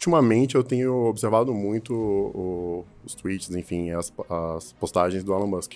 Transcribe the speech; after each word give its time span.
ultimamente 0.00 0.54
eu 0.54 0.64
tenho 0.64 0.94
observado 1.04 1.52
muito 1.52 1.92
o, 1.94 2.86
os 3.04 3.14
tweets, 3.14 3.50
enfim, 3.50 3.90
as, 3.90 4.10
as, 4.30 4.72
postagens 4.72 5.22
do 5.22 5.34
Elon 5.34 5.46
Musk 5.46 5.74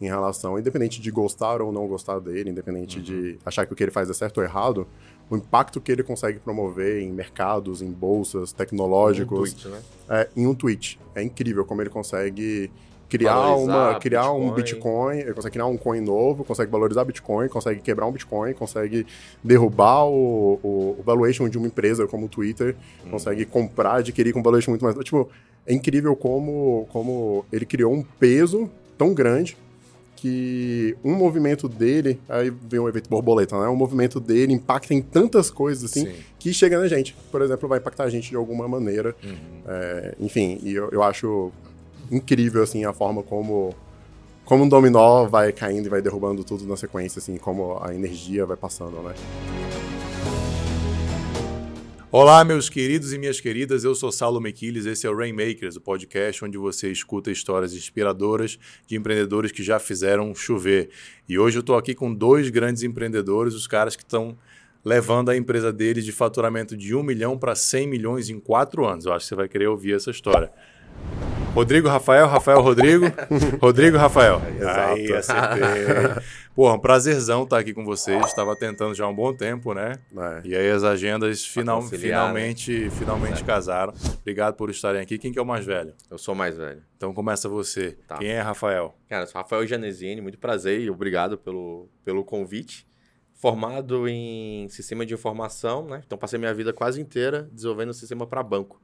em 0.00 0.06
relação, 0.06 0.56
independente 0.56 1.00
de 1.00 1.10
gostar 1.10 1.60
ou 1.60 1.72
não 1.72 1.88
gostar 1.88 2.20
dele, 2.20 2.50
independente 2.50 2.98
uhum. 2.98 3.04
de 3.04 3.38
achar 3.44 3.66
que 3.66 3.72
o 3.72 3.76
que 3.76 3.82
ele 3.82 3.90
faz 3.90 4.08
é 4.08 4.14
certo 4.14 4.38
ou 4.38 4.44
errado, 4.44 4.86
o 5.28 5.36
impacto 5.36 5.80
que 5.80 5.90
ele 5.90 6.04
consegue 6.04 6.38
promover 6.38 7.02
em 7.02 7.10
mercados, 7.10 7.82
em 7.82 7.90
bolsas, 7.90 8.52
tecnológicos, 8.52 9.52
um 9.52 9.56
tweet, 9.56 9.68
né? 9.68 9.82
é, 10.08 10.28
em 10.36 10.46
um 10.46 10.54
tweet. 10.54 11.00
É 11.14 11.22
incrível 11.22 11.64
como 11.64 11.82
ele 11.82 11.90
consegue 11.90 12.70
criar 13.18 13.34
valorizar 13.34 13.72
uma 13.72 13.94
criar 14.00 14.22
Bitcoin. 14.22 14.44
um 14.44 14.52
Bitcoin, 14.52 15.18
ele 15.18 15.34
consegue 15.34 15.52
criar 15.52 15.66
um 15.66 15.76
coin 15.76 16.00
novo, 16.00 16.44
consegue 16.44 16.70
valorizar 16.70 17.04
Bitcoin, 17.04 17.48
consegue 17.48 17.80
quebrar 17.80 18.06
um 18.06 18.12
Bitcoin, 18.12 18.52
consegue 18.52 19.06
derrubar 19.42 20.04
o, 20.06 20.58
o, 20.62 20.96
o 20.98 21.02
valuation 21.04 21.48
de 21.48 21.56
uma 21.56 21.66
empresa 21.66 22.06
como 22.06 22.26
o 22.26 22.28
Twitter, 22.28 22.74
hum. 23.04 23.10
consegue 23.10 23.44
comprar, 23.44 23.96
adquirir 23.96 24.32
com 24.32 24.42
valuation 24.42 24.70
muito 24.70 24.84
mais. 24.84 24.96
Tipo, 24.98 25.28
é 25.66 25.72
incrível 25.72 26.14
como, 26.16 26.86
como 26.90 27.44
ele 27.52 27.64
criou 27.64 27.92
um 27.92 28.02
peso 28.02 28.68
tão 28.98 29.14
grande 29.14 29.56
que 30.16 30.96
um 31.04 31.14
movimento 31.14 31.68
dele, 31.68 32.18
aí 32.28 32.50
vem 32.50 32.80
um 32.80 32.88
efeito 32.88 33.10
borboleta, 33.10 33.60
né? 33.60 33.68
Um 33.68 33.76
movimento 33.76 34.18
dele 34.18 34.54
impacta 34.54 34.94
em 34.94 35.02
tantas 35.02 35.50
coisas 35.50 35.84
assim 35.84 36.06
Sim. 36.06 36.14
que 36.38 36.50
chega 36.52 36.78
na 36.78 36.88
gente. 36.88 37.14
Por 37.30 37.42
exemplo, 37.42 37.68
vai 37.68 37.78
impactar 37.78 38.04
a 38.04 38.08
gente 38.10 38.30
de 38.30 38.36
alguma 38.36 38.66
maneira. 38.66 39.14
Uhum. 39.22 39.36
É, 39.66 40.14
enfim, 40.18 40.58
e 40.62 40.72
eu, 40.72 40.88
eu 40.90 41.02
acho 41.02 41.52
incrível, 42.10 42.62
assim, 42.62 42.84
a 42.84 42.92
forma 42.92 43.22
como 43.22 43.74
como 44.44 44.64
um 44.64 44.68
dominó 44.68 45.24
vai 45.24 45.52
caindo 45.52 45.86
e 45.86 45.88
vai 45.88 46.02
derrubando 46.02 46.44
tudo 46.44 46.66
na 46.66 46.76
sequência, 46.76 47.18
assim, 47.18 47.38
como 47.38 47.78
a 47.82 47.94
energia 47.94 48.44
vai 48.44 48.56
passando, 48.56 49.00
né? 49.02 49.14
Olá, 52.12 52.44
meus 52.44 52.68
queridos 52.68 53.12
e 53.12 53.18
minhas 53.18 53.40
queridas, 53.40 53.82
eu 53.82 53.94
sou 53.94 54.12
Saulo 54.12 54.40
Mequiles, 54.40 54.86
esse 54.86 55.04
é 55.06 55.10
o 55.10 55.16
Rainmakers, 55.16 55.74
o 55.76 55.80
podcast 55.80 56.44
onde 56.44 56.56
você 56.56 56.92
escuta 56.92 57.30
histórias 57.30 57.72
inspiradoras 57.72 58.58
de 58.86 58.96
empreendedores 58.96 59.50
que 59.50 59.64
já 59.64 59.80
fizeram 59.80 60.32
chover. 60.34 60.90
E 61.28 61.38
hoje 61.38 61.56
eu 61.56 61.60
estou 61.60 61.76
aqui 61.76 61.92
com 61.94 62.14
dois 62.14 62.50
grandes 62.50 62.84
empreendedores, 62.84 63.54
os 63.54 63.66
caras 63.66 63.96
que 63.96 64.04
estão 64.04 64.38
levando 64.84 65.30
a 65.30 65.36
empresa 65.36 65.72
deles 65.72 66.04
de 66.04 66.12
faturamento 66.12 66.76
de 66.76 66.94
1 66.94 67.02
milhão 67.02 67.38
para 67.38 67.56
100 67.56 67.88
milhões 67.88 68.28
em 68.28 68.38
quatro 68.38 68.86
anos. 68.86 69.06
Eu 69.06 69.12
acho 69.12 69.24
que 69.24 69.30
você 69.30 69.34
vai 69.34 69.48
querer 69.48 69.66
ouvir 69.66 69.94
essa 69.94 70.10
história. 70.10 70.52
Rodrigo 71.54 71.86
Rafael, 71.86 72.26
Rafael 72.26 72.60
Rodrigo. 72.60 73.06
Rodrigo 73.62 73.96
Rafael. 73.96 74.42
Aí, 74.90 75.12
acertei. 75.12 75.62
Porra, 76.52 76.74
um 76.74 76.80
prazerzão 76.80 77.44
estar 77.44 77.58
aqui 77.58 77.72
com 77.72 77.84
vocês. 77.84 78.26
Estava 78.26 78.56
tentando 78.56 78.92
já 78.92 79.04
há 79.04 79.08
um 79.08 79.14
bom 79.14 79.32
tempo, 79.32 79.72
né? 79.72 79.92
É. 80.16 80.42
E 80.44 80.56
aí 80.56 80.68
as 80.68 80.82
agendas 80.82 81.46
final, 81.46 81.80
finalmente, 81.82 82.84
né? 82.84 82.90
finalmente 82.90 83.42
é. 83.42 83.46
casaram. 83.46 83.94
Obrigado 84.20 84.54
por 84.56 84.68
estarem 84.68 85.00
aqui. 85.00 85.16
Quem 85.16 85.30
que 85.30 85.38
é 85.38 85.42
o 85.42 85.46
mais 85.46 85.64
velho? 85.64 85.94
Eu 86.10 86.18
sou 86.18 86.34
o 86.34 86.36
mais 86.36 86.56
velho. 86.56 86.82
Então 86.96 87.14
começa 87.14 87.48
você. 87.48 87.98
Tá. 88.08 88.18
Quem 88.18 88.30
é 88.30 88.40
Rafael? 88.40 88.92
Cara, 89.08 89.22
eu 89.22 89.26
sou 89.28 89.40
Rafael 89.40 89.64
Janesini. 89.64 90.20
Muito 90.20 90.38
prazer 90.38 90.80
e 90.80 90.90
obrigado 90.90 91.38
pelo, 91.38 91.88
pelo 92.04 92.24
convite. 92.24 92.84
Formado 93.32 94.08
em 94.08 94.68
sistema 94.68 95.06
de 95.06 95.14
informação, 95.14 95.86
né? 95.86 96.02
Então 96.04 96.18
passei 96.18 96.36
minha 96.36 96.54
vida 96.54 96.72
quase 96.72 97.00
inteira 97.00 97.48
desenvolvendo 97.52 97.94
sistema 97.94 98.26
para 98.26 98.42
banco. 98.42 98.83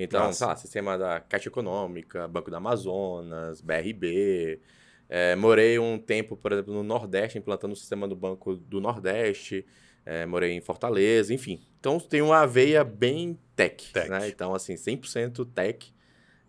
Então, 0.00 0.32
sei 0.32 0.46
lá, 0.46 0.54
sistema 0.54 0.96
da 0.96 1.18
Caixa 1.18 1.48
Econômica, 1.48 2.28
Banco 2.28 2.52
da 2.52 2.58
Amazonas, 2.58 3.60
BRB. 3.60 4.60
É, 5.08 5.34
morei 5.34 5.76
um 5.76 5.98
tempo, 5.98 6.36
por 6.36 6.52
exemplo, 6.52 6.72
no 6.72 6.84
Nordeste, 6.84 7.36
implantando 7.36 7.72
o 7.72 7.76
sistema 7.76 8.06
do 8.06 8.14
Banco 8.14 8.54
do 8.54 8.80
Nordeste. 8.80 9.66
É, 10.06 10.24
morei 10.24 10.52
em 10.52 10.60
Fortaleza, 10.60 11.34
enfim. 11.34 11.60
Então, 11.80 11.98
tem 11.98 12.22
uma 12.22 12.46
veia 12.46 12.84
bem 12.84 13.36
tech, 13.56 13.92
tech. 13.92 14.08
Né? 14.08 14.28
Então, 14.28 14.54
assim, 14.54 14.74
100% 14.74 15.44
tech. 15.52 15.92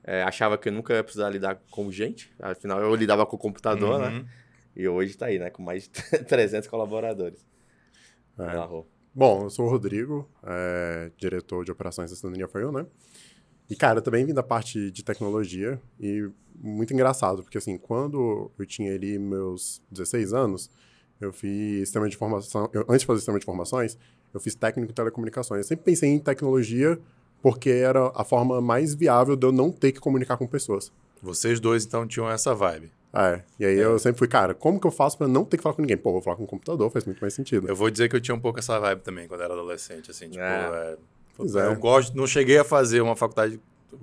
É, 0.04 0.22
achava 0.22 0.56
que 0.56 0.70
eu 0.70 0.74
nunca 0.74 0.94
ia 0.94 1.04
precisar 1.04 1.30
lidar 1.30 1.60
com 1.72 1.92
gente. 1.92 2.32
Afinal, 2.40 2.80
eu 2.80 2.94
lidava 2.94 3.26
com 3.26 3.36
o 3.36 3.40
computador, 3.40 4.00
né? 4.00 4.08
uhum. 4.10 4.20
né? 4.20 4.26
E 4.76 4.88
hoje 4.88 5.12
está 5.12 5.26
aí, 5.26 5.40
né? 5.40 5.50
Com 5.50 5.64
mais 5.64 5.90
de 5.90 5.90
300 6.24 6.70
colaboradores. 6.70 7.44
É. 8.38 8.86
Bom, 9.14 9.44
eu 9.44 9.50
sou 9.50 9.66
o 9.66 9.70
Rodrigo, 9.70 10.30
é, 10.44 11.12
diretor 11.18 11.66
de 11.66 11.72
operações 11.72 12.12
da 12.12 12.16
Cidadania 12.16 12.48
Foi 12.48 12.72
né? 12.72 12.86
E, 13.70 13.76
cara, 13.76 14.02
também 14.02 14.26
vim 14.26 14.34
da 14.34 14.44
parte 14.44 14.90
de 14.92 15.04
tecnologia 15.04 15.80
e 16.00 16.30
muito 16.56 16.94
engraçado, 16.94 17.44
porque, 17.44 17.58
assim, 17.58 17.78
quando 17.78 18.52
eu 18.58 18.66
tinha 18.66 18.94
ali 18.94 19.20
meus 19.20 19.82
16 19.92 20.34
anos, 20.34 20.70
eu 21.22 21.32
fiz 21.32 21.82
sistema 21.82 22.10
de 22.10 22.16
informação... 22.16 22.70
Eu, 22.74 22.82
antes 22.90 23.02
de 23.02 23.06
fazer 23.06 23.20
sistema 23.20 23.38
de 23.38 23.46
informações, 23.46 23.98
eu 24.34 24.40
fiz 24.40 24.56
técnico 24.56 24.90
de 24.90 24.96
telecomunicações. 24.96 25.60
Eu 25.60 25.68
sempre 25.68 25.86
pensei 25.86 26.10
em 26.10 26.20
tecnologia 26.20 27.00
porque 27.42 27.70
era 27.70 28.12
a 28.16 28.24
forma 28.24 28.60
mais 28.60 28.94
viável 28.94 29.36
de 29.36 29.46
eu 29.46 29.52
não 29.52 29.72
ter 29.72 29.92
que 29.92 30.00
comunicar 30.00 30.38
com 30.38 30.48
pessoas. 30.48 30.92
Vocês 31.22 31.60
dois, 31.60 31.86
então, 31.86 32.08
tinham 32.08 32.30
essa 32.30 32.54
vibe. 32.54 32.92
É, 33.14 33.42
e 33.60 33.66
aí 33.66 33.80
é. 33.80 33.84
eu 33.84 33.98
sempre 33.98 34.20
fui, 34.20 34.28
cara, 34.28 34.54
como 34.54 34.80
que 34.80 34.86
eu 34.86 34.92
faço 34.92 35.18
para 35.18 35.28
não 35.28 35.44
ter 35.44 35.58
que 35.58 35.64
falar 35.64 35.74
com 35.76 35.82
ninguém? 35.82 35.98
Pô, 35.98 36.12
vou 36.12 36.22
falar 36.22 36.36
com 36.36 36.44
o 36.44 36.48
computador, 36.48 36.92
faz 36.92 37.06
muito 37.06 37.20
mais 37.20 37.34
sentido. 37.34 37.68
Eu 37.68 37.76
vou 37.76 37.90
dizer 37.90 38.08
que 38.08 38.16
eu 38.16 38.22
tinha 38.22 38.36
um 38.36 38.40
pouco 38.40 38.60
essa 38.60 38.80
vibe 38.80 39.02
também 39.02 39.28
quando 39.28 39.42
era 39.42 39.54
adolescente, 39.54 40.12
assim, 40.12 40.30
tipo, 40.30 40.44
é. 40.44 40.94
É. 40.94 40.98
Eu 41.72 41.76
gosto, 41.76 42.16
não 42.16 42.28
cheguei 42.28 42.58
a 42.58 42.64
fazer 42.64 43.02
uma 43.02 43.16
faculdade 43.16 43.60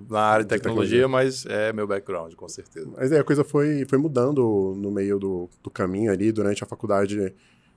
na 0.09 0.19
área 0.19 0.43
de 0.43 0.49
tecnologia, 0.49 1.01
tecnologia, 1.01 1.07
mas 1.07 1.45
é 1.45 1.71
meu 1.71 1.87
background, 1.87 2.33
com 2.33 2.47
certeza. 2.47 2.89
Mas 2.95 3.11
é, 3.11 3.19
a 3.19 3.23
coisa 3.23 3.43
foi, 3.43 3.85
foi 3.87 3.97
mudando 3.97 4.73
no 4.75 4.91
meio 4.91 5.17
do, 5.17 5.49
do 5.63 5.69
caminho 5.69 6.11
ali, 6.11 6.31
durante 6.31 6.63
a 6.63 6.67
faculdade. 6.67 7.33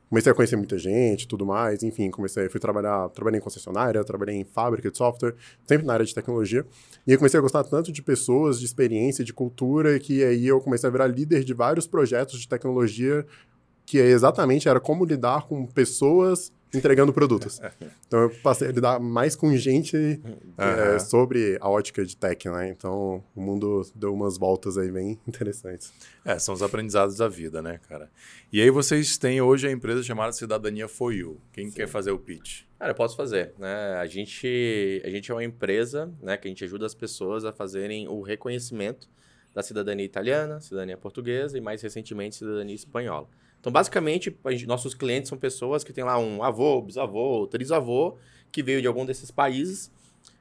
Comecei 0.09 0.33
a 0.33 0.35
conhecer 0.35 0.57
muita 0.57 0.77
gente 0.77 1.29
tudo 1.29 1.47
mais, 1.47 1.85
enfim, 1.85 2.11
comecei, 2.11 2.49
fui 2.49 2.59
trabalhar, 2.59 3.09
trabalhei 3.11 3.39
em 3.39 3.43
concessionária, 3.43 4.03
trabalhei 4.03 4.35
em 4.35 4.45
fábrica 4.45 4.91
de 4.91 4.99
software, 4.99 5.37
sempre 5.65 5.87
na 5.87 5.93
área 5.93 6.05
de 6.05 6.13
tecnologia. 6.13 6.67
E 7.07 7.13
eu 7.13 7.19
comecei 7.19 7.39
a 7.39 7.41
gostar 7.41 7.63
tanto 7.63 7.93
de 7.93 8.03
pessoas, 8.03 8.59
de 8.59 8.67
experiência, 8.67 9.25
de 9.25 9.33
cultura, 9.33 10.01
que 10.01 10.25
aí 10.25 10.49
eu 10.49 10.61
comecei 10.61 10.89
a 10.89 10.91
virar 10.91 11.07
líder 11.07 11.45
de 11.45 11.55
vários 11.55 11.87
projetos 11.87 12.41
de 12.41 12.49
tecnologia, 12.49 13.25
que 13.87 13.99
exatamente 13.99 14.69
era 14.69 14.81
como 14.81 15.05
lidar 15.05 15.47
com 15.47 15.65
pessoas 15.65 16.53
entregando 16.73 17.13
produtos. 17.13 17.61
Então 18.07 18.21
eu 18.21 18.31
passei 18.43 18.69
a 18.69 18.73
lidar 18.73 19.01
mais 19.01 19.35
com 19.35 19.55
gente 19.57 19.97
uhum. 19.97 20.37
é, 20.59 20.99
sobre 20.99 21.59
a 21.61 21.69
ótica 21.69 22.05
de 22.05 22.17
tech, 22.17 22.49
né? 22.49 22.69
Então 22.69 23.23
o 23.35 23.41
mundo 23.41 23.83
deu 23.95 24.13
umas 24.13 24.39
voltas 24.39 24.79
aí 24.79 24.91
bem 24.91 25.19
interessantes. 25.27 25.93
É, 26.25 26.39
são 26.39 26.55
os 26.55 26.63
aprendizados 26.63 27.17
da 27.17 27.29
vida, 27.29 27.61
né, 27.63 27.81
cara? 27.89 28.11
E 28.53 28.61
aí 28.61 28.71
vocês 28.71 29.19
têm 29.19 29.41
hoje 29.41 29.67
a 29.69 29.71
empresa 29.71 30.03
chamada 30.03 30.33
Cidadania 30.33 30.89
For 30.89 31.13
You. 31.13 31.41
Quem 31.53 31.69
Sim. 31.69 31.77
quer 31.77 31.89
fazer 31.89 32.11
o 32.11 32.19
pitch? 32.19 32.63
Cara, 32.79 32.93
eu 32.93 32.97
posso 32.97 33.17
fazer, 33.17 33.53
né? 33.59 33.95
A 33.97 34.07
gente, 34.07 35.03
a 35.05 35.11
gente 35.11 35.31
é 35.31 35.35
uma 35.35 35.45
empresa, 35.45 36.11
né, 36.23 36.37
que 36.37 36.49
a 36.49 36.51
gente 36.51 36.65
ajuda 36.65 36.87
as 36.87 36.95
pessoas 36.95 37.45
a 37.45 37.53
fazerem 37.53 38.09
o 38.09 38.23
reconhecimento 38.23 39.09
da 39.55 39.63
cidadania 39.63 40.05
italiana, 40.05 40.61
cidadania 40.61 40.97
portuguesa 40.97 41.59
e 41.59 41.61
mais 41.61 41.83
recentemente 41.83 42.37
cidadania 42.37 42.75
espanhola. 42.75 43.29
Então, 43.61 43.71
basicamente, 43.71 44.35
gente, 44.49 44.67
nossos 44.67 44.95
clientes 44.95 45.29
são 45.29 45.37
pessoas 45.37 45.85
que 45.85 45.93
têm 45.93 46.05
lá 46.05 46.19
um 46.19 46.43
avô, 46.43 46.81
bisavô, 46.81 47.47
trisavô, 47.47 48.17
que 48.51 48.63
veio 48.63 48.81
de 48.81 48.87
algum 48.87 49.05
desses 49.05 49.31
países, 49.31 49.91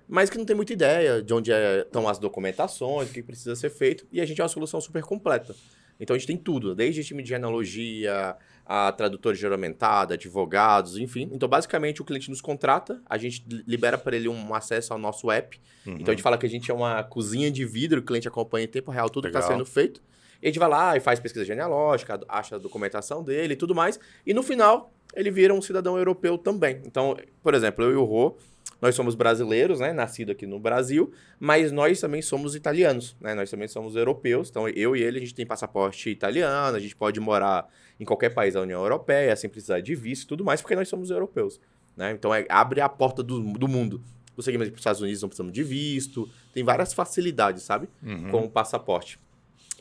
mas 0.07 0.29
que 0.29 0.37
não 0.37 0.45
tem 0.45 0.55
muita 0.55 0.73
ideia 0.73 1.21
de 1.21 1.33
onde 1.33 1.51
é, 1.51 1.81
estão 1.81 2.07
as 2.07 2.17
documentações, 2.17 3.09
o 3.09 3.13
que 3.13 3.21
precisa 3.21 3.55
ser 3.55 3.69
feito, 3.69 4.07
e 4.11 4.21
a 4.21 4.25
gente 4.25 4.39
é 4.39 4.43
uma 4.43 4.49
solução 4.49 4.79
super 4.79 5.03
completa. 5.03 5.53
Então, 5.99 6.15
a 6.15 6.17
gente 6.17 6.27
tem 6.27 6.37
tudo, 6.37 6.73
desde 6.73 7.03
time 7.03 7.21
de 7.21 7.29
genealogia, 7.29 8.35
a 8.65 8.91
tradutor 8.91 9.35
juramentado, 9.35 10.13
advogados, 10.13 10.97
enfim. 10.97 11.29
Então, 11.31 11.49
basicamente, 11.49 12.01
o 12.01 12.05
cliente 12.05 12.29
nos 12.29 12.39
contrata, 12.39 13.01
a 13.05 13.17
gente 13.17 13.43
libera 13.67 13.97
para 13.97 14.15
ele 14.15 14.29
um 14.29 14.53
acesso 14.53 14.93
ao 14.93 14.99
nosso 14.99 15.29
app. 15.31 15.59
Uhum. 15.85 15.95
Então, 15.95 16.11
a 16.11 16.15
gente 16.15 16.23
fala 16.23 16.37
que 16.37 16.45
a 16.45 16.49
gente 16.49 16.69
é 16.69 16.73
uma 16.73 17.03
cozinha 17.03 17.51
de 17.51 17.65
vidro, 17.65 17.99
o 17.99 18.03
cliente 18.03 18.27
acompanha 18.27 18.65
em 18.65 18.69
tempo 18.69 18.91
real 18.91 19.09
tudo 19.09 19.23
que 19.23 19.35
está 19.35 19.41
sendo 19.41 19.65
feito. 19.65 20.01
E 20.41 20.45
a 20.45 20.49
gente 20.49 20.59
vai 20.59 20.69
lá 20.69 20.95
e 20.95 20.99
faz 20.99 21.19
pesquisa 21.19 21.43
genealógica, 21.43 22.19
acha 22.29 22.55
a 22.55 22.59
documentação 22.59 23.23
dele 23.23 23.53
e 23.53 23.57
tudo 23.57 23.75
mais. 23.75 23.99
E 24.25 24.33
no 24.33 24.41
final, 24.41 24.93
ele 25.15 25.31
vira 25.31 25.53
um 25.53 25.61
cidadão 25.61 25.97
europeu 25.97 26.37
também. 26.37 26.81
Então, 26.85 27.17
por 27.43 27.53
exemplo, 27.53 27.83
eu 27.83 27.91
e 27.91 27.95
o 27.95 28.05
Rô, 28.05 28.37
nós 28.81 28.95
somos 28.95 29.15
brasileiros, 29.15 29.79
né? 29.79 29.91
Nascido 29.91 30.31
aqui 30.31 30.47
no 30.47 30.59
Brasil, 30.59 31.11
mas 31.39 31.71
nós 31.71 31.99
também 31.99 32.21
somos 32.21 32.55
italianos, 32.55 33.15
né? 33.19 33.33
Nós 33.33 33.49
também 33.49 33.67
somos 33.67 33.95
europeus. 33.95 34.49
Então, 34.49 34.67
eu 34.69 34.95
e 34.95 35.01
ele, 35.01 35.17
a 35.17 35.21
gente 35.21 35.35
tem 35.35 35.45
passaporte 35.45 36.09
italiano, 36.09 36.77
a 36.77 36.79
gente 36.79 36.95
pode 36.95 37.19
morar 37.19 37.67
em 37.99 38.05
qualquer 38.05 38.29
país 38.29 38.53
da 38.53 38.61
União 38.61 38.81
Europeia, 38.81 39.35
sem 39.35 39.49
precisar 39.49 39.81
de 39.81 39.93
visto 39.95 40.23
e 40.23 40.27
tudo 40.27 40.45
mais, 40.45 40.61
porque 40.61 40.75
nós 40.75 40.87
somos 40.87 41.09
europeus. 41.09 41.59
Né? 41.97 42.11
Então, 42.11 42.33
é, 42.33 42.45
abre 42.47 42.79
a 42.79 42.87
porta 42.87 43.21
do, 43.21 43.41
do 43.41 43.67
mundo. 43.67 44.01
Conseguimos 44.35 44.67
ir 44.67 44.71
para 44.71 44.77
os 44.77 44.81
Estados 44.81 45.01
Unidos, 45.01 45.21
não 45.21 45.27
precisamos 45.27 45.51
de 45.51 45.63
visto. 45.63 46.29
Tem 46.53 46.63
várias 46.63 46.93
facilidades, 46.93 47.63
sabe? 47.63 47.89
Uhum. 48.01 48.31
Com 48.31 48.45
o 48.45 48.49
passaporte. 48.49 49.19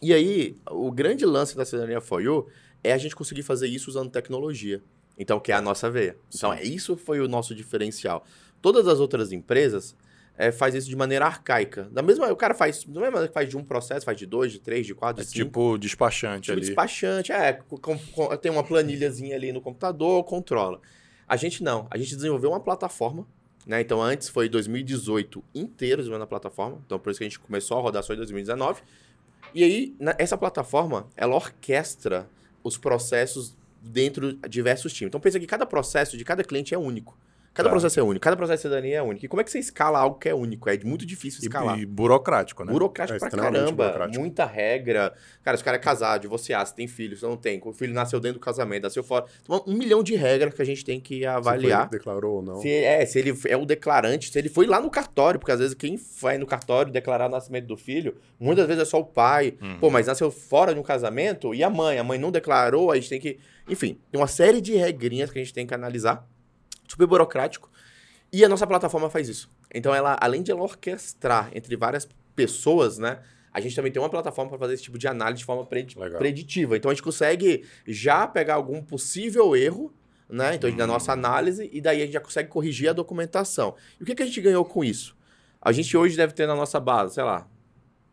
E 0.02 0.12
aí, 0.12 0.56
o 0.68 0.90
grande 0.90 1.24
lance 1.24 1.56
da 1.56 1.64
cidadania 1.64 2.00
For 2.00 2.20
You 2.20 2.48
é 2.82 2.92
a 2.92 2.98
gente 2.98 3.14
conseguir 3.14 3.42
fazer 3.42 3.68
isso 3.68 3.88
usando 3.88 4.10
tecnologia. 4.10 4.82
Então, 5.16 5.40
que 5.40 5.50
é 5.50 5.54
a 5.54 5.60
nossa 5.60 5.90
veia. 5.90 6.16
Então, 6.34 6.52
é, 6.52 6.62
isso 6.62 6.96
foi 6.96 7.20
o 7.20 7.28
nosso 7.28 7.54
diferencial. 7.54 8.24
Todas 8.60 8.86
as 8.88 9.00
outras 9.00 9.32
empresas 9.32 9.94
é, 10.36 10.50
faz 10.52 10.74
isso 10.74 10.88
de 10.88 10.96
maneira 10.96 11.26
arcaica. 11.26 11.88
Da 11.90 12.02
mesma, 12.02 12.30
o 12.30 12.36
cara 12.36 12.54
faz, 12.54 12.84
da 12.84 13.00
mesma 13.00 13.06
maneira 13.12 13.28
que 13.28 13.34
faz 13.34 13.48
de 13.48 13.56
um 13.56 13.64
processo, 13.64 14.04
faz 14.04 14.16
de 14.16 14.26
dois, 14.26 14.52
de 14.52 14.58
três, 14.60 14.86
de 14.86 14.94
quatro, 14.94 15.22
de 15.22 15.28
é 15.28 15.32
cinco. 15.32 15.44
Tipo 15.46 15.78
despachante 15.78 16.42
tipo 16.46 16.52
ali. 16.52 16.60
despachante, 16.60 17.32
é. 17.32 17.52
Com, 17.54 17.98
com, 17.98 18.36
tem 18.36 18.50
uma 18.52 18.62
planilhazinha 18.64 19.34
ali 19.36 19.52
no 19.52 19.60
computador, 19.60 20.22
controla. 20.24 20.80
A 21.26 21.36
gente 21.36 21.62
não. 21.62 21.86
A 21.90 21.98
gente 21.98 22.14
desenvolveu 22.16 22.50
uma 22.50 22.60
plataforma 22.60 23.26
Né? 23.66 23.80
Então, 23.82 24.00
antes 24.02 24.28
foi 24.30 24.48
2018 24.48 25.44
inteiro 25.54 25.98
desenvolvendo 25.98 26.24
a 26.24 26.26
plataforma. 26.26 26.80
Então, 26.86 26.98
por 26.98 27.10
isso 27.10 27.18
que 27.18 27.24
a 27.24 27.28
gente 27.28 27.38
começou 27.38 27.76
a 27.78 27.80
rodar 27.82 28.02
só 28.02 28.14
em 28.14 28.16
2019. 28.16 28.80
E 29.54 29.62
aí, 29.62 29.94
na- 30.00 30.14
essa 30.18 30.38
plataforma, 30.38 31.06
ela 31.16 31.34
orquestra 31.34 32.28
os 32.62 32.78
processos 32.78 33.56
dentro 33.82 34.32
de 34.34 34.48
diversos 34.48 34.92
times. 34.92 35.08
Então, 35.10 35.20
pensa 35.20 35.38
que 35.38 35.46
cada 35.46 35.66
processo 35.66 36.16
de 36.16 36.24
cada 36.24 36.42
cliente 36.42 36.74
é 36.74 36.78
único. 36.78 37.16
Cada 37.58 37.68
Tá. 37.68 37.72
processo 37.72 37.98
é 37.98 38.02
único, 38.04 38.22
cada 38.22 38.36
processo 38.36 38.56
de 38.58 38.62
cidadania 38.62 38.98
é 38.98 39.02
único. 39.02 39.24
E 39.24 39.28
como 39.28 39.40
é 39.40 39.44
que 39.44 39.50
você 39.50 39.58
escala 39.58 39.98
algo 39.98 40.16
que 40.18 40.28
é 40.28 40.34
único? 40.34 40.70
É 40.70 40.78
muito 40.84 41.04
difícil 41.04 41.40
escalar. 41.42 41.76
E, 41.78 41.82
e 41.82 41.86
burocrático, 41.86 42.64
né? 42.64 42.72
Burocrático 42.72 43.16
É 43.16 43.18
pra 43.18 43.30
caramba. 43.30 43.72
burocrático. 43.72 44.20
Muita 44.20 44.46
regra. 44.46 45.12
Cara, 45.42 45.56
se 45.56 45.62
o 45.62 45.64
cara 45.64 45.76
é 45.76 45.80
casado, 45.80 46.22
divorciado, 46.22 46.68
se 46.68 46.74
tem 46.76 46.86
filho, 46.86 47.16
se 47.16 47.24
não 47.24 47.36
tem, 47.36 47.60
o 47.64 47.72
filho 47.72 47.92
nasceu 47.92 48.20
dentro 48.20 48.38
do 48.38 48.44
casamento, 48.44 48.84
nasceu 48.84 49.02
fora. 49.02 49.24
Então, 49.42 49.64
um 49.66 49.74
milhão 49.74 50.02
de 50.02 50.14
regras 50.14 50.54
que 50.54 50.62
a 50.62 50.64
gente 50.64 50.84
tem 50.84 51.00
que 51.00 51.18
Se 51.18 51.26
avaliar. 51.26 51.88
foi- 51.88 51.98
declarou 51.98 52.36
ou 52.36 52.42
não. 52.42 52.60
Se 52.60 52.70
é, 52.72 53.04
se 53.04 53.18
ele 53.18 53.36
é 53.48 53.56
o 53.56 53.66
declarante, 53.66 54.30
se 54.30 54.38
ele 54.38 54.48
foi 54.48 54.66
lá 54.66 54.80
no 54.80 54.88
cartório, 54.88 55.40
porque 55.40 55.50
às 55.52 55.58
vezes 55.58 55.74
quem 55.74 55.98
vai 56.20 56.38
no 56.38 56.46
cartório 56.46 56.92
declarar 56.92 57.26
o 57.26 57.30
nascimento 57.30 57.66
do 57.66 57.76
filho, 57.76 58.14
muitas 58.38 58.66
vezes 58.68 58.82
é 58.82 58.86
só 58.86 59.00
o 59.00 59.04
pai. 59.04 59.56
Uhum. 59.60 59.78
Pô, 59.80 59.90
mas 59.90 60.06
nasceu 60.06 60.30
fora 60.30 60.72
de 60.72 60.78
um 60.78 60.82
casamento 60.84 61.52
e 61.54 61.64
a 61.64 61.68
mãe, 61.70 61.98
a 61.98 62.04
mãe 62.04 62.18
não 62.18 62.30
declarou, 62.30 62.92
a 62.92 62.94
gente 62.94 63.08
tem 63.08 63.20
que. 63.20 63.38
Enfim, 63.68 63.98
tem 64.10 64.20
uma 64.20 64.28
série 64.28 64.60
de 64.60 64.76
regrinhas 64.76 65.30
que 65.30 65.38
a 65.38 65.42
gente 65.42 65.52
tem 65.52 65.66
que 65.66 65.74
analisar. 65.74 66.24
Super 66.88 67.06
burocrático. 67.06 67.70
E 68.32 68.44
a 68.44 68.48
nossa 68.48 68.66
plataforma 68.66 69.08
faz 69.08 69.28
isso. 69.28 69.50
Então, 69.74 69.94
ela, 69.94 70.16
além 70.20 70.42
de 70.42 70.50
ela 70.50 70.62
orquestrar 70.62 71.50
entre 71.54 71.76
várias 71.76 72.08
pessoas, 72.34 72.98
né? 72.98 73.20
A 73.52 73.60
gente 73.60 73.74
também 73.74 73.90
tem 73.90 74.00
uma 74.00 74.10
plataforma 74.10 74.50
para 74.50 74.58
fazer 74.58 74.74
esse 74.74 74.82
tipo 74.82 74.98
de 74.98 75.08
análise 75.08 75.38
de 75.40 75.44
forma 75.44 75.64
predi- 75.64 75.98
Legal. 75.98 76.18
preditiva. 76.18 76.76
Então, 76.76 76.90
a 76.90 76.94
gente 76.94 77.02
consegue 77.02 77.64
já 77.86 78.26
pegar 78.26 78.54
algum 78.54 78.82
possível 78.82 79.56
erro, 79.56 79.92
né? 80.28 80.54
Então, 80.54 80.70
na 80.70 80.84
Hum. 80.84 80.88
nossa 80.88 81.12
análise, 81.12 81.68
e 81.72 81.80
daí 81.80 82.02
a 82.02 82.04
gente 82.04 82.12
já 82.12 82.20
consegue 82.20 82.48
corrigir 82.50 82.88
a 82.90 82.92
documentação. 82.92 83.74
E 83.98 84.02
o 84.02 84.06
que, 84.06 84.14
que 84.14 84.22
a 84.22 84.26
gente 84.26 84.40
ganhou 84.40 84.64
com 84.64 84.84
isso? 84.84 85.16
A 85.60 85.72
gente 85.72 85.96
hoje 85.96 86.16
deve 86.16 86.32
ter 86.34 86.46
na 86.46 86.54
nossa 86.54 86.78
base, 86.78 87.14
sei 87.14 87.24
lá, 87.24 87.48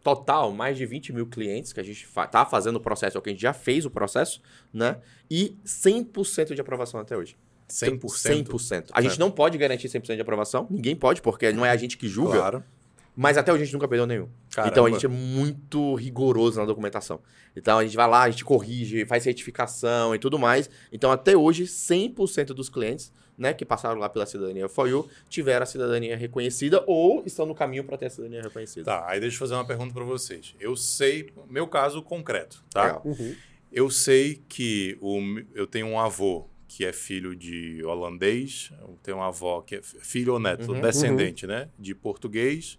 total, 0.01 0.51
mais 0.51 0.77
de 0.77 0.85
20 0.85 1.11
mil 1.11 1.27
clientes 1.27 1.73
que 1.73 1.79
a 1.79 1.83
gente 1.83 2.05
fa 2.07 2.25
tá 2.27 2.45
fazendo 2.45 2.77
o 2.77 2.79
processo, 2.79 3.17
ou 3.17 3.21
que 3.21 3.29
a 3.29 3.33
gente 3.33 3.41
já 3.41 3.53
fez 3.53 3.85
o 3.85 3.91
processo, 3.91 4.41
né? 4.73 4.97
E 5.29 5.57
100% 5.65 6.55
de 6.55 6.61
aprovação 6.61 6.99
até 6.99 7.17
hoje. 7.17 7.35
100%. 7.69 7.99
100%. 8.45 8.85
A 8.93 9.01
gente 9.01 9.19
não 9.19 9.31
pode 9.31 9.57
garantir 9.57 9.87
100% 9.87 10.15
de 10.15 10.21
aprovação, 10.21 10.67
ninguém 10.69 10.95
pode, 10.95 11.21
porque 11.21 11.51
não 11.51 11.65
é 11.65 11.69
a 11.71 11.77
gente 11.77 11.97
que 11.97 12.07
julga, 12.07 12.37
Claro. 12.37 12.63
mas 13.15 13.37
até 13.37 13.51
hoje 13.51 13.63
a 13.63 13.65
gente 13.65 13.73
nunca 13.73 13.87
perdeu 13.87 14.05
nenhum. 14.05 14.27
Caramba. 14.51 14.71
Então 14.71 14.85
a 14.85 14.89
gente 14.91 15.05
é 15.05 15.09
muito 15.09 15.95
rigoroso 15.95 16.59
na 16.59 16.65
documentação. 16.65 17.19
Então 17.55 17.79
a 17.79 17.83
gente 17.83 17.95
vai 17.95 18.07
lá, 18.07 18.23
a 18.23 18.29
gente 18.29 18.43
corrige, 18.45 19.05
faz 19.05 19.23
certificação 19.23 20.13
e 20.13 20.19
tudo 20.19 20.37
mais. 20.37 20.69
Então 20.91 21.11
até 21.11 21.35
hoje 21.35 21.63
100% 21.63 22.47
dos 22.47 22.69
clientes, 22.69 23.11
né, 23.37 23.53
que 23.53 23.65
passaram 23.65 23.99
lá 23.99 24.07
pela 24.07 24.25
cidadania 24.25 24.69
For 24.69 24.87
You, 24.87 25.09
tiveram 25.29 25.63
a 25.63 25.65
cidadania 25.65 26.15
reconhecida 26.15 26.83
ou 26.87 27.23
estão 27.25 27.45
no 27.45 27.53
caminho 27.55 27.83
para 27.83 27.97
ter 27.97 28.05
a 28.05 28.09
cidadania 28.09 28.41
reconhecida. 28.41 28.85
Tá, 28.85 29.05
aí 29.07 29.19
deixa 29.19 29.35
eu 29.35 29.39
fazer 29.39 29.55
uma 29.55 29.65
pergunta 29.65 29.93
para 29.93 30.03
vocês. 30.05 30.53
Eu 30.59 30.75
sei, 30.75 31.29
meu 31.49 31.67
caso 31.67 32.01
concreto, 32.01 32.63
tá? 32.69 33.01
Uhum. 33.03 33.35
Eu 33.71 33.89
sei 33.89 34.41
que 34.47 34.97
o, 35.01 35.19
eu 35.53 35.67
tenho 35.67 35.87
um 35.87 35.99
avô 35.99 36.47
que 36.75 36.83
é 36.83 36.91
filho 36.91 37.33
de 37.33 37.81
holandês, 37.85 38.69
eu 38.81 38.99
tenho 39.01 39.15
uma 39.17 39.27
avó 39.29 39.61
que 39.61 39.75
é 39.75 39.81
fi- 39.81 39.97
filho 40.01 40.33
ou 40.33 40.39
neto, 40.39 40.73
Uhum. 40.73 40.81
descendente, 40.81 41.47
né, 41.47 41.69
de 41.79 41.95
português, 41.95 42.77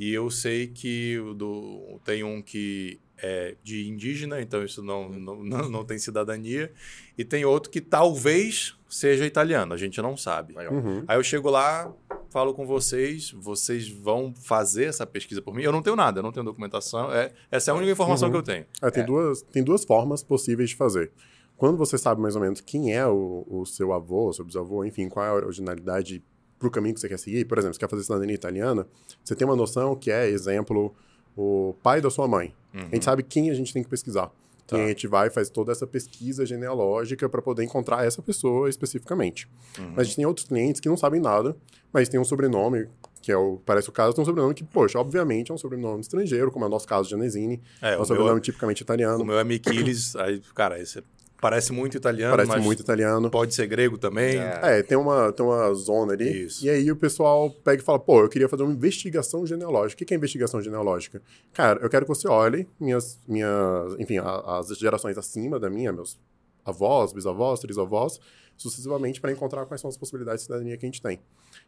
e 0.00 0.10
eu 0.14 0.30
sei 0.30 0.68
que 0.68 1.16
do, 1.36 2.00
tem 2.06 2.24
um 2.24 2.40
que 2.40 2.98
é 3.18 3.54
de 3.62 3.86
indígena, 3.86 4.40
então 4.40 4.64
isso 4.64 4.82
não, 4.82 5.10
não, 5.10 5.44
não, 5.44 5.68
não 5.68 5.84
tem 5.84 5.98
cidadania, 5.98 6.72
e 7.18 7.22
tem 7.24 7.44
outro 7.44 7.70
que 7.70 7.82
talvez 7.82 8.74
seja 8.88 9.26
italiano, 9.26 9.74
a 9.74 9.76
gente 9.76 10.00
não 10.00 10.16
sabe. 10.16 10.54
Uhum. 10.56 11.04
Aí 11.06 11.18
eu 11.18 11.22
chego 11.22 11.50
lá, 11.50 11.92
falo 12.30 12.54
com 12.54 12.64
vocês, 12.64 13.30
vocês 13.32 13.88
vão 13.90 14.32
fazer 14.34 14.84
essa 14.84 15.04
pesquisa 15.06 15.42
por 15.42 15.52
mim. 15.54 15.62
Eu 15.64 15.72
não 15.72 15.82
tenho 15.82 15.96
nada, 15.96 16.20
eu 16.20 16.22
não 16.22 16.32
tenho 16.32 16.46
documentação. 16.46 17.12
É, 17.12 17.32
essa 17.50 17.70
é 17.70 17.72
a 17.72 17.76
única 17.76 17.92
informação 17.92 18.28
Uhum. 18.28 18.32
que 18.32 18.38
eu 18.38 18.42
tenho. 18.42 18.64
É, 18.80 18.90
tem, 18.90 19.04
Duas, 19.04 19.42
tem 19.42 19.62
duas 19.62 19.84
formas 19.84 20.22
possíveis 20.22 20.70
de 20.70 20.76
fazer. 20.76 21.10
Quando 21.58 21.76
você 21.76 21.98
sabe 21.98 22.20
mais 22.22 22.36
ou 22.36 22.40
menos 22.40 22.60
quem 22.60 22.94
é 22.94 23.04
o, 23.06 23.44
o 23.46 23.66
seu 23.66 23.92
avô, 23.92 24.32
seu 24.32 24.44
bisavô, 24.44 24.84
enfim, 24.84 25.08
qual 25.08 25.26
é 25.26 25.28
a 25.28 25.34
originalidade 25.34 26.22
para 26.56 26.68
o 26.68 26.70
caminho 26.70 26.94
que 26.94 27.00
você 27.00 27.08
quer 27.08 27.18
seguir, 27.18 27.44
por 27.44 27.58
exemplo, 27.58 27.74
você 27.74 27.80
quer 27.80 27.90
fazer 27.90 28.04
cidadania 28.04 28.34
italiana, 28.34 28.86
você 29.24 29.34
tem 29.34 29.46
uma 29.46 29.56
noção 29.56 29.94
que 29.94 30.10
é, 30.10 30.28
exemplo, 30.28 30.94
o 31.36 31.74
pai 31.82 32.00
da 32.00 32.10
sua 32.10 32.26
mãe. 32.26 32.54
A 32.74 32.94
gente 32.94 33.04
sabe 33.04 33.22
quem 33.24 33.50
a 33.50 33.54
gente 33.54 33.72
tem 33.72 33.82
que 33.82 33.88
pesquisar. 33.88 34.30
Tá. 34.68 34.76
E 34.76 34.84
a 34.84 34.88
gente 34.88 35.08
vai 35.08 35.28
e 35.28 35.30
faz 35.30 35.48
toda 35.48 35.72
essa 35.72 35.86
pesquisa 35.86 36.44
genealógica 36.44 37.26
para 37.28 37.40
poder 37.40 37.64
encontrar 37.64 38.04
essa 38.06 38.20
pessoa 38.20 38.68
especificamente. 38.68 39.48
Uhum. 39.78 39.92
Mas 39.92 39.98
a 39.98 40.04
gente 40.04 40.16
tem 40.16 40.26
outros 40.26 40.46
clientes 40.46 40.80
que 40.80 40.88
não 40.88 40.96
sabem 40.96 41.20
nada, 41.20 41.56
mas 41.92 42.08
tem 42.08 42.20
um 42.20 42.24
sobrenome, 42.24 42.86
que 43.22 43.32
é 43.32 43.36
o, 43.36 43.58
parece 43.64 43.88
o 43.88 43.92
caso, 43.92 44.14
tem 44.14 44.22
um 44.22 44.26
sobrenome 44.26 44.54
que, 44.54 44.62
poxa, 44.62 44.98
obviamente 44.98 45.50
é 45.50 45.54
um 45.54 45.58
sobrenome 45.58 46.02
estrangeiro, 46.02 46.52
como 46.52 46.66
é 46.66 46.68
o 46.68 46.70
nosso 46.70 46.86
caso 46.86 47.08
de 47.08 47.14
Anesini, 47.14 47.62
É, 47.80 47.94
é 47.94 47.98
um 47.98 48.04
sobrenome 48.04 48.34
meu, 48.34 48.40
tipicamente 48.40 48.82
italiano. 48.82 49.22
o 49.22 49.24
meu 49.24 49.38
é 49.38 49.44
Miquiles, 49.44 50.14
aí, 50.16 50.40
cara, 50.54 50.78
esse 50.78 51.02
parece 51.40 51.72
muito 51.72 51.96
italiano, 51.96 52.36
Parece 52.36 52.58
muito 52.64 52.80
italiano. 52.82 53.30
pode 53.30 53.54
ser 53.54 53.66
grego 53.66 53.96
também. 53.96 54.36
É. 54.38 54.78
É, 54.78 54.82
tem 54.82 54.96
uma, 54.98 55.32
tem 55.32 55.44
uma 55.46 55.72
zona 55.74 56.12
ali. 56.12 56.44
Isso. 56.44 56.64
E 56.64 56.70
aí 56.70 56.90
o 56.90 56.96
pessoal 56.96 57.50
pega 57.50 57.80
e 57.82 57.84
fala, 57.84 57.98
pô, 57.98 58.20
eu 58.22 58.28
queria 58.28 58.48
fazer 58.48 58.62
uma 58.64 58.72
investigação 58.72 59.46
genealógica. 59.46 59.94
O 59.94 59.98
que 59.98 60.04
que 60.04 60.14
é 60.14 60.16
investigação 60.16 60.60
genealógica? 60.60 61.22
Cara, 61.52 61.80
eu 61.82 61.88
quero 61.88 62.04
que 62.04 62.08
você 62.08 62.26
olhe 62.28 62.66
minhas, 62.78 63.18
minhas 63.26 63.94
enfim, 63.98 64.18
a- 64.18 64.58
as 64.58 64.68
gerações 64.78 65.16
acima 65.16 65.58
da 65.60 65.70
minha, 65.70 65.92
meus 65.92 66.18
avós, 66.64 67.12
bisavós, 67.12 67.60
trisavós, 67.60 68.20
sucessivamente 68.56 69.20
para 69.20 69.30
encontrar 69.30 69.64
quais 69.66 69.80
são 69.80 69.88
as 69.88 69.96
possibilidades 69.96 70.40
de 70.42 70.46
cidadania 70.46 70.76
que 70.76 70.84
a 70.84 70.88
gente 70.88 71.00
tem. 71.00 71.20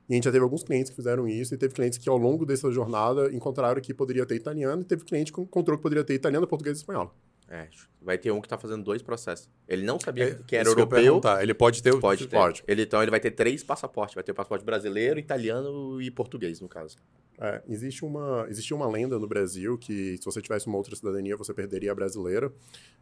E 0.09 0.13
a 0.13 0.15
gente 0.17 0.25
já 0.25 0.33
teve 0.33 0.43
alguns 0.43 0.63
clientes 0.65 0.91
que 0.91 0.97
fizeram 0.97 1.29
isso, 1.29 1.55
e 1.55 1.57
teve 1.57 1.73
clientes 1.73 1.97
que 1.99 2.09
ao 2.09 2.17
longo 2.19 2.45
dessa 2.45 2.71
jornada 2.73 3.33
encontraram 3.33 3.81
que 3.81 3.95
poderia 3.95 4.27
ter 4.27 4.35
italiano, 4.35 4.83
e 4.83 4.85
teve 4.85 5.05
cliente 5.05 5.33
que 5.33 5.41
encontrou 5.41 5.77
que 5.79 5.83
poderia 5.83 6.03
ter 6.05 6.15
italiano, 6.15 6.47
português 6.49 6.77
e 6.77 6.81
espanhol. 6.81 7.15
É, 7.53 7.67
vai 8.01 8.17
ter 8.17 8.31
um 8.31 8.41
que 8.41 8.49
tá 8.49 8.57
fazendo 8.57 8.85
dois 8.85 9.03
processos. 9.03 9.49
Ele 9.67 9.85
não 9.85 9.99
sabia 9.99 10.25
É, 10.25 10.35
que 10.47 10.55
era 10.55 10.69
eu 10.69 10.71
europeu. 10.73 11.03
perguntar. 11.03 11.43
Ele 11.43 11.53
pode 11.53 11.83
ter... 11.83 11.93
o- 11.93 11.99
Pode 11.99 12.29
ter. 12.29 12.37
Pode. 12.37 12.63
Ele, 12.69 12.83
então 12.83 13.03
ele 13.03 13.11
vai 13.11 13.19
ter 13.19 13.33
três 13.33 13.65
passaportes. 13.65 14.15
Vai 14.15 14.23
ter 14.23 14.31
o 14.31 14.35
passaporte 14.37 14.65
brasileiro, 14.65 15.19
italiano 15.19 16.01
e 16.01 16.13
português, 16.13 16.61
no 16.61 16.69
caso. 16.69 16.97
É, 17.41 17.61
existe 17.69 18.05
uma, 18.05 18.47
existia 18.49 18.77
uma 18.77 18.87
lenda 18.89 19.19
no 19.19 19.27
Brasil 19.27 19.77
que 19.77 20.17
se 20.19 20.25
você 20.25 20.41
tivesse 20.41 20.69
uma 20.69 20.77
outra 20.77 20.95
cidadania, 20.95 21.37
você 21.37 21.53
perderia 21.53 21.91
a 21.91 21.95
brasileira. 21.95 22.53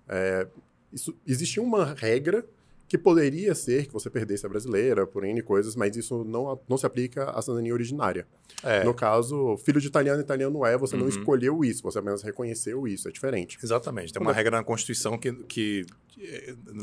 É, 0.09 0.47
isso, 0.91 1.15
existia 1.27 1.62
uma 1.62 1.93
regra 1.93 2.43
que 2.88 2.96
poderia 2.96 3.55
ser 3.55 3.87
que 3.87 3.93
você 3.93 4.08
perdesse 4.08 4.46
a 4.46 4.49
brasileira 4.49 5.06
por 5.06 5.23
N 5.23 5.43
coisas, 5.43 5.76
mas 5.76 5.94
isso 5.96 6.25
não, 6.25 6.58
não 6.69 6.79
se 6.79 6.87
aplica 6.87 7.25
à 7.31 7.43
cidadania 7.43 7.73
originária. 7.75 8.26
É, 8.64 8.82
No 8.82 8.94
caso, 8.94 9.56
filho 9.58 9.81
de 9.81 9.87
italiano, 9.88 10.20
italiano 10.20 10.64
é, 10.64 10.76
você 10.76 10.96
não 10.96 11.02
Uhum. 11.02 11.08
escolheu 11.11 11.62
isso, 11.64 11.83
você 11.83 11.99
apenas 11.99 12.23
reconheceu 12.23 12.88
isso, 12.88 13.07
é 13.07 13.12
diferente. 13.12 13.59
exatamente. 13.62 14.12
Tem 14.12 14.23
uma 14.23 14.33
regra 14.33 14.57
na 14.57 14.64
Constituição 14.64 15.18
que... 15.18 15.33
que 15.47 15.85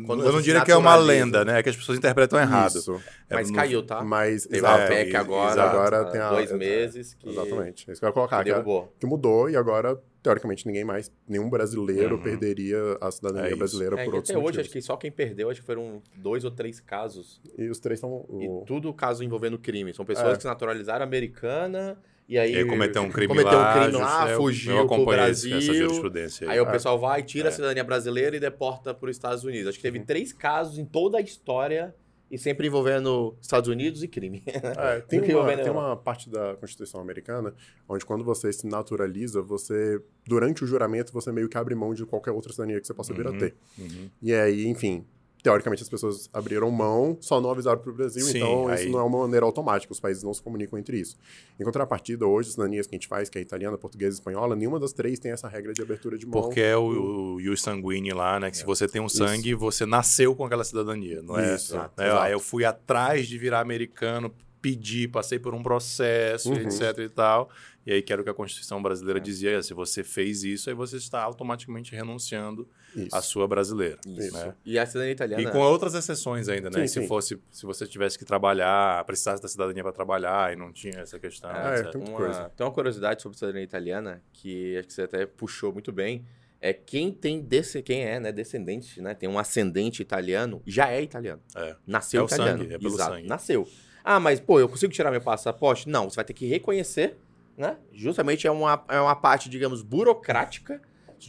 Quando 0.05 0.21
eu 0.23 0.31
não 0.31 0.39
você 0.39 0.43
diria 0.43 0.63
que 0.63 0.71
é 0.71 0.77
uma 0.77 0.95
lenda, 0.95 1.43
né? 1.43 1.59
É 1.59 1.63
que 1.63 1.69
as 1.69 1.75
pessoas 1.75 1.97
interpretam 1.97 2.39
errado. 2.39 2.77
Isso. 2.77 3.01
É, 3.29 3.33
Mas 3.35 3.49
no- 3.49 3.55
caiu, 3.55 3.83
tá? 3.85 4.03
Mas, 4.03 4.43
Teve 4.43 4.57
exato, 4.57 4.83
a 4.83 4.87
PEC 4.87 5.11
e- 5.11 5.15
agora, 5.15 5.51
exato. 5.51 5.75
Agora 5.77 6.01
há 6.01 6.05
tem 6.05 6.21
a- 6.21 6.29
dois 6.29 6.51
meses, 6.51 7.13
que, 7.15 7.29
Exatamente. 7.29 7.89
É 7.89 7.91
isso 7.93 7.99
que 7.99 8.05
eu 8.05 8.09
ia 8.09 8.13
colocar. 8.13 8.43
que 8.43 8.51
derrubou. 8.51 8.93
que 8.99 9.05
mudou 9.05 9.49
e 9.49 9.55
agora, 9.57 9.99
teoricamente, 10.25 10.65
ninguém 10.65 10.83
mais, 10.83 11.11
nenhum 11.27 11.49
brasileiro 11.49 12.15
Uhum. 12.15 12.21
perderia 12.23 12.77
a 12.99 13.07
É 13.07 13.11
cidadania 13.11 13.47
isso. 13.49 13.57
brasileira 13.57 13.95
É, 14.01 14.03
por 14.05 14.13
e 14.13 14.15
outros 14.15 14.29
até 14.31 14.37
hoje, 14.37 14.43
motivos. 14.45 14.65
acho 14.65 14.73
que 14.73 14.81
só 14.81 14.97
quem 14.97 15.11
perdeu, 15.11 15.49
acho 15.49 15.61
que 15.61 15.65
foram 15.65 16.01
dois 16.17 16.43
ou 16.43 16.51
três 16.51 16.79
casos. 16.79 17.39
E 17.57 17.69
os 17.69 17.79
três 17.79 17.99
são... 17.99 18.25
E 18.39 18.47
o- 18.47 18.63
tudo 18.65 18.93
caso 18.93 19.23
envolvendo 19.23 19.57
crime. 19.59 19.93
São 19.93 20.03
pessoas 20.03 20.33
É. 20.33 20.35
que 20.35 20.41
se 20.41 20.47
naturalizaram 20.47 21.03
americana 21.05 21.97
e 22.27 22.37
aí... 22.39 22.55
E 22.55 22.65
cometeu 22.65 23.03
um 23.03 23.09
crime 23.11 23.27
cometeu 23.27 23.51
lá, 23.57 23.69
um 23.77 23.81
crime 23.83 23.97
lá, 23.99 24.31
eu- 24.31 24.37
fugiu 24.37 24.75
eu 24.77 24.87
pro 24.87 25.05
Brasil. 25.05 25.57
essa 25.57 25.73
jurisprudência 25.73 26.47
aí. 26.49 26.53
Aí 26.57 26.59
o 26.59 26.67
É. 26.67 26.71
pessoal 26.71 26.97
vai, 26.99 27.21
tira 27.21 27.47
É. 27.47 27.49
a 27.49 27.51
cidadania 27.51 27.83
brasileira 27.83 28.35
e 28.35 28.39
deporta 28.39 28.93
para 28.93 29.09
os 29.09 29.15
Estados 29.15 29.43
Unidos. 29.43 29.67
Acho 29.67 29.77
que 29.77 29.83
teve 29.83 29.99
três 29.99 30.33
casos 30.33 30.77
em 30.79 30.85
toda 30.85 31.19
a 31.19 31.21
história 31.21 31.93
e 32.29 32.37
sempre 32.37 32.67
envolvendo 32.67 33.35
Estados 33.41 33.69
Unidos 33.69 34.01
e 34.03 34.07
crime. 34.07 34.43
É, 34.45 35.01
tem, 35.07 35.19
uma, 35.35 35.55
tem 35.55 35.69
uma 35.69 35.95
parte 35.95 36.29
da 36.29 36.55
Constituição 36.55 36.99
americana 36.99 37.53
onde 37.87 38.05
quando 38.05 38.23
você 38.23 38.51
se 38.51 38.65
naturaliza, 38.67 39.41
você, 39.41 40.01
durante 40.25 40.63
o 40.63 40.67
juramento, 40.67 41.13
você 41.13 41.31
meio 41.31 41.47
que 41.47 41.57
abre 41.57 41.75
mão 41.75 41.93
de 41.93 42.05
qualquer 42.05 42.31
outra 42.31 42.51
cidadania 42.51 42.81
que 42.81 42.87
você 42.87 42.93
possa 42.93 43.13
vir 43.13 43.27
a 43.27 43.31
Uhum. 43.31 43.37
ter. 43.37 43.55
Uhum. 43.77 44.09
E 44.21 44.33
aí, 44.33 44.67
enfim, 44.67 45.05
teoricamente 45.45 45.83
as 45.83 45.87
pessoas 45.89 46.27
abriram 46.33 46.71
mão, 46.71 47.15
só 47.21 47.39
não 47.39 47.51
avisaram 47.51 47.79
para 47.79 47.91
o 47.91 47.93
Brasil, 47.93 48.25
Sim, 48.25 48.37
então 48.37 48.67
aí- 48.67 48.81
isso 48.85 48.89
não 48.89 48.99
é 48.99 49.03
uma 49.03 49.19
maneira 49.19 49.45
automática, 49.45 49.93
os 49.93 49.99
países 49.99 50.23
não 50.23 50.33
se 50.33 50.41
comunicam 50.41 50.79
entre 50.79 50.99
isso. 50.99 51.19
Em 51.59 51.63
contrapartida, 51.63 52.25
hoje, 52.25 52.47
as 52.49 52.53
cidadanias 52.55 52.87
que 52.87 52.95
a 52.95 52.97
gente 52.97 53.07
faz, 53.07 53.29
que 53.29 53.37
é 53.37 53.41
italiana, 53.41 53.77
portuguesa 53.77 54.15
e 54.15 54.19
espanhola, 54.19 54.55
nenhuma 54.55 54.79
das 54.79 54.91
três 54.91 55.19
tem 55.19 55.31
essa 55.31 55.47
regra 55.47 55.71
de 55.71 55.83
abertura 55.83 56.17
de 56.17 56.25
mão. 56.25 56.41
Porque 56.41 56.59
é 56.59 56.75
o, 56.75 57.35
o 57.35 57.39
ius 57.41 57.61
sanguine 57.61 58.11
lá, 58.11 58.39
né? 58.39 58.49
Que 58.49 58.57
se 58.57 58.65
você 58.65 58.87
tem 58.87 58.99
um 58.99 59.07
sangue, 59.07 59.53
você 59.53 59.85
nasceu 59.85 60.35
com 60.35 60.43
aquela 60.45 60.63
cidadania, 60.63 61.21
não 61.21 61.37
é? 61.37 61.53
Isso, 61.53 61.77
né? 61.77 61.89
Aí 62.21 62.31
eu 62.31 62.39
fui 62.39 62.65
atrás 62.65 63.27
de 63.27 63.37
virar 63.37 63.59
americano, 63.59 64.33
pedi, 64.59 65.07
passei 65.07 65.37
por 65.37 65.53
um 65.53 65.61
processo, 65.61 66.49
Uhum. 66.49 66.55
etc 66.55 66.97
e 67.05 67.09
tal. 67.09 67.51
E 67.85 67.93
aí, 67.93 68.01
que 68.01 68.11
era 68.11 68.19
o 68.19 68.25
que 68.25 68.31
a 68.31 68.33
Constituição 68.33 68.81
brasileira 68.81 69.19
É. 69.19 69.21
dizia, 69.21 69.61
se 69.61 69.75
você 69.75 70.03
fez 70.03 70.43
isso, 70.43 70.71
aí 70.71 70.75
você 70.75 70.97
está 70.97 71.21
automaticamente 71.21 71.93
renunciando 71.95 72.67
Isso. 72.95 73.15
à 73.15 73.21
sua 73.21 73.47
brasileira. 73.47 73.97
Isso. 74.07 74.33
né? 74.37 74.53
E 74.65 74.79
a 74.79 74.85
cidadania 74.85 75.11
italiana. 75.13 75.43
E 75.43 75.51
com 75.51 75.59
outras 75.59 75.93
exceções 75.93 76.47
ainda, 76.49 76.69
né? 76.69 76.81
Sim, 76.81 76.87
se 76.87 77.01
sim. 77.01 77.07
fosse, 77.07 77.39
se 77.51 77.65
você 77.65 77.85
tivesse 77.85 78.17
que 78.17 78.25
trabalhar, 78.25 79.03
precisasse 79.05 79.41
da 79.41 79.47
cidadania 79.47 79.83
para 79.83 79.91
trabalhar 79.91 80.53
e 80.53 80.55
não 80.55 80.71
tinha 80.71 80.99
essa 80.99 81.19
questão, 81.19 81.49
É, 81.51 81.79
etc. 81.79 81.91
tem 81.91 82.01
uma, 82.01 82.17
coisa. 82.17 82.51
tem 82.55 82.65
uma 82.65 82.71
curiosidade 82.73 83.21
sobre 83.21 83.35
a 83.35 83.39
cidadania 83.39 83.63
italiana 83.63 84.21
que 84.33 84.77
acho 84.77 84.87
que 84.87 84.93
você 84.93 85.01
até 85.03 85.25
puxou 85.25 85.71
muito 85.73 85.91
bem. 85.91 86.25
É 86.61 86.73
quem 86.73 87.11
tem 87.11 87.41
desse, 87.41 87.81
quem 87.83 88.03
é, 88.05 88.19
né, 88.19 88.31
descendente, 88.31 88.99
né, 89.01 89.13
tem 89.13 89.29
um 89.29 89.37
ascendente 89.37 90.01
italiano, 90.01 90.63
já 90.65 90.89
é 90.89 91.01
italiano. 91.01 91.41
É. 91.55 91.75
Nasceu 91.85 92.21
É 92.21 92.23
o 92.23 92.25
italiano. 92.27 92.57
sangue, 92.59 92.73
é 92.73 92.77
pelo 92.79 92.93
Exato, 92.95 93.13
sangue. 93.15 93.27
Nasceu. 93.27 93.67
Ah, 94.03 94.19
mas 94.19 94.39
pô, 94.39 94.59
eu 94.59 94.67
consigo 94.69 94.91
tirar 94.93 95.11
meu 95.11 95.21
passaporte? 95.21 95.87
Não, 95.89 96.09
você 96.09 96.15
vai 96.15 96.25
ter 96.25 96.33
que 96.33 96.45
reconhecer, 96.47 97.17
né? 97.57 97.77
Justamente 97.91 98.47
é 98.47 98.51
uma, 98.51 98.83
é 98.89 98.99
uma 98.99 99.15
parte, 99.15 99.49
digamos, 99.49 99.81
burocrática 99.83 100.81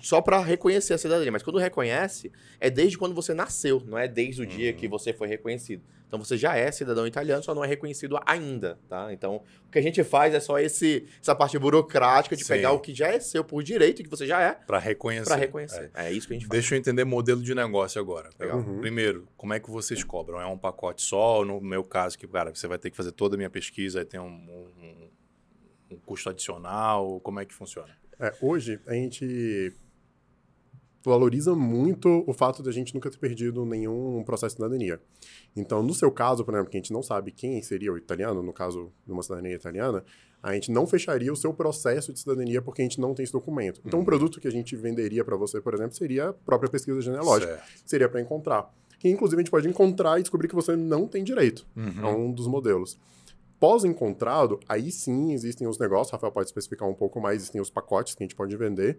só 0.03 0.21
para 0.21 0.41
reconhecer 0.41 0.95
a 0.95 0.99
cidadania. 0.99 1.31
Mas 1.33 1.43
quando 1.43 1.59
reconhece, 1.59 2.33
é 2.61 2.69
desde 2.71 2.97
quando 2.99 3.15
você 3.15 3.33
nasceu, 3.35 3.83
não 3.87 3.97
é 3.99 4.07
desde 4.09 4.43
o 4.43 4.47
dia 4.47 4.71
Uhum. 4.73 4.77
que 4.77 4.89
você 4.89 5.13
foi 5.13 5.29
reconhecido. 5.29 5.83
Então 6.07 6.19
você 6.21 6.37
já 6.37 6.57
é 6.57 6.71
cidadão 6.71 7.05
italiano, 7.07 7.43
só 7.43 7.53
não 7.53 7.65
é 7.65 7.67
reconhecido 7.67 8.17
ainda, 8.25 8.79
tá? 8.89 9.13
Então 9.13 9.43
o 9.67 9.71
que 9.73 9.79
a 9.79 9.83
gente 9.83 10.05
faz 10.05 10.33
é 10.35 10.39
só 10.41 10.57
esse, 10.59 11.05
essa 11.21 11.35
parte 11.35 11.59
burocrática 11.59 12.37
de 12.37 12.45
Sim. 12.45 12.55
pegar 12.55 12.71
o 12.73 12.79
que 12.79 12.95
já 12.95 13.09
é 13.09 13.19
seu 13.19 13.43
por 13.43 13.61
direito, 13.65 14.05
que 14.05 14.09
você 14.09 14.25
já 14.25 14.41
é, 14.41 14.53
Para 14.53 14.79
reconhecer. 14.79 15.25
para 15.29 15.37
reconhecer. 15.37 15.91
É. 15.95 16.13
isso 16.13 16.29
que 16.29 16.35
a 16.35 16.37
gente 16.39 16.47
faz. 16.47 16.61
Deixa 16.61 16.75
eu 16.75 16.79
entender 16.79 17.05
modelo 17.05 17.43
de 17.43 17.53
negócio 17.57 18.01
agora. 18.01 18.31
Legal. 18.39 18.59
Uhum. 18.59 18.81
Primeiro, 18.81 19.27
como 19.37 19.53
é 19.53 19.59
que 19.59 19.69
vocês 19.69 20.05
cobram? 20.05 20.41
É 20.41 20.47
um 20.47 20.57
pacote 20.57 21.03
só? 21.03 21.45
No 21.45 21.61
meu 21.61 21.83
caso, 21.83 22.17
que, 22.17 22.27
cara, 22.29 22.55
você 22.55 22.69
vai 22.69 22.79
ter 22.79 22.91
que 22.91 22.97
fazer 22.97 23.11
toda 23.11 23.35
a 23.35 23.39
minha 23.39 23.51
pesquisa 23.51 24.01
e 24.01 24.05
tem 24.05 24.21
um, 24.21 24.27
um- 24.27 25.11
um 25.91 25.97
custo 25.99 26.31
adicional? 26.31 27.19
Como 27.21 27.41
é 27.41 27.45
que 27.45 27.53
funciona? 27.53 27.91
É, 28.21 28.33
hoje, 28.41 28.79
a 28.87 28.95
gente 28.95 29.73
valoriza 31.09 31.55
muito 31.55 32.25
o 32.27 32.33
fato 32.33 32.63
de 32.63 32.69
a 32.69 32.73
gente 32.73 32.95
nunca 32.95 33.11
ter 33.11 33.19
perdido 33.19 33.65
nenhum 33.65 34.23
processo 34.25 34.57
de 34.57 34.63
cidadania. 34.63 35.01
Então, 35.55 35.83
no 35.83 35.95
seu 35.95 36.11
caso, 36.11 36.45
por 36.45 36.55
exemplo, 36.55 36.71
que 36.71 36.77
a 36.77 36.81
gente 36.81 36.93
não 36.93 37.03
sabe 37.03 37.31
quem 37.31 37.63
seria 37.63 37.93
o 37.93 37.99
italiano, 37.99 38.43
no 38.43 38.53
caso 38.53 38.93
de 39.07 39.13
uma 39.13 39.23
cidadania 39.23 39.55
italiana, 39.55 40.05
a 40.43 40.53
gente 40.55 40.71
não 40.71 40.87
fecharia 40.87 41.33
o 41.33 41.37
seu 41.37 41.53
processo 41.53 42.13
de 42.13 42.19
cidadania 42.21 42.61
porque 42.61 42.83
a 42.83 42.85
gente 42.85 43.01
não 43.01 43.15
tem 43.15 43.25
esse 43.25 43.33
documento. 43.33 43.81
Então, 43.85 44.01
um 44.01 44.05
produto 44.05 44.41
que 44.41 44.49
a 44.49 44.51
gente 44.51 44.77
venderia 44.77 45.25
para 45.25 45.37
você, 45.37 45.61
por 45.61 45.75
exemplo, 45.75 45.95
seria 45.95 46.29
a 46.29 46.33
própria 46.33 46.71
pesquisa 46.71 47.01
genealógica. 47.01 47.55
Certo. 47.55 47.83
Seria 47.85 48.09
para 48.09 48.21
encontrar. 48.21 48.73
Que, 48.99 49.09
inclusive, 49.09 49.41
a 49.41 49.43
gente 49.45 49.51
pode 49.51 49.69
encontrar 49.69 50.19
e 50.19 50.23
descobrir 50.23 50.49
que 50.49 50.55
você 50.55 50.75
não 50.75 51.07
tem 51.07 51.23
direito. 51.23 51.67
Uhum. 51.77 52.07
É 52.07 52.15
um 52.15 52.33
dos 52.33 52.47
modelos. 52.47 52.99
Pós-encontrado, 53.59 54.61
aí 54.69 54.91
sim 54.93 55.33
existem 55.33 55.67
os 55.67 55.79
negócios, 55.79 56.11
o 56.11 56.13
Rafael 56.13 56.31
pode 56.31 56.49
especificar 56.49 56.87
um 56.87 56.95
pouco 56.95 57.19
mais, 57.21 57.37
existem 57.37 57.59
os 57.61 57.71
pacotes 57.71 58.15
que 58.15 58.23
a 58.23 58.27
gente 58.27 58.35
pode 58.35 58.55
vender. 58.55 58.99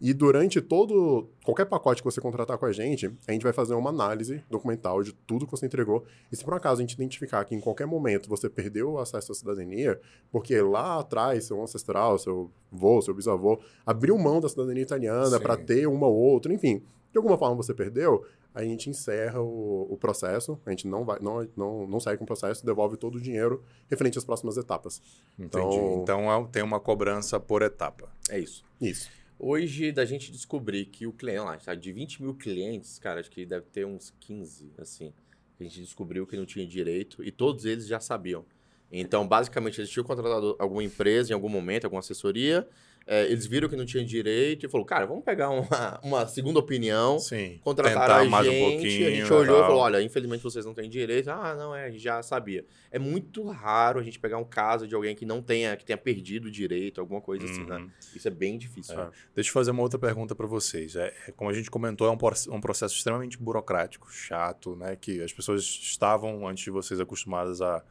E 0.00 0.14
durante 0.14 0.60
todo, 0.60 1.28
qualquer 1.44 1.64
pacote 1.64 2.02
que 2.02 2.04
você 2.04 2.20
contratar 2.20 2.56
com 2.56 2.66
a 2.66 2.72
gente, 2.72 3.10
a 3.26 3.32
gente 3.32 3.42
vai 3.42 3.52
fazer 3.52 3.74
uma 3.74 3.90
análise 3.90 4.44
documental 4.48 5.02
de 5.02 5.12
tudo 5.12 5.44
que 5.44 5.50
você 5.50 5.66
entregou. 5.66 6.04
E 6.30 6.36
se 6.36 6.44
por 6.44 6.54
acaso 6.54 6.80
a 6.80 6.84
gente 6.84 6.92
identificar 6.92 7.44
que 7.44 7.54
em 7.54 7.60
qualquer 7.60 7.86
momento 7.86 8.28
você 8.28 8.48
perdeu 8.48 8.92
o 8.92 8.98
acesso 8.98 9.32
à 9.32 9.34
cidadania, 9.34 10.00
porque 10.30 10.60
lá 10.60 11.00
atrás 11.00 11.44
seu 11.44 11.60
ancestral, 11.60 12.16
seu 12.18 12.48
avô, 12.72 13.02
seu 13.02 13.14
bisavô, 13.14 13.58
abriu 13.84 14.16
mão 14.16 14.40
da 14.40 14.48
cidadania 14.48 14.82
italiana 14.82 15.40
para 15.40 15.56
ter 15.56 15.88
uma 15.88 16.06
ou 16.06 16.14
outra, 16.14 16.52
enfim, 16.52 16.80
de 17.10 17.18
alguma 17.18 17.38
forma 17.38 17.56
você 17.56 17.72
perdeu, 17.72 18.24
a 18.56 18.64
gente 18.64 18.88
encerra 18.88 19.40
o, 19.40 19.86
o 19.92 19.96
processo, 19.98 20.58
a 20.64 20.70
gente 20.70 20.86
não 20.88 21.04
vai, 21.04 21.18
não, 21.20 21.46
não, 21.54 21.86
não 21.86 22.00
segue 22.00 22.16
com 22.16 22.24
o 22.24 22.26
processo, 22.26 22.64
devolve 22.64 22.96
todo 22.96 23.16
o 23.16 23.20
dinheiro 23.20 23.62
referente 23.88 24.16
às 24.18 24.24
próximas 24.24 24.56
etapas. 24.56 25.00
Entendi. 25.38 25.76
Então- 25.76 26.00
Então, 26.02 26.32
é- 26.32 26.48
tem 26.50 26.62
uma 26.62 26.80
cobrança 26.80 27.38
por 27.38 27.60
etapa. 27.62 28.10
É 28.30 28.38
isso. 28.38 28.64
Isso. 28.80 29.10
Hoje, 29.38 29.92
da 29.92 30.06
gente 30.06 30.32
descobrir 30.32 30.86
que 30.86 31.06
o 31.06 31.12
cliente, 31.12 31.40
lá, 31.40 31.56
tá, 31.58 31.74
de 31.74 31.92
20 31.92 32.22
mil 32.22 32.34
clientes, 32.34 32.98
cara, 32.98 33.20
acho 33.20 33.30
que 33.30 33.44
deve 33.44 33.66
ter 33.66 33.84
uns 33.84 34.14
15, 34.18 34.72
assim. 34.78 35.12
A 35.60 35.62
gente 35.62 35.80
descobriu 35.80 36.26
que 36.26 36.36
não 36.36 36.46
tinha 36.46 36.66
direito 36.66 37.22
e 37.22 37.30
todos 37.30 37.66
eles 37.66 37.86
já 37.86 38.00
sabiam. 38.00 38.44
Então, 38.90 39.26
basicamente, 39.28 39.78
eles 39.80 39.90
tinham 39.90 40.04
contratado 40.06 40.56
alguma 40.58 40.82
empresa 40.82 41.32
em 41.32 41.34
algum 41.34 41.48
momento, 41.50 41.84
alguma 41.84 42.00
assessoria, 42.00 42.66
é, 43.06 43.24
eles 43.30 43.46
viram 43.46 43.68
que 43.68 43.76
não 43.76 43.86
tinha 43.86 44.04
direito 44.04 44.66
e 44.66 44.68
falou, 44.68 44.84
cara, 44.84 45.06
vamos 45.06 45.24
pegar 45.24 45.48
uma, 45.50 46.00
uma 46.02 46.26
segunda 46.26 46.58
opinião, 46.58 47.20
Sim. 47.20 47.60
contrataram 47.62 48.00
Tentar 48.00 48.20
a 48.20 48.24
mais 48.24 48.46
gente, 48.46 48.56
um 48.56 48.70
pouquinho. 48.70 49.06
a 49.06 49.10
gente 49.10 49.32
olhou 49.32 49.58
e 49.58 49.62
falou, 49.62 49.78
olha, 49.78 50.02
infelizmente 50.02 50.42
vocês 50.42 50.66
não 50.66 50.74
têm 50.74 50.90
direito. 50.90 51.30
Ah, 51.30 51.54
não, 51.54 51.74
é, 51.74 51.84
a 51.84 51.90
gente 51.90 52.02
já 52.02 52.20
sabia. 52.22 52.64
É 52.90 52.98
muito 52.98 53.44
raro 53.48 54.00
a 54.00 54.02
gente 54.02 54.18
pegar 54.18 54.38
um 54.38 54.44
caso 54.44 54.88
de 54.88 54.94
alguém 54.94 55.14
que 55.14 55.24
não 55.24 55.40
tenha, 55.40 55.76
que 55.76 55.84
tenha 55.84 55.96
perdido 55.96 56.48
o 56.48 56.50
direito, 56.50 57.00
alguma 57.00 57.20
coisa 57.20 57.44
assim, 57.44 57.64
né? 57.64 57.76
Uhum. 57.76 57.90
Isso 58.14 58.26
é 58.26 58.30
bem 58.30 58.58
difícil. 58.58 59.00
É. 59.00 59.08
Deixa 59.36 59.50
eu 59.50 59.54
fazer 59.54 59.70
uma 59.70 59.82
outra 59.82 60.00
pergunta 60.00 60.34
para 60.34 60.46
vocês. 60.46 60.96
É, 60.96 61.14
é, 61.28 61.32
como 61.32 61.48
a 61.48 61.54
gente 61.54 61.70
comentou, 61.70 62.08
é 62.08 62.10
um, 62.10 62.56
um 62.56 62.60
processo 62.60 62.96
extremamente 62.96 63.38
burocrático, 63.38 64.10
chato, 64.10 64.74
né? 64.74 64.96
Que 64.96 65.22
as 65.22 65.32
pessoas 65.32 65.62
estavam, 65.62 66.48
antes 66.48 66.64
de 66.64 66.70
vocês, 66.72 66.98
acostumadas 66.98 67.60
a 67.60 67.84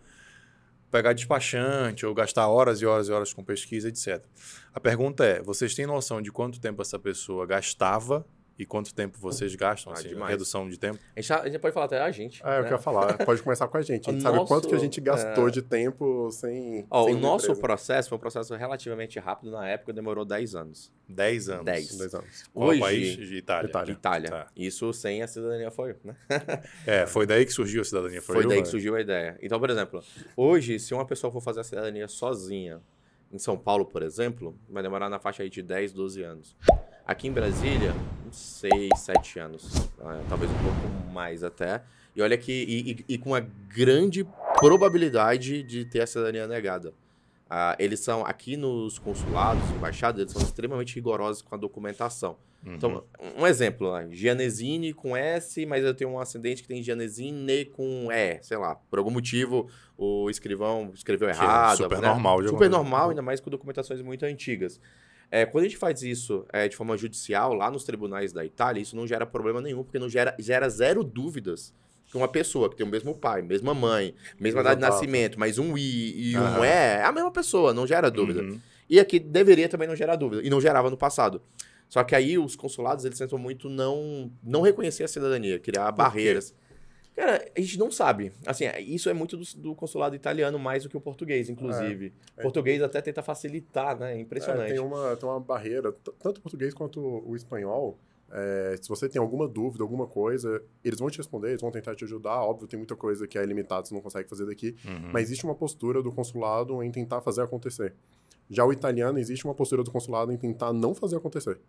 pegar 0.92 1.14
despachante 1.14 2.06
ou 2.06 2.14
gastar 2.14 2.48
horas 2.48 2.82
e 2.82 2.86
horas 2.86 3.08
e 3.08 3.12
horas 3.12 3.34
com 3.34 3.44
pesquisa, 3.44 3.90
etc. 3.90 4.24
A 4.74 4.80
pergunta 4.80 5.26
é: 5.26 5.42
vocês 5.42 5.74
têm 5.74 5.86
noção 5.86 6.22
de 6.22 6.32
quanto 6.32 6.60
tempo 6.60 6.82
essa 6.82 7.00
pessoa 7.00 7.46
gastava 7.46 8.26
e 8.58 8.66
quanto 8.66 8.94
tempo 8.94 9.20
vocês 9.20 9.54
gastam? 9.56 9.92
Ah, 9.92 9.98
assim, 9.98 10.10
demais. 10.10 10.32
redução 10.32 10.70
de 10.70 10.80
tempo? 10.80 10.98
A 11.16 11.20
gente, 11.22 11.34
a 11.34 11.46
gente 11.50 11.60
pode 11.60 11.74
falar 11.74 11.88
até 11.88 12.00
a 12.02 12.10
gente. 12.12 12.42
É, 12.46 12.58
eu 12.60 12.62
né? 12.64 12.70
quero 12.70 12.80
falar. 12.82 13.18
Pode 13.26 13.42
começar 13.44 13.68
com 13.68 13.78
a 13.78 13.82
gente. 13.82 14.10
A 14.10 14.14
gente 14.14 14.22
O 14.22 14.24
sabe 14.24 14.38
nosso, 14.38 14.48
quanto 14.48 14.68
que 14.70 14.76
a 14.76 14.78
gente 14.78 15.02
gastou 15.02 15.48
é, 15.48 15.52
de 15.52 15.62
tempo 15.62 16.32
sem. 16.32 16.86
Ó, 16.90 17.06
sem 17.06 17.16
o 17.16 17.20
nosso 17.20 17.46
empresa. 17.48 17.62
processo 17.62 18.10
foi 18.10 18.18
um 18.18 18.22
processo 18.22 18.56
relativamente 18.56 19.20
rápido. 19.20 19.52
Na 19.52 19.68
época, 19.68 19.92
demorou 19.92 20.24
10 20.24 20.56
anos. 20.56 20.92
10 21.10 21.50
anos. 21.50 21.66
10. 21.66 21.98
Dois 21.98 22.14
anos. 22.16 22.44
Qual 22.54 22.70
Hoje- 22.70 22.80
país? 22.80 23.18
De 23.18 23.36
Itália. 23.36 23.68
Itália. 23.70 23.92
Itália. 23.92 24.30
Tá. 24.30 24.48
Isso 24.56 24.94
sem 24.94 25.22
a 25.22 25.28
cidadania 25.28 25.70
foi, 25.70 25.96
né? 26.04 26.16
É, 26.88 27.06
foi 27.06 27.26
daí 27.26 27.46
que 27.46 27.52
surgiu 27.52 27.82
a 27.82 27.84
cidadania. 27.84 28.22
Foi, 28.22 28.36
Foi, 28.36 28.48
daí 28.48 28.60
eu? 28.60 28.64
que 28.64 28.70
surgiu 28.70 28.96
a 28.96 29.02
ideia. 29.02 29.38
Então, 29.42 29.60
por 29.60 29.70
exemplo, 29.70 30.02
hoje, 30.38 30.80
se 30.80 30.94
uma 30.94 31.06
pessoa 31.06 31.32
for 31.32 31.42
fazer 31.42 31.60
a 31.60 31.64
cidadania 31.64 32.08
sozinha, 32.08 32.82
em 33.32 33.38
São 33.38 33.58
Paulo, 33.58 33.86
por 33.86 34.02
exemplo, 34.02 34.58
vai 34.70 34.82
demorar 34.82 35.10
na 35.10 35.20
faixa 35.20 35.44
aí 35.44 35.50
de 35.50 35.62
10, 35.62 35.92
12 35.92 36.24
anos. 36.24 36.56
Aqui 37.06 37.28
em 37.28 37.32
Brasília, 37.32 37.94
uns 38.28 38.36
6, 38.36 38.90
7 39.00 39.40
anos. 39.40 39.90
Ah, 40.02 40.22
Talvez 40.28 40.52
um 40.52 40.56
pouco 40.56 41.14
mais 41.14 41.44
até. 41.44 41.84
E 42.16 42.22
olha 42.22 42.38
que. 42.38 42.52
E, 42.52 42.92
e- 42.92 43.06
e 43.16 43.18
com 43.18 43.32
uma 43.32 43.42
grande 43.68 44.26
probabilidade 44.60 45.62
de 45.64 45.86
ter 45.86 46.02
a 46.02 46.08
cidadania 46.08 46.48
negada. 46.48 46.94
Ah, 47.48 47.76
eles 47.78 48.00
são, 48.00 48.26
aqui 48.26 48.58
nos 48.58 48.98
consulados, 48.98 49.70
embaixadas, 49.72 50.20
eles 50.22 50.32
são 50.34 50.42
extremamente 50.42 50.96
rigorosos 50.96 51.44
com 51.44 51.54
a 51.54 51.58
documentação. 51.58 52.38
Uhum. 52.66 52.74
Então, 52.74 53.04
um 53.38 53.46
exemplo, 53.46 53.94
né? 53.94 54.08
Gianesini 54.12 54.92
com 54.92 55.16
S, 55.16 55.64
mas 55.68 55.84
eu 55.86 55.94
tenho 55.94 56.10
um 56.10 56.20
ascendente 56.20 56.64
que 56.64 56.68
tem 56.68 56.82
Gianesine 56.82 57.66
com 57.66 58.08
E, 58.12 58.40
sei 58.42 58.58
lá. 58.58 58.74
Por 58.90 58.98
algum 58.98 59.12
motivo, 59.12 59.70
o 59.96 60.28
escrivão 60.32 60.92
escreveu 60.96 61.30
é 61.30 61.32
errado. 61.32 61.78
super 61.78 62.00
né? 62.02 62.08
normal 62.08 62.42
Super 62.48 62.70
normal, 62.70 63.10
ainda 63.12 63.22
mais 63.22 63.40
com 63.40 63.52
documentações 63.52 64.02
muito 64.02 64.26
antigas. 64.26 64.82
É, 65.32 65.46
quando 65.46 65.66
a 65.66 65.68
gente 65.68 65.78
faz 65.78 66.02
isso 66.02 66.46
é, 66.52 66.68
de 66.68 66.76
forma 66.76 66.96
judicial, 66.98 67.54
lá 67.54 67.70
nos 67.70 67.84
tribunais 67.84 68.32
da 68.32 68.46
Itália, 68.46 68.82
isso 68.82 68.96
não 68.96 69.08
gera 69.08 69.26
problema 69.26 69.62
nenhum, 69.62 69.84
porque 69.84 70.00
não 70.00 70.10
gera, 70.10 70.36
gera 70.40 70.70
zero 70.70 71.04
dúvidas 71.04 71.74
que 72.06 72.16
uma 72.16 72.28
pessoa 72.28 72.70
que 72.70 72.76
tem 72.76 72.86
o 72.86 72.90
mesmo 72.90 73.16
pai, 73.16 73.42
mesma 73.42 73.74
mãe, 73.74 74.14
mesma 74.40 74.64
data 74.64 74.76
de 74.76 74.82
nascimento, 74.82 75.40
mas 75.40 75.58
um 75.58 75.78
I 75.78 76.32
e 76.32 76.38
um 76.38 76.42
Aham. 76.42 76.66
E, 76.66 76.68
é 76.68 77.04
a 77.04 77.12
mesma 77.12 77.32
pessoa, 77.32 77.74
não 77.74 77.88
gera 77.88 78.10
dúvida. 78.10 78.42
Uhum. 78.42 78.60
E 78.90 79.00
aqui 79.00 79.20
deveria 79.20 79.68
também 79.68 79.88
não 79.88 79.96
gerar 79.96 80.16
dúvida. 80.16 80.44
E 80.44 80.50
não 80.50 80.62
gerava 80.62 80.90
no 80.90 80.98
passado. 80.98 81.42
Só 81.90 82.04
que 82.04 82.16
aí 82.16 82.38
os 82.38 82.56
consulados, 82.56 83.06
eles 83.06 83.18
tentam 83.18 83.38
muito 83.38 83.70
não, 83.70 84.32
não 84.44 84.62
reconhecer 84.62 85.04
a 85.04 85.08
cidadania, 85.08 85.60
criar 85.60 85.92
barreiras. 85.92 86.54
Cara, 87.16 87.46
a 87.56 87.62
gente 87.62 87.80
não 87.80 87.90
sabe. 87.90 88.34
Assim, 88.46 88.66
isso 88.80 89.10
é 89.10 89.14
muito 89.14 89.38
do, 89.38 89.46
do 89.58 89.76
consulado 89.76 90.16
italiano 90.16 90.60
mais 90.60 90.84
do 90.84 90.90
que 90.90 90.98
o 90.98 91.02
português, 91.02 91.50
inclusive. 91.50 92.12
É. 92.36 92.42
O 92.42 92.44
português 92.44 92.82
até 92.82 93.02
tenta 93.02 93.24
facilitar, 93.24 93.98
né? 93.98 94.14
É 94.14 94.18
É, 94.18 94.20
impressionante. 94.20 94.72
tem, 94.72 94.80
uma, 94.80 95.16
tem 95.16 95.30
uma 95.30 95.40
barreira, 95.40 95.94
tanto 96.20 96.40
o 96.40 96.42
português 96.42 96.74
quanto 96.74 97.00
o 97.00 97.36
espanhol. 97.36 97.98
é, 98.32 98.76
se 98.82 98.90
você 98.90 99.08
tem 99.08 99.22
alguma 99.22 99.48
dúvida, 99.48 99.84
alguma 99.84 100.08
coisa, 100.08 100.62
eles 100.84 101.00
vão 101.00 101.10
te 101.10 101.18
responder, 101.20 101.50
eles 101.50 101.62
vão 101.62 101.72
tentar 101.72 101.96
te 101.96 102.04
ajudar. 102.04 102.42
Óbvio, 102.44 102.68
tem 102.68 102.78
muita 102.78 102.96
coisa 102.96 103.26
que 103.28 103.38
é 103.38 103.46
limitada, 103.46 103.86
você 103.86 103.94
não 103.94 104.02
consegue 104.02 104.28
fazer 104.28 104.46
daqui. 104.46 104.76
Uhum. 104.84 105.12
Mas 105.14 105.24
existe 105.24 105.46
uma 105.46 105.56
postura 105.56 106.02
do 106.04 106.12
consulado 106.12 106.84
em 106.84 106.92
tentar 106.92 107.22
fazer 107.22 107.44
acontecer. 107.44 107.94
Já 108.50 108.66
o 108.66 108.74
italiano, 108.74 109.18
existe 109.20 109.46
uma 109.46 109.54
postura 109.56 109.84
do 109.84 109.92
consulado 109.92 110.32
em 110.34 110.38
tentar 110.38 110.74
não 110.74 110.94
fazer 110.94 111.16
acontecer. 111.16 111.60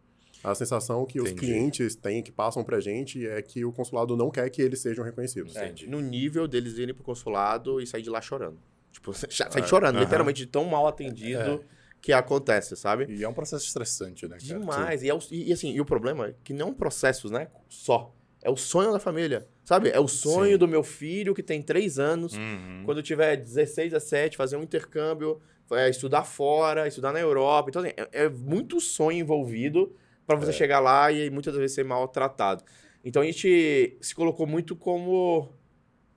A 0.45 0.55
sensação 0.55 1.05
que 1.05 1.21
os 1.21 1.31
Entendi. 1.31 1.41
clientes 1.47 1.97
têm, 1.97 2.23
que 2.23 2.31
passam 2.31 2.63
pra 2.63 2.79
gente, 2.79 3.27
é 3.27 3.43
que 3.43 3.65
o 3.65 3.73
consulado 3.73 4.17
não 4.17 4.31
quer 4.31 4.49
que 4.51 4.63
eles 4.63 4.81
sejam 4.81 5.05
reconhecidos. 5.05 5.57
É, 5.57 5.65
Entendi. 5.67 5.89
no 5.89 6.01
nível 6.01 6.47
deles 6.47 6.79
irem 6.79 6.95
pro 6.95 7.03
consulado 7.03 7.81
e 7.81 7.87
sair 7.87 8.03
de 8.03 8.11
lá 8.11 8.21
chorando. 8.21 8.59
Tipo, 8.93 9.13
sai 9.15 9.29
É, 9.61 9.67
chorando, 9.67 9.97
aham. 9.97 10.05
literalmente, 10.05 10.39
de 10.45 10.47
tão 10.47 10.65
mal 10.67 10.87
atendido 10.87 11.65
que 12.01 12.13
acontece, 12.13 12.77
sabe? 12.77 13.07
E 13.09 13.25
é 13.25 13.29
um 13.29 13.33
processo 13.33 13.67
estressante, 13.67 14.29
né, 14.29 14.37
cara? 14.39 14.61
Demais. 14.61 15.03
E, 15.03 15.09
é 15.11 15.15
o- 15.15 15.19
e, 15.33 15.49
e 15.49 15.53
assim, 15.53 15.73
e 15.73 15.81
o 15.81 15.85
problema 15.85 16.29
é 16.29 16.35
que 16.45 16.53
não 16.53 16.73
processos, 16.73 17.31
né? 17.31 17.49
Só. 17.69 18.13
é 18.43 18.51
o 18.51 18.57
sonho 18.57 18.93
da 18.93 19.01
família, 19.01 19.45
sabe? 19.65 19.89
É 19.89 19.99
o 19.99 20.07
sonho 20.07 20.53
Sim. 20.53 20.59
do 20.59 20.69
meu 20.69 20.85
filho 20.85 21.35
que 21.35 21.43
tem 21.43 21.61
três 21.61 21.99
anos, 21.99 22.35
Uhum. 22.37 22.83
quando 22.85 23.03
tiver 23.03 23.35
16, 23.37 23.91
17, 23.91 24.37
fazer 24.37 24.57
um 24.57 24.63
intercâmbio, 24.63 25.41
é, 25.73 25.91
estudar 25.91 26.23
fora, 26.23 26.87
estudar 26.87 27.13
na 27.13 27.19
Europa. 27.19 27.71
Então, 27.71 27.83
assim, 27.83 27.93
é, 27.97 28.09
é 28.27 28.29
muito 28.29 28.79
sonho 28.81 29.19
envolvido 29.19 29.93
para 30.27 30.37
É. 30.37 30.41
você 30.41 30.53
chegar 30.53 30.81
lá 30.81 31.11
e 31.13 31.31
muitas 31.31 31.55
vezes 31.55 31.75
ser 31.75 31.85
maltratado. 31.85 32.65
Então, 33.05 33.23
a 33.23 33.25
gente 33.25 33.97
se 34.01 34.15
colocou 34.15 34.47
muito 34.47 34.75
como 34.75 35.49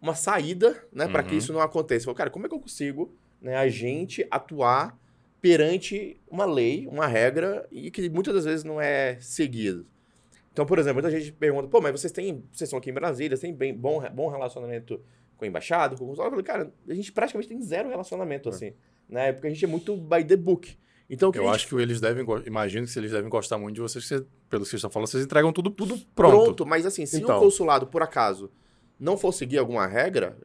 uma 0.01 0.15
saída, 0.15 0.81
né, 0.91 1.07
para 1.07 1.21
que 1.23 1.31
Uhum. 1.33 1.37
isso 1.37 1.53
não 1.53 1.61
aconteça. 1.61 2.05
Falou, 2.05 2.15
cara, 2.15 2.29
como 2.29 2.45
é 2.45 2.49
que 2.49 2.55
eu 2.55 2.59
consigo, 2.59 3.13
né, 3.41 3.55
a 3.55 3.67
gente 3.67 4.25
atuar 4.31 4.97
perante 5.41 6.19
uma 6.29 6.45
lei, 6.45 6.87
uma 6.87 7.07
regra 7.07 7.67
e 7.71 7.89
que 7.91 8.09
muitas 8.09 8.33
das 8.33 8.45
vezes 8.45 8.63
não 8.63 8.79
é 8.81 9.17
seguido. 9.21 9.85
Então, 10.51 10.65
por 10.65 10.77
exemplo, 10.79 11.01
muita 11.01 11.17
gente 11.17 11.31
pergunta, 11.31 11.67
pô, 11.69 11.79
mas 11.79 11.91
vocês 11.91 12.11
têm, 12.11 12.43
vocês 12.51 12.67
estão 12.67 12.79
aqui 12.79 12.89
em 12.89 12.93
Brasília, 12.93 13.37
vocês 13.37 13.41
têm 13.49 13.53
bem, 13.55 13.73
bom, 13.73 14.01
bom 14.09 14.27
relacionamento 14.29 15.01
com 15.37 15.45
a 15.45 15.47
embaixada, 15.47 15.95
com 15.95 16.03
o 16.03 16.07
consulado? 16.07 16.35
Eu 16.35 16.43
falei, 16.43 16.45
cara, 16.45 16.73
a 16.89 16.93
gente 16.93 17.11
praticamente 17.13 17.47
tem 17.47 17.61
zero 17.61 17.87
relacionamento, 17.87 18.49
assim, 18.49 18.73
né? 19.07 19.31
Porque 19.31 19.47
a 19.47 19.49
gente 19.49 19.63
é 19.63 19.67
muito 19.67 19.95
by 19.95 20.23
the 20.25 20.35
book. 20.35 20.77
Então, 21.09 21.31
Eu 21.33 21.43
gente 21.43 21.55
acho 21.55 21.67
que 21.67 21.75
eles 21.75 21.99
devem, 21.99 22.23
imagino 22.45 22.85
que 22.85 22.91
se 22.91 22.99
eles 22.99 23.11
devem 23.11 23.29
gostar 23.29 23.57
muito 23.57 23.75
de 23.75 23.81
vocês, 23.81 24.05
você- 24.05 24.23
pelo 24.49 24.63
que 24.63 24.69
vocês 24.69 24.75
estão 24.79 24.91
falando, 24.91 25.07
vocês 25.07 25.23
entregam 25.23 25.51
tudo, 25.51 25.71
tudo 25.71 25.97
pronto. 26.13 26.43
pronto. 26.45 26.65
mas 26.67 26.85
assim, 26.85 27.05
se 27.05 27.17
Então. 27.17 27.37
o 27.37 27.41
consulado, 27.41 27.87
por 27.87 28.03
acaso, 28.03 28.51
não 28.99 29.17
for 29.17 29.31
seguir 29.33 29.57
alguma 29.57 29.87
regra, 29.87 30.37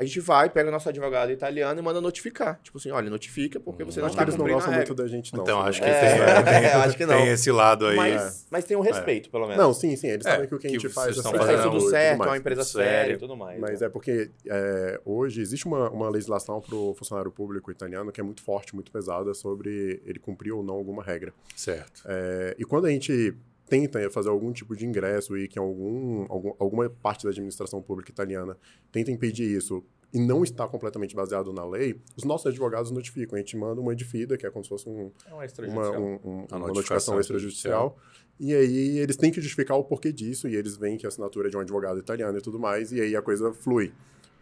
a 0.00 0.04
gente 0.04 0.18
vai, 0.20 0.48
pega 0.48 0.70
nosso 0.70 0.88
advogado 0.88 1.30
italiano 1.30 1.78
e 1.78 1.82
manda 1.82 2.00
notificar. 2.00 2.58
Tipo 2.62 2.78
assim, 2.78 2.90
olha, 2.90 3.10
notifica 3.10 3.60
porque 3.60 3.84
você 3.84 4.00
não 4.00 4.06
Acho 4.06 4.14
está 4.14 4.24
que 4.24 4.30
eles 4.30 4.38
não 4.38 4.48
gostam 4.48 4.72
muito 4.72 4.94
da 4.94 5.06
gente, 5.06 5.34
não. 5.34 5.42
Então, 5.42 5.60
acho 5.60 5.80
que 5.82 5.86
É, 5.86 6.00
tem, 6.00 6.44
tem- 6.62 6.72
eu 6.72 6.80
acho 6.80 6.96
que 6.96 7.04
não. 7.06 7.16
tem 7.18 7.28
esse 7.28 7.52
lado 7.52 7.86
aí. 7.86 7.96
Mas, 7.96 8.46
mas 8.50 8.64
tem 8.64 8.76
um 8.76 8.80
respeito, 8.80 9.28
pelo 9.30 9.46
menos. 9.46 9.62
Não, 9.62 9.74
sim, 9.74 9.94
sim. 9.96 10.08
Eles 10.08 10.24
É, 10.24 10.30
sabem 10.32 10.48
que 10.48 10.54
o 10.54 10.58
que 10.58 10.66
a 10.68 10.70
gente 10.70 10.88
faz 10.88 11.10
é 11.18 11.22
Tem 11.22 11.30
certo 11.30 11.36
fazendo 11.46 11.62
tudo 11.70 11.86
e 11.86 11.90
certo, 11.90 12.14
é 12.14 12.16
mais. 12.16 12.30
uma 12.30 12.36
empresa 12.38 12.60
Tudo 12.62 12.72
sério. 12.72 12.90
séria 12.90 13.12
e 13.14 13.18
tudo 13.18 13.36
mais. 13.36 13.60
Mas 13.60 13.80
né? 13.82 13.86
é 13.86 13.90
porque 13.90 14.30
é, 14.48 15.00
hoje 15.04 15.42
existe 15.42 15.66
uma, 15.66 15.90
uma 15.90 16.08
legislação 16.08 16.60
para 16.62 16.74
o 16.74 16.94
funcionário 16.94 17.30
público 17.30 17.70
italiano 17.70 18.10
que 18.10 18.20
é 18.20 18.24
muito 18.24 18.42
forte, 18.42 18.74
muito 18.74 18.90
pesada 18.90 19.34
sobre 19.34 20.00
ele 20.06 20.18
cumprir 20.18 20.52
ou 20.52 20.62
não 20.62 20.74
alguma 20.74 21.02
regra. 21.02 21.32
Certo. 21.54 22.02
É, 22.06 22.56
e 22.58 22.64
quando 22.64 22.86
a 22.86 22.90
gente 22.90 23.34
tenta 23.70 24.10
fazer 24.10 24.28
algum 24.28 24.52
tipo 24.52 24.74
de 24.76 24.84
ingresso 24.84 25.36
e 25.38 25.46
que 25.48 25.58
algum, 25.58 26.26
algum- 26.28 26.52
alguma 26.58 26.90
parte 26.90 27.24
da 27.24 27.30
administração 27.30 27.80
pública 27.80 28.10
italiana 28.10 28.58
tenta 28.92 29.10
impedir 29.10 29.44
isso 29.56 29.82
e 30.12 30.18
não 30.18 30.42
está 30.42 30.66
completamente 30.66 31.14
baseado 31.14 31.52
na 31.52 31.64
lei, 31.64 32.00
os 32.16 32.24
nossos 32.24 32.44
advogados 32.48 32.90
notificam. 32.90 33.36
A 33.36 33.38
gente 33.38 33.56
manda 33.56 33.80
uma 33.80 33.92
edifida, 33.92 34.36
que 34.36 34.44
é 34.44 34.50
como 34.50 34.64
se 34.64 34.68
fosse 34.68 34.88
um, 34.88 35.12
É 35.24 35.28
uma 35.28 35.36
uma, 35.36 35.44
extrajudicial. 35.44 36.02
um- 36.02 36.04
um- 36.04 36.16
uma 36.18 36.38
notificação 36.42 36.68
notificação 36.74 37.20
extrajudicial. 37.20 37.96
E 38.40 38.52
aí 38.54 38.98
eles 38.98 39.16
têm 39.16 39.30
que 39.30 39.40
justificar 39.40 39.76
o 39.76 39.84
porquê 39.84 40.10
disso, 40.12 40.48
e 40.48 40.56
eles 40.56 40.76
veem 40.76 40.96
que 40.96 41.06
a 41.06 41.08
assinatura 41.08 41.46
é 41.46 41.50
de 41.50 41.56
um 41.56 41.60
advogado 41.60 41.98
italiano 42.00 42.36
e 42.36 42.40
tudo 42.40 42.58
mais, 42.58 42.90
e 42.90 43.00
aí 43.00 43.14
a 43.14 43.22
coisa 43.22 43.52
flui. 43.52 43.92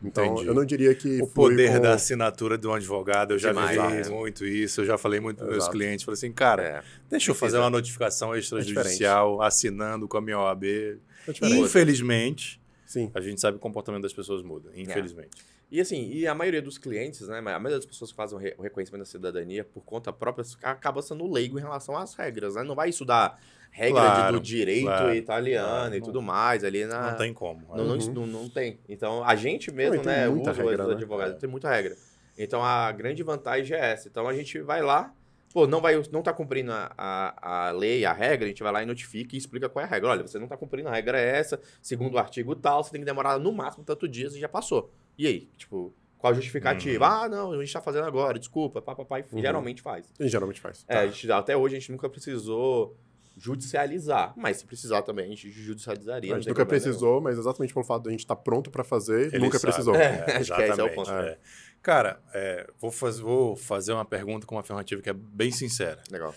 Então, 0.03 0.25
Entendi. 0.25 0.47
eu 0.47 0.55
não 0.55 0.65
diria 0.65 0.95
que 0.95 1.21
O 1.21 1.27
poder 1.27 1.73
com... 1.73 1.81
da 1.81 1.95
assinatura 1.95 2.57
de 2.57 2.67
um 2.69 2.73
advogado, 2.73 3.33
eu 3.33 3.39
já 3.39 3.53
vi 3.53 3.77
né? 3.77 4.09
muito 4.09 4.47
isso, 4.47 4.83
eu 4.83 4.85
já 4.85 4.97
falei 4.97 5.19
muito 5.19 5.39
para 5.39 5.49
meus 5.49 5.69
clientes, 5.69 6.05
falei 6.05 6.15
assim, 6.17 6.33
cara, 6.33 6.63
É. 6.63 6.83
deixa 7.11 7.31
eu 7.33 7.35
fazer 7.35 7.53
Precisa. 7.53 7.65
uma 7.65 7.71
notificação 7.71 8.37
extrajudicial, 8.37 9.43
assinando 9.43 10.07
com 10.07 10.17
a 10.17 10.21
minha 10.21 10.39
OAB. 10.39 10.65
É. 10.67 11.49
Infelizmente, 11.49 12.61
Sim. 12.87 13.11
a 13.13 13.21
gente 13.21 13.41
sabe 13.41 13.55
que 13.55 13.59
o 13.59 13.63
comportamento 13.63 14.03
das 14.03 14.13
pessoas 14.13 14.43
muda, 14.43 14.71
infelizmente. 14.75 15.31
E 15.71 15.81
assim, 15.81 16.11
e 16.11 16.27
a 16.27 16.35
maioria 16.35 16.63
dos 16.63 16.79
clientes, 16.79 17.29
né? 17.29 17.39
A 17.39 17.43
maioria 17.43 17.77
das 17.77 17.85
pessoas 17.85 18.11
que 18.11 18.17
fazem 18.17 18.39
o 18.57 18.63
reconhecimento 18.63 19.01
da 19.01 19.05
cidadania 19.05 19.63
por 19.65 19.83
conta 19.85 20.11
própria 20.11 20.43
acaba 20.63 21.03
sendo 21.03 21.31
leigo 21.31 21.59
em 21.59 21.63
relação 21.63 21.95
às 21.95 22.15
regras, 22.15 22.55
né? 22.55 22.63
Não 22.63 22.75
vai 22.75 22.89
estudar 22.89 23.39
regra 23.71 24.01
Claro, 24.01 24.39
do 24.39 24.43
direito 24.45 24.85
claro, 24.87 25.15
italiano 25.15 25.69
claro. 25.69 25.95
e 25.97 26.01
tudo 26.01 26.21
mais 26.23 26.65
ali 26.65 26.85
na. 26.85 27.11
Não 27.13 27.17
tem 27.19 27.33
como. 27.33 27.67
Não, 27.77 27.85
não, 27.85 27.97
Uhum. 27.97 28.13
não, 28.13 28.27
não 28.27 28.49
tem. 28.49 28.79
Então, 28.89 29.23
a 29.25 29.35
gente 29.37 29.71
mesmo, 29.73 29.97
Não, 29.97 30.05
né, 30.05 30.29
muita 30.29 30.51
usa 30.53 30.63
regra, 30.63 30.83
os 30.83 30.89
né? 30.89 30.95
advogados, 30.95 31.35
É. 31.35 31.39
tem 31.39 31.49
muita 31.49 31.71
regra. 31.71 31.97
Então, 32.37 32.63
a 32.65 32.91
grande 32.93 33.23
vantagem 33.23 33.77
é 33.77 33.81
essa. 33.93 34.09
Então, 34.09 34.29
a 34.29 34.33
gente 34.35 34.61
vai 34.61 34.81
lá, 34.83 35.13
pô, 35.53 35.67
não, 35.67 35.81
vai, 35.81 36.01
não 36.13 36.23
tá 36.23 36.33
cumprindo 36.33 36.71
a, 36.73 36.93
a, 36.97 37.69
a 37.69 37.71
lei, 37.73 38.05
a 38.05 38.13
regra, 38.13 38.45
a 38.47 38.49
gente 38.49 38.63
vai 38.63 38.73
lá 38.73 38.83
e 38.83 38.87
notifica 38.87 39.35
e 39.35 39.39
explica 39.39 39.69
qual 39.69 39.85
é 39.85 39.89
a 39.89 39.91
regra. 39.91 40.11
Olha, 40.11 40.23
você 40.27 40.39
não 40.39 40.47
tá 40.47 40.57
cumprindo 40.57 40.89
a 40.89 40.93
regra 40.93 41.19
é 41.21 41.37
essa, 41.39 41.61
segundo 41.83 42.15
o 42.15 42.19
artigo 42.19 42.55
tal, 42.55 42.83
você 42.85 42.91
tem 42.93 43.01
que 43.01 43.05
demorar 43.07 43.39
no 43.39 43.51
máximo 43.53 43.85
tanto 43.85 44.07
dias 44.07 44.35
e 44.35 44.41
já 44.41 44.49
passou. 44.49 44.91
E 45.17 45.27
aí? 45.27 45.49
Tipo, 45.57 45.93
qual 46.17 46.33
a 46.33 46.37
justificativa? 46.37 47.05
Uhum. 47.05 47.13
Ah, 47.13 47.29
não, 47.29 47.53
a 47.53 47.61
gente 47.65 47.73
tá 47.73 47.81
fazendo 47.81 48.05
agora, 48.07 48.39
desculpa, 48.39 48.81
papapá, 48.81 49.19
e 49.19 49.25
Uhum. 49.33 49.41
geralmente 49.41 49.83
faz. 49.83 50.13
E 50.21 50.29
geralmente 50.29 50.61
faz. 50.61 50.85
É, 50.89 50.99
a 50.99 51.07
gente, 51.07 51.31
até 51.33 51.57
hoje 51.57 51.75
a 51.77 51.79
gente 51.81 51.91
nunca 51.91 52.09
precisou 52.09 52.97
judicializar, 53.39 54.35
mas 54.37 54.59
se 54.59 54.67
precisar 54.67 55.03
também, 55.03 55.27
a 55.27 55.29
gente 55.29 55.51
judicializaria. 55.51 56.35
a 56.35 56.39
gente 56.39 56.49
nunca 56.49 56.65
problema 56.65 56.81
nenhum. 56.81 56.85
precisou, 56.93 57.21
mas 57.21 57.39
exatamente 57.39 57.73
pelo 57.73 57.85
fato 57.85 58.03
de 58.03 58.09
a 58.09 58.11
gente 58.13 58.21
estar 58.21 58.37
pronto 58.37 58.71
para 58.71 58.83
fazer, 58.85 59.29
Ele 59.33 59.39
nunca 59.45 59.59
sabe. 59.59 59.73
precisou. 59.73 59.95
É. 59.95 60.25
É, 60.29 60.37
Acho 60.39 60.55
que 60.55 60.63
esse 60.63 60.81
é 60.81 60.83
o 60.83 60.87
exatamente. 60.89 60.95
ponto. 60.95 61.11
é. 61.11 61.39
Cara, 61.81 62.21
é, 62.35 62.69
vou, 62.79 62.91
faz- 62.91 63.19
vou 63.21 63.55
fazer 63.57 63.93
uma 63.93 64.05
pergunta 64.05 64.47
com 64.47 64.55
uma 64.57 64.61
afirmativa 64.63 65.01
que 65.01 65.09
é 65.09 65.13
bem 65.15 65.51
sincera. 65.51 66.03
Legal. 66.11 66.35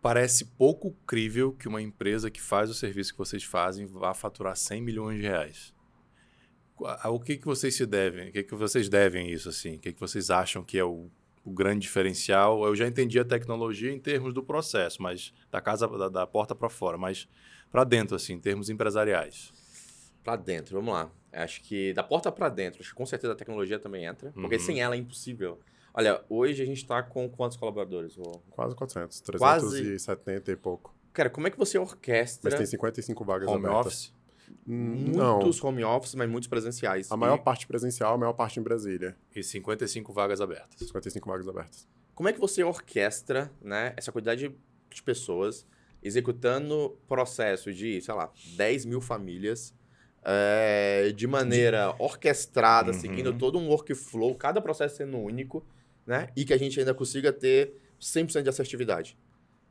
Parece 0.00 0.44
pouco 0.46 0.92
crível 1.06 1.52
que 1.52 1.68
uma 1.68 1.82
empresa 1.82 2.30
que 2.30 2.40
faz 2.40 2.70
o 2.70 2.74
serviço 2.74 3.12
que 3.12 3.18
vocês 3.18 3.44
fazem 3.44 3.84
vá 3.86 4.14
faturar 4.14 4.56
100 4.56 4.80
milhões 4.80 5.20
de 5.20 5.26
reais. 5.26 5.74
O 7.04 7.20
que, 7.20 7.36
que 7.36 7.44
vocês 7.44 7.74
se 7.74 7.84
devem? 7.84 8.30
O 8.30 8.32
que, 8.32 8.42
que 8.42 8.54
vocês 8.54 8.88
devem 8.88 9.30
isso 9.30 9.50
assim? 9.50 9.76
O 9.76 9.78
que, 9.78 9.92
que 9.92 10.00
vocês 10.00 10.30
acham 10.30 10.64
que 10.64 10.78
é 10.78 10.84
o, 10.84 11.10
o 11.44 11.50
grande 11.50 11.80
diferencial? 11.80 12.64
Eu 12.64 12.74
já 12.76 12.86
entendi 12.86 13.18
a 13.18 13.24
tecnologia 13.24 13.92
em 13.92 13.98
termos 13.98 14.32
do 14.34 14.42
processo, 14.42 15.02
mas 15.02 15.32
da 15.50 15.60
casa 15.60 15.86
da, 15.88 16.08
da 16.08 16.26
porta 16.26 16.54
para 16.54 16.68
fora, 16.68 16.96
mas 16.98 17.28
para 17.70 17.84
dentro 17.84 18.16
assim, 18.16 18.34
em 18.34 18.40
termos 18.40 18.68
empresariais. 18.70 19.52
Pra 20.22 20.36
dentro, 20.36 20.76
vamos 20.76 20.92
lá. 20.92 21.10
Acho 21.32 21.62
que 21.62 21.92
da 21.92 22.02
porta 22.02 22.30
pra 22.32 22.48
dentro, 22.48 22.80
acho 22.80 22.90
que 22.90 22.96
com 22.96 23.06
certeza 23.06 23.32
a 23.32 23.36
tecnologia 23.36 23.78
também 23.78 24.04
entra, 24.04 24.32
porque 24.32 24.56
Uhum. 24.56 24.60
sem 24.60 24.80
ela 24.80 24.94
é 24.94 24.98
impossível. 24.98 25.58
Olha, 25.94 26.22
hoje 26.28 26.62
a 26.62 26.66
gente 26.66 26.86
tá 26.86 27.02
com 27.02 27.28
quantos 27.28 27.56
colaboradores? 27.56 28.16
Quase 28.50 28.74
400, 28.76 29.20
Quase. 29.38 29.68
370 29.82 30.52
e 30.52 30.56
pouco. 30.56 30.94
Cara, 31.12 31.28
como 31.28 31.46
é 31.46 31.50
que 31.50 31.58
você 31.58 31.78
orquestra 31.78 32.48
Mas 32.50 32.58
tem 32.58 32.66
55 32.66 33.24
vagas 33.24 33.48
Home 33.48 33.66
abertas. 33.66 33.86
office? 33.86 34.14
Hum, 34.68 35.12
Não, 35.16 35.38
muitos 35.40 35.62
home 35.62 35.82
office, 35.84 36.14
mas 36.14 36.28
muitos 36.28 36.48
presenciais? 36.48 37.10
a 37.10 37.16
maior 37.16 37.38
parte 37.38 37.66
presencial, 37.66 38.14
a 38.14 38.18
maior 38.18 38.32
parte 38.34 38.60
em 38.60 38.62
Brasília. 38.62 39.16
e 39.34 39.42
55 39.42 40.12
vagas 40.12 40.40
abertas. 40.40 40.78
55 40.86 41.28
vagas 41.28 41.48
abertas. 41.48 41.88
Como 42.14 42.28
é 42.28 42.32
que 42.32 42.38
você 42.40 42.62
orquestra, 42.62 43.50
né, 43.62 43.94
essa 43.96 44.12
quantidade 44.12 44.48
de 44.90 45.02
pessoas 45.02 45.66
executando 46.02 46.98
processo 47.08 47.72
de, 47.72 48.00
sei 48.00 48.14
lá, 48.14 48.30
10 48.56 48.84
mil 48.84 49.00
famílias 49.00 49.74
é, 50.22 51.12
de 51.16 51.26
maneira 51.26 51.94
orquestrada, 51.98 52.92
Uhum. 52.92 52.98
seguindo 52.98 53.32
todo 53.32 53.58
um 53.58 53.68
workflow, 53.68 54.34
cada 54.34 54.60
processo 54.60 54.96
sendo 54.96 55.16
único, 55.18 55.64
né? 56.06 56.28
E 56.36 56.44
que 56.44 56.52
a 56.52 56.58
gente 56.58 56.78
ainda 56.78 56.92
consiga 56.92 57.32
ter 57.32 57.72
100% 57.98 58.42
de 58.42 58.48
assertividade. 58.50 59.16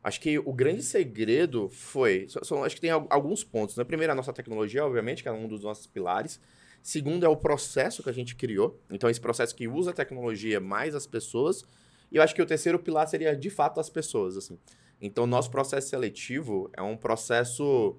Acho 0.04 0.22
que 0.22 0.40
o 0.40 0.54
grande 0.54 0.82
segredo 0.82 1.70
foi. 1.70 2.26
só- 2.30 2.64
acho 2.64 2.76
que 2.76 2.82
tem 2.82 2.90
al- 2.92 3.08
alguns 3.10 3.44
pontos. 3.44 3.76
Né? 3.76 3.84
Primeiro, 3.84 4.14
a 4.14 4.16
nossa 4.16 4.32
tecnologia, 4.32 4.86
obviamente, 4.86 5.22
que 5.24 5.30
é 5.30 5.32
um 5.32 5.48
dos 5.48 5.62
nossos 5.64 5.86
pilares. 5.88 6.40
Segundo, 6.82 7.26
é 7.26 7.30
o 7.30 7.36
processo 7.36 8.02
que 8.02 8.10
a 8.10 8.14
gente 8.14 8.36
criou. 8.36 8.80
Então, 8.90 9.10
esse 9.10 9.20
processo 9.20 9.54
que 9.56 9.68
usa 9.68 9.92
a 9.92 9.94
tecnologia 9.94 10.60
mais 10.62 10.96
as 10.96 11.06
pessoas. 11.06 11.64
E 12.12 12.16
eu 12.16 12.24
acho 12.24 12.34
que 12.34 12.42
o 12.42 12.46
terceiro 12.46 12.80
pilar 12.80 13.08
seria, 13.08 13.36
de 13.36 13.50
fato, 13.50 13.80
as 13.80 13.90
pessoas. 13.90 14.38
Assim. 14.38 14.58
Então, 15.02 15.28
nosso 15.28 15.52
processo 15.52 15.90
seletivo 15.90 16.70
é 16.76 16.82
um 16.82 16.96
processo 16.96 17.98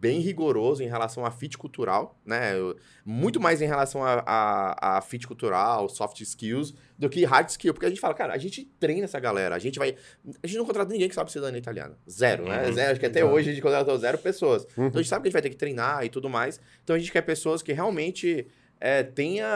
bem 0.00 0.20
rigoroso 0.20 0.82
em 0.82 0.86
relação 0.86 1.24
a 1.24 1.30
fit 1.30 1.56
cultural, 1.58 2.20
né? 2.24 2.52
Muito 3.04 3.40
mais 3.40 3.60
em 3.60 3.66
relação 3.66 4.04
a, 4.04 4.22
a, 4.26 4.98
a 4.98 5.00
fit 5.00 5.26
cultural, 5.26 5.88
soft 5.88 6.20
skills, 6.20 6.72
do 6.96 7.08
que 7.08 7.24
hard 7.24 7.48
skill. 7.48 7.72
Porque 7.74 7.86
a 7.86 7.88
gente 7.88 8.00
fala, 8.00 8.14
cara, 8.14 8.32
a 8.32 8.38
gente 8.38 8.64
treina 8.78 9.04
essa 9.06 9.18
galera, 9.18 9.56
a 9.56 9.58
gente 9.58 9.78
vai... 9.78 9.96
A 10.42 10.46
gente 10.46 10.56
não 10.58 10.64
contrata 10.64 10.92
ninguém 10.92 11.08
que 11.08 11.14
sabe 11.14 11.32
cidadania 11.32 11.58
italiana. 11.58 11.98
Zero, 12.08 12.44
né? 12.48 12.66
Uhum. 12.66 12.72
Zero, 12.72 12.90
acho 12.92 13.00
que 13.00 13.06
até 13.06 13.20
Exato. 13.20 13.34
hoje 13.34 13.50
a 13.50 13.52
gente 13.52 13.62
contratou 13.62 13.98
zero 13.98 14.18
pessoas. 14.18 14.62
Uhum. 14.76 14.86
Então 14.86 15.00
a 15.00 15.02
gente 15.02 15.08
sabe 15.08 15.22
que 15.22 15.26
a 15.26 15.30
gente 15.30 15.32
vai 15.32 15.42
ter 15.42 15.50
que 15.50 15.56
treinar 15.56 16.04
e 16.04 16.08
tudo 16.08 16.28
mais. 16.30 16.60
Então 16.84 16.94
a 16.94 16.98
gente 16.98 17.10
quer 17.10 17.22
pessoas 17.22 17.60
que 17.62 17.72
realmente 17.72 18.46
é, 18.80 19.02
tenha 19.02 19.46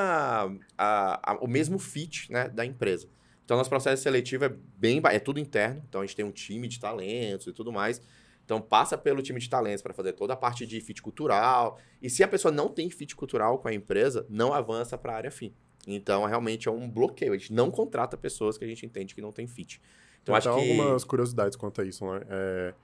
a- 0.76 1.32
a- 1.32 1.38
o 1.40 1.46
mesmo 1.46 1.78
fit 1.78 2.32
né, 2.32 2.48
da 2.48 2.64
empresa. 2.66 3.06
Então 3.44 3.56
nosso 3.56 3.70
processo 3.70 4.02
seletivo 4.02 4.44
é 4.44 4.52
bem... 4.76 5.00
É 5.04 5.18
tudo 5.18 5.38
interno. 5.38 5.82
Então 5.88 6.00
a 6.00 6.04
gente 6.06 6.16
tem 6.16 6.24
um 6.24 6.32
time 6.32 6.66
de 6.66 6.80
talentos 6.80 7.46
e 7.46 7.52
tudo 7.52 7.70
mais. 7.70 8.00
Então 8.44 8.60
passa 8.60 8.98
pelo 8.98 9.22
time 9.22 9.38
de 9.40 9.48
talentos 9.48 9.82
para 9.82 9.94
fazer 9.94 10.12
toda 10.12 10.32
a 10.34 10.36
parte 10.36 10.66
de 10.66 10.80
fit 10.80 11.00
cultural. 11.00 11.78
E 12.00 12.10
se 12.10 12.22
a 12.22 12.28
pessoa 12.28 12.50
não 12.52 12.68
tem 12.68 12.90
fit 12.90 13.14
cultural 13.16 13.58
com 13.58 13.68
a 13.68 13.72
empresa, 13.74 14.26
não 14.28 14.52
avança 14.52 14.98
para 14.98 15.12
a 15.12 15.16
área 15.16 15.30
fim. 15.30 15.52
Então 15.86 16.24
realmente 16.26 16.68
é 16.68 16.70
um 16.70 16.88
bloqueio. 16.88 17.32
A 17.32 17.36
gente 17.36 17.52
não 17.52 17.70
contrata 17.70 18.16
pessoas 18.16 18.58
que 18.58 18.64
a 18.64 18.68
gente 18.68 18.84
entende 18.84 19.14
que 19.14 19.22
não 19.22 19.32
tem 19.32 19.46
fit. 19.46 19.80
Então 20.22 20.34
Então, 20.34 20.34
acho 20.36 20.52
que 20.64 20.70
algumas 20.70 21.04
curiosidades 21.04 21.56
quanto 21.56 21.80
a 21.80 21.84
isso, 21.84 22.04
né? 22.04 22.20
É, 22.28 22.74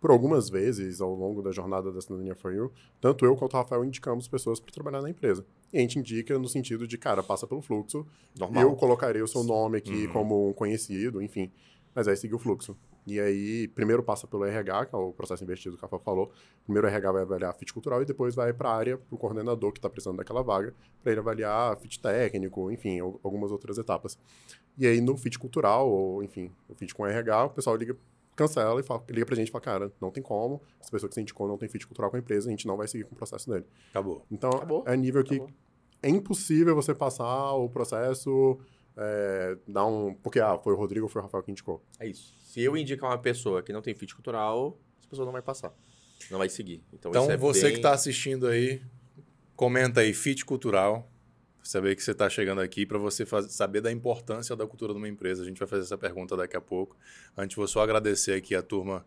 por 0.00 0.10
algumas 0.12 0.48
vezes, 0.48 1.00
ao 1.00 1.12
longo 1.12 1.42
da 1.42 1.50
jornada 1.50 1.90
da 1.92 2.00
Cidadania 2.00 2.34
For 2.34 2.52
You, 2.54 2.72
tanto 3.00 3.24
eu 3.24 3.34
quanto 3.36 3.54
o 3.54 3.56
Rafael 3.56 3.84
indicamos 3.84 4.28
pessoas 4.28 4.60
para 4.60 4.72
trabalhar 4.72 5.02
na 5.02 5.10
empresa. 5.10 5.44
E 5.72 5.78
a 5.78 5.80
gente 5.80 5.98
indica 5.98 6.38
no 6.38 6.48
sentido 6.48 6.86
de, 6.86 6.96
cara, 6.96 7.20
passa 7.22 7.46
pelo 7.48 7.60
fluxo, 7.60 8.06
normal. 8.38 8.62
eu 8.62 8.76
colocarei 8.76 9.20
o 9.22 9.26
seu 9.26 9.42
nome 9.42 9.78
aqui 9.78 10.06
Uhum. 10.06 10.12
como 10.12 10.48
um 10.50 10.52
conhecido, 10.52 11.20
enfim. 11.20 11.50
Mas 11.94 12.06
aí 12.06 12.16
seguir 12.16 12.34
o 12.34 12.38
fluxo. 12.38 12.76
E 13.08 13.20
aí, 13.20 13.68
primeiro 13.68 14.02
passa 14.02 14.26
pelo 14.26 14.44
RH, 14.44 14.86
que 14.86 14.94
é 14.94 14.98
o 14.98 15.12
processo 15.12 15.42
invertido 15.42 15.76
que 15.76 15.84
a 15.84 15.88
Rafa 15.88 15.98
falou. 15.98 16.30
Primeiro 16.64 16.86
o 16.86 16.90
RH 16.90 17.12
vai 17.12 17.22
avaliar 17.22 17.54
fit 17.54 17.72
cultural 17.72 18.02
e 18.02 18.04
depois 18.04 18.34
vai 18.34 18.52
para 18.52 18.68
a 18.68 18.76
área, 18.76 18.98
para 18.98 19.14
o 19.14 19.18
coordenador 19.18 19.72
que 19.72 19.78
está 19.78 19.88
precisando 19.88 20.16
daquela 20.18 20.42
vaga, 20.42 20.74
para 21.02 21.12
ele 21.12 21.20
avaliar 21.20 21.76
fit 21.78 22.00
técnico, 22.00 22.70
enfim, 22.70 23.00
algumas 23.00 23.50
outras 23.50 23.78
etapas. 23.78 24.18
E 24.76 24.86
aí, 24.86 25.00
no 25.00 25.16
fit 25.16 25.38
cultural, 25.38 25.88
ou 25.90 26.22
enfim, 26.22 26.52
o 26.68 26.74
fit 26.74 26.94
com 26.94 27.06
RH, 27.06 27.46
o 27.46 27.50
pessoal 27.50 27.76
liga 27.76 27.96
cancela 28.36 28.78
e 28.78 28.84
fala, 28.84 29.02
liga 29.10 29.26
pra 29.26 29.34
gente 29.34 29.48
e 29.48 29.50
fala, 29.50 29.62
cara, 29.62 29.92
não 30.00 30.12
tem 30.12 30.22
como, 30.22 30.62
essa 30.80 30.90
pessoa 30.90 31.08
que 31.08 31.14
você 31.14 31.20
indicou 31.20 31.48
não 31.48 31.58
tem 31.58 31.68
fit 31.68 31.84
cultural 31.86 32.08
com 32.08 32.16
a 32.16 32.20
empresa, 32.20 32.46
a 32.46 32.50
gente 32.50 32.68
não 32.68 32.76
vai 32.76 32.86
seguir 32.86 33.04
com 33.04 33.14
o 33.14 33.16
processo 33.16 33.50
dele. 33.50 33.64
Acabou. 33.90 34.22
Então, 34.30 34.50
Acabou. 34.50 34.84
é 34.86 34.96
nível 34.96 35.24
que 35.24 35.34
Acabou. 35.34 35.52
é 36.02 36.08
impossível 36.08 36.74
você 36.76 36.94
passar 36.94 37.54
o 37.54 37.68
processo, 37.68 38.56
é, 39.00 39.56
dar 39.66 39.86
um... 39.86 40.12
Porque, 40.12 40.40
ah, 40.40 40.58
foi 40.58 40.72
o 40.74 40.76
Rodrigo 40.76 41.06
ou 41.06 41.08
foi 41.08 41.22
o 41.22 41.24
Rafael 41.24 41.42
que 41.44 41.50
indicou. 41.52 41.80
É 42.00 42.06
isso. 42.08 42.34
Se 42.40 42.60
eu 42.60 42.76
indicar 42.76 43.08
uma 43.08 43.18
pessoa 43.18 43.62
que 43.62 43.72
não 43.72 43.80
tem 43.80 43.94
fit 43.94 44.12
cultural, 44.14 44.76
essa 44.98 45.08
pessoa 45.08 45.24
não 45.24 45.32
vai 45.32 45.40
passar. 45.42 45.72
Não 46.30 46.38
vai 46.38 46.48
seguir. 46.48 46.82
Então, 46.92 47.10
Então, 47.12 47.22
isso 47.22 47.32
é 47.32 47.36
você 47.36 47.62
bem... 47.62 47.70
que 47.72 47.76
está 47.78 47.92
assistindo 47.92 48.48
aí, 48.48 48.82
comenta 49.54 50.00
aí, 50.00 50.12
fit 50.12 50.44
cultural. 50.44 51.08
Saber 51.62 51.94
que 51.94 52.02
você 52.02 52.12
está 52.12 52.28
chegando 52.30 52.60
aqui 52.60 52.86
para 52.86 52.98
você 52.98 53.26
faz- 53.26 53.52
saber 53.52 53.80
da 53.82 53.92
importância 53.92 54.56
da 54.56 54.66
cultura 54.66 54.92
de 54.92 54.98
uma 54.98 55.08
empresa. 55.08 55.42
A 55.42 55.46
gente 55.46 55.58
vai 55.58 55.68
fazer 55.68 55.82
essa 55.82 55.98
pergunta 55.98 56.34
daqui 56.36 56.56
a 56.56 56.60
pouco. 56.60 56.96
Antes, 57.36 57.56
vou 57.56 57.68
só 57.68 57.82
agradecer 57.82 58.32
aqui 58.32 58.54
a 58.54 58.62
turma 58.62 59.04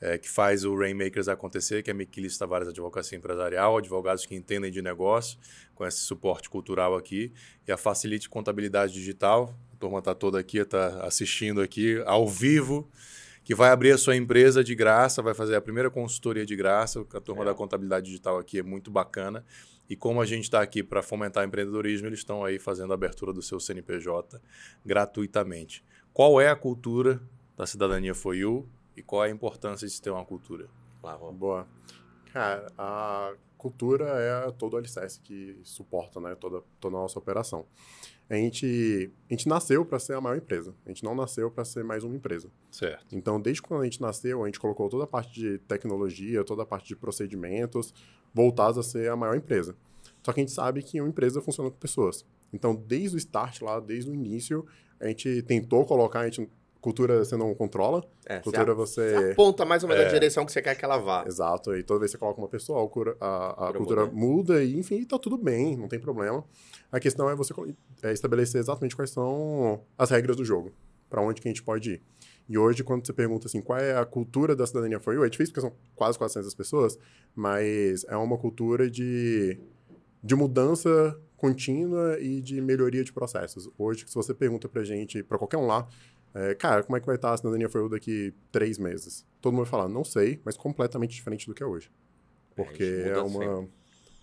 eh, 0.00 0.18
que 0.18 0.28
faz 0.28 0.64
o 0.64 0.76
Rainmakers 0.76 1.28
acontecer, 1.28 1.82
que 1.82 1.90
é 1.90 1.94
Miquilis 1.94 2.36
Tavares 2.36 2.68
Advocacia 2.68 3.16
Empresarial, 3.16 3.76
advogados 3.78 4.26
que 4.26 4.34
entendem 4.34 4.70
de 4.70 4.82
negócio, 4.82 5.38
com 5.74 5.86
esse 5.86 5.98
suporte 5.98 6.48
cultural 6.50 6.94
aqui, 6.94 7.32
e 7.66 7.72
a 7.72 7.76
Facilite 7.76 8.28
Contabilidade 8.28 8.92
Digital. 8.92 9.54
A 9.72 9.76
turma 9.76 9.98
está 9.98 10.14
toda 10.14 10.38
aqui, 10.38 10.58
está 10.58 11.04
assistindo 11.04 11.60
aqui 11.60 12.02
ao 12.06 12.28
vivo 12.28 12.90
que 13.44 13.54
vai 13.54 13.70
abrir 13.70 13.92
a 13.92 13.98
sua 13.98 14.16
empresa 14.16 14.64
de 14.64 14.74
graça, 14.74 15.22
vai 15.22 15.32
fazer 15.32 15.54
a 15.54 15.60
primeira 15.60 15.88
consultoria 15.88 16.44
de 16.44 16.56
graça. 16.56 17.06
A 17.14 17.20
turma 17.20 17.42
É. 17.42 17.44
da 17.44 17.54
contabilidade 17.54 18.06
digital 18.06 18.38
aqui 18.38 18.58
é 18.58 18.62
muito 18.62 18.90
bacana. 18.90 19.44
E 19.88 19.94
como 19.94 20.20
a 20.20 20.26
gente 20.26 20.42
está 20.42 20.60
aqui 20.60 20.82
para 20.82 21.00
fomentar 21.00 21.46
empreendedorismo, 21.46 22.08
eles 22.08 22.18
estão 22.18 22.44
aí 22.44 22.58
fazendo 22.58 22.90
a 22.90 22.94
abertura 22.94 23.32
do 23.32 23.40
seu 23.40 23.60
CNPJ 23.60 24.40
gratuitamente. 24.84 25.84
Qual 26.12 26.40
é 26.40 26.48
a 26.48 26.56
cultura 26.56 27.20
da 27.56 27.66
cidadania 27.66 28.14
for 28.14 28.34
you 28.34 28.68
e 28.96 29.02
qual 29.02 29.24
é 29.24 29.28
a 29.28 29.30
importância 29.30 29.86
de 29.86 29.92
se 29.92 30.00
ter 30.00 30.10
uma 30.10 30.24
cultura? 30.24 30.68
Claro. 31.00 31.32
Boa. 31.32 31.66
Cara, 32.32 32.66
a 32.76 33.34
cultura 33.56 34.04
é 34.04 34.50
todo 34.52 34.74
o 34.74 34.76
alicerce 34.76 35.20
que 35.20 35.58
suporta 35.64 36.20
né, 36.20 36.34
toda, 36.34 36.62
toda 36.80 36.96
a 36.96 37.00
nossa 37.00 37.18
operação. 37.18 37.66
A 38.28 38.34
gente, 38.34 39.10
a 39.30 39.32
gente 39.32 39.48
nasceu 39.48 39.84
para 39.84 39.98
ser 39.98 40.14
a 40.14 40.20
maior 40.20 40.36
empresa. 40.36 40.74
A 40.84 40.88
gente 40.88 41.04
não 41.04 41.14
nasceu 41.14 41.50
para 41.50 41.64
ser 41.64 41.84
mais 41.84 42.02
uma 42.02 42.16
empresa. 42.16 42.50
Certo. 42.70 43.14
Então, 43.14 43.40
desde 43.40 43.62
quando 43.62 43.82
a 43.82 43.84
gente 43.84 44.00
nasceu, 44.00 44.42
a 44.42 44.46
gente 44.46 44.58
colocou 44.58 44.88
toda 44.88 45.04
a 45.04 45.06
parte 45.06 45.32
de 45.32 45.58
tecnologia, 45.58 46.44
toda 46.44 46.64
a 46.64 46.66
parte 46.66 46.88
de 46.88 46.96
procedimentos 46.96 47.94
voltados 48.34 48.78
a 48.78 48.82
ser 48.82 49.10
a 49.10 49.16
maior 49.16 49.36
empresa. 49.36 49.76
Só 50.22 50.32
que 50.32 50.40
a 50.40 50.42
gente 50.42 50.52
sabe 50.52 50.82
que 50.82 51.00
uma 51.00 51.08
empresa 51.08 51.40
funciona 51.40 51.70
com 51.70 51.76
pessoas. 51.76 52.26
Então, 52.52 52.74
desde 52.74 53.16
o 53.16 53.18
start 53.18 53.62
lá, 53.62 53.78
desde 53.78 54.10
o 54.10 54.14
início, 54.14 54.66
a 54.98 55.06
gente 55.06 55.42
tentou 55.42 55.84
colocar, 55.84 56.20
a 56.20 56.24
gente, 56.24 56.48
cultura 56.80 57.24
você 57.24 57.36
não 57.36 57.54
controla, 57.54 58.04
É, 58.26 58.38
cultura 58.40 58.74
você, 58.74 59.12
você... 59.14 59.30
aponta 59.32 59.64
mais 59.64 59.82
ou 59.82 59.88
menos 59.88 60.04
É. 60.04 60.06
a 60.08 60.10
direção 60.12 60.44
que 60.46 60.52
você 60.52 60.62
quer 60.62 60.74
que 60.76 60.84
ela 60.84 60.98
vá. 60.98 61.24
Exato, 61.26 61.74
e 61.74 61.82
toda 61.82 62.00
vez 62.00 62.10
que 62.12 62.16
você 62.16 62.20
coloca 62.20 62.40
uma 62.40 62.48
pessoa, 62.48 62.78
a 62.78 62.82
cultura, 62.82 63.16
a, 63.20 63.46
a 63.68 63.72
Cultura 63.72 64.02
cultura 64.02 64.06
muda. 64.06 64.62
e, 64.64 64.78
enfim, 64.78 65.04
tá 65.04 65.18
tudo 65.18 65.36
bem, 65.36 65.76
não 65.76 65.88
tem 65.88 65.98
problema. 65.98 66.44
A 66.92 67.00
questão 67.00 67.28
é 67.28 67.34
você 67.34 67.52
é 68.02 68.12
estabelecer 68.12 68.60
exatamente 68.60 68.94
quais 68.94 69.10
são 69.10 69.80
as 69.98 70.10
regras 70.10 70.36
do 70.36 70.44
jogo, 70.44 70.72
para 71.10 71.20
onde 71.20 71.40
que 71.40 71.48
a 71.48 71.50
gente 71.50 71.62
pode 71.62 71.92
ir. 71.94 72.02
E 72.48 72.56
hoje, 72.56 72.84
quando 72.84 73.04
você 73.04 73.12
pergunta 73.12 73.48
assim, 73.48 73.60
qual 73.60 73.76
é 73.78 73.96
a 73.98 74.04
cultura 74.04 74.54
da 74.54 74.64
cidadania 74.64 75.00
for 75.00 75.12
you, 75.12 75.24
é 75.24 75.28
difícil 75.28 75.52
porque 75.52 75.66
são 75.68 75.76
quase 75.96 76.16
400 76.16 76.54
pessoas, 76.54 76.96
mas 77.34 78.04
é 78.08 78.16
uma 78.16 78.38
cultura 78.38 78.88
de, 78.88 79.58
de 80.22 80.34
mudança 80.36 81.18
contínua 81.36 82.18
e 82.20 82.40
de 82.40 82.60
melhoria 82.60 83.02
de 83.04 83.12
processos. 83.12 83.68
Hoje, 83.76 84.04
se 84.06 84.14
você 84.14 84.32
pergunta 84.32 84.68
pra 84.68 84.84
gente, 84.84 85.22
pra 85.24 85.36
qualquer 85.38 85.56
um 85.56 85.66
lá, 85.66 85.86
é, 86.36 86.54
cara, 86.54 86.82
como 86.82 86.98
é 86.98 87.00
que 87.00 87.06
vai 87.06 87.16
estar 87.16 87.32
a 87.32 87.36
cidadania 87.36 87.66
for 87.66 87.88
daqui 87.88 88.34
três 88.52 88.78
meses? 88.78 89.24
Todo 89.40 89.54
mundo 89.54 89.64
vai 89.64 89.70
falar, 89.70 89.88
não 89.88 90.04
sei, 90.04 90.38
mas 90.44 90.54
completamente 90.54 91.14
diferente 91.14 91.46
do 91.46 91.54
que 91.54 91.62
é 91.62 91.66
hoje. 91.66 91.90
Porque 92.54 92.82
a 92.82 92.86
gente 92.86 93.08
é, 93.08 93.22
muda 93.22 93.24
uma, 93.24 93.68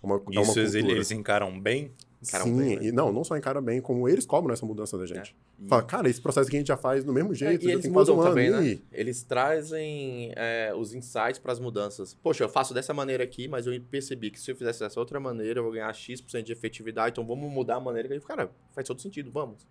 uma, 0.04 0.16
é 0.16 0.40
uma 0.40 0.42
Isso 0.44 0.60
eles, 0.60 0.74
cultura. 0.74 0.94
eles 0.94 1.12
encaram 1.12 1.60
bem? 1.60 1.92
Encaram 2.22 2.46
Sim, 2.46 2.58
bem, 2.58 2.76
né? 2.78 2.86
e 2.86 2.92
não, 2.92 3.12
não 3.12 3.24
só 3.24 3.36
encara 3.36 3.60
bem, 3.60 3.82
como 3.82 4.08
eles 4.08 4.28
cobram 4.28 4.54
essa 4.54 4.66
mudança 4.66 4.96
da 4.96 5.08
gente. 5.08 5.36
Fala, 5.68 5.82
cara, 5.82 6.08
esse 6.08 6.22
processo 6.22 6.50
que 6.50 6.56
a 6.56 6.60
gente 6.60 6.68
já 6.68 6.78
faz 6.78 7.04
do 7.04 7.12
mesmo 7.12 7.34
jeito, 7.34 7.66
É, 7.68 7.70
e 7.70 7.74
eles 7.74 7.88
mudam 7.88 8.18
um 8.18 8.22
ano 8.22 8.30
também, 8.30 8.52
né? 8.52 8.80
Eles 8.92 9.24
trazem 9.24 10.32
é, 10.36 10.72
os 10.76 10.94
insights 10.94 11.40
para 11.40 11.52
as 11.52 11.60
mudanças. 11.60 12.14
Poxa, 12.14 12.44
eu 12.44 12.50
faço 12.50 12.76
dessa 12.76 12.94
maneira 12.94 13.24
aqui, 13.24 13.48
mas 13.48 13.66
eu 13.66 13.82
percebi 13.90 14.30
que 14.30 14.40
se 14.40 14.52
eu 14.52 14.56
fizesse 14.56 14.82
dessa 14.82 15.00
outra 15.00 15.20
maneira, 15.20 15.60
eu 15.60 15.64
vou 15.64 15.72
ganhar 15.74 15.92
X% 15.92 16.44
de 16.44 16.52
efetividade, 16.52 17.14
então 17.14 17.26
vamos 17.26 17.52
mudar 17.52 17.78
a 17.78 17.80
maneira 17.80 18.08
que 18.08 18.20
cara, 18.22 18.52
faz 18.72 18.88
todo 18.88 19.02
sentido, 19.02 19.32
vamos. 19.32 19.66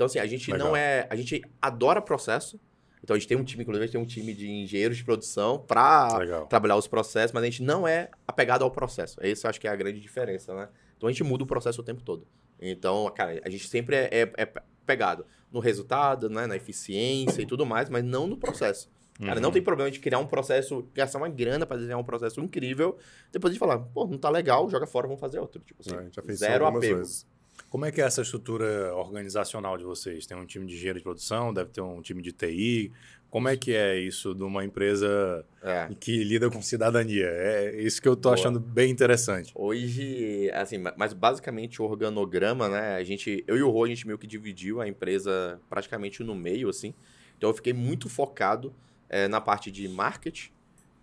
Então, 0.00 0.06
assim, 0.06 0.18
a 0.18 0.24
gente 0.26 0.50
Legal. 0.50 0.68
não 0.68 0.74
é. 0.74 1.06
A 1.10 1.14
gente 1.14 1.42
adora 1.60 2.00
processo. 2.00 2.58
Então 3.04 3.14
a 3.14 3.18
gente 3.18 3.28
tem 3.28 3.36
um 3.36 3.44
time, 3.44 3.62
inclusive, 3.62 3.84
a 3.84 3.86
gente 3.86 3.92
tem 3.92 4.00
um 4.00 4.06
time 4.06 4.32
de 4.32 4.48
engenheiros 4.48 4.96
de 4.96 5.04
produção 5.04 5.58
para 5.58 6.46
trabalhar 6.48 6.76
os 6.76 6.86
processos, 6.86 7.32
mas 7.32 7.42
a 7.42 7.46
gente 7.46 7.62
não 7.62 7.86
é 7.86 8.08
apegado 8.26 8.62
ao 8.62 8.70
processo. 8.70 9.18
Esse 9.22 9.44
eu 9.46 9.50
acho 9.50 9.60
que 9.60 9.68
é 9.68 9.70
a 9.70 9.76
grande 9.76 10.00
diferença, 10.00 10.54
né? 10.54 10.68
Então 10.96 11.06
a 11.06 11.12
gente 11.12 11.22
muda 11.22 11.44
o 11.44 11.46
processo 11.46 11.82
o 11.82 11.84
tempo 11.84 12.00
todo. 12.02 12.26
Então, 12.58 13.10
cara, 13.14 13.38
a 13.44 13.50
gente 13.50 13.68
sempre 13.68 13.94
é, 13.96 14.08
é- 14.10 14.32
é 14.38 14.52
pegado 14.86 15.26
no 15.52 15.60
resultado, 15.60 16.30
né, 16.30 16.46
na 16.46 16.56
eficiência 16.56 17.42
e 17.42 17.46
tudo 17.46 17.66
mais, 17.66 17.90
mas 17.90 18.02
não 18.02 18.26
no 18.26 18.38
processo. 18.38 18.90
Cara, 19.18 19.34
Uhum. 19.34 19.40
não 19.42 19.50
tem 19.52 19.60
problema 19.62 19.90
de 19.90 19.98
criar 19.98 20.18
um 20.18 20.26
processo, 20.26 20.88
gastar 20.94 21.18
uma 21.18 21.28
grana 21.28 21.66
para 21.66 21.76
desenhar 21.76 21.98
um 21.98 22.04
processo 22.04 22.40
incrível, 22.40 22.96
depois 23.30 23.52
de 23.52 23.58
falar, 23.58 23.78
pô, 23.78 24.06
não 24.06 24.16
tá 24.16 24.30
legal, 24.30 24.68
joga 24.70 24.86
fora, 24.86 25.06
vamos 25.06 25.20
fazer 25.20 25.38
outro. 25.38 25.60
Tipo 25.60 25.82
assim, 25.82 25.94
É, 26.26 26.32
zero 26.32 26.64
apego. 26.66 26.96
vezes. 26.98 27.26
Como 27.70 27.84
é 27.86 27.92
que 27.92 28.02
é 28.02 28.04
essa 28.04 28.20
estrutura 28.22 28.92
organizacional 28.96 29.78
de 29.78 29.84
vocês? 29.84 30.26
Tem 30.26 30.36
um 30.36 30.44
time 30.44 30.66
de 30.66 30.74
engenheiro 30.74 30.98
de 30.98 31.04
produção, 31.04 31.54
deve 31.54 31.70
ter 31.70 31.80
um 31.80 32.02
time 32.02 32.20
de 32.20 32.32
TI. 32.32 32.90
Como 33.30 33.48
é 33.48 33.56
que 33.56 33.72
é 33.72 33.96
isso 33.96 34.34
de 34.34 34.42
uma 34.42 34.64
empresa 34.64 35.46
É. 35.62 35.88
que 36.00 36.24
lida 36.24 36.50
com 36.50 36.60
cidadania? 36.60 37.26
É 37.28 37.80
isso 37.80 38.02
que 38.02 38.08
eu 38.08 38.16
tô 38.16 38.28
Boa. 38.30 38.34
achando 38.34 38.58
bem 38.58 38.90
interessante. 38.90 39.52
Hoje, 39.54 40.50
assim, 40.52 40.78
ma- 40.78 40.92
mas 40.96 41.12
basicamente 41.12 41.80
o 41.80 41.84
organograma, 41.84 42.68
né? 42.68 42.96
A 42.96 43.04
gente, 43.04 43.44
eu 43.46 43.56
e 43.56 43.62
o 43.62 43.70
Rô, 43.70 43.84
a 43.84 43.88
gente 43.88 44.04
meio 44.04 44.18
que 44.18 44.26
dividiu 44.26 44.80
a 44.80 44.88
empresa 44.88 45.60
praticamente 45.70 46.24
no 46.24 46.34
meio, 46.34 46.68
assim. 46.68 46.92
Então 47.38 47.50
eu 47.50 47.54
fiquei 47.54 47.72
muito 47.72 48.08
focado 48.08 48.74
eh, 49.08 49.28
na 49.28 49.40
parte 49.40 49.70
de 49.70 49.88
marketing, 49.88 50.50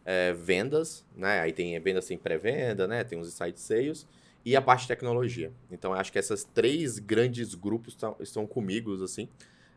eh, 0.06 0.34
vendas, 0.34 1.06
né? 1.16 1.40
Aí 1.40 1.54
tem 1.54 1.80
vendas 1.80 2.04
sem 2.04 2.18
pré-venda, 2.18 2.90
né? 2.90 3.06
Tem 3.06 3.18
os 3.18 3.30
inside 3.30 3.58
sales 3.58 4.06
e 4.48 4.56
a 4.56 4.62
parte 4.62 4.84
de 4.84 4.88
tecnologia. 4.88 5.52
Então 5.70 5.92
eu 5.92 5.98
acho 6.00 6.10
que 6.10 6.18
essas 6.18 6.46
três 6.46 7.00
grandes 7.00 7.54
grupos 7.54 7.96
tão- 7.96 8.16
estão 8.22 8.48
comigo, 8.48 9.04
assim, 9.04 9.28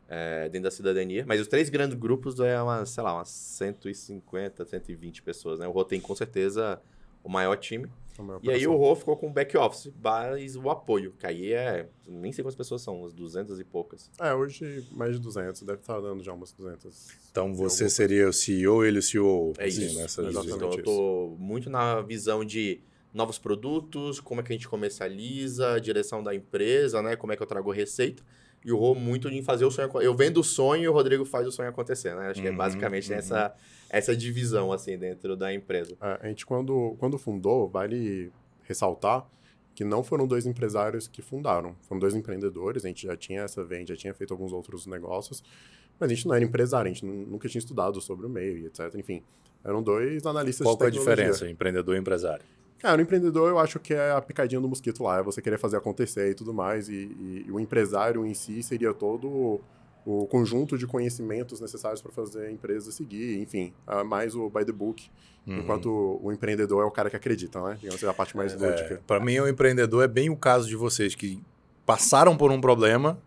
eh, 0.08 0.44
dentro 0.48 0.62
da 0.62 0.70
cidadania. 0.70 1.24
Mas 1.26 1.40
os 1.40 1.48
três 1.48 1.68
grandes 1.68 1.98
grupos 1.98 2.38
é 2.38 2.62
umas, 2.62 2.88
sei 2.90 3.02
lá, 3.02 3.14
umas 3.14 3.30
150, 3.30 4.64
120 4.64 5.22
pessoas, 5.22 5.58
né? 5.58 5.66
O 5.66 5.72
Rô 5.72 5.84
tem 5.84 6.00
com 6.00 6.14
certeza 6.14 6.80
o 7.24 7.28
maior 7.28 7.56
time. 7.56 7.90
É 8.16 8.22
uma 8.22 8.38
E 8.44 8.48
aí 8.48 8.64
o 8.64 8.76
Rô 8.76 8.94
ficou 8.94 9.16
com 9.16 9.26
o 9.26 9.32
back 9.32 9.56
office, 9.56 9.92
mas 10.00 10.54
o 10.54 10.70
apoio, 10.70 11.14
que 11.18 11.26
aí 11.26 11.52
é, 11.52 11.88
nem 12.06 12.30
sei 12.30 12.44
quantas 12.44 12.54
pessoas 12.54 12.80
são, 12.80 13.00
umas 13.00 13.12
200 13.12 13.58
e 13.58 13.64
poucas. 13.64 14.08
É, 14.20 14.32
hoje 14.32 14.86
mais 14.92 15.16
de 15.16 15.20
200, 15.20 15.62
deve 15.62 15.80
estar 15.80 15.98
dando 16.00 16.22
já 16.22 16.32
umas 16.32 16.52
200. 16.52 17.08
Então 17.32 17.52
você 17.52 17.90
seria 17.90 18.28
o 18.28 18.32
CEO, 18.32 18.84
ele 18.84 19.00
o 19.00 19.02
CEO. 19.02 19.52
É 19.58 19.66
assim, 19.66 19.86
isso. 19.86 19.98
nessa 19.98 20.22
isso. 20.22 20.30
divisão. 20.42 20.56
Então 20.58 20.78
eu 20.78 20.84
tô 20.84 21.36
muito 21.40 21.68
na 21.68 22.00
visão 22.02 22.44
de 22.44 22.80
novos 23.12 23.38
produtos, 23.38 24.20
como 24.20 24.40
é 24.40 24.44
que 24.44 24.52
a 24.52 24.56
gente 24.56 24.68
comercializa, 24.68 25.74
a 25.74 25.78
direção 25.78 26.22
da 26.22 26.34
empresa, 26.34 27.02
né? 27.02 27.16
Como 27.16 27.32
é 27.32 27.36
que 27.36 27.42
eu 27.42 27.46
trago 27.46 27.70
receita. 27.70 28.22
E 28.64 28.70
o 28.70 28.76
Rô 28.76 28.94
muito 28.94 29.28
em 29.28 29.42
fazer 29.42 29.64
o 29.64 29.70
sonho. 29.70 29.90
Eu 30.00 30.14
vendo 30.14 30.38
o 30.40 30.44
sonho 30.44 30.82
e 30.84 30.88
o 30.88 30.92
Rodrigo 30.92 31.24
faz 31.24 31.46
o 31.46 31.50
sonho 31.52 31.68
acontecer, 31.70 32.14
né? 32.14 32.28
Acho 32.28 32.42
que 32.42 32.46
é 32.48 32.50
Uhum, 32.50 32.56
basicamente 32.58 33.10
uhum. 33.10 33.18
essa, 33.18 33.54
essa 33.88 34.14
divisão, 34.14 34.70
assim, 34.70 34.98
dentro 34.98 35.34
da 35.34 35.52
empresa. 35.52 35.96
É, 36.00 36.18
a 36.22 36.28
gente, 36.28 36.44
quando, 36.44 36.94
quando 36.98 37.16
fundou, 37.18 37.68
vale 37.68 38.30
ressaltar 38.64 39.26
que 39.74 39.82
não 39.82 40.04
foram 40.04 40.26
dois 40.26 40.44
empresários 40.46 41.08
que 41.08 41.22
fundaram, 41.22 41.74
foram 41.82 41.98
dois 41.98 42.14
empreendedores, 42.14 42.84
a 42.84 42.88
gente 42.88 43.06
já 43.06 43.16
tinha 43.16 43.42
essa 43.42 43.64
venda, 43.64 43.86
já 43.86 43.96
tinha 43.96 44.12
feito 44.12 44.32
alguns 44.34 44.52
outros 44.52 44.84
negócios, 44.86 45.42
mas 45.98 46.10
a 46.10 46.14
gente 46.14 46.26
não 46.28 46.34
era 46.34 46.44
empresário, 46.44 46.90
a 46.90 46.92
gente 46.92 47.04
nu- 47.06 47.26
nunca 47.26 47.48
tinha 47.48 47.60
estudado 47.60 47.98
sobre 48.00 48.26
o 48.26 48.28
meio 48.28 48.58
e 48.58 48.66
etc. 48.66 48.94
Enfim, 48.96 49.22
eram 49.64 49.82
dois 49.82 50.26
analistas 50.26 50.66
Qual 50.66 50.74
de 50.74 50.78
que 50.80 50.84
é 50.84 50.86
a 50.88 50.90
tecnologia. 50.90 51.16
diferença, 51.24 51.50
empreendedor 51.50 51.96
e 51.96 51.98
empresário? 51.98 52.44
Cara, 52.80 52.98
o 52.98 53.02
empreendedor 53.02 53.48
eu 53.50 53.58
acho 53.58 53.78
que 53.78 53.92
é 53.94 54.10
a 54.12 54.20
picadinha 54.20 54.60
do 54.60 54.68
mosquito 54.68 55.02
lá, 55.02 55.18
é 55.18 55.22
você 55.22 55.40
querer 55.42 55.58
fazer 55.58 55.76
acontecer 55.76 56.30
e 56.30 56.34
tudo 56.34 56.52
mais, 56.54 56.88
e, 56.88 56.94
e- 56.94 57.44
e 57.46 57.52
o 57.52 57.60
empresário 57.60 58.24
em 58.26 58.32
si 58.34 58.62
seria 58.62 58.92
todo 58.94 59.60
o, 60.06 60.26
conjunto 60.26 60.78
de 60.78 60.86
conhecimentos 60.86 61.60
necessários 61.60 62.00
para 62.00 62.10
fazer 62.10 62.46
a 62.46 62.50
empresa 62.50 62.90
seguir, 62.90 63.38
enfim, 63.40 63.72
ah, 63.86 64.02
mais 64.02 64.34
o 64.34 64.48
by 64.48 64.64
the 64.64 64.72
book, 64.72 65.10
Uhum. 65.46 65.58
enquanto 65.58 66.20
o 66.22 66.32
empreendedor 66.32 66.82
é 66.82 66.86
o 66.86 66.90
cara 66.90 67.08
que 67.10 67.16
acredita, 67.16 67.60
né? 67.62 67.76
Digamos 67.78 67.96
assim, 67.96 68.06
a 68.10 68.14
parte 68.14 68.36
mais 68.36 68.54
lúdica. 68.54 69.00
Para 69.06 69.20
mim, 69.24 69.38
o 69.38 69.46
empreendedor 69.48 70.02
é 70.04 70.08
bem 70.08 70.28
o 70.30 70.36
caso 70.36 70.66
de 70.68 70.74
vocês 70.76 71.14
que 71.14 71.42
passaram 71.84 72.36
por 72.36 72.50
um 72.50 72.60
problema 72.60 73.18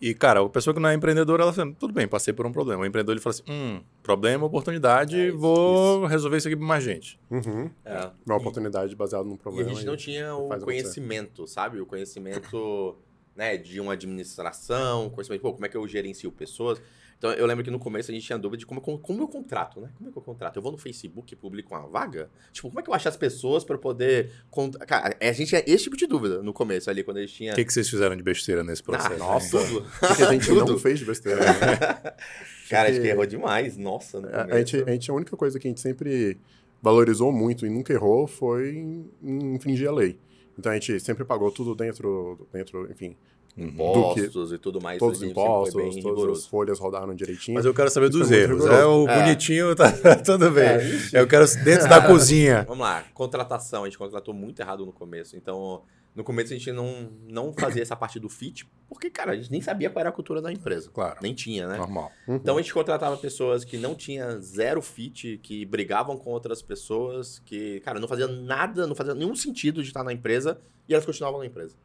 E, 0.00 0.12
cara, 0.14 0.40
a 0.44 0.48
pessoa 0.48 0.74
que 0.74 0.80
não 0.80 0.88
é 0.90 0.94
empreendedora, 0.94 1.42
ela 1.42 1.52
fala, 1.52 1.72
tudo 1.78 1.92
bem, 1.92 2.06
passei 2.06 2.32
por 2.34 2.44
um 2.46 2.52
problema. 2.52 2.82
O 2.82 2.86
empreendedor 2.86 3.14
ele 3.14 3.20
fala 3.20 3.34
assim: 3.34 3.42
hum, 3.48 3.80
problema, 4.02 4.44
oportunidade, 4.44 5.18
É, 5.18 5.28
isso, 5.28 5.38
vou 5.38 6.04
resolver 6.06 6.36
isso 6.36 6.48
aqui 6.48 6.56
pra 6.56 6.66
mais 6.66 6.84
gente. 6.84 7.18
Uhum. 7.30 7.70
É. 7.84 8.10
Uma 8.26 8.36
oportunidade 8.36 8.94
baseada 8.94 9.24
num 9.24 9.34
E 9.34 9.38
problema. 9.38 9.70
a 9.70 9.74
gente 9.74 9.86
não 9.86 9.96
tinha 9.96 10.34
o 10.34 10.48
faz 10.48 10.62
acontecer. 10.62 10.64
conhecimento, 10.82 11.46
sabe? 11.46 11.80
O 11.80 11.86
conhecimento 11.86 12.96
né, 13.34 13.56
de 13.56 13.80
uma 13.80 13.94
administração, 13.94 15.08
conhecimento, 15.10 15.42
pô, 15.42 15.52
como 15.52 15.64
é 15.66 15.68
que 15.68 15.76
eu 15.76 15.86
gerencio 15.88 16.30
pessoas. 16.30 16.80
Então, 17.18 17.32
eu 17.32 17.46
lembro 17.46 17.64
que 17.64 17.70
no 17.70 17.78
começo 17.78 18.10
a 18.10 18.14
gente 18.14 18.26
tinha 18.26 18.38
dúvida 18.38 18.58
de 18.58 18.66
como, 18.66 18.80
como, 18.80 18.98
como 18.98 19.22
eu 19.22 19.28
contrato, 19.28 19.80
né? 19.80 19.88
Como 19.96 20.10
é 20.10 20.12
que 20.12 20.18
eu 20.18 20.22
contrato? 20.22 20.56
Eu 20.56 20.62
vou 20.62 20.70
no 20.70 20.76
Facebook 20.76 21.32
e 21.32 21.36
publico 21.36 21.74
uma 21.74 21.86
vaga? 21.88 22.28
Tipo, 22.52 22.68
como 22.68 22.78
é 22.78 22.82
que 22.82 22.90
eu 22.90 22.94
acho 22.94 23.08
as 23.08 23.16
pessoas 23.16 23.64
para 23.64 23.78
poder... 23.78 24.30
Cont... 24.50 24.76
Cara, 24.80 25.16
a 25.18 25.32
gente 25.32 25.48
tinha 25.48 25.62
esse 25.66 25.84
tipo 25.84 25.96
de 25.96 26.06
dúvida 26.06 26.42
no 26.42 26.52
começo 26.52 26.90
ali, 26.90 27.02
quando 27.02 27.16
a 27.16 27.20
gente 27.22 27.32
tinha... 27.32 27.52
O 27.52 27.54
que, 27.54 27.64
que 27.64 27.72
vocês 27.72 27.88
fizeram 27.88 28.14
de 28.16 28.22
besteira 28.22 28.62
nesse 28.62 28.82
processo? 28.82 29.14
Ah, 29.14 29.18
Nossa. 29.18 29.58
tudo. 29.58 29.86
Porque 29.98 30.22
a 30.22 30.32
gente 30.32 30.46
Tudo. 30.48 30.72
não 30.72 30.78
fez 30.78 30.98
de 30.98 31.06
besteira. 31.06 31.40
né? 31.40 31.52
Cara, 32.68 32.90
acho 32.90 33.00
que- 33.00 33.06
errou 33.08 33.24
demais. 33.24 33.76
Nossa, 33.78 34.20
no 34.20 34.28
A, 34.28 34.58
gente, 34.58 34.82
a 34.86 34.90
gente, 34.92 35.10
a 35.10 35.14
única 35.14 35.36
coisa 35.36 35.58
que 35.58 35.66
a 35.66 35.70
gente 35.70 35.80
sempre 35.80 36.38
valorizou 36.82 37.32
muito 37.32 37.64
e 37.66 37.70
nunca 37.70 37.92
errou 37.92 38.26
foi 38.26 39.06
infringir 39.22 39.88
a 39.88 39.92
lei. 39.92 40.18
Então 40.58 40.70
a 40.70 40.74
gente 40.74 41.00
sempre 41.00 41.24
pagou 41.24 41.50
tudo 41.50 41.74
dentro, 41.74 42.46
dentro 42.52 42.90
enfim. 42.90 43.16
Impostos 43.56 44.52
e 44.52 44.58
tudo 44.58 44.80
mais. 44.80 44.98
todos 44.98 45.18
os 45.18 45.22
a 45.22 45.26
gente 45.26 45.34
sempre 45.34 45.48
foi 45.48 45.58
impostos, 45.62 45.94
bem 45.94 46.02
todas 46.02 46.38
as 46.38 46.46
folhas 46.46 46.78
rodaram 46.78 47.14
direitinho. 47.14 47.54
Mas 47.54 47.64
eu 47.64 47.72
quero 47.72 47.90
saber 47.90 48.10
dos 48.10 48.30
é 48.30 48.46
muito 48.46 48.64
erros. 48.64 48.66
É, 48.66 48.84
o. 48.84 49.08
É. 49.08 49.22
bonitinho 49.22 49.74
tá 49.74 49.90
tudo 50.24 50.50
bem. 50.50 50.66
É, 50.66 51.20
eu 51.20 51.26
quero 51.26 51.46
dentro 51.64 51.88
da 51.88 52.00
cozinha. 52.06 52.64
Vamos 52.68 52.86
lá, 52.86 53.04
contratação. 53.14 53.84
A 53.84 53.86
gente 53.86 53.96
contratou 53.96 54.34
muito 54.34 54.60
errado 54.60 54.84
no 54.84 54.92
começo. 54.92 55.36
Então, 55.36 55.82
no 56.16 56.24
começo 56.24 56.52
a 56.52 56.56
gente 56.56 56.72
não, 56.72 57.10
não 57.28 57.52
fazia 57.52 57.82
essa 57.82 57.94
parte 57.94 58.18
do 58.18 58.28
fit, 58.28 58.66
porque, 58.88 59.10
cara, 59.10 59.32
a 59.32 59.36
gente 59.36 59.50
nem 59.52 59.60
sabia 59.60 59.90
qual 59.90 60.00
era 60.00 60.08
a 60.08 60.12
cultura 60.12 60.40
da 60.40 60.50
empresa. 60.50 60.90
Claro. 60.90 61.18
Nem 61.20 61.34
tinha, 61.34 61.68
né? 61.68 61.76
Normal. 61.76 62.10
Uhum. 62.26 62.36
Então 62.36 62.56
a 62.56 62.60
gente 62.62 62.72
contratava 62.72 63.16
pessoas 63.18 63.64
que 63.64 63.76
não 63.76 63.94
tinham 63.94 64.40
zero 64.40 64.80
fit, 64.80 65.38
que 65.42 65.66
brigavam 65.66 66.16
com 66.16 66.30
outras 66.30 66.62
pessoas, 66.62 67.38
que, 67.40 67.80
cara, 67.80 68.00
não 68.00 68.08
fazia 68.08 68.26
nada, 68.26 68.86
não 68.86 68.94
fazia 68.94 69.14
nenhum 69.14 69.36
sentido 69.36 69.82
de 69.82 69.88
estar 69.88 70.02
na 70.02 70.12
empresa 70.12 70.58
e 70.88 70.94
elas 70.94 71.04
continuavam 71.04 71.40
na 71.40 71.46
empresa. 71.46 71.76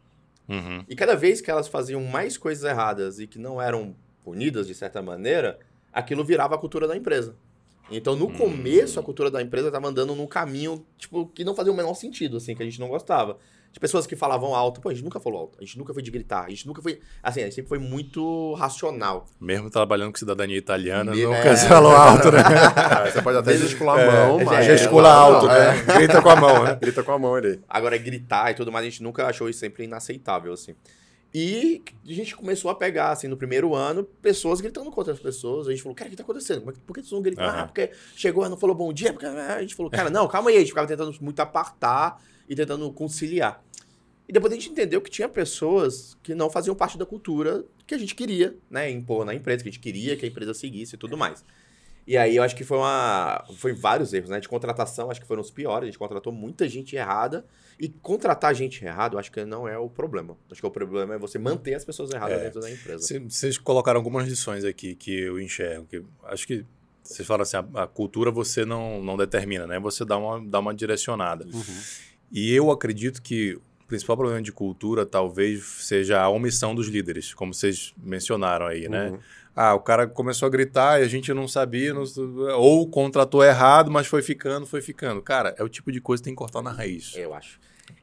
Uhum. 0.51 0.83
E 0.87 0.95
cada 0.95 1.15
vez 1.15 1.39
que 1.39 1.49
elas 1.49 1.67
faziam 1.67 2.03
mais 2.03 2.37
coisas 2.37 2.63
erradas 2.63 3.19
e 3.19 3.25
que 3.25 3.39
não 3.39 3.61
eram 3.61 3.95
punidas 4.23 4.67
de 4.67 4.75
certa 4.75 5.01
maneira, 5.01 5.57
aquilo 5.93 6.23
virava 6.25 6.55
a 6.55 6.57
cultura 6.57 6.87
da 6.87 6.95
empresa. 6.95 7.35
Então, 7.89 8.15
no 8.15 8.27
Hum. 8.27 8.37
começo, 8.37 8.99
a 8.99 9.03
cultura 9.03 9.31
da 9.31 9.41
empresa 9.41 9.67
estava 9.67 9.87
andando 9.87 10.15
num 10.15 10.27
caminho, 10.27 10.85
tipo, 10.97 11.27
que 11.27 11.43
não 11.43 11.55
fazia 11.55 11.71
o 11.73 11.75
menor 11.75 11.93
sentido, 11.93 12.37
assim, 12.37 12.55
que 12.55 12.61
a 12.61 12.65
gente 12.65 12.79
não 12.79 12.87
gostava. 12.87 13.37
De 13.71 13.79
pessoas 13.79 14.05
que 14.05 14.15
falavam 14.17 14.53
alto. 14.53 14.81
Pô, 14.81 14.89
a 14.89 14.93
gente 14.93 15.03
nunca 15.03 15.19
falou 15.19 15.39
alto. 15.41 15.57
A 15.57 15.61
gente 15.63 15.77
nunca 15.77 15.93
foi 15.93 16.03
de 16.03 16.11
gritar. 16.11 16.43
A 16.45 16.49
gente 16.49 16.67
nunca 16.67 16.81
foi... 16.81 16.99
Assim, 17.23 17.39
a 17.39 17.43
gente 17.45 17.55
sempre 17.55 17.69
foi 17.69 17.79
muito 17.79 18.53
racional. 18.55 19.25
Mesmo 19.39 19.69
trabalhando 19.69 20.11
com 20.11 20.17
cidadania 20.17 20.57
italiana, 20.57 21.11
Me- 21.11 21.23
nunca 21.23 21.37
é. 21.37 21.55
falou 21.55 21.91
alto, 21.95 22.31
né? 22.31 22.39
Ah, 22.75 23.09
você 23.09 23.21
pode 23.21 23.37
até 23.37 23.57
gesticular 23.57 23.97
a 23.99 24.11
mão, 24.11 24.41
É, 24.41 24.43
mas... 24.43 24.59
é, 24.67 24.71
Gesticula 24.77 25.03
não, 25.03 25.19
alto, 25.35 25.47
não, 25.47 25.53
né? 25.53 25.83
Grita 25.97 26.21
com 26.21 26.29
a 26.29 26.35
mão, 26.35 26.63
né? 26.65 26.75
Grita 26.81 27.03
com 27.03 27.11
a 27.13 27.17
mão 27.19 27.35
ali. 27.35 27.61
Agora, 27.69 27.97
gritar 27.97 28.51
e 28.51 28.55
tudo 28.55 28.71
mais, 28.73 28.85
a 28.85 28.89
gente 28.89 29.01
nunca 29.01 29.25
achou 29.25 29.47
isso 29.49 29.59
sempre 29.59 29.85
inaceitável, 29.85 30.51
assim. 30.51 30.75
E 31.33 31.81
a 32.05 32.11
gente 32.13 32.35
começou 32.35 32.69
a 32.69 32.75
pegar, 32.75 33.11
assim, 33.11 33.29
no 33.29 33.37
primeiro 33.37 33.73
ano, 33.73 34.03
pessoas 34.03 34.59
gritando 34.59 34.91
contra 34.91 35.13
as 35.13 35.19
pessoas. 35.19 35.65
A 35.67 35.71
gente 35.71 35.81
falou, 35.81 35.95
cara, 35.95 36.09
o 36.09 36.11
que 36.11 36.17
tá 36.17 36.23
acontecendo? 36.23 36.61
Por 36.61 36.73
que- 36.73 36.79
Por 36.81 36.93
que 36.93 36.99
vocês 36.99 37.11
vão 37.11 37.21
gritar? 37.21 37.45
Aham. 37.47 37.59
Ah, 37.61 37.65
porque 37.67 37.89
chegou, 38.17 38.47
não 38.49 38.57
falou 38.57 38.75
bom 38.75 38.91
dia. 38.91 39.13
Porque... 39.13 39.25
A 39.25 39.61
gente 39.61 39.73
falou, 39.75 39.89
cara, 39.89 40.09
não, 40.09 40.27
calma 40.27 40.49
aí. 40.49 40.57
A 40.57 40.59
gente 40.59 40.69
ficava 40.69 40.87
tentando 40.87 41.15
muito 41.21 41.39
apartar 41.39 42.21
e 42.51 42.55
tentando 42.55 42.91
conciliar. 42.91 43.63
E 44.27 44.33
depois 44.33 44.51
a 44.51 44.55
gente 44.55 44.69
entendeu 44.69 45.01
que 45.01 45.09
tinha 45.09 45.27
pessoas 45.29 46.17
que 46.23 46.35
não 46.35 46.49
faziam 46.49 46.75
parte 46.75 46.97
da 46.97 47.05
cultura 47.05 47.63
que 47.87 47.95
a 47.95 47.97
gente 47.97 48.13
queria, 48.15 48.55
né, 48.69 48.89
impor 48.89 49.25
na 49.25 49.33
empresa, 49.33 49.63
que 49.63 49.69
a 49.69 49.71
gente 49.71 49.81
queria 49.81 50.15
que 50.17 50.25
a 50.25 50.27
empresa 50.27 50.53
seguisse 50.53 50.95
e 50.95 50.97
tudo 50.97 51.17
mais. 51.17 51.43
E 52.07 52.17
aí 52.17 52.35
eu 52.35 52.41
acho 52.43 52.55
que 52.55 52.63
foi 52.63 52.77
uma. 52.77 53.45
Foi 53.57 53.73
vários 53.73 54.11
erros, 54.11 54.29
né? 54.31 54.39
De 54.39 54.49
contratação, 54.49 55.11
acho 55.11 55.21
que 55.21 55.27
foram 55.27 55.41
os 55.41 55.51
piores. 55.51 55.83
A 55.83 55.85
gente 55.91 55.99
contratou 55.99 56.33
muita 56.33 56.67
gente 56.67 56.95
errada. 56.95 57.45
E 57.79 57.89
contratar 57.89 58.53
gente 58.55 58.83
errada, 58.83 59.15
eu 59.15 59.19
acho 59.19 59.31
que 59.31 59.45
não 59.45 59.67
é 59.67 59.77
o 59.77 59.87
problema. 59.89 60.35
Acho 60.51 60.59
que 60.61 60.67
o 60.67 60.71
problema 60.71 61.13
é 61.13 61.17
você 61.19 61.37
manter 61.37 61.75
as 61.75 61.85
pessoas 61.85 62.11
erradas 62.11 62.39
É. 62.39 62.43
dentro 62.45 62.59
da 62.59 62.71
empresa. 62.71 63.05
Cê- 63.05 63.19
Vocês 63.19 63.57
colocaram 63.57 63.99
algumas 63.99 64.27
lições 64.27 64.63
aqui 64.65 64.95
que 64.95 65.11
eu 65.19 65.39
enxergo. 65.39 65.85
Que 65.85 66.03
acho 66.25 66.47
que 66.47 66.65
vocês 67.03 67.27
falam 67.27 67.43
assim, 67.43 67.57
a, 67.57 67.83
a 67.83 67.87
cultura 67.87 68.31
você 68.31 68.65
não, 68.65 69.01
não 69.03 69.15
determina, 69.15 69.67
né? 69.67 69.79
Você 69.79 70.03
dá 70.03 70.17
uma, 70.17 70.43
dá 70.43 70.59
uma 70.59 70.73
direcionada. 70.73 71.45
E 72.31 72.53
eu 72.53 72.71
acredito 72.71 73.21
que 73.21 73.53
o 73.55 73.87
principal 73.87 74.15
problema 74.15 74.41
de 74.41 74.51
cultura 74.51 75.05
talvez 75.05 75.63
seja 75.63 76.21
a 76.21 76.29
omissão 76.29 76.73
dos 76.73 76.87
líderes, 76.87 77.33
como 77.33 77.53
vocês 77.53 77.93
mencionaram 78.01 78.65
aí, 78.67 78.87
né? 78.87 79.09
Uhum. 79.09 79.19
Ah, 79.53 79.73
o 79.75 79.81
cara 79.81 80.07
começou 80.07 80.45
a 80.45 80.49
gritar 80.49 81.01
e 81.01 81.03
a 81.03 81.07
gente 81.09 81.33
não 81.33 81.45
sabia, 81.45 81.93
não- 81.93 82.05
ou 82.57 82.87
contratou 82.89 83.43
errado, 83.43 83.91
mas 83.91 84.07
foi 84.07 84.21
ficando, 84.21 84.65
foi 84.65 84.81
ficando. 84.81 85.21
Cara, 85.21 85.53
é 85.57 85.63
o 85.63 85.67
tipo 85.67 85.91
de 85.91 85.99
coisa 85.99 86.21
que 86.23 86.25
tem 86.25 86.33
que 86.33 86.37
cortar 86.37 86.61
na 86.61 86.71
raiz. 86.71 87.13
Eu 87.17 87.33
acho. 87.33 87.59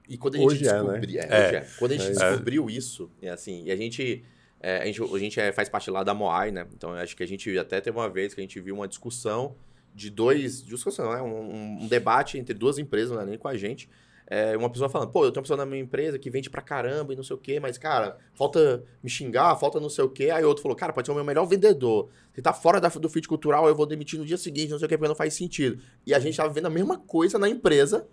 E 0.07 0.19
quando 0.19 0.35
a 0.35 0.39
gente 0.39 0.47
Hoje 0.47 0.69
é, 0.69 0.73
né? 0.75 0.79
descobriu. 0.83 1.21
É, 1.21 1.25
É. 1.25 1.47
hoje 1.47 1.57
é. 1.57 1.67
Quando 1.79 1.93
a 1.93 1.95
gente 1.97 2.07
É. 2.07 2.11
descobriu 2.11 2.69
isso, 2.71 3.11
é 3.23 3.31
assim, 3.31 3.63
e 3.65 3.71
a 3.71 3.77
gente. 3.77 4.23
é, 4.61 4.79
a 4.83 4.85
gente, 4.87 5.01
a 5.03 5.19
gente 5.19 5.41
é- 5.41 5.53
faz 5.53 5.69
parte 5.69 5.89
lá 5.91 6.03
da 6.05 6.13
Moai, 6.13 6.51
né? 6.51 6.67
Então 6.75 6.91
eu 6.91 6.97
acho 6.97 7.17
que 7.17 7.23
a 7.23 7.27
gente 7.27 7.57
até 7.59 7.81
teve 7.81 7.97
uma 7.97 8.11
vez 8.11 8.35
que 8.35 8.41
a 8.41 8.43
gente 8.43 8.59
viu 8.61 8.75
uma 8.75 8.89
discussão 8.89 9.55
de 9.95 10.11
dois. 10.11 10.63
Discussão, 10.63 11.13
né? 11.13 11.23
Um, 11.23 11.85
um 11.85 11.87
debate 11.89 12.37
entre 12.39 12.53
duas 12.55 12.77
empresas, 12.77 13.13
não 13.13 13.23
é 13.23 13.25
nem 13.27 13.39
com 13.39 13.49
a 13.49 13.57
gente. 13.57 13.89
É, 14.31 14.55
uma 14.59 14.69
pessoa 14.69 14.91
falando, 14.91 15.11
pô, 15.11 15.25
eu 15.25 15.31
tenho 15.33 15.39
uma 15.41 15.43
pessoa 15.45 15.57
na 15.57 15.65
minha 15.65 15.81
empresa 15.81 16.19
que 16.19 16.29
vende 16.29 16.51
pra 16.51 16.61
caramba 16.61 17.15
e 17.15 17.17
não 17.17 17.23
sei 17.23 17.35
o 17.35 17.39
quê, 17.39 17.59
mas, 17.59 17.79
cara, 17.79 18.19
falta 18.35 18.85
me 19.03 19.09
xingar, 19.09 19.57
falta 19.57 19.81
não 19.81 19.89
sei 19.89 20.05
o 20.05 20.09
quê. 20.11 20.29
Aí 20.31 20.45
outro 20.45 20.63
falou, 20.63 20.77
cara, 20.77 20.93
pode 20.93 21.07
ser 21.07 21.13
o 21.13 21.15
meu 21.15 21.25
melhor 21.25 21.47
vendedor. 21.47 22.11
Se 22.35 22.43
tá 22.43 22.53
fora 22.53 22.79
da- 22.81 22.89
do 22.89 23.09
fit 23.09 23.27
cultural, 23.27 23.67
eu 23.69 23.75
vou 23.75 23.87
demitir 23.87 24.19
no 24.19 24.27
dia 24.27 24.37
seguinte, 24.37 24.71
não 24.71 24.79
sei 24.79 24.85
o 24.85 24.89
quê, 24.89 24.99
porque 24.99 25.09
não 25.09 25.15
faz 25.17 25.33
sentido. 25.33 25.83
E 26.07 26.13
a 26.15 26.19
gente 26.19 26.37
tava 26.37 26.53
vendo 26.53 26.67
a 26.67 26.71
mesma 26.71 26.99
coisa 26.99 27.39
na 27.39 27.49
empresa. 27.49 28.07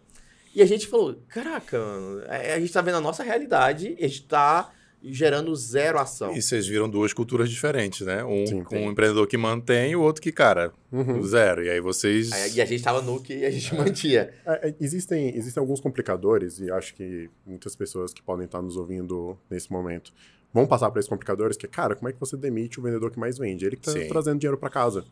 E 0.55 0.61
a 0.61 0.65
gente 0.65 0.87
falou, 0.87 1.17
caraca, 1.27 1.77
mano, 1.77 2.21
é- 2.29 2.53
a 2.53 2.59
gente 2.61 2.71
tá 2.71 2.81
vendo 2.81 2.95
a 2.95 3.01
nossa 3.01 3.21
realidade 3.21 3.97
a 3.99 4.07
gente 4.07 4.23
tá 4.23 4.71
gerando 5.11 5.55
zero 5.55 5.99
ação. 5.99 6.33
E 6.35 6.41
vocês 6.41 6.67
viram 6.67 6.89
duas 6.89 7.13
culturas 7.13 7.49
diferentes, 7.49 8.01
né? 8.05 8.23
Um 8.23 8.45
Sim, 8.45 8.63
um 8.71 8.91
empreendedor 8.91 9.27
que 9.27 9.37
mantém 9.37 9.91
e 9.91 9.95
o 9.95 10.01
outro 10.01 10.21
que, 10.21 10.31
cara, 10.31 10.71
Uhum. 10.91 11.21
zero. 11.23 11.63
E 11.63 11.69
aí 11.69 11.79
vocês. 11.79 12.31
Aí- 12.31 12.53
E 12.55 12.61
a 12.61 12.65
gente 12.65 12.83
tava 12.83 13.01
no 13.01 13.21
que 13.21 13.45
a 13.45 13.51
gente 13.51 13.73
mantia. 13.75 14.33
É, 14.45 14.69
é, 14.69 14.75
existem, 14.79 15.35
existem 15.35 15.59
alguns 15.61 15.79
complicadores, 15.79 16.59
e 16.59 16.71
acho 16.71 16.93
que 16.95 17.29
muitas 17.45 17.75
pessoas 17.75 18.13
que 18.13 18.21
podem 18.21 18.45
estar 18.45 18.61
nos 18.61 18.77
ouvindo 18.77 19.37
nesse 19.49 19.71
momento 19.71 20.13
vão 20.53 20.65
passar 20.65 20.89
por 20.89 20.99
esses 20.99 21.09
complicadores, 21.09 21.57
que 21.57 21.65
é, 21.65 21.69
cara, 21.69 21.95
como 21.95 22.07
é 22.07 22.13
que 22.13 22.19
você 22.19 22.37
demite 22.37 22.79
o 22.79 22.83
vendedor 22.83 23.11
que 23.11 23.19
mais 23.19 23.37
vende? 23.37 23.65
Ele 23.65 23.75
que 23.75 23.89
está 23.89 23.99
trazendo 24.07 24.39
dinheiro 24.39 24.57
para 24.57 24.69
casa. 24.69 25.03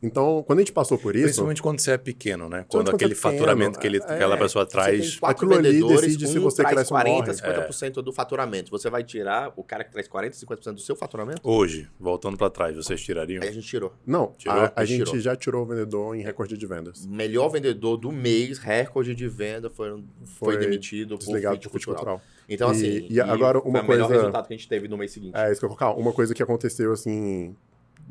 Então, 0.00 0.42
quando 0.44 0.58
a 0.58 0.62
gente 0.62 0.72
passou 0.72 0.98
por 0.98 1.14
isso, 1.14 1.24
Principalmente 1.26 1.62
quando 1.62 1.78
você 1.80 1.92
é 1.92 1.98
pequeno, 1.98 2.48
né? 2.48 2.64
Quando 2.68 2.86
Quando 2.86 2.86
você 2.90 2.96
aquele 2.96 3.12
é 3.12 3.16
pequeno, 3.16 3.32
faturamento 3.34 3.78
que 3.78 3.86
ele, 3.86 3.98
é, 3.98 4.00
aquela 4.02 4.36
pessoa 4.36 4.64
Você 4.64 4.70
traz. 4.72 5.18
aquilo 5.22 5.54
ali 5.54 5.80
decide 5.80 6.26
se 6.26 6.38
um 6.40 6.42
você 6.42 6.56
traz 6.62 6.74
cresce 6.74 6.92
ou 6.92 6.98
40, 7.00 7.32
morre. 7.32 7.68
50% 7.68 7.92
do 8.02 8.12
faturamento. 8.12 8.70
Você 8.72 8.90
vai 8.90 9.04
tirar 9.04 9.52
o 9.56 9.62
cara 9.62 9.84
que 9.84 9.92
traz 9.92 10.08
40, 10.08 10.36
50% 10.36 10.72
do 10.74 10.80
seu 10.80 10.96
faturamento? 10.96 11.40
Hoje, 11.44 11.88
voltando 12.00 12.36
pra 12.36 12.50
trás, 12.50 12.74
vocês 12.74 13.00
tirariam? 13.00 13.42
Aí 13.44 13.48
a 13.48 13.52
gente 13.52 13.66
tirou. 13.66 13.92
não, 14.04 14.34
Tirou? 14.36 14.56
a, 14.58 14.64
a 14.74 14.84
Tirou. 14.84 15.06
gente 15.06 15.20
já 15.20 15.36
tirou 15.36 15.62
o 15.62 15.66
vendedor 15.66 16.16
em 16.16 16.22
recorde 16.22 16.56
de 16.58 16.66
vendas. 16.66 17.06
Melhor 17.06 17.48
vendedor 17.48 17.96
do 17.96 18.10
mês, 18.10 18.58
recorde 18.58 19.14
de 19.14 19.28
venda, 19.28 19.70
foi, 19.70 19.88
foi, 20.24 20.54
Foi 20.54 20.56
demitido 20.56 21.16
por 21.16 21.24
Desligado 21.26 21.56
fit 21.56 21.68
cultural. 21.68 21.94
cultural. 21.96 22.22
Então, 22.48 22.70
E- 22.70 22.72
assim, 22.72 23.06
e 23.08 23.20
agora 23.20 23.60
foi 23.60 23.70
uma 23.70 23.80
o 23.80 23.86
melhor 23.86 24.06
coisa- 24.08 24.14
resultado 24.20 24.48
que 24.48 24.54
a 24.54 24.56
gente 24.56 24.68
teve 24.68 24.88
no 24.88 24.96
mês 24.98 25.12
seguinte. 25.12 25.36
É 25.36 25.50
isso 25.52 25.60
que 25.60 25.64
eu 25.64 25.68
vou 25.68 25.78
colocar. 25.78 25.96
Uma 25.96 26.12
coisa 26.12 26.34
que 26.34 26.42
aconteceu, 26.42 26.92
assim, 26.92 27.54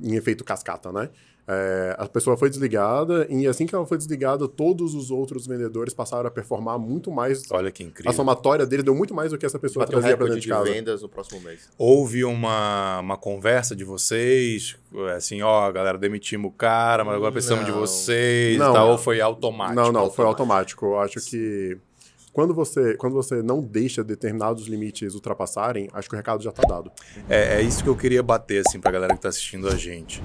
em 0.02 0.16
efeito 0.16 0.44
cascata, 0.46 0.90
né? 0.92 1.10
É, 1.48 1.96
a 1.98 2.08
pessoa 2.08 2.38
foi 2.38 2.50
desligada 2.50 3.26
e 3.30 3.48
assim 3.48 3.66
que 3.66 3.74
ela 3.76 3.86
foi 3.86 3.98
desligada, 3.98 4.48
todos 4.48 4.94
os 4.94 5.10
outros 5.12 5.46
vendedores 5.48 5.94
passaram 5.94 6.28
a 6.28 6.32
performar 6.32 6.78
muito 6.80 7.12
mais. 7.12 7.44
Olha 7.52 7.72
que 7.72 7.84
A 7.84 7.86
incrível. 7.88 8.14
somatória 8.14 8.66
dele 8.66 8.84
deu 8.84 8.96
muito 8.96 9.14
mais 9.14 9.32
do 9.32 9.38
que 9.38 9.46
essa 9.46 9.60
pessoa 9.60 9.86
Bateu 9.86 10.00
trazia 10.00 10.16
pra 10.16 10.26
recorde 10.28 10.42
dentro 10.48 10.60
de 10.64 10.66
de 10.66 10.72
casa. 10.72 10.78
vendas 10.78 11.02
no 11.02 11.10
próximo 11.10 11.42
mês. 11.42 11.68
Houve 11.78 12.24
uma, 12.24 13.00
uma 13.00 13.18
conversa 13.18 13.76
de 13.76 13.84
vocês, 13.84 14.78
assim, 15.16 15.42
ó, 15.42 15.72
galera, 15.72 15.98
demitimos 15.98 16.50
o 16.50 16.54
cara, 16.54 17.04
mas 17.04 17.16
agora 17.16 17.32
precisamos 17.32 17.66
de 17.66 17.72
Não. 17.72 17.80
vocês 17.80 18.58
Não. 18.58 18.70
e 18.72 18.74
tal, 18.74 18.90
ou 18.92 18.98
foi 18.98 19.20
automático? 19.20 19.76
Não, 19.76 19.92
não, 19.92 20.10
foi 20.12 20.26
automático. 20.26 20.86
Eu 20.86 21.00
acho 21.00 21.20
que 21.22 21.78
quando 22.34 22.54
você, 22.54 22.96
quando 22.96 23.14
você 23.14 23.42
não 23.42 23.62
deixa 23.62 24.04
determinados 24.04 24.68
limites 24.68 25.14
ultrapassarem, 25.16 25.90
acho 25.94 26.08
que 26.10 26.16
o 26.16 26.18
recado 26.18 26.42
já 26.44 26.52
tá 26.52 26.64
dado. 26.68 26.92
É, 27.30 27.56
é 27.56 27.62
isso 27.62 27.84
que 27.84 27.90
eu 27.90 27.96
queria 27.96 28.24
bater, 28.24 28.64
assim, 28.66 28.80
pra 28.80 28.90
galera 28.92 29.14
que 29.16 29.22
tá 29.22 29.30
assistindo 29.30 29.68
a 29.68 29.76
gente. 29.76 30.22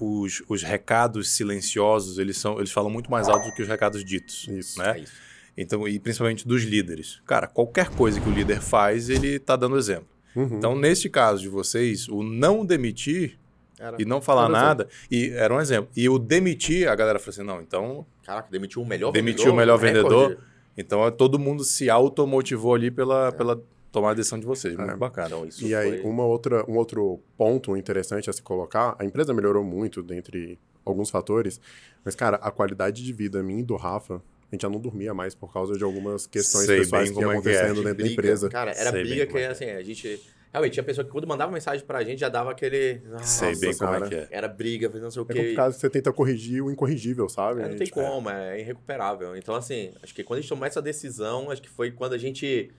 Os, 0.00 0.42
os 0.48 0.62
recados 0.62 1.30
silenciosos, 1.30 2.18
eles, 2.18 2.36
são, 2.38 2.58
eles 2.58 2.70
falam 2.70 2.90
muito 2.90 3.10
mais 3.10 3.28
alto 3.28 3.48
do 3.48 3.54
que 3.54 3.62
os 3.62 3.68
recados 3.68 4.04
ditos. 4.04 4.46
Isso. 4.48 4.78
Né? 4.78 4.98
É 4.98 5.00
isso. 5.00 5.12
Então, 5.56 5.86
e 5.86 5.98
principalmente 5.98 6.46
dos 6.48 6.62
líderes. 6.62 7.20
Cara, 7.26 7.46
qualquer 7.46 7.90
coisa 7.90 8.18
que 8.20 8.28
o 8.28 8.32
líder 8.32 8.60
faz, 8.62 9.10
ele 9.10 9.38
tá 9.38 9.54
dando 9.54 9.76
exemplo. 9.76 10.06
Uhum. 10.34 10.56
Então, 10.56 10.74
nesse 10.74 11.10
caso 11.10 11.42
de 11.42 11.48
vocês, 11.48 12.08
o 12.08 12.22
não 12.22 12.64
demitir 12.64 13.38
Era- 13.78 13.96
e 14.00 14.04
não 14.06 14.22
falar 14.22 14.44
Era 14.44 14.52
nada, 14.52 14.88
e 15.10 15.28
era 15.30 15.52
um 15.54 15.60
exemplo. 15.60 15.90
E 15.94 16.08
o 16.08 16.18
demitir, 16.18 16.88
a 16.88 16.94
galera 16.94 17.18
falou 17.18 17.30
assim: 17.32 17.42
não, 17.42 17.60
então, 17.60 18.06
Caraca, 18.24 18.48
demitiu 18.50 18.80
o 18.80 18.86
melhor 18.86 19.12
Demitiu 19.12 19.52
vendedor. 19.52 19.52
o 19.54 19.56
melhor 19.58 19.78
recorde. 19.78 20.16
vendedor. 20.28 20.51
Então 20.76 21.06
é, 21.06 21.10
todo 21.10 21.38
mundo 21.38 21.64
se 21.64 21.88
automotivou 21.90 22.74
ali 22.74 22.90
pela, 22.90 23.32
pela, 23.32 23.62
tomar 23.90 24.10
a 24.10 24.14
decisão 24.14 24.38
de 24.38 24.46
vocês. 24.46 24.74
Muito 24.76 24.90
É. 24.92 24.96
bacana. 24.96 25.26
Então, 25.28 25.46
isso 25.46 25.66
E 25.66 25.74
aí, 25.74 26.00
foi- 26.00 26.10
uma 26.10 26.24
outra, 26.24 26.64
um 26.70 26.76
outro 26.76 27.20
ponto 27.36 27.76
interessante 27.76 28.30
a 28.30 28.32
se 28.32 28.42
colocar, 28.42 28.96
a 28.98 29.04
empresa 29.04 29.34
melhorou 29.34 29.62
muito 29.64 30.02
dentre 30.02 30.58
alguns 30.84 31.10
fatores, 31.10 31.60
mas, 32.04 32.14
cara, 32.14 32.36
a 32.38 32.50
qualidade 32.50 33.04
de 33.04 33.12
vida 33.12 33.42
minha 33.42 33.60
e 33.60 33.62
do 33.62 33.76
Rafa, 33.76 34.16
a 34.16 34.54
gente 34.54 34.62
já 34.62 34.68
não 34.68 34.80
dormia 34.80 35.14
mais 35.14 35.34
por 35.34 35.52
causa 35.52 35.74
de 35.78 35.84
algumas 35.84 36.26
questões 36.26 36.66
Sei 36.66 36.78
pessoais 36.80 37.08
bem 37.10 37.16
que 37.18 37.22
iam 37.22 37.30
é 37.32 37.40
que 37.40 37.48
é. 37.48 37.52
acontecendo 37.52 37.74
dentro 37.76 37.84
da 37.88 37.94
briga. 37.94 38.12
empresa. 38.12 38.48
Cara, 38.48 38.70
era 38.72 38.90
Sei 38.90 39.02
briga 39.02 39.22
é 39.22 39.26
que 39.26 39.38
assim, 39.44 39.64
a 39.66 39.82
gente... 39.82 40.20
Realmente, 40.52 40.74
tinha 40.74 40.82
pessoa 40.84 41.04
que 41.04 41.10
quando 41.10 41.26
mandava 41.26 41.50
mensagem 41.50 41.84
pra 41.86 42.04
gente, 42.04 42.18
já 42.20 42.28
dava 42.28 42.50
aquele... 42.50 43.00
Sei 43.22 43.48
Nossa, 43.50 43.60
bem 43.60 43.74
como 43.74 43.90
é 43.94 43.94
Senhora. 43.94 44.08
que 44.08 44.14
é. 44.14 44.28
Era 44.30 44.46
briga, 44.48 44.88
não 45.00 45.10
sei 45.10 45.22
o 45.22 45.24
É 45.28 45.32
quê. 45.32 45.38
complicado 45.38 45.72
que 45.72 45.80
você 45.80 45.88
tenta 45.88 46.12
corrigir 46.12 46.62
o 46.62 46.70
incorrigível, 46.70 47.26
sabe? 47.28 47.62
É, 47.62 47.68
não 47.68 47.76
tem 47.76 47.86
Tipo, 47.86 48.00
como, 48.02 48.28
é 48.28 48.60
irrecuperável. 48.60 49.34
Então, 49.34 49.54
assim, 49.54 49.90
acho 50.02 50.14
que 50.14 50.22
quando 50.22 50.38
a 50.38 50.40
gente 50.42 50.50
tomou 50.50 50.66
essa 50.66 50.82
decisão, 50.82 51.50
acho 51.50 51.62
que 51.62 51.70
foi 51.70 51.90
quando 51.90 52.12
a 52.12 52.18
gente 52.18 52.70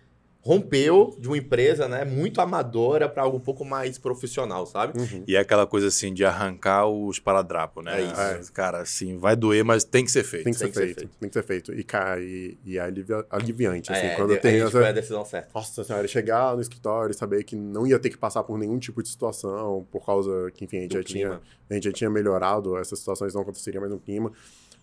rompeu 0.46 1.16
de 1.18 1.28
uma 1.30 1.38
empresa, 1.38 1.88
né, 1.88 2.04
muito 2.04 2.42
amadora 2.42 3.08
para 3.08 3.24
algo 3.24 3.38
um 3.38 3.40
pouco 3.40 3.64
mais 3.64 3.98
profissional, 3.98 4.66
sabe? 4.66 5.00
Uhum. 5.00 5.24
E 5.26 5.38
é 5.38 5.40
aquela 5.40 5.66
coisa 5.66 5.88
assim 5.88 6.14
de 6.14 6.26
arrancar 6.26 6.86
os 6.86 7.18
paradrapos, 7.18 7.82
né? 7.84 8.02
É 8.02 8.38
isso. 8.42 8.52
Cara, 8.52 8.82
assim, 8.82 9.18
vai 9.18 9.38
doer, 9.38 9.64
mas 9.64 9.86
tem 9.86 10.04
que 10.04 10.12
ser 10.12 10.24
feito. 10.26 10.44
Tem 10.44 10.52
que, 10.54 10.60
Tem 10.60 10.68
ser, 10.68 10.74
que 10.74 10.78
ser 10.78 10.86
feito, 10.86 11.00
feito. 11.00 11.18
tem 11.18 11.30
que 11.30 11.34
ser 11.34 11.44
feito. 11.44 11.74
E, 11.74 11.82
cara, 11.82 12.20
e, 12.22 12.58
e 12.66 12.78
é 12.78 12.82
alivia- 12.82 13.26
aliviante, 13.30 13.90
assim, 13.94 14.06
É, 14.08 14.16
quando 14.16 14.34
a 14.34 14.38
tem 14.38 14.60
essa... 14.60 14.72
foi 14.72 14.86
a 14.86 14.92
decisão 14.92 15.24
certa. 15.24 15.50
Nossa 15.56 15.82
senhora, 15.82 16.06
chegar 16.10 16.54
no 16.56 16.62
escritório 16.62 17.12
e 17.14 17.16
saber 17.18 17.42
que 17.46 17.56
não 17.56 17.88
ia 17.88 17.98
ter 17.98 18.10
que 18.10 18.18
passar 18.18 18.44
por 18.44 18.58
nenhum 18.58 18.78
tipo 18.78 19.02
de 19.02 19.08
situação, 19.08 19.88
por 19.90 20.06
causa 20.06 20.52
que, 20.54 20.66
enfim, 20.66 20.80
a 20.80 20.82
gente, 20.82 20.92
Do 20.92 20.98
já 20.98 21.04
tinha, 21.06 21.42
a 21.70 21.74
gente 21.74 21.86
já 21.86 21.92
tinha 21.94 22.10
melhorado, 22.10 22.78
essas 22.78 23.00
situações 23.00 23.34
não 23.34 23.44
aconteceriam 23.44 23.80
mais 23.80 23.94
no 23.94 24.00
clima. 24.00 24.30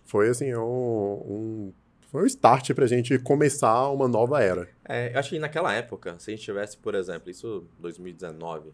Foi, 0.05 0.27
assim, 0.27 0.53
um, 0.55 0.61
um, 0.63 1.73
foi 2.11 2.23
um 2.23 2.25
start 2.25 2.73
pra 2.73 2.85
gente 2.85 3.17
começar 3.19 3.89
uma 3.89 4.05
nova 4.05 4.43
era. 4.43 4.67
É, 4.87 5.13
eu 5.13 5.19
acho 5.19 5.29
que 5.29 5.39
naquela 5.39 5.73
época, 5.73 6.19
se 6.19 6.29
a 6.29 6.35
gente 6.35 6.43
tivesse, 6.43 6.77
por 6.77 6.93
exemplo, 6.93 7.31
isso 7.31 7.65
2019, 7.79 8.73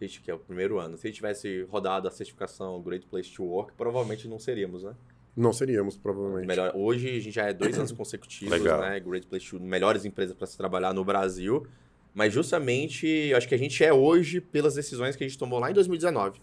a 0.00 0.04
gente, 0.04 0.22
que 0.22 0.30
é 0.30 0.34
o 0.34 0.38
primeiro 0.38 0.78
ano, 0.78 0.96
se 0.96 1.06
a 1.06 1.10
gente 1.10 1.16
tivesse 1.16 1.66
rodado 1.70 2.08
a 2.08 2.10
certificação 2.10 2.80
Great 2.80 3.06
Place 3.06 3.30
to 3.30 3.44
Work, 3.44 3.74
provavelmente 3.76 4.26
não 4.26 4.38
seríamos, 4.38 4.84
né? 4.84 4.94
Não 5.36 5.52
seríamos, 5.52 5.98
provavelmente. 5.98 6.46
Melhor, 6.46 6.72
hoje 6.74 7.10
a 7.10 7.20
gente 7.20 7.30
já 7.30 7.44
é 7.44 7.52
dois 7.52 7.76
anos 7.78 7.92
consecutivos, 7.92 8.58
Legal. 8.58 8.80
né? 8.80 8.98
Great 9.00 9.26
Place 9.26 9.50
to 9.50 9.60
melhores 9.60 10.06
empresas 10.06 10.34
para 10.34 10.46
se 10.46 10.56
trabalhar 10.56 10.94
no 10.94 11.04
Brasil. 11.04 11.66
Mas 12.14 12.32
justamente, 12.32 13.06
eu 13.06 13.36
acho 13.36 13.46
que 13.46 13.54
a 13.54 13.58
gente 13.58 13.84
é 13.84 13.92
hoje 13.92 14.40
pelas 14.40 14.74
decisões 14.74 15.14
que 15.14 15.22
a 15.22 15.28
gente 15.28 15.38
tomou 15.38 15.60
lá 15.60 15.70
em 15.70 15.74
2019. 15.74 16.40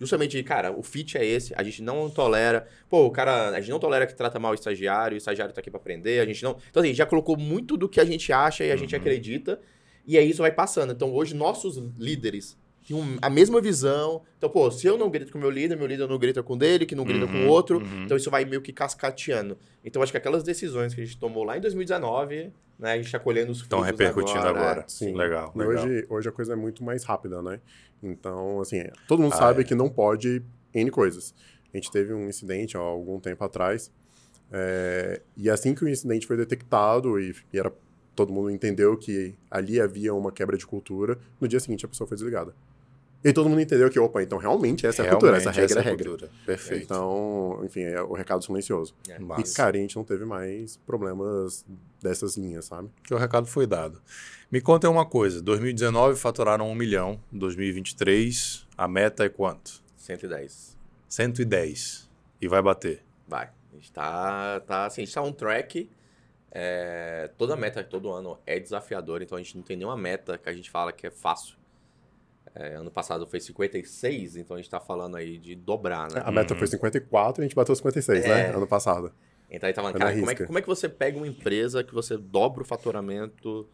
Justamente, 0.00 0.42
cara, 0.42 0.72
o 0.72 0.82
fit 0.82 1.18
é 1.18 1.24
esse, 1.26 1.52
a 1.54 1.62
gente 1.62 1.82
não 1.82 2.08
tolera. 2.08 2.66
Pô, 2.88 3.04
o 3.04 3.10
cara, 3.10 3.50
a 3.50 3.60
gente 3.60 3.70
não 3.70 3.78
tolera 3.78 4.06
que 4.06 4.14
trata 4.16 4.38
mal 4.38 4.52
o 4.52 4.54
estagiário, 4.54 5.14
o 5.14 5.18
estagiário 5.18 5.52
tá 5.54 5.60
aqui 5.60 5.70
para 5.70 5.78
aprender, 5.78 6.20
a 6.20 6.24
gente 6.24 6.42
não. 6.42 6.56
Então, 6.70 6.82
assim, 6.82 6.94
já 6.94 7.04
colocou 7.04 7.36
muito 7.36 7.76
do 7.76 7.86
que 7.86 8.00
a 8.00 8.04
gente 8.04 8.32
acha 8.32 8.64
e 8.64 8.72
a 8.72 8.76
gente 8.76 8.94
Uhum. 8.94 9.00
acredita, 9.00 9.60
e 10.06 10.16
aí 10.16 10.30
isso 10.30 10.40
vai 10.40 10.50
passando. 10.52 10.92
Então, 10.94 11.12
hoje, 11.12 11.34
nossos 11.34 11.76
líderes 11.98 12.56
têm 12.88 12.96
um- 12.96 13.18
a 13.20 13.28
mesma 13.28 13.60
visão. 13.60 14.22
Então, 14.38 14.48
pô, 14.48 14.70
se 14.70 14.86
eu 14.86 14.96
não 14.96 15.10
grito 15.10 15.30
com 15.30 15.36
o 15.38 15.40
meu 15.40 15.50
líder, 15.50 15.76
meu 15.76 15.86
líder 15.86 16.08
não 16.08 16.18
grita 16.18 16.42
com 16.42 16.54
o 16.54 16.56
dele, 16.56 16.86
que 16.86 16.94
não 16.94 17.04
grita 17.04 17.26
com 17.26 17.34
o 17.34 17.40
Uhum, 17.42 17.46
outro. 17.48 17.78
uhum. 17.82 18.04
Então 18.04 18.16
isso 18.16 18.30
vai 18.30 18.46
meio 18.46 18.62
que 18.62 18.72
cascateando. 18.72 19.58
Então 19.84 20.02
acho 20.02 20.10
que 20.10 20.16
aquelas 20.18 20.42
decisões 20.42 20.94
que 20.94 21.02
a 21.02 21.04
gente 21.04 21.18
tomou 21.18 21.44
lá 21.44 21.58
em 21.58 21.60
2019, 21.60 22.50
né, 22.78 22.92
a 22.92 22.96
gente 22.96 23.04
está 23.06 23.18
colhendo 23.18 23.52
os 23.52 23.60
frutos 23.60 23.78
Estão 23.78 23.80
repercutindo 23.82 24.46
agora. 24.48 24.80
é. 24.80 24.84
Sim. 24.88 25.14
Legal, 25.14 25.52
E 25.54 25.58
legal. 25.58 25.84
Hoje, 25.84 26.06
hoje 26.08 26.28
a 26.30 26.32
coisa 26.32 26.54
é 26.54 26.56
muito 26.56 26.82
mais 26.82 27.04
rápida, 27.04 27.42
né? 27.42 27.60
Então, 28.02 28.60
assim, 28.60 28.82
todo 29.06 29.22
mundo 29.22 29.34
Ah, 29.34 29.38
sabe 29.38 29.60
é. 29.62 29.64
que 29.64 29.74
não 29.74 29.88
pode 29.88 30.42
N 30.74 30.90
coisas. 30.90 31.34
A 31.72 31.76
gente 31.76 31.90
teve 31.90 32.12
um 32.12 32.28
incidente 32.28 32.76
há 32.76 32.80
algum 32.80 33.20
tempo 33.20 33.44
atrás, 33.44 33.90
é, 34.52 35.20
e 35.36 35.48
assim 35.48 35.74
que 35.74 35.84
o 35.84 35.88
incidente 35.88 36.26
foi 36.26 36.36
detectado 36.36 37.20
e, 37.20 37.34
e 37.52 37.58
era, 37.58 37.72
todo 38.16 38.32
mundo 38.32 38.50
entendeu 38.50 38.96
que 38.96 39.34
ali 39.50 39.80
havia 39.80 40.12
uma 40.12 40.32
quebra 40.32 40.56
de 40.56 40.66
cultura, 40.66 41.18
no 41.40 41.46
dia 41.46 41.60
seguinte 41.60 41.84
a 41.84 41.88
pessoa 41.88 42.06
foi 42.08 42.16
desligada. 42.16 42.54
E 43.22 43.34
todo 43.34 43.50
mundo 43.50 43.60
entendeu 43.60 43.90
que, 43.90 43.98
opa, 44.00 44.22
então 44.22 44.38
realmente 44.38 44.86
essa 44.86 45.02
é 45.02 45.06
a 45.08 45.10
cultura, 45.10 45.36
essa 45.36 45.50
regra 45.50 45.80
é 45.80 45.82
a 45.82 45.84
regra. 45.84 46.08
cultura. 46.08 46.32
Perfeito. 46.46 46.84
Então, 46.84 47.60
enfim, 47.64 47.82
é 47.82 48.00
o 48.00 48.14
recado 48.14 48.42
silencioso. 48.42 48.94
É. 49.08 49.18
E, 49.38 49.54
cara, 49.54 49.76
a 49.76 49.80
gente 49.80 49.94
não 49.94 50.04
teve 50.04 50.24
mais 50.24 50.78
problemas 50.78 51.64
dessas 52.02 52.38
linhas, 52.38 52.64
sabe? 52.64 52.88
que 53.04 53.12
o 53.12 53.18
recado 53.18 53.46
foi 53.46 53.66
dado. 53.66 54.00
Me 54.50 54.60
conta 54.60 54.90
uma 54.90 55.06
coisa: 55.06 55.40
2019 55.40 56.18
faturaram 56.18 56.68
1 56.70 56.74
milhão, 56.74 57.20
2023 57.30 58.66
a 58.76 58.88
meta 58.88 59.24
é 59.24 59.28
quanto? 59.28 59.80
110. 59.96 60.76
110. 61.08 62.10
E 62.40 62.48
vai 62.48 62.60
bater. 62.60 63.04
Vai. 63.28 63.50
A 63.72 63.76
gente 63.76 63.92
tá, 63.92 64.58
tá 64.60 64.86
assim, 64.86 65.02
a 65.02 65.04
gente 65.04 65.14
tá 65.14 65.22
on 65.22 65.32
track. 65.32 65.88
É, 66.50 67.30
toda 67.38 67.54
meta, 67.54 67.84
todo 67.84 68.10
ano 68.10 68.36
é 68.44 68.58
desafiador, 68.58 69.22
então 69.22 69.38
a 69.38 69.40
gente 69.40 69.56
não 69.56 69.62
tem 69.62 69.76
nenhuma 69.76 69.96
meta 69.96 70.36
que 70.36 70.48
a 70.48 70.52
gente 70.52 70.68
fala 70.68 70.92
que 70.92 71.06
é 71.06 71.10
fácil. 71.10 71.56
É, 72.52 72.74
ano 72.74 72.90
passado 72.90 73.28
foi 73.28 73.38
56, 73.38 74.34
então 74.34 74.56
a 74.56 74.60
gente 74.60 74.68
tá 74.68 74.80
falando 74.80 75.16
aí 75.16 75.38
de 75.38 75.54
dobrar, 75.54 76.10
né? 76.10 76.22
A 76.24 76.32
meta 76.32 76.56
foi 76.56 76.66
54 76.66 77.40
e 77.40 77.44
a 77.44 77.46
gente 77.46 77.54
bateu 77.54 77.76
56, 77.76 78.24
né? 78.24 78.48
É. 78.48 78.56
Ano 78.56 78.66
passado. 78.66 79.12
Então 79.48 79.68
aí 79.68 79.72
tava, 79.72 79.92
cara, 79.92 80.12
como 80.12 80.30
é, 80.30 80.34
que, 80.34 80.46
como 80.46 80.58
é 80.58 80.62
que 80.62 80.66
você 80.66 80.88
pega 80.88 81.16
uma 81.16 81.28
empresa 81.28 81.84
que 81.84 81.94
você 81.94 82.16
dobra 82.16 82.62
o 82.62 82.66
faturamento 82.66 83.68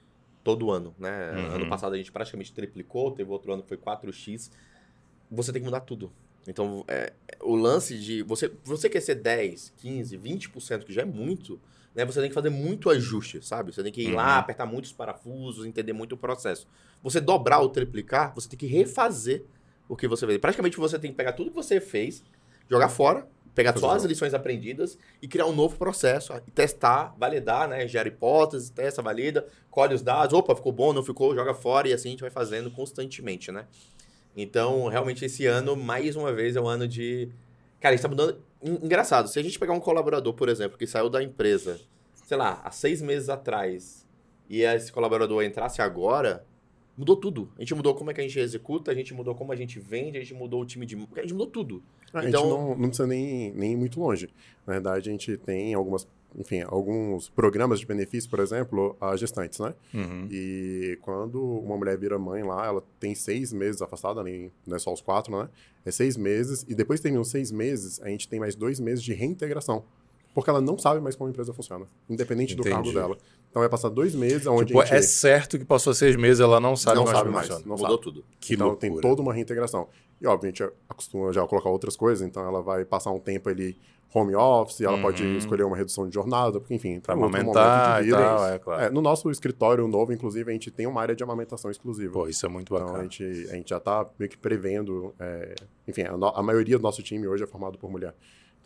todo 0.47 0.71
ano, 0.71 0.95
né? 0.97 1.33
Uhum. 1.33 1.55
Ano 1.57 1.69
passado 1.69 1.93
a 1.95 1.97
gente 1.97 2.13
praticamente 2.13 2.53
triplicou, 2.53 3.11
teve 3.11 3.29
outro 3.29 3.53
ano 3.53 3.65
que 3.65 3.69
foi 3.69 3.77
4x. 3.77 4.49
Você 5.29 5.53
tem 5.53 5.61
que 5.61 5.67
mudar 5.67 5.81
tudo. 5.81 6.13
Então, 6.47 6.85
é, 6.87 7.13
o 7.43 7.57
lance 7.57 7.99
de 7.99 8.23
você, 8.23 8.53
você 8.63 8.89
quer 8.89 9.01
ser 9.01 9.17
10, 9.17 9.73
15, 9.79 10.17
20%, 10.17 10.85
que 10.85 10.93
já 10.93 11.03
é 11.03 11.05
muito, 11.05 11.61
né? 11.93 12.05
Você 12.05 12.21
tem 12.21 12.29
que 12.29 12.35
fazer 12.35 12.51
muito 12.51 12.89
ajuste, 12.89 13.45
sabe? 13.45 13.75
Você 13.75 13.83
tem 13.83 13.91
que 13.91 14.03
ir 14.03 14.13
lá, 14.15 14.35
Uhum. 14.35 14.39
apertar 14.39 14.67
muitos 14.67 14.93
parafusos, 14.93 15.67
entender 15.67 15.93
muito 15.93 16.13
o 16.13 16.17
processo. 16.17 16.69
Você 17.03 17.21
dobrar 17.21 17.59
ou 17.59 17.69
triplicar, 17.69 18.33
você 18.33 18.49
tem 18.49 18.57
que 18.57 18.67
refazer 18.67 19.45
o 19.89 19.97
que 19.97 20.07
você 20.07 20.25
fez. 20.29 20.39
Praticamente 20.39 20.77
você 20.77 20.97
tem 20.97 21.11
que 21.11 21.17
pegar 21.17 21.33
tudo 21.33 21.51
que 21.51 21.57
você 21.57 21.81
fez, 21.81 22.23
jogar 22.71 22.89
fora, 22.89 23.27
pegar 23.57 23.73
Fazer 23.73 23.85
só 23.87 23.92
as 23.97 24.05
lições 24.05 24.35
aprendidas 24.35 24.97
e 25.21 25.27
criar 25.27 25.47
um 25.47 25.53
novo 25.55 25.77
processo, 25.77 26.33
e 26.47 26.51
testar, 26.53 27.12
validar, 27.19 27.66
né? 27.66 27.88
Gera 27.88 28.07
hipóteses, 28.07 28.71
testa, 28.71 29.03
valida, 29.03 29.45
colhe 29.71 29.95
os 29.95 30.03
dados, 30.03 30.33
opa, 30.38 30.55
ficou 30.55 30.71
bom, 30.71 30.92
não 30.92 31.03
ficou, 31.03 31.35
joga 31.35 31.55
fora 31.55 31.88
e 31.88 31.92
assim 31.92 32.09
a 32.09 32.11
gente 32.12 32.21
vai 32.21 32.31
fazendo 32.31 32.71
constantemente, 32.71 33.51
né? 33.51 33.66
Então, 34.37 34.87
realmente, 34.88 35.25
esse 35.25 35.47
ano, 35.47 35.75
mais 35.75 36.14
uma 36.14 36.33
vez, 36.33 36.55
é 36.55 36.61
um 36.61 36.69
ano 36.69 36.87
de. 36.87 37.31
Cara, 37.81 37.95
a 37.95 37.97
gente 37.97 38.03
tá 38.03 38.09
mudando. 38.09 38.38
En- 38.62 38.85
Engraçado, 38.85 39.29
se 39.29 39.38
a 39.38 39.42
gente 39.42 39.59
pegar 39.59 39.73
um 39.73 39.81
colaborador, 39.81 40.35
por 40.35 40.49
exemplo, 40.49 40.77
que 40.77 40.87
saiu 40.87 41.09
da 41.09 41.23
empresa, 41.23 41.81
sei 42.27 42.37
lá, 42.37 42.61
há 42.62 42.71
seis 42.71 43.01
meses 43.01 43.31
atrás, 43.31 44.07
e 44.49 44.61
esse 44.62 44.92
colaborador 44.92 45.42
entrasse 45.42 45.81
agora, 45.81 46.45
mudou 46.97 47.17
tudo. 47.17 47.49
A 47.57 47.61
gente 47.61 47.75
mudou 47.75 47.95
como 47.95 48.11
é 48.11 48.15
que 48.15 48.21
a 48.21 48.25
gente 48.25 48.39
executa, 48.39 48.91
a 48.91 48.95
gente 48.95 49.13
mudou 49.15 49.35
como 49.35 49.53
a 49.53 49.57
gente 49.57 49.79
vende, 49.79 50.17
a 50.19 50.21
gente 50.21 50.35
mudou 50.35 50.63
o 50.63 50.67
time 50.67 50.87
de. 50.87 50.97
A 51.17 51.21
gente 51.21 51.33
mudou 51.33 51.47
tudo. 51.47 51.83
A 52.13 52.25
Então- 52.27 52.41
gente 52.43 52.51
não, 52.51 52.69
não 52.77 52.89
precisa 52.89 53.07
nem, 53.07 53.53
nem 53.53 53.73
ir 53.73 53.77
muito 53.77 54.01
longe. 54.01 54.29
Na 54.67 54.75
verdade, 54.75 55.09
a 55.09 55.13
gente 55.13 55.37
tem 55.37 55.75
algumas, 55.75 56.07
enfim, 56.39 56.63
alguns 56.67 57.29
programas 57.29 57.79
de 57.81 57.87
benefício, 57.87 58.29
por 58.31 58.41
exemplo, 58.41 58.97
a 59.01 59.17
gestantes, 59.17 59.59
né? 59.59 59.75
Uhum. 59.95 60.29
E 60.31 60.99
quando 61.03 61.43
uma 61.43 61.77
mulher 61.77 61.97
vira 61.99 62.19
mãe 62.19 62.43
lá, 62.43 62.67
ela 62.67 62.83
tem 62.99 63.15
seis 63.15 63.53
meses 63.53 63.83
afastada, 63.83 64.23
nem, 64.23 64.51
não 64.67 64.77
é 64.77 64.79
só 64.79 64.93
os 64.93 65.01
quatro, 65.01 65.37
né? 65.37 65.49
É 65.85 65.91
seis 65.91 66.17
meses, 66.17 66.65
e 66.69 66.75
depois 66.75 66.99
que 66.99 67.05
termina 67.05 67.21
os 67.23 67.29
seis 67.31 67.53
meses, 67.53 68.01
a 68.03 68.09
gente 68.09 68.29
tem 68.29 68.41
mais 68.41 68.57
dois 68.57 68.81
meses 68.81 69.05
de 69.05 69.13
reintegração. 69.13 69.85
Porque 70.37 70.51
ela 70.51 70.61
não 70.61 70.77
sabe 70.77 71.01
mais 71.01 71.16
como 71.16 71.29
a 71.29 71.31
empresa 71.31 71.55
funciona, 71.55 71.87
independente 72.11 72.55
do 72.55 72.62
cargo 72.62 72.81
Entendi. 72.81 72.94
dela. 72.94 73.16
Então 73.51 73.61
vai 73.61 73.70
passar 73.70 73.88
dois 73.88 74.14
meses 74.14 74.46
onde 74.46 74.66
Tipo, 74.66 74.81
a 74.81 74.85
gente 74.85 74.96
é 74.96 75.01
certo 75.03 75.59
que 75.59 75.64
passou 75.64 75.94
seis 75.94 76.14
meses, 76.14 76.40
ela 76.40 76.61
não 76.61 76.77
sabe 76.77 76.96
Não 76.96 77.05
mais 77.05 77.16
sabe 77.16 77.25
como 77.25 77.37
mais. 77.37 77.46
funciona. 77.49 77.66
não 77.66 77.77
mudou 77.77 77.90
sabe. 77.92 78.03
tudo. 78.03 78.25
Que 78.38 78.53
então 78.55 78.66
loucura. 78.66 78.90
tem 78.92 79.01
toda 79.01 79.22
uma 79.22 79.33
reintegração. 79.33 79.88
E, 80.20 80.27
óbvio, 80.27 80.49
a 80.49 80.51
gente 80.51 80.72
acostuma 80.90 81.33
já 81.33 81.42
a 81.42 81.46
colocar 81.46 81.70
outras 81.70 81.96
coisas, 81.96 82.27
então 82.27 82.46
ela 82.46 82.61
vai 82.61 82.85
passar 82.85 83.11
um 83.12 83.18
tempo 83.18 83.49
ali 83.49 83.79
home 84.14 84.35
office, 84.35 84.81
ela 84.83 84.99
pode 85.01 85.22
Uhum. 85.22 85.37
escolher 85.38 85.64
uma 85.64 85.77
redução 85.77 86.07
de 86.09 86.14
jornada, 86.14 86.61
porque, 86.61 86.75
enfim, 86.75 87.01
tem 87.01 87.14
outro 87.14 87.25
amamentar 87.38 88.01
e 88.03 88.05
vida. 88.05 88.16
tal, 88.18 88.46
é 88.49 88.59
claro. 88.59 88.83
É, 88.85 88.90
no 88.90 89.01
nosso 89.03 89.31
escritório 89.31 89.87
novo, 89.88 90.12
inclusive, 90.12 90.49
a 90.51 90.53
gente 90.53 90.70
tem 90.70 90.87
uma 90.87 91.01
área 91.03 91.14
de 91.16 91.22
amamentação 91.25 91.70
exclusiva. 91.70 92.12
Pô, 92.12 92.29
isso 92.29 92.44
é 92.44 92.49
muito 92.49 92.72
então, 92.75 92.87
a 92.87 92.90
bacana. 92.92 93.03
gente, 93.05 93.25
a 93.51 93.55
gente 93.57 93.70
já 93.70 93.79
está 93.79 94.07
meio 94.18 94.31
que 94.31 94.37
prevendo. 94.38 95.14
é, 95.18 95.55
enfim, 95.88 96.03
a, 96.03 96.16
no- 96.16 96.29
a 96.29 96.42
maioria 96.42 96.79
do 96.79 96.83
nosso 96.83 97.03
time 97.03 97.27
hoje 97.27 97.42
é 97.44 97.46
formado 97.46 97.77
por 97.79 97.90
mulher. 97.90 98.14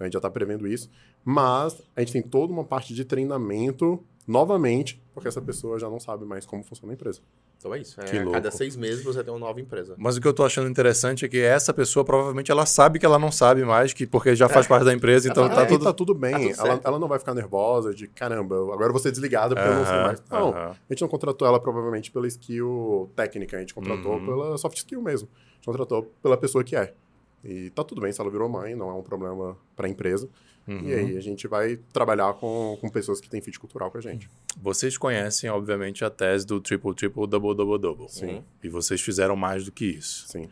Então, 0.00 0.04
a 0.04 0.08
gente 0.08 0.14
já 0.14 0.18
está 0.18 0.30
prevendo 0.30 0.66
isso. 0.66 0.88
Mas 1.22 1.80
a 1.94 2.00
gente 2.00 2.12
tem 2.14 2.22
toda 2.22 2.50
uma 2.52 2.64
parte 2.64 2.94
de 2.94 3.04
treinamento, 3.04 4.02
novamente, 4.26 5.02
porque 5.12 5.28
essa 5.28 5.42
pessoa 5.42 5.78
já 5.78 5.90
não 5.90 6.00
sabe 6.00 6.24
mais 6.24 6.46
como 6.46 6.62
funciona 6.64 6.92
a 6.92 6.94
empresa. 6.94 7.20
Então 7.58 7.74
é 7.74 7.80
isso. 7.80 8.00
É, 8.00 8.04
Que 8.04 8.16
a 8.16 8.24
cada 8.24 8.38
louco. 8.40 8.56
seis 8.56 8.74
meses 8.74 9.04
você 9.04 9.22
tem 9.22 9.30
uma 9.30 9.38
nova 9.40 9.60
empresa. 9.60 9.94
Mas 9.98 10.16
o 10.16 10.20
que 10.22 10.26
eu 10.26 10.32
tô 10.32 10.42
achando 10.44 10.66
interessante 10.70 11.26
é 11.26 11.28
que 11.28 11.38
essa 11.38 11.74
pessoa 11.74 12.02
provavelmente 12.02 12.50
ela 12.50 12.64
sabe 12.64 12.98
que 12.98 13.04
ela 13.04 13.18
não 13.18 13.30
sabe 13.30 13.62
mais, 13.64 13.92
que 13.92 14.06
porque 14.06 14.34
já 14.34 14.48
faz 14.48 14.66
parte 14.66 14.84
da 14.86 14.94
empresa, 14.94 15.28
então 15.28 15.44
Ah, 15.44 15.50
tá 15.50 15.62
É, 15.62 15.66
tudo. 15.66 15.84
tá 15.84 15.92
tudo 15.92 16.14
bem. 16.14 16.32
tá 16.54 16.56
tudo 16.56 16.66
ela, 16.70 16.80
ela 16.82 16.98
não 16.98 17.06
vai 17.08 17.18
ficar 17.18 17.34
nervosa 17.34 17.92
de 17.92 18.06
caramba, 18.08 18.54
agora 18.56 18.86
eu 18.86 18.92
vou 18.92 18.98
ser 19.00 19.10
desligada 19.10 19.54
porque 19.54 19.68
eu 19.68 19.74
não 19.74 19.84
sei 19.84 19.96
mais. 19.96 20.22
Não, 20.30 20.48
aham. 20.48 20.70
a 20.70 20.92
gente 20.92 21.02
não 21.02 21.08
contratou 21.08 21.46
ela 21.46 21.60
provavelmente 21.60 22.10
pela 22.10 22.26
skill 22.26 23.10
técnica, 23.14 23.58
a 23.58 23.60
gente 23.60 23.74
contratou 23.74 24.12
Uhum. 24.14 24.24
pela 24.24 24.56
soft 24.56 24.78
skill 24.78 25.02
mesmo. 25.02 25.28
A 25.34 25.54
gente 25.56 25.66
contratou 25.66 26.04
pela 26.22 26.38
pessoa 26.38 26.64
que 26.64 26.74
é. 26.74 26.94
E 27.42 27.70
tá 27.70 27.82
tudo 27.82 28.00
bem 28.00 28.12
se 28.12 28.20
ela 28.20 28.30
virou 28.30 28.48
mãe, 28.48 28.74
não 28.74 28.90
é 28.90 28.94
um 28.94 29.02
problema 29.02 29.56
para 29.74 29.86
a 29.86 29.90
empresa. 29.90 30.28
Uhum. 30.68 30.82
E 30.84 30.94
aí 30.94 31.16
a 31.16 31.20
gente 31.20 31.48
vai 31.48 31.76
trabalhar 31.92 32.34
com, 32.34 32.76
com 32.80 32.88
pessoas 32.88 33.20
que 33.20 33.28
têm 33.28 33.40
fit 33.40 33.58
cultural 33.58 33.90
com 33.90 33.98
a 33.98 34.00
gente. 34.00 34.28
Vocês 34.60 34.96
conhecem, 34.96 35.48
obviamente, 35.50 36.04
a 36.04 36.10
tese 36.10 36.46
do 36.46 36.60
triple, 36.60 36.94
triple, 36.94 37.26
double, 37.26 37.54
double, 37.54 37.78
double. 37.78 38.08
Sim. 38.08 38.44
E 38.62 38.68
vocês 38.68 39.00
fizeram 39.00 39.34
mais 39.34 39.64
do 39.64 39.72
que 39.72 39.86
isso. 39.86 40.28
Sim. 40.28 40.48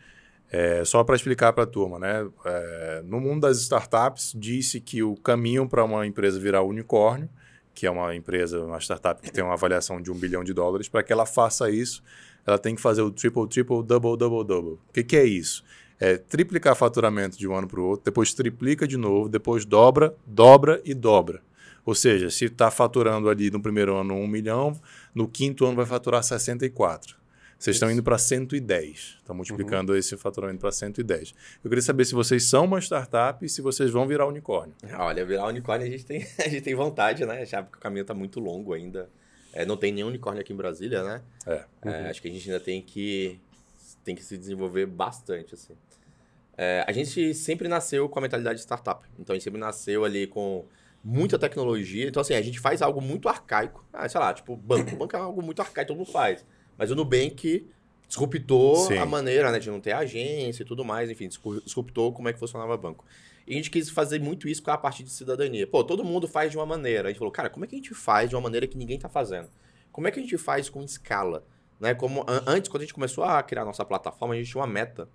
É, 0.50 0.82
só 0.84 1.04
para 1.04 1.14
explicar 1.14 1.52
para 1.52 1.64
a 1.64 1.66
turma, 1.66 1.98
né? 1.98 2.26
É, 2.44 3.02
no 3.04 3.20
mundo 3.20 3.42
das 3.42 3.58
startups, 3.58 4.32
disse 4.34 4.80
que 4.80 5.02
o 5.02 5.14
caminho 5.14 5.68
para 5.68 5.84
uma 5.84 6.06
empresa 6.06 6.40
virar 6.40 6.62
unicórnio, 6.62 7.28
que 7.74 7.86
é 7.86 7.90
uma 7.90 8.14
empresa, 8.14 8.60
uma 8.64 8.80
startup 8.80 9.20
que 9.20 9.30
tem 9.30 9.44
uma 9.44 9.52
avaliação 9.52 10.00
de 10.00 10.10
um 10.10 10.14
bilhão 10.14 10.42
de 10.42 10.54
dólares, 10.54 10.88
para 10.88 11.02
que 11.02 11.12
ela 11.12 11.26
faça 11.26 11.70
isso, 11.70 12.02
ela 12.46 12.58
tem 12.58 12.74
que 12.74 12.80
fazer 12.80 13.02
o 13.02 13.10
triple, 13.10 13.46
triple, 13.46 13.82
double, 13.84 14.16
double, 14.16 14.44
double. 14.44 14.72
O 14.88 14.92
que, 14.92 15.04
que 15.04 15.16
é 15.16 15.24
isso? 15.24 15.62
É 16.00 16.16
triplicar 16.16 16.76
faturamento 16.76 17.36
de 17.36 17.48
um 17.48 17.54
ano 17.54 17.66
para 17.66 17.80
o 17.80 17.84
outro, 17.84 18.04
depois 18.04 18.32
triplica 18.32 18.86
de 18.86 18.96
novo, 18.96 19.28
depois 19.28 19.64
dobra, 19.64 20.14
dobra 20.26 20.80
e 20.84 20.94
dobra. 20.94 21.42
Ou 21.84 21.94
seja, 21.94 22.30
se 22.30 22.44
está 22.44 22.70
faturando 22.70 23.28
ali 23.30 23.50
no 23.50 23.60
primeiro 23.60 23.96
ano 23.96 24.14
um 24.14 24.26
milhão, 24.26 24.78
no 25.14 25.26
quinto 25.26 25.64
ano 25.64 25.76
vai 25.76 25.86
faturar 25.86 26.22
64. 26.22 27.16
Vocês 27.58 27.74
estão 27.74 27.90
indo 27.90 28.04
para 28.04 28.16
110. 28.16 29.16
Estão 29.18 29.34
multiplicando 29.34 29.96
esse 29.96 30.16
faturamento 30.16 30.60
para 30.60 30.70
110. 30.70 31.34
Eu 31.64 31.68
queria 31.68 31.82
saber 31.82 32.04
se 32.04 32.14
vocês 32.14 32.44
são 32.44 32.66
uma 32.66 32.78
startup 32.78 33.44
e 33.44 33.48
se 33.48 33.60
vocês 33.60 33.90
vão 33.90 34.06
virar 34.06 34.26
unicórnio. 34.26 34.74
Olha, 34.96 35.24
virar 35.24 35.46
unicórnio 35.46 35.86
a 35.86 35.90
gente 35.90 36.06
tem, 36.06 36.24
a 36.38 36.48
gente 36.48 36.62
tem 36.62 36.74
vontade, 36.74 37.26
né? 37.26 37.44
Já 37.44 37.62
porque 37.62 37.78
o 37.78 37.80
caminho 37.80 38.02
está 38.02 38.14
muito 38.14 38.38
longo 38.38 38.72
ainda. 38.72 39.10
É, 39.52 39.66
não 39.66 39.76
tem 39.76 39.90
nenhum 39.90 40.06
unicórnio 40.06 40.40
aqui 40.40 40.52
em 40.52 40.56
Brasília, 40.56 41.02
né? 41.02 41.22
É. 41.46 41.64
É, 41.84 42.10
acho 42.10 42.22
que 42.22 42.28
a 42.28 42.30
gente 42.30 42.48
ainda 42.48 42.62
tem 42.62 42.80
que, 42.80 43.40
tem 44.04 44.14
que 44.14 44.22
se 44.22 44.38
desenvolver 44.38 44.86
bastante, 44.86 45.54
assim. 45.54 45.74
É, 46.60 46.84
a 46.88 46.90
gente 46.90 47.32
sempre 47.34 47.68
nasceu 47.68 48.08
com 48.08 48.18
a 48.18 48.22
mentalidade 48.22 48.56
de 48.56 48.62
startup. 48.62 49.08
Então, 49.18 49.32
a 49.32 49.36
gente 49.36 49.44
sempre 49.44 49.60
nasceu 49.60 50.04
ali 50.04 50.26
com 50.26 50.64
muita 51.04 51.38
tecnologia. 51.38 52.08
Então, 52.08 52.20
assim, 52.20 52.34
a 52.34 52.42
gente 52.42 52.58
faz 52.58 52.82
algo 52.82 53.00
muito 53.00 53.28
arcaico. 53.28 53.84
Ah, 53.92 54.08
sei 54.08 54.20
lá, 54.20 54.34
tipo, 54.34 54.56
banco. 54.56 54.96
Banco 54.96 55.14
é 55.14 55.20
algo 55.20 55.40
muito 55.40 55.62
arcaico, 55.62 55.86
todo 55.88 55.98
mundo 55.98 56.10
faz. 56.10 56.44
Mas 56.76 56.90
o 56.90 56.96
Nubank 56.96 57.64
disruptou 58.08 58.74
Sim. 58.74 58.98
a 58.98 59.06
maneira 59.06 59.52
né, 59.52 59.58
de 59.60 59.70
não 59.70 59.80
ter 59.80 59.92
agência 59.92 60.62
e 60.64 60.66
tudo 60.66 60.84
mais. 60.84 61.08
Enfim, 61.10 61.28
disruptou 61.64 62.12
como 62.12 62.28
é 62.28 62.32
que 62.32 62.38
funcionava 62.40 62.74
o 62.74 62.78
banco. 62.78 63.04
E 63.46 63.52
a 63.52 63.56
gente 63.56 63.70
quis 63.70 63.88
fazer 63.88 64.20
muito 64.20 64.48
isso 64.48 64.62
com 64.62 64.70
a 64.72 64.76
parte 64.76 65.02
de 65.04 65.10
cidadania. 65.10 65.66
Pô, 65.66 65.84
todo 65.84 66.04
mundo 66.04 66.26
faz 66.26 66.50
de 66.50 66.56
uma 66.58 66.66
maneira. 66.66 67.08
A 67.08 67.10
gente 67.10 67.18
falou, 67.18 67.32
cara, 67.32 67.48
como 67.48 67.64
é 67.64 67.68
que 67.68 67.76
a 67.76 67.78
gente 67.78 67.94
faz 67.94 68.28
de 68.28 68.34
uma 68.34 68.42
maneira 68.42 68.66
que 68.66 68.76
ninguém 68.76 68.98
tá 68.98 69.08
fazendo? 69.08 69.48
Como 69.92 70.08
é 70.08 70.10
que 70.10 70.18
a 70.18 70.22
gente 70.22 70.36
faz 70.36 70.68
com 70.68 70.82
escala? 70.82 71.46
Né? 71.78 71.94
Como, 71.94 72.22
an- 72.28 72.42
antes, 72.46 72.68
quando 72.68 72.82
a 72.82 72.84
gente 72.84 72.94
começou 72.94 73.22
a 73.24 73.42
criar 73.42 73.62
a 73.62 73.64
nossa 73.64 73.84
plataforma, 73.84 74.34
a 74.34 74.36
gente 74.36 74.50
tinha 74.50 74.60
uma 74.60 74.66
meta 74.66 75.08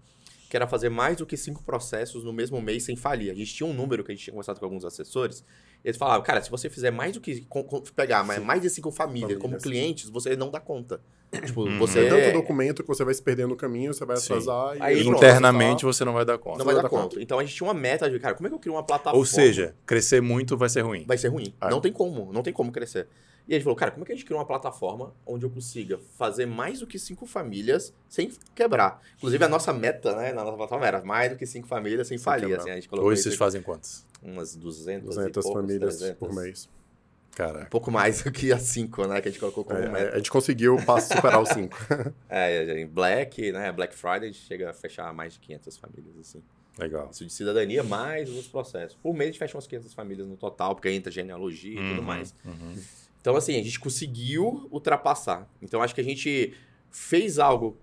que 0.54 0.58
era 0.58 0.68
fazer 0.68 0.90
mais 0.90 1.18
do 1.18 1.26
que 1.26 1.36
cinco 1.36 1.64
processos 1.64 2.24
no 2.24 2.32
mesmo 2.32 2.62
mês 2.62 2.84
sem 2.84 2.96
falir. 2.96 3.32
A 3.32 3.34
gente 3.34 3.52
tinha 3.56 3.66
um 3.66 3.74
número 3.74 4.04
que 4.04 4.12
a 4.12 4.14
gente 4.14 4.24
tinha 4.24 4.34
conversado 4.34 4.60
com 4.60 4.66
alguns 4.68 4.86
assessores. 4.86 5.44
E 5.84 5.88
eles 5.88 5.98
falavam, 5.98 6.22
cara, 6.24 6.44
se 6.44 6.52
você 6.52 6.70
fizer 6.70 6.92
mais 6.92 7.14
do 7.14 7.20
que. 7.20 7.42
com- 7.46 7.64
com- 7.64 7.82
pegar 7.82 8.24
mais, 8.24 8.40
mais 8.40 8.62
de 8.62 8.70
cinco 8.70 8.92
famílias, 8.92 9.32
Famílias. 9.32 9.42
como 9.42 9.58
clientes, 9.58 10.12
você 10.12 10.36
não 10.36 10.52
dá 10.52 10.60
conta. 10.60 11.02
Tipo, 11.44 11.62
Uhum. 11.64 11.80
você. 11.80 12.06
É 12.06 12.08
tanto 12.08 12.34
documento 12.34 12.84
que 12.84 12.88
você 12.88 13.04
vai 13.04 13.16
se 13.16 13.24
perder 13.24 13.48
no 13.48 13.56
caminho, 13.56 13.92
você 13.96 14.06
vai 14.06 14.16
Sim. 14.18 14.26
atrasar. 14.34 14.78
Aí 14.80 15.00
e 15.00 15.04
pronto. 15.04 15.18
Internamente 15.18 15.86
você 15.86 16.06
não 16.06 16.14
vai 16.14 16.24
dar 16.24 16.38
conta. 16.38 16.60
Não 16.60 16.66
vai 16.66 16.76
Não 16.76 16.84
dar 16.84 16.88
dá 16.88 16.96
conta. 16.96 17.20
Então 17.20 17.40
a 17.40 17.44
gente 17.44 17.56
tinha 17.56 17.66
uma 17.68 17.74
meta 17.74 18.08
de, 18.08 18.20
cara, 18.20 18.36
como 18.36 18.46
é 18.46 18.50
que 18.52 18.56
eu 18.56 18.60
crio 18.60 18.74
uma 18.76 18.84
plataforma? 18.84 19.18
Ou 19.18 19.26
seja, 19.26 19.74
crescer 19.88 20.22
muito 20.22 20.56
vai 20.56 20.70
ser 20.70 20.82
ruim. 20.82 21.04
vai 21.08 21.18
ser 21.18 21.30
ruim. 21.30 21.52
É. 21.60 21.68
Não 21.72 21.82
tem 21.82 21.92
como, 21.92 22.32
não 22.32 22.44
tem 22.44 22.54
como 22.54 22.72
crescer. 22.72 23.08
E 23.48 23.54
a 23.54 23.58
gente 23.58 23.64
falou, 23.64 23.76
cara, 23.76 23.92
como 23.92 24.04
é 24.04 24.06
que 24.06 24.14
a 24.14 24.16
gente 24.16 24.24
cria 24.26 24.38
uma 24.38 24.46
plataforma 24.46 25.14
onde 25.26 25.46
eu 25.46 25.50
consiga 25.50 26.00
fazer 26.18 26.46
mais 26.46 26.80
do 26.80 26.88
que 26.88 26.98
cinco 26.98 27.26
famílias 27.26 27.94
sem 28.08 28.32
quebrar? 28.56 29.02
Inclusive, 29.18 29.44
a 29.44 29.50
nossa 29.50 29.74
meta, 29.74 30.16
né, 30.16 30.32
na 30.32 30.44
nossa 30.46 30.56
plataforma 30.56 30.88
era 30.88 31.04
mais 31.04 31.32
do 31.32 31.38
que 31.38 31.46
cinco 31.46 31.68
famílias 31.68 32.08
sem, 32.08 32.18
Sem 32.18 32.24
falir. 32.24 32.58
Assim, 32.58 32.70
a 32.70 32.76
gente 32.76 32.88
colocou 32.88 33.12
Hoje 33.12 33.22
vocês 33.22 33.36
fazem 33.36 33.62
quantos? 33.62 34.06
umas 34.22 34.56
200, 34.56 35.16
200 35.16 35.28
e 35.28 35.32
poucos, 35.34 35.52
famílias 35.62 35.98
300. 35.98 36.18
por 36.20 36.34
mês. 36.34 36.70
Um 37.34 37.36
Caraca. 37.36 37.66
pouco 37.66 37.92
mais 37.92 38.22
do 38.24 38.32
que 38.32 38.54
as 38.54 38.62
cinco, 38.62 39.06
né, 39.08 39.20
que 39.20 39.28
a 39.28 39.32
gente 39.32 39.40
colocou 39.40 39.66
como 39.66 39.78
É, 39.80 39.90
meta. 39.90 40.14
a 40.14 40.18
gente 40.18 40.32
conseguiu 40.32 40.78
superar 41.02 41.42
os 41.42 41.50
5. 41.50 41.76
É, 42.30 42.80
em 42.80 42.88
Black, 42.88 43.52
né, 43.52 43.72
Black 43.74 43.94
Friday, 43.96 44.30
a 44.30 44.32
gente 44.32 44.40
chega 44.46 44.70
a 44.70 44.74
fechar 44.74 45.12
mais 45.14 45.34
de 45.34 45.40
500 45.40 45.76
famílias, 45.78 46.16
assim. 46.18 46.42
Legal. 46.80 47.10
Isso 47.12 47.26
de 47.26 47.34
cidadania, 47.34 47.84
mais 47.84 48.30
os 48.30 48.48
processos. 48.48 48.98
Por 49.02 49.14
mês 49.14 49.24
a 49.30 49.32
gente 49.32 49.40
fecha 49.40 49.56
umas 49.56 49.68
500 49.68 49.94
famílias 49.94 50.28
no 50.28 50.38
total, 50.38 50.74
porque 50.76 50.90
entra 50.90 51.12
genealogia 51.12 51.74
e 51.74 51.76
tudo 51.90 52.00
Uhum, 52.00 52.02
mais. 52.04 52.34
uhum. 52.46 52.76
Então, 53.24 53.38
assim, 53.38 53.58
a 53.58 53.64
gente 53.64 53.80
conseguiu 53.80 54.68
ultrapassar. 54.70 55.50
Então, 55.62 55.82
acho 55.82 55.96
que 55.96 56.02
a 56.02 56.04
gente 56.04 56.54
fez 56.92 57.40
algo 57.40 57.78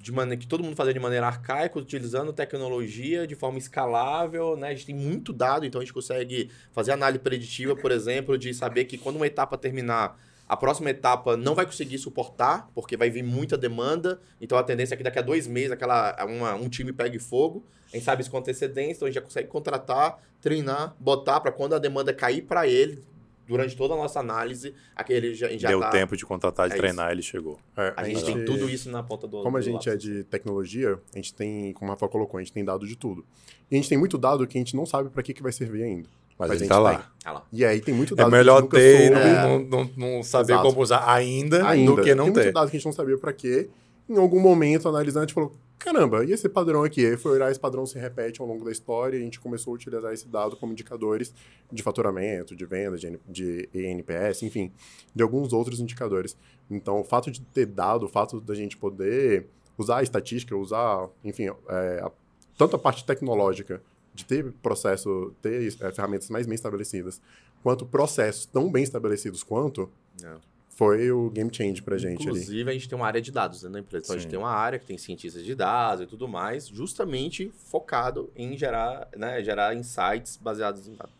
de 0.00 0.12
maneira 0.12 0.40
que 0.40 0.46
todo 0.46 0.62
mundo 0.62 0.76
fazia 0.76 0.94
de 0.94 1.00
maneira 1.00 1.26
arcaica, 1.26 1.80
utilizando 1.80 2.32
tecnologia 2.32 3.26
de 3.26 3.34
forma 3.34 3.58
escalável, 3.58 4.56
né? 4.56 4.68
A 4.68 4.72
gente 4.72 4.86
tem 4.86 4.94
muito 4.94 5.32
dado, 5.32 5.66
então 5.66 5.80
a 5.80 5.84
gente 5.84 5.92
consegue 5.92 6.48
fazer 6.70 6.92
análise 6.92 7.18
preditiva, 7.18 7.74
por 7.74 7.90
exemplo, 7.90 8.38
de 8.38 8.54
saber 8.54 8.84
que 8.84 8.96
quando 8.96 9.16
uma 9.16 9.26
etapa 9.26 9.58
terminar, 9.58 10.16
a 10.48 10.56
próxima 10.56 10.90
etapa 10.90 11.36
não 11.36 11.56
vai 11.56 11.66
conseguir 11.66 11.98
suportar, 11.98 12.70
porque 12.72 12.96
vai 12.96 13.10
vir 13.10 13.24
muita 13.24 13.58
demanda. 13.58 14.20
Então 14.40 14.56
a 14.56 14.62
tendência 14.62 14.94
é 14.94 14.96
que 14.96 15.02
daqui 15.02 15.18
a 15.18 15.22
dois 15.22 15.48
meses 15.48 15.72
aquela, 15.72 16.24
uma- 16.24 16.54
um 16.54 16.68
time 16.68 16.92
pegue 16.92 17.18
fogo. 17.18 17.64
A 17.92 17.96
gente 17.96 18.04
sabe 18.04 18.22
isso 18.22 18.30
com 18.30 18.38
antecedência, 18.38 18.92
então 18.98 19.06
a 19.06 19.10
gente 19.10 19.16
já 19.16 19.22
consegue 19.22 19.48
contratar, 19.48 20.22
treinar, 20.40 20.94
botar 21.00 21.40
para 21.40 21.50
quando 21.50 21.74
a 21.74 21.80
demanda 21.80 22.14
cair 22.14 22.42
para 22.42 22.68
ele, 22.68 23.02
durante 23.46 23.76
toda 23.76 23.94
a 23.94 23.96
nossa 23.96 24.18
análise, 24.20 24.74
aquele 24.94 25.34
já, 25.34 25.48
já 25.56 25.68
Deu 25.68 25.80
tá- 25.80 25.90
tempo 25.90 26.16
de 26.16 26.24
contratar, 26.26 26.68
de 26.68 26.74
É 26.74 26.78
treinar, 26.78 27.12
ele 27.12 27.22
chegou. 27.22 27.58
É, 27.76 27.92
A 27.96 28.04
gente 28.04 28.24
tem 28.24 28.44
tudo 28.44 28.68
isso 28.68 28.90
na 28.90 29.02
ponta 29.02 29.26
do 29.26 29.42
Como 29.42 29.56
a 29.56 29.60
do 29.60 29.64
gente 29.64 29.88
é 29.88 29.96
de 29.96 30.24
tecnologia, 30.24 30.98
a 31.14 31.16
gente 31.16 31.32
tem, 31.34 31.72
como 31.72 31.90
a 31.90 31.94
Rafa 31.94 32.08
colocou, 32.08 32.38
a 32.38 32.42
gente 32.42 32.52
tem 32.52 32.64
dado 32.64 32.86
de 32.86 32.96
tudo. 32.96 33.24
E 33.70 33.74
a 33.74 33.78
gente 33.78 33.88
tem 33.88 33.96
muito 33.98 34.18
dado 34.18 34.46
que 34.46 34.58
a 34.58 34.60
gente 34.60 34.74
não 34.76 34.84
sabe 34.86 35.08
para 35.10 35.22
que, 35.22 35.32
que 35.34 35.42
vai 35.42 35.52
servir 35.52 35.82
ainda. 35.84 36.08
Mas, 36.38 36.48
Mas 36.48 36.50
a 36.50 36.54
ele 36.54 36.58
gente 36.60 36.68
tá 36.68 36.78
lá. 36.78 36.94
tem. 36.96 37.04
Ah 37.24 37.32
lá. 37.32 37.42
E 37.52 37.64
aí 37.64 37.80
tem 37.80 37.94
muito 37.94 38.12
É 38.14 38.16
dado 38.18 38.30
melhor 38.30 38.62
que 38.68 38.76
a 38.76 38.80
gente 38.80 39.08
ter 39.08 39.14
soube. 39.14 39.30
não, 39.30 39.58
não, 39.58 39.84
não, 39.84 39.90
não 40.16 40.22
saber 40.22 40.52
Exato. 40.52 40.68
como 40.68 40.82
usar 40.82 41.10
ainda, 41.10 41.66
ainda. 41.66 41.92
do 41.96 42.02
que 42.02 42.14
não 42.14 42.24
tem 42.26 42.32
ter. 42.34 42.40
muito 42.42 42.54
dado 42.54 42.70
que 42.70 42.76
a 42.76 42.78
gente 42.78 42.84
não 42.86 42.92
sabia 42.92 43.16
para 43.16 43.32
quê. 43.32 43.70
Em 44.08 44.18
algum 44.18 44.38
momento, 44.38 44.88
analisando, 44.88 45.20
a 45.24 45.26
gente 45.26 45.34
falou, 45.34 45.52
caramba, 45.78 46.24
e 46.24 46.32
esse 46.32 46.48
padrão 46.48 46.82
aqui? 46.84 47.04
Aí 47.06 47.16
foi 47.16 47.32
olhar, 47.32 47.50
esse 47.50 47.60
padrão 47.60 47.86
se 47.86 47.98
repete 47.98 48.40
ao 48.40 48.46
longo 48.46 48.64
da 48.64 48.72
história 48.72 49.16
e 49.16 49.20
a 49.20 49.24
gente 49.24 49.38
começou 49.40 49.72
a 49.72 49.74
utilizar 49.74 50.12
esse 50.12 50.26
dado 50.28 50.56
como 50.56 50.72
indicadores 50.72 51.32
de 51.72 51.82
faturamento, 51.82 52.54
de 52.56 52.64
venda, 52.66 52.96
de, 52.96 53.18
de 53.28 53.68
ENPS, 53.74 54.42
enfim, 54.42 54.72
de 55.14 55.22
alguns 55.22 55.52
outros 55.52 55.80
indicadores. 55.80 56.36
Então, 56.70 57.00
o 57.00 57.04
fato 57.04 57.30
de 57.30 57.40
ter 57.40 57.66
dado, 57.66 58.04
o 58.06 58.08
fato 58.08 58.40
da 58.40 58.54
gente 58.54 58.76
poder 58.76 59.46
usar 59.78 59.98
a 59.98 60.02
estatística, 60.02 60.56
usar, 60.56 61.08
enfim, 61.22 61.46
é, 61.68 62.00
a- 62.02 62.10
tanto 62.58 62.74
a 62.76 62.78
parte 62.78 63.04
tecnológica 63.04 63.82
de 64.14 64.24
ter 64.24 64.50
processo, 64.62 65.32
ter 65.42 65.66
é, 65.80 65.92
ferramentas 65.92 66.30
mais 66.30 66.46
bem 66.46 66.54
estabelecidas, 66.54 67.20
quanto 67.62 67.84
processos 67.84 68.46
tão 68.46 68.70
bem 68.70 68.82
estabelecidos 68.82 69.42
quanto, 69.42 69.90
É. 70.24 70.55
foi 70.76 71.10
o 71.10 71.30
game 71.30 71.50
change 71.50 71.80
pra 71.80 71.96
gente 71.96 72.28
ali. 72.28 72.38
Inclusive, 72.38 72.70
a 72.70 72.72
gente 72.74 72.86
tem 72.86 72.98
uma 72.98 73.06
área 73.06 73.20
de 73.20 73.32
dados 73.32 73.62
dentro 73.62 73.72
da 73.72 73.80
empresa. 73.80 74.04
Então, 74.04 74.14
a 74.14 74.18
Sim. 74.18 74.22
gente 74.22 74.30
tem 74.30 74.38
uma 74.38 74.50
área 74.50 74.78
que 74.78 74.84
tem 74.84 74.98
cientistas 74.98 75.42
de 75.42 75.54
dados 75.54 76.04
e 76.04 76.06
tudo 76.06 76.28
mais, 76.28 76.68
justamente 76.68 77.50
focado 77.56 78.30
em 78.36 78.58
gerar, 78.58 79.08
né, 79.16 79.42
gerar 79.42 79.74
insights 79.74 80.36
baseados 80.36 80.86
em 80.86 80.94
dados. 80.94 81.14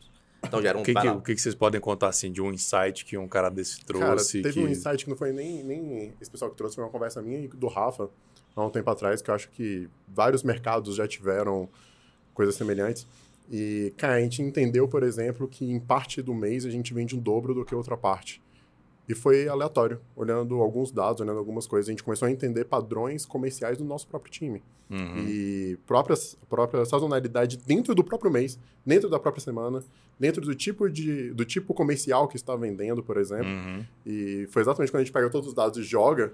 Então, 0.45 0.61
gera 0.61 0.77
um 0.77 0.83
O 0.83 0.85
que, 0.85 0.93
que, 0.93 1.09
o 1.09 1.21
que 1.23 1.35
que 1.35 1.41
vocês 1.41 1.55
podem 1.55 1.81
contar 1.81 2.09
assim 2.09 2.31
de 2.31 2.43
um 2.43 2.53
insight 2.53 3.03
que 3.07 3.17
um 3.17 3.27
cara 3.27 3.49
desse 3.49 3.83
Cara, 3.83 4.09
trouxe? 4.09 4.43
teve 4.43 4.61
que... 4.61 4.61
um 4.61 4.69
insight 4.69 5.03
que 5.03 5.11
não 5.11 5.17
foi 5.17 5.33
nem, 5.33 5.65
nem 5.65 6.13
esse 6.21 6.31
pessoal 6.31 6.51
que 6.51 6.57
trouxe, 6.59 6.77
foi 6.77 6.85
uma 6.85 6.91
conversa 6.91 7.23
minha 7.23 7.39
e 7.39 7.49
do 7.49 7.67
Rafa, 7.67 8.11
há 8.55 8.63
um 8.63 8.69
tempo 8.69 8.91
atrás, 8.91 9.23
que 9.23 9.31
eu 9.31 9.35
acho 9.35 9.49
que 9.49 9.89
vários 10.07 10.43
mercados 10.43 10.97
já 10.97 11.09
tiveram 11.09 11.67
coisas 12.35 12.55
semelhantes. 12.55 13.07
E, 13.51 13.95
cara, 13.97 14.17
a 14.17 14.21
gente 14.21 14.43
entendeu, 14.43 14.87
por 14.87 15.03
exemplo, 15.03 15.49
que 15.49 15.65
em 15.65 15.81
parte 15.81 16.21
do 16.21 16.35
mês 16.35 16.67
a 16.67 16.71
gente 16.71 16.93
vende 16.93 17.17
um 17.17 17.21
dobro 17.21 17.55
do 17.55 17.65
que 17.65 17.75
outra 17.75 17.97
parte. 17.97 18.45
E 19.09 19.15
foi 19.15 19.47
aleatório, 19.49 20.01
olhando 20.17 20.57
alguns 20.61 20.91
dados, 20.91 21.21
olhando 21.21 21.39
algumas 21.39 21.67
coisas, 21.67 21.89
a 21.89 21.93
gente 21.93 22.03
começou 22.03 22.27
a 22.27 22.31
entender 22.31 22.65
padrões 22.65 23.25
comerciais 23.25 23.79
do 23.79 23.85
nosso 23.85 24.07
próprio 24.09 24.33
time. 24.33 24.63
Uhum. 24.91 25.25
E 25.29 25.79
própria, 25.87 26.17
própria 26.49 26.85
sazonalidade 26.85 27.57
dentro 27.57 27.95
do 27.95 28.03
próprio 28.03 28.31
mês, 28.31 28.59
dentro 28.85 29.09
da 29.09 29.19
própria 29.19 29.43
semana, 29.43 29.83
dentro 30.19 30.41
do 30.43 30.55
tipo, 30.55 30.89
de, 30.91 31.31
do 31.33 31.45
tipo 31.45 31.73
comercial 31.75 32.27
que 32.27 32.37
está 32.37 32.57
vendendo, 32.57 33.03
por 33.03 33.17
exemplo. 33.17 33.47
Uhum. 33.47 33.85
E 34.05 34.47
foi 34.51 34.63
exatamente 34.63 34.91
quando 34.91 35.01
a 35.03 35.05
gente 35.05 35.13
pega 35.13 35.31
todos 35.31 35.49
os 35.49 35.55
dados 35.55 35.79
e 35.79 35.83
joga, 35.83 36.33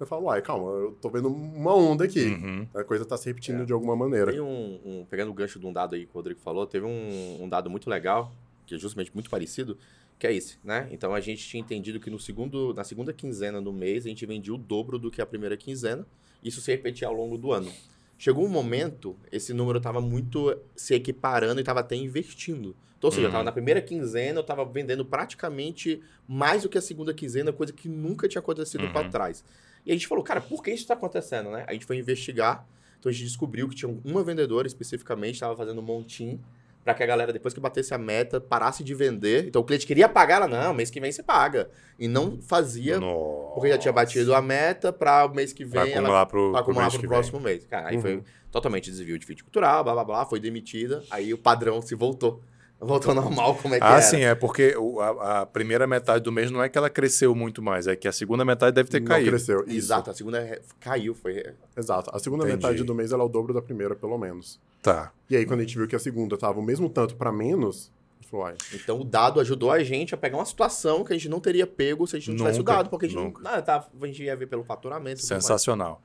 eu 0.00 0.06
falo, 0.06 0.24
uai, 0.24 0.40
calma, 0.42 0.70
eu 0.70 0.96
tô 1.00 1.08
vendo 1.10 1.28
uma 1.28 1.74
onda 1.74 2.04
aqui. 2.04 2.24
Uhum. 2.26 2.66
A 2.74 2.84
coisa 2.84 3.04
tá 3.04 3.16
se 3.18 3.26
repetindo 3.26 3.62
É. 3.62 3.64
de 3.64 3.72
alguma 3.72 3.94
maneira. 3.96 4.32
Tem 4.32 4.40
um, 4.40 4.80
um- 4.84 5.06
pegando 5.10 5.30
o 5.30 5.34
gancho 5.34 5.58
de 5.58 5.66
um 5.66 5.72
dado 5.72 5.94
aí 5.94 6.04
que 6.06 6.10
o 6.10 6.14
Rodrigo 6.14 6.40
falou, 6.40 6.66
teve 6.66 6.84
um, 6.86 7.38
um 7.42 7.48
dado 7.48 7.68
muito 7.70 7.88
legal, 7.88 8.32
que 8.66 8.74
é 8.74 8.78
justamente 8.78 9.10
muito 9.14 9.28
parecido, 9.30 9.76
que 10.18 10.26
é 10.26 10.32
esse, 10.34 10.58
né? 10.64 10.88
Então 10.90 11.14
a 11.14 11.20
gente 11.20 11.46
tinha 11.46 11.60
entendido 11.60 11.98
que 12.00 12.08
no 12.10 12.18
segundo, 12.18 12.72
na 12.74 12.84
segunda 12.84 13.12
quinzena 13.12 13.60
do 13.60 13.72
mês 13.72 14.06
a 14.06 14.08
gente 14.08 14.24
vendia 14.26 14.54
o 14.54 14.58
dobro 14.58 14.98
do 14.98 15.10
que 15.10 15.20
a 15.20 15.26
primeira 15.26 15.56
quinzena, 15.56 16.06
isso 16.42 16.60
se 16.60 16.70
repetia 16.70 17.08
ao 17.08 17.14
longo 17.14 17.36
do 17.36 17.52
ano. 17.52 17.70
Chegou 18.16 18.44
um 18.44 18.48
momento, 18.48 19.16
esse 19.32 19.52
número 19.52 19.78
estava 19.78 20.00
muito 20.00 20.56
se 20.76 20.94
equiparando 20.94 21.58
e 21.60 21.62
estava 21.62 21.80
até 21.80 21.96
invertindo. 21.96 22.76
Então, 22.96 23.08
ou 23.08 23.10
seja, 23.10 23.22
eu 23.22 23.24
Uhum. 23.24 23.28
estava 23.30 23.44
na 23.44 23.52
primeira 23.52 23.82
quinzena, 23.82 24.38
eu 24.38 24.42
estava 24.42 24.64
vendendo 24.64 25.04
praticamente 25.04 26.00
mais 26.26 26.62
do 26.62 26.68
que 26.68 26.78
a 26.78 26.80
segunda 26.80 27.12
quinzena, 27.12 27.52
coisa 27.52 27.72
que 27.72 27.88
nunca 27.88 28.28
tinha 28.28 28.40
acontecido 28.40 28.84
Uhum. 28.84 28.92
para 28.92 29.08
trás. 29.08 29.44
E 29.84 29.90
a 29.90 29.94
gente 29.94 30.06
falou, 30.06 30.22
cara, 30.24 30.40
por 30.40 30.62
que 30.62 30.70
isso 30.70 30.82
está 30.84 30.94
acontecendo, 30.94 31.50
né? 31.50 31.64
A 31.68 31.72
gente 31.72 31.84
foi 31.84 31.98
investigar. 31.98 32.66
Então 32.66 32.74
Então 33.00 33.10
a 33.10 33.12
gente 33.12 33.24
descobriu 33.26 33.68
que 33.68 33.74
tinha 33.74 33.94
uma 34.02 34.22
vendedora 34.24 34.66
especificamente, 34.66 35.34
estava 35.34 35.54
fazendo 35.54 35.78
um 35.80 35.84
montinho 35.84 36.40
para 36.84 36.92
que 36.94 37.02
a 37.02 37.06
galera, 37.06 37.32
depois 37.32 37.54
que 37.54 37.60
batesse 37.60 37.94
a 37.94 37.98
meta, 37.98 38.40
parasse 38.40 38.84
de 38.84 38.94
vender. 38.94 39.46
Então 39.48 39.62
o 39.62 39.64
cliente 39.64 39.86
queria 39.86 40.08
pagar, 40.08 40.36
ela, 40.36 40.48
não, 40.48 40.74
mês 40.74 40.90
que 40.90 41.00
vem 41.00 41.10
você 41.10 41.22
paga. 41.22 41.70
E 41.98 42.06
não 42.06 42.40
fazia, 42.42 43.00
Nossa. 43.00 43.54
porque 43.54 43.68
já 43.70 43.78
tinha 43.78 43.92
batido 43.92 44.34
a 44.34 44.42
meta 44.42 44.92
para 44.92 45.24
o 45.24 45.34
mês 45.34 45.52
que 45.52 45.64
Pra 45.64 45.82
vem 45.84 45.92
acumular 45.94 46.16
ela 46.18 46.26
pro, 46.26 46.52
pra 46.52 46.62
pro 46.62 46.72
acumular 46.72 46.90
pro 46.90 47.08
próximo 47.08 47.40
mês. 47.40 47.64
Cara, 47.64 47.88
aí 47.88 47.96
Uhum. 47.96 48.02
foi 48.02 48.22
totalmente 48.50 48.90
desvio 48.90 49.18
de 49.18 49.24
fit 49.24 49.42
cultural, 49.42 49.82
blá 49.82 49.94
blá 49.94 50.04
blá, 50.04 50.26
foi 50.26 50.38
demitida, 50.38 51.02
aí 51.10 51.32
o 51.32 51.38
padrão 51.38 51.80
se 51.80 51.94
voltou. 51.94 52.42
Voltou 52.86 53.10
ao 53.10 53.14
normal, 53.16 53.54
como 53.56 53.74
é 53.74 53.78
que 53.78 53.84
Ah, 53.84 53.92
era. 53.94 54.02
sim, 54.02 54.20
é 54.22 54.34
porque 54.34 54.74
a, 55.20 55.40
a 55.40 55.46
primeira 55.46 55.86
metade 55.86 56.22
do 56.22 56.30
mês 56.32 56.50
não 56.50 56.62
é 56.62 56.68
que 56.68 56.76
ela 56.78 56.88
cresceu 56.90 57.34
muito 57.34 57.60
mais, 57.62 57.86
é 57.86 57.96
que 57.96 58.06
a 58.08 58.12
segunda 58.12 58.44
metade 58.44 58.74
deve 58.74 58.88
ter 58.90 59.00
não 59.00 59.08
caído. 59.08 59.30
cresceu. 59.30 59.60
Isso. 59.66 59.76
Exato, 59.76 60.10
a 60.10 60.14
segunda 60.14 60.60
caiu, 60.80 61.14
foi... 61.14 61.42
Exato. 61.76 62.10
A 62.14 62.18
segunda 62.18 62.44
Entendi. 62.44 62.56
metade 62.62 62.84
do 62.84 62.94
mês 62.94 63.12
ela 63.12 63.22
é 63.22 63.26
o 63.26 63.28
dobro 63.28 63.52
da 63.54 63.62
primeira, 63.62 63.94
pelo 63.94 64.16
menos. 64.18 64.60
Tá. 64.82 65.12
E 65.30 65.36
aí, 65.36 65.46
quando 65.46 65.60
a 65.60 65.62
gente 65.62 65.76
viu 65.78 65.88
que 65.88 65.96
a 65.96 65.98
segunda 65.98 66.36
tava 66.36 66.60
o 66.60 66.62
mesmo 66.62 66.88
tanto 66.90 67.16
pra 67.16 67.32
menos, 67.32 67.90
a 68.12 68.22
gente 68.22 68.30
falou, 68.30 68.46
ai, 68.46 68.54
Então 68.74 69.00
o 69.00 69.04
dado 69.04 69.40
ajudou 69.40 69.70
a 69.70 69.82
gente 69.82 70.14
a 70.14 70.18
pegar 70.18 70.36
uma 70.36 70.44
situação 70.44 71.02
que 71.04 71.12
a 71.12 71.16
gente 71.16 71.28
não 71.28 71.40
teria 71.40 71.66
pego 71.66 72.06
se 72.06 72.16
a 72.16 72.18
gente 72.18 72.28
não 72.30 72.36
tivesse 72.36 72.58
o 72.58 72.62
Nunca, 72.62 72.72
dado, 72.74 72.90
porque 72.90 73.06
a 73.06 73.08
gente 73.08 73.18
nunca. 73.22 73.40
não. 73.42 73.50
Nada, 73.50 73.62
tá, 73.62 73.88
a 74.00 74.06
gente 74.06 74.22
ia 74.22 74.36
ver 74.36 74.46
pelo 74.46 74.62
faturamento. 74.62 75.16
mais. 75.18 75.24
Sensacional. 75.26 76.02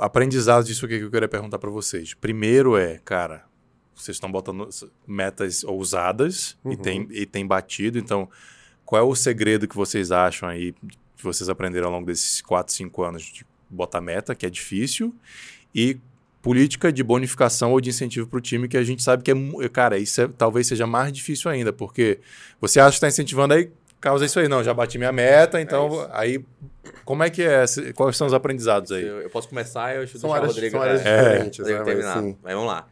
Aprendizado 0.00 0.64
disso 0.64 0.84
aqui 0.84 0.98
que 0.98 1.04
eu 1.04 1.10
queria 1.10 1.28
perguntar 1.28 1.58
para 1.60 1.70
vocês. 1.70 2.12
Primeiro 2.14 2.76
é, 2.76 3.00
cara, 3.04 3.44
vocês 3.96 4.16
estão 4.16 4.30
botando 4.30 4.68
metas 5.06 5.64
ousadas 5.64 6.56
e, 6.64 6.68
Uhum. 6.68 6.76
tem, 6.76 7.08
e 7.10 7.26
tem 7.26 7.46
batido, 7.46 7.98
então 7.98 8.28
qual 8.84 9.02
é 9.02 9.04
o 9.04 9.14
segredo 9.16 9.66
que 9.66 9.74
vocês 9.74 10.12
acham 10.12 10.48
aí, 10.48 10.72
que 11.16 11.24
vocês 11.24 11.48
aprenderam 11.48 11.86
ao 11.88 11.92
longo 11.94 12.06
desses 12.06 12.40
4, 12.42 12.72
5 12.72 13.02
anos 13.02 13.22
de 13.22 13.44
botar 13.68 14.00
meta, 14.00 14.34
que 14.34 14.46
é 14.46 14.50
difícil, 14.50 15.12
e 15.74 15.98
política 16.42 16.92
de 16.92 17.02
bonificação 17.02 17.72
ou 17.72 17.80
de 17.80 17.90
incentivo 17.90 18.28
para 18.28 18.38
o 18.38 18.40
time, 18.40 18.68
que 18.68 18.76
a 18.76 18.84
gente 18.84 19.02
sabe 19.02 19.24
que 19.24 19.30
é, 19.32 19.34
mu- 19.34 19.68
cara, 19.70 19.98
isso 19.98 20.20
é- 20.20 20.28
talvez 20.28 20.68
seja 20.68 20.86
mais 20.86 21.12
difícil 21.12 21.50
ainda, 21.50 21.72
porque 21.72 22.20
você 22.60 22.78
acha 22.78 22.90
que 22.90 22.96
está 22.96 23.08
incentivando 23.08 23.54
aí, 23.54 23.68
causa 24.00 24.24
isso 24.24 24.38
aí, 24.38 24.46
não, 24.46 24.62
já 24.62 24.72
bati 24.72 24.98
minha 24.98 25.10
meta, 25.10 25.60
então 25.60 25.88
isso. 25.88 26.08
aí 26.12 26.44
como 27.04 27.24
é 27.24 27.30
que 27.30 27.42
é? 27.42 27.64
Quais 27.94 28.16
são 28.16 28.28
os 28.28 28.34
aprendizados 28.34 28.92
aí? 28.92 29.02
Eu, 29.04 29.22
eu 29.22 29.30
posso 29.30 29.48
começar, 29.48 29.96
eu 29.96 30.06
São 30.06 30.20
deixar 30.30 30.42
o 30.42 30.46
Rodrigo, 30.46 30.70
são 30.70 30.82
áreas 30.82 31.00
é, 31.04 31.16
diferentes, 31.32 31.58
Rodrigo 31.58 31.78
né? 31.78 31.84
Mas, 31.84 31.94
terminar. 31.94 32.18
assim, 32.18 32.36
Mas 32.42 32.54
vamos 32.54 32.68
lá. 32.68 32.88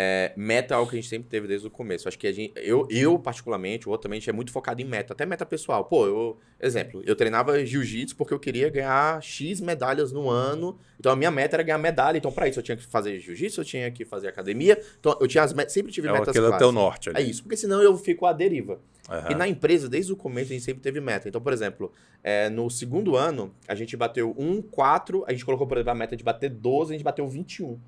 É, 0.00 0.32
meta 0.36 0.74
é 0.74 0.76
algo 0.76 0.88
que 0.88 0.96
a 0.96 1.00
gente 1.00 1.08
sempre 1.10 1.28
teve 1.28 1.48
desde 1.48 1.66
o 1.66 1.70
começo. 1.72 2.06
Acho 2.06 2.16
que 2.16 2.28
a 2.28 2.30
gente, 2.32 2.52
eu, 2.54 2.86
eu 2.88 3.18
particularmente, 3.18 3.88
o 3.88 3.90
outro 3.90 4.04
também, 4.04 4.18
a 4.18 4.20
gente 4.20 4.30
é 4.30 4.32
muito 4.32 4.52
focado 4.52 4.80
em 4.80 4.84
meta, 4.84 5.12
até 5.12 5.26
meta 5.26 5.44
pessoal. 5.44 5.84
Pô, 5.86 6.06
eu, 6.06 6.38
exemplo, 6.60 7.02
eu 7.04 7.16
treinava 7.16 7.66
jiu-jitsu 7.66 8.14
porque 8.14 8.32
eu 8.32 8.38
queria 8.38 8.68
ganhar 8.70 9.20
X 9.20 9.60
medalhas 9.60 10.12
no 10.12 10.30
ano. 10.30 10.78
Então 11.00 11.10
a 11.10 11.16
minha 11.16 11.32
meta 11.32 11.56
era 11.56 11.64
ganhar 11.64 11.78
medalha. 11.78 12.16
Então, 12.16 12.30
para 12.30 12.46
isso, 12.46 12.60
eu 12.60 12.62
tinha 12.62 12.76
que 12.76 12.86
fazer 12.86 13.18
jiu-jitsu, 13.18 13.60
eu 13.60 13.64
tinha 13.64 13.90
que 13.90 14.04
fazer 14.04 14.28
academia. 14.28 14.80
Então, 15.00 15.18
eu 15.20 15.26
tinha 15.26 15.42
as 15.42 15.52
metas, 15.52 15.72
sempre 15.72 15.90
tive 15.90 16.06
É 16.06 16.12
metas 16.12 16.28
aquele 16.28 16.46
claras. 16.46 16.62
até 16.62 16.66
o 16.66 16.70
norte 16.70 17.08
É 17.08 17.16
ali. 17.16 17.30
isso, 17.30 17.42
porque 17.42 17.56
senão 17.56 17.82
eu 17.82 17.96
fico 17.98 18.24
à 18.24 18.32
deriva. 18.32 18.78
Aham. 19.08 19.32
E 19.32 19.34
na 19.34 19.48
empresa, 19.48 19.88
desde 19.88 20.12
o 20.12 20.16
começo, 20.16 20.52
a 20.52 20.54
gente 20.54 20.64
sempre 20.64 20.80
teve 20.80 21.00
meta. 21.00 21.28
Então, 21.28 21.40
por 21.40 21.52
exemplo, 21.52 21.90
é, 22.22 22.48
no 22.48 22.70
segundo 22.70 23.16
ano, 23.16 23.52
a 23.66 23.74
gente 23.74 23.96
bateu 23.96 24.32
1, 24.38 24.62
4, 24.62 25.24
a 25.26 25.32
gente 25.32 25.44
colocou, 25.44 25.66
por 25.66 25.76
exemplo, 25.76 25.90
a 25.90 25.94
meta 25.96 26.14
de 26.16 26.22
bater 26.22 26.50
12, 26.50 26.92
a 26.92 26.96
gente 26.96 27.04
bateu 27.04 27.26
21. 27.26 27.80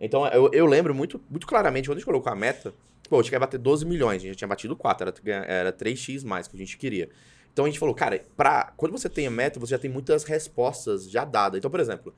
Então, 0.00 0.26
eu, 0.28 0.50
eu 0.52 0.66
lembro 0.66 0.94
muito, 0.94 1.20
muito 1.28 1.46
claramente, 1.46 1.88
quando 1.88 1.96
a 1.96 2.00
gente 2.00 2.06
colocou 2.06 2.32
a 2.32 2.36
meta, 2.36 2.72
pô, 3.08 3.16
a 3.16 3.22
gente 3.22 3.30
quer 3.30 3.38
bater 3.38 3.58
12 3.58 3.84
milhões, 3.84 4.16
a 4.16 4.18
gente 4.26 4.34
já 4.34 4.38
tinha 4.38 4.48
batido 4.48 4.76
4, 4.76 5.12
era, 5.24 5.44
era 5.46 5.72
3x 5.72 6.24
mais 6.24 6.46
que 6.46 6.56
a 6.56 6.58
gente 6.58 6.76
queria. 6.78 7.08
Então, 7.52 7.64
a 7.64 7.68
gente 7.68 7.78
falou, 7.78 7.94
cara, 7.94 8.22
pra, 8.36 8.72
quando 8.76 8.92
você 8.92 9.08
tem 9.08 9.26
a 9.26 9.30
meta, 9.30 9.58
você 9.58 9.72
já 9.72 9.78
tem 9.78 9.90
muitas 9.90 10.22
respostas 10.24 11.10
já 11.10 11.24
dadas. 11.24 11.58
Então, 11.58 11.70
por 11.70 11.80
exemplo, 11.80 12.14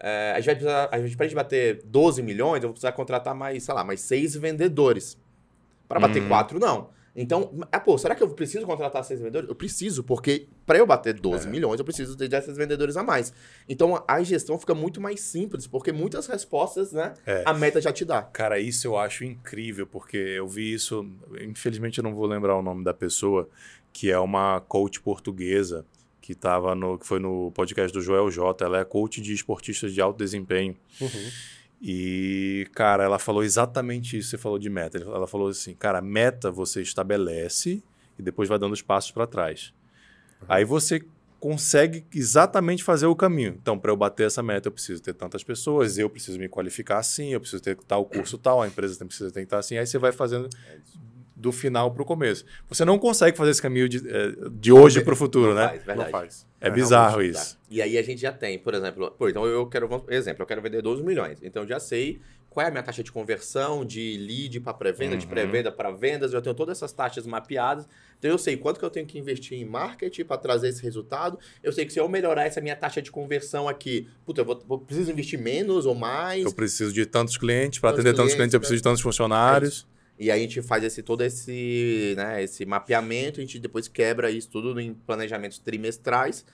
é, 0.00 0.32
a 0.34 0.40
gente 0.40 0.46
vai 0.46 0.54
precisar, 0.56 0.88
a 0.90 0.98
gente, 1.00 1.16
pra 1.16 1.26
gente 1.26 1.36
bater 1.36 1.82
12 1.84 2.22
milhões, 2.22 2.62
eu 2.62 2.68
vou 2.68 2.72
precisar 2.72 2.92
contratar 2.92 3.34
mais, 3.34 3.62
sei 3.62 3.74
lá, 3.74 3.84
mais 3.84 4.00
6 4.00 4.34
vendedores. 4.34 5.16
Para 5.86 6.00
bater 6.00 6.22
Uhum. 6.22 6.28
4, 6.28 6.58
não. 6.58 6.90
Então, 7.14 7.52
ah, 7.72 7.80
pô, 7.80 7.98
será 7.98 8.14
que 8.14 8.22
eu 8.22 8.28
preciso 8.30 8.64
contratar 8.66 9.04
seis 9.04 9.18
vendedores? 9.18 9.48
Eu 9.48 9.54
preciso, 9.54 10.04
porque 10.04 10.46
para 10.64 10.78
eu 10.78 10.86
bater 10.86 11.12
12 11.14 11.46
É. 11.48 11.50
milhões, 11.50 11.78
eu 11.80 11.84
preciso 11.84 12.16
ter 12.16 12.28
desses 12.28 12.56
vendedores 12.56 12.96
a 12.96 13.02
mais. 13.02 13.32
Então, 13.68 14.02
a 14.06 14.22
gestão 14.22 14.56
fica 14.58 14.74
muito 14.74 15.00
mais 15.00 15.20
simples, 15.20 15.66
porque 15.66 15.90
muitas 15.92 16.26
respostas, 16.28 16.92
né, 16.92 17.14
É. 17.26 17.42
a 17.44 17.52
meta 17.52 17.80
já 17.80 17.92
te 17.92 18.04
dá. 18.04 18.22
Cara, 18.22 18.60
isso 18.60 18.86
eu 18.86 18.96
acho 18.96 19.24
incrível, 19.24 19.86
porque 19.86 20.16
eu 20.16 20.46
vi 20.46 20.72
isso. 20.72 21.04
Infelizmente, 21.40 21.98
eu 21.98 22.04
não 22.04 22.14
vou 22.14 22.26
lembrar 22.26 22.56
o 22.56 22.62
nome 22.62 22.84
da 22.84 22.94
pessoa, 22.94 23.48
que 23.92 24.10
é 24.10 24.18
uma 24.18 24.60
coach 24.60 25.00
portuguesa 25.00 25.84
que 26.20 26.34
tava 26.34 26.74
no, 26.76 26.96
que 26.96 27.04
foi 27.06 27.18
no 27.18 27.50
podcast 27.50 27.92
do 27.92 28.00
Joel 28.00 28.30
J. 28.30 28.64
Ela 28.64 28.78
é 28.80 28.84
coach 28.84 29.20
de 29.20 29.32
esportistas 29.32 29.92
de 29.92 30.00
alto 30.00 30.18
desempenho. 30.18 30.76
uhum. 31.00 31.08
E, 31.80 32.68
cara, 32.74 33.04
ela 33.04 33.18
falou 33.18 33.42
exatamente 33.42 34.18
isso. 34.18 34.30
Você 34.30 34.38
falou 34.38 34.58
de 34.58 34.68
meta. 34.68 34.98
Ela 34.98 35.26
falou 35.26 35.48
assim, 35.48 35.74
cara, 35.74 36.00
meta 36.02 36.50
você 36.50 36.82
estabelece 36.82 37.82
e 38.18 38.22
depois 38.22 38.48
vai 38.48 38.58
dando 38.58 38.72
os 38.72 38.82
passos 38.82 39.10
para 39.10 39.26
trás. 39.26 39.72
Aí 40.48 40.64
você 40.64 41.02
consegue 41.38 42.04
exatamente 42.14 42.84
fazer 42.84 43.06
o 43.06 43.16
caminho. 43.16 43.56
Então, 43.60 43.78
para 43.78 43.90
eu 43.90 43.96
bater 43.96 44.26
essa 44.26 44.42
meta, 44.42 44.68
eu 44.68 44.72
preciso 44.72 45.02
ter 45.02 45.14
tantas 45.14 45.42
pessoas, 45.42 45.96
eu 45.96 46.10
preciso 46.10 46.38
me 46.38 46.48
qualificar 46.48 46.98
assim, 46.98 47.32
eu 47.32 47.40
preciso 47.40 47.62
ter 47.62 47.76
tal 47.76 48.04
curso 48.04 48.36
tal, 48.36 48.60
a 48.60 48.68
empresa 48.68 49.02
precisa 49.06 49.30
tentar 49.30 49.58
assim. 49.58 49.78
Aí 49.78 49.86
você 49.86 49.96
vai 49.96 50.12
fazendo 50.12 50.50
do 51.40 51.50
final 51.52 51.90
para 51.92 52.02
o 52.02 52.04
começo. 52.04 52.44
Você 52.68 52.84
não 52.84 52.98
consegue 52.98 53.36
fazer 53.36 53.50
esse 53.52 53.62
caminho 53.62 53.88
de, 53.88 53.98
eh, 53.98 54.34
de 54.52 54.70
hoje 54.72 55.00
para 55.00 55.14
o 55.14 55.16
futuro, 55.16 55.48
Não 55.48 55.54
né? 55.54 55.68
faz, 55.68 55.78
Não 55.80 55.86
verdade. 55.86 56.10
faz. 56.10 56.46
É 56.60 56.68
bizarro 56.70 57.22
isso. 57.22 57.58
E 57.70 57.80
aí 57.80 57.96
a 57.96 58.02
gente 58.02 58.20
já 58.20 58.32
tem, 58.32 58.58
por 58.58 58.74
exemplo, 58.74 59.10
pô, 59.18 59.28
então 59.28 59.46
eu 59.46 59.66
quero, 59.66 59.88
exemplo, 60.10 60.42
eu 60.42 60.46
quero 60.46 60.60
vender 60.60 60.82
12 60.82 61.02
milhões. 61.02 61.38
Então 61.42 61.62
eu 61.62 61.68
já 61.68 61.80
sei 61.80 62.20
qual 62.50 62.64
é 62.66 62.68
a 62.68 62.70
minha 62.70 62.82
taxa 62.82 63.02
de 63.02 63.10
conversão, 63.12 63.84
de 63.84 64.18
lead 64.18 64.60
para 64.60 64.74
pré-venda, 64.74 65.16
de 65.16 65.24
Uhum. 65.24 65.30
pré-venda 65.30 65.70
para 65.72 65.90
vendas, 65.92 66.34
eu 66.34 66.42
tenho 66.42 66.54
todas 66.54 66.76
essas 66.76 66.92
taxas 66.92 67.24
mapeadas. 67.26 67.88
Então 68.18 68.30
eu 68.30 68.36
sei 68.36 68.56
quanto 68.56 68.78
que 68.78 68.84
eu 68.84 68.90
tenho 68.90 69.06
que 69.06 69.18
investir 69.18 69.56
em 69.56 69.64
marketing 69.64 70.24
para 70.24 70.36
trazer 70.36 70.68
esse 70.68 70.82
resultado. 70.82 71.38
Eu 71.62 71.72
sei 71.72 71.86
que 71.86 71.92
se 71.92 71.98
eu 72.00 72.06
melhorar 72.08 72.44
essa 72.44 72.60
minha 72.60 72.76
taxa 72.76 73.00
de 73.00 73.10
conversão 73.10 73.66
aqui, 73.68 74.08
puta, 74.26 74.40
eu 74.42 74.44
vou, 74.44 74.60
vou- 74.66 74.78
preciso 74.80 75.10
investir 75.12 75.40
menos 75.40 75.86
ou 75.86 75.94
mais. 75.94 76.44
Eu 76.44 76.52
preciso 76.52 76.92
de 76.92 77.06
tantos 77.06 77.36
clientes, 77.38 77.78
para 77.78 77.90
atender 77.90 78.10
tantos 78.14 78.34
clientes, 78.34 78.36
clientes, 78.36 78.54
eu 78.54 78.60
preciso 78.60 78.76
de 78.78 78.82
tantos 78.82 79.00
funcionários. 79.00 79.86
E 80.20 80.30
aí 80.30 80.38
a 80.38 80.42
gente 80.42 80.60
faz 80.60 80.84
esse 80.84 81.02
todo 81.02 81.22
esse, 81.24 82.12
né, 82.14 82.42
esse 82.42 82.66
mapeamento, 82.66 83.40
a 83.40 83.42
gente 83.42 83.58
depois 83.58 83.88
quebra 83.88 84.30
isso 84.30 84.50
tudo 84.50 84.78
em 84.78 84.92
planejamentos 84.92 85.58
trimestrais. 85.58 86.44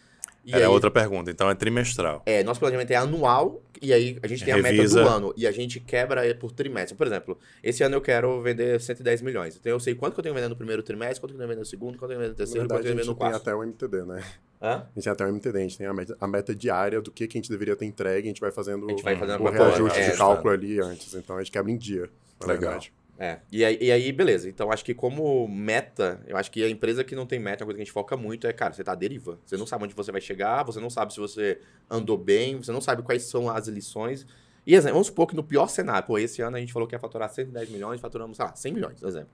E 0.44 0.52
Era 0.52 0.66
aí, 0.66 0.70
outra 0.70 0.88
pergunta, 0.92 1.28
então 1.28 1.50
é 1.50 1.54
trimestral. 1.56 2.22
É, 2.24 2.44
nosso 2.44 2.60
planejamento 2.60 2.92
é 2.92 2.94
anual, 2.94 3.60
e 3.82 3.92
aí 3.92 4.16
a 4.22 4.28
gente 4.28 4.44
tem 4.44 4.54
a 4.54 4.56
Revisa. 4.58 5.00
meta 5.00 5.10
do 5.10 5.16
ano, 5.16 5.34
e 5.36 5.44
a 5.44 5.50
gente 5.50 5.80
quebra 5.80 6.22
por 6.36 6.52
trimestre. 6.52 6.96
Por 6.96 7.04
exemplo, 7.08 7.36
esse 7.60 7.82
ano 7.82 7.96
eu 7.96 8.00
quero 8.00 8.40
vender 8.40 8.80
110 8.80 9.22
milhões. 9.22 9.56
Então 9.56 9.72
eu 9.72 9.80
sei 9.80 9.96
quanto 9.96 10.14
que 10.14 10.20
eu 10.20 10.22
tenho 10.22 10.32
que 10.32 10.40
vender 10.40 10.48
no 10.48 10.54
primeiro 10.54 10.84
trimestre, 10.84 11.20
quanto 11.20 11.32
que 11.32 11.34
eu 11.34 11.38
tenho 11.38 11.48
que 11.48 11.54
vender 11.54 11.60
no 11.62 11.66
segundo, 11.66 11.98
quanto 11.98 12.10
que 12.10 12.14
eu 12.14 12.18
tenho 12.18 12.20
que 12.20 12.22
vender 12.22 12.30
no 12.30 12.36
terceiro, 12.36 12.68
quanto 12.68 12.82
que 12.82 12.88
verdade, 12.88 13.10
eu 13.10 13.12
a 13.12 13.14
tenho 13.16 13.16
que 13.16 13.34
gente 13.34 13.42
vender 13.42 13.64
no 13.64 13.64
tem 13.66 13.66
quarto. 13.66 13.82
até 13.82 13.90
o 13.90 13.98
MTD, 13.98 14.04
né? 14.04 14.24
Hã? 14.62 14.74
A 14.74 14.94
gente 14.94 15.02
tem 15.02 15.12
até 15.12 15.24
o 15.24 15.28
MTD, 15.28 15.58
a 15.58 15.62
gente 15.62 15.78
tem 15.78 15.86
a 15.88 15.92
meta, 15.92 16.16
a 16.20 16.26
meta 16.28 16.54
diária 16.54 17.00
do 17.00 17.10
que, 17.10 17.26
que 17.26 17.36
a 17.36 17.40
gente 17.40 17.50
deveria 17.50 17.74
ter 17.74 17.84
entregue, 17.84 18.28
a 18.28 18.30
gente 18.30 18.40
vai 18.40 18.52
fazendo 18.52 18.86
A 18.86 18.90
gente 18.90 19.02
vai 19.02 19.16
fazendo 19.16 19.42
o 19.42 19.48
a 19.48 19.50
reajuste 19.50 19.98
é, 19.98 20.10
de 20.10 20.16
cálculo 20.16 20.50
ali 20.54 20.80
antes. 20.80 21.12
Então 21.14 21.34
a 21.34 21.40
gente 21.40 21.50
quebra 21.50 21.72
em 21.72 21.76
dia, 21.76 22.08
na 22.40 22.46
Legal. 22.46 22.70
verdade. 22.70 22.92
É, 23.18 23.38
e 23.50 23.64
aí, 23.64 23.78
e 23.80 23.90
aí, 23.90 24.12
beleza. 24.12 24.48
Então, 24.48 24.70
acho 24.70 24.84
que 24.84 24.94
como 24.94 25.48
meta, 25.48 26.20
eu 26.26 26.36
acho 26.36 26.50
que 26.50 26.62
a 26.62 26.68
empresa 26.68 27.02
que 27.02 27.14
não 27.14 27.24
tem 27.24 27.38
meta, 27.38 27.64
uma 27.64 27.68
coisa 27.68 27.76
que 27.78 27.82
a 27.82 27.84
gente 27.84 27.92
foca 27.92 28.16
muito 28.16 28.46
é, 28.46 28.52
cara, 28.52 28.74
você 28.74 28.84
tá 28.84 28.92
à 28.92 28.94
deriva. 28.94 29.38
Você 29.44 29.56
não 29.56 29.66
sabe 29.66 29.84
onde 29.84 29.94
você 29.94 30.12
vai 30.12 30.20
chegar, 30.20 30.62
você 30.64 30.78
não 30.78 30.90
sabe 30.90 31.14
se 31.14 31.20
você 31.20 31.58
andou 31.90 32.18
bem, 32.18 32.56
você 32.56 32.72
não 32.72 32.80
sabe 32.80 33.02
quais 33.02 33.22
são 33.22 33.48
as 33.48 33.68
lições. 33.68 34.26
E, 34.66 34.74
exemplo, 34.74 34.94
vamos 34.94 35.06
supor 35.06 35.26
que 35.26 35.36
no 35.36 35.42
pior 35.42 35.68
cenário, 35.68 36.06
pô, 36.06 36.18
esse 36.18 36.42
ano 36.42 36.56
a 36.56 36.60
gente 36.60 36.72
falou 36.72 36.86
que 36.86 36.94
ia 36.94 36.98
faturar 36.98 37.32
110 37.32 37.70
milhões, 37.70 38.00
faturamos, 38.00 38.36
sei 38.36 38.44
lá, 38.44 38.54
100 38.54 38.72
milhões, 38.72 39.00
por 39.00 39.08
exemplo. 39.08 39.30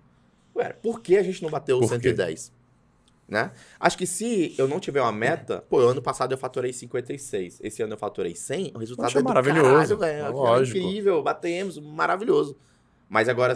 Ué, 0.54 0.72
por 0.74 1.00
que 1.00 1.16
a 1.16 1.22
gente 1.22 1.42
não 1.42 1.50
bateu 1.50 1.78
Por 1.78 1.86
os 1.86 1.90
quê? 1.90 2.10
110? 2.10 2.52
Né? 3.26 3.50
Acho 3.80 3.96
que 3.96 4.06
se 4.06 4.54
eu 4.58 4.68
não 4.68 4.78
tiver 4.78 5.00
uma 5.00 5.10
meta, 5.10 5.64
pô, 5.68 5.78
ano 5.78 6.02
passado 6.02 6.32
eu 6.32 6.38
faturei 6.38 6.72
56, 6.72 7.60
esse 7.62 7.82
ano 7.82 7.94
eu 7.94 7.98
faturei 7.98 8.34
100, 8.34 8.72
o 8.74 8.78
resultado 8.78 9.06
Poxa, 9.06 9.20
é 9.20 9.22
maravilhoso. 9.22 9.96
caralho, 9.96 9.98
velho. 9.98 10.32
Lógico. 10.32 10.78
Incrível, 10.78 11.22
batemos, 11.22 11.78
maravilhoso. 11.78 12.58
Mas 13.12 13.28
agora, 13.28 13.52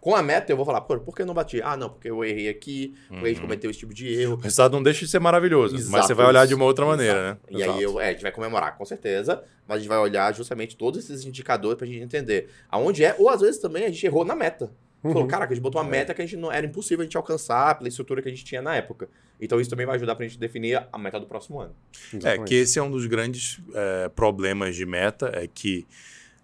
com 0.00 0.14
a 0.14 0.22
meta, 0.22 0.52
eu 0.52 0.56
vou 0.56 0.64
falar, 0.64 0.80
pô, 0.82 0.96
por 1.00 1.12
que 1.12 1.22
eu 1.22 1.26
não 1.26 1.34
bati? 1.34 1.60
Ah, 1.60 1.76
não, 1.76 1.90
porque 1.90 2.08
eu 2.08 2.24
errei 2.24 2.48
aqui, 2.48 2.94
porque 3.08 3.24
a 3.24 3.28
gente 3.28 3.38
Uhum. 3.38 3.42
cometeu 3.42 3.68
esse 3.68 3.80
tipo 3.80 3.92
de 3.92 4.06
erro. 4.20 4.34
O 4.34 4.36
resultado 4.36 4.70
não 4.74 4.82
deixa 4.82 5.04
de 5.04 5.10
ser 5.10 5.18
maravilhoso, 5.18 5.74
mas 5.74 5.86
Exato, 5.86 6.06
você 6.06 6.14
vai 6.14 6.26
olhar 6.26 6.46
de 6.46 6.54
uma 6.54 6.64
outra 6.64 6.86
maneira, 6.86 7.18
Exato. 7.18 7.40
né? 7.42 7.48
E 7.50 7.62
Exato. 7.62 7.78
aí 7.78 7.82
eu, 7.82 8.00
é, 8.00 8.08
a 8.08 8.12
gente 8.12 8.22
vai 8.22 8.30
comemorar, 8.30 8.78
com 8.78 8.84
certeza, 8.84 9.42
mas 9.66 9.78
a 9.78 9.80
gente 9.80 9.88
vai 9.88 9.98
olhar 9.98 10.32
justamente 10.32 10.76
todos 10.76 11.02
esses 11.02 11.24
indicadores 11.24 11.76
pra 11.76 11.84
gente 11.84 11.98
entender 11.98 12.48
aonde 12.70 13.04
é, 13.04 13.16
ou 13.18 13.28
às 13.28 13.40
vezes 13.40 13.60
também 13.60 13.84
a 13.84 13.88
gente 13.88 14.06
errou 14.06 14.24
na 14.24 14.36
meta. 14.36 14.70
Falou, 15.02 15.22
Uhum. 15.22 15.28
caraca, 15.28 15.52
a 15.52 15.54
gente 15.54 15.62
botou 15.62 15.80
uma 15.80 15.88
É. 15.88 15.90
meta 15.90 16.14
que 16.14 16.22
a 16.22 16.24
gente 16.24 16.36
não 16.36 16.50
era 16.52 16.64
impossível 16.64 17.02
a 17.02 17.04
gente 17.04 17.16
alcançar 17.16 17.76
pela 17.76 17.88
estrutura 17.88 18.22
que 18.22 18.28
a 18.28 18.30
gente 18.30 18.44
tinha 18.44 18.62
na 18.62 18.76
época. 18.76 19.08
Então 19.40 19.60
isso 19.60 19.68
também 19.68 19.86
vai 19.86 19.96
ajudar 19.96 20.14
pra 20.14 20.24
gente 20.26 20.38
definir 20.38 20.84
a 20.92 20.98
meta 20.98 21.18
do 21.20 21.26
próximo 21.26 21.60
ano. 21.60 21.74
É, 22.12 22.16
Exatamente. 22.16 22.48
que 22.48 22.54
esse 22.54 22.78
é 22.78 22.82
um 22.82 22.90
dos 22.90 23.06
grandes 23.06 23.60
é, 23.74 24.08
problemas 24.08 24.74
de 24.76 24.86
meta, 24.86 25.30
é 25.34 25.46
que 25.52 25.84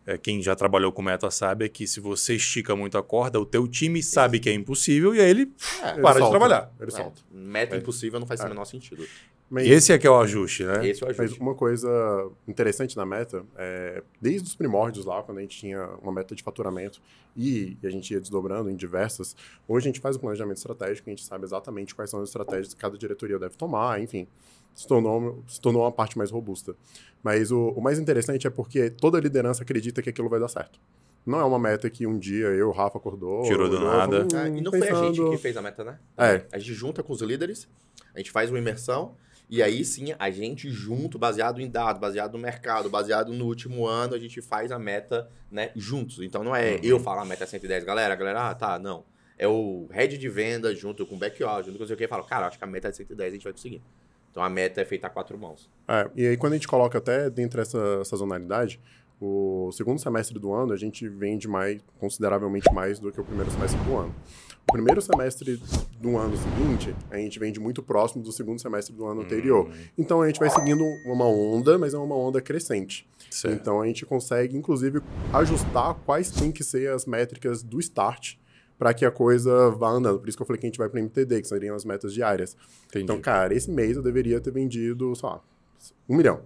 é, 0.06 0.18
quem 0.18 0.42
já 0.42 0.54
trabalhou 0.56 0.92
com 0.92 1.00
meta 1.02 1.30
sabe 1.30 1.64
é 1.64 1.68
que 1.68 1.86
se 1.86 2.00
você 2.00 2.34
estica 2.34 2.74
muito 2.74 2.98
a 2.98 3.02
corda, 3.02 3.38
o 3.40 3.46
teu 3.46 3.66
time 3.68 4.02
sabe 4.02 4.40
que 4.40 4.48
é 4.48 4.52
impossível 4.52 5.14
e 5.14 5.20
aí 5.20 5.30
ele 5.30 5.52
É, 5.82 5.92
Ele 5.92 6.02
para 6.02 6.14
de 6.14 6.18
solta, 6.20 6.30
trabalhar. 6.38 6.72
Ele 6.80 6.88
É, 6.90 6.94
solta. 6.94 7.20
meta 7.30 7.76
É. 7.76 7.78
impossível 7.78 8.18
não 8.20 8.26
faz 8.26 8.40
o 8.40 8.44
É. 8.46 8.48
menor 8.48 8.64
sentido. 8.64 9.06
Mas, 9.48 9.68
Esse 9.68 9.92
é 9.92 9.98
que 9.98 10.06
é 10.06 10.10
o 10.10 10.18
ajuste, 10.18 10.64
né? 10.64 10.88
Esse 10.88 11.02
é 11.02 11.04
o 11.04 11.08
mas 11.10 11.20
ajuste. 11.20 11.38
uma 11.40 11.54
coisa 11.54 11.90
interessante 12.48 12.96
na 12.96 13.04
meta, 13.04 13.44
é, 13.58 14.02
desde 14.18 14.48
os 14.48 14.54
primórdios 14.54 15.04
lá, 15.04 15.22
quando 15.22 15.38
a 15.38 15.40
gente 15.42 15.58
tinha 15.58 15.86
uma 16.02 16.10
meta 16.10 16.34
de 16.34 16.42
faturamento 16.42 17.02
e, 17.36 17.76
e 17.82 17.86
a 17.86 17.90
gente 17.90 18.10
ia 18.14 18.18
desdobrando 18.18 18.70
em 18.70 18.74
diversas, 18.74 19.36
hoje 19.68 19.86
a 19.86 19.88
gente 19.92 20.00
faz 20.00 20.16
um 20.16 20.20
planejamento 20.20 20.56
estratégico, 20.56 21.10
a 21.10 21.12
gente 21.12 21.22
sabe 21.24 21.44
exatamente 21.44 21.94
quais 21.94 22.08
são 22.10 22.20
as 22.22 22.30
estratégias 22.30 22.72
que 22.72 22.80
cada 22.80 22.96
diretoria 22.96 23.38
deve 23.38 23.54
tomar, 23.54 24.00
enfim, 24.00 24.26
se 24.74 24.86
tornou, 24.86 25.42
se 25.46 25.60
tornou 25.60 25.82
uma 25.82 25.92
parte 25.92 26.16
mais 26.18 26.30
robusta. 26.30 26.74
Mas 27.22 27.50
o, 27.52 27.68
o 27.70 27.80
mais 27.80 27.98
interessante 27.98 28.46
é 28.46 28.50
porque 28.50 28.90
toda 28.90 29.20
liderança 29.20 29.62
acredita 29.62 30.02
que 30.02 30.10
aquilo 30.10 30.28
vai 30.28 30.40
dar 30.40 30.48
certo. 30.48 30.80
Não 31.24 31.38
é 31.38 31.44
uma 31.44 31.58
meta 31.58 31.88
que 31.88 32.04
um 32.06 32.18
dia 32.18 32.46
eu, 32.46 32.68
o 32.68 32.72
Rafa, 32.72 32.98
acordou. 32.98 33.42
Tirou 33.44 33.68
do 33.68 33.78
nada. 33.78 34.26
falou, 34.28 34.44
Ah, 34.44 34.48
"Hum, 34.48 34.56
e 34.56 34.60
não 34.60 34.72
foi 34.72 34.80
a 34.80 34.94
gente 34.94 35.10
pensando." 35.16 35.30
que 35.30 35.36
fez 35.36 35.56
a 35.56 35.62
meta, 35.62 35.84
né? 35.84 35.98
É. 36.18 36.44
A 36.50 36.58
gente 36.58 36.74
junta 36.74 37.00
com 37.02 37.12
os 37.12 37.20
líderes, 37.22 37.68
a 38.12 38.18
gente 38.18 38.32
faz 38.32 38.50
uma 38.50 38.58
imersão, 38.58 39.14
e 39.48 39.62
aí 39.62 39.84
sim, 39.84 40.14
a 40.18 40.30
gente 40.32 40.68
junto, 40.68 41.18
baseado 41.20 41.60
em 41.60 41.70
dados, 41.70 42.00
baseado 42.00 42.32
no 42.32 42.38
mercado, 42.40 42.90
baseado 42.90 43.32
no 43.32 43.44
último 43.46 43.86
ano, 43.86 44.14
a 44.14 44.18
gente 44.18 44.42
faz 44.42 44.72
a 44.72 44.78
meta, 44.80 45.30
né, 45.48 45.70
juntos. 45.76 46.18
Então 46.22 46.42
não 46.42 46.56
é 46.56 46.80
eu 46.82 46.98
falar 46.98 47.22
a 47.22 47.24
meta 47.24 47.44
é 47.44 47.46
110, 47.46 47.84
galera, 47.84 48.14
a 48.14 48.16
galera, 48.16 48.50
ah, 48.50 48.54
tá, 48.54 48.78
não. 48.80 49.04
É 49.38 49.46
o 49.46 49.86
head 49.92 50.18
de 50.18 50.28
venda 50.28 50.74
junto 50.74 51.06
com 51.06 51.14
o 51.14 51.18
back-office, 51.18 51.66
junto 51.66 51.76
com 51.76 51.82
não 51.82 51.86
sei 51.86 51.94
o 51.94 51.98
que, 51.98 52.08
fala, 52.08 52.24
cara, 52.24 52.46
acho 52.48 52.58
que 52.58 52.64
a 52.64 52.66
meta 52.66 52.88
é 52.88 52.92
110, 52.92 53.30
a 53.30 53.34
gente 53.34 53.44
vai 53.44 53.52
conseguir. 53.52 53.80
Então 54.32 54.42
a 54.42 54.48
meta 54.50 54.80
é 54.80 54.84
feita 54.84 55.06
a 55.06 55.10
quatro 55.10 55.38
mãos. 55.38 55.70
É, 55.86 56.10
e 56.16 56.26
aí 56.26 56.36
quando 56.36 56.54
a 56.54 56.56
gente 56.56 56.66
coloca 56.66 56.98
até 56.98 57.30
dentro 57.30 57.58
dessa 57.58 58.04
sazonalidade, 58.04 58.80
o 59.20 59.70
segundo 59.70 60.00
semestre 60.00 60.36
do 60.36 60.52
ano 60.52 60.72
a 60.72 60.76
gente 60.76 61.08
vende 61.08 61.46
mais, 61.46 61.80
consideravelmente 62.00 62.72
mais 62.72 62.98
do 62.98 63.12
que 63.12 63.20
o 63.20 63.24
primeiro 63.24 63.52
semestre 63.52 63.78
do 63.84 63.96
ano. 63.96 64.12
O 64.68 64.72
primeiro 64.72 65.02
semestre 65.02 65.62
do 66.00 66.16
ano 66.16 66.36
seguinte, 66.36 66.94
a 67.10 67.16
gente 67.18 67.38
vende 67.38 67.60
muito 67.60 67.82
próximo 67.82 68.22
do 68.22 68.32
segundo 68.32 68.60
semestre 68.60 68.94
do 68.94 69.06
ano 69.06 69.20
anterior. 69.20 69.70
Então 69.98 70.22
a 70.22 70.26
gente 70.26 70.40
vai 70.40 70.50
seguindo 70.50 70.82
uma 71.04 71.26
onda, 71.26 71.78
mas 71.78 71.94
é 71.94 71.98
uma 71.98 72.16
onda 72.16 72.40
crescente. 72.40 73.06
Certo. 73.30 73.54
Então 73.54 73.80
a 73.80 73.86
gente 73.86 74.06
consegue, 74.06 74.56
inclusive, 74.56 75.00
ajustar 75.32 75.94
quais 76.06 76.30
têm 76.30 76.50
que 76.50 76.64
ser 76.64 76.90
as 76.90 77.06
métricas 77.06 77.62
do 77.62 77.78
start 77.78 78.36
para 78.82 78.92
que 78.92 79.04
a 79.04 79.12
coisa 79.12 79.70
vá 79.70 79.90
andando. 79.90 80.18
Por 80.18 80.28
isso 80.28 80.36
que 80.36 80.42
eu 80.42 80.46
falei 80.46 80.58
que 80.58 80.66
a 80.66 80.68
gente 80.68 80.76
vai 80.76 80.88
para 80.88 80.98
MTD, 80.98 81.40
que 81.40 81.46
seriam 81.46 81.76
as 81.76 81.84
metas 81.84 82.12
diárias. 82.12 82.56
Entendi. 82.88 83.04
Então, 83.04 83.20
cara, 83.20 83.54
esse 83.54 83.70
mês 83.70 83.96
eu 83.96 84.02
deveria 84.02 84.40
ter 84.40 84.50
vendido, 84.50 85.14
sei 85.14 85.28
lá, 85.28 85.40
um 86.08 86.16
milhão. 86.16 86.42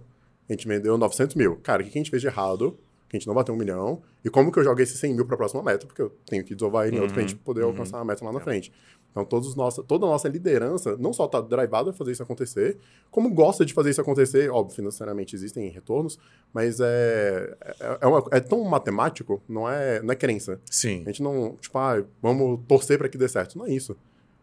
A 0.47 0.53
gente 0.53 0.67
vendeu 0.67 0.95
900 0.99 1.35
mil. 1.35 1.55
Cara, 1.55 1.81
o 1.81 1.85
que 1.85 1.89
a 1.89 1.93
gente 1.99 2.11
fez 2.11 2.21
de 2.21 2.27
errado? 2.27 2.77
Que 3.09 3.17
a 3.17 3.19
gente 3.19 3.25
não 3.25 3.33
bateu 3.33 3.55
um 3.55 3.57
milhão. 3.57 4.03
E 4.23 4.29
como 4.29 4.51
que 4.51 4.59
eu 4.59 4.63
jogo 4.63 4.79
esse 4.79 4.95
100 4.99 5.15
mil 5.15 5.25
para 5.25 5.33
a 5.33 5.37
próxima 5.37 5.63
meta? 5.63 5.87
Porque 5.87 5.99
eu 5.99 6.15
tenho 6.27 6.43
que 6.43 6.53
desovar 6.53 6.85
ele 6.85 6.97
em 6.97 6.99
outro 6.99 7.15
para 7.15 7.23
a 7.23 7.27
gente 7.27 7.35
poder 7.37 7.63
alcançar 7.63 7.99
a 7.99 8.05
meta 8.05 8.23
lá 8.23 8.31
na 8.31 8.39
frente. 8.39 8.71
Então, 9.17 9.25
todos 9.25 9.47
os 9.49 9.55
nossa, 9.55 9.81
toda 9.81 10.05
a 10.05 10.09
nossa 10.09 10.29
liderança 10.29 10.95
não 10.97 11.11
só 11.11 11.25
está 11.25 11.41
drivada 11.41 11.89
a 11.89 11.93
fazer 11.93 12.11
isso 12.11 12.21
acontecer, 12.21 12.77
como 13.09 13.33
gosta 13.33 13.65
de 13.65 13.73
fazer 13.73 13.89
isso 13.89 13.99
acontecer. 13.99 14.51
Óbvio, 14.51 14.75
financeiramente 14.75 15.35
existem 15.35 15.67
retornos, 15.69 16.19
mas 16.53 16.79
é, 16.79 17.57
é, 17.79 17.97
é, 18.01 18.05
uma- 18.07 18.23
é 18.31 18.39
tão 18.39 18.63
matemático, 18.65 19.41
não 19.49 19.67
é, 19.67 20.03
não 20.03 20.11
é 20.11 20.15
crença. 20.15 20.61
Sim. 20.69 21.01
A 21.03 21.09
gente 21.09 21.23
não, 21.23 21.55
tipo, 21.59 21.75
ah, 21.79 22.03
vamos 22.21 22.59
torcer 22.67 22.99
para 22.99 23.09
que 23.09 23.17
dê 23.17 23.27
certo. 23.27 23.57
Não 23.57 23.65
é 23.65 23.71
isso. 23.71 23.97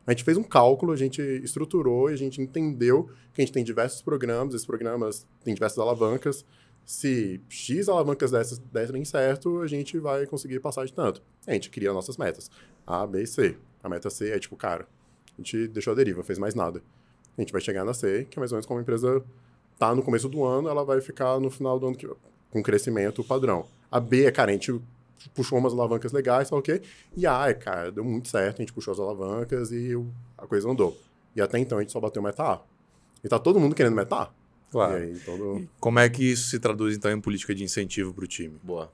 A 0.05 0.11
gente 0.11 0.25
fez 0.25 0.37
um 0.37 0.43
cálculo, 0.43 0.91
a 0.93 0.97
gente 0.97 1.23
estruturou 1.23 2.11
e 2.11 2.15
a 2.15 2.17
gente 2.17 2.43
entendeu 2.43 3.09
que 3.33 3.41
a 3.41 3.45
gente 3.45 3.53
tem 3.55 3.63
diversos 3.63 4.03
programas, 4.03 4.55
esses 4.55 4.67
programas 4.67 5.25
têm 5.45 5.55
diversas 5.55 5.79
alavancas. 5.79 6.45
Se 6.85 7.41
X 7.49 7.89
alavancas 7.89 8.33
dessas 8.33 8.59
derem 8.59 9.05
certo, 9.05 9.61
a 9.61 9.69
gente 9.69 9.99
vai 10.01 10.27
conseguir 10.27 10.59
passar 10.59 10.85
de 10.85 10.93
tanto. 10.93 11.23
A 11.47 11.53
gente 11.53 11.71
cria 11.71 11.93
nossas 11.93 12.17
metas. 12.17 12.51
A, 12.85 13.07
B 13.07 13.23
e 13.23 13.27
C. 13.27 13.57
A 13.85 13.89
meta 13.89 14.09
C 14.09 14.31
é 14.31 14.39
tipo, 14.39 14.57
cara, 14.57 14.89
a 15.39 15.43
gente 15.43 15.69
deixou 15.69 15.93
a 15.93 15.97
deriva, 15.97 16.25
fez 16.25 16.39
mais 16.39 16.55
nada. 16.55 16.83
A 17.37 17.41
gente 17.41 17.53
vai 17.53 17.61
chegar 17.61 17.85
na 17.85 17.93
C, 17.93 18.27
que 18.31 18.39
é 18.39 18.41
mais 18.41 18.51
ou 18.51 18.57
menos 18.57 18.65
como 18.65 18.79
a 18.79 18.83
empresa 18.83 19.23
tá 19.79 19.95
no 19.95 20.03
começo 20.03 20.29
do 20.29 20.43
ano, 20.43 20.69
ela 20.69 20.85
vai 20.85 21.01
ficar 21.01 21.39
no 21.39 21.51
final 21.51 21.79
do 21.79 21.89
ano 21.89 21.97
que, 21.97 22.09
com 22.51 22.63
crescimento 22.63 23.23
padrão. 23.23 23.67
A 23.91 24.01
B 24.01 24.25
é, 24.25 24.31
cara, 24.31 24.51
a 24.51 24.55
gente 24.55 24.81
puxou 25.35 25.59
umas 25.59 25.73
alavancas 25.73 26.13
legais, 26.13 26.49
sabe 26.49 26.61
o 26.61 26.63
quê? 26.63 26.81
E 27.17 27.27
a 27.27 27.49
é, 27.49 27.55
cara, 27.55 27.93
deu 27.93 28.05
muito 28.05 28.29
certo, 28.29 28.61
a 28.61 28.63
gente 28.63 28.73
puxou 28.73 28.93
as 28.93 28.99
alavancas 29.01 29.71
e 29.71 29.93
a 30.39 30.47
coisa 30.47 30.69
andou. 30.69 30.99
E 31.37 31.43
até 31.43 31.59
então 31.59 31.79
a 31.79 31.81
gente 31.83 31.93
só 31.93 32.01
bateu 32.01 32.23
meta 32.23 32.43
A. 32.43 32.63
E 33.23 33.29
tá 33.29 33.39
todo 33.39 33.61
mundo 33.61 33.75
querendo 33.75 33.95
meta 33.95 34.17
A. 34.17 34.31
Claro. 34.71 34.99
E 34.99 35.03
aí, 35.03 35.19
todo... 35.21 35.69
Como 35.79 35.99
é 35.99 36.09
que 36.09 36.25
isso 36.25 36.49
se 36.49 36.59
traduz, 36.59 36.97
então, 36.97 37.11
em 37.11 37.21
política 37.21 37.55
de 37.55 37.63
incentivo 37.65 38.15
para 38.15 38.25
o 38.25 38.27
time? 38.27 38.59
Boa. 38.63 38.91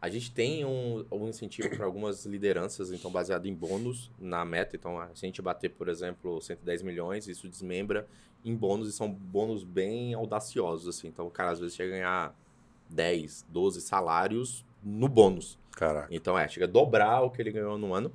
A 0.00 0.08
gente 0.08 0.32
tem 0.32 0.64
um, 0.64 1.04
um 1.12 1.28
incentivo 1.28 1.68
para 1.76 1.84
algumas 1.84 2.24
lideranças, 2.24 2.90
então 2.90 3.10
baseado 3.10 3.46
em 3.46 3.54
bônus 3.54 4.10
na 4.18 4.44
meta. 4.44 4.74
Então, 4.74 4.96
se 5.14 5.26
a 5.26 5.28
gente 5.28 5.42
bater, 5.42 5.70
por 5.70 5.88
exemplo, 5.88 6.40
110 6.40 6.82
milhões, 6.82 7.28
isso 7.28 7.46
desmembra 7.46 8.06
em 8.42 8.54
bônus 8.56 8.88
e 8.88 8.92
são 8.92 9.10
bônus 9.10 9.62
bem 9.62 10.14
audaciosos, 10.14 10.96
assim. 10.96 11.08
Então, 11.08 11.26
o 11.26 11.30
cara 11.30 11.50
às 11.50 11.60
vezes 11.60 11.76
chega 11.76 11.90
a 11.90 11.96
ganhar 11.96 12.40
10, 12.88 13.44
12 13.50 13.82
salários 13.82 14.64
no 14.82 15.06
bônus. 15.06 15.58
Caraca. 15.72 16.08
Então, 16.10 16.38
é, 16.38 16.48
chega 16.48 16.64
a 16.64 16.68
dobrar 16.68 17.20
o 17.20 17.30
que 17.30 17.42
ele 17.42 17.52
ganhou 17.52 17.76
no 17.76 17.92
ano. 17.92 18.10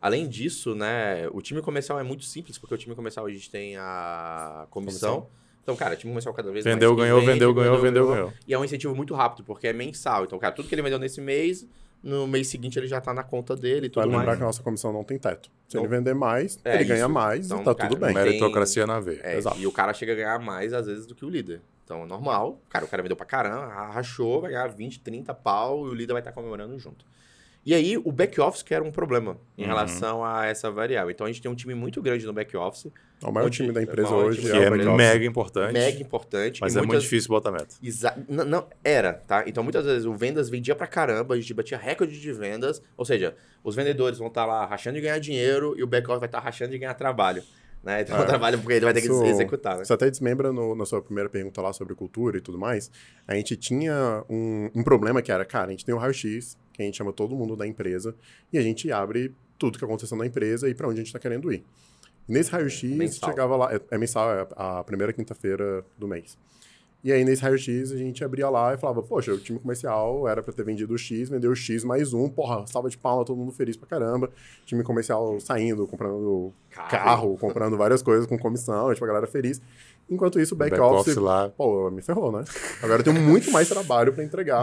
Além 0.00 0.28
disso, 0.28 0.74
né, 0.74 1.28
o 1.28 1.40
time 1.40 1.62
comercial 1.62 2.00
é 2.00 2.02
muito 2.02 2.24
simples, 2.24 2.58
porque 2.58 2.74
o 2.74 2.78
time 2.78 2.96
comercial 2.96 3.26
a 3.26 3.30
gente 3.30 3.48
tem 3.48 3.76
a 3.76 4.66
comissão. 4.70 5.28
Então, 5.68 5.76
cara, 5.76 5.92
o 5.92 5.96
time 5.98 6.10
comercial 6.10 6.32
cada 6.32 6.50
vez 6.50 6.64
Vendeu, 6.64 6.94
mais. 6.94 7.02
ganhou, 7.02 7.18
quem 7.20 7.28
vendeu, 7.28 7.52
ganhou, 7.52 7.78
vendeu, 7.78 8.08
ganhou. 8.08 8.32
E 8.46 8.54
é 8.54 8.58
um 8.58 8.64
incentivo 8.64 8.94
muito 8.96 9.14
rápido, 9.14 9.44
porque 9.44 9.66
é 9.66 9.72
mensal. 9.74 10.24
Então, 10.24 10.38
cara, 10.38 10.54
tudo 10.54 10.66
que 10.66 10.74
ele 10.74 10.80
vendeu 10.80 10.98
nesse 10.98 11.20
mês, 11.20 11.68
no 12.02 12.26
mês 12.26 12.46
seguinte 12.48 12.78
ele 12.78 12.86
já 12.86 13.02
tá 13.02 13.12
na 13.12 13.22
conta 13.22 13.54
dele 13.54 13.88
e 13.88 13.90
tudo 13.90 14.00
Vale 14.00 14.12
lembrar 14.12 14.24
mais. 14.28 14.38
que 14.38 14.42
a 14.44 14.46
nossa 14.46 14.62
comissão 14.62 14.94
não 14.94 15.04
tem 15.04 15.18
teto. 15.18 15.50
Se 15.68 15.76
Não. 15.76 15.82
ele 15.84 15.94
vender 15.94 16.14
mais, 16.14 16.58
É, 16.64 16.76
ele 16.76 16.84
ganha 16.84 17.00
isso. 17.00 17.08
mais 17.10 17.44
Então, 17.44 17.60
e 17.60 17.64
tá 17.64 17.74
cara, 17.74 17.88
tudo 17.90 18.00
bem. 18.00 18.14
Mas- 18.14 18.24
Meritocracia 18.24 18.86
na 18.86 18.98
veia. 18.98 19.20
É, 19.22 19.36
Exato. 19.36 19.58
e 19.58 19.66
o 19.66 19.72
cara 19.72 19.92
chega 19.92 20.12
a 20.12 20.16
ganhar 20.16 20.38
mais, 20.38 20.72
às 20.72 20.86
vezes, 20.86 21.04
do 21.06 21.14
que 21.14 21.22
o 21.26 21.28
líder. 21.28 21.60
Então, 21.84 22.02
é 22.02 22.06
normal. 22.06 22.58
Cara, 22.70 22.86
o 22.86 22.88
cara 22.88 23.02
vendeu 23.02 23.16
pra 23.16 23.26
caramba, 23.26 23.66
rachou, 23.92 24.40
vai 24.40 24.52
ganhar 24.52 24.68
20, 24.68 25.00
30 25.00 25.34
pau 25.34 25.86
e 25.86 25.90
o 25.90 25.94
líder 25.94 26.14
vai 26.14 26.22
estar 26.22 26.32
comemorando 26.32 26.78
junto. 26.78 27.04
E 27.68 27.74
aí, 27.74 27.98
o 27.98 28.10
back-office 28.10 28.62
que 28.62 28.72
era 28.72 28.82
um 28.82 28.90
problema 28.90 29.36
em 29.58 29.60
Uhum. 29.60 29.68
relação 29.68 30.24
a 30.24 30.46
essa 30.46 30.70
variável. 30.70 31.10
Então, 31.10 31.26
a 31.26 31.28
gente 31.28 31.42
tem 31.42 31.50
um 31.50 31.54
time 31.54 31.74
muito 31.74 32.00
grande 32.00 32.24
no 32.24 32.32
back-office, 32.32 32.90
O 33.22 33.30
maior 33.30 33.50
time 33.50 33.70
da 33.72 33.80
o 33.80 33.82
empresa 33.82 34.08
hoje 34.14 34.40
Que 34.40 34.50
é 34.52 34.62
é 34.64 34.70
mega 34.70 35.26
importante. 35.26 35.72
mega 35.74 36.00
importante. 36.02 36.62
Mas 36.62 36.72
e 36.72 36.78
é 36.78 36.80
muito 36.80 36.88
muitas- 36.92 37.02
difícil 37.02 37.28
botar 37.28 37.50
meta. 37.52 37.74
Exa 37.82 38.16
não, 38.26 38.46
não, 38.46 38.66
era, 38.82 39.12
tá? 39.12 39.44
Então, 39.46 39.62
muitas 39.62 39.84
vezes 39.84 40.06
o 40.06 40.14
vendas 40.14 40.48
vendia 40.48 40.74
pra 40.74 40.86
caramba, 40.86 41.34
a 41.34 41.36
gente 41.38 41.52
batia 41.52 41.76
recorde 41.76 42.18
de 42.18 42.32
vendas. 42.32 42.80
Ou 42.96 43.04
seja, 43.04 43.34
os 43.62 43.74
vendedores 43.76 44.18
vão 44.18 44.28
estar 44.28 44.46
lá 44.46 44.64
rachando 44.64 44.96
de 44.96 45.02
ganhar 45.02 45.18
dinheiro 45.18 45.74
e 45.76 45.82
o 45.82 45.86
back-office 45.86 46.20
vai 46.20 46.28
estar 46.28 46.40
rachando 46.40 46.70
de 46.70 46.78
ganhar 46.78 46.94
trabalho. 46.94 47.42
Né? 47.84 48.00
Então, 48.00 48.16
É. 48.16 48.20
o 48.22 48.26
trabalho 48.26 48.58
porque 48.58 48.72
ele 48.72 48.84
vai 48.86 48.94
ter 48.94 49.02
que 49.02 49.08
Isso- 49.08 49.24
executar, 49.26 49.76
né? 49.76 49.84
Você 49.84 49.92
até 49.92 50.08
desmembra 50.08 50.50
no- 50.54 50.74
na 50.74 50.86
sua 50.86 51.02
primeira 51.02 51.28
pergunta 51.28 51.60
lá 51.60 51.72
sobre 51.74 51.94
cultura 51.94 52.38
e 52.38 52.40
tudo 52.40 52.56
mais. 52.58 52.90
A 53.26 53.34
gente 53.34 53.56
tinha 53.56 54.24
um, 54.30 54.70
um 54.74 54.82
problema 54.82 55.20
que 55.20 55.30
era, 55.30 55.44
cara, 55.44 55.66
a 55.66 55.70
gente 55.70 55.84
tem 55.84 55.94
o 55.94 55.98
raio-x, 55.98 56.56
que 56.78 56.82
a 56.82 56.86
gente 56.86 56.96
chama 56.96 57.12
todo 57.12 57.34
mundo 57.34 57.56
da 57.56 57.66
empresa, 57.66 58.14
e 58.52 58.58
a 58.58 58.62
gente 58.62 58.90
abre 58.92 59.34
tudo 59.58 59.78
que 59.78 59.84
aconteceu 59.84 60.16
na 60.16 60.24
empresa 60.24 60.68
e 60.68 60.74
para 60.74 60.86
onde 60.86 60.94
a 60.94 60.98
gente 60.98 61.08
está 61.08 61.18
querendo 61.18 61.52
ir. 61.52 61.64
Nesse 62.26 62.50
raio-x, 62.50 62.96
Mensal. 62.96 63.30
chegava 63.30 63.56
lá, 63.56 63.74
é, 63.74 63.80
é 63.90 63.98
mensal, 63.98 64.30
é 64.30 64.46
a 64.54 64.84
primeira 64.84 65.12
quinta-feira 65.12 65.84
do 65.98 66.06
mês. 66.06 66.38
E 67.02 67.12
aí, 67.12 67.24
nesse 67.24 67.42
raio-x, 67.42 67.92
a 67.92 67.96
gente 67.96 68.22
abria 68.24 68.50
lá 68.50 68.74
e 68.74 68.76
falava, 68.76 69.02
poxa, 69.02 69.32
o 69.32 69.38
time 69.38 69.58
comercial 69.58 70.28
era 70.28 70.42
para 70.42 70.52
ter 70.52 70.64
vendido 70.64 70.92
o 70.92 70.98
X, 70.98 71.28
vendeu 71.28 71.52
o 71.52 71.56
X 71.56 71.84
mais 71.84 72.12
um, 72.12 72.28
porra, 72.28 72.66
salva 72.66 72.90
de 72.90 72.98
palma, 72.98 73.24
todo 73.24 73.36
mundo 73.36 73.52
feliz 73.52 73.76
pra 73.76 73.88
caramba. 73.88 74.30
Time 74.66 74.82
comercial 74.82 75.38
saindo, 75.40 75.86
comprando 75.86 76.52
carro, 76.70 77.36
comprando 77.38 77.76
várias 77.76 78.02
coisas 78.02 78.26
com 78.26 78.36
comissão, 78.36 78.92
tipo, 78.92 79.04
a 79.04 79.08
galera 79.08 79.26
feliz. 79.26 79.60
Enquanto 80.10 80.40
isso, 80.40 80.54
o 80.54 80.56
Back-office 80.58 81.14
back-office, 81.14 81.16
lá. 81.16 81.48
pô, 81.50 81.90
me 81.90 82.00
ferrou, 82.00 82.32
né? 82.32 82.42
Agora 82.82 83.00
eu 83.00 83.04
tenho 83.04 83.20
muito 83.20 83.50
mais 83.50 83.68
trabalho 83.68 84.12
para 84.12 84.24
entregar 84.24 84.62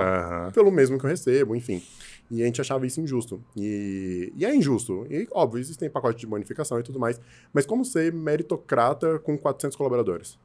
pelo 0.52 0.72
mesmo 0.72 0.98
que 0.98 1.06
eu 1.06 1.10
recebo, 1.10 1.56
enfim. 1.56 1.84
E 2.32 2.42
a 2.42 2.46
gente 2.48 2.60
achava 2.60 2.88
isso 2.88 3.00
injusto. 3.00 3.40
E, 3.56 4.34
e 4.36 4.44
é 4.44 4.56
injusto. 4.56 5.06
E, 5.10 5.28
óbvio, 5.32 5.60
existem 5.60 5.88
pacotes 5.88 6.20
de 6.20 6.26
bonificação 6.26 6.80
e 6.80 6.84
tudo 6.84 7.00
mais. 7.00 7.22
Mas 7.54 7.66
como 7.68 7.86
ser 7.86 8.12
meritocrata 8.12 9.20
com 9.20 9.38
400 9.38 9.78
colaboradores? 9.78 10.40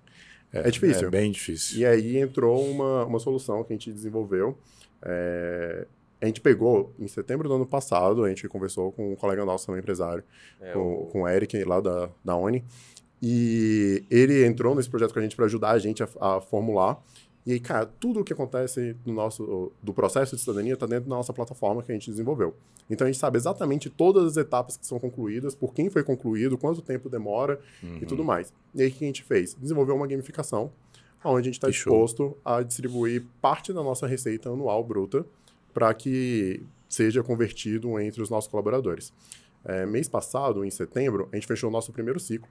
É, 0.53 0.71
difícil. 0.71 1.09
É 1.09 1.11
bem 1.11 1.31
difícil. 1.31 1.79
E 1.79 1.87
aí 1.87 2.19
entrou 2.19 2.63
uma, 2.69 3.07
uma 3.07 3.19
solução 3.19 3.65
que 3.65 3.73
a 3.73 3.77
gente 3.77 3.91
desenvolveu. 3.91 4.59
É, 5.03 5.87
a 6.21 6.27
gente 6.27 6.41
pegou, 6.43 6.93
em 6.99 7.09
setembro 7.09 7.49
do 7.49 7.55
ano 7.55 7.67
passado, 7.67 8.25
a 8.25 8.29
gente 8.29 8.47
conversou 8.49 8.93
com 8.93 9.13
um 9.13 9.17
colega 9.17 9.43
nosso, 9.47 9.65
também 9.67 9.81
empresário, 9.81 10.23
É, 10.61 10.73
com, 10.73 10.81
o- 10.81 11.07
com 11.07 11.23
o 11.23 11.29
Eric, 11.29 11.65
lá 11.65 11.81
da, 11.81 12.11
da 12.23 12.37
Oni. 12.37 12.63
E 13.23 14.05
ele 14.11 14.45
entrou 14.47 14.75
nesse 14.75 14.89
projeto 14.89 15.13
com 15.13 15.19
a 15.19 15.23
gente 15.23 15.37
para 15.37 15.45
ajudar 15.45 15.71
a 15.71 15.79
gente 15.79 16.03
a, 16.03 16.09
a 16.21 16.41
formular. 16.41 17.03
E 17.45 17.53
aí, 17.53 17.61
cara, 17.61 17.87
tudo 17.87 18.21
o 18.21 18.25
que 18.25 18.33
acontece 18.33 18.95
no 19.05 19.13
nosso, 19.15 19.73
do 19.83 19.93
processo 19.95 20.37
de 20.37 20.43
cidadania 20.43 20.75
está 20.75 20.87
dentro 20.87 21.09
da 21.09 21.17
nossa 21.17 21.33
plataforma 21.33 21.83
que 21.83 21.91
a 21.91 21.95
gente 21.95 22.11
desenvolveu. 22.11 22.55
Então 22.89 23.07
a 23.07 23.11
gente 23.11 23.19
sabe 23.21 23.39
exatamente 23.39 23.89
todas 23.89 24.25
as 24.25 24.37
etapas 24.37 24.77
que 24.77 24.87
são 24.87 24.99
concluídas, 24.99 25.55
por 25.55 25.73
quem 25.73 25.89
foi 25.89 26.03
concluído, 26.03 26.59
quanto 26.59 26.83
tempo 26.83 27.09
demora 27.09 27.59
Uhum. 27.83 27.99
e 28.03 28.07
tudo 28.07 28.25
mais. 28.25 28.53
E 28.75 28.83
aí 28.83 28.89
o 28.89 28.93
que 28.93 29.05
a 29.05 29.07
gente 29.07 29.23
fez? 29.23 29.55
Desenvolveu 29.55 29.95
uma 29.97 30.07
gamificação, 30.07 30.71
onde 31.25 31.41
a 31.41 31.43
gente 31.45 31.55
está 31.55 31.69
disposto 31.69 32.37
a 32.45 32.63
distribuir 32.63 33.25
parte 33.41 33.73
da 33.73 33.83
nossa 33.83 34.07
receita 34.07 34.49
anual 34.51 34.83
bruta 34.85 35.25
para 35.73 35.93
que 35.95 36.63
seja 36.89 37.23
convertido 37.23 37.99
entre 38.01 38.21
os 38.23 38.29
nossos 38.29 38.51
colaboradores. 38.51 39.13
É, 39.65 39.87
mês 39.87 40.09
passado, 40.09 40.65
em 40.65 40.71
setembro, 40.71 41.29
a 41.33 41.37
gente 41.37 41.47
fechou 41.47 41.69
o 41.71 41.73
nosso 41.73 41.93
primeiro 41.93 42.19
ciclo, 42.19 42.49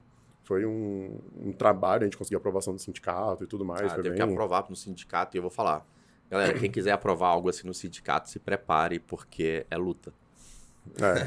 foi 0.50 0.66
um, 0.66 1.16
um 1.40 1.52
trabalho, 1.52 2.02
a 2.02 2.06
gente 2.06 2.16
conseguiu 2.16 2.38
aprovação 2.38 2.74
do 2.74 2.80
sindicato 2.80 3.44
e 3.44 3.46
tudo 3.46 3.64
mais. 3.64 3.92
Ah, 3.92 3.94
teve 3.94 4.08
bem... 4.08 4.16
que 4.16 4.22
aprovar 4.22 4.66
no 4.68 4.74
sindicato 4.74 5.36
e 5.36 5.38
eu 5.38 5.42
vou 5.42 5.50
falar. 5.50 5.86
Galera, 6.28 6.58
quem 6.58 6.68
quiser 6.68 6.90
aprovar 6.90 7.28
algo 7.28 7.48
assim 7.48 7.68
no 7.68 7.72
sindicato, 7.72 8.28
se 8.28 8.40
prepare, 8.40 8.98
porque 8.98 9.64
é 9.70 9.76
luta. 9.76 10.12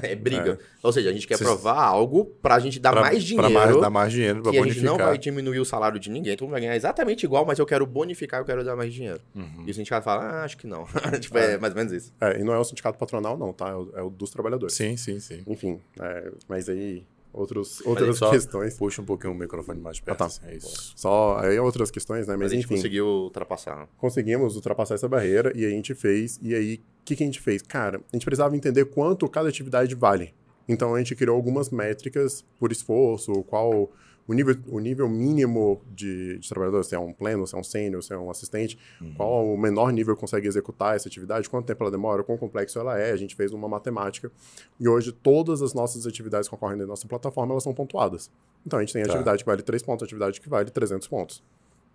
É, 0.03 0.13
briga. 0.15 0.59
Ou 0.81 0.91
seja, 0.91 1.09
a 1.09 1.13
gente 1.13 1.25
quer 1.25 1.35
aprovar 1.35 1.77
algo 1.77 2.25
pra 2.41 2.59
gente 2.59 2.81
dar 2.81 2.91
Pra- 2.91 2.99
mais 2.99 3.15
Pra 3.19 3.25
dinheiro. 3.25 3.53
mais, 3.53 3.79
dar 3.81 3.89
mais 3.89 4.11
dinheiro, 4.11 4.41
pra 4.41 4.51
que 4.51 4.57
a 4.57 4.61
gente 4.61 4.73
bonificar. 4.73 4.97
não 4.97 5.05
vai 5.05 5.17
diminuir 5.17 5.59
o 5.59 5.65
salário 5.65 5.97
de 5.97 6.09
ninguém, 6.09 6.35
todo 6.35 6.47
mundo 6.47 6.51
vai 6.55 6.61
ganhar 6.61 6.75
exatamente 6.75 7.23
igual, 7.23 7.45
mas 7.45 7.59
eu 7.59 7.65
quero 7.65 7.85
bonificar, 7.85 8.41
eu 8.41 8.45
quero 8.45 8.61
dar 8.65 8.75
mais 8.75 8.93
dinheiro. 8.93 9.21
Uhum. 9.33 9.63
E 9.65 9.71
o 9.71 9.73
sindicato 9.73 10.03
fala, 10.03 10.23
ah, 10.23 10.43
acho 10.43 10.57
que 10.57 10.67
não. 10.67 10.85
tipo, 11.21 11.37
é 11.37 11.57
mais 11.57 11.71
ou 11.71 11.77
menos 11.77 11.93
isso. 11.93 12.13
É, 12.19 12.41
e 12.41 12.43
não 12.43 12.51
é 12.53 12.57
o 12.59 12.63
sindicato 12.65 12.97
patronal, 12.97 13.37
não, 13.37 13.53
tá? 13.53 13.69
É 13.69 13.75
o, 13.75 13.89
é 13.95 14.01
o 14.01 14.09
dos 14.09 14.31
trabalhadores. 14.31 14.75
Sim, 14.75 14.97
sim, 14.97 15.17
sim. 15.21 15.43
Enfim, 15.47 15.79
é, 15.97 16.29
mas 16.49 16.67
aí 16.67 17.05
outros, 17.33 17.81
outras 17.85 18.19
questões. 18.19 18.77
Puxa 18.77 19.01
um 19.01 19.05
pouquinho 19.05 19.33
o 19.33 19.35
microfone 19.35 19.81
mais 19.81 19.99
perto. 19.99 20.17
tá. 20.17 20.25
assim, 20.25 20.41
é 20.45 20.55
isso. 20.55 20.93
Só 20.95 21.39
aí 21.39 21.59
outras 21.59 21.89
questões, 21.89 22.27
né? 22.27 22.33
Mas, 22.33 22.43
Mas, 22.43 22.51
a 22.51 22.55
gente 22.55 22.65
enfim, 22.65 22.75
conseguiu 22.75 23.05
ultrapassar. 23.05 23.89
conseguimos 23.97 24.55
ultrapassar 24.55 24.95
essa 24.95 25.09
barreira 25.09 25.51
e 25.55 25.65
a 25.65 25.69
gente 25.69 25.93
fez. 25.95 26.39
E 26.41 26.53
aí, 26.53 26.75
o 26.75 27.05
que, 27.05 27.15
que 27.15 27.23
a 27.23 27.25
gente 27.25 27.41
fez? 27.41 27.61
Cara, 27.61 27.97
a 27.97 28.15
gente 28.15 28.23
precisava 28.25 28.55
entender 28.55 28.85
quanto 28.85 29.27
cada 29.27 29.49
atividade 29.49 29.95
vale. 29.95 30.33
Então 30.67 30.95
a 30.95 30.99
gente 30.99 31.15
criou 31.15 31.35
algumas 31.35 31.69
métricas 31.69 32.45
por 32.57 32.71
esforço, 32.71 33.43
qual 33.43 33.91
o 34.27 34.33
nível, 34.33 34.55
o 34.67 34.79
nível 34.79 35.09
mínimo 35.09 35.81
de, 35.93 36.37
de 36.39 36.47
trabalhador, 36.49 36.83
se 36.83 36.95
é 36.95 36.99
um 36.99 37.11
pleno, 37.11 37.45
se 37.45 37.55
é 37.55 37.57
um 37.57 37.63
sênior, 37.63 38.01
se 38.01 38.13
é 38.13 38.17
um 38.17 38.29
assistente, 38.29 38.77
qual 39.17 39.45
o 39.45 39.57
menor 39.57 39.91
nível 39.91 40.15
consegue 40.15 40.47
executar 40.47 40.95
essa 40.95 41.07
atividade, 41.07 41.49
quanto 41.49 41.65
tempo 41.65 41.83
ela 41.83 41.91
demora, 41.91 42.23
quão 42.23 42.37
complexo 42.37 42.79
ela 42.79 42.97
é. 42.97 43.11
A 43.11 43.17
gente 43.17 43.35
fez 43.35 43.51
uma 43.51 43.67
matemática 43.67 44.31
e 44.79 44.87
hoje 44.87 45.11
todas 45.11 45.61
as 45.61 45.73
nossas 45.73 46.07
atividades 46.07 46.47
que 46.47 46.55
ocorrem 46.55 46.77
na 46.77 46.85
nossa 46.85 47.07
plataforma 47.07 47.51
elas 47.53 47.63
são 47.63 47.73
pontuadas. 47.73 48.31
Então 48.65 48.79
a 48.79 48.81
gente 48.81 48.93
tem 48.93 49.03
Tá. 49.03 49.09
atividade 49.09 49.43
que 49.43 49.49
vale 49.49 49.61
3 49.61 49.83
pontos, 49.83 50.03
atividade 50.03 50.39
que 50.39 50.47
vale 50.47 50.69
300 50.71 51.07
pontos. 51.07 51.43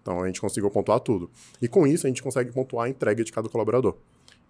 Então 0.02 0.22
a 0.22 0.26
gente 0.26 0.40
conseguiu 0.40 0.70
pontuar 0.70 1.00
tudo. 1.00 1.30
E 1.62 1.66
com 1.68 1.86
isso 1.86 2.06
a 2.06 2.08
gente 2.08 2.22
consegue 2.22 2.52
pontuar 2.52 2.86
a 2.86 2.88
entrega 2.90 3.24
de 3.24 3.32
cada 3.32 3.48
colaborador. 3.48 3.96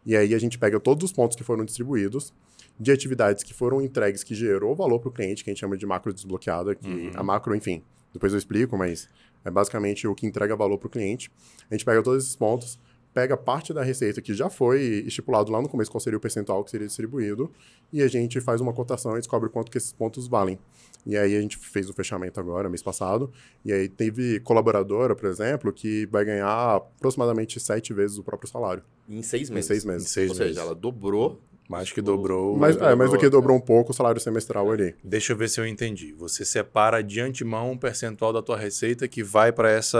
E 0.05 0.16
aí 0.16 0.35
a 0.35 0.39
gente 0.39 0.59
pega 0.59 0.81
todos 0.81 1.05
os 1.05 1.12
pontos 1.12 1.37
que 1.37 1.45
foram 1.45 1.64
distribuídos 1.64 2.33
de 2.79 2.93
atividades 2.93 3.43
que 3.43 3.53
foram 3.53 3.81
entregues 3.83 4.22
que 4.22 4.35
gerou 4.35 4.74
valor 4.74 4.99
para 5.01 5.09
o 5.09 5.12
cliente, 5.12 5.43
que 5.43 5.51
a 5.51 5.53
gente 5.53 5.61
chama 5.61 5.76
de 5.76 5.85
macro 5.87 6.12
desbloqueada, 6.12 6.74
que 6.74 7.11
a 7.14 7.22
macro, 7.22 7.55
enfim, 7.55 7.83
depois 8.12 8.33
eu 8.33 8.39
explico, 8.39 8.76
mas 8.76 9.09
é 9.45 9.51
basicamente 9.51 10.07
o 10.07 10.14
que 10.14 10.26
entrega 10.26 10.55
valor 10.57 10.79
para 10.79 10.87
o 10.87 10.91
cliente. 10.91 11.31
A 11.70 11.74
gente 11.74 11.85
pega 11.85 12.03
todos 12.03 12.24
esses 12.24 12.37
pontos, 12.37 12.79
pega 13.12 13.37
parte 13.37 13.72
da 13.72 13.83
receita 13.83 14.20
que 14.22 14.33
já 14.33 14.49
foi 14.49 15.03
estipulado 15.07 15.51
lá 15.51 15.61
no 15.61 15.68
começo 15.68 15.91
qual 15.91 16.01
seria 16.01 16.16
o 16.16 16.20
percentual 16.20 16.62
que 16.62 16.70
seria 16.70 16.87
distribuído, 16.87 17.51
e 17.93 18.01
a 18.03 18.07
gente 18.09 18.41
faz 18.41 18.61
uma 18.61 18.72
cotação 18.72 19.12
e 19.14 19.16
descobre 19.18 19.49
quanto 19.49 19.70
que 19.72 19.79
esses 19.79 19.93
pontos 19.93 20.29
valem. 20.29 20.59
E 21.07 21.16
aí 21.16 21.37
a 21.37 21.41
gente 21.41 21.57
fez 21.57 21.89
o 21.89 21.93
fechamento 21.95 22.39
agora, 22.39 22.68
mês 22.68 22.83
passado, 22.83 23.33
e 23.64 23.72
aí 23.72 23.89
teve 23.89 24.41
colaboradora, 24.41 25.16
por 25.16 25.26
exemplo, 25.26 25.72
que 25.72 26.07
vai 26.07 26.24
ganhar 26.24 26.76
aproximadamente 26.76 27.59
sete 27.59 27.93
vezes 27.95 28.18
o 28.18 28.22
próprio 28.22 28.49
salário. 28.49 28.83
Em 29.09 29.22
seis 29.22 29.49
Em 29.49 29.55
meses. 29.55 29.66
seis 29.68 29.85
meses. 29.85 30.07
Em 30.07 30.11
seis 30.11 30.29
Ou 30.31 30.35
seja, 30.37 30.49
meses. 30.49 30.61
ela 30.61 30.74
dobrou. 30.74 31.41
Mais 31.69 31.93
que 31.93 32.01
dobrou. 32.01 32.57
Mas, 32.57 32.77
dobrou, 32.77 32.91
é, 32.91 32.95
mais 32.95 33.11
do 33.11 33.19
que 33.19 33.25
dobrou. 33.25 33.43
dobrou 33.43 33.57
um 33.59 33.61
pouco 33.61 33.91
o 33.91 33.95
salário 33.95 34.21
semestral 34.21 34.71
ali. 34.71 34.95
Deixa 35.05 35.33
eu 35.33 35.37
ver 35.37 35.49
se 35.49 35.61
eu 35.61 35.66
entendi. 35.66 36.14
Você 36.14 36.45
separa 36.45 37.03
de 37.03 37.21
antemão 37.21 37.73
um 37.73 37.77
percentual 37.77 38.33
da 38.33 38.41
tua 38.41 38.57
receita 38.57 39.07
que 39.07 39.23
vai 39.23 39.53
para 39.53 39.71
essa, 39.71 39.99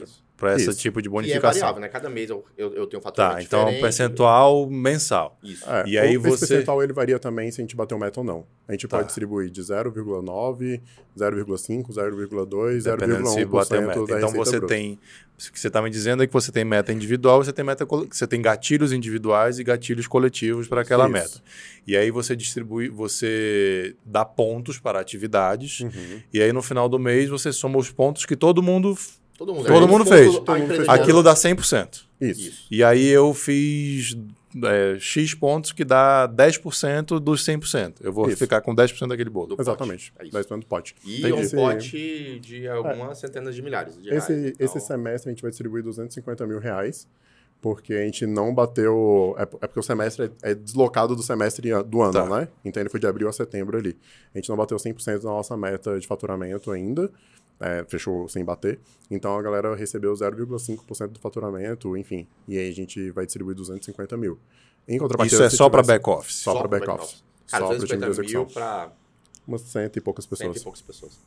É 0.00 0.04
isso. 0.04 0.27
Para 0.38 0.54
esse 0.54 0.72
tipo 0.76 1.02
de 1.02 1.08
E 1.08 1.10
é 1.10 1.12
bonificação. 1.12 1.60
variável, 1.60 1.80
né? 1.82 1.88
Cada 1.88 2.08
mês 2.08 2.30
eu, 2.30 2.44
eu, 2.56 2.72
eu 2.74 2.86
tenho 2.86 3.00
um 3.00 3.02
faturamento 3.02 3.36
Tá, 3.38 3.42
então 3.42 3.68
é 3.68 3.76
um 3.76 3.80
percentual 3.80 4.70
mensal. 4.70 5.36
Isso. 5.42 5.68
É, 5.68 5.84
E 5.86 5.98
aí 5.98 6.16
o- 6.16 6.20
você- 6.22 6.44
Esse 6.44 6.46
percentual 6.54 6.82
ele 6.82 6.92
varia 6.92 7.18
também 7.18 7.50
se 7.50 7.60
a 7.60 7.62
gente 7.64 7.74
bater 7.76 7.94
o 7.94 7.98
meta 7.98 8.20
ou 8.20 8.24
não. 8.24 8.46
A 8.68 8.72
gente 8.72 8.86
Tá. 8.86 8.96
pode 8.98 9.08
distribuir 9.08 9.50
de 9.50 9.60
0,9, 9.62 10.80
0,5, 11.18 11.92
0,2, 11.92 12.84
Dependendo 12.84 13.26
se 13.28 13.44
bater 13.44 13.78
a 13.78 13.80
meta. 13.80 14.00
0,1% 14.00 14.06
da 14.06 14.18
Então 14.18 14.30
você 14.32 14.58
bruta. 14.58 14.74
tem. 14.74 14.98
O 15.48 15.52
que 15.52 15.58
você 15.60 15.68
está 15.68 15.80
me 15.80 15.88
dizendo 15.90 16.22
é 16.22 16.26
que 16.26 16.32
você 16.32 16.50
tem 16.50 16.64
meta 16.64 16.92
individual, 16.92 17.42
você 17.44 17.52
tem 17.52 17.64
meta 17.64 17.84
você 17.84 18.26
tem 18.26 18.42
gatilhos 18.42 18.92
individuais 18.92 19.58
e 19.58 19.64
gatilhos 19.64 20.06
coletivos 20.08 20.66
para 20.66 20.80
aquela 20.82 21.04
Isso. 21.04 21.12
meta. 21.12 21.42
E 21.86 21.96
aí 21.96 22.10
você 22.10 22.34
distribui, 22.34 22.88
você 22.88 23.94
dá 24.04 24.24
pontos 24.24 24.78
para 24.80 24.98
atividades, 25.00 25.80
Uhum. 25.80 26.20
e 26.32 26.42
aí 26.42 26.52
no 26.52 26.60
final 26.62 26.88
do 26.88 26.98
mês 26.98 27.28
você 27.28 27.52
soma 27.52 27.78
os 27.78 27.90
pontos 27.90 28.26
que 28.26 28.34
todo 28.36 28.62
mundo. 28.62 28.96
Todo 29.38 29.54
mundo, 29.54 29.66
Todo 29.66 29.84
é, 29.84 29.88
mundo 29.88 30.04
fez. 30.04 30.32
Todo 30.34 30.58
mundo 30.58 30.74
fez. 30.74 30.88
Aquilo 30.88 31.22
dá 31.22 31.32
100%. 31.32 32.00
Isso. 32.20 32.40
Isso. 32.40 32.66
E 32.70 32.82
aí 32.82 33.06
eu 33.06 33.32
fiz 33.32 34.18
é, 34.64 34.96
X 34.98 35.32
pontos 35.32 35.70
que 35.70 35.84
dá 35.84 36.28
10% 36.28 37.20
dos 37.20 37.44
100%. 37.46 37.94
Eu 38.00 38.12
vou 38.12 38.28
Isso. 38.28 38.36
ficar 38.36 38.60
com 38.60 38.74
10% 38.74 39.06
daquele 39.08 39.30
bolo. 39.30 39.46
Do 39.46 39.56
pote. 39.56 39.68
Exatamente. 39.68 40.12
É 40.18 40.24
isso. 40.26 40.36
10% 40.36 40.60
do 40.60 40.66
pote. 40.66 40.96
E 41.06 41.22
Tem 41.22 41.32
um 41.32 41.38
esse- 41.40 41.54
pote 41.54 42.40
de 42.40 42.66
algumas 42.66 43.18
centenas 43.18 43.54
de 43.54 43.62
milhares 43.62 43.94
de 44.02 44.10
reais. 44.10 44.24
Esse, 44.28 44.48
Então, 44.48 44.66
esse 44.66 44.80
semestre 44.80 45.30
a 45.30 45.32
gente 45.32 45.42
vai 45.42 45.50
distribuir 45.52 45.84
250 45.84 46.44
mil 46.44 46.58
reais, 46.58 47.06
porque 47.60 47.92
a 47.94 48.04
gente 48.04 48.26
não 48.26 48.54
bateu. 48.54 49.34
É, 49.38 49.42
é 49.42 49.46
porque 49.46 49.80
o 49.80 49.82
semestre 49.82 50.30
é, 50.42 50.50
é 50.50 50.54
deslocado 50.54 51.16
do 51.16 51.22
semestre 51.22 51.70
do 51.84 52.02
ano, 52.02 52.12
Tá. 52.12 52.24
né? 52.40 52.48
Então 52.64 52.80
ele 52.82 52.88
foi 52.90 53.00
de 53.00 53.06
abril 53.06 53.28
a 53.28 53.32
setembro 53.32 53.76
ali. 53.76 53.96
A 54.34 54.38
gente 54.38 54.48
não 54.48 54.56
bateu 54.56 54.76
100% 54.76 55.18
da 55.22 55.28
nossa 55.30 55.56
meta 55.56 55.98
de 55.98 56.06
faturamento 56.06 56.70
ainda. 56.70 57.10
é, 57.60 57.84
fechou 57.88 58.28
sem 58.28 58.44
bater. 58.44 58.78
Então 59.10 59.36
a 59.36 59.42
galera 59.42 59.74
recebeu 59.74 60.12
0,5% 60.14 61.08
do 61.08 61.18
faturamento, 61.18 61.96
enfim. 61.96 62.24
E 62.46 62.56
aí 62.56 62.68
a 62.70 62.72
gente 62.72 63.10
vai 63.10 63.26
distribuir 63.26 63.56
250 63.56 64.16
mil. 64.16 64.38
Em 64.86 64.96
contrapartida, 64.96 65.44
Isso 65.44 65.54
é 65.54 65.56
só 65.56 65.68
para 65.68 65.82
back-office. 65.82 66.36
Só 66.36 66.52
pra 66.52 66.68
pro 66.68 66.78
back-office. 66.78 67.24
Cara, 67.48 67.66
Só 67.66 67.74
pro 67.74 67.84
time 67.84 67.98
de 68.00 68.06
250 68.06 68.22
mil 68.22 68.42
execução. 68.42 68.46
para 68.62 68.92
Umas 69.44 69.62
cento 69.62 69.96
e 69.96 70.00
poucas 70.00 70.24
cento 70.24 70.38
pessoas. 70.38 70.56
e 70.56 70.62
poucas 70.62 70.82
pessoas. 70.82 71.18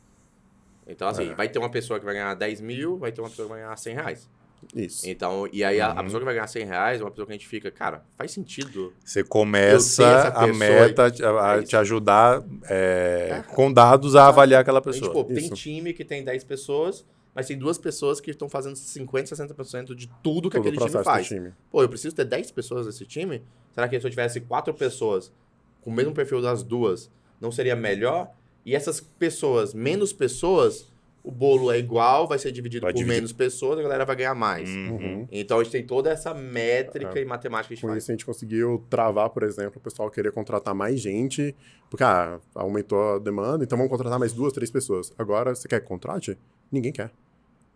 Então, 0.86 1.06
assim, 1.06 1.28
É. 1.30 1.34
vai 1.34 1.50
ter 1.50 1.58
uma 1.58 1.68
pessoa 1.70 1.98
que 1.98 2.04
vai 2.06 2.14
ganhar 2.14 2.32
10 2.34 2.62
mil, 2.62 2.96
vai 2.96 3.12
ter 3.12 3.20
uma 3.20 3.28
pessoa 3.28 3.46
que 3.46 3.52
vai 3.52 3.60
ganhar 3.62 3.76
100 3.76 3.94
reais. 3.94 4.28
Isso. 4.74 5.08
Então, 5.08 5.48
e 5.52 5.62
aí 5.64 5.80
a, 5.80 5.88
a 5.90 5.96
Uhum. 5.96 6.02
pessoa 6.04 6.20
que 6.20 6.24
vai 6.24 6.34
ganhar 6.34 6.46
100 6.46 6.64
reais 6.66 7.00
é 7.00 7.04
uma 7.04 7.10
pessoa 7.10 7.26
que 7.26 7.32
a 7.32 7.36
gente 7.36 7.46
fica, 7.48 7.70
cara, 7.70 8.04
faz 8.16 8.30
sentido. 8.32 8.92
Você 9.04 9.22
começa 9.22 10.04
a 10.28 10.46
pessoa 10.46 10.52
meta 10.54 11.12
a, 11.28 11.52
a 11.52 11.56
É 11.58 11.62
te 11.62 11.76
ajudar 11.76 12.42
é, 12.70 13.42
com 13.54 13.72
dados 13.72 14.16
a 14.16 14.28
avaliar 14.28 14.60
aquela 14.62 14.80
A 14.80 14.92
gente, 14.92 15.00
pessoa. 15.00 15.12
pô, 15.12 15.24
tem 15.24 15.48
time 15.50 15.92
que 15.92 16.04
tem 16.04 16.24
10 16.24 16.44
pessoas, 16.44 17.04
mas 17.34 17.46
tem 17.46 17.56
duas 17.58 17.78
pessoas 17.78 18.20
que 18.20 18.30
estão 18.30 18.48
fazendo 18.48 18.74
50%, 18.74 19.24
60% 19.32 19.94
de 19.94 20.08
tudo 20.22 20.48
que 20.50 20.56
Todo 20.56 20.66
o 20.66 20.68
aquele 20.68 20.90
time 20.90 21.02
faz. 21.04 21.26
time. 21.26 21.52
Pô, 21.70 21.82
eu 21.82 21.88
preciso 21.88 22.14
ter 22.14 22.24
10 22.24 22.50
pessoas 22.50 22.86
nesse 22.86 23.04
time? 23.06 23.42
Será 23.74 23.88
que 23.88 23.98
se 23.98 24.06
eu 24.06 24.10
tivesse 24.10 24.40
quatro 24.40 24.72
pessoas 24.74 25.32
com 25.80 25.90
o 25.90 25.92
mesmo 25.92 26.12
perfil 26.14 26.40
das 26.42 26.62
duas, 26.62 27.10
não 27.40 27.50
seria 27.50 27.74
melhor? 27.74 28.30
E 28.64 28.76
essas 28.76 29.00
pessoas, 29.00 29.74
menos 29.74 30.12
pessoas, 30.12 30.91
o 31.24 31.30
bolo 31.30 31.70
é 31.70 31.78
igual, 31.78 32.26
vai 32.26 32.38
ser 32.38 32.50
dividido 32.50 32.82
Vai 32.82 32.92
por 32.92 32.98
dividir. 32.98 33.14
menos 33.14 33.32
pessoas, 33.32 33.78
a 33.78 33.82
galera 33.82 34.04
vai 34.04 34.16
ganhar 34.16 34.34
mais. 34.34 34.68
Uhum. 34.68 35.26
Então 35.30 35.60
a 35.60 35.62
gente 35.62 35.72
tem 35.72 35.86
toda 35.86 36.10
essa 36.10 36.34
métrica 36.34 37.18
É. 37.18 37.22
e 37.22 37.24
matemática 37.24 37.68
que 37.68 37.74
a 37.74 37.76
gente 37.76 37.82
Com 37.82 37.88
faz. 37.88 38.02
isso, 38.02 38.10
a 38.10 38.14
gente 38.14 38.26
conseguiu 38.26 38.84
travar, 38.90 39.30
por 39.30 39.42
exemplo, 39.44 39.74
o 39.76 39.80
pessoal 39.80 40.10
querer 40.10 40.32
contratar 40.32 40.74
mais 40.74 41.00
gente, 41.00 41.54
porque 41.88 42.02
ah, 42.02 42.40
aumentou 42.54 43.14
a 43.14 43.18
demanda, 43.18 43.62
então 43.62 43.78
vamos 43.78 43.90
contratar 43.90 44.18
mais 44.18 44.32
duas, 44.32 44.52
três 44.52 44.70
pessoas. 44.70 45.12
Agora, 45.16 45.54
você 45.54 45.68
quer 45.68 45.80
que 45.80 45.86
contrate? 45.86 46.36
Ninguém 46.70 46.90
quer. 46.92 47.10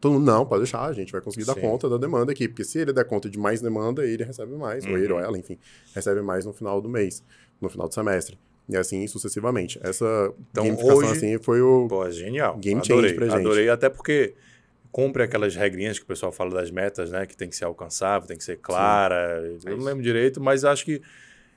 Todo 0.00 0.12
mundo, 0.12 0.26
não, 0.26 0.44
pode 0.44 0.62
deixar, 0.62 0.84
a 0.84 0.92
gente 0.92 1.10
vai 1.12 1.20
conseguir 1.20 1.46
dar 1.46 1.54
Sim. 1.54 1.60
conta 1.62 1.88
da 1.88 1.96
demanda 1.96 2.32
aqui, 2.32 2.48
porque 2.48 2.64
se 2.64 2.78
ele 2.80 2.92
der 2.92 3.04
conta 3.06 3.30
de 3.30 3.38
mais 3.38 3.60
demanda, 3.62 4.04
ele 4.04 4.24
recebe 4.24 4.52
mais, 4.56 4.84
ou 4.84 4.90
ele 4.98 5.06
Uhum. 5.12 5.18
ou 5.18 5.24
ela, 5.24 5.38
enfim, 5.38 5.56
recebe 5.94 6.20
mais 6.20 6.44
no 6.44 6.52
final 6.52 6.80
do 6.82 6.88
mês, 6.88 7.22
no 7.60 7.68
final 7.70 7.88
do 7.88 7.94
semestre. 7.94 8.38
E 8.68 8.76
assim 8.76 9.06
sucessivamente. 9.06 9.78
Essa 9.82 10.04
Então, 10.50 10.64
gamificação, 10.64 10.96
hoje- 10.98 11.12
assim, 11.12 11.38
foi 11.38 11.60
o. 11.60 11.86
Pô, 11.88 12.10
genial. 12.10 12.56
Game 12.58 12.80
change 12.80 12.92
adorei, 12.92 13.14
pra 13.14 13.26
gente. 13.26 13.36
Adorei, 13.38 13.68
até 13.68 13.88
porque 13.88 14.34
cumpre 14.90 15.22
aquelas 15.22 15.54
regrinhas 15.54 15.98
que 15.98 16.04
o 16.04 16.08
pessoal 16.08 16.32
fala 16.32 16.50
das 16.50 16.70
metas, 16.70 17.10
né? 17.10 17.26
Que 17.26 17.36
tem 17.36 17.48
que 17.48 17.54
ser 17.56 17.64
alcançável, 17.64 18.26
tem 18.26 18.36
que 18.36 18.42
ser 18.44 18.56
clara. 18.56 19.40
eu 19.64 19.76
não 19.76 19.82
É 19.84 19.90
lembro 19.90 20.02
direito, 20.02 20.40
mas 20.40 20.64
acho 20.64 20.84
que 20.84 21.00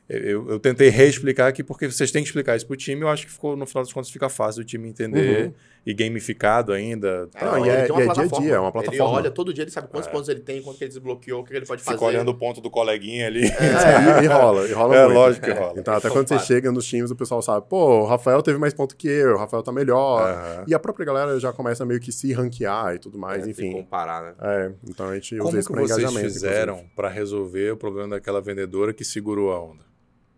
eu, 0.08 0.50
eu 0.50 0.60
tentei 0.60 0.90
reexplicar 0.90 1.48
aqui, 1.48 1.64
porque 1.64 1.90
vocês 1.90 2.12
têm 2.12 2.22
que 2.24 2.30
explicar 2.30 2.56
isso 2.56 2.66
pro 2.68 2.76
time. 2.76 3.02
Eu 3.02 3.08
acho 3.10 3.26
que 3.26 3.32
ficou, 3.32 3.56
no 3.56 3.66
final 3.66 3.84
das 3.84 3.94
contas, 3.94 4.10
fica 4.12 4.28
fácil 4.28 4.62
o 4.62 4.66
time 4.66 4.90
entender 4.90 5.46
Uhum. 5.46 5.54
E 5.86 5.94
gamificado 5.94 6.72
ainda. 6.74 7.30
É, 7.34 7.46
Não, 7.46 7.58
e 7.66 7.70
ele 7.70 7.70
é- 7.70 7.82
tem 7.84 7.92
uma 7.92 8.02
e 8.04 8.08
é 8.08 8.14
dia 8.14 8.24
a 8.24 8.28
dia, 8.28 8.54
é 8.56 8.60
uma 8.60 8.68
Ele 8.68 8.72
plataforma. 8.74 9.14
olha 9.18 9.32
todo 9.32 9.54
dia, 9.54 9.64
ele 9.64 9.72
sabe 9.72 9.88
quantos 9.88 10.08
É. 10.08 10.12
pontos 10.12 10.30
ele 10.30 10.42
tem, 10.42 10.62
quanto 10.62 10.78
que 10.78 10.84
ele 10.84 10.90
desbloqueou, 10.90 11.42
o 11.42 11.44
que 11.44 11.54
ele 11.54 11.66
pode 11.66 11.82
Fica 11.82 11.94
fazer. 11.98 12.06
olhando 12.06 12.30
o 12.30 12.34
ponto 12.36 12.62
do 12.62 12.70
coleguinha 12.70 13.28
ali. 13.28 13.46
É, 13.46 14.22
e, 14.22 14.26
e 14.26 14.28
rola, 14.28 14.68
e 14.68 14.72
rola 14.74 14.96
É, 15.00 15.06
muito. 15.06 15.16
lógico 15.18 15.46
que 15.46 15.52
rola. 15.52 15.74
Então, 15.80 15.94
até 15.94 16.08
Então, 16.08 16.18
quando 16.18 16.28
você 16.28 16.40
chega 16.40 16.72
nos 16.72 16.86
times, 16.86 17.12
o 17.12 17.16
pessoal 17.16 17.42
sabe, 17.42 17.66
pô, 17.70 18.02
o 18.02 18.06
Rafael 18.06 18.42
teve 18.44 18.58
mais 18.58 18.74
ponto 18.74 18.96
que 18.96 19.08
eu, 19.08 19.36
o 19.36 19.38
Rafael 19.38 19.64
tá 19.64 19.72
melhor. 19.72 20.22
Aham. 20.30 20.66
E 20.68 20.74
a 20.74 20.80
própria 20.80 21.06
galera 21.06 21.40
já 21.40 21.52
começa 21.54 21.86
meio 21.86 22.00
que 22.00 22.12
se 22.12 22.34
ranquear 22.34 22.96
e 22.96 23.00
tudo 23.00 23.18
É, 23.18 23.22
mais, 23.22 23.48
enfim. 23.48 23.72
comparar, 23.72 24.22
né? 24.24 24.34
É, 24.42 24.72
então 24.88 25.08
a 25.10 25.16
gente 25.16 25.36
Como 25.38 25.50
usa 25.50 25.60
isso 25.60 25.68
que 25.70 25.74
pra 25.74 25.82
vocês 25.84 25.98
engajamento. 26.00 26.34
fizeram 26.34 26.86
para 26.96 27.10
resolver 27.10 27.72
o 27.72 27.78
problema 27.78 28.10
daquela 28.10 28.42
vendedora 28.42 28.94
que 28.94 29.04
segurou 29.04 29.52
a 29.52 29.60
onda? 29.64 29.84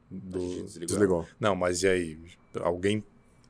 Do... 0.10 0.40
desligou. 0.64 0.86
Desligou. 0.88 1.26
Não, 1.40 1.56
mas 1.56 1.84
e 1.84 1.88
aí? 1.88 2.18
Alguém. 2.62 3.04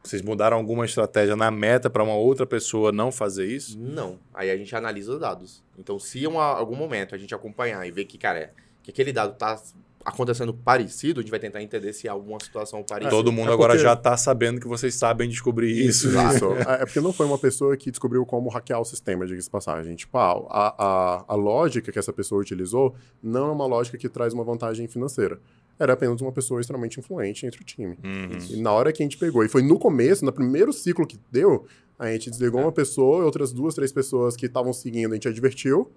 Vocês 0.03 0.21
mudaram 0.21 0.57
alguma 0.57 0.83
estratégia 0.85 1.35
na 1.35 1.51
meta 1.51 1.89
para 1.89 2.03
uma 2.03 2.15
outra 2.15 2.45
pessoa 2.45 2.91
não 2.91 3.11
fazer 3.11 3.45
isso? 3.45 3.77
Não. 3.79 4.17
Aí 4.33 4.49
a 4.49 4.57
gente 4.57 4.75
analisa 4.75 5.13
os 5.13 5.19
dados. 5.19 5.63
Então, 5.77 5.99
se 5.99 6.23
em 6.23 6.35
algum 6.35 6.75
momento 6.75 7.13
a 7.13 7.17
gente 7.17 7.35
acompanhar 7.35 7.85
e 7.87 7.91
ver 7.91 8.05
que, 8.05 8.17
cara, 8.17 8.39
é, 8.39 8.49
que 8.81 8.89
aquele 8.91 9.13
dado 9.13 9.35
tá 9.37 9.61
acontecendo 10.03 10.51
parecido, 10.51 11.19
a 11.19 11.21
gente 11.21 11.29
vai 11.29 11.39
tentar 11.39 11.61
entender 11.61 11.93
se 11.93 12.09
há 12.09 12.11
alguma 12.11 12.39
situação 12.43 12.81
parecida. 12.83 13.11
Todo 13.15 13.31
mundo 13.31 13.51
é 13.51 13.53
agora 13.53 13.73
porque- 13.73 13.83
já 13.83 13.95
tá 13.95 14.17
sabendo 14.17 14.59
que 14.59 14.67
vocês 14.67 14.95
sabem 14.95 15.29
descobrir 15.29 15.71
isso. 15.71 16.07
Isso. 16.07 16.53
É 16.67 16.81
é 16.81 16.85
porque 16.85 16.99
não 16.99 17.13
foi 17.13 17.27
uma 17.27 17.37
pessoa 17.37 17.77
que 17.77 17.91
descobriu 17.91 18.25
como 18.25 18.49
hackear 18.49 18.81
o 18.81 18.85
sistema, 18.85 19.27
diga-se 19.27 19.45
de 19.45 19.51
passagem. 19.51 19.95
Tipo, 19.95 20.17
ah, 20.17 20.31
a, 20.49 20.85
a, 20.85 21.25
a 21.27 21.35
lógica 21.35 21.91
que 21.91 21.99
essa 21.99 22.11
pessoa 22.11 22.41
utilizou 22.41 22.95
não 23.21 23.49
é 23.49 23.51
uma 23.51 23.67
lógica 23.67 23.95
que 23.99 24.09
traz 24.09 24.33
uma 24.33 24.43
vantagem 24.43 24.87
financeira. 24.87 25.39
Era 25.82 25.93
apenas 25.93 26.21
uma 26.21 26.32
pessoa 26.32 26.61
extremamente 26.61 26.99
influente 26.99 27.43
entre 27.43 27.59
o 27.59 27.63
time. 27.63 27.97
Uhum. 28.03 28.38
E 28.51 28.61
na 28.61 28.71
hora 28.71 28.93
que 28.93 29.01
a 29.01 29.05
gente 29.05 29.17
pegou, 29.17 29.43
e 29.43 29.49
foi 29.49 29.63
no 29.63 29.79
começo, 29.79 30.23
no 30.23 30.32
primeiro 30.32 30.71
ciclo 30.71 31.07
que 31.07 31.17
deu, 31.32 31.65
a 31.97 32.11
gente 32.11 32.29
desligou 32.29 32.61
uma 32.61 32.71
pessoa 32.71 33.23
e 33.23 33.25
outras 33.25 33.51
duas, 33.51 33.73
três 33.73 33.91
pessoas 33.91 34.36
que 34.36 34.45
estavam 34.45 34.71
seguindo, 34.73 35.11
a 35.11 35.15
gente 35.15 35.27
advertiu. 35.27 35.91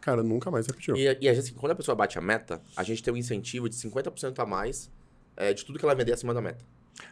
Cara, 0.00 0.22
nunca 0.22 0.50
mais 0.50 0.66
repetiu. 0.66 0.96
E, 0.96 1.18
e 1.20 1.28
a 1.28 1.34
gente, 1.34 1.52
quando 1.52 1.72
a 1.72 1.74
pessoa 1.74 1.94
bate 1.94 2.16
a 2.16 2.22
meta, 2.22 2.62
a 2.74 2.82
gente 2.82 3.02
tem 3.02 3.12
um 3.12 3.16
incentivo 3.16 3.68
de 3.68 3.76
50% 3.76 4.38
a 4.38 4.46
mais 4.46 4.90
é, 5.36 5.52
de 5.52 5.66
tudo 5.66 5.78
que 5.78 5.84
ela 5.84 5.94
vender 5.94 6.12
acima 6.12 6.32
da 6.32 6.40
meta. 6.40 6.64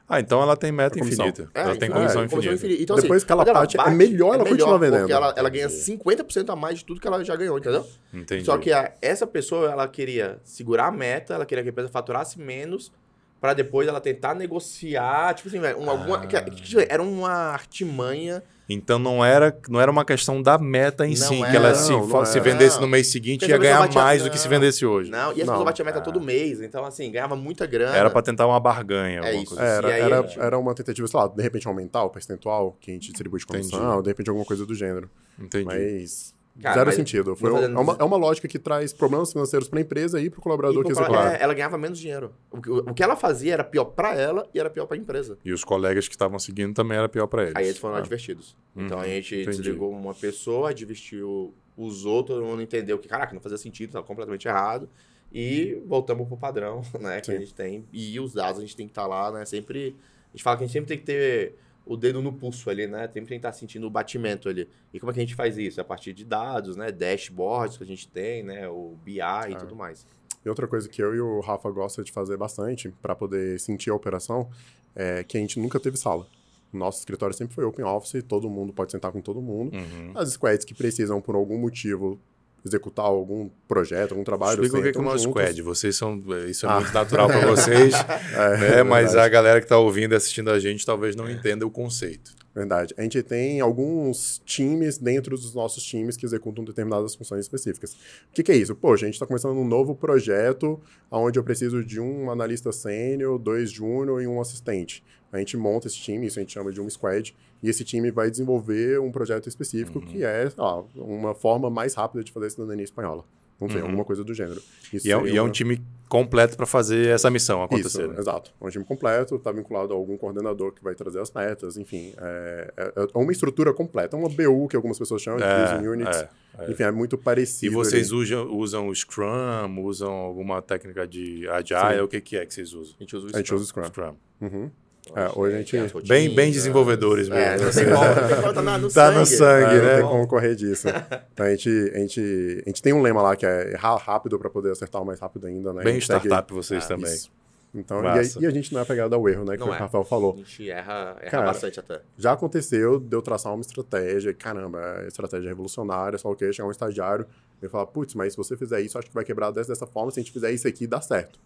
Ah, 0.09 0.21
então 0.21 0.43
ela 0.43 0.57
tem 0.57 0.71
meta 0.73 0.99
infinita. 0.99 1.49
É, 1.55 1.61
ela 1.63 1.77
tem 1.77 1.89
então, 1.89 1.99
comissão 2.01 2.23
é, 2.23 2.25
infinita. 2.27 2.55
infinita. 2.55 2.83
Então, 2.83 2.97
Depois 2.97 3.19
assim, 3.23 3.27
que 3.27 3.33
ela 3.33 3.45
quando 3.45 3.55
bate, 3.55 3.81
é 3.81 3.91
melhor 3.91 4.35
ela 4.35 4.45
continuar 4.45 4.79
vendendo. 4.79 4.99
Porque 5.01 5.13
ela, 5.13 5.35
ela 5.37 5.49
ganha 5.49 5.69
50% 5.69 6.51
a 6.51 6.57
mais 6.57 6.79
de 6.79 6.85
tudo 6.85 7.01
que 7.01 7.07
ela 7.07 7.25
já 7.25 7.35
ganhou, 7.37 7.59
entendeu? 7.59 7.87
Entendi. 8.13 8.45
Só 8.45 8.59
que 8.59 8.73
a- 8.73 8.93
essa 9.01 9.27
pessoa, 9.27 9.71
ela 9.71 9.89
queria 9.89 10.39
segurar 10.45 10.87
a 10.89 10.93
meta, 10.93 11.35
ela 11.35 11.47
queria 11.47 11.63
que 11.63 11.69
a 11.71 11.73
empresa 11.73 11.89
faturasse 11.91 12.39
menos, 12.39 12.93
pra 13.41 13.53
depois 13.55 13.87
ela 13.89 14.01
tentar 14.01 14.35
negociar, 14.35 15.35
tipo 15.35 15.49
assim, 15.49 15.61
velho, 15.61 15.79
um, 15.79 15.89
alguma, 15.91 16.17
Ah. 16.19 16.27
que- 16.27 16.51
que- 16.51 16.87
era 16.89 17.03
uma 17.03 17.31
artimanha 17.31 18.43
Então 18.69 18.99
não 18.99 19.23
era, 19.23 19.55
não 19.69 19.79
era 19.79 19.91
uma 19.91 20.05
questão 20.07 20.41
da 20.41 20.57
meta 20.57 21.07
em 21.07 21.11
Não 21.11 21.17
si, 21.29 21.37
que 21.37 21.43
era, 21.45 21.55
ela 21.57 21.75
se, 21.75 21.91
não, 21.93 22.25
se 22.25 22.39
era. 22.39 22.41
vendesse 22.51 22.77
Não. 22.77 22.83
no 22.83 22.89
mês 22.89 23.09
seguinte 23.09 23.47
ia 23.47 23.59
ganhar 23.59 23.81
batia- 23.81 24.01
mais 24.01 24.23
do 24.23 24.31
que 24.31 24.39
se 24.39 24.49
vendesse 24.49 24.87
hoje. 24.87 25.11
Não, 25.11 25.29
e 25.29 25.41
as 25.43 25.47
Não. 25.47 25.55
pessoas 25.55 25.65
batiam 25.65 25.85
a 25.85 25.87
meta 25.87 25.99
Ah. 25.99 26.03
todo 26.03 26.21
mês. 26.21 26.61
Então, 26.63 26.85
assim, 26.85 27.11
ganhava 27.13 27.37
muita 27.37 27.67
grana. 27.67 27.95
Era 27.95 28.09
pra 28.09 28.23
tentar 28.23 28.47
uma 28.47 28.59
barganha. 28.59 29.21
É 29.21 29.27
alguma 29.27 29.43
isso. 29.43 29.55
coisa. 29.55 29.63
Era, 29.71 29.89
aí, 29.89 30.01
era, 30.01 30.23
gente- 30.23 30.41
era 30.41 30.59
uma 30.59 30.75
tentativa, 30.75 31.07
sei 31.07 31.21
lá, 31.21 31.29
de 31.29 31.43
repente 31.43 31.69
aumentar 31.69 32.03
o 32.05 32.11
percentual 32.11 32.77
que 32.81 32.91
a 32.91 32.95
gente 32.95 33.09
distribui 33.09 33.39
de 33.39 33.47
comissão, 33.47 33.79
Entendi. 33.87 34.03
de 34.03 34.09
repente 34.09 34.29
alguma 34.31 34.47
coisa 34.47 34.65
do 34.67 34.75
gênero. 34.75 35.11
Entendi. 35.39 35.65
Mas 35.67 36.34
Cara, 36.63 36.75
zero 36.77 36.93
sentido. 36.93 37.35
Foi 37.35 37.51
é, 37.51 37.67
uma, 37.69 37.97
é 37.99 38.05
uma 38.05 38.17
lógica 38.17 38.47
que 38.47 38.59
traz 38.61 38.93
problemas 38.93 39.33
financeiros 39.33 39.69
para 39.69 39.81
a 39.81 39.83
empresa 39.83 40.21
e 40.21 40.31
para 40.31 40.39
o 40.39 40.43
colaborador 40.43 40.83
que 40.85 40.93
por 40.93 40.93
executa. 40.93 41.19
falar- 41.19 41.35
é, 41.35 41.43
ela 41.43 41.53
ganhava 41.53 41.77
menos 41.77 41.99
dinheiro. 41.99 42.33
O, 42.51 42.61
que- 42.63 42.71
o 42.71 42.95
que 42.95 43.03
ela 43.03 43.17
fazia 43.17 43.55
era 43.55 43.65
pior 43.65 43.87
pra 43.87 44.15
ela 44.15 44.49
e 44.55 44.61
era 44.61 44.71
pior 44.71 44.87
pra 44.87 44.97
empresa. 44.97 45.37
E 45.45 45.53
os 45.53 45.65
colegas 45.65 46.07
que 46.07 46.15
estavam 46.15 46.39
seguindo 46.39 46.73
também 46.73 46.97
era 46.97 47.09
pior 47.09 47.27
pra 47.27 47.43
eles. 47.43 47.57
Aí 47.57 47.65
eles 47.67 47.79
foram 47.79 47.97
Ah. 47.97 47.99
advertidos. 47.99 48.57
Então 48.77 48.99
Uhum, 48.99 49.03
a 49.05 49.07
gente 49.09 49.35
entendi. 49.35 49.57
desligou 49.57 49.91
uma 49.91 50.15
pessoa, 50.15 50.71
advertiu 50.71 51.53
os 51.77 52.05
outros, 52.05 52.39
todo 52.39 52.47
mundo 52.47 52.63
entendeu 52.63 52.99
que, 53.01 53.09
caraca, 53.09 53.35
não 53.35 53.41
fazia 53.41 53.59
sentido, 53.59 53.89
estava 53.89 54.07
completamente 54.07 54.47
errado. 54.47 54.89
E 55.33 55.83
voltamos 55.87 56.29
pro 56.29 56.37
padrão, 56.37 56.83
né, 57.01 57.21
que 57.21 57.27
Sim. 57.27 57.37
a 57.37 57.41
gente 57.41 57.53
tem. 57.55 57.85
E 57.93 58.21
os 58.21 58.33
dados 58.33 58.59
a 58.59 58.61
gente 58.61 58.77
tem 58.77 58.87
que 58.87 58.93
estar 58.93 59.07
lá, 59.09 59.33
né? 59.33 59.45
Sempre. 59.45 59.97
A 60.33 60.37
gente 60.37 60.45
fala 60.45 60.57
que 60.57 60.63
a 60.63 60.67
gente 60.67 60.73
sempre 60.73 60.89
tem 60.89 60.99
que 60.99 61.05
ter 61.05 61.57
o 61.87 61.97
dedo 61.97 62.23
no 62.23 62.33
pulso 62.33 62.71
ali, 62.71 62.87
né? 62.87 63.03
Sempre 63.07 63.15
tem 63.15 63.25
que 63.27 63.35
estar 63.47 63.53
sentindo 63.53 63.87
o 63.87 63.91
batimento 63.91 64.49
ali. 64.49 64.69
E 64.93 64.99
como 64.99 65.11
é 65.11 65.15
que 65.15 65.21
a 65.21 65.23
gente 65.23 65.35
faz 65.35 65.59
isso? 65.59 65.81
A 65.81 65.85
partir 65.85 66.13
de 66.13 66.25
dados, 66.25 66.77
né? 66.77 66.91
Dashboards 66.91 67.77
que 67.77 67.85
a 67.85 67.87
gente 67.87 68.09
tem, 68.09 68.43
né? 68.43 68.69
O 68.69 68.97
BI 69.05 69.21
e 69.21 69.57
tudo 69.59 69.77
mais. 69.77 70.07
E 70.45 70.49
outra 70.49 70.67
coisa 70.67 70.89
que 70.89 71.03
eu 71.03 71.15
e 71.15 71.21
o 71.21 71.41
Rafa 71.41 71.71
gosta 71.71 72.03
de 72.05 72.13
fazer 72.13 72.37
bastante 72.37 72.89
para 73.01 73.15
poder 73.15 73.59
sentir 73.59 73.91
a 73.91 73.95
operação 73.95 74.51
é 74.95 75.25
que 75.25 75.37
a 75.37 75.41
gente 75.41 75.59
nunca 75.59 75.81
teve 75.81 75.97
sala. 75.97 76.27
Nosso 76.73 76.99
escritório 76.99 77.35
sempre 77.35 77.55
foi 77.55 77.65
open 77.65 77.85
office, 77.85 78.23
todo 78.23 78.51
mundo 78.51 78.73
pode 78.73 78.93
sentar 78.93 79.13
com 79.13 79.21
todo 79.21 79.41
mundo. 79.41 79.75
Uhum. 79.75 80.13
As 80.15 80.31
squads 80.33 80.65
que 80.65 80.75
precisam, 80.75 81.21
por 81.21 81.35
algum 81.35 81.57
motivo, 81.57 82.21
executar 82.65 83.05
algum 83.05 83.51
projeto, 83.69 84.13
algum 84.13 84.25
trabalho. 84.25 84.63
Explica 84.65 84.89
o 84.89 84.93
que 84.93 84.99
é 84.99 85.01
uma 85.01 85.19
squad. 85.19 85.61
Vocês 85.63 85.97
são. 85.97 86.23
Isso 86.49 86.65
é 86.67 86.69
Ah. 86.69 86.77
muito 86.81 86.93
natural 86.95 87.29
pra 87.29 87.41
vocês, 87.47 87.95
É, 87.95 88.57
né? 88.59 88.83
Mas 88.83 89.07
verdade. 89.13 89.19
a 89.27 89.29
galera 89.29 89.61
que 89.61 89.67
tá 89.67 89.77
ouvindo 89.79 90.13
e 90.13 90.17
assistindo 90.17 90.51
a 90.51 90.59
gente 90.59 90.85
talvez 90.87 91.15
não 91.15 91.29
entenda 91.31 91.67
o 91.67 91.71
conceito. 91.71 92.33
Verdade. 92.55 92.95
A 92.97 93.03
gente 93.03 93.21
tem 93.23 93.61
alguns 93.61 94.41
times 94.45 94.97
dentro 94.97 95.37
dos 95.37 95.53
nossos 95.55 95.83
times 95.83 96.17
que 96.17 96.25
executam 96.25 96.65
determinadas 96.65 97.15
funções 97.15 97.41
específicas. 97.41 97.95
O 97.95 98.33
que, 98.33 98.45
que 98.45 98.53
é 98.53 98.57
isso? 98.57 98.77
Poxa, 98.77 99.05
a 99.05 99.09
gente 99.09 99.15
está 99.15 99.27
começando 99.27 99.57
um 99.59 99.67
novo 99.67 99.95
projeto 99.97 100.81
onde 101.11 101.37
eu 101.39 101.43
preciso 101.43 101.85
de 101.85 101.99
um 102.01 102.31
analista 102.31 102.71
sênior, 102.71 103.39
dois 103.41 103.71
júnior 103.73 104.23
e 104.23 104.27
um 104.29 104.41
assistente. 104.41 105.03
A 105.33 105.39
gente 105.39 105.57
monta 105.57 105.89
esse 105.89 105.97
time, 105.97 106.29
isso 106.29 106.39
a 106.39 106.43
gente 106.43 106.53
chama 106.53 106.71
de 106.71 106.81
um 106.81 106.89
squad, 106.89 107.35
e 107.61 107.69
esse 107.69 107.83
time 107.83 108.13
vai 108.13 108.31
desenvolver 108.31 109.01
um 109.01 109.11
projeto 109.11 109.49
específico 109.49 109.99
Uhum. 109.99 110.07
que 110.07 110.23
é 110.23 110.49
lá, 110.57 110.81
uma 110.95 111.35
forma 111.35 111.69
mais 111.69 111.95
rápida 111.95 112.23
de 112.23 112.31
fazer 112.31 112.51
cidadania 112.51 112.85
espanhola. 112.85 113.25
Não 113.61 113.69
sei, 113.69 113.79
Uhum. 113.81 113.85
alguma 113.87 114.05
coisa 114.05 114.25
do 114.25 114.35
gênero. 114.35 114.61
Isso 114.93 115.07
E 115.07 115.13
é, 115.13 115.17
um- 115.17 115.27
e 115.27 115.37
é 115.37 115.43
um 115.43 115.51
time 115.51 115.81
completo 116.09 116.57
pra 116.57 116.67
fazer 116.67 117.09
essa 117.09 117.31
missão 117.31 117.63
acontecer. 117.63 118.03
isso, 118.03 118.09
né? 118.13 118.19
exato. 118.19 118.53
É 118.61 118.67
um 118.67 118.69
time 118.69 118.85
completo, 118.85 119.37
está 119.37 119.51
vinculado 119.53 119.93
a 119.93 119.97
algum 119.97 120.17
coordenador 120.17 120.73
que 120.73 120.83
vai 120.83 120.95
trazer 120.95 121.21
as 121.21 121.31
metas, 121.33 121.77
enfim. 121.77 122.13
É, 122.19 122.73
é- 122.77 122.93
é 123.15 123.19
uma 123.19 123.33
estrutura 123.33 123.73
completa, 123.73 124.17
é 124.17 124.19
uma 124.19 124.29
BU 124.29 124.69
que 124.69 124.77
algumas 124.77 124.99
pessoas 124.99 125.23
chamam 125.23 125.39
de 125.41 125.47
Business 125.47 125.89
Units. 125.93 126.17
é, 126.17 126.29
é. 126.67 126.71
Enfim, 126.71 126.83
é 126.83 126.91
muito 126.93 127.17
E 127.17 127.19
parecido. 127.19 127.75
vocês 127.75 128.11
ali. 128.13 128.21
usam, 128.21 128.53
usam 128.55 128.89
o 128.89 128.95
Scrum, 128.95 129.81
usam 129.83 130.13
alguma 130.13 130.61
técnica 130.61 131.07
de 131.07 131.49
Agile? 131.49 131.97
Sim. 131.97 132.01
O 132.03 132.09
que, 132.09 132.21
que 132.21 132.37
é 132.37 132.45
que 132.47 132.53
vocês 132.55 132.73
usam? 132.75 132.95
A 132.99 133.03
gente 133.03 133.17
usa 133.17 133.27
o 133.27 133.31
A 133.35 133.39
gente 133.39 133.55
usa 133.55 133.63
o 133.65 133.67
Scrum. 133.67 133.85
Scrum. 133.85 134.15
Uhum. 134.41 134.71
Então, 135.11 135.23
É, 135.23 135.31
hoje 135.35 135.55
a 135.55 135.59
gente- 135.59 135.71
tem 135.73 135.81
as 135.81 135.93
Bem, 135.93 136.03
bem 136.07 136.29
rotinas. 136.29 136.53
desenvolvedores 136.55 137.29
É, 137.31 137.59
mesmo. 137.59 137.73
tem 137.73 137.85
como, 137.85 138.55
tá 138.55 138.79
no 138.79 138.89
Tá 138.93 139.11
no 139.11 139.27
sangue. 139.27 139.37
sangue, 139.37 139.75
É, 139.77 139.81
né? 139.83 139.93
Não 139.97 140.01
tem 140.01 140.09
como 140.09 140.27
correr 140.29 140.55
disso. 140.55 140.89
Então 141.33 141.45
a 141.47 141.51
gente, 141.51 141.69
a, 141.95 141.99
gente, 141.99 142.63
a 142.65 142.69
gente 142.69 142.83
tem 142.83 142.93
um 142.93 143.03
lema 143.03 143.21
lá 143.21 143.37
que 143.37 143.45
é 143.45 143.73
errar 143.73 143.97
rápido 143.97 144.39
para 144.39 144.49
poder 144.49 144.71
acertar 144.73 145.03
o 145.03 145.05
mais 145.05 145.21
rápido 145.21 145.47
ainda, 145.47 145.73
né? 145.75 145.83
Bem 145.85 145.95
gente 145.95 146.07
segue- 146.07 146.27
startup 146.27 146.53
vocês 146.55 146.85
Ah, 146.85 146.89
também. 146.89 147.13
Isso. 147.13 147.31
Então, 147.77 148.03
e, 148.03 148.07
a- 148.07 148.23
e 148.41 148.47
a 148.47 148.51
gente 148.51 148.73
não 148.73 148.81
é 148.81 148.85
pegado 148.85 149.15
ao 149.17 149.29
erro, 149.29 149.45
né? 149.45 149.55
Que 149.57 149.61
Não 149.61 149.69
o 149.69 149.75
é. 149.75 149.79
Rafael 149.79 150.05
falou. 150.05 150.35
A 150.35 150.37
gente 150.39 150.71
erra, 150.71 151.17
erra 151.21 151.31
Cara, 151.31 151.47
bastante 151.47 151.81
até. 151.81 152.01
Já 152.17 152.33
aconteceu 152.33 152.99
de 153.01 153.15
eu 153.15 153.21
traçar 153.21 153.53
uma 153.53 153.61
estratégia, 153.61 154.33
caramba, 154.33 154.81
é 155.03 155.09
estratégia 155.09 155.49
revolucionária, 155.49 156.17
só 156.17 156.31
o 156.31 156.37
que 156.37 156.51
chegar 156.53 156.67
um 156.69 156.71
estagiário 156.71 157.27
e 157.63 157.69
falar, 157.69 157.87
putz, 157.87 158.15
mas 158.15 158.33
se 158.33 158.37
você 158.37 158.57
fizer 158.57 158.81
isso, 158.81 158.97
acho 158.97 159.09
que 159.09 159.15
vai 159.15 159.25
quebrar 159.25 159.51
dessa, 159.51 159.69
dessa 159.71 159.87
forma, 159.89 160.11
se 160.13 160.21
a 160.21 160.23
gente 160.23 160.33
fizer 160.33 160.51
isso 160.53 160.67
aqui, 160.69 160.87
dá 160.87 161.01
certo. 161.01 161.39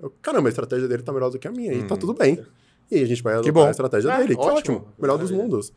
Eu, 0.00 0.10
caramba, 0.22 0.48
a 0.48 0.50
estratégia 0.50 0.88
dele 0.88 1.02
tá 1.02 1.12
melhor 1.12 1.30
do 1.30 1.38
que 1.38 1.46
a 1.46 1.52
minha, 1.52 1.74
e 1.74 1.82
tá 1.86 1.96
tudo 1.98 2.14
bem. 2.14 2.42
E 2.92 2.96
aí 2.98 3.02
a 3.04 3.06
gente 3.06 3.22
vai 3.22 3.34
adotar 3.34 3.52
bom. 3.52 3.66
a 3.66 3.70
estratégia 3.70 4.10
É, 4.12 4.18
dele, 4.18 4.34
que 4.36 4.40
ótimo. 4.40 4.76
ótimo, 4.78 4.88
melhor 4.98 5.16
dos 5.18 5.30
mundos. 5.30 5.72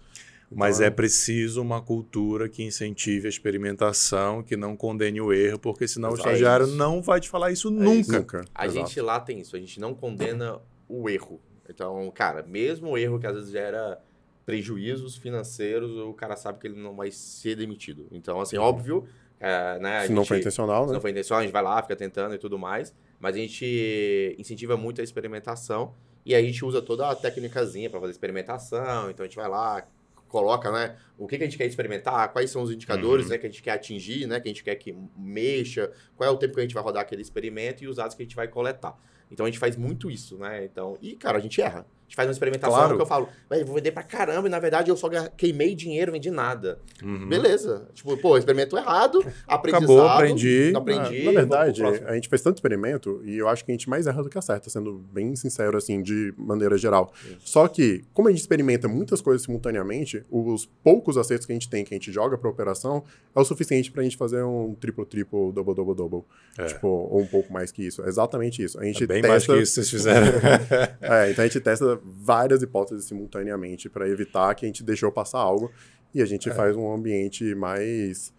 Mas 0.52 0.76
Então, 0.78 0.88
é 0.88 0.90
preciso 0.92 1.62
uma 1.62 1.82
cultura 1.82 2.48
que 2.50 2.62
incentive 2.64 3.26
a 3.26 3.30
experimentação, 3.30 4.44
que 4.44 4.56
não 4.58 4.76
condene 4.76 5.20
o 5.22 5.34
erro, 5.34 5.58
porque 5.58 5.88
senão 5.88 6.10
o 6.10 6.14
Exato. 6.14 6.30
estagiário 6.30 6.66
É 6.66 6.70
isso. 6.70 6.78
não 6.78 7.02
vai 7.02 7.20
te 7.20 7.30
falar 7.30 7.52
isso 7.52 7.70
É 7.70 7.72
nunca. 7.72 8.40
isso. 8.42 8.52
A 8.54 8.66
exato. 8.68 8.88
gente 8.88 9.02
lá 9.02 9.20
tem 9.20 9.40
isso, 9.40 9.56
a 9.56 9.60
gente 9.60 9.80
não 9.80 9.94
condena 9.96 10.60
o 10.88 11.10
erro. 11.10 11.40
Então, 11.68 12.12
cara, 12.12 12.44
mesmo 12.44 12.90
o 12.92 12.98
erro 12.98 13.18
que 13.20 13.26
às 13.26 13.34
vezes 13.36 13.50
gera 13.52 14.00
prejuízos 14.46 15.16
financeiros, 15.16 15.98
o 15.98 16.14
cara 16.14 16.36
sabe 16.36 16.60
que 16.60 16.68
ele 16.68 16.80
não 16.80 16.96
vai 16.96 17.10
ser 17.12 17.56
demitido. 17.56 18.06
Então, 18.12 18.40
assim, 18.40 18.58
óbvio, 18.58 19.06
é, 19.40 19.80
né? 19.80 19.98
a 20.00 20.02
Se 20.06 20.10
não 20.12 20.18
gente- 20.22 20.28
foi 20.28 20.38
intencional, 20.40 20.84
se 20.84 20.88
né? 20.90 20.94
não 20.94 21.02
foi 21.02 21.12
intencional, 21.12 21.40
a 21.40 21.44
gente 21.44 21.54
vai 21.54 21.64
lá, 21.64 21.82
fica 21.82 21.96
tentando 21.96 22.36
e 22.36 22.38
tudo 22.38 22.60
mais. 22.60 22.94
Mas 23.20 23.36
a 23.36 23.40
gente 23.40 24.36
incentiva 24.38 24.78
muito 24.78 25.02
a 25.02 25.04
experimentação 25.04 25.94
e 26.26 26.34
a 26.34 26.42
gente 26.42 26.64
usa 26.66 26.82
toda 26.82 27.10
a 27.10 27.16
técnicazinha 27.16 27.90
para 27.90 28.00
fazer 28.00 28.12
experimentação. 28.12 29.10
Então 29.10 29.24
a 29.24 29.28
gente 29.28 29.36
vai 29.38 29.48
lá, 29.48 29.88
coloca, 30.28 30.72
né? 30.72 30.98
O 31.18 31.28
que, 31.28 31.38
que 31.38 31.44
a 31.44 31.48
gente 31.48 31.58
quer 31.58 31.66
experimentar, 31.66 32.32
quais 32.34 32.50
são 32.50 32.62
os 32.64 32.72
indicadores 32.72 33.26
Uhum. 33.26 33.32
né, 33.32 33.38
que 33.38 33.46
a 33.46 33.50
gente 33.50 33.62
quer 33.62 33.72
atingir, 33.72 34.28
né? 34.28 34.40
Que 34.40 34.48
a 34.48 34.52
gente 34.52 34.64
quer 34.64 34.76
que 34.76 34.96
mexa, 35.16 35.92
qual 36.16 36.30
é 36.30 36.34
o 36.34 36.38
tempo 36.38 36.54
que 36.56 36.60
a 36.60 36.64
gente 36.64 36.74
vai 36.74 36.84
rodar 36.84 37.04
aquele 37.04 37.22
experimento 37.22 37.84
e 37.84 37.88
os 37.88 37.98
dados 37.98 38.16
que 38.16 38.24
a 38.24 38.26
gente 38.26 38.36
vai 38.36 38.48
coletar. 38.48 38.98
Então 39.30 39.46
a 39.46 39.50
gente 39.50 39.60
faz 39.60 39.76
muito 39.76 40.10
isso, 40.10 40.38
né? 40.38 40.66
Então, 40.66 40.98
e 41.02 41.16
cara, 41.16 41.38
a 41.38 41.42
gente 41.42 41.62
erra. 41.62 41.86
A 42.06 42.08
gente 42.08 42.16
faz 42.16 42.28
uma 42.28 42.32
experimentação 42.34 42.78
Claro. 42.78 42.96
que 42.96 43.02
eu 43.02 43.06
falo, 43.06 43.28
"Véi, 43.50 43.62
eu 43.62 43.66
vou 43.66 43.76
vender 43.76 43.92
pra 43.92 44.04
caramba, 44.04 44.48
e 44.48 44.52
na 44.52 44.60
verdade 44.60 44.92
eu 44.92 44.96
só 44.96 45.10
queimei 45.36 45.74
dinheiro, 45.74 46.12
vendi 46.12 46.30
nada. 46.30 46.78
Uhum. 47.04 47.28
Beleza. 47.28 47.88
Tipo, 47.96 48.16
pô, 48.18 48.38
experimento 48.38 48.78
errado, 48.78 49.26
aprendizado. 49.48 49.84
Acabou, 49.94 50.08
aprendi. 50.08 50.70
Não 50.72 50.82
aprendi. 50.82 51.20
Vamos 51.20 51.26
na 51.26 51.32
verdade, 51.32 51.84
a 51.84 52.14
gente 52.14 52.30
fez 52.30 52.42
tanto 52.44 52.58
experimento 52.58 53.22
e 53.26 53.38
eu 53.38 53.48
acho 53.48 53.66
que 53.66 53.72
a 53.72 53.74
gente 53.74 53.90
mais 53.90 54.06
erra 54.06 54.22
do 54.22 54.30
que 54.30 54.38
acerta, 54.38 54.70
sendo 54.70 54.94
bem 55.12 55.36
sincero, 55.36 55.78
assim, 55.78 56.02
de 56.04 56.34
maneira 56.38 56.78
geral. 56.78 57.12
Sim. 57.28 57.36
Só 57.40 57.68
que, 57.68 58.04
como 58.14 58.28
a 58.28 58.32
gente 58.32 58.42
experimenta 58.42 58.88
muitas 58.88 59.20
coisas 59.20 59.42
simultaneamente, 59.42 60.24
os 60.30 60.70
poucos 60.84 61.18
acertos 61.18 61.46
que 61.48 61.52
a 61.52 61.56
gente 61.56 61.70
tem, 61.70 61.84
que 61.84 61.94
a 61.94 61.98
gente 61.98 62.12
joga 62.12 62.38
pra 62.38 62.50
operação, 62.50 63.04
é 63.36 63.40
o 63.40 63.44
suficiente 63.44 63.92
pra 63.92 64.04
gente 64.04 64.16
fazer 64.16 64.44
um 64.44 64.76
triplo-triplo, 64.76 65.52
double-double-double. 65.52 66.24
É. 66.58 66.66
Tipo, 66.66 66.88
ou 66.88 67.20
um 67.22 67.28
pouco 67.28 67.52
mais 67.52 67.72
que 67.72 67.86
isso. 67.86 68.04
É 68.04 68.08
exatamente 68.08 68.64
isso. 68.64 68.80
A 68.80 68.84
gente 68.86 69.04
É 69.04 69.08
bem 69.08 69.22
testa... 69.22 69.28
mais 69.32 69.46
que 69.46 69.54
isso 69.64 69.74
vocês 69.74 69.90
fizeram. 69.90 70.28
É, 71.02 71.32
então 71.32 71.44
a 71.44 71.48
gente 71.48 71.60
testa 71.60 71.95
várias 72.04 72.62
hipóteses 72.62 73.06
simultaneamente 73.06 73.90
para 73.90 74.08
evitar 74.10 74.54
que 74.56 74.66
a 74.66 74.68
gente 74.68 74.84
deixou 74.84 75.12
passar 75.12 75.40
algo 75.40 75.72
e 76.14 76.20
a 76.22 76.24
É. 76.24 76.26
gente 76.28 76.50
faz 76.52 76.76
um 76.76 76.92
ambiente 76.94 77.54
mais 77.56 78.34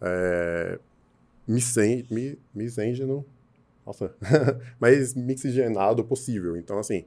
é, 0.00 0.78
misen- 1.48 2.06
mi- 2.10 2.38
misêngeno, 2.54 3.24
nossa, 3.84 4.14
mais 4.80 5.14
mixigenado 5.14 6.04
possível. 6.04 6.56
Então, 6.56 6.78
assim, 6.78 7.04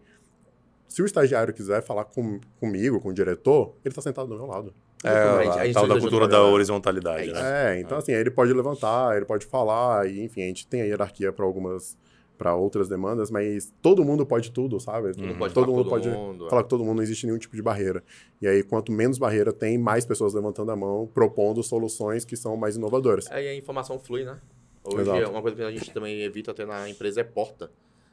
se 0.88 1.02
o 1.02 1.06
estagiário 1.06 1.54
quiser 1.54 1.82
falar 1.84 2.06
com- 2.06 2.40
comigo, 2.60 3.00
com 3.00 3.10
o 3.10 3.14
diretor, 3.14 3.76
ele 3.86 3.92
está 3.92 4.02
sentado 4.02 4.28
do 4.28 4.36
meu 4.36 4.46
lado. 4.48 4.74
É, 5.04 5.10
A 5.10 5.44
gente- 5.44 5.50
a, 5.58 5.62
a 5.62 5.66
gente 5.66 5.74
tal 5.76 5.88
da 5.88 6.00
cultura 6.00 6.28
da 6.28 6.44
horizontalidade, 6.44 7.30
É 7.30 7.34
né? 7.34 7.42
É, 7.78 7.80
então 7.80 7.98
assim, 7.98 8.12
aí 8.12 8.20
ele 8.20 8.32
pode 8.32 8.52
levantar, 8.52 9.16
ele 9.16 9.26
pode 9.26 9.46
falar, 9.46 10.10
e 10.10 10.22
enfim, 10.24 10.42
a 10.42 10.48
gente 10.48 10.68
tem 10.68 10.82
a 10.82 10.86
hierarquia 10.86 11.32
para 11.32 11.46
algumas 11.46 11.98
para 12.40 12.56
outras 12.56 12.88
demandas, 12.88 13.30
mas 13.30 13.74
todo 13.82 14.04
mundo 14.06 14.26
pode 14.26 14.50
tudo, 14.52 14.80
sabe? 14.80 15.12
Todo 15.12 15.28
mundo 15.28 15.38
pode 15.38 15.54
todo 15.54 15.66
falar 15.66 15.78
mundo 15.78 15.84
com 15.84 15.90
pode 15.90 16.10
todo 16.10 16.18
mundo, 16.18 16.46
é. 16.46 16.50
falar 16.50 16.64
com 16.64 16.70
todo 16.70 16.86
mundo, 16.86 16.96
não 16.96 17.04
existe 17.04 17.26
nenhum 17.26 17.38
tipo 17.38 17.54
de 17.54 17.62
barreira. 17.62 18.02
E 18.42 18.48
aí, 18.48 18.64
quanto 18.64 18.94
menos 18.94 19.18
barreira 19.18 19.52
tem, 19.52 19.78
mais 19.78 20.06
pessoas 20.06 20.34
levantando 20.34 20.72
a 20.72 20.76
mão, 20.76 21.06
propondo 21.14 21.62
soluções 21.62 22.24
que 22.24 22.38
são 22.38 22.56
mais 22.56 22.78
inovadoras. 22.78 23.30
Aí 23.30 23.50
a 23.50 23.54
informação 23.54 24.00
flui, 24.00 24.24
né? 24.24 24.40
Hoje, 24.86 25.02
Exato. 25.02 25.30
uma 25.30 25.42
coisa 25.42 25.58
que 25.58 25.64
a 25.64 25.72
gente 25.72 25.92
também 25.92 26.22
evita 26.22 26.54
ter 26.54 26.66
na 26.66 26.90
empresa 26.90 27.20
é 27.20 27.24
porta. 27.26 27.70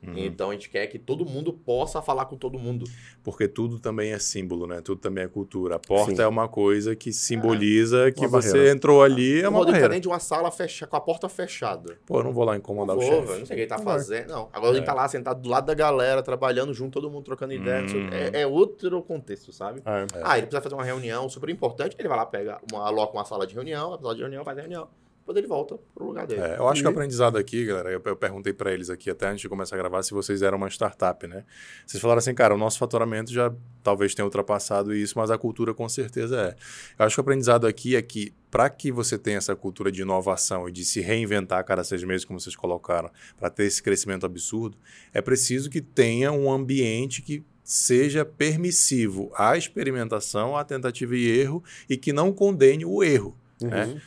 Uhum. 0.07 0.17
Então 0.17 0.51
a 0.51 0.53
gente 0.53 0.69
quer 0.71 0.87
que 0.87 0.99
todo 0.99 1.25
mundo 1.25 1.53
possa 1.53 2.01
falar 2.01 2.27
com 2.27 2.37
todo 2.37 2.59
mundo. 2.59 2.85
Porque 3.25 3.49
tudo 3.49 3.79
também 3.79 4.13
é 4.13 4.19
símbolo, 4.19 4.67
né? 4.67 4.81
Tudo 4.81 5.01
também 5.01 5.25
é 5.25 5.29
cultura. 5.29 5.77
A 5.77 5.79
porta 5.79 6.15
Sim. 6.17 6.23
é 6.23 6.27
uma 6.27 6.49
coisa 6.49 6.95
que 6.95 7.13
simboliza 7.13 8.11
que 8.13 8.21
Uma 8.21 8.29
você 8.29 8.49
barreira. 8.53 8.73
entrou 8.73 9.03
ali, 9.03 9.41
é 9.43 9.49
o 9.49 9.51
uma 9.51 9.61
tá 9.61 9.67
barreira. 9.67 9.89
dentro 9.89 10.03
de 10.03 10.09
uma 10.09 10.19
sala 10.21 10.51
fecha, 10.51 10.87
com 10.87 10.97
a 10.97 11.01
porta 11.01 11.29
fechada. 11.29 11.99
Pô, 12.07 12.21
eu 12.21 12.25
não 12.25 12.33
vou 12.33 12.45
lá 12.45 12.57
incomodar 12.57 12.97
Não 12.97 13.03
o 13.03 13.07
vou, 13.07 13.15
chefe. 13.15 13.27
velho, 13.29 13.39
não 13.41 13.47
sei 13.47 13.55
o 13.55 13.57
que 13.57 13.63
ele 13.63 13.69
tá 13.69 13.79
Não 13.79 13.85
vai. 13.85 13.95
fazendo. 13.95 14.29
Não. 14.29 14.49
Agora 14.53 14.77
ele 14.77 14.85
tá 14.87 14.95
lá 14.95 15.09
sentado 15.09 15.41
do 15.43 15.49
lado 15.49 15.67
da 15.67 15.75
galera, 15.75 16.23
trabalhando 16.23 16.73
junto, 16.73 16.95
todo 16.95 17.11
mundo 17.11 17.25
trocando 17.25 17.53
ideia. 17.53 17.83
o. 17.83 17.97
Hum. 17.97 18.09
É, 18.13 18.43
é 18.43 18.47
outro 18.47 19.03
contexto, 19.03 19.53
sabe? 19.53 19.81
É. 19.85 20.07
Ah, 20.23 20.39
ele 20.39 20.47
precisa 20.47 20.63
fazer 20.63 20.75
uma 20.75 20.85
reunião 20.85 21.29
super 21.29 21.49
importante. 21.51 21.97
Ele 21.99 22.09
vai 22.09 22.17
lá, 22.17 22.27
pega, 22.27 22.61
uma, 22.73 22.87
aloca 22.87 23.13
uma 23.13 23.25
sala 23.25 23.47
de 23.47 23.55
reunião, 23.55 23.95
a 23.95 23.99
sala 23.99 24.15
de 24.15 24.21
reunião, 24.21 24.45
faz 24.45 24.59
a 24.59 24.61
reunião. 24.61 24.89
Depois 25.27 25.39
ele 25.39 25.49
volta 25.49 25.77
pro 25.93 26.07
lugar 26.07 26.25
dele. 26.25 26.41
É, 26.41 26.57
eu 26.57 26.69
acho 26.69 26.83
que 26.83 26.87
o 26.87 26.91
E- 26.91 26.93
aprendizado 26.93 27.37
aqui, 27.37 27.65
galera, 27.67 27.91
eu, 27.91 28.01
eu 28.05 28.15
perguntei 28.17 28.53
para 28.53 28.73
eles 28.73 28.89
aqui 28.89 29.11
até 29.11 29.27
antes 29.27 29.41
de 29.41 29.49
começar 29.49 29.75
a 29.75 29.79
gravar 29.79 30.01
se 30.05 30.13
vocês 30.15 30.41
eram 30.41 30.57
uma 30.57 30.69
startup, 30.71 31.27
né? 31.27 31.45
Vocês 31.85 32.01
falaram 32.01 32.21
assim, 32.21 32.33
cara, 32.33 32.55
o 32.55 32.57
nosso 32.59 32.79
faturamento 32.79 33.33
já 33.33 33.53
talvez 33.83 34.15
tenha 34.15 34.25
ultrapassado 34.25 34.95
isso, 34.95 35.19
mas 35.19 35.29
a 35.33 35.37
cultura 35.37 35.75
com 35.75 35.89
certeza 35.89 36.41
é. 36.41 36.55
Eu 36.97 37.05
acho 37.07 37.17
que 37.17 37.21
o 37.21 37.23
aprendizado 37.23 37.67
aqui 37.67 37.97
é 37.97 38.03
que 38.03 38.33
para 38.53 38.71
que 38.71 38.93
você 38.93 39.19
tenha 39.19 39.39
essa 39.39 39.57
cultura 39.57 39.91
de 39.91 40.03
inovação 40.03 40.69
e 40.69 40.73
de 40.73 40.85
se 40.85 41.01
reinventar 41.01 41.59
a 41.59 41.65
cada 41.65 41.83
seis 41.83 42.05
meses, 42.05 42.25
como 42.25 42.39
vocês 42.39 42.55
colocaram, 42.55 43.11
para 43.37 43.51
ter 43.51 43.65
esse 43.65 43.83
crescimento 43.83 44.25
absurdo, 44.25 44.79
é 45.13 45.21
preciso 45.21 45.69
que 45.69 45.81
tenha 45.81 46.31
um 46.31 46.49
ambiente 46.53 47.21
que 47.21 47.45
seja 47.65 48.25
permissivo 48.25 49.33
à 49.35 49.57
experimentação, 49.57 50.57
à 50.57 50.63
tentativa 50.63 51.17
e 51.17 51.27
erro 51.29 51.65
e 51.91 51.97
que 51.97 52.13
não 52.13 52.33
condene 52.33 52.85
o 52.85 53.03
erro. 53.03 53.37
né? 53.61 54.01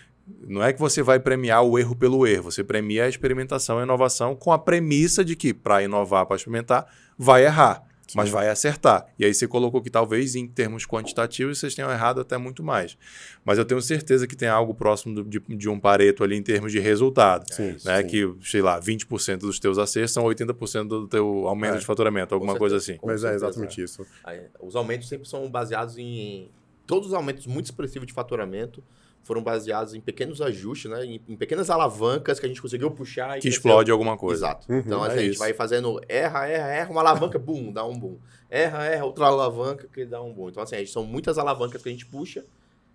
Não 0.47 0.63
é 0.63 0.73
que 0.73 0.79
você 0.79 1.01
vai 1.03 1.19
premiar 1.19 1.63
o 1.63 1.77
erro 1.77 1.95
pelo 1.95 2.25
erro, 2.25 2.43
você 2.51 2.63
premia 2.63 3.05
a 3.05 3.09
experimentação 3.09 3.77
e 3.77 3.81
a 3.81 3.83
inovação 3.83 4.35
com 4.35 4.51
a 4.51 4.57
premissa 4.59 5.23
de 5.23 5.35
que, 5.35 5.53
para 5.53 5.83
inovar, 5.83 6.25
para 6.25 6.35
experimentar, 6.35 6.87
vai 7.17 7.45
errar, 7.45 7.83
mas 8.15 8.29
vai 8.29 8.49
acertar. 8.49 9.05
E 9.19 9.23
aí 9.25 9.31
você 9.33 9.47
colocou 9.47 9.81
que 9.83 9.89
talvez 9.91 10.33
em 10.35 10.47
termos 10.47 10.85
quantitativos 10.87 11.59
vocês 11.59 11.75
tenham 11.75 11.91
errado 11.91 12.19
até 12.19 12.37
muito 12.39 12.63
mais. 12.63 12.97
Mas 13.45 13.59
eu 13.59 13.65
tenho 13.65 13.79
certeza 13.81 14.25
que 14.25 14.35
tem 14.35 14.47
algo 14.47 14.73
próximo 14.73 15.13
do- 15.13 15.23
de, 15.23 15.39
de 15.47 15.69
um 15.69 15.79
pareto 15.79 16.23
ali 16.23 16.35
em 16.35 16.41
termos 16.41 16.71
de 16.71 16.79
resultado. 16.79 17.45
Sim, 17.53 17.75
Né? 17.85 18.01
sim. 18.01 18.07
Que, 18.07 18.33
sei 18.49 18.61
lá, 18.63 18.79
20% 18.79 19.37
dos 19.41 19.59
teus 19.59 19.77
acertos 19.77 20.11
são 20.13 20.23
80% 20.23 20.87
do 20.87 21.07
teu 21.07 21.47
aumento 21.47 21.75
É. 21.75 21.77
de 21.77 21.85
faturamento, 21.85 22.33
alguma 22.33 22.53
Com 22.53 22.59
coisa 22.59 22.79
certeza. 22.79 22.99
assim. 22.99 23.07
Mas 23.07 23.23
é 23.23 23.27
certeza, 23.27 23.45
exatamente 23.45 23.83
isso. 23.83 24.03
Aí, 24.23 24.41
os 24.59 24.75
aumentos 24.75 25.07
sempre 25.07 25.27
são 25.29 25.47
baseados 25.49 25.95
em. 25.97 26.49
Todos 26.87 27.09
os 27.09 27.13
aumentos 27.13 27.45
muito 27.45 27.65
expressivos 27.65 28.07
de 28.07 28.13
faturamento 28.13 28.83
foram 29.29 29.43
baseados 29.43 29.93
em 29.93 30.01
pequenos 30.01 30.41
ajustes, 30.41 30.89
né? 30.89 31.05
Em, 31.05 31.21
em 31.29 31.35
pequenas 31.35 31.69
alavancas 31.69 32.39
que 32.39 32.47
a 32.47 32.49
gente 32.49 32.59
conseguiu 32.59 32.89
puxar 32.89 33.37
e 33.37 33.41
Que 33.41 33.47
explode 33.47 33.91
alguma 33.91 34.17
coisa. 34.17 34.47
Exato. 34.47 34.73
Uhum, 34.73 34.79
então, 34.79 35.03
assim, 35.03 35.11
é 35.11 35.19
a 35.19 35.21
gente 35.21 35.31
isso. 35.33 35.39
vai 35.39 35.53
fazendo 35.53 36.01
erra, 36.09 36.47
erra, 36.47 36.67
erra, 36.67 36.89
uma 36.89 37.01
alavanca, 37.01 37.37
bum, 37.37 37.71
dá 37.71 37.85
um 37.85 37.95
boom. 37.95 38.17
Erra, 38.49 38.85
erra, 38.85 39.05
outra 39.05 39.27
alavanca 39.27 39.87
que 39.93 40.03
dá 40.03 40.19
um 40.19 40.33
boom. 40.33 40.49
Então, 40.49 40.63
assim, 40.63 40.77
a 40.77 40.79
gente, 40.79 40.89
são 40.89 41.05
muitas 41.05 41.37
alavancas 41.37 41.79
que 41.79 41.89
a 41.89 41.91
gente 41.91 42.07
puxa 42.07 42.43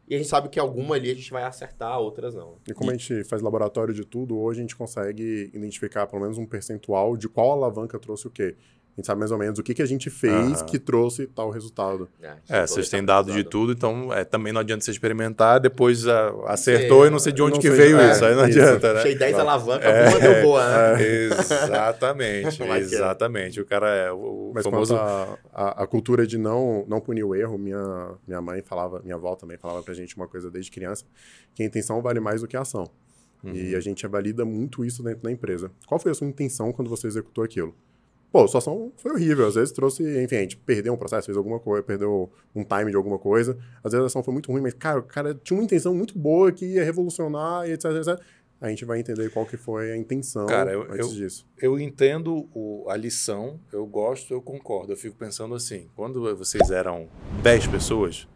e 0.08 0.16
a 0.16 0.18
gente 0.18 0.28
sabe 0.28 0.48
que 0.48 0.58
alguma 0.58 0.96
ali 0.96 1.08
a 1.08 1.14
gente 1.14 1.30
vai 1.30 1.44
acertar, 1.44 2.00
outras 2.00 2.34
não. 2.34 2.56
E 2.68 2.74
como 2.74 2.90
a 2.90 2.94
gente 2.94 3.22
faz 3.22 3.40
laboratório 3.40 3.94
de 3.94 4.04
tudo, 4.04 4.36
hoje 4.36 4.58
a 4.58 4.62
gente 4.62 4.74
consegue 4.74 5.52
identificar 5.54 6.08
pelo 6.08 6.22
menos 6.22 6.36
um 6.36 6.44
percentual 6.44 7.16
de 7.16 7.28
qual 7.28 7.52
alavanca 7.52 7.96
trouxe 7.96 8.26
o 8.26 8.30
quê. 8.30 8.56
A 8.96 9.00
gente 9.00 9.06
sabe 9.08 9.18
mais 9.18 9.32
ou 9.32 9.38
menos 9.38 9.58
o 9.58 9.62
que, 9.64 9.74
que 9.74 9.82
a 9.82 9.86
gente 9.86 10.08
fez 10.08 10.32
Aham. 10.60 10.66
que 10.66 10.78
trouxe 10.78 11.26
tal 11.26 11.50
resultado. 11.50 12.08
É, 12.22 12.34
É, 12.48 12.66
vocês 12.66 12.88
têm 12.88 13.04
dado 13.04 13.32
de 13.32 13.42
tudo, 13.42 13.72
então 13.72 14.12
é, 14.12 14.22
também 14.24 14.52
não 14.52 14.60
adianta 14.60 14.84
você 14.84 14.92
experimentar, 14.92 15.58
depois 15.58 16.06
ah, 16.06 16.32
acertou 16.46 17.00
Sei, 17.00 17.08
e 17.08 17.10
não 17.10 17.18
sei 17.18 17.32
de 17.32 17.42
onde 17.42 17.58
que 17.58 17.68
veio 17.70 17.98
é, 17.98 18.12
isso, 18.12 18.24
aí 18.24 18.36
não 18.36 18.48
isso. 18.48 18.60
adianta, 18.60 18.92
né? 18.92 19.00
Puxei 19.00 19.14
10 19.16 19.30
Exato. 19.32 19.48
alavancas, 19.48 19.84
É, 19.84 20.18
deu 20.20 20.42
boa, 20.44 20.64
né? 20.64 21.02
Exatamente, 21.04 22.58
Vai 22.58 22.78
que 22.78 22.84
é. 22.84 22.98
exatamente. 22.98 23.60
O 23.60 23.66
cara 23.66 23.88
é 23.88 24.12
o, 24.12 24.16
o 24.16 24.52
Mas 24.54 24.64
famoso... 24.64 24.94
a, 24.94 25.38
a, 25.52 25.82
a 25.82 25.86
cultura 25.88 26.24
de 26.24 26.38
não, 26.38 26.84
não 26.86 27.00
punir 27.00 27.24
o 27.24 27.34
erro, 27.34 27.58
minha, 27.58 28.12
minha 28.26 28.40
mãe 28.40 28.62
falava, 28.62 29.00
minha 29.02 29.16
avó 29.16 29.34
também 29.34 29.56
falava 29.58 29.82
pra 29.82 29.92
gente 29.92 30.16
uma 30.16 30.28
coisa 30.28 30.50
desde 30.50 30.70
criança, 30.70 31.04
que 31.52 31.64
a 31.64 31.66
intenção 31.66 32.00
vale 32.00 32.20
mais 32.20 32.42
do 32.42 32.46
que 32.46 32.56
a 32.56 32.60
ação. 32.60 32.88
Uhum. 33.42 33.52
E 33.54 33.74
a 33.74 33.80
gente 33.80 34.06
valida 34.06 34.44
muito 34.44 34.84
isso 34.84 35.02
dentro 35.02 35.22
da 35.22 35.32
empresa. 35.32 35.70
Qual 35.86 35.98
foi 35.98 36.12
a 36.12 36.14
sua 36.14 36.26
intenção 36.28 36.72
quando 36.72 36.88
você 36.88 37.08
executou 37.08 37.42
aquilo? 37.42 37.74
Pô, 38.34 38.42
a 38.42 38.46
situação 38.48 38.92
foi 38.96 39.12
horrível. 39.12 39.46
Às 39.46 39.54
vezes 39.54 39.70
trouxe, 39.70 40.02
enfim, 40.20 40.34
a 40.34 40.40
gente 40.40 40.56
perdeu 40.56 40.92
um 40.92 40.96
processo, 40.96 41.24
fez 41.26 41.36
alguma 41.38 41.60
coisa, 41.60 41.84
perdeu 41.84 42.28
um 42.52 42.64
time 42.64 42.90
de 42.90 42.96
alguma 42.96 43.16
coisa. 43.16 43.56
Às 43.76 43.92
vezes 43.92 44.02
a 44.02 44.06
ação 44.08 44.24
foi 44.24 44.34
muito 44.34 44.50
ruim, 44.50 44.60
mas, 44.60 44.74
cara, 44.74 44.98
o 44.98 45.04
cara 45.04 45.32
tinha 45.36 45.56
uma 45.56 45.62
intenção 45.62 45.94
muito 45.94 46.18
boa 46.18 46.50
que 46.50 46.66
ia 46.66 46.82
revolucionar 46.82 47.68
e 47.68 47.72
etc, 47.74 47.92
etc. 47.92 48.20
A 48.60 48.68
gente 48.70 48.84
vai 48.84 48.98
entender 48.98 49.30
qual 49.30 49.46
que 49.46 49.56
foi 49.56 49.92
a 49.92 49.96
intenção 49.96 50.46
Cara, 50.46 50.72
eu- 50.72 50.82
antes 50.82 51.10
eu- 51.10 51.14
disso. 51.14 51.46
Eu 51.62 51.78
entendo 51.78 52.48
o- 52.52 52.84
a 52.88 52.96
lição, 52.96 53.60
eu 53.72 53.86
gosto, 53.86 54.34
eu 54.34 54.42
concordo. 54.42 54.92
Eu 54.92 54.96
fico 54.96 55.14
pensando 55.16 55.54
assim, 55.54 55.88
quando 55.94 56.20
vocês 56.36 56.72
eram 56.72 57.06
10 57.40 57.68
pessoas, 57.68 58.26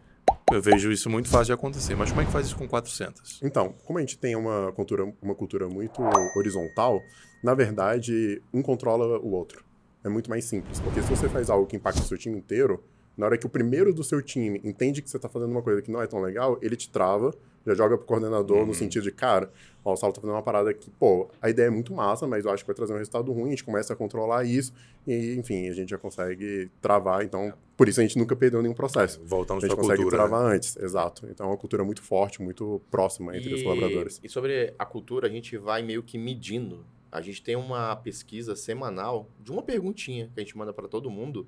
eu 0.49 0.61
vejo 0.61 0.93
isso 0.93 1.09
muito 1.09 1.27
fácil 1.27 1.47
de 1.47 1.51
acontecer. 1.51 1.95
Mas 1.95 2.07
como 2.09 2.21
é 2.21 2.25
que 2.25 2.31
faz 2.31 2.45
isso 2.45 2.55
com 2.55 2.69
400? 2.69 3.41
Então, 3.43 3.75
como 3.83 3.97
a 3.99 4.01
gente 4.01 4.17
tem 4.17 4.33
uma 4.37 4.71
cultura, 4.71 5.13
uma 5.21 5.35
cultura 5.35 5.67
muito 5.67 6.01
horizontal, 6.37 7.01
na 7.43 7.53
verdade, 7.53 8.41
um 8.53 8.61
controla 8.61 9.19
o 9.19 9.31
outro. 9.31 9.67
É 10.03 10.09
muito 10.09 10.29
mais 10.29 10.45
simples, 10.45 10.79
porque 10.79 11.01
se 11.01 11.09
você 11.09 11.27
faz 11.27 11.49
algo 11.49 11.65
que 11.65 11.75
impacta 11.75 12.01
o 12.01 12.05
seu 12.05 12.17
time 12.17 12.37
inteiro, 12.37 12.83
na 13.17 13.25
hora 13.25 13.37
que 13.37 13.45
o 13.45 13.49
primeiro 13.49 13.93
do 13.93 14.03
seu 14.03 14.21
time 14.21 14.61
entende 14.63 15.01
que 15.01 15.09
você 15.09 15.17
está 15.17 15.27
fazendo 15.27 15.51
uma 15.51 15.61
coisa 15.61 15.81
que 15.81 15.91
não 15.91 16.01
é 16.01 16.07
tão 16.07 16.21
legal, 16.21 16.57
ele 16.61 16.77
te 16.77 16.89
trava, 16.89 17.33
já 17.67 17.75
joga 17.75 17.97
pro 17.97 18.07
coordenador 18.07 18.65
no 18.65 18.73
sentido 18.73 19.03
de, 19.03 19.11
cara, 19.11 19.51
ó, 19.83 19.91
o 19.93 19.97
Saulo 19.97 20.15
tá 20.15 20.21
fazendo 20.21 20.35
uma 20.35 20.41
parada 20.41 20.73
que, 20.73 20.89
pô, 20.91 21.29
a 21.41 21.49
ideia 21.49 21.67
é 21.67 21.69
muito 21.69 21.93
massa, 21.93 22.25
mas 22.25 22.45
eu 22.45 22.51
acho 22.51 22.63
que 22.63 22.67
vai 22.67 22.75
trazer 22.75 22.93
um 22.93 22.97
resultado 22.97 23.29
ruim, 23.33 23.47
a 23.47 23.49
gente 23.49 23.65
começa 23.65 23.91
a 23.91 23.95
controlar 23.95 24.45
isso, 24.45 24.73
e, 25.05 25.35
enfim, 25.35 25.67
a 25.67 25.73
gente 25.73 25.89
já 25.89 25.97
consegue 25.97 26.71
travar, 26.81 27.25
então, 27.25 27.53
por 27.75 27.89
isso 27.89 27.99
a 27.99 28.03
gente 28.03 28.17
nunca 28.17 28.37
perdeu 28.37 28.61
nenhum 28.61 28.73
processo. 28.73 29.21
Voltamos 29.25 29.65
A 29.65 29.67
gente 29.67 29.75
consegue 29.75 30.01
cultura. 30.01 30.23
né? 30.23 30.29
travar 30.29 30.53
antes, 30.55 30.77
exato. 30.77 31.27
Então 31.29 31.47
é 31.47 31.49
uma 31.49 31.57
cultura 31.57 31.83
muito 31.83 32.01
forte, 32.01 32.41
muito 32.41 32.81
próxima 32.89 33.35
entre 33.35 33.53
os 33.53 33.63
colaboradores. 33.63 34.19
E 34.23 34.29
sobre 34.29 34.73
a 34.79 34.85
cultura, 34.85 35.27
a 35.27 35.29
gente 35.29 35.57
vai 35.57 35.81
meio 35.81 36.01
que 36.03 36.17
medindo. 36.17 36.85
A 37.11 37.21
gente 37.21 37.41
tem 37.41 37.55
uma 37.55 37.95
pesquisa 37.95 38.55
semanal 38.55 39.29
de 39.39 39.51
uma 39.51 39.63
perguntinha 39.63 40.29
que 40.33 40.39
a 40.39 40.43
gente 40.43 40.57
manda 40.57 40.73
para 40.73 40.87
todo 40.87 41.09
mundo. 41.09 41.47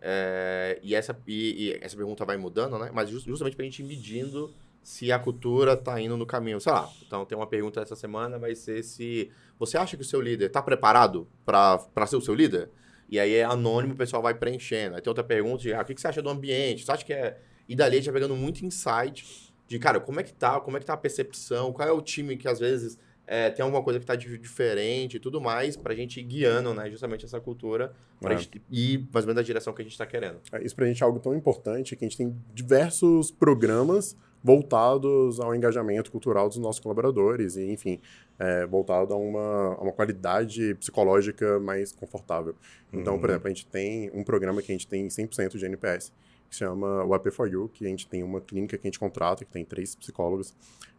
É, 0.00 0.78
e, 0.82 0.94
essa, 0.94 1.18
e, 1.26 1.68
e 1.68 1.78
essa 1.80 1.96
pergunta 1.96 2.24
vai 2.24 2.36
mudando, 2.36 2.78
né? 2.78 2.90
Mas 2.92 3.08
jus- 3.08 3.24
justamente 3.24 3.56
para 3.56 3.64
a 3.64 3.68
gente 3.68 3.82
ir 3.82 3.84
medindo 3.86 4.52
se 4.82 5.10
a 5.10 5.18
cultura 5.18 5.72
está 5.72 6.00
indo 6.00 6.16
no 6.16 6.26
caminho. 6.26 6.60
Sei 6.60 6.72
lá, 6.72 6.88
então 7.04 7.24
tem 7.24 7.36
uma 7.36 7.46
pergunta 7.46 7.80
essa 7.80 7.96
semana, 7.96 8.38
vai 8.38 8.54
ser 8.54 8.82
se 8.84 9.30
você 9.58 9.76
acha 9.78 9.96
que 9.96 10.02
o 10.02 10.06
seu 10.06 10.20
líder 10.20 10.46
está 10.46 10.62
preparado 10.62 11.26
para 11.44 12.06
ser 12.06 12.16
o 12.16 12.20
seu 12.20 12.34
líder? 12.34 12.70
E 13.08 13.18
aí 13.18 13.34
é 13.34 13.44
anônimo, 13.44 13.94
o 13.94 13.96
pessoal 13.96 14.22
vai 14.22 14.34
preenchendo. 14.34 14.96
Aí 14.96 15.00
tem 15.00 15.10
outra 15.10 15.24
pergunta 15.24 15.62
de, 15.62 15.72
ah, 15.72 15.80
o 15.80 15.84
que 15.84 15.94
que 15.94 16.00
você 16.00 16.08
acha 16.08 16.20
do 16.20 16.28
ambiente? 16.28 16.84
Você 16.84 16.92
acha 16.92 17.04
que 17.04 17.12
é... 17.12 17.40
E 17.68 17.74
dali 17.74 17.96
a 17.96 18.00
gente 18.00 18.10
vai 18.10 18.20
pegando 18.20 18.36
muito 18.36 18.64
insight 18.64 19.52
de, 19.66 19.78
cara, 19.78 19.98
como 19.98 20.20
é 20.20 20.22
que 20.22 20.32
tá, 20.32 20.60
como 20.60 20.76
é 20.76 20.80
que 20.80 20.86
tá 20.86 20.92
a 20.94 20.96
percepção, 20.96 21.72
qual 21.72 21.88
é 21.88 21.92
o 21.92 22.00
time 22.00 22.36
que 22.36 22.46
às 22.46 22.60
vezes 22.60 22.98
é, 23.26 23.50
tem 23.50 23.62
alguma 23.64 23.82
coisa 23.82 23.98
que 23.98 24.06
tá 24.06 24.14
di- 24.14 24.38
diferente 24.38 25.16
e 25.16 25.20
tudo 25.20 25.40
mais, 25.40 25.76
pra 25.76 25.94
gente 25.94 26.20
ir 26.20 26.22
guiando, 26.22 26.72
né, 26.72 26.88
justamente 26.90 27.24
essa 27.24 27.40
cultura, 27.40 27.92
pra 28.20 28.34
É. 28.34 28.36
gente 28.38 28.62
ir 28.70 28.98
mais 29.12 29.24
ou 29.24 29.28
menos 29.28 29.36
na 29.36 29.42
direção 29.42 29.72
que 29.72 29.82
a 29.82 29.84
gente 29.84 29.98
tá 29.98 30.06
querendo. 30.06 30.38
É, 30.52 30.64
Isso 30.64 30.74
pra 30.76 30.86
gente 30.86 31.02
é 31.02 31.06
algo 31.06 31.18
tão 31.18 31.34
importante 31.34 31.96
que 31.96 32.04
a 32.04 32.08
gente 32.08 32.16
tem 32.16 32.34
diversos 32.54 33.30
programas 33.30 34.16
voltados 34.44 35.40
ao 35.40 35.54
engajamento 35.54 36.10
cultural 36.10 36.48
dos 36.48 36.56
nossos 36.58 36.80
colaboradores 36.80 37.56
e, 37.56 37.64
enfim, 37.70 38.00
é, 38.38 38.64
voltado 38.66 39.12
a 39.12 39.16
uma, 39.16 39.74
a 39.74 39.80
uma 39.82 39.92
qualidade 39.92 40.74
psicológica 40.76 41.58
mais 41.58 41.90
confortável. 41.92 42.54
Então, 42.92 43.14
Uhum. 43.14 43.20
por 43.20 43.30
exemplo, 43.30 43.46
a 43.48 43.50
gente 43.50 43.66
tem 43.66 44.10
um 44.14 44.22
programa 44.22 44.62
que 44.62 44.70
a 44.70 44.74
gente 44.74 44.86
tem 44.86 45.08
100% 45.08 45.58
de 45.58 45.64
NPS, 45.66 46.12
que 46.48 46.54
se 46.54 46.60
chama 46.60 47.04
o 47.04 47.10
AP4U, 47.12 47.68
que 47.72 47.84
a 47.84 47.88
gente 47.88 48.06
tem 48.06 48.22
uma 48.22 48.40
clínica 48.40 48.78
que 48.78 48.86
a 48.86 48.88
gente 48.88 48.98
contrata, 49.00 49.44
que 49.44 49.50
tem 49.50 49.64
três 49.64 49.94
psicólogos, 49.96 50.54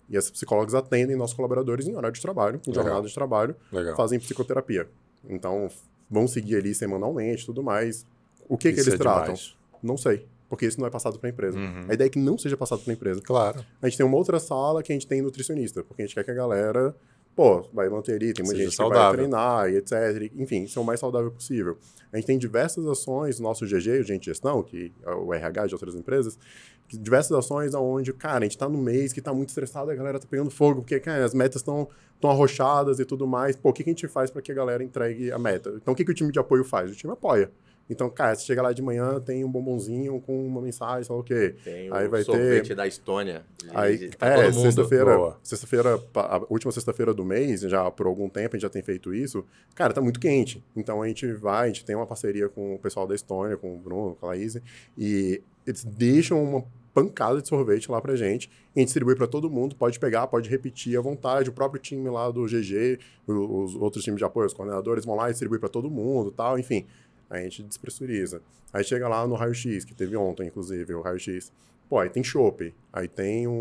e 0.10 0.16
esses 0.16 0.32
psicólogos 0.32 0.74
atendem 0.74 1.16
nossos 1.16 1.36
colaboradores 1.36 1.88
em 1.88 1.96
horário 1.96 2.16
de 2.16 2.22
trabalho, 2.22 2.62
em 2.66 2.70
Legal. 2.70 2.84
jornada 2.86 3.08
de 3.08 3.14
trabalho, 3.14 3.56
Legal. 3.72 3.96
fazem 3.96 4.20
psicoterapia. 4.20 4.88
Então, 5.28 5.70
vão 6.10 6.28
seguir 6.28 6.56
ali 6.56 6.74
semanalmente 6.74 7.46
tudo 7.46 7.62
mais. 7.62 8.06
O 8.48 8.58
que, 8.58 8.72
que 8.72 8.80
eles 8.80 8.94
é 8.94 8.98
tratam? 8.98 9.34
demais. 9.34 9.56
Não 9.84 9.98
sei. 9.98 10.26
Porque 10.50 10.66
isso 10.66 10.80
não 10.80 10.88
é 10.88 10.90
passado 10.90 11.20
para 11.20 11.30
a 11.30 11.32
empresa. 11.32 11.58
Uhum. 11.58 11.86
A 11.90 11.94
ideia 11.94 12.08
é 12.08 12.10
que 12.10 12.20
não 12.20 12.38
seja 12.38 12.56
passado 12.56 12.82
para 12.82 12.94
a 12.94 12.96
empresa. 12.96 13.22
Claro. 13.22 13.66
A 13.82 13.90
gente 13.90 13.98
tem 13.98 14.06
uma 14.06 14.18
outra 14.18 14.40
sala 14.40 14.82
que 14.82 14.92
a 14.92 14.96
gente 14.96 15.06
tem 15.06 15.22
nutricionista, 15.22 15.84
porque 15.84 16.04
a 16.04 16.06
gente 16.06 16.16
quer 16.16 16.24
que 16.24 16.32
a 16.32 16.34
galera 16.34 16.96
pô, 17.38 17.62
vai 17.72 17.88
manter 17.88 18.16
ali, 18.16 18.34
tem 18.34 18.44
muita 18.44 18.60
gente 18.60 18.76
saudável. 18.76 19.12
que 19.12 19.30
vai 19.30 19.70
treinar 19.70 19.70
e 19.70 19.78
etc. 19.78 20.32
Enfim, 20.36 20.66
ser 20.66 20.80
o 20.80 20.84
mais 20.84 21.00
saudável 21.00 21.30
possível. 21.30 21.78
A 22.12 22.18
gente 22.18 22.26
tem 22.26 22.38
diversas 22.38 22.84
ações, 22.88 23.40
nosso 23.40 23.64
GG, 23.64 24.00
o 24.00 24.04
Gente 24.04 24.26
Gestão, 24.26 24.64
que 24.64 24.92
é 25.06 25.12
o 25.12 25.32
RH 25.32 25.68
de 25.68 25.76
outras 25.76 25.94
empresas, 25.94 26.40
diversas 26.88 27.38
ações 27.38 27.76
onde, 27.76 28.12
cara, 28.12 28.40
a 28.40 28.44
gente 28.44 28.58
tá 28.58 28.68
no 28.68 28.80
mês 28.80 29.14
que 29.14 29.22
tá 29.22 29.32
muito 29.36 29.50
estressado, 29.50 29.92
a 29.92 29.96
galera 29.96 30.20
tá 30.20 30.26
pegando 30.28 30.50
fogo, 30.50 30.82
porque, 30.82 31.00
cara, 31.00 31.24
as 31.24 31.36
metas 31.36 31.58
estão 31.58 31.88
tão 32.20 32.32
arrochadas 32.32 33.00
e 33.00 33.06
tudo 33.06 33.28
mais. 33.28 33.56
Pô, 33.56 33.70
o 33.70 33.74
que, 33.74 33.84
que 33.84 33.90
a 33.92 33.94
gente 33.94 34.08
faz 34.08 34.32
para 34.32 34.42
que 34.42 34.52
a 34.52 34.56
galera 34.56 34.84
entregue 34.84 35.32
a 35.32 35.38
meta? 35.38 35.74
Então, 35.76 35.94
o 35.94 35.96
que, 35.96 36.04
que 36.04 36.12
o 36.12 36.16
time 36.16 36.32
de 36.32 36.40
apoio 36.40 36.64
faz? 36.64 36.90
O 36.90 36.96
time 36.96 37.14
apoia. 37.14 37.52
Então, 37.90 38.10
cara, 38.10 38.36
você 38.36 38.44
chega 38.46 38.62
lá 38.62 38.74
de 38.74 38.82
manhã, 38.82 39.20
tem 39.20 39.44
um 39.46 39.52
bombonzinho 39.52 40.20
com 40.22 40.46
uma 40.46 40.62
mensagem, 40.62 41.04
sei 41.04 41.16
lá 41.16 41.22
o 41.22 41.24
quê. 41.24 41.56
Tem 41.64 41.90
Aí 41.92 42.08
o 42.08 42.10
vai 42.10 42.24
sorvete 42.24 42.68
ter- 42.70 42.76
da 42.76 42.86
Estônia. 42.88 43.46
Aí, 43.74 44.10
pra 44.18 44.44
é, 44.46 44.52
sexta-feira, 44.52 45.36
sexta-feira, 45.44 46.04
a 46.16 46.42
última 46.50 46.72
sexta-feira 46.72 47.14
do 47.14 47.24
mês, 47.24 47.62
já 47.62 47.90
por 47.90 48.06
algum 48.08 48.28
tempo 48.30 48.56
a 48.56 48.58
gente 48.58 48.64
já 48.64 48.70
tem 48.70 48.82
feito 48.84 49.14
isso, 49.14 49.46
cara, 49.74 49.94
tá 49.94 50.02
muito 50.02 50.20
quente. 50.20 50.64
Então 50.76 51.02
a 51.02 51.08
gente 51.08 51.32
vai, 51.34 51.66
a 51.66 51.68
gente 51.68 51.86
tem 51.86 51.96
uma 51.96 52.06
parceria 52.06 52.50
com 52.50 52.76
o 52.76 52.80
pessoal 52.80 53.08
da 53.08 53.16
Estônia, 53.16 53.56
com 53.58 53.74
o 53.76 53.78
Bruno, 53.78 54.16
com 54.20 54.26
a 54.26 54.30
Laís, 54.30 54.58
e 54.98 55.42
eles 55.66 55.84
deixam 55.84 56.44
uma 56.44 56.64
pancada 56.94 57.40
de 57.42 57.48
sorvete 57.48 57.92
lá 57.92 58.02
pra 58.02 58.16
gente, 58.16 58.50
e 58.76 58.80
a 58.80 58.80
gente 58.80 58.88
distribui 58.88 59.16
pra 59.16 59.28
todo 59.28 59.50
mundo, 59.52 59.76
pode 59.76 60.00
pegar, 60.00 60.26
pode 60.26 60.50
repetir 60.50 60.98
à 60.98 61.02
vontade, 61.02 61.48
o 61.48 61.54
próprio 61.54 61.80
time 61.80 62.10
lá 62.10 62.32
do 62.32 62.48
GG, 62.48 62.98
os 63.28 63.76
outros 63.76 64.04
times 64.04 64.18
de 64.18 64.26
apoio, 64.26 64.48
os 64.48 64.54
coordenadores 64.54 65.06
vão 65.06 65.16
lá 65.16 65.28
e 65.30 65.32
distribuem 65.32 65.60
pra 65.60 65.70
todo 65.70 65.92
mundo, 65.92 66.32
tal, 66.32 66.58
enfim. 66.58 66.88
Aí 67.30 67.42
a 67.42 67.44
gente 67.44 67.64
despressuriza. 67.64 68.42
Aí 68.74 68.84
chega 68.84 69.08
lá 69.08 69.26
no 69.28 69.36
raio-x, 69.36 69.86
que 69.86 69.94
teve 69.94 70.16
ontem, 70.16 70.48
inclusive, 70.48 70.94
o 70.94 71.02
raio-x. 71.02 71.52
Pô, 71.90 72.00
aí 72.00 72.10
tem 72.10 72.24
chopp, 72.24 72.74
aí 72.92 73.08
tem 73.08 73.48
um, 73.48 73.52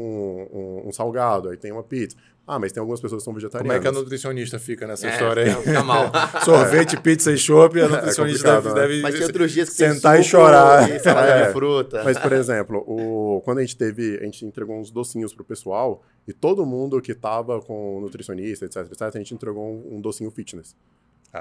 um- 0.52 0.88
um 0.88 0.92
salgado, 0.92 1.48
aí 1.48 1.56
tem 1.56 1.70
uma 1.72 1.82
pizza. 1.84 2.16
Ah, 2.48 2.60
mas 2.60 2.70
tem 2.70 2.80
algumas 2.80 3.00
pessoas 3.00 3.22
que 3.22 3.24
são 3.24 3.32
Como 3.32 3.40
vegetarianas. 3.40 3.76
é 3.76 3.80
que 3.80 3.88
a 3.88 3.92
nutricionista 3.92 4.58
fica 4.58 4.86
nessa 4.86 5.08
É, 5.08 5.10
história 5.12 5.42
aí? 5.44 5.50
fica- 5.50 5.62
fica 5.62 5.82
mal. 5.82 6.10
Sorvete, 6.44 6.96
pizza 7.00 7.32
e 7.32 7.36
chopp, 7.38 7.80
a 7.80 7.88
nutricionista 7.88 8.54
complicado, 8.56 8.74
deve, 8.74 8.74
né? 8.74 8.80
deve 8.88 9.02
Mas 9.02 9.14
tem 9.16 9.24
outros 9.24 9.50
dias 9.52 9.68
que 9.70 9.76
tem 9.76 9.92
sentar 9.92 10.14
e 10.20 10.22
suco 10.22 10.30
chorar. 10.30 10.88
E 10.90 10.98
salada 11.00 11.28
É. 11.28 11.46
de 11.46 11.52
fruta. 11.52 12.02
Mas, 12.04 12.16
por 12.18 12.32
exemplo, 12.32 12.78
o, 12.86 13.40
quando 13.44 13.58
a 13.58 13.60
gente 13.62 13.76
teve, 13.76 14.18
a 14.20 14.24
gente 14.24 14.44
entregou 14.44 14.76
uns 14.78 14.90
docinhos 14.92 15.32
pro 15.34 15.44
pessoal, 15.44 16.02
e 16.26 16.32
todo 16.32 16.64
mundo 16.64 17.00
que 17.00 17.14
tava 17.14 17.60
com 17.60 18.00
nutricionista, 18.00 18.64
etc, 18.64 18.76
etc, 18.92 19.02
a 19.02 19.18
gente 19.18 19.34
entregou 19.34 19.64
um, 19.64 19.96
um 19.96 20.00
docinho 20.00 20.30
fitness. 20.30 20.76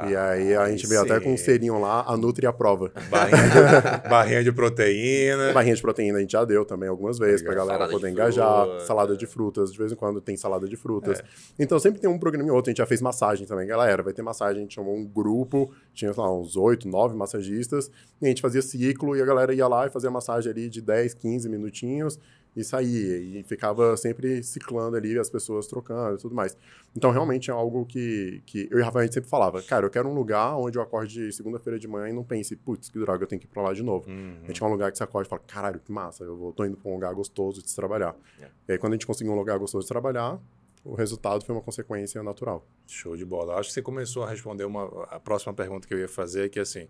E 0.10 0.16
aí 0.16 0.56
a 0.56 0.70
gente 0.70 0.88
veio 0.88 1.02
até 1.02 1.20
com 1.20 1.34
um 1.34 1.38
selinho 1.38 1.80
lá, 1.80 2.04
a 2.08 2.18
Nutri 2.18 2.46
aprova. 2.46 2.92
Barrinha 3.10 3.44
de, 3.50 4.10
barrinha 4.10 4.44
de 4.44 4.52
proteína. 4.52 5.54
Barrinha 5.54 5.76
de 5.76 5.82
proteína 5.82 6.18
a 6.18 6.22
gente 6.22 6.32
já 6.32 6.44
deu 6.46 6.66
também 6.66 6.90
algumas 6.90 7.18
vezes 7.18 7.42
pra 7.42 7.52
Legal. 7.52 7.66
galera 7.66 7.86
Salada 7.86 7.94
poder 7.94 8.08
de 8.08 8.14
engajar. 8.14 8.66
fruta. 8.66 8.86
Salada 8.86 9.18
de 9.18 9.26
frutas, 9.26 9.72
de 9.72 9.78
vez 9.78 9.92
em 9.92 9.96
quando 9.96 10.22
tem 10.22 10.36
salada 10.38 10.68
de 10.68 10.76
frutas. 10.76 11.20
É. 11.20 11.24
Então 11.60 11.80
sempre 11.80 12.00
tem 12.00 12.10
um 12.10 12.20
programa 12.20 12.48
e 12.48 12.52
outro. 12.52 12.70
A 12.70 12.72
gente 12.72 12.78
já 12.80 12.86
fez 12.86 13.02
massagem 13.02 13.46
também, 13.48 13.68
galera. 13.68 14.04
Vai 14.04 14.14
ter 14.14 14.22
massagem, 14.22 14.58
a 14.58 14.62
gente 14.62 14.76
chamou 14.76 14.96
um 14.96 15.06
grupo, 15.06 15.72
tinha 15.94 16.12
lá, 16.16 16.32
uns 16.32 16.56
oito, 16.56 16.88
nove 16.88 17.16
massagistas, 17.16 17.90
e 18.22 18.26
a 18.26 18.30
gente 18.30 18.42
fazia 18.42 18.62
ciclo 18.62 19.16
e 19.16 19.22
a 19.22 19.26
galera 19.26 19.54
ia 19.54 19.68
lá 19.68 19.88
e 19.88 19.90
fazia 19.90 20.10
massagem 20.12 20.52
ali 20.52 20.70
de 20.70 20.82
10, 20.82 21.14
15 21.14 21.50
minutinhos 21.50 22.20
e 22.56 22.64
saía. 22.64 23.18
E 23.18 23.44
ficava 23.44 23.98
sempre 23.98 24.42
ciclando 24.44 24.96
ali, 24.96 25.18
as 25.20 25.30
pessoas 25.30 25.68
trocando 25.68 26.16
e 26.16 26.22
tudo 26.22 26.34
mais. 26.34 26.58
Então 26.96 27.12
realmente 27.12 27.52
é 27.52 27.54
algo 27.54 27.86
que, 27.86 28.42
que 28.46 28.68
eu 28.72 28.80
e 28.80 28.82
Rafael 28.82 29.02
a 29.02 29.06
gente 29.06 29.14
sempre 29.16 29.30
falava, 29.30 29.62
cara, 29.62 29.86
eu 29.86 29.90
quero 29.90 30.08
um 30.08 30.14
lugar 30.14 30.56
onde 30.58 30.78
eu 30.78 30.82
acorde 30.82 31.32
segunda-feira 31.34 31.78
de 31.78 31.88
manhã 31.88 32.10
e 32.10 32.14
não 32.14 32.24
pense, 32.24 32.56
putz, 32.56 32.90
que 32.90 32.98
droga, 32.98 33.24
eu 33.24 33.28
tenho 33.28 33.40
que 33.40 33.46
ir 33.46 33.50
pra 33.50 33.62
lá 33.62 33.74
de 33.74 33.84
novo. 33.84 34.10
Uhum. 34.10 34.40
A 34.44 34.48
gente 34.48 34.64
é 34.64 34.66
um 34.66 34.70
lugar 34.70 34.92
que 34.92 34.98
você 34.98 35.04
acorda 35.04 35.28
e 35.28 35.30
fala, 35.30 35.42
caralho, 35.46 35.80
que 35.80 35.92
massa, 35.92 36.24
eu 36.24 36.38
vou, 36.38 36.54
tô 36.54 36.64
indo 36.64 36.78
pra 36.78 36.90
um 36.90 36.94
lugar 36.94 37.14
gostoso 37.14 37.62
de 37.62 37.70
se 37.70 37.76
trabalhar. 37.76 38.16
É. 38.40 38.48
E 38.70 38.72
aí, 38.74 38.78
quando 38.78 38.94
a 38.94 38.96
gente 38.96 39.06
conseguiu 39.06 39.34
um 39.34 39.36
lugar 39.36 39.60
gostoso 39.60 39.84
de 39.84 39.90
trabalhar, 39.90 40.40
o 40.86 40.94
resultado 40.94 41.44
foi 41.44 41.54
uma 41.54 41.62
consequência 41.62 42.22
natural. 42.22 42.66
Show 42.88 43.18
de 43.18 43.26
bola. 43.26 43.56
Acho 43.56 43.70
que 43.70 43.74
você 43.74 43.82
começou 43.82 44.24
a 44.24 44.30
responder 44.30 44.66
uma, 44.66 44.86
a 45.10 45.20
próxima 45.20 45.52
pergunta 45.54 45.88
que 45.88 45.94
eu 45.94 46.00
ia 46.00 46.08
fazer, 46.08 46.50
que 46.50 46.60
é 46.60 46.62
assim, 46.62 46.88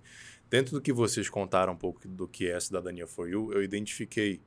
dentro 0.49 0.73
do 0.73 0.81
que 0.81 0.91
vocês 0.91 1.29
contaram 1.29 1.73
um 1.73 1.77
pouco 1.77 2.05
do 2.05 2.27
que 2.27 2.49
é 2.49 2.55
a 2.55 2.59
Cidadania 2.59 3.07
for 3.07 3.29
You, 3.29 3.53
eu 3.53 3.63
identifiquei 3.63 4.41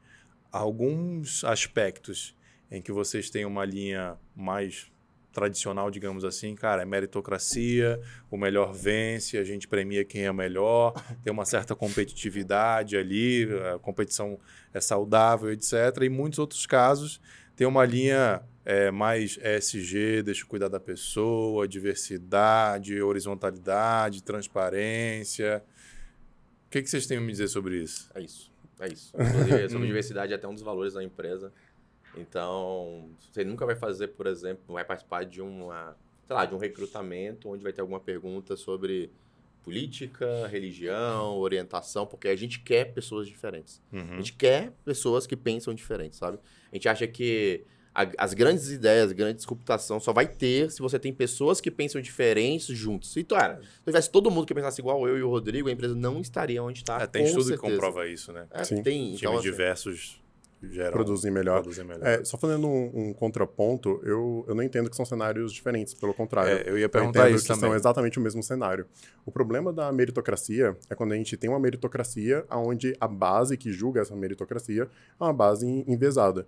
alguns 0.50 1.44
aspectos 1.44 2.36
em 2.70 2.82
que 2.82 2.92
vocês 2.92 3.30
têm 3.30 3.44
uma 3.44 3.64
linha 3.64 4.16
mais 4.36 4.90
tradicional, 5.32 5.90
digamos 5.90 6.24
assim, 6.24 6.54
cara, 6.54 6.82
é 6.82 6.84
meritocracia, 6.84 8.00
o 8.30 8.36
melhor 8.36 8.72
vence, 8.72 9.38
a 9.38 9.44
gente 9.44 9.68
premia 9.68 10.04
quem 10.04 10.26
é 10.26 10.32
melhor, 10.32 10.92
tem 11.22 11.32
uma 11.32 11.44
certa 11.44 11.74
competitividade 11.76 12.96
ali, 12.96 13.48
a 13.74 13.78
competição 13.78 14.38
é 14.74 14.80
saudável, 14.80 15.52
etc. 15.52 15.72
E 16.02 16.08
muitos 16.08 16.38
outros 16.38 16.66
casos 16.66 17.20
tem 17.54 17.66
uma 17.66 17.84
linha 17.84 18.42
é, 18.64 18.90
mais 18.90 19.38
ESG, 19.42 20.22
deixa 20.22 20.42
eu 20.42 20.46
cuidar 20.46 20.68
da 20.68 20.80
pessoa, 20.80 21.66
diversidade, 21.68 23.00
horizontalidade, 23.00 24.22
transparência. 24.22 25.62
O 26.66 26.70
que, 26.70 26.82
que 26.82 26.90
vocês 26.90 27.06
têm 27.06 27.18
a 27.18 27.20
me 27.20 27.32
dizer 27.32 27.48
sobre 27.48 27.82
isso? 27.82 28.10
É 28.14 28.20
isso. 28.20 28.52
É 28.80 28.88
isso. 28.88 29.12
Inclusive, 29.18 29.68
sobre 29.70 29.86
diversidade 29.88 30.32
é 30.32 30.36
até 30.36 30.46
um 30.48 30.54
dos 30.54 30.62
valores 30.62 30.94
da 30.94 31.02
empresa. 31.02 31.52
Então, 32.16 33.10
você 33.20 33.44
nunca 33.44 33.64
vai 33.66 33.76
fazer, 33.76 34.08
por 34.08 34.26
exemplo, 34.26 34.74
vai 34.74 34.84
participar 34.84 35.24
de 35.24 35.40
uma, 35.40 35.96
sei 36.26 36.34
lá, 36.36 36.44
de 36.46 36.54
um 36.54 36.58
recrutamento 36.58 37.48
onde 37.48 37.62
vai 37.62 37.72
ter 37.72 37.80
alguma 37.80 38.00
pergunta 38.00 38.56
sobre 38.56 39.10
política, 39.62 40.46
religião, 40.48 41.36
orientação, 41.36 42.06
porque 42.06 42.28
a 42.28 42.36
gente 42.36 42.60
quer 42.60 42.92
pessoas 42.94 43.26
diferentes. 43.28 43.82
A 43.92 43.96
Uhum. 43.96 44.16
gente 44.16 44.32
quer 44.32 44.72
pessoas 44.84 45.26
que 45.26 45.36
pensam 45.36 45.74
diferente, 45.74 46.16
sabe? 46.16 46.38
A 46.72 46.74
gente 46.74 46.88
acha 46.88 47.06
que 47.06 47.64
a- 48.04 48.12
as 48.24 48.34
grandes 48.34 48.70
ideias, 48.70 49.10
a 49.10 49.14
grande 49.14 49.36
disruptação 49.38 49.98
só 49.98 50.12
vai 50.12 50.26
ter 50.26 50.70
se 50.70 50.80
você 50.80 50.98
tem 50.98 51.12
pessoas 51.12 51.60
que 51.60 51.70
pensam 51.70 52.00
diferentes 52.00 52.66
juntos. 52.76 53.16
E, 53.16 53.24
cara, 53.24 53.60
se 53.62 53.84
tivesse 53.84 54.10
todo 54.10 54.30
mundo 54.30 54.46
que 54.46 54.54
pensasse 54.54 54.80
igual 54.80 55.06
eu 55.08 55.18
e 55.18 55.22
o 55.22 55.28
Rodrigo, 55.28 55.68
a 55.68 55.72
empresa 55.72 55.94
não 55.94 56.20
estaria 56.20 56.62
onde 56.62 56.78
está. 56.80 57.00
É, 57.02 57.06
tem 57.06 57.22
com 57.22 57.28
estudo 57.28 57.44
certeza. 57.44 57.62
que 57.62 57.70
comprova 57.72 58.06
isso, 58.06 58.32
né? 58.32 58.46
É, 58.50 58.64
Sim. 58.64 58.82
tem. 58.82 59.04
Times 59.06 59.20
Então, 59.20 59.32
assim, 59.34 59.42
diversos 59.42 60.22
geram, 60.60 60.92
Produzir 60.92 61.30
melhor. 61.30 61.60
produzem 61.60 61.84
melhor. 61.84 62.04
É, 62.04 62.24
só 62.24 62.36
fazendo 62.36 62.66
um, 62.66 62.90
um 63.10 63.12
contraponto, 63.14 64.00
eu, 64.04 64.44
eu 64.48 64.54
não 64.56 64.62
entendo 64.62 64.90
que 64.90 64.96
são 64.96 65.04
cenários 65.04 65.52
diferentes, 65.52 65.94
pelo 65.94 66.12
contrário. 66.12 66.50
É, 66.52 66.68
eu 66.68 66.76
ia 66.76 66.86
Eu 66.86 66.88
perguntar 66.88 67.20
entendo 67.26 67.36
isso 67.36 67.44
que 67.44 67.48
também. 67.54 67.70
são 67.70 67.76
exatamente 67.76 68.18
o 68.18 68.22
mesmo 68.22 68.42
cenário. 68.42 68.84
O 69.24 69.30
problema 69.30 69.72
da 69.72 69.92
meritocracia 69.92 70.76
é 70.90 70.94
quando 70.96 71.12
a 71.12 71.16
gente 71.16 71.36
tem 71.36 71.48
uma 71.48 71.60
meritocracia 71.60 72.44
onde 72.50 72.96
a 73.00 73.06
base 73.06 73.56
que 73.56 73.72
julga 73.72 74.00
essa 74.00 74.16
meritocracia 74.16 74.82
é 75.20 75.24
uma 75.24 75.32
base 75.32 75.64
envezada. 75.86 76.46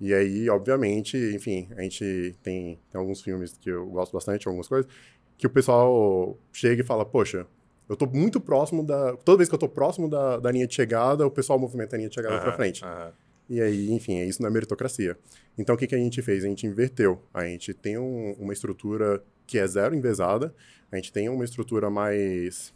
E 0.00 0.12
aí, 0.12 0.48
obviamente, 0.50 1.16
enfim, 1.34 1.68
a 1.76 1.82
gente 1.82 2.34
tem, 2.42 2.78
tem 2.90 2.98
alguns 3.00 3.22
filmes 3.22 3.56
que 3.58 3.70
eu 3.70 3.86
gosto 3.86 4.12
bastante, 4.12 4.46
algumas 4.46 4.68
coisas, 4.68 4.90
que 5.38 5.46
o 5.46 5.50
pessoal 5.50 6.36
chega 6.52 6.82
e 6.82 6.84
fala, 6.84 7.04
poxa, 7.04 7.46
eu 7.88 7.96
tô 7.96 8.06
muito 8.06 8.40
próximo 8.40 8.84
da... 8.84 9.16
Toda 9.18 9.38
vez 9.38 9.48
que 9.48 9.54
eu 9.54 9.58
tô 9.58 9.68
próximo 9.68 10.08
da, 10.08 10.38
da 10.38 10.50
linha 10.50 10.66
de 10.66 10.74
chegada, 10.74 11.26
o 11.26 11.30
pessoal 11.30 11.58
movimenta 11.58 11.94
a 11.94 11.98
linha 11.98 12.08
de 12.08 12.14
chegada 12.14 12.38
pra 12.38 12.48
Aham, 12.48 12.56
frente. 12.56 12.84
aham. 12.84 13.12
E 13.48 13.60
aí, 13.60 13.92
enfim, 13.92 14.18
é 14.20 14.24
isso 14.24 14.42
na 14.42 14.48
meritocracia. 14.50 15.16
Então, 15.58 15.74
o 15.74 15.78
que, 15.78 15.86
que 15.86 15.94
a 15.94 15.98
gente 15.98 16.20
fez? 16.22 16.44
A 16.44 16.48
gente 16.48 16.66
inverteu. 16.66 17.20
A 17.32 17.44
gente 17.44 17.74
tem 17.74 17.98
um- 17.98 18.32
uma 18.38 18.52
estrutura 18.54 19.22
que 19.46 19.58
é 19.58 19.66
zero 19.66 19.94
envezada, 19.94 20.54
a 20.90 20.96
gente 20.96 21.12
tem 21.12 21.28
uma 21.28 21.44
estrutura 21.44 21.90
mais. 21.90 22.72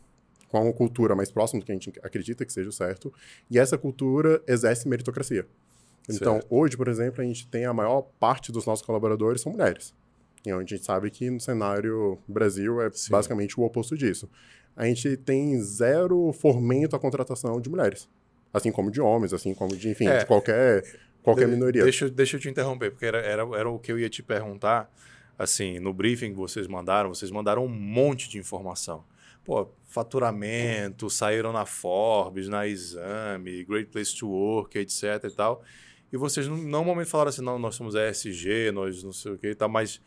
com 0.49 0.63
uma 0.63 0.73
cultura 0.73 1.15
mais 1.15 1.31
próxima 1.31 1.61
do 1.61 1.67
que 1.67 1.73
a 1.73 1.75
gente 1.75 1.93
acredita 2.03 2.43
que 2.45 2.53
seja 2.53 2.69
o 2.71 2.73
certo, 2.73 3.13
e 3.51 3.59
essa 3.59 3.77
cultura 3.77 4.43
exerce 4.47 4.89
meritocracia. 4.89 5.47
Então, 6.09 6.35
Certo. 6.35 6.47
hoje, 6.51 6.77
por 6.77 6.89
exemplo, 6.89 7.21
a 7.21 7.25
gente 7.25 7.47
tem 7.49 7.65
a 7.67 7.73
maior 7.73 8.03
parte 8.19 8.51
dos 8.51 8.65
nossos 8.67 8.85
colaboradores 8.85 9.41
são 9.43 9.53
mulheres. 9.53 9.95
E 10.47 10.53
onde 10.53 10.75
a 10.75 10.77
gente 10.77 10.87
sabe 10.87 11.11
que 11.11 11.29
no 11.29 11.41
cenário 11.41 12.19
Brasil 12.27 12.81
é 12.81 12.91
Sim. 12.91 13.11
basicamente 13.11 13.59
o 13.61 13.65
oposto 13.65 13.97
disso. 13.97 14.29
A 14.77 14.85
gente 14.87 15.17
tem 15.17 15.61
zero 15.61 16.33
fomento 16.33 16.95
à 16.97 16.99
contratação 16.99 17.61
de 17.61 17.69
mulheres. 17.69 18.09
Assim 18.55 18.71
como 18.73 18.91
de 18.91 19.01
homens, 19.01 19.33
assim 19.35 19.53
como 19.53 19.77
de, 19.77 19.89
enfim, 19.91 20.07
É. 20.07 20.19
de 20.19 20.27
qualquer, 20.27 20.83
qualquer 21.23 21.47
De- 21.47 21.53
minoria. 21.53 21.83
Deixa, 21.83 22.07
eu- 22.07 22.11
deixa 22.11 22.37
eu 22.37 22.41
te 22.41 22.49
interromper, 22.49 22.91
porque 22.91 23.05
era, 23.05 23.19
era, 23.19 23.43
era 23.57 23.69
o 23.69 23.79
que 23.79 23.93
eu 23.93 23.99
ia 23.99 24.09
te 24.09 24.23
perguntar. 24.23 24.91
Assim, 25.39 25.79
no 25.79 25.93
briefing 25.93 26.31
que 26.31 26.37
vocês 26.39 26.67
mandaram, 26.67 27.11
vocês 27.15 27.31
mandaram 27.31 27.65
um 27.65 27.69
monte 27.69 28.29
de 28.31 28.39
informação. 28.39 29.05
Pô, 29.45 29.69
faturamento, 29.87 31.09
saíram 31.11 31.53
na 31.53 31.65
Forbes, 31.67 32.49
na 32.49 32.67
Exame, 32.67 33.65
Great 33.65 33.91
Place 33.91 34.17
to 34.17 34.29
Work, 34.29 34.79
etc 34.79 35.25
e 35.25 35.31
tal. 35.31 35.63
E 36.13 36.17
vocês 36.17 36.47
não, 36.49 36.57
não 36.57 36.65
normalmente 36.85 37.09
falaram 37.11 37.29
assim, 37.29 37.43
não, 37.43 37.59
nós 37.59 37.75
somos 37.75 37.95
ESG, 37.95 38.71
nós 38.73 39.03
não 39.03 39.13
sei 39.13 39.33
o 39.33 39.39
que 39.39 39.49
e 39.49 39.55
tal, 39.55 39.69
mas 39.69 40.01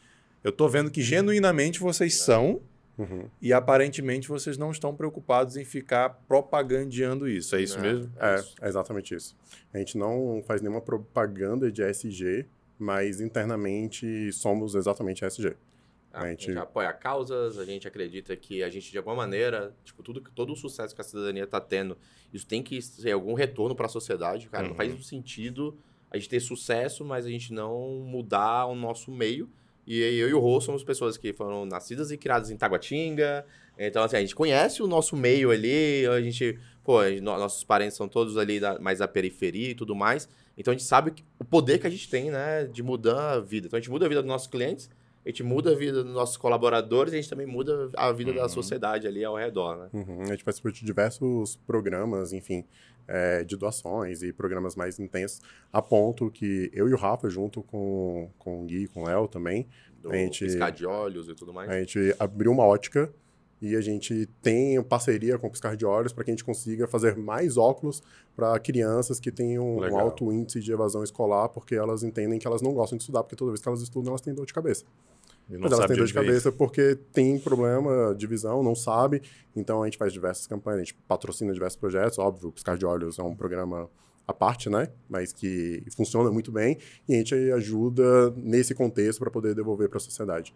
eu 0.44 0.52
tô 0.52 0.68
vendo 0.68 0.90
que 0.90 1.02
genuinamente 1.02 1.80
vocês 1.80 2.16
são 2.16 2.62
Uhum. 2.98 3.28
e 3.42 3.52
aparentemente 3.54 4.28
vocês 4.28 4.58
não 4.58 4.70
estão 4.70 4.94
preocupados 4.96 5.56
em 5.58 5.64
ficar 5.66 6.10
propagandeando 6.28 7.28
isso. 7.28 7.56
É 7.56 7.62
isso 7.62 7.78
É. 7.78 7.82
mesmo? 7.82 8.12
É, 8.20 8.36
isso. 8.36 8.56
é 8.62 8.68
exatamente 8.68 9.16
isso. 9.16 9.36
A 9.74 9.78
gente 9.78 9.98
não 9.98 10.44
faz 10.46 10.62
nenhuma 10.62 10.82
propaganda 10.82 11.72
de 11.72 11.82
ESG, 11.82 12.46
mas 12.78 13.22
internamente 13.22 14.32
somos 14.34 14.76
exatamente 14.76 15.24
ESG. 15.26 15.56
A 16.14 16.24
A 16.24 16.28
gente... 16.30 16.48
gente- 16.48 16.58
apoia 16.58 16.92
causas, 16.92 17.58
a 17.58 17.64
gente 17.64 17.88
acredita 17.88 18.36
que 18.36 18.62
a 18.62 18.70
gente, 18.70 18.92
de 18.92 18.98
alguma 18.98 19.16
maneira, 19.16 19.74
tipo, 19.86 20.04
tudo, 20.04 20.22
todo 20.36 20.52
o 20.52 20.56
sucesso 20.56 20.94
que 20.94 21.00
a 21.00 21.04
cidadania 21.04 21.46
está 21.46 21.62
tendo, 21.62 21.98
isso 22.34 22.46
tem 22.46 22.62
que 22.62 22.78
ter 23.02 23.12
algum 23.14 23.34
retorno 23.34 23.74
para 23.74 23.86
a 23.86 23.90
sociedade. 23.90 24.50
Cara, 24.50 24.64
não 24.64 24.72
Uhum. 24.72 24.76
faz 24.76 25.08
sentido 25.08 25.78
a 26.12 26.18
gente 26.18 26.30
ter 26.30 26.40
sucesso, 26.40 27.04
mas 27.06 27.26
a 27.26 27.30
gente 27.30 27.54
não 27.54 28.02
mudar 28.06 28.66
o 28.66 28.76
nosso 28.76 29.12
meio. 29.12 29.50
E 29.88 30.00
eu 30.00 30.30
e 30.30 30.34
o 30.34 30.40
Rô 30.40 30.62
somos 30.62 30.84
pessoas 30.84 31.18
que 31.18 31.34
foram 31.34 31.66
nascidas 31.66 32.12
e 32.12 32.18
criadas 32.18 32.52
em 32.52 32.58
Taguatinga. 32.58 33.46
Então, 33.78 34.04
assim, 34.04 34.18
a 34.18 34.20
gente 34.20 34.36
conhece 34.36 34.84
o 34.84 34.88
nosso 34.88 35.16
meio 35.16 35.50
ali, 35.50 36.06
a 36.06 36.22
gente, 36.22 36.60
pô, 36.84 37.00
nossos 37.22 37.64
parentes 37.64 37.98
são 37.98 38.08
todos 38.08 38.38
ali 38.38 38.60
da- 38.60 38.78
mais 38.80 39.00
da 39.00 39.08
periferia 39.08 39.70
e 39.72 39.76
tudo 39.76 39.96
mais. 39.96 40.30
Então 40.58 40.72
a 40.72 40.78
gente 40.78 40.86
sabe 40.86 41.14
o 41.40 41.44
poder 41.46 41.80
que 41.80 41.88
a 41.88 41.90
gente 41.90 42.08
tem, 42.10 42.30
né, 42.30 42.66
de 42.66 42.84
mudar 42.84 43.32
a 43.34 43.40
vida. 43.40 43.68
Então 43.68 43.78
a 43.78 43.82
gente 43.82 43.90
muda 43.90 44.06
a 44.06 44.10
vida 44.10 44.22
dos 44.22 44.28
nossos 44.28 44.48
clientes, 44.48 44.90
a 45.26 45.30
gente 45.30 45.44
muda 45.44 45.72
a 45.72 45.76
vida 45.76 46.04
dos 46.04 46.14
nossos 46.14 46.38
colaboradores 46.38 47.14
e 47.14 47.18
a 47.18 47.22
gente 47.22 47.30
também 47.30 47.46
muda 47.46 47.90
a 47.96 48.12
vida 48.12 48.34
da 48.34 48.50
sociedade 48.50 49.08
ali 49.08 49.24
ao 49.24 49.36
redor, 49.36 49.78
né? 49.78 49.90
Uhum, 49.94 50.22
A 50.24 50.26
gente 50.28 50.44
participou 50.44 50.72
de 50.72 50.84
diversos 50.84 51.56
programas, 51.68 52.34
enfim, 52.34 52.66
é, 53.08 53.44
de 53.44 53.56
doações 53.56 54.24
e 54.24 54.32
programas 54.34 54.76
mais 54.76 55.00
intensos, 55.00 55.42
a 55.72 55.82
ponto 55.82 56.32
que 56.32 56.70
eu 56.74 56.88
e 56.90 56.94
o 56.94 56.98
Rafa, 56.98 57.30
junto 57.30 57.62
com, 57.62 58.30
com 58.40 58.62
o 58.64 58.66
Gui 58.66 58.84
e 58.84 58.88
com 58.88 59.02
o 59.04 59.06
Léo 59.06 59.28
também, 59.28 59.68
Do 60.02 60.12
A 60.12 60.16
gente- 60.16 60.46
piscar 60.46 60.72
de 60.72 60.86
olhos 60.86 61.30
e 61.30 61.36
tudo 61.36 61.54
mais. 61.54 61.70
a 61.70 61.78
gente 61.80 62.16
abriu 62.18 62.52
uma 62.52 62.64
ótica 62.66 63.14
e 63.62 63.76
a 63.76 63.82
gente 63.82 64.26
tem 64.42 64.82
parceria 64.82 65.38
com 65.38 65.46
o 65.46 65.52
Piscar 65.52 65.76
de 65.78 65.86
Olhos 65.86 66.12
para 66.12 66.24
que 66.24 66.32
a 66.32 66.34
gente 66.34 66.44
consiga 66.44 66.88
fazer 66.88 67.16
mais 67.16 67.58
óculos 67.58 68.02
para 68.36 68.58
crianças 68.58 69.20
que 69.20 69.32
tenham 69.32 69.76
um 69.76 69.80
Legal. 69.80 70.00
alto 70.00 70.34
índice 70.34 70.60
de 70.60 70.72
evasão 70.74 71.04
escolar, 71.04 71.48
porque 71.50 71.76
elas 71.76 72.02
entendem 72.02 72.40
que 72.40 72.48
elas 72.48 72.64
não 72.64 72.74
gostam 72.74 72.98
de 72.98 73.04
estudar, 73.04 73.22
porque 73.22 73.36
toda 73.36 73.52
vez 73.52 73.62
que 73.62 73.68
elas 73.68 73.82
estudam, 73.84 74.10
elas 74.10 74.22
têm 74.22 74.34
dor 74.34 74.48
de 74.48 74.54
cabeça. 74.54 74.84
Não 75.58 75.62
Mas 75.62 75.72
elas 75.72 75.78
sabe 75.84 75.88
têm 75.90 75.98
dor 75.98 76.08
de 76.08 76.14
cabeça 76.14 76.52
porque 76.52 76.96
tem 77.14 77.38
problema 77.40 78.16
de 78.16 78.26
visão, 78.28 78.62
não 78.64 78.76
sabe. 78.76 79.22
Então 79.56 79.82
a 79.82 79.86
gente 79.86 79.98
faz 79.98 80.12
diversas 80.14 80.48
campanhas, 80.48 80.80
a 80.82 80.84
gente 80.84 80.94
patrocina 81.08 81.54
diversos 81.54 81.78
projetos. 81.80 82.18
Óbvio, 82.20 82.50
o 82.50 82.52
Piscar 82.52 82.78
de 82.78 82.86
Olhos 82.86 83.20
é 83.20 83.24
um 83.24 83.36
programa 83.36 83.90
à 84.28 84.34
parte, 84.34 84.70
né? 84.70 84.88
Mas 85.10 85.34
que 85.34 85.84
funciona 85.96 86.32
muito 86.32 86.52
bem 86.52 86.78
e 87.08 87.14
a 87.16 87.18
gente 87.18 87.34
ajuda 87.36 88.32
nesse 88.38 88.74
contexto 88.74 89.20
para 89.20 89.30
poder 89.32 89.54
devolver 89.56 89.90
para 89.90 89.98
a 89.98 90.02
sociedade. 90.02 90.54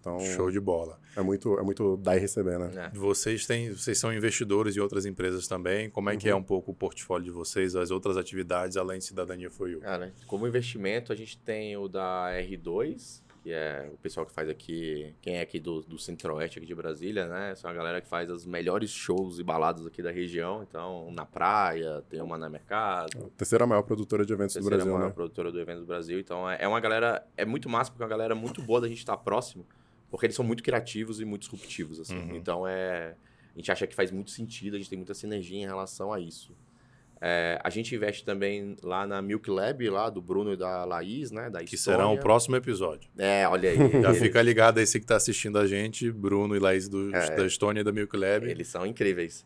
Então 0.00 0.18
Show 0.20 0.50
de 0.50 0.58
bola. 0.58 0.98
é 1.14 1.20
muito, 1.20 1.58
é 1.58 1.62
muito 1.62 1.94
dar 1.98 2.16
e 2.16 2.20
receber, 2.20 2.58
né? 2.58 2.68
né? 2.68 2.90
Vocês 2.94 3.46
têm, 3.46 3.70
vocês 3.70 3.98
são 3.98 4.10
investidores 4.10 4.74
em 4.74 4.80
outras 4.80 5.04
empresas 5.04 5.46
também. 5.46 5.90
Como 5.90 6.08
é 6.08 6.16
que 6.16 6.26
é 6.26 6.32
Uhum. 6.34 6.40
um 6.40 6.42
pouco 6.42 6.70
o 6.70 6.74
portfólio 6.74 7.26
de 7.26 7.30
vocês, 7.30 7.76
as 7.76 7.90
outras 7.90 8.16
atividades 8.16 8.78
além 8.78 8.98
de 8.98 9.04
Cidadania 9.04 9.50
for 9.50 9.68
You? 9.68 9.80
Cara, 9.80 10.10
como 10.26 10.46
investimento, 10.48 11.12
a 11.12 11.14
gente 11.16 11.36
tem 11.36 11.76
o 11.76 11.86
da 11.86 12.30
R2, 12.32 13.20
que 13.42 13.52
é 13.52 13.90
o 13.92 13.96
pessoal 13.96 14.26
que 14.26 14.32
faz 14.32 14.48
aqui, 14.48 15.14
quem 15.20 15.36
é 15.36 15.40
aqui 15.40 15.58
do, 15.58 15.80
do 15.82 15.98
Centro-Oeste 15.98 16.58
aqui 16.58 16.66
de 16.66 16.74
Brasília, 16.74 17.26
né? 17.26 17.54
São 17.54 17.70
a 17.70 17.72
galera 17.72 18.00
que 18.00 18.08
faz 18.08 18.30
os 18.30 18.44
melhores 18.44 18.90
shows 18.90 19.38
e 19.38 19.42
baladas 19.42 19.86
aqui 19.86 20.02
da 20.02 20.10
região. 20.10 20.62
Então, 20.62 21.10
na 21.12 21.24
praia, 21.24 22.02
tem 22.08 22.20
uma 22.20 22.36
na 22.36 22.48
mercado, 22.48 23.30
Terceira 23.36 23.66
maior 23.66 23.82
produtora 23.82 24.24
de 24.24 24.32
eventos 24.32 24.54
do 24.54 24.60
terceira 24.60 24.76
Brasil, 24.76 24.92
maior 24.92 25.08
né? 25.08 25.14
produtora 25.14 25.50
do 25.50 25.58
evento 25.60 25.80
do 25.80 25.86
Brasil. 25.86 26.18
Então, 26.20 26.48
é 26.48 26.58
é 26.60 26.68
uma 26.68 26.80
galera, 26.80 27.26
é 27.36 27.44
muito 27.44 27.68
massa, 27.68 27.90
porque 27.90 28.02
é 28.02 28.06
uma 28.06 28.10
galera 28.10 28.34
muito 28.34 28.60
boa 28.60 28.80
da 28.80 28.88
gente 28.88 28.98
estar 28.98 29.16
próximo, 29.16 29.66
porque 30.10 30.26
eles 30.26 30.36
são 30.36 30.44
muito 30.44 30.62
criativos 30.62 31.20
e 31.20 31.24
muito 31.24 31.42
disruptivos, 31.42 31.98
assim. 31.98 32.18
Uhum. 32.18 32.36
Então, 32.36 32.66
é... 32.66 33.16
A 33.54 33.58
gente 33.58 33.72
acha 33.72 33.86
que 33.86 33.94
faz 33.94 34.10
muito 34.12 34.30
sentido, 34.30 34.74
a 34.74 34.78
gente 34.78 34.88
tem 34.88 34.98
muita 34.98 35.14
sinergia 35.14 35.58
em 35.58 35.66
relação 35.66 36.12
a 36.12 36.20
isso. 36.20 36.54
É, 37.22 37.58
a 37.62 37.68
gente 37.68 37.94
investe 37.94 38.24
também 38.24 38.76
lá 38.82 39.06
na 39.06 39.20
Milk 39.20 39.50
Lab, 39.50 39.86
lá 39.90 40.08
do 40.08 40.22
Bruno 40.22 40.54
e 40.54 40.56
da 40.56 40.84
Laís, 40.86 41.30
né? 41.30 41.50
Da 41.50 41.62
Que 41.62 41.76
será 41.76 42.08
o 42.08 42.16
próximo 42.18 42.56
episódio. 42.56 43.10
É, 43.18 43.46
olha 43.46 43.70
aí. 43.70 43.76
Já 44.02 44.14
fica 44.14 44.40
ligado 44.40 44.78
aí, 44.78 44.86
você 44.86 44.98
que 44.98 45.04
está 45.04 45.16
assistindo 45.16 45.58
a 45.58 45.66
gente, 45.66 46.10
Bruno 46.10 46.56
e 46.56 46.58
Laís 46.58 46.88
do, 46.88 47.14
É. 47.14 47.36
da 47.36 47.44
Estônia 47.46 47.82
e 47.82 47.84
da 47.84 47.92
Milk 47.92 48.16
Lab. 48.16 48.48
eles 48.48 48.68
são 48.68 48.86
incríveis. 48.86 49.44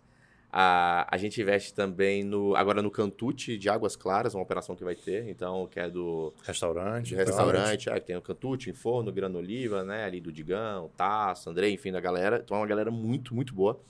A, 0.57 1.05
a 1.13 1.19
gente 1.19 1.41
investe 1.41 1.75
também 1.75 2.23
no 2.23 2.55
agora 2.55 2.81
no 2.81 2.89
Cantute 2.89 3.59
de 3.59 3.69
Águas 3.69 3.97
Claras, 3.97 4.35
uma 4.37 4.43
operação 4.45 4.77
que 4.77 4.85
vai 4.85 4.95
ter, 4.95 5.29
então, 5.29 5.67
que 5.67 5.81
é 5.81 5.91
do 5.91 6.33
Restaurante. 6.47 7.13
restaurante, 7.13 7.91
é, 7.91 7.99
que 7.99 8.07
tem 8.07 8.17
o 8.17 8.23
Cantute, 8.23 8.73
Forno, 8.73 9.11
Grana 9.11 9.37
Oliva, 9.37 9.83
né? 9.83 10.05
Ali 10.05 10.21
do 10.21 10.31
Digão, 10.31 10.93
Tasso, 10.97 11.51
André, 11.51 11.71
enfim, 11.71 11.91
da 11.91 11.99
galera. 11.99 12.41
Então 12.45 12.57
é 12.57 12.61
uma 12.61 12.69
galera 12.69 12.93
muito, 12.93 13.35
muito 13.35 13.53
boa. 13.53 13.81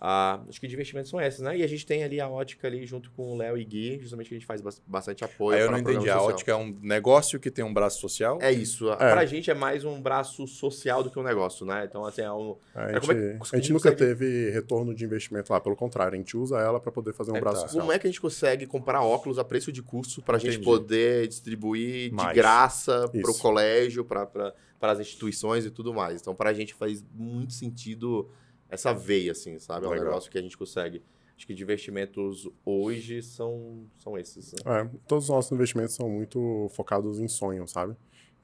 Ah, 0.00 0.40
acho 0.48 0.60
que 0.60 0.66
de 0.66 0.74
investimentos 0.74 1.08
são 1.10 1.18
esses, 1.20 1.40
né? 1.40 1.56
E 1.56 1.62
a 1.62 1.66
gente 1.66 1.86
tem 1.86 2.04
ali 2.04 2.20
a 2.20 2.28
ótica 2.28 2.66
ali 2.66 2.84
junto 2.84 3.10
com 3.12 3.32
o 3.32 3.36
Léo 3.38 3.56
e 3.56 3.64
Gui, 3.64 3.98
justamente 4.00 4.28
que 4.28 4.34
a 4.34 4.38
gente 4.38 4.46
faz 4.46 4.60
bas- 4.60 4.82
bastante 4.86 5.24
apoio. 5.24 5.56
Aí 5.56 5.62
eu 5.62 5.70
não 5.70 5.78
entendi. 5.78 6.10
A 6.10 6.20
ótica 6.20 6.52
é 6.52 6.56
um 6.56 6.76
negócio 6.82 7.40
que 7.40 7.50
tem 7.50 7.64
um 7.64 7.72
braço 7.72 8.00
social? 8.00 8.38
É 8.42 8.52
isso. 8.52 8.90
É. 8.92 8.96
Pra 8.96 9.24
gente 9.24 9.50
é 9.50 9.54
mais 9.54 9.84
um 9.84 10.00
braço 10.02 10.46
social 10.46 11.02
do 11.02 11.10
que 11.10 11.18
um 11.18 11.22
negócio, 11.22 11.64
né? 11.64 11.86
Então, 11.88 12.04
assim, 12.04 12.20
é 12.22 12.30
um. 12.32 12.56
A 12.74 12.82
É, 12.82 12.92
gente, 12.94 13.00
como 13.00 13.12
é 13.12 13.14
que- 13.14 13.56
a 13.56 13.58
gente 13.58 13.72
nunca 13.72 13.90
consegue- 13.92 13.96
teve 14.14 14.50
retorno 14.50 14.94
de 14.94 15.04
investimento 15.04 15.52
lá, 15.52 15.60
pelo 15.60 15.76
contrário, 15.76 16.12
a 16.14 16.16
gente 16.18 16.36
usa 16.36 16.58
ela 16.58 16.78
para 16.78 16.92
poder 16.92 17.14
fazer 17.14 17.32
um 17.32 17.36
É, 17.36 17.40
braço 17.40 17.62
tá. 17.62 17.68
social. 17.68 17.80
Como 17.82 17.92
é 17.92 17.98
que 17.98 18.06
a 18.06 18.10
gente 18.10 18.20
consegue 18.20 18.66
comprar 18.66 19.00
óculos 19.02 19.38
a 19.38 19.44
preço 19.44 19.72
de 19.72 19.80
custo 19.82 20.20
para 20.20 20.36
a 20.36 20.40
gente 20.40 20.58
poder 20.58 21.28
distribuir 21.28 22.10
de 22.10 22.14
Mais. 22.14 22.34
graça 22.36 23.08
para 23.08 23.30
o 23.30 23.38
colégio, 23.38 24.04
para 24.04 24.52
as 24.82 25.00
instituições 25.00 25.64
e 25.64 25.70
tudo 25.70 25.94
mais? 25.94 26.20
Então, 26.20 26.34
para 26.34 26.50
a 26.50 26.52
gente 26.52 26.74
faz 26.74 27.02
muito 27.14 27.52
sentido 27.54 28.28
essa 28.74 28.92
veia, 28.92 29.32
assim, 29.32 29.58
sabe? 29.58 29.86
É 29.86 29.88
um 29.88 29.92
Legal. 29.92 30.06
negócio 30.06 30.30
que 30.30 30.38
a 30.38 30.42
gente 30.42 30.56
consegue. 30.56 31.02
Acho 31.36 31.46
que 31.46 31.54
de 31.54 31.62
investimentos 31.62 32.48
hoje 32.64 33.20
são, 33.22 33.86
são 33.98 34.16
esses. 34.16 34.52
né? 34.52 34.58
É, 34.66 34.98
todos 35.08 35.24
os 35.24 35.30
nossos 35.30 35.50
investimentos 35.50 35.94
são 35.94 36.08
muito 36.08 36.68
focados 36.74 37.18
em 37.18 37.26
sonho, 37.26 37.66
sabe? 37.66 37.96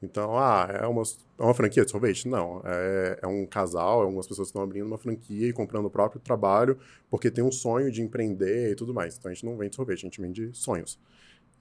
Então, 0.03 0.37
ah, 0.37 0.67
é 0.67 0.87
uma, 0.87 1.03
é 1.39 1.43
uma 1.43 1.53
franquia 1.53 1.85
de 1.85 1.91
sorvete? 1.91 2.27
Não. 2.27 2.61
É, 2.65 3.19
é 3.21 3.27
um 3.27 3.45
casal, 3.45 4.01
é 4.01 4.05
algumas 4.05 4.27
pessoas 4.27 4.47
que 4.47 4.49
estão 4.49 4.63
abrindo 4.63 4.85
uma 4.85 4.97
franquia 4.97 5.47
e 5.47 5.53
comprando 5.53 5.85
o 5.85 5.89
próprio 5.91 6.19
trabalho 6.19 6.77
porque 7.09 7.29
tem 7.29 7.43
um 7.43 7.51
sonho 7.51 7.91
de 7.91 8.01
empreender 8.01 8.71
e 8.71 8.75
tudo 8.75 8.93
mais. 8.93 9.17
Então, 9.17 9.29
a 9.29 9.33
gente 9.33 9.45
não 9.45 9.55
vende 9.55 9.75
sorvete, 9.75 9.99
a 9.99 10.07
gente 10.07 10.19
vende 10.19 10.49
sonhos. 10.53 10.99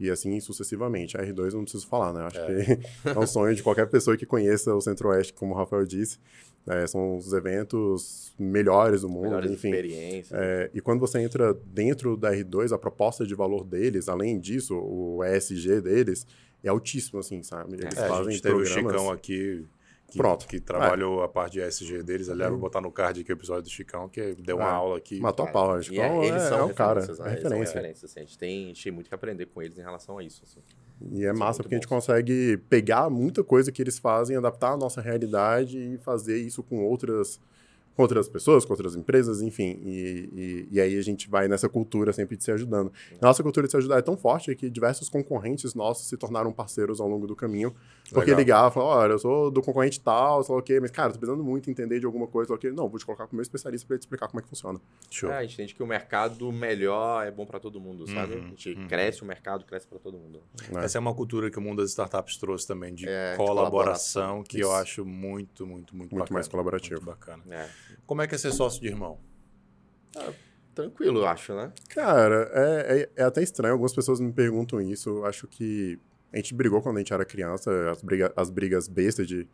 E 0.01 0.11
assim 0.11 0.41
sucessivamente. 0.41 1.17
A 1.17 1.23
R2 1.23 1.51
eu 1.51 1.57
não 1.59 1.63
preciso 1.65 1.87
falar, 1.87 2.13
né? 2.15 2.23
Acho 2.23 2.47
que 2.47 2.81
é 3.09 3.19
um 3.19 3.27
sonho 3.27 3.55
de 3.55 3.63
qualquer 3.63 3.87
pessoa 3.87 4.17
que 4.17 4.25
conheça 4.25 4.75
o 4.75 4.81
Centro-Oeste, 4.81 5.35
como 5.35 5.53
o 5.53 5.57
Rafael 5.57 5.85
disse. 5.85 6.19
É, 6.67 6.87
são 6.87 7.17
os 7.17 7.33
eventos 7.33 8.35
melhores 8.39 9.03
do 9.03 9.09
mundo, 9.09 9.25
Melhores 9.25 9.51
enfim. 9.51 9.69
experiências. 9.69 10.39
É, 10.39 10.71
e 10.75 10.81
quando 10.81 11.01
você 11.01 11.19
entra 11.21 11.55
dentro 11.67 12.17
da 12.17 12.33
R2, 12.33 12.73
a 12.73 12.79
proposta 12.79 13.27
de 13.27 13.35
valor 13.35 13.65
deles, 13.65 14.09
além 14.09 14.39
disso, 14.39 14.75
o 14.77 15.25
ESG 15.25 15.81
deles, 15.81 16.27
é 16.63 16.69
altíssimo, 16.69 17.19
assim, 17.19 17.43
sabe? 17.43 17.75
Eles 17.75 17.97
É, 17.97 18.05
a 18.05 18.09
fazem 18.09 18.33
gente 18.33 18.43
teve 18.43 18.55
o 18.55 18.63
programas... 18.63 18.93
Chicão 18.93 19.11
aqui, 19.11 19.67
que, 20.11 20.19
Pronto. 20.19 20.47
que 20.47 20.61
trabalhou 20.61 21.23
a 21.23 21.29
parte 21.29 21.53
de 21.55 21.61
ESG 21.61 22.03
deles. 22.03 22.29
Aliás, 22.29 22.51
vou 22.51 22.61
botar 22.61 22.81
no 22.81 22.91
card 22.91 23.21
aqui 23.21 23.33
o 23.33 23.35
episódio 23.35 23.63
do 23.63 23.71
Chicão, 23.71 24.09
que 24.09 24.35
deu 24.35 24.57
uma 24.57 24.69
É. 24.69 24.73
aula 24.73 24.99
aqui. 24.99 25.19
Matou 25.21 25.47
a 25.47 25.51
pau, 25.51 25.73
acho 25.73 25.91
E 25.93 25.95
que 25.95 26.01
é, 26.01 26.07
é, 26.09 26.27
eles 26.27 26.43
são 26.43 26.59
é 26.59 26.63
o 26.65 26.75
cara, 26.75 27.01
é 27.01 27.03
né? 27.03 27.07
Eles 27.09 27.17
são 27.17 27.27
referência. 27.27 27.59
referências, 27.75 28.11
assim. 28.11 28.21
A 28.21 28.23
gente 28.25 28.39
tem, 28.39 28.65
a 28.65 28.67
gente 28.69 28.83
tem 28.85 28.93
muito 28.93 29.09
que 29.09 29.15
aprender 29.15 29.47
com 29.47 29.63
eles 29.63 29.79
em 29.79 29.83
relação 29.83 30.19
a 30.19 30.23
isso. 30.25 30.43
assim. 30.45 30.61
E 31.13 31.25
é 31.25 31.33
massa 31.33 31.45
muito 31.45 31.63
porque 31.63 31.75
a 31.77 31.79
gente 31.79 31.89
bons. 31.89 31.95
consegue 32.07 32.59
pegar 32.69 33.09
muita 33.09 33.43
coisa 33.43 33.73
que 33.73 33.81
eles 33.81 33.99
fazem, 33.99 34.37
adaptar 34.37 34.73
à 34.73 34.77
nossa 34.77 35.01
realidade 35.01 35.79
e 35.79 35.97
fazer 35.99 36.37
isso 36.39 36.63
com 36.63 36.85
outras, 36.85 37.41
com 37.97 38.03
outras 38.03 38.29
pessoas, 38.29 38.65
com 38.67 38.73
outras 38.75 38.95
empresas, 38.97 39.41
enfim. 39.41 39.81
E, 39.83 40.29
e, 40.35 40.69
e 40.73 40.81
aí 40.81 40.99
a 40.99 41.03
gente 41.03 41.29
vai 41.29 41.49
nessa 41.49 41.69
cultura 41.69 42.13
sempre 42.13 42.37
de 42.37 42.45
se 42.45 42.51
ajudando. 42.53 42.93
Nossa 43.21 43.43
cultura 43.43 43.67
de 43.67 43.71
se 43.71 43.77
ajudar 43.79 43.99
é 43.99 44.03
tão 44.03 44.17
forte 44.17 44.55
que 44.55 44.69
diversos 44.69 45.09
concorrentes 45.09 45.75
nossos 45.75 46.07
se 46.07 46.17
tornaram 46.17 46.53
parceiros 46.53 47.01
ao 47.01 47.09
longo 47.09 47.27
do 47.27 47.35
caminho. 47.35 47.75
Porque 48.13 48.31
Legal. 48.31 48.39
ligavam, 48.41 48.71
falavam, 48.73 48.99
olha, 49.03 49.13
eu 49.13 49.19
sou 49.19 49.51
do 49.51 49.63
concorrente 49.63 50.01
tal, 50.01 50.43
sei 50.43 50.53
lá 50.55 50.61
o 50.61 50.63
quê, 50.65 50.81
mas, 50.81 50.91
cara, 50.91 51.13
tô 51.13 51.19
precisando 51.19 51.45
muito 51.45 51.71
entender 51.71 52.01
de 52.01 52.07
alguma 52.07 52.27
coisa, 52.27 52.49
sei 52.49 52.55
lá 52.55 52.57
o 52.57 52.61
quê. 52.61 52.71
Não, 52.71 52.89
vou 52.89 52.99
te 52.99 53.07
colocar 53.07 53.27
com 53.27 53.33
o 53.33 53.37
meu 53.37 53.43
especialista 53.43 53.87
pra 53.87 53.97
te 53.97 54.01
explicar 54.03 54.27
como 54.29 54.41
é 54.41 54.43
que 54.43 54.49
funciona. 54.49 54.81
Show. 55.11 55.31
É, 55.31 55.39
a 55.39 55.43
gente 55.43 55.55
entende 55.55 55.75
que 55.75 55.83
o 55.83 55.87
mercado 55.87 56.51
melhor 56.51 57.27
é 57.27 57.31
bom 57.31 57.47
para 57.47 57.61
todo 57.61 57.81
mundo, 57.81 58.07
sabe? 58.09 58.35
Uhum, 58.35 58.45
a 58.45 58.49
gente 58.49 58.73
uhum. 58.73 58.89
cresce, 58.89 59.23
o 59.23 59.27
mercado 59.27 59.65
cresce 59.65 59.87
para 59.87 59.99
todo 59.99 60.19
mundo. 60.19 60.43
né? 60.71 60.85
Essa 60.85 60.99
é 60.99 61.01
uma 61.01 61.15
cultura 61.15 61.51
que 61.51 61.59
o 61.59 61.63
mundo 61.63 61.83
das 61.83 61.91
startups 61.91 62.37
trouxe 62.37 62.67
também, 62.67 62.95
de 62.95 63.09
É, 63.09 63.33
de 63.33 63.37
colaboração, 63.37 63.71
colaboração. 63.71 64.43
que 64.43 64.59
eu 64.59 64.69
Isso. 64.69 64.77
acho 64.77 65.05
muito, 65.05 65.67
muito, 65.67 65.95
muito, 65.97 66.11
Muito 66.11 66.15
bacana. 66.17 66.35
mais 66.35 66.49
colaborativo. 66.49 67.01
Muito 67.03 67.07
bacana. 67.07 67.43
É. 67.51 67.69
Como 68.07 68.23
é 68.23 68.27
que 68.27 68.35
é 68.35 68.39
ser 68.39 68.51
sócio 68.53 68.81
de 68.81 68.89
irmão? 68.89 69.19
Tranquilo, 70.75 71.21
eu 71.21 71.27
acho, 71.27 71.55
né? 71.55 71.73
Cara, 71.89 72.51
é, 72.53 73.09
é, 73.17 73.23
é 73.23 73.25
até 73.25 73.43
estranho. 73.43 73.73
Algumas 73.73 73.93
pessoas 73.95 74.21
me 74.21 74.33
perguntam 74.33 74.81
isso. 74.81 75.11
Eu 75.11 75.27
acho 75.27 75.47
que 75.47 75.99
a 76.33 76.37
gente 76.37 76.55
brigou 76.55 76.81
quando 76.81 76.97
a 76.97 77.01
gente 77.01 77.13
era 77.13 77.25
criança, 77.25 77.91
as, 77.91 78.03
briga, 78.03 78.33
as 78.37 78.51
brigas 78.51 78.89
bestas 78.89 79.27
de 79.27 79.47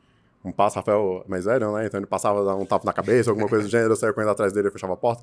um 0.45 0.53
passo, 0.53 0.77
Rafael 0.77 1.25
mais 1.27 1.45
velho, 1.45 1.73
né? 1.73 1.87
Então 1.87 1.99
ele 1.99 2.07
passava, 2.07 2.45
dava 2.45 2.59
um 2.59 2.67
tapa 2.67 2.85
na 2.85 2.93
cabeça, 2.93 3.31
alguma 3.31 3.49
coisa 3.49 3.65
do 3.65 3.71
gênero, 3.71 3.93
eu 3.93 3.97
saía 3.97 4.13
correndo 4.13 4.31
atrás 4.31 4.53
dele 4.53 4.69
e 4.69 4.71
fechava 4.71 4.93
a 4.93 4.97
porta. 4.97 5.23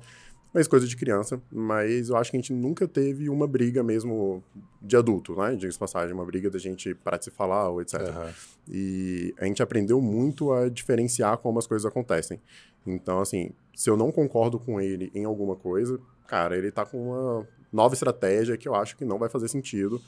Mas 0.52 0.68
coisa 0.68 0.86
de 0.86 0.96
criança. 0.96 1.42
Mas 1.50 2.10
eu 2.10 2.16
acho 2.16 2.30
que 2.30 2.36
a 2.36 2.40
gente 2.40 2.52
nunca 2.52 2.86
teve 2.86 3.28
uma 3.28 3.46
briga 3.46 3.82
mesmo 3.82 4.42
de 4.80 4.96
adulto, 4.96 5.34
né? 5.34 5.56
De 5.56 5.68
passagem, 5.76 6.14
uma 6.14 6.24
briga 6.24 6.48
da 6.48 6.58
gente 6.58 6.94
parar 6.94 7.16
de 7.16 7.24
se 7.24 7.30
falar 7.30 7.70
ou 7.70 7.82
etc. 7.82 8.00
Aham. 8.00 8.32
E 8.68 9.34
a 9.38 9.46
gente 9.46 9.62
aprendeu 9.62 10.00
muito 10.00 10.52
a 10.52 10.68
diferenciar 10.68 11.38
como 11.38 11.58
as 11.58 11.66
coisas 11.66 11.84
acontecem. 11.84 12.40
Então, 12.86 13.20
assim, 13.20 13.50
se 13.74 13.90
eu 13.90 13.96
não 13.96 14.12
concordo 14.12 14.58
com 14.58 14.80
ele 14.80 15.10
em 15.14 15.24
alguma 15.24 15.56
coisa, 15.56 15.98
cara, 16.28 16.56
ele 16.56 16.70
tá 16.70 16.86
com 16.86 17.10
uma 17.10 17.48
nova 17.72 17.94
estratégia 17.94 18.56
que 18.56 18.68
eu 18.68 18.74
acho 18.74 18.96
que 18.96 19.04
não 19.04 19.18
vai 19.18 19.28
fazer 19.28 19.48
sentido. 19.48 20.00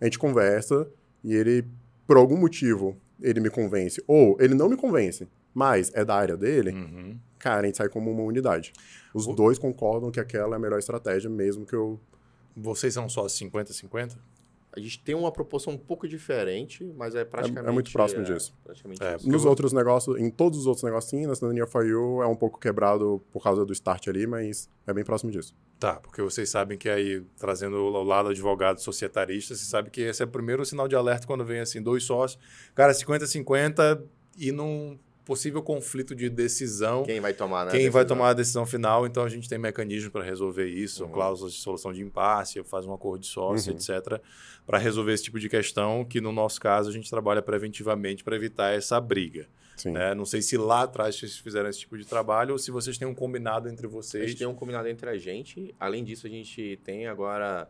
A 0.00 0.04
gente 0.04 0.18
conversa 0.18 0.88
e 1.24 1.34
ele, 1.34 1.64
por 2.06 2.16
algum 2.16 2.36
motivo, 2.36 2.96
ele 3.20 3.40
me 3.40 3.50
convence. 3.50 4.02
Ou 4.06 4.36
ele 4.40 4.54
não 4.54 4.68
me 4.68 4.76
convence, 4.76 5.28
mas 5.52 5.90
é 5.94 6.04
da 6.04 6.14
área 6.14 6.36
dele, 6.36 6.70
Uhum. 6.70 7.18
cara, 7.38 7.62
a 7.62 7.64
gente 7.66 7.76
sai 7.78 7.88
como 7.88 8.10
uma 8.10 8.22
unidade. 8.22 8.72
Os 9.12 9.26
O- 9.26 9.32
dois 9.32 9.58
concordam 9.58 10.10
que 10.10 10.20
aquela 10.20 10.54
é 10.54 10.56
a 10.56 10.60
melhor 10.60 10.78
estratégia, 10.78 11.28
mesmo 11.28 11.66
que 11.66 11.74
eu. 11.74 11.98
Vocês 12.56 12.94
são 12.94 13.08
só 13.08 13.26
50-50? 13.28 14.16
A 14.78 14.82
gente 14.82 15.00
tem 15.02 15.14
uma 15.14 15.30
proporção 15.32 15.72
um 15.74 15.78
pouco 15.78 16.06
diferente, 16.08 16.84
mas 16.96 17.14
é 17.14 17.24
praticamente... 17.24 17.68
É 17.68 17.72
muito 17.72 17.92
próximo 17.92 18.22
disso. 18.24 18.54
Praticamente 18.64 19.02
É, 19.02 19.16
isso. 19.16 19.28
Nos 19.28 19.44
eu- 19.44 19.50
outros 19.50 19.72
negócios, 19.72 20.18
em 20.18 20.30
todos 20.30 20.58
os 20.60 20.66
outros 20.66 20.82
negócios, 20.84 21.10
sim, 21.10 21.26
na 21.26 21.34
cidadania 21.34 21.66
for 21.66 21.84
you 21.86 22.22
é 22.22 22.26
um 22.26 22.36
pouco 22.36 22.58
quebrado 22.58 23.22
por 23.32 23.42
causa 23.42 23.64
do 23.64 23.72
start 23.72 24.08
ali, 24.08 24.26
mas 24.26 24.68
é 24.86 24.92
bem 24.92 25.04
próximo 25.04 25.30
disso. 25.30 25.54
Tá, 25.78 25.94
porque 26.00 26.20
vocês 26.20 26.48
sabem 26.50 26.76
que 26.76 26.88
aí, 26.88 27.22
trazendo 27.38 27.76
o 27.76 28.02
lado 28.02 28.30
advogado 28.30 28.80
societarista, 28.80 29.54
você 29.54 29.64
sabe 29.64 29.90
que 29.90 30.00
esse 30.00 30.20
é 30.22 30.24
o 30.24 30.28
primeiro 30.28 30.64
sinal 30.64 30.88
de 30.88 30.96
alerta 30.96 31.24
quando 31.26 31.44
vem 31.44 31.60
assim, 31.60 31.80
dois 31.80 32.02
sócios, 32.02 32.40
cara, 32.74 32.92
50-50 32.92 34.02
e 34.36 34.50
num 34.52 34.98
possível 35.28 35.62
conflito 35.62 36.14
de 36.14 36.28
decisão. 36.28 37.04
Quem 37.04 37.20
vai 37.20 37.32
tomar, 37.34 37.66
né? 37.66 37.70
a 37.70 37.76
Quem 37.76 37.88
vai 37.90 38.04
tomar 38.04 38.30
a 38.30 38.32
decisão 38.32 38.64
final, 38.66 39.06
então 39.06 39.22
a 39.22 39.28
gente 39.28 39.48
tem 39.48 39.58
mecanismos 39.58 40.10
para 40.10 40.24
resolver 40.24 40.66
isso, 40.66 41.04
Uhum. 41.04 41.10
cláusulas 41.12 41.52
de 41.52 41.60
solução 41.60 41.92
de 41.92 42.02
impasse, 42.02 42.60
faz 42.64 42.86
um 42.86 42.92
acordo 42.94 43.20
de 43.20 43.26
sócio, 43.28 43.70
Uhum. 43.72 43.76
etc., 43.78 44.20
para 44.66 44.78
resolver 44.78 45.12
esse 45.12 45.22
tipo 45.24 45.38
de 45.38 45.48
questão, 45.48 46.04
que 46.04 46.20
no 46.20 46.32
nosso 46.32 46.60
caso 46.60 46.88
a 46.88 46.92
gente 46.92 47.08
trabalha 47.08 47.40
preventivamente 47.42 48.24
para 48.24 48.34
evitar 48.34 48.72
essa 48.74 49.00
briga. 49.00 49.46
Né? 49.84 50.12
Não 50.14 50.24
sei 50.24 50.42
se 50.42 50.56
lá 50.56 50.82
atrás 50.82 51.14
vocês 51.16 51.36
fizeram 51.38 51.68
esse 51.68 51.78
tipo 51.80 51.96
de 51.96 52.04
trabalho 52.04 52.52
ou 52.52 52.58
se 52.58 52.70
vocês 52.72 52.98
têm 52.98 53.06
um 53.06 53.14
combinado 53.14 53.68
entre 53.68 53.86
A 53.86 53.88
vocês. 53.88 54.30
gente 54.30 54.38
tem 54.38 54.46
um 54.46 54.54
combinado 54.54 54.88
entre 54.88 55.08
a 55.08 55.16
gente. 55.16 55.72
Além 55.78 56.02
disso, 56.02 56.26
a 56.26 56.30
gente 56.30 56.80
tem 56.82 57.06
agora 57.06 57.68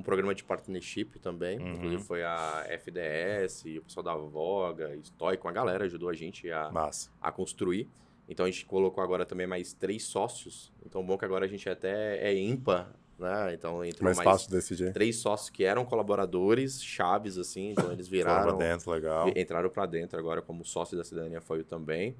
um 0.00 0.02
programa 0.02 0.34
de 0.34 0.42
partnership 0.42 1.18
também. 1.20 1.58
Uhum. 1.58 1.74
Inclusive 1.74 2.02
foi 2.02 2.22
a 2.22 2.66
FDS, 2.68 3.64
o 3.78 3.82
pessoal 3.82 4.02
da 4.02 4.14
Voga, 4.14 4.96
Stoic, 5.04 5.44
uma 5.44 5.52
galera 5.52 5.84
ajudou 5.84 6.08
a 6.08 6.14
gente 6.14 6.50
a, 6.50 6.70
Massa. 6.70 7.10
a 7.20 7.30
construir. 7.30 7.88
Então 8.28 8.46
a 8.46 8.50
gente 8.50 8.64
colocou 8.64 9.02
agora 9.02 9.26
também 9.26 9.46
mais 9.46 9.72
três 9.72 10.04
sócios. 10.04 10.72
Então 10.84 11.04
bom 11.04 11.18
que 11.18 11.24
agora 11.24 11.44
a 11.44 11.48
gente 11.48 11.68
até 11.68 12.18
é 12.18 12.34
ímpar, 12.34 12.92
né? 13.18 13.52
Então 13.54 13.84
entrou 13.84 14.04
mais 14.04 14.16
mais, 14.16 14.28
fácil 14.28 14.50
três 14.92 15.16
sócios 15.16 15.50
que 15.50 15.64
eram 15.64 15.84
colaboradores 15.84 16.82
chaves 16.82 17.36
assim, 17.36 17.72
então 17.72 17.92
eles 17.92 18.08
viraram 18.08 18.56
pra 18.56 18.68
dentro, 18.68 18.90
legal. 18.90 19.28
entraram 19.36 19.68
para 19.68 19.86
dentro 19.86 20.18
agora 20.18 20.40
como 20.40 20.64
sócio 20.64 20.96
da 20.96 21.04
Cidadania 21.04 21.40
Foil 21.40 21.64
também. 21.64 22.16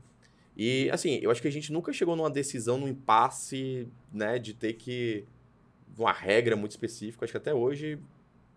E, 0.56 0.90
assim, 0.90 1.18
eu 1.22 1.30
acho 1.30 1.40
que 1.40 1.48
a 1.48 1.52
gente 1.52 1.72
nunca 1.72 1.92
chegou 1.92 2.14
numa 2.14 2.28
decisão, 2.28 2.76
num 2.76 2.88
impasse, 2.88 3.88
né, 4.12 4.38
de 4.38 4.52
ter 4.52 4.74
que. 4.74 5.24
Uma 5.98 6.12
regra 6.12 6.56
muito 6.56 6.72
específica. 6.72 7.24
Acho 7.24 7.32
que 7.32 7.38
até 7.38 7.54
hoje, 7.54 7.98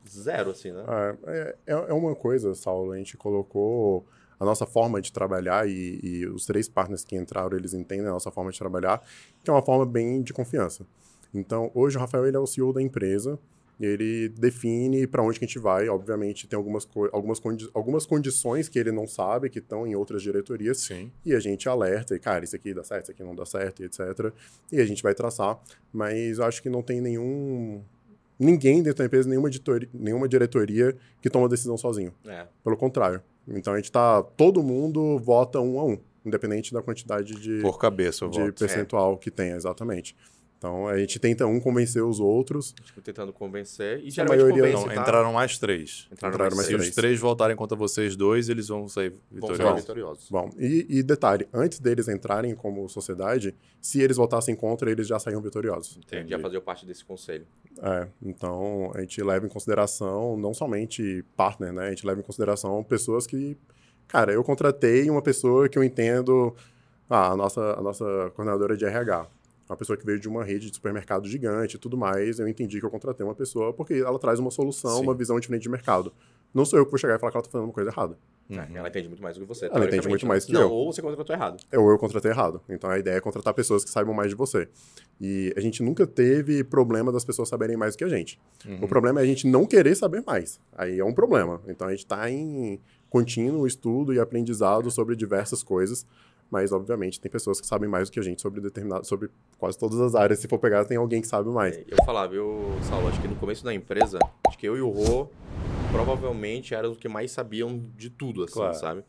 zero, 0.07 0.51
assim, 0.51 0.71
né? 0.71 0.83
É, 1.27 1.55
é, 1.67 1.73
é 1.73 1.93
uma 1.93 2.15
coisa, 2.15 2.53
Saulo, 2.55 2.91
a 2.91 2.97
gente 2.97 3.17
colocou 3.17 4.05
a 4.39 4.45
nossa 4.45 4.65
forma 4.65 5.01
de 5.01 5.11
trabalhar 5.11 5.67
e, 5.67 5.99
e 6.03 6.27
os 6.27 6.45
três 6.45 6.67
partners 6.67 7.03
que 7.03 7.15
entraram, 7.15 7.55
eles 7.55 7.73
entendem 7.73 8.07
a 8.07 8.11
nossa 8.11 8.31
forma 8.31 8.51
de 8.51 8.59
trabalhar, 8.59 9.01
que 9.43 9.49
é 9.49 9.53
uma 9.53 9.61
forma 9.61 9.85
bem 9.85 10.21
de 10.21 10.33
confiança. 10.33 10.85
Então, 11.33 11.71
hoje 11.73 11.97
o 11.97 11.99
Rafael 11.99 12.25
ele 12.25 12.35
é 12.37 12.39
o 12.39 12.45
CEO 12.45 12.73
da 12.73 12.81
empresa, 12.81 13.39
ele 13.79 14.29
define 14.29 15.05
para 15.07 15.23
onde 15.23 15.39
que 15.39 15.45
a 15.45 15.47
gente 15.47 15.59
vai, 15.59 15.89
obviamente 15.89 16.47
tem 16.47 16.55
algumas, 16.55 16.85
co- 16.85 17.09
algumas, 17.11 17.39
condi 17.39 17.69
algumas 17.73 18.05
condições 18.05 18.69
que 18.69 18.77
ele 18.79 18.91
não 18.91 19.07
sabe, 19.07 19.49
que 19.49 19.59
estão 19.59 19.85
em 19.87 19.95
outras 19.95 20.21
diretorias, 20.21 20.79
Sim. 20.81 21.11
e 21.25 21.33
a 21.33 21.39
gente 21.39 21.67
alerta, 21.67 22.15
e 22.15 22.19
cara, 22.19 22.43
isso 22.45 22.55
aqui 22.55 22.73
dá 22.73 22.83
certo, 22.83 23.03
isso 23.03 23.11
aqui 23.11 23.23
não 23.23 23.35
dá 23.35 23.45
certo, 23.45 23.81
e 23.81 23.85
etc. 23.85 24.31
E 24.71 24.79
a 24.79 24.85
gente 24.85 25.01
vai 25.01 25.13
traçar, 25.15 25.59
mas 25.91 26.37
eu 26.37 26.45
acho 26.45 26.61
que 26.61 26.69
não 26.69 26.81
tem 26.81 27.01
nenhum. 27.01 27.81
Ninguém 28.39 28.81
dentro 28.81 28.99
da 28.99 29.05
empresa, 29.05 29.29
nenhuma, 29.29 29.49
nenhuma 29.93 30.27
diretoria 30.27 30.95
que 31.21 31.29
toma 31.29 31.47
decisão 31.47 31.77
sozinho. 31.77 32.13
É. 32.25 32.45
Pelo 32.63 32.75
contrário. 32.75 33.21
Então 33.47 33.73
a 33.73 33.77
gente 33.77 33.91
tá. 33.91 34.23
Todo 34.23 34.63
mundo 34.63 35.17
vota 35.19 35.59
um 35.59 35.79
a 35.79 35.85
um, 35.85 35.97
independente 36.25 36.73
da 36.73 36.81
quantidade 36.81 37.33
de, 37.35 37.61
Por 37.61 37.77
cabeça, 37.77 38.25
eu 38.25 38.29
de 38.29 38.39
voto. 38.39 38.53
percentual 38.59 39.17
que 39.17 39.29
tenha, 39.31 39.55
exatamente. 39.55 40.15
Então 40.57 40.87
a 40.87 40.97
gente 40.97 41.19
tenta 41.19 41.45
um 41.45 41.59
convencer 41.59 42.01
os 42.01 42.21
outros. 42.21 42.71
Tipo, 42.85 43.01
tentando 43.01 43.33
convencer. 43.33 43.99
E 44.01 44.07
A 44.07 44.09
geralmente 44.11 44.39
maioria 44.43 44.63
convence, 44.63 44.85
Não, 44.87 44.95
tá? 44.95 45.01
entraram 45.01 45.33
mais 45.33 45.57
três. 45.59 46.07
Entraram, 46.09 46.35
entraram 46.35 46.55
mais 46.55 46.55
mais 46.55 46.67
Se 46.67 46.73
três. 46.73 46.89
os 46.89 46.95
três 46.95 47.19
votarem 47.19 47.53
contra 47.57 47.75
vocês 47.75 48.15
dois, 48.15 48.47
eles 48.47 48.69
vão 48.69 48.87
sair 48.87 49.09
Vão 49.29 49.49
sair 49.49 49.57
vitoriosos. 49.57 49.81
vitoriosos. 49.81 50.29
Bom, 50.29 50.49
e, 50.57 50.85
e 50.87 51.03
detalhe, 51.03 51.49
antes 51.51 51.79
deles 51.79 52.07
entrarem 52.07 52.55
como 52.55 52.87
sociedade, 52.87 53.53
se 53.81 53.99
eles 54.01 54.15
votassem 54.15 54.55
contra, 54.55 54.89
eles 54.89 55.05
já 55.05 55.19
saíam 55.19 55.41
vitoriosos. 55.41 55.97
Entendi. 55.97 56.29
Já 56.29 56.39
fazer 56.39 56.61
parte 56.61 56.85
desse 56.85 57.03
conselho. 57.03 57.45
É, 57.81 58.07
então 58.21 58.89
a 58.95 59.01
gente 59.01 59.21
leva 59.21 59.45
em 59.45 59.49
consideração 59.49 60.37
não 60.37 60.53
somente 60.53 61.25
partner, 61.35 61.73
né? 61.73 61.87
A 61.87 61.89
gente 61.89 62.07
leva 62.07 62.21
em 62.21 62.23
consideração 62.23 62.81
pessoas 62.85 63.27
que, 63.27 63.57
cara, 64.07 64.31
eu 64.31 64.43
contratei 64.43 65.09
uma 65.09 65.21
pessoa 65.21 65.67
que 65.67 65.77
eu 65.77 65.83
entendo, 65.83 66.55
ah, 67.09 67.31
a 67.31 67.35
nossa, 67.35 67.61
a 67.77 67.81
nossa 67.81 68.31
coordenadora 68.35 68.75
de 68.77 68.85
RH, 68.85 69.27
uma 69.69 69.77
pessoa 69.77 69.97
que 69.97 70.05
veio 70.05 70.19
de 70.19 70.27
uma 70.27 70.43
rede 70.43 70.69
de 70.69 70.75
supermercado 70.75 71.27
gigante 71.27 71.75
e 71.75 71.79
tudo 71.79 71.97
mais, 71.97 72.39
eu 72.39 72.47
entendi 72.47 72.79
que 72.79 72.85
eu 72.85 72.91
contratei 72.91 73.25
uma 73.25 73.35
pessoa 73.35 73.73
porque 73.73 73.93
ela 73.95 74.19
traz 74.19 74.39
uma 74.39 74.51
solução, 74.51 74.97
Sim. 74.97 75.03
uma 75.03 75.13
visão 75.13 75.39
diferente 75.39 75.63
de 75.63 75.69
mercado. 75.69 76.13
Não 76.53 76.65
sou 76.65 76.77
eu 76.77 76.85
que 76.85 76.91
vou 76.91 76.99
chegar 76.99 77.15
e 77.15 77.19
falar 77.19 77.31
que 77.31 77.37
ela 77.37 77.43
tá 77.43 77.49
fazendo 77.49 77.67
uma 77.67 77.73
coisa 77.73 77.89
errada. 77.89 78.17
Uhum. 78.49 78.77
Ela 78.77 78.89
entende 78.89 79.07
muito 79.07 79.23
mais 79.23 79.35
do 79.35 79.41
que 79.41 79.47
você. 79.47 79.65
Ela 79.65 79.85
entende 79.85 80.07
muito 80.07 80.23
né? 80.23 80.29
mais 80.29 80.45
que 80.45 80.51
Não, 80.51 80.61
eu. 80.61 80.71
ou 80.71 80.93
você 80.93 81.01
contratou 81.01 81.35
errado. 81.35 81.63
Ou 81.73 81.89
eu 81.89 81.97
contratei 81.97 82.29
errado. 82.29 82.61
Então 82.69 82.89
a 82.89 82.99
ideia 82.99 83.15
é 83.15 83.19
contratar 83.19 83.53
pessoas 83.53 83.83
que 83.83 83.89
saibam 83.89 84.13
mais 84.13 84.29
de 84.29 84.35
você. 84.35 84.67
E 85.19 85.53
a 85.57 85.59
gente 85.59 85.81
nunca 85.81 86.05
teve 86.05 86.63
problema 86.63 87.11
das 87.11 87.23
pessoas 87.23 87.49
saberem 87.49 87.77
mais 87.77 87.95
do 87.95 87.97
que 87.97 88.03
a 88.03 88.09
gente. 88.09 88.39
Uhum. 88.65 88.79
O 88.83 88.87
problema 88.87 89.21
é 89.21 89.23
a 89.23 89.25
gente 89.25 89.47
não 89.47 89.65
querer 89.65 89.95
saber 89.95 90.21
mais. 90.25 90.59
Aí 90.77 90.99
é 90.99 91.05
um 91.05 91.13
problema. 91.13 91.61
Então 91.67 91.87
a 91.87 91.91
gente 91.91 92.03
está 92.03 92.29
em 92.29 92.79
contínuo 93.13 93.67
estudo 93.67 94.11
e 94.11 94.19
aprendizado 94.19 94.89
sobre 94.89 95.15
diversas 95.15 95.61
coisas. 95.61 96.03
Mas, 96.49 96.71
obviamente, 96.71 97.19
tem 97.21 97.31
pessoas 97.31 97.61
que 97.61 97.67
sabem 97.67 97.87
mais 97.87 98.09
do 98.09 98.11
que 98.11 98.19
a 98.19 98.23
gente 98.23 98.41
sobre 98.41 98.59
determinado, 98.59 99.05
sobre 99.05 99.29
quase 99.59 99.77
todas 99.77 99.99
as 100.01 100.15
áreas. 100.15 100.39
Se 100.39 100.47
for 100.47 100.57
pegar, 100.57 100.83
tem 100.85 100.97
alguém 100.97 101.21
que 101.21 101.27
sabe 101.27 101.47
mais. 101.49 101.77
Eu 101.77 101.95
vou 101.97 102.05
falar, 102.05 102.25
viu, 102.27 102.61
Saulo? 102.81 103.07
Acho 103.07 103.21
que 103.21 103.27
no 103.27 103.35
começo 103.35 103.63
da 103.63 103.71
empresa, 103.73 104.17
acho 104.47 104.57
que 104.57 104.67
eu 104.67 104.75
e 104.75 104.81
o 104.81 104.89
Rô 104.89 105.27
provavelmente 105.91 106.73
eram 106.73 106.89
os 106.91 106.97
que 106.97 107.07
mais 107.07 107.31
sabiam 107.31 107.79
de 107.95 108.09
tudo, 108.09 108.43
assim, 108.43 108.53
Claro. 108.55 108.73
sabe? 108.75 109.03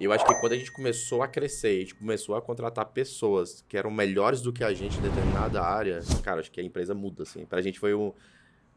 E 0.00 0.04
eu 0.04 0.12
acho 0.12 0.26
que 0.26 0.34
quando 0.40 0.52
a 0.52 0.56
gente 0.56 0.72
começou 0.72 1.22
a 1.22 1.28
crescer, 1.28 1.68
a 1.68 1.80
gente 1.80 1.94
começou 1.94 2.34
a 2.34 2.42
contratar 2.42 2.86
pessoas 2.86 3.64
que 3.68 3.76
eram 3.76 3.90
melhores 3.92 4.40
do 4.40 4.52
que 4.52 4.64
a 4.64 4.72
gente 4.74 4.98
em 4.98 5.02
determinada 5.02 5.62
área, 5.62 6.00
cara, 6.24 6.40
acho 6.40 6.50
que 6.50 6.60
a 6.60 6.64
empresa 6.64 6.92
muda, 6.92 7.22
assim. 7.22 7.46
Pra 7.46 7.62
gente 7.62 7.78
foi 7.78 7.94
um. 7.94 8.12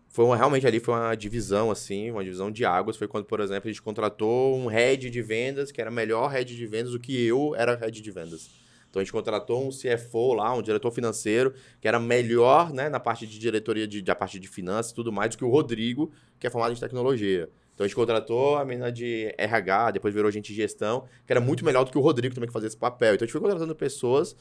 Foi 0.10 0.26
uma, 0.26 0.36
realmente 0.36 0.66
ali 0.66 0.80
foi 0.80 0.94
uma 0.94 1.16
divisão, 1.16 1.70
assim, 1.70 2.12
uma 2.12 2.24
divisão 2.24 2.50
de 2.50 2.66
águas. 2.66 2.98
Foi 2.98 3.08
quando, 3.08 3.26
por 3.26 3.40
exemplo, 3.40 3.70
a 3.70 3.72
gente 3.72 3.82
contratou 3.82 4.56
um 4.56 4.68
head 4.68 5.10
de 5.10 5.22
vendas, 5.22 5.72
que 5.72 5.80
era 5.80 5.92
melhor 5.92 6.30
head 6.30 6.56
de 6.56 6.66
vendas 6.66 6.92
do 6.92 7.00
que 7.00 7.26
eu 7.26 7.54
era 7.56 7.76
head 7.76 8.02
de 8.02 8.12
vendas. 8.12 8.50
Então 8.90 9.02
a 9.02 9.04
gente 9.04 9.12
contratou 9.12 9.68
um 9.68 9.70
CFO 9.70 10.34
lá, 10.34 10.54
um 10.56 10.62
diretor 10.62 10.92
financeiro, 10.92 11.54
que 11.80 11.88
era 11.88 12.00
melhor 12.00 12.74
né, 12.74 12.90
na 12.90 13.00
parte 13.00 13.28
de 13.28 13.38
diretoria, 13.38 13.88
de, 13.88 14.02
da 14.02 14.16
parte 14.16 14.40
de 14.40 14.48
finanças 14.48 14.92
e 14.92 14.96
tudo 14.96 15.12
mais, 15.12 15.30
do 15.30 15.38
que 15.38 15.46
o 15.46 15.50
Rodrigo, 15.50 16.12
que 16.40 16.48
é 16.48 16.50
formado 16.50 16.74
em 16.74 16.80
tecnologia. 16.80 17.50
Então 17.76 17.86
a 17.86 17.88
gente 17.88 17.96
contratou 17.96 18.58
a 18.58 18.66
menina 18.66 18.92
de 18.92 19.32
RH, 19.38 19.92
depois 19.92 20.12
virou 20.12 20.32
gente 20.32 20.48
de 20.48 20.56
gestão, 20.56 21.06
que 21.28 21.32
era 21.32 21.40
muito 21.40 21.64
melhor 21.64 21.84
do 21.84 21.92
que 21.92 21.98
o 21.98 22.02
Rodrigo 22.02 22.34
também 22.34 22.48
que 22.48 22.54
fazia 22.54 22.68
esse 22.68 22.78
papel. 22.78 23.14
Então 23.14 23.24
a 23.24 23.28
gente 23.28 23.34
foi 23.34 23.42
contratando 23.42 23.76
pessoas 23.76 24.36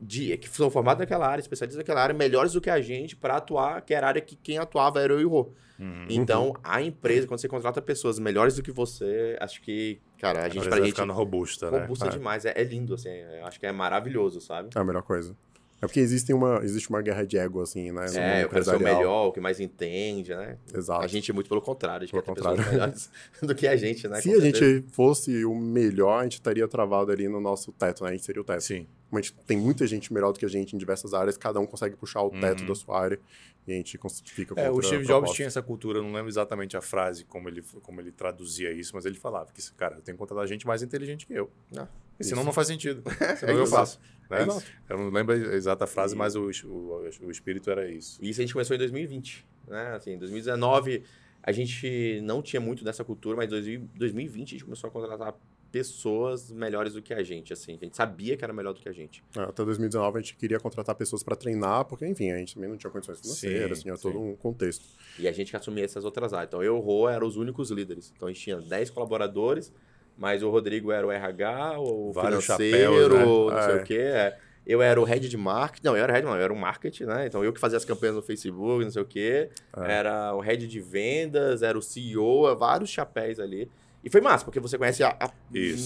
de, 0.00 0.36
que 0.36 0.48
são 0.48 0.70
formadas 0.70 1.00
naquela 1.00 1.26
área, 1.26 1.40
especialistas 1.40 1.78
naquela 1.78 2.02
área, 2.02 2.14
melhores 2.14 2.52
do 2.52 2.60
que 2.60 2.70
a 2.70 2.80
gente 2.80 3.16
para 3.16 3.36
atuar, 3.36 3.80
que 3.82 3.94
era 3.94 4.06
a 4.06 4.08
área 4.08 4.20
que 4.20 4.36
quem 4.36 4.58
atuava 4.58 5.00
era 5.00 5.12
eu 5.12 5.20
e 5.20 5.24
o 5.24 5.28
Rô. 5.28 5.52
Uhum. 5.78 6.06
Então, 6.08 6.54
a 6.62 6.80
empresa, 6.80 7.26
quando 7.26 7.40
você 7.40 7.48
contrata 7.48 7.82
pessoas 7.82 8.18
melhores 8.18 8.56
do 8.56 8.62
que 8.62 8.70
você, 8.70 9.36
acho 9.40 9.60
que, 9.60 10.00
cara, 10.18 10.44
a 10.44 10.48
gente, 10.48 10.62
pra 10.62 10.70
vai 10.70 10.80
gente, 10.80 10.90
ficando 10.90 11.12
robusta, 11.12 11.70
né? 11.70 11.80
robusta 11.80 12.06
É. 12.06 12.10
demais. 12.10 12.44
É, 12.44 12.54
é 12.56 12.64
lindo, 12.64 12.94
assim, 12.94 13.10
acho 13.44 13.60
que 13.60 13.66
é 13.66 13.72
maravilhoso, 13.72 14.40
sabe? 14.40 14.70
É 14.74 14.78
a 14.78 14.84
melhor 14.84 15.02
coisa. 15.02 15.36
É 15.80 15.86
porque 15.86 16.00
existe 16.00 16.32
uma, 16.32 16.60
existe 16.64 16.88
uma 16.88 17.02
guerra 17.02 17.26
de 17.26 17.36
ego, 17.36 17.60
assim, 17.60 17.92
né? 17.92 18.06
no 18.10 18.18
É, 18.18 18.44
eu 18.44 18.48
quero 18.48 18.64
ser 18.64 18.76
o 18.76 18.80
melhor, 18.80 19.26
o 19.26 19.32
que 19.32 19.40
mais 19.40 19.60
entende, 19.60 20.34
né? 20.34 20.56
Exato. 20.74 21.04
A 21.04 21.06
gente 21.06 21.30
é 21.30 21.34
muito 21.34 21.48
pelo 21.48 21.60
contrário, 21.60 22.04
a 22.04 22.06
gente 22.06 22.12
Pelo 22.12 22.22
quer 22.22 22.32
ter 22.32 22.34
contrário. 22.34 22.56
pessoas 22.58 22.72
melhores 22.74 23.10
do 23.42 23.54
que 23.54 23.66
a 23.68 23.76
gente, 23.76 24.08
né? 24.08 24.20
Se 24.22 24.30
Com 24.30 24.36
a 24.36 24.40
certeza. 24.40 24.66
gente 24.74 24.86
fosse 24.92 25.44
o 25.44 25.54
melhor, 25.54 26.20
a 26.20 26.22
gente 26.22 26.34
estaria 26.34 26.66
travado 26.66 27.12
ali 27.12 27.28
no 27.28 27.40
nosso 27.40 27.72
teto, 27.72 28.04
né? 28.04 28.10
A 28.10 28.12
gente 28.12 28.24
seria 28.24 28.40
o 28.40 28.44
teto. 28.44 28.62
Sim. 28.62 28.86
Como 29.10 29.18
a 29.18 29.22
gente 29.22 29.34
tem 29.46 29.56
muita 29.58 29.86
gente 29.86 30.12
melhor 30.12 30.32
do 30.32 30.38
que 30.38 30.46
a 30.46 30.48
gente 30.48 30.74
em 30.74 30.78
diversas 30.78 31.12
áreas, 31.12 31.36
cada 31.36 31.60
um 31.60 31.66
consegue 31.66 31.94
puxar 31.94 32.22
o 32.22 32.30
teto 32.30 32.60
Uhum. 32.62 32.66
da 32.68 32.74
sua 32.74 32.98
área 33.00 33.20
e 33.68 33.72
a 33.72 33.76
gente 33.76 33.98
fica 34.24 34.54
com 34.54 34.60
É, 34.60 34.70
o 34.70 34.80
Steve 34.80 35.04
Jobs 35.04 35.30
tinha 35.32 35.46
essa 35.46 35.60
cultura, 35.62 35.98
eu 35.98 36.02
não 36.02 36.12
lembro 36.12 36.28
exatamente 36.28 36.76
a 36.76 36.80
frase, 36.80 37.24
como 37.24 37.48
ele, 37.48 37.62
como 37.82 38.00
ele 38.00 38.10
traduzia 38.12 38.72
isso, 38.72 38.92
mas 38.94 39.04
ele 39.04 39.16
falava 39.16 39.50
que, 39.52 39.60
cara, 39.74 39.96
eu 39.96 40.00
tenho 40.02 40.16
que 40.16 40.18
contratar 40.20 40.46
gente 40.46 40.66
mais 40.66 40.82
inteligente 40.82 41.26
que 41.26 41.34
eu. 41.34 41.50
Ah, 41.76 41.86
e 42.18 42.24
senão 42.24 42.40
isso. 42.42 42.46
não 42.46 42.52
faz 42.52 42.68
sentido. 42.68 43.02
É 43.20 43.36
Senão 43.36 43.54
eu 43.54 43.62
isso. 43.64 43.72
faço. 43.72 44.00
né? 44.30 44.42
Exato. 44.42 44.64
Eu 44.88 44.98
não 44.98 45.10
lembro 45.10 45.34
a 45.34 45.54
exata 45.54 45.86
frase, 45.86 46.14
E- 46.14 46.18
mas 46.18 46.34
o, 46.36 46.50
o, 46.66 47.08
o 47.22 47.30
espírito 47.30 47.70
era 47.70 47.88
isso. 47.90 48.18
E 48.22 48.28
isso 48.30 48.40
a 48.40 48.44
gente 48.44 48.52
começou 48.52 48.74
em 48.74 48.78
2020, 48.78 49.46
né? 49.68 49.94
Assim, 49.96 50.12
em 50.12 50.18
2019 50.18 51.02
a 51.42 51.52
gente 51.52 52.20
não 52.24 52.42
tinha 52.42 52.60
muito 52.60 52.82
dessa 52.84 53.04
cultura, 53.04 53.36
mas 53.36 53.52
em 53.52 53.78
2020 53.94 54.48
a 54.48 54.50
gente 54.52 54.64
começou 54.64 54.88
a 54.88 54.90
contratar 54.90 55.34
pessoas 55.70 56.50
melhores 56.50 56.94
do 56.94 57.02
que 57.02 57.12
a 57.12 57.22
gente, 57.22 57.52
assim. 57.52 57.76
A 57.80 57.84
gente 57.84 57.96
sabia 57.96 58.36
que 58.36 58.42
era 58.42 58.52
melhor 58.52 58.72
do 58.72 58.80
que 58.80 58.88
a 58.88 58.92
gente. 58.92 59.22
É, 59.36 59.40
Até 59.42 59.64
2019 59.64 60.18
a 60.18 60.20
gente 60.22 60.34
queria 60.36 60.58
contratar 60.58 60.94
pessoas 60.94 61.22
para 61.22 61.36
treinar, 61.36 61.84
porque, 61.84 62.06
enfim, 62.06 62.30
a 62.32 62.38
gente 62.38 62.54
também 62.54 62.68
não 62.70 62.76
tinha 62.76 62.90
condições 62.90 63.20
financeiras, 63.20 63.78
Sim, 63.78 63.82
tinha 63.84 63.96
sim. 63.96 64.02
todo 64.02 64.18
um 64.20 64.34
contexto. 64.36 64.84
E 65.18 65.28
a 65.28 65.32
gente 65.32 65.50
que 65.50 65.56
assumia 65.56 65.84
essas 65.84 66.04
outras 66.04 66.32
áreas. 66.32 66.48
Então, 66.48 66.62
eu 66.62 66.74
e 66.74 66.78
o 66.78 66.80
Rô 66.80 67.08
eram 67.08 67.26
os 67.26 67.36
únicos 67.36 67.70
líderes. 67.70 68.12
Então, 68.16 68.26
a 68.26 68.32
gente 68.32 68.40
tinha 68.42 68.56
10 68.60 68.90
colaboradores, 68.90 69.72
mas 70.16 70.42
o 70.42 70.50
Rodrigo 70.50 70.90
era 70.92 71.06
o 71.06 71.10
RH, 71.12 71.78
o 71.80 72.12
Vários 72.12 72.44
financeiro, 72.44 72.92
chapéus, 72.92 73.12
né? 73.12 73.24
não 73.24 73.62
sei 73.62 73.72
É. 73.72 73.76
o 73.76 73.84
quê. 73.84 73.94
é. 73.98 74.38
eu 74.66 74.82
era 74.82 75.00
o 75.00 75.04
head 75.04 75.28
de 75.28 75.36
marketing. 75.36 75.86
Não, 75.86 75.96
eu 75.96 76.02
era 76.02 76.12
head, 76.12 76.26
não, 76.26 76.34
eu 76.34 76.42
era 76.42 76.52
o 76.52 76.56
marketing, 76.56 77.04
né? 77.04 77.26
Então 77.26 77.44
eu 77.44 77.52
que 77.52 77.60
fazia 77.60 77.76
as 77.78 77.84
campanhas 77.84 78.16
no 78.16 78.22
Facebook, 78.22 78.82
não 78.84 78.90
sei 78.90 79.02
o 79.02 79.06
quê. 79.06 79.48
É. 79.76 79.92
Era 79.92 80.34
o 80.34 80.40
head 80.40 80.66
de 80.66 80.80
vendas, 80.80 81.62
era 81.62 81.78
o 81.78 81.82
CEO, 81.82 82.56
vários 82.56 82.90
chapéus 82.90 83.38
ali. 83.38 83.70
E 84.02 84.10
foi 84.10 84.20
massa, 84.20 84.44
porque 84.44 84.58
você 84.60 84.76
conhece 84.78 85.02
a, 85.04 85.16
a- 85.20 85.30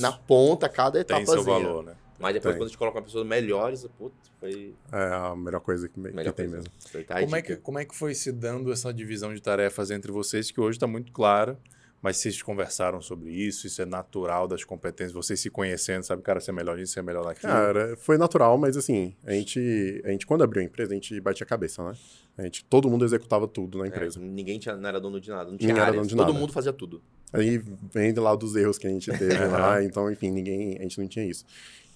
na 0.00 0.12
ponta 0.12 0.68
cada 0.68 0.98
etapa. 1.00 1.18
Tem 1.24 1.26
seu 1.26 1.42
valor, 1.42 1.82
né? 1.84 1.92
Mas 2.18 2.34
depois, 2.34 2.52
Tem. 2.54 2.58
quando 2.60 2.66
a 2.66 2.68
gente 2.68 2.78
coloca 2.78 2.98
uma 2.98 3.02
pessoa 3.04 3.24
melhores, 3.24 3.86
putz, 3.98 4.14
foi 4.38 4.74
É 4.92 4.96
a 5.14 5.34
melhor 5.34 5.60
coisa 5.60 5.88
que, 5.88 5.98
melhor 5.98 6.24
que 6.24 6.32
tem 6.32 6.48
coisa. 6.50 6.64
mesmo. 6.92 7.06
Como 7.24 7.36
é, 7.36 7.40
que, 7.42 7.56
como 7.56 7.78
é 7.78 7.84
que 7.86 7.96
foi 7.96 8.14
se 8.14 8.30
dando 8.30 8.70
essa 8.70 8.92
divisão 8.92 9.32
de 9.34 9.40
tarefas 9.40 9.90
entre 9.90 10.12
vocês, 10.12 10.50
que 10.50 10.60
hoje 10.60 10.76
está 10.76 10.86
muito 10.86 11.12
clara, 11.12 11.58
mas 12.02 12.16
vocês 12.16 12.40
conversaram 12.42 13.00
sobre 13.02 13.30
isso, 13.30 13.66
isso 13.66 13.80
é 13.82 13.84
natural 13.84 14.48
das 14.48 14.64
competências, 14.64 15.12
vocês 15.12 15.38
se 15.38 15.50
conhecendo, 15.50 16.02
sabe, 16.02 16.22
cara, 16.22 16.40
você 16.40 16.50
é 16.50 16.54
melhor 16.54 16.76
nisso, 16.76 16.92
você 16.94 17.00
é 17.00 17.02
melhor 17.02 17.24
naquilo. 17.24 17.52
Cara, 17.52 17.96
foi 17.98 18.16
natural, 18.16 18.56
mas 18.56 18.76
assim, 18.76 19.14
a 19.24 19.32
gente, 19.32 20.02
a 20.04 20.08
gente 20.10 20.26
quando 20.26 20.42
abriu 20.42 20.62
a 20.62 20.64
empresa, 20.64 20.92
a 20.92 20.94
gente 20.94 21.20
batia 21.20 21.44
a 21.44 21.48
cabeça, 21.48 21.82
né? 21.84 21.92
A 22.38 22.42
gente, 22.44 22.64
todo 22.64 22.88
mundo 22.88 23.04
executava 23.04 23.46
tudo 23.46 23.76
na 23.78 23.84
É, 23.84 23.88
empresa. 23.88 24.18
ninguém 24.18 24.58
tinha, 24.58 24.74
não 24.76 24.88
era 24.88 24.98
dono 25.00 25.20
de 25.20 25.28
nada, 25.28 25.44
não 25.44 25.52
Ninguém 25.52 25.66
tinha 25.68 25.76
era 25.76 25.82
áreas, 25.82 25.96
dono 25.96 26.08
de 26.08 26.14
todo 26.16 26.26
nada. 26.28 26.38
mundo 26.38 26.52
fazia 26.52 26.72
tudo. 26.72 27.02
Aí 27.32 27.62
vem 27.92 28.12
lá 28.14 28.34
dos 28.34 28.56
erros 28.56 28.78
que 28.78 28.86
a 28.86 28.90
gente 28.90 29.10
teve 29.12 29.34
lá, 29.46 29.82
então, 29.84 30.10
enfim, 30.10 30.30
ninguém, 30.30 30.78
a 30.78 30.82
gente 30.82 30.98
não 30.98 31.06
tinha 31.06 31.24
isso. 31.26 31.44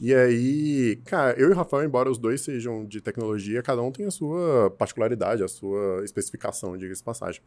E 0.01 0.12
aí, 0.14 0.97
cara, 1.05 1.39
eu 1.39 1.48
e 1.48 1.52
o 1.52 1.55
Rafael, 1.55 1.85
embora 1.85 2.10
os 2.10 2.18
dois 2.18 2.40
sejam 2.40 2.85
de 2.85 3.01
tecnologia, 3.01 3.62
cada 3.62 3.81
um 3.81 3.90
tem 3.90 4.05
a 4.05 4.10
sua 4.10 4.68
particularidade, 4.76 5.43
a 5.43 5.48
sua 5.48 6.05
especificação, 6.05 6.76
diga-se 6.76 7.01
de 7.01 7.05
passagem. 7.05 7.40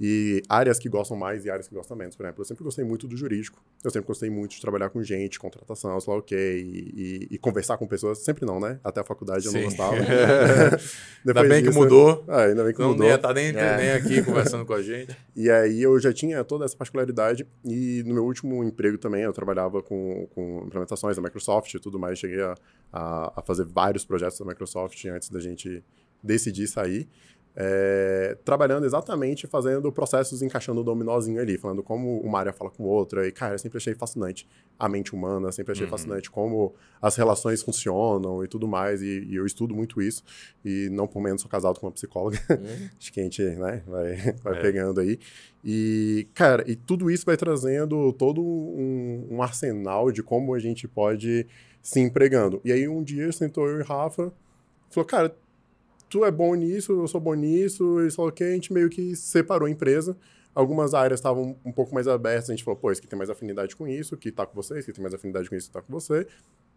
E 0.00 0.40
áreas 0.48 0.78
que 0.78 0.88
gostam 0.88 1.16
mais 1.16 1.44
e 1.44 1.50
áreas 1.50 1.66
que 1.66 1.74
gostam 1.74 1.96
menos. 1.96 2.14
Por 2.14 2.22
exemplo, 2.22 2.40
eu 2.40 2.44
sempre 2.44 2.62
gostei 2.62 2.84
muito 2.84 3.08
do 3.08 3.16
jurídico. 3.16 3.60
Eu 3.82 3.90
sempre 3.90 4.06
gostei 4.06 4.30
muito 4.30 4.52
de 4.52 4.60
trabalhar 4.60 4.90
com 4.90 5.02
gente, 5.02 5.40
contratação, 5.40 5.98
sei 6.00 6.12
lá 6.12 6.18
o 6.20 6.22
quê, 6.22 6.62
e, 6.64 7.28
e- 7.32 7.38
conversar 7.38 7.76
com 7.78 7.86
pessoas. 7.86 8.18
Sempre 8.18 8.46
não, 8.46 8.60
né? 8.60 8.78
Até 8.84 9.00
a 9.00 9.04
faculdade 9.04 9.46
eu 9.46 9.52
não 9.52 9.58
Sim. 9.58 9.64
gostava. 9.66 9.96
Ainda 11.26 11.42
bem 11.44 11.62
que 11.62 11.68
disso- 11.68 11.78
mudou. 11.78 12.24
É, 12.28 12.44
ainda 12.46 12.64
bem 12.64 12.72
que 12.72 12.80
Não 12.80 12.90
mudou. 12.90 13.06
ia 13.06 13.14
estar 13.16 13.34
nem, 13.34 13.48
É. 13.48 13.76
nem 13.76 13.90
aqui 13.92 14.22
conversando 14.22 14.64
com 14.64 14.72
a 14.74 14.82
gente. 14.82 15.16
E 15.34 15.48
aí 15.50 15.80
eu 15.82 15.98
já 16.00 16.12
tinha 16.12 16.42
toda 16.42 16.64
essa 16.64 16.76
particularidade 16.76 17.46
e 17.64 18.02
no 18.04 18.12
meu 18.14 18.24
último 18.24 18.64
emprego 18.64 18.98
também 18.98 19.22
eu 19.22 19.32
trabalhava 19.32 19.80
com, 19.80 20.26
com 20.34 20.64
implementações 20.66 21.14
da 21.14 21.22
Microsoft 21.22 21.72
e 21.74 21.78
tudo 21.78 21.96
mais. 21.96 22.18
Cheguei 22.18 22.40
a, 22.40 22.54
a, 22.92 23.32
a 23.36 23.42
fazer 23.42 23.64
vários 23.64 24.04
projetos 24.04 24.36
da 24.38 24.44
Microsoft 24.44 25.04
antes 25.06 25.28
da 25.28 25.38
gente 25.38 25.82
decidir 26.20 26.66
sair. 26.66 27.08
É, 27.60 28.36
trabalhando 28.44 28.86
exatamente 28.86 29.48
fazendo 29.48 29.90
processos 29.90 30.42
encaixando 30.42 30.80
o 30.80 30.84
dominozinho 30.84 31.40
ali, 31.40 31.58
falando 31.58 31.82
como 31.82 32.20
uma 32.20 32.38
área 32.38 32.52
fala 32.52 32.70
com 32.70 32.84
outra. 32.84 33.26
E, 33.26 33.32
cara, 33.32 33.54
eu 33.54 33.58
sempre 33.58 33.78
achei 33.78 33.94
fascinante 33.96 34.48
a 34.78 34.88
mente 34.88 35.12
humana, 35.12 35.50
sempre 35.50 35.72
achei 35.72 35.84
Uhum. 35.84 35.90
fascinante 35.90 36.30
como 36.30 36.72
as 37.02 37.16
relações 37.16 37.60
funcionam 37.60 38.44
e 38.44 38.46
tudo 38.46 38.68
mais. 38.68 39.02
E, 39.02 39.24
e 39.24 39.34
eu 39.34 39.44
estudo 39.44 39.74
muito 39.74 40.00
isso. 40.00 40.22
E 40.64 40.88
não 40.92 41.08
por 41.08 41.20
menos 41.20 41.40
sou 41.42 41.50
casado 41.50 41.80
com 41.80 41.86
uma 41.86 41.92
psicóloga. 41.92 42.38
Hum, 42.48 42.88
Acho 42.96 43.12
que 43.12 43.18
a 43.18 43.24
gente 43.24 43.42
né, 43.42 43.82
vai, 43.88 44.34
vai 44.40 44.56
É. 44.56 44.60
pegando 44.62 45.00
aí. 45.00 45.18
E, 45.64 46.28
cara, 46.34 46.62
e 46.70 46.76
tudo 46.76 47.10
isso 47.10 47.26
vai 47.26 47.36
trazendo 47.36 48.12
todo 48.12 48.40
um, 48.40 49.26
um 49.32 49.42
arsenal 49.42 50.12
de 50.12 50.22
como 50.22 50.54
a 50.54 50.60
gente 50.60 50.86
pode 50.86 51.44
se 51.82 51.98
empregando. 51.98 52.60
E 52.64 52.70
aí 52.70 52.86
um 52.86 53.02
dia 53.02 53.32
sentou 53.32 53.66
eu 53.68 53.80
e 53.80 53.82
Rafa, 53.82 54.32
falou, 54.90 55.04
cara, 55.04 55.36
tu 56.08 56.24
é 56.24 56.30
bom 56.30 56.54
nisso, 56.54 56.92
eu 56.92 57.08
sou 57.08 57.20
bom 57.20 57.34
nisso, 57.34 58.00
e 58.00 58.10
falou 58.10 58.32
que 58.32 58.44
a 58.44 58.52
gente 58.52 58.72
meio 58.72 58.88
que 58.88 59.14
separou 59.16 59.66
a 59.66 59.70
empresa. 59.70 60.16
Algumas 60.54 60.94
áreas 60.94 61.20
estavam 61.20 61.56
um 61.64 61.70
pouco 61.72 61.94
mais 61.94 62.08
abertas, 62.08 62.50
a 62.50 62.52
gente 62.52 62.64
falou, 62.64 62.78
pô, 62.78 62.90
esse 62.90 63.00
que 63.00 63.06
tem 63.06 63.16
mais 63.16 63.30
afinidade 63.30 63.76
com 63.76 63.86
isso, 63.86 64.16
que 64.16 64.32
tá 64.32 64.44
com 64.46 64.54
você, 64.54 64.78
esse 64.78 64.86
que 64.86 64.92
tem 64.92 65.02
mais 65.02 65.14
afinidade 65.14 65.48
com 65.48 65.54
isso, 65.54 65.68
que 65.68 65.72
tá 65.72 65.82
com 65.82 65.92
você. 65.92 66.26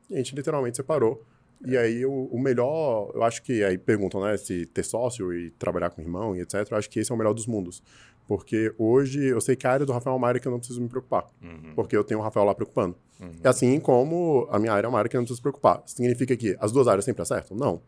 E 0.09 0.13
a 0.13 0.17
gente 0.17 0.35
literalmente 0.35 0.77
separou. 0.77 1.23
E 1.65 1.77
aí, 1.77 2.05
o, 2.05 2.25
o 2.31 2.39
melhor, 2.39 3.11
eu 3.13 3.23
acho 3.23 3.41
que 3.43 3.63
aí 3.63 3.77
perguntam, 3.77 4.21
né, 4.23 4.35
se 4.37 4.65
ter 4.67 4.83
sócio 4.83 5.33
e 5.33 5.51
trabalhar 5.51 5.89
com 5.91 6.01
irmão 6.01 6.35
e 6.35 6.41
etc. 6.41 6.67
Eu 6.69 6.77
acho 6.77 6.89
que 6.89 6.99
esse 6.99 7.11
é 7.11 7.15
o 7.15 7.17
melhor 7.17 7.33
dos 7.33 7.45
mundos. 7.47 7.81
Porque 8.27 8.73
hoje 8.77 9.25
eu 9.25 9.41
sei 9.41 9.55
que 9.55 9.67
a 9.67 9.71
área 9.71 9.85
do 9.85 9.91
Rafael 9.91 10.15
é 10.15 10.17
uma 10.17 10.27
área 10.27 10.39
que 10.39 10.47
eu 10.47 10.51
não 10.51 10.59
preciso 10.59 10.81
me 10.81 10.87
preocupar. 10.87 11.27
Uhum, 11.41 11.73
Porque 11.75 11.95
eu 11.95 12.03
tenho 12.03 12.19
o 12.19 12.23
Rafael 12.23 12.45
lá 12.45 12.55
preocupando. 12.55 12.95
uhum. 13.19 13.31
E 13.43 13.47
assim 13.47 13.79
como 13.79 14.47
a 14.49 14.57
minha 14.57 14.71
área 14.73 14.87
é 14.87 14.89
uma 14.89 14.97
área 14.97 15.09
que 15.09 15.15
eu 15.15 15.19
não 15.19 15.25
preciso 15.25 15.37
se 15.37 15.41
preocupar. 15.41 15.83
Significa 15.85 16.35
que 16.37 16.55
as 16.59 16.71
duas 16.71 16.87
áreas 16.87 17.03
sempre 17.05 17.21
acertam? 17.21 17.57
Não. 17.57 17.81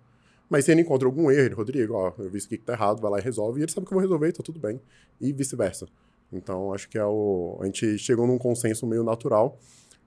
Mas 0.49 0.65
se 0.65 0.71
ele 0.71 0.81
encontra 0.81 1.07
algum 1.07 1.31
erro, 1.31 1.45
ele, 1.45 1.55
Rodrigo, 1.55 1.93
ó, 1.93 2.13
eu 2.17 2.29
vi 2.29 2.37
isso 2.37 2.47
aqui 2.47 2.57
que 2.57 2.65
tá 2.65 2.73
errado, 2.73 3.01
vai 3.01 3.11
lá 3.11 3.19
e 3.19 3.21
resolve. 3.21 3.59
E 3.59 3.63
ele 3.63 3.71
sabe 3.71 3.87
que 3.87 3.93
eu 3.93 3.95
vou 3.95 4.01
resolver 4.01 4.31
tá 4.31 4.43
tudo 4.43 4.59
bem. 4.59 4.79
E 5.19 5.31
vice-versa. 5.33 5.87
Então, 6.31 6.73
acho 6.73 6.89
que 6.89 6.97
é 6.97 7.05
o... 7.05 7.57
A 7.61 7.65
gente 7.65 7.97
chegou 7.97 8.27
num 8.27 8.37
consenso 8.37 8.85
meio 8.85 9.03
natural 9.03 9.57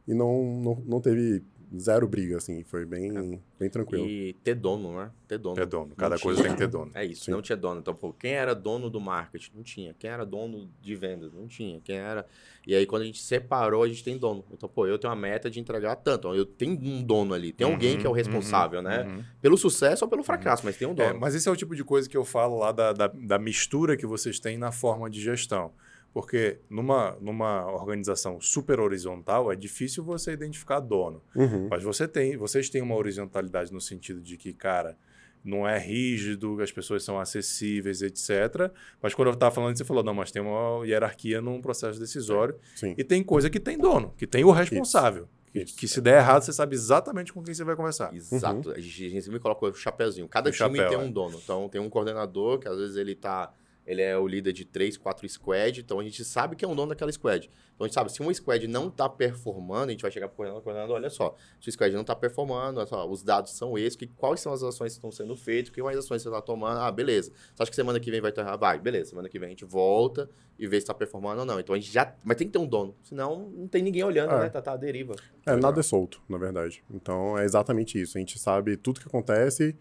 e 0.07 0.15
não, 0.15 0.45
não, 0.61 0.83
não 0.87 1.01
teve 1.01 1.43
zero 1.79 2.07
briga, 2.07 2.37
assim. 2.37 2.63
Foi 2.65 2.85
bem, 2.85 3.43
bem 3.59 3.71
tranquilo. 3.71 4.07
E 4.07 4.35
ter 4.45 4.55
dono, 4.55 4.97
né? 4.97 5.11
Ter 5.27 5.39
dono. 5.39 5.61
É 5.61 5.67
dono, 5.67 5.89
Não 5.89 5.97
cada 5.97 6.17
tinha. 6.17 6.23
coisa 6.23 6.43
tem 6.43 6.53
que 6.53 6.59
ter 6.59 6.69
dono. 6.69 6.91
É 6.95 7.05
isso, 7.05 7.25
Sim. 7.25 7.31
não 7.33 7.43
tinha 7.43 7.57
dono. 7.57 7.81
Então, 7.81 7.95
pô, 7.95 8.13
quem 8.13 8.33
era 8.33 8.55
dono 8.55 8.89
do 8.89 9.01
marketing? 9.01 9.51
Não 9.55 9.63
tinha. 9.63 9.95
Quem 9.99 10.09
era 10.11 10.25
dono 10.25 10.71
de 10.81 10.95
vendas? 10.95 11.33
Não 11.33 11.47
tinha. 11.47 11.81
Quem 11.81 11.97
era. 11.97 12.27
E 12.67 12.75
aí, 12.75 12.87
quando 12.87 13.03
a 13.03 13.05
gente 13.07 13.21
separou, 13.23 13.83
a 13.83 13.89
gente 13.89 14.03
tem 14.05 14.17
dono. 14.19 14.45
Então, 14.53 14.69
pô, 14.69 14.87
eu 14.87 14.99
tenho 14.99 15.13
uma 15.13 15.21
meta 15.21 15.51
de 15.51 15.59
entregar 15.61 15.97
tanto. 15.97 16.33
Eu 16.35 16.45
tenho 16.47 16.79
um 16.81 17.03
dono 17.03 17.35
ali. 17.35 17.53
Tem 17.53 17.67
alguém 17.67 17.95
Uhum, 17.95 18.01
que 18.01 18.07
é 18.07 18.09
o 18.09 18.13
uhum, 18.13 18.17
responsável, 18.17 18.83
né? 18.83 19.03
uhum. 19.05 19.23
Pelo 19.41 19.57
sucesso 19.59 20.05
ou 20.05 20.09
pelo 20.11 20.23
fracasso, 20.23 20.65
mas 20.65 20.77
tem 20.77 20.87
um 20.87 20.93
É, 20.93 20.95
dono. 20.95 21.21
mas 21.21 21.35
esse 21.35 21.49
é 21.49 21.53
o 21.53 21.57
tipo 21.57 21.75
de 21.75 21.83
coisa 21.85 22.09
que 22.09 22.17
eu 22.17 22.25
falo 22.25 22.59
lá 22.59 22.73
da, 22.73 22.93
da, 22.93 23.07
da 23.09 23.39
mistura 23.39 23.97
que 23.97 24.07
vocês 24.07 24.39
têm 24.41 24.57
na 24.59 24.71
forma 24.73 25.11
de 25.11 25.21
gestão. 25.21 25.73
Porque 26.17 26.61
numa, 26.71 27.15
numa 27.21 27.71
organização 27.71 28.41
super 28.41 28.81
horizontal 28.81 29.53
é 29.53 29.55
difícil 29.55 30.03
você 30.03 30.33
identificar 30.33 30.81
dono. 30.81 31.23
Uhum. 31.35 31.69
Mas 31.71 31.83
você 31.83 32.09
tem, 32.09 32.39
vocês 32.39 32.71
têm 32.71 32.81
uma 32.81 32.95
horizontalidade 32.95 33.71
no 33.71 33.83
sentido 33.83 34.23
de 34.23 34.39
que, 34.39 34.55
cara, 34.55 34.97
não 35.45 35.69
é 35.69 35.79
rígido, 35.79 36.59
as 36.63 36.73
pessoas 36.73 37.05
são 37.05 37.21
acessíveis, 37.21 38.01
etc. 38.01 38.73
Mas 39.03 39.13
quando 39.13 39.29
eu 39.29 39.35
estava 39.35 39.55
falando 39.55 39.77
você 39.77 39.85
falou, 39.85 40.03
não, 40.03 40.15
mas 40.15 40.31
tem 40.33 40.41
uma 40.41 40.87
hierarquia 40.87 41.43
num 41.43 41.61
processo 41.61 42.01
decisório. 42.01 42.55
Sim. 42.75 42.95
E 42.97 43.05
tem 43.05 43.23
coisa 43.23 43.51
que 43.51 43.61
tem 43.61 43.77
dono, 43.77 44.15
que 44.17 44.27
tem 44.27 44.43
o 44.43 44.51
responsável. 44.51 45.29
Que, 45.53 45.65
Isso. 45.65 45.77
que 45.77 45.87
se 45.87 46.01
der 46.01 46.21
errado, 46.21 46.45
você 46.45 46.53
sabe 46.55 46.75
exatamente 46.75 47.31
com 47.31 47.43
quem 47.43 47.53
você 47.53 47.63
vai 47.63 47.77
conversar. 47.77 48.15
Exato. 48.15 48.71
A 48.71 48.81
gente, 48.81 49.05
a 49.05 49.11
gente 49.11 49.23
sempre 49.23 49.39
coloca 49.39 49.67
o 49.67 49.75
chapéuzinho. 49.75 50.27
Cada 50.29 50.49
O 50.49 50.53
time 50.53 50.79
chapéu, 50.79 50.89
tem 50.89 50.99
é. 50.99 51.03
um 51.03 51.13
dono. 51.13 51.39
Então 51.45 51.69
tem 51.69 51.79
um 51.79 51.91
coordenador 51.91 52.59
que 52.59 52.69
às 52.69 52.79
vezes 52.79 52.97
ele 52.97 53.15
tá. 53.15 53.53
Ele 53.87 54.03
é 54.03 54.19
o 54.19 54.27
líder 54.27 54.53
de 54.53 54.65
três, 54.65 54.97
quatro 54.97 55.29
squad, 55.29 55.81
então 55.81 56.01
a 56.01 56.03
gente 56.03 56.25
sabe 56.25 56.57
que 56.57 56.65
é 56.65 56.69
um 56.69 56.75
dono 56.75 56.89
daquela 56.89 57.13
squad. 57.13 57.49
Então 57.75 57.85
a 57.85 57.89
gente 57.89 57.95
sabe, 57.95 58.11
se 58.11 58.21
uma 58.21 58.35
squad 58.35 58.67
não 58.67 58.91
tá 58.91 59.09
performando, 59.09 59.89
a 59.89 59.91
gente 59.93 60.03
vai 60.03 60.11
chegar 60.11 60.27
pro 60.29 60.37
coordenador, 60.39 60.63
coordenador, 60.65 60.97
olha 60.97 61.09
só, 61.11 61.37
se 61.61 61.71
a 61.71 61.73
squad 61.73 61.95
não 61.95 62.03
tá 62.03 62.17
performando, 62.17 62.79
olha 62.81 62.87
só, 62.87 63.09
os 63.09 63.23
dados 63.23 63.53
são 63.53 63.79
esses, 63.79 63.95
que, 63.95 64.07
quais 64.09 64.41
são 64.41 64.53
as 64.53 64.63
ações 64.63 64.93
que 64.93 64.99
estão 64.99 65.13
sendo 65.13 65.37
feitas, 65.37 65.71
que 65.73 65.81
mais 65.83 65.97
ações 65.97 66.21
você 66.23 66.31
tá 66.31 66.43
tomando, 66.43 66.81
ah, 66.81 66.91
beleza. 66.91 67.31
Você 67.55 67.63
acha 67.63 67.71
que 67.71 67.77
semana 67.77 68.01
que 68.01 68.11
vem 68.11 68.21
vai 68.21 68.31
estar, 68.31 68.57
vai, 68.57 68.79
beleza, 68.81 69.11
semana 69.11 69.29
que 69.29 69.39
vem 69.39 69.47
a 69.47 69.51
gente 69.51 69.65
volta 69.65 70.29
e 70.59 70.67
vê 70.67 70.81
se 70.81 70.87
tá 70.87 70.95
performando 70.95 71.41
ou 71.41 71.47
não. 71.47 71.61
Então 71.61 71.75
a 71.75 71.79
gente 71.79 71.93
já, 71.93 72.13
mas 72.25 72.37
tem 72.37 72.47
que 72.49 72.53
ter 72.55 72.59
um 72.59 72.67
dono, 72.67 72.97
senão 73.05 73.51
não 73.55 73.69
tem 73.69 73.83
ninguém 73.83 74.03
olhando, 74.03 74.33
É. 74.33 74.41
né, 74.41 74.49
tá, 74.49 74.61
tá 74.61 74.73
à 74.73 74.77
deriva. 74.77 75.15
É, 75.47 75.55
nada 75.55 75.79
é 75.79 75.83
solto, 75.83 76.21
na 76.29 76.39
verdade. 76.39 76.83
Então 76.91 77.39
é 77.39 77.45
exatamente 77.45 78.01
isso. 78.01 78.17
A 78.17 78.21
gente 78.21 78.37
sabe 78.39 78.77
tudo 78.77 78.99
que 79.01 79.07
acontece, 79.07 79.77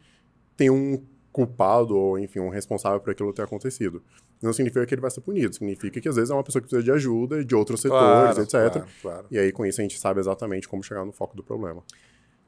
tem 0.55 0.69
um 0.69 1.03
culpado 1.35 1.97
ou, 1.97 2.17
enfim, 2.17 2.39
um 2.39 2.47
responsável 2.47 2.97
por 3.01 3.11
aquilo 3.11 3.33
ter 3.33 3.41
acontecido. 3.41 4.01
Não 4.41 4.53
significa 4.53 4.85
que 4.85 4.95
ele 4.95 5.01
vai 5.01 5.11
ser 5.11 5.19
punido, 5.19 5.53
significa 5.53 5.99
que 5.99 6.07
às 6.07 6.15
vezes 6.15 6.31
é 6.31 6.33
uma 6.33 6.41
pessoa 6.41 6.61
que 6.61 6.69
precisa 6.69 6.81
de 6.81 6.91
ajuda 6.91 7.43
de 7.43 7.53
outros 7.53 7.81
setores, 7.81 8.37
etc. 8.37 8.71
Claro, 8.71 8.87
claro. 9.01 9.27
E 9.29 9.37
aí 9.37 9.51
com 9.51 9.65
isso 9.65 9.81
a 9.81 9.83
gente 9.83 9.99
sabe 9.99 10.21
exatamente 10.21 10.65
como 10.65 10.81
chegar 10.81 11.03
no 11.03 11.11
foco 11.11 11.35
do 11.35 11.43
problema. 11.43 11.83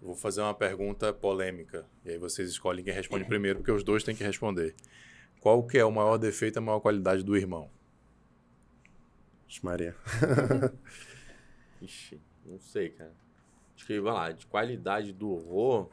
Vou 0.02 0.16
fazer 0.16 0.40
uma 0.40 0.54
pergunta 0.54 1.12
polêmica. 1.12 1.86
E 2.06 2.12
aí 2.12 2.18
vocês 2.18 2.50
escolhem 2.50 2.82
quem 2.82 2.94
responde 2.94 3.26
primeiro, 3.28 3.60
porque 3.60 3.74
os 3.74 3.84
dois 3.84 4.06
têm 4.06 4.16
que 4.16 4.24
responder. 4.24 4.74
Qual 5.42 5.62
que 5.68 5.78
é 5.78 5.84
o 5.84 5.92
maior 5.92 6.18
defeito 6.18 6.58
e 6.58 6.60
a 6.60 6.62
maior 6.62 6.80
qualidade 6.80 7.24
do 7.24 7.36
irmão? 7.36 7.70
Maria. 9.62 9.96
Ixi, 11.82 12.22
não 12.46 12.60
sei, 12.60 12.90
cara. 12.90 13.14
Acho 13.76 13.86
que, 13.86 14.00
vai 14.00 14.14
lá, 14.14 14.32
de 14.32 14.46
qualidade 14.46 15.12
do 15.12 15.30
horror. 15.32 15.90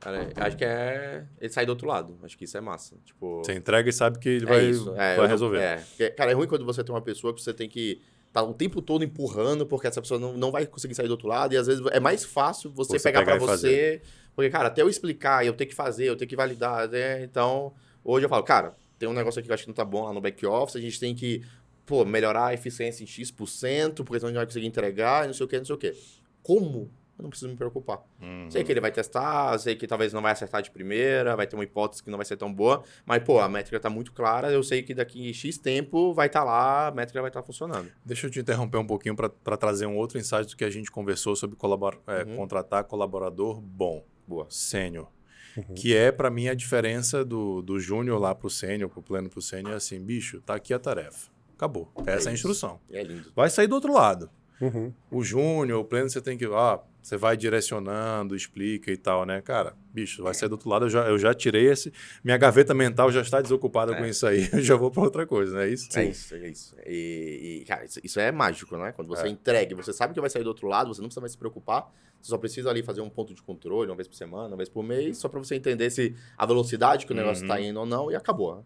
Cara, 0.00 0.28
acho 0.36 0.56
que 0.56 0.64
é 0.64 1.24
ele 1.40 1.52
sair 1.52 1.66
do 1.66 1.70
outro 1.70 1.88
lado. 1.88 2.18
Acho 2.22 2.36
que 2.36 2.44
isso 2.44 2.56
é 2.56 2.60
massa. 2.60 2.96
Tipo. 3.04 3.42
Você 3.42 3.54
entrega 3.54 3.88
e 3.88 3.92
sabe 3.92 4.18
que 4.18 4.28
ele 4.28 4.44
é 4.44 4.48
vai, 4.48 4.64
isso. 4.66 4.94
É, 4.94 5.16
vai 5.16 5.26
resolver. 5.26 5.58
É. 5.98 6.10
Cara, 6.10 6.30
é 6.30 6.34
ruim 6.34 6.46
quando 6.46 6.64
você 6.64 6.84
tem 6.84 6.94
uma 6.94 7.00
pessoa 7.02 7.34
que 7.34 7.40
você 7.40 7.52
tem 7.52 7.68
que 7.68 8.00
tá 8.32 8.42
o 8.42 8.52
tempo 8.52 8.82
todo 8.82 9.02
empurrando, 9.02 9.64
porque 9.66 9.86
essa 9.86 10.00
pessoa 10.02 10.20
não, 10.20 10.36
não 10.36 10.50
vai 10.50 10.66
conseguir 10.66 10.94
sair 10.94 11.06
do 11.06 11.12
outro 11.12 11.26
lado. 11.26 11.54
E 11.54 11.56
às 11.56 11.66
vezes 11.66 11.82
é 11.90 11.98
mais 11.98 12.24
fácil 12.24 12.70
você, 12.70 12.98
Você 12.98 13.08
pegar 13.08 13.20
pegar 13.20 13.38
pra 13.38 13.44
e 13.44 13.48
você. 13.48 14.02
Porque, 14.34 14.50
cara, 14.50 14.68
até 14.68 14.82
eu 14.82 14.88
explicar, 14.90 15.46
eu 15.46 15.54
tenho 15.54 15.70
que 15.70 15.74
fazer, 15.74 16.04
eu 16.04 16.16
tenho 16.16 16.28
que 16.28 16.36
validar. 16.36 16.86
né? 16.88 17.22
Então, 17.22 17.72
hoje 18.04 18.26
eu 18.26 18.28
falo, 18.28 18.42
cara, 18.42 18.76
tem 18.98 19.08
um 19.08 19.14
negócio 19.14 19.38
aqui 19.38 19.46
que 19.46 19.50
eu 19.52 19.54
acho 19.54 19.62
que 19.62 19.70
não 19.70 19.74
tá 19.74 19.84
bom 19.84 20.04
lá 20.04 20.12
no 20.12 20.20
back 20.20 20.44
office, 20.44 20.76
a 20.76 20.80
gente 20.80 21.00
tem 21.00 21.14
que. 21.14 21.42
Pô, 21.86 22.04
melhorar 22.04 22.46
a 22.46 22.54
eficiência 22.54 23.04
em 23.04 23.06
X%, 23.06 24.04
porque 24.04 24.18
senão 24.18 24.28
a 24.28 24.30
gente 24.30 24.34
não 24.34 24.34
vai 24.34 24.46
conseguir 24.46 24.66
entregar, 24.66 25.24
e 25.24 25.28
não 25.28 25.34
sei 25.34 25.46
o 25.46 25.48
que, 25.48 25.56
não 25.56 25.64
sei 25.64 25.74
o 25.74 25.78
que. 25.78 25.94
Como? 26.42 26.90
Eu 27.18 27.22
não 27.22 27.30
preciso 27.30 27.50
me 27.50 27.56
preocupar. 27.56 28.02
Uhum. 28.20 28.50
Sei 28.50 28.62
que 28.62 28.70
ele 28.70 28.80
vai 28.80 28.92
testar, 28.92 29.58
sei 29.58 29.74
que 29.74 29.86
talvez 29.86 30.12
não 30.12 30.20
vai 30.20 30.32
acertar 30.32 30.60
de 30.60 30.70
primeira, 30.70 31.34
vai 31.34 31.46
ter 31.46 31.56
uma 31.56 31.64
hipótese 31.64 32.02
que 32.02 32.10
não 32.10 32.18
vai 32.18 32.26
ser 32.26 32.36
tão 32.36 32.52
boa, 32.52 32.82
mas, 33.06 33.22
pô, 33.22 33.40
a 33.40 33.48
métrica 33.48 33.80
tá 33.80 33.88
muito 33.88 34.12
clara, 34.12 34.50
eu 34.52 34.62
sei 34.62 34.82
que 34.82 34.94
daqui 34.94 35.32
X 35.32 35.56
tempo 35.56 36.12
vai 36.12 36.26
estar 36.26 36.44
lá, 36.44 36.88
a 36.88 36.90
métrica 36.90 37.20
vai 37.22 37.30
estar 37.30 37.42
funcionando. 37.42 37.90
Deixa 38.04 38.26
eu 38.26 38.30
te 38.30 38.38
interromper 38.40 38.76
um 38.76 38.86
pouquinho 38.86 39.16
para 39.16 39.56
trazer 39.56 39.86
um 39.86 39.96
outro 39.96 40.18
insight 40.18 40.46
do 40.50 40.56
que 40.56 40.64
a 40.64 40.68
gente 40.70 40.90
conversou 40.90 41.34
sobre 41.34 41.56
colabor- 41.56 41.98
é, 42.06 42.22
Uhum. 42.24 42.36
contratar 42.36 42.84
colaborador 42.84 43.60
bom. 43.60 44.04
Boa. 44.26 44.46
sênior. 44.50 45.08
Uhum. 45.56 45.74
Que 45.74 45.96
é, 45.96 46.12
pra 46.12 46.28
mim, 46.30 46.48
a 46.48 46.54
diferença 46.54 47.24
do, 47.24 47.62
do 47.62 47.78
júnior 47.80 48.20
lá 48.20 48.34
pro 48.34 48.50
sênior, 48.50 48.90
pro 48.90 49.00
pleno 49.00 49.30
pro 49.30 49.40
sênior, 49.40 49.72
é 49.72 49.76
assim, 49.76 49.98
bicho, 50.00 50.40
tá 50.42 50.54
aqui 50.54 50.74
a 50.74 50.78
tarefa. 50.78 51.30
Acabou. 51.54 51.90
Essa 52.00 52.10
é 52.10 52.12
a 52.12 52.18
isso. 52.18 52.28
instrução. 52.30 52.78
É 52.90 53.02
lindo. 53.02 53.32
Vai 53.34 53.48
sair 53.48 53.66
do 53.66 53.74
outro 53.74 53.94
lado. 53.94 54.28
Uhum. 54.60 54.92
O 55.10 55.22
júnior, 55.22 55.80
o 55.80 55.84
pleno, 55.84 56.08
você 56.08 56.20
tem 56.20 56.36
que. 56.38 56.46
Ó, 56.46 56.78
você 57.02 57.16
vai 57.16 57.36
direcionando, 57.36 58.34
explica 58.34 58.90
e 58.90 58.96
tal, 58.96 59.24
né? 59.24 59.40
Cara, 59.40 59.74
bicho, 59.92 60.22
vai 60.22 60.34
sair 60.34 60.48
do 60.48 60.52
outro 60.52 60.68
lado. 60.68 60.86
Eu 60.86 60.90
já, 60.90 61.06
eu 61.08 61.18
já 61.18 61.32
tirei 61.34 61.66
esse. 61.70 61.92
Minha 62.24 62.36
gaveta 62.36 62.74
mental 62.74 63.12
já 63.12 63.20
está 63.20 63.40
desocupada 63.40 63.92
É. 63.92 63.96
com 63.96 64.04
isso 64.06 64.26
aí. 64.26 64.48
Eu 64.52 64.62
já 64.62 64.74
vou 64.76 64.90
pra 64.90 65.02
outra 65.02 65.26
coisa, 65.26 65.54
não 65.54 65.60
é 65.60 65.68
isso? 65.68 65.88
É 65.98 66.04
isso, 66.04 66.34
é 66.34 66.48
isso. 66.48 66.76
E, 66.84 67.60
e, 67.60 67.64
cara, 67.64 67.84
isso, 67.84 68.00
isso 68.02 68.18
é 68.18 68.32
mágico, 68.32 68.76
né? 68.76 68.92
Quando 68.92 69.08
você 69.08 69.26
É. 69.26 69.28
entrega, 69.30 69.76
você 69.76 69.92
sabe 69.92 70.14
que 70.14 70.20
vai 70.20 70.30
sair 70.30 70.42
do 70.42 70.48
outro 70.48 70.66
lado, 70.66 70.92
você 70.92 71.00
não 71.00 71.08
precisa 71.08 71.20
mais 71.20 71.32
se 71.32 71.38
preocupar. 71.38 71.92
Você 72.20 72.30
só 72.30 72.38
precisa 72.38 72.70
ali 72.70 72.82
fazer 72.82 73.02
um 73.02 73.10
ponto 73.10 73.32
de 73.34 73.42
controle, 73.42 73.88
uma 73.90 73.94
vez 73.94 74.08
por 74.08 74.16
semana, 74.16 74.48
uma 74.48 74.56
vez 74.56 74.68
por 74.68 74.82
mês, 74.82 75.18
só 75.18 75.28
para 75.28 75.38
você 75.38 75.54
entender 75.54 75.90
se 75.90 76.12
a 76.36 76.44
velocidade 76.44 77.06
que 77.06 77.12
o 77.12 77.14
negócio 77.14 77.44
Uhum. 77.46 77.52
está 77.52 77.60
indo 77.60 77.78
ou 77.78 77.86
não, 77.86 78.10
e 78.10 78.16
acabou. 78.16 78.64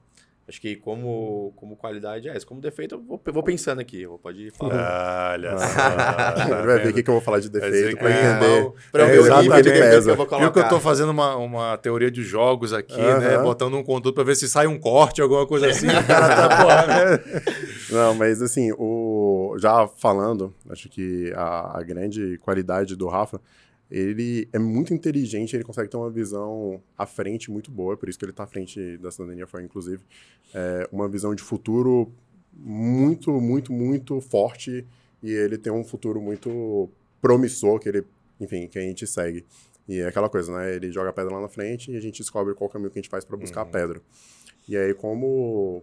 Acho 0.50 0.60
que 0.60 0.74
como, 0.74 1.52
como 1.54 1.76
qualidade 1.76 2.28
é 2.28 2.36
isso. 2.36 2.44
Como 2.44 2.60
defeito, 2.60 2.96
eu 2.96 3.00
vou, 3.00 3.22
eu 3.24 3.32
vou 3.32 3.40
pensando 3.40 3.80
aqui. 3.80 4.02
Eu 4.02 4.18
pode 4.18 4.48
ir 4.48 4.50
falando. 4.50 4.80
Olha 4.80 5.56
só. 5.56 5.64
Tá 5.66 6.34
ele 6.58 6.66
vai 6.66 6.78
ver 6.80 6.88
o 6.88 6.92
que, 6.92 7.08
eu 7.08 7.14
vou 7.14 7.20
falar 7.20 7.38
de 7.38 7.48
defeito 7.48 7.76
é, 7.76 7.92
entender. 7.92 8.72
Pra 8.90 9.02
eu 9.02 9.06
É, 9.06 9.12
ver 9.12 9.20
o 9.20 9.40
nível 9.42 9.56
de 9.62 9.62
defeito 9.62 10.02
que 10.02 10.10
eu 10.10 10.16
vou 10.16 10.16
Viu 10.16 10.26
colocar. 10.26 10.50
que 10.50 10.58
eu 10.58 10.68
tô 10.68 10.80
fazendo 10.80 11.10
uma, 11.10 11.36
uma 11.36 11.76
teoria 11.78 12.10
de 12.10 12.24
jogos 12.24 12.72
aqui, 12.72 13.00
né? 13.00 13.38
Botando 13.38 13.76
um 13.76 13.84
conteúdo 13.84 14.12
pra 14.12 14.24
ver 14.24 14.34
se 14.34 14.48
sai 14.48 14.66
um 14.66 14.76
corte, 14.76 15.22
alguma 15.22 15.46
coisa 15.46 15.68
assim. 15.68 15.86
O 15.86 16.04
cara 16.04 16.34
tá, 16.34 16.48
porra, 16.64 16.86
né? 16.88 17.42
Não, 17.92 18.14
mas 18.16 18.42
assim, 18.42 18.72
o... 18.72 19.54
já 19.60 19.86
falando, 19.86 20.52
acho 20.68 20.88
que 20.88 21.32
a, 21.36 21.78
a 21.78 21.82
grande 21.84 22.38
qualidade 22.38 22.96
do 22.96 23.06
Rafa, 23.06 23.40
ele 23.90 24.48
é 24.52 24.58
muito 24.58 24.94
inteligente, 24.94 25.56
ele 25.56 25.64
consegue 25.64 25.88
ter 25.88 25.96
uma 25.96 26.10
visão 26.10 26.80
à 26.96 27.06
frente 27.06 27.50
muito 27.50 27.70
boa, 27.70 27.96
por 27.96 28.08
isso 28.08 28.18
que 28.18 28.24
ele 28.24 28.32
tá 28.32 28.44
à 28.44 28.46
frente 28.46 28.96
da 28.98 29.10
cidadania 29.10 29.46
foi 29.46 29.62
inclusive, 29.64 30.02
é, 30.54 30.88
uma 30.92 31.08
visão 31.08 31.34
de 31.34 31.42
futuro 31.42 32.12
muito, 32.52 33.32
muito, 33.40 33.72
muito 33.72 34.20
forte 34.20 34.86
e 35.22 35.30
ele 35.30 35.58
tem 35.58 35.72
um 35.72 35.84
futuro 35.84 36.20
muito 36.20 36.88
promissor 37.20 37.78
que 37.78 37.88
ele, 37.88 38.04
enfim, 38.40 38.66
que 38.66 38.78
a 38.78 38.82
gente 38.82 39.06
segue. 39.06 39.44
E 39.88 39.98
é 39.98 40.06
aquela 40.06 40.28
coisa, 40.28 40.56
né? 40.56 40.74
Ele 40.76 40.92
joga 40.92 41.10
a 41.10 41.12
pedra 41.12 41.34
lá 41.34 41.40
na 41.40 41.48
frente 41.48 41.90
e 41.90 41.96
a 41.96 42.00
gente 42.00 42.20
descobre 42.20 42.54
qual 42.54 42.70
caminho 42.70 42.90
que 42.90 42.98
a 42.98 43.02
gente 43.02 43.10
faz 43.10 43.24
para 43.24 43.36
buscar 43.36 43.62
a 43.62 43.66
pedra. 43.66 44.00
E 44.68 44.76
aí, 44.76 44.94
como 44.94 45.82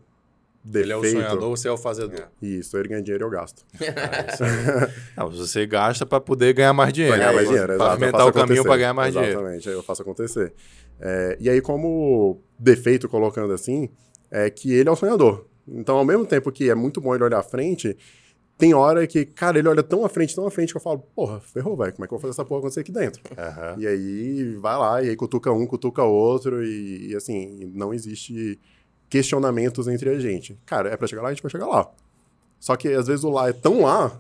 Ele 0.74 0.92
é 0.92 0.96
o 0.96 1.02
defeito- 1.02 1.22
sonhador, 1.22 1.50
você 1.50 1.68
é 1.68 1.72
o 1.72 1.78
fazedor. 1.78 2.28
isso, 2.42 2.78
ele 2.78 2.90
ganha 2.90 3.02
dinheiro 3.02 3.24
e 3.24 3.28
eu 3.28 3.30
gasto. 3.30 3.64
Não, 5.16 5.30
você 5.30 5.66
gasta 5.66 6.06
pra 6.06 6.20
poder 6.20 6.54
ganhar 6.54 6.74
mais 6.74 6.92
dinheiro. 6.94 7.16
Pra 7.16 7.24
ganhar 7.26 7.36
mais 7.36 7.48
dinheiro, 7.48 7.74
exato. 7.74 7.90
pavimentar 7.90 8.28
o 8.28 8.34
caminho 8.34 8.64
pra 8.64 8.78
ganhar 8.78 8.94
mais 8.94 9.14
dinheiro. 9.14 9.40
Exatamente, 9.40 9.70
aí 9.70 9.76
eu 9.76 9.84
faço 9.84 10.02
acontecer. 10.02 10.54
É, 11.00 11.38
e 11.40 11.50
aí, 11.50 11.62
como 11.62 12.42
defeito, 12.58 13.08
colocando 13.08 13.54
assim, 13.54 13.90
é 14.32 14.50
que 14.50 14.74
ele 14.74 14.90
é 14.90 14.92
o 14.92 14.96
sonhador. 14.96 15.46
Então, 15.68 15.98
ao 15.98 16.06
mesmo 16.06 16.26
tempo 16.26 16.52
que 16.52 16.70
é 16.70 16.76
muito 16.76 17.00
bom 17.00 17.14
ele 17.14 17.24
olhar 17.24 17.40
à 17.40 17.44
frente, 17.44 17.96
tem 18.58 18.74
hora 18.74 19.06
que, 19.06 19.26
cara, 19.26 19.60
ele 19.60 19.68
olha 19.68 19.84
tão 19.84 20.04
à 20.04 20.10
frente, 20.10 20.34
tão 20.34 20.48
à 20.48 20.52
frente, 20.52 20.72
que 20.74 20.78
eu 20.78 20.82
falo, 20.82 21.00
porra, 21.16 21.40
ferrou, 21.40 21.78
velho, 21.78 21.94
como 21.94 22.06
é 22.06 22.08
que 22.08 22.14
eu 22.14 22.18
vou 22.18 22.22
fazer 22.22 22.32
essa 22.32 22.44
porra 22.46 22.60
acontecer 22.60 22.80
aqui 22.80 22.92
dentro? 22.92 23.22
Aham. 23.38 23.76
E 23.78 23.86
aí, 23.86 24.56
vai 24.56 24.78
lá, 24.78 25.04
e 25.04 25.10
aí 25.10 25.16
cutuca 25.16 25.52
um, 25.52 25.68
cutuca 25.68 26.04
outro, 26.04 26.64
e, 26.64 27.12
e 27.12 27.16
assim, 27.16 27.72
não 27.76 27.94
existe 27.94 28.60
questionamentos 29.10 29.88
entre 29.88 30.10
a 30.10 30.20
gente. 30.20 30.58
Cara, 30.66 30.90
é 30.90 30.98
pra 30.98 31.08
chegar 31.08 31.22
lá, 31.22 31.30
a 31.30 31.34
gente 31.34 31.44
vai 31.44 31.52
chegar 31.52 31.68
lá. 31.68 31.90
Só 32.60 32.76
que, 32.76 32.88
às 32.90 33.08
vezes, 33.08 33.24
o 33.24 33.30
lá 33.30 33.50
é 33.50 33.54
tão 33.54 33.82
lá, 33.82 34.20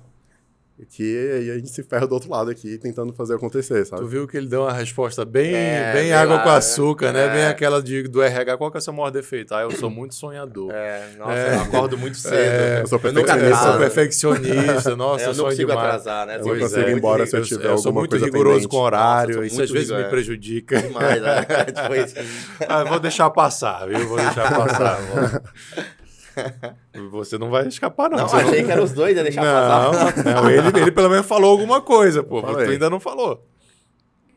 que 0.86 1.32
aí 1.34 1.52
a 1.52 1.56
gente 1.56 1.70
se 1.70 1.82
ferra 1.82 2.06
do 2.06 2.14
outro 2.14 2.30
lado 2.30 2.52
aqui, 2.52 2.78
tentando 2.78 3.12
fazer 3.14 3.34
acontecer, 3.36 3.84
sabe? 3.86 4.02
Tu 4.04 4.08
viu 4.08 4.28
que 4.28 4.38
ele 4.38 4.48
deu 4.48 4.62
uma 4.62 4.74
resposta 4.74 5.26
bem, 5.26 5.54
É, 5.56 5.92
bem 5.94 6.14
água 6.14 6.36
lá, 6.36 6.44
com 6.44 6.50
açúcar, 6.50 7.12
né? 7.12 7.26
É. 7.26 7.30
Bem 7.34 7.46
aquela 7.46 7.82
de, 7.82 8.04
do 8.04 8.22
RH. 8.22 8.58
Qual 8.58 8.70
que 8.70 8.78
é 8.78 8.80
o 8.80 8.82
seu 8.82 8.94
maior 8.94 9.10
defeito? 9.10 9.56
Ah, 9.56 9.62
eu 9.64 9.72
sou 9.72 9.90
muito 9.90 10.14
sonhador. 10.14 10.72
É, 10.72 11.10
nossa, 11.18 11.32
É. 11.34 11.56
eu 11.56 11.62
acordo 11.62 11.98
muito 11.98 12.18
cedo. 12.18 12.36
É, 12.36 12.82
eu 12.82 12.88
sou 12.88 13.00
perfeccionista, 13.00 13.48
Eu 13.50 13.56
sou 13.56 13.78
perfeccionista, 13.80 14.96
nossa, 14.96 15.24
É, 15.24 15.28
eu 15.28 15.32
eu 15.32 15.38
não 15.38 15.46
consigo 15.46 15.70
demais. 15.72 15.88
atrasar, 15.88 16.28
né? 16.28 16.36
Eu 16.38 16.42
Pois 16.44 16.60
não 16.62 16.68
consigo 16.70 16.88
é. 16.88 16.92
ir 16.92 16.98
embora 16.98 17.26
se 17.26 17.36
eu 17.38 17.42
tiver 17.44 17.66
Eu 17.70 17.78
sou 17.78 17.90
alguma 17.90 18.02
muito 18.02 18.16
rigoroso 18.18 18.56
pendente. 18.56 18.68
com 18.70 18.78
horário, 18.78 19.36
Nossa, 19.38 19.46
eu 19.46 19.50
sou 19.50 19.64
isso 19.64 19.64
às 19.64 19.72
vezes 19.72 19.92
me 19.98 20.04
prejudica. 20.10 20.82
Demais, 20.82 21.22
né? 21.22 21.46
Tipo 21.74 21.96
isso. 21.96 22.16
Ah, 22.70 22.84
vou 22.84 23.00
deixar 23.00 23.30
passar, 23.32 23.88
viu? 23.88 24.08
Vou 24.08 24.18
deixar 24.18 24.56
passar. 24.56 25.00
Você 27.12 27.38
não 27.38 27.50
vai 27.50 27.68
escapar, 27.68 28.10
não. 28.10 28.18
Não, 28.18 28.28
Você 28.28 28.38
achei 28.38 28.64
que 28.64 28.72
eram 28.72 28.84
os 28.84 28.92
dois, 28.94 29.16
ia 29.16 29.24
deixar 29.24 29.42
passar. 29.42 30.24
não, 30.24 30.44
não 30.44 30.50
ele, 30.50 30.82
ele 30.82 30.92
pelo 30.92 31.10
menos 31.10 31.26
falou 31.26 31.52
alguma 31.52 31.82
coisa, 31.82 32.24
pô. 32.24 32.42
Tu 32.42 32.52
Falei. 32.52 32.70
ainda 32.72 32.90
não 32.90 33.00
falou. 33.00 33.46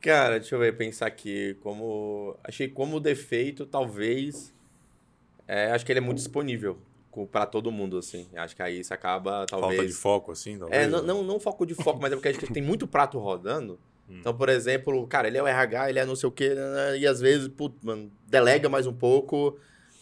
Cara, 0.00 0.38
deixa 0.38 0.54
eu 0.54 0.58
ver, 0.58 0.76
pensar 0.76 1.06
aqui. 1.06 1.56
Como. 1.62 2.36
Achei 2.42 2.68
como 2.68 2.98
defeito, 3.00 3.66
talvez. 3.66 4.52
é, 5.46 5.72
acho 5.72 5.84
que 5.84 5.92
ele 5.92 5.98
é 5.98 6.02
muito 6.02 6.18
disponível 6.18 6.78
pra 7.30 7.44
todo 7.44 7.70
mundo, 7.72 7.98
assim. 7.98 8.28
Acho 8.36 8.54
que 8.54 8.62
aí 8.62 8.80
isso 8.80 8.94
acaba, 8.94 9.44
talvez. 9.46 9.76
Falta 9.76 9.86
de 9.86 9.92
foco, 9.92 10.32
assim, 10.32 10.58
talvez. 10.58 10.82
É, 10.82 10.86
não, 10.88 11.02
não, 11.02 11.22
não 11.22 11.40
foco 11.40 11.66
de 11.66 11.74
foco, 11.74 11.98
mas 12.00 12.12
é 12.12 12.16
porque 12.16 12.28
a 12.28 12.32
gente 12.32 12.52
tem 12.52 12.62
muito 12.62 12.86
prato 12.86 13.18
rodando. 13.18 13.78
Hum. 14.08 14.18
Então, 14.20 14.34
por 14.34 14.48
exemplo, 14.48 15.06
cara, 15.06 15.28
ele 15.28 15.36
é 15.36 15.42
o 15.42 15.46
RH, 15.46 15.90
ele 15.90 15.98
é 15.98 16.04
não 16.04 16.16
sei 16.16 16.28
o 16.28 16.32
quê, 16.32 16.54
né, 16.54 16.98
e 16.98 17.06
às 17.06 17.20
vezes, 17.20 17.48
putz, 17.48 17.76
mano, 17.82 18.10
delega 18.26 18.68
mais 18.68 18.86
um 18.86 18.92
pouco. 18.92 19.58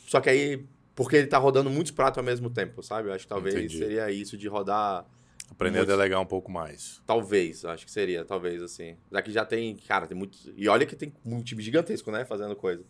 Só 0.06 0.20
que 0.20 0.30
aí, 0.30 0.64
porque 0.98 1.14
ele 1.14 1.28
tá 1.28 1.38
rodando 1.38 1.70
muitos 1.70 1.92
pratos 1.92 2.18
ao 2.18 2.24
mesmo 2.24 2.50
tempo, 2.50 2.82
sabe? 2.82 3.08
Eu 3.08 3.12
acho 3.12 3.22
que 3.22 3.28
talvez 3.28 3.54
Entendi. 3.54 3.78
seria 3.78 4.10
isso 4.10 4.36
de 4.36 4.48
rodar. 4.48 5.06
Aprender 5.48 5.78
Muito. 5.78 5.92
a 5.92 5.96
delegar 5.96 6.20
um 6.20 6.26
pouco 6.26 6.50
mais. 6.50 7.00
Talvez, 7.06 7.64
acho 7.64 7.86
que 7.86 7.90
seria, 7.92 8.24
talvez, 8.24 8.60
assim. 8.60 8.96
Já 9.10 9.22
que 9.22 9.30
já 9.30 9.44
tem, 9.44 9.76
cara, 9.76 10.08
tem 10.08 10.18
muito. 10.18 10.36
E 10.56 10.68
olha 10.68 10.84
que 10.84 10.96
tem 10.96 11.12
um 11.24 11.40
time 11.40 11.62
gigantesco, 11.62 12.10
né? 12.10 12.24
Fazendo 12.24 12.56
coisa. 12.56 12.82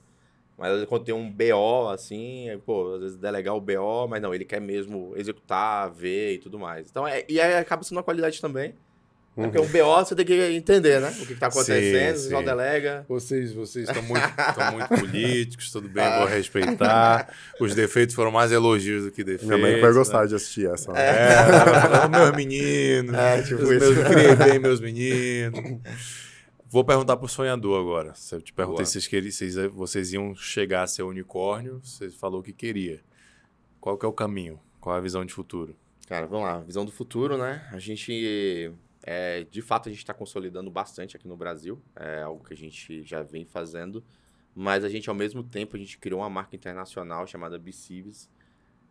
Mas 0.57 0.87
quando 0.87 1.05
tem 1.05 1.15
um 1.15 1.31
BO, 1.31 1.89
assim, 1.91 2.49
aí, 2.49 2.57
pô, 2.57 2.95
às 2.95 3.01
vezes 3.03 3.17
delegar 3.19 3.55
o 3.55 3.61
BO, 3.61 4.09
mas 4.09 4.23
não, 4.23 4.35
ele 4.35 4.47
quer 4.47 4.61
mesmo 4.61 5.13
executar, 5.15 5.93
ver 5.93 6.37
e 6.37 6.39
tudo 6.39 6.59
mais. 6.59 6.89
Então, 6.89 7.07
é, 7.07 7.27
e 7.29 7.39
aí 7.39 7.57
acaba 7.57 7.83
sendo 7.83 7.99
uma 7.99 8.03
qualidade 8.03 8.41
também. 8.41 8.75
Né? 9.39 9.49
Porque 9.49 9.59
um 9.59 9.67
BO 9.85 9.97
você 10.05 10.15
tem 10.15 10.25
que 10.27 10.35
entender, 10.57 11.01
né? 11.01 11.11
O 11.11 11.15
que, 11.27 11.35
que 11.35 11.35
tá 11.37 11.47
acontecendo, 11.47 12.17
Sim, 12.19 12.29
sim. 12.37 12.45
delega. 12.45 13.05
Vocês, 13.09 13.53
vocês 13.53 13.89
estão 13.89 14.03
muito, 14.03 14.25
estão 14.49 14.73
muito 14.73 14.89
políticos, 14.89 15.71
tudo 15.71 15.89
bem, 15.89 16.05
vou 16.19 16.27
respeitar. 16.27 17.33
Os 17.61 17.75
defeitos 17.75 18.15
foram 18.15 18.31
mais 18.31 18.53
elogios 18.53 19.05
do 19.05 19.11
que 19.11 19.23
defeitos. 19.25 19.47
Minha 19.49 19.59
mãe 19.59 19.81
vai 19.81 19.91
né? 19.91 19.97
gostar 19.97 20.27
de 20.27 20.35
assistir 20.35 20.69
essa. 20.71 20.93
né? 20.93 21.01
É, 21.01 22.05
os 22.05 22.11
meus 22.11 22.37
meninos. 22.37 23.15
É, 23.15 23.43
tipo 23.43 23.63
os 23.63 23.71
isso. 23.71 23.93
meus, 23.95 24.09
criei 24.09 24.35
bem 24.37 24.59
meus 24.59 24.81
meninos. 24.81 25.81
Vou 26.71 26.85
perguntar 26.85 27.17
pro 27.17 27.27
sonhador 27.29 27.81
agora. 27.81 28.13
Se 28.15 28.35
eu 28.35 28.43
te 28.43 28.53
perguntei 28.53 28.85
Boa. 28.85 28.87
se 28.87 28.93
vocês, 28.93 29.07
queriam, 29.07 29.33
se 29.33 29.51
vocês- 29.51 29.73
vocês 29.73 30.13
iam 30.13 30.35
chegar 30.35 30.83
a 30.83 30.87
ser 30.87 31.03
unicórnio, 31.03 31.81
você 31.83 32.11
falou 32.11 32.43
que 32.43 32.53
queria. 32.53 33.01
Qual 33.81 33.97
que 33.97 34.05
é 34.05 34.09
o 34.09 34.13
caminho? 34.13 34.61
Qual 34.81 34.95
é 34.95 34.99
a 34.99 35.01
visão 35.01 35.25
de 35.25 35.33
futuro? 35.33 35.75
Cara, 36.07 36.27
vamos 36.27 36.47
lá, 36.47 36.59
visão 36.61 36.85
do 36.85 36.93
futuro, 36.93 37.39
né? 37.39 37.67
A 37.73 37.79
gente, 37.79 38.71
é, 39.11 39.45
de 39.45 39.63
fato, 39.63 39.89
a 39.89 39.91
gente 39.91 40.01
está 40.01 40.13
consolidando 40.13 40.71
bastante 40.71 41.17
aqui 41.17 41.27
no 41.27 41.35
Brasil, 41.35 41.83
é 41.97 42.21
algo 42.21 42.45
que 42.45 42.53
a 42.53 42.57
gente 42.57 43.03
já 43.05 43.23
vem 43.23 43.47
fazendo, 43.47 44.05
mas 44.55 44.85
a 44.85 44.89
gente, 44.91 45.09
ao 45.09 45.15
mesmo 45.15 45.43
tempo, 45.43 45.77
a 45.77 45.79
gente 45.79 45.97
criou 45.97 46.21
uma 46.21 46.29
marca 46.29 46.55
internacional 46.55 47.27
chamada 47.27 47.59
Bicives, 47.59 48.29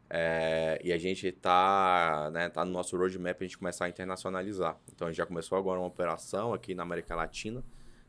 é, 0.09 0.81
e 0.83 0.91
a 0.91 0.97
gente 0.97 1.27
está 1.27 2.31
né, 2.33 2.49
tá 2.49 2.65
no 2.65 2.71
nosso 2.71 2.97
roadmap 2.97 3.39
a 3.39 3.43
gente 3.43 3.59
começar 3.59 3.85
a 3.85 3.89
internacionalizar. 3.89 4.75
Então, 4.91 5.07
a 5.07 5.11
gente 5.11 5.19
já 5.19 5.25
começou 5.27 5.55
agora 5.55 5.79
uma 5.79 5.87
operação 5.87 6.51
aqui 6.51 6.73
na 6.73 6.81
América 6.81 7.15
Latina. 7.15 7.63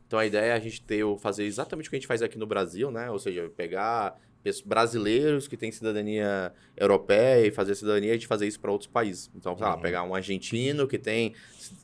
Então, 0.07 0.19
a 0.19 0.25
ideia 0.25 0.53
é 0.53 0.55
a 0.55 0.59
gente 0.59 0.81
ter, 0.81 1.05
fazer 1.19 1.45
exatamente 1.45 1.89
o 1.89 1.91
que 1.91 1.97
a 1.97 1.99
gente 1.99 2.09
faz 2.09 2.23
aqui 2.23 2.39
no 2.39 2.47
Brasil, 2.47 2.91
né? 2.91 3.11
Ou 3.11 3.19
seja, 3.19 3.51
pegar 3.55 4.19
brasileiros 4.65 5.47
que 5.49 5.57
têm 5.57 5.71
cidadania 5.71 6.53
europeia 6.77 7.47
e 7.47 7.51
fazer 7.51 7.75
cidadania 7.75 8.11
e 8.11 8.15
gente 8.15 8.27
fazer 8.27 8.47
isso 8.47 8.59
para 8.61 8.71
outros 8.71 8.89
países. 8.91 9.31
Então, 9.35 9.57
sei 9.57 9.67
lá, 9.67 9.75
Uhum. 9.75 9.81
pegar 9.81 10.03
um 10.05 10.15
argentino 10.15 10.87
que 10.87 10.99
tem, 10.99 11.35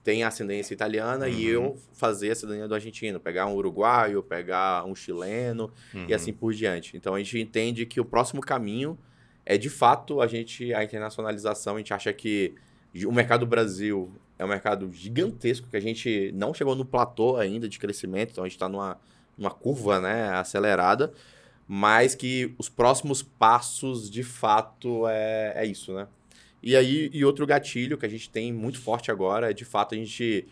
tem 0.02 0.22
ascendência 0.24 0.72
italiana 0.72 1.28
e 1.28 1.54
Uhum. 1.56 1.64
eu 1.64 1.76
fazer 1.92 2.30
a 2.30 2.34
cidadania 2.34 2.66
do 2.68 2.74
argentino. 2.74 3.18
Pegar 3.20 3.46
um 3.46 3.54
uruguaio, 3.54 4.22
pegar 4.22 4.84
um 4.86 4.94
chileno 4.94 5.70
Uhum. 5.92 6.06
e 6.08 6.14
assim 6.14 6.32
por 6.32 6.52
diante. 6.54 6.96
Então, 6.96 7.14
a 7.14 7.18
gente 7.18 7.38
entende 7.38 7.84
que 7.84 8.00
o 8.00 8.04
próximo 8.04 8.40
caminho 8.40 8.98
é, 9.46 9.58
de 9.58 9.68
fato, 9.68 10.22
a 10.22 10.26
gente 10.26 10.72
a 10.72 10.82
internacionalização. 10.82 11.74
A 11.74 11.78
gente 11.78 11.92
acha 11.92 12.10
que 12.14 12.54
o 13.06 13.12
mercado 13.12 13.40
do 13.40 13.46
Brasil 13.46 14.10
é 14.38 14.44
um 14.44 14.48
mercado 14.48 14.90
gigantesco, 14.90 15.68
que 15.68 15.76
a 15.76 15.80
gente 15.80 16.32
não 16.34 16.54
chegou 16.54 16.74
no 16.74 16.82
platô 16.84 17.36
ainda 17.36 17.68
de 17.68 17.78
crescimento, 17.78 18.30
então 18.30 18.42
a 18.44 18.46
gente 18.46 18.56
está 18.56 18.70
numa, 18.70 18.98
numa 19.36 19.50
curva 19.50 20.00
né, 20.00 20.30
acelerada, 20.30 21.12
mas 21.66 22.14
que 22.14 22.54
os 22.58 22.68
próximos 22.68 23.22
passos, 23.22 24.10
de 24.10 24.22
fato, 24.22 25.06
é, 25.08 25.52
é 25.56 25.66
isso, 25.66 25.92
né? 25.94 26.06
E 26.62 26.76
aí, 26.76 27.10
e 27.12 27.24
outro 27.24 27.46
gatilho 27.46 27.98
que 27.98 28.06
a 28.06 28.08
gente 28.08 28.30
tem 28.30 28.52
muito 28.52 28.80
forte 28.80 29.10
agora 29.10 29.50
é, 29.50 29.52
de 29.52 29.64
fato, 29.64 29.94
a 29.94 29.98
gente 29.98 30.46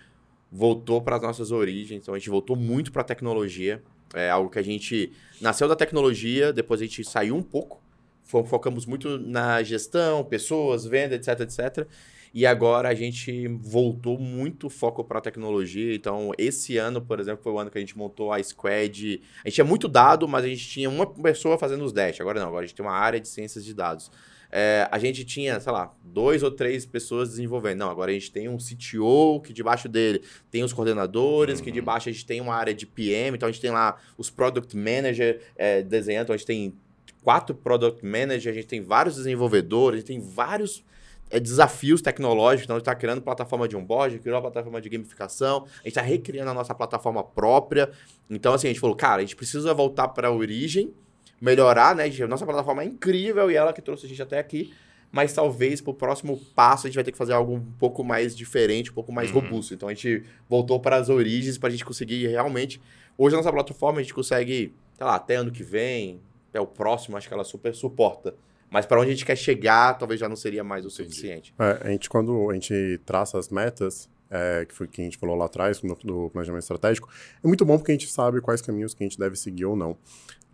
voltou 0.50 1.00
para 1.00 1.16
as 1.16 1.22
nossas 1.22 1.50
origens, 1.50 2.02
então 2.02 2.14
a 2.14 2.18
gente 2.18 2.28
voltou 2.28 2.54
muito 2.54 2.92
para 2.92 3.00
a 3.00 3.04
tecnologia, 3.04 3.82
é 4.14 4.28
algo 4.28 4.50
que 4.50 4.58
a 4.58 4.62
gente 4.62 5.10
nasceu 5.40 5.66
da 5.66 5.74
tecnologia, 5.74 6.52
depois 6.52 6.80
a 6.82 6.84
gente 6.84 7.02
saiu 7.02 7.34
um 7.34 7.42
pouco, 7.42 7.80
focamos 8.22 8.84
muito 8.84 9.18
na 9.18 9.62
gestão, 9.62 10.22
pessoas, 10.22 10.84
venda, 10.84 11.14
etc, 11.14 11.40
etc. 11.40 11.88
E 12.34 12.46
agora 12.46 12.88
a 12.88 12.94
gente 12.94 13.46
voltou 13.60 14.18
muito 14.18 14.70
foco 14.70 15.04
para 15.04 15.18
a 15.18 15.20
tecnologia. 15.20 15.94
Então, 15.94 16.32
esse 16.38 16.78
ano, 16.78 17.00
por 17.02 17.20
exemplo, 17.20 17.42
foi 17.42 17.52
o 17.52 17.58
ano 17.58 17.70
que 17.70 17.76
a 17.76 17.80
gente 17.80 17.96
montou 17.96 18.32
a 18.32 18.42
Squad. 18.42 19.20
A 19.44 19.48
gente 19.48 19.54
tinha 19.56 19.64
muito 19.64 19.86
dado, 19.86 20.26
mas 20.26 20.44
a 20.44 20.48
gente 20.48 20.66
tinha 20.66 20.88
uma 20.88 21.06
pessoa 21.06 21.58
fazendo 21.58 21.84
os 21.84 21.92
dash. 21.92 22.20
Agora 22.20 22.40
não, 22.40 22.48
agora 22.48 22.64
a 22.64 22.66
gente 22.66 22.76
tem 22.76 22.84
uma 22.84 22.94
área 22.94 23.20
de 23.20 23.28
ciências 23.28 23.62
de 23.64 23.74
dados. 23.74 24.10
É, 24.54 24.86
a 24.90 24.98
gente 24.98 25.24
tinha, 25.24 25.58
sei 25.60 25.72
lá, 25.72 25.94
dois 26.04 26.42
ou 26.42 26.50
três 26.50 26.86
pessoas 26.86 27.30
desenvolvendo. 27.30 27.78
Não, 27.78 27.90
agora 27.90 28.10
a 28.10 28.14
gente 28.14 28.30
tem 28.30 28.48
um 28.48 28.58
CTO 28.58 29.40
que 29.40 29.52
debaixo 29.52 29.88
dele 29.88 30.22
tem 30.50 30.62
os 30.62 30.72
coordenadores, 30.74 31.58
uhum. 31.58 31.64
que 31.64 31.72
debaixo 31.72 32.08
a 32.10 32.12
gente 32.12 32.24
tem 32.26 32.40
uma 32.40 32.54
área 32.54 32.74
de 32.74 32.86
PM, 32.86 33.34
então 33.34 33.48
a 33.48 33.52
gente 33.52 33.62
tem 33.62 33.70
lá 33.70 33.96
os 34.16 34.28
Product 34.28 34.76
Manager 34.76 35.40
é, 35.56 35.82
desenhando, 35.82 36.24
então 36.24 36.34
a 36.34 36.36
gente 36.36 36.46
tem 36.46 36.74
quatro 37.22 37.54
Product 37.54 38.04
Manager, 38.04 38.52
a 38.52 38.54
gente 38.54 38.66
tem 38.66 38.82
vários 38.82 39.16
desenvolvedores, 39.16 39.96
a 39.96 40.00
gente 40.00 40.08
tem 40.08 40.20
vários 40.20 40.84
é, 41.32 41.40
desafios 41.40 42.02
tecnológicos. 42.02 42.64
Então, 42.64 42.76
a 42.76 42.78
gente 42.78 42.82
está 42.82 42.94
criando 42.94 43.22
plataforma 43.22 43.66
de 43.66 43.74
onboard, 43.74 44.18
criou 44.18 44.36
a 44.36 44.40
plataforma 44.42 44.80
de 44.80 44.88
gamificação, 44.88 45.64
a 45.64 45.76
gente 45.78 45.88
está 45.88 46.02
recriando 46.02 46.50
a 46.50 46.54
nossa 46.54 46.74
plataforma 46.74 47.24
própria. 47.24 47.90
Então, 48.28 48.52
assim, 48.52 48.68
a 48.68 48.70
gente 48.70 48.80
falou, 48.80 48.94
cara, 48.94 49.16
a 49.16 49.20
gente 49.20 49.34
precisa 49.34 49.72
voltar 49.72 50.08
para 50.08 50.28
a 50.28 50.30
origem, 50.30 50.92
melhorar, 51.40 51.96
né? 51.96 52.04
A 52.04 52.26
nossa 52.28 52.44
plataforma 52.44 52.82
é 52.82 52.86
incrível 52.86 53.50
e 53.50 53.56
ela 53.56 53.72
que 53.72 53.80
trouxe 53.80 54.06
a 54.06 54.08
gente 54.08 54.22
até 54.22 54.38
aqui. 54.38 54.72
Mas 55.10 55.32
talvez 55.34 55.80
para 55.80 55.90
o 55.90 55.94
próximo 55.94 56.40
passo 56.54 56.86
a 56.86 56.88
gente 56.88 56.94
vai 56.94 57.04
ter 57.04 57.12
que 57.12 57.18
fazer 57.18 57.34
algo 57.34 57.54
um 57.54 57.60
pouco 57.78 58.02
mais 58.02 58.34
diferente, 58.34 58.90
um 58.90 58.94
pouco 58.94 59.12
mais 59.12 59.30
uhum. 59.30 59.40
robusto. 59.40 59.74
Então 59.74 59.88
a 59.88 59.92
gente 59.92 60.24
voltou 60.48 60.80
para 60.80 60.96
as 60.96 61.10
origens 61.10 61.58
para 61.58 61.68
a 61.68 61.70
gente 61.70 61.84
conseguir 61.84 62.26
realmente. 62.28 62.80
Hoje 63.18 63.34
a 63.34 63.38
nossa 63.38 63.52
plataforma 63.52 63.98
a 63.98 64.02
gente 64.02 64.14
consegue, 64.14 64.74
sei 64.96 65.06
lá, 65.06 65.16
até 65.16 65.36
ano 65.36 65.50
que 65.50 65.62
vem, 65.62 66.18
até 66.48 66.58
o 66.58 66.66
próximo, 66.66 67.16
acho 67.16 67.28
que 67.28 67.34
ela 67.34 67.44
super 67.44 67.74
suporta. 67.74 68.34
Mas 68.72 68.86
para 68.86 68.98
onde 68.98 69.10
a 69.10 69.12
gente 69.12 69.26
quer 69.26 69.36
chegar, 69.36 69.98
talvez 69.98 70.18
já 70.18 70.28
não 70.28 70.36
seria 70.36 70.64
mais 70.64 70.86
o 70.86 70.90
suficiente. 70.90 71.54
É, 71.58 71.78
a 71.82 71.90
gente, 71.90 72.08
quando 72.08 72.50
a 72.50 72.54
gente 72.54 72.98
traça 73.04 73.38
as 73.38 73.50
metas, 73.50 74.08
é, 74.30 74.64
que 74.64 74.74
foi 74.74 74.88
que 74.88 75.02
a 75.02 75.04
gente 75.04 75.18
falou 75.18 75.36
lá 75.36 75.44
atrás, 75.44 75.82
no, 75.82 75.94
do 75.96 76.30
planejamento 76.30 76.62
estratégico, 76.62 77.06
é 77.44 77.46
muito 77.46 77.66
bom 77.66 77.76
porque 77.76 77.92
a 77.92 77.94
gente 77.94 78.08
sabe 78.08 78.40
quais 78.40 78.62
caminhos 78.62 78.94
que 78.94 79.04
a 79.04 79.06
gente 79.06 79.18
deve 79.18 79.36
seguir 79.36 79.66
ou 79.66 79.76
não. 79.76 79.94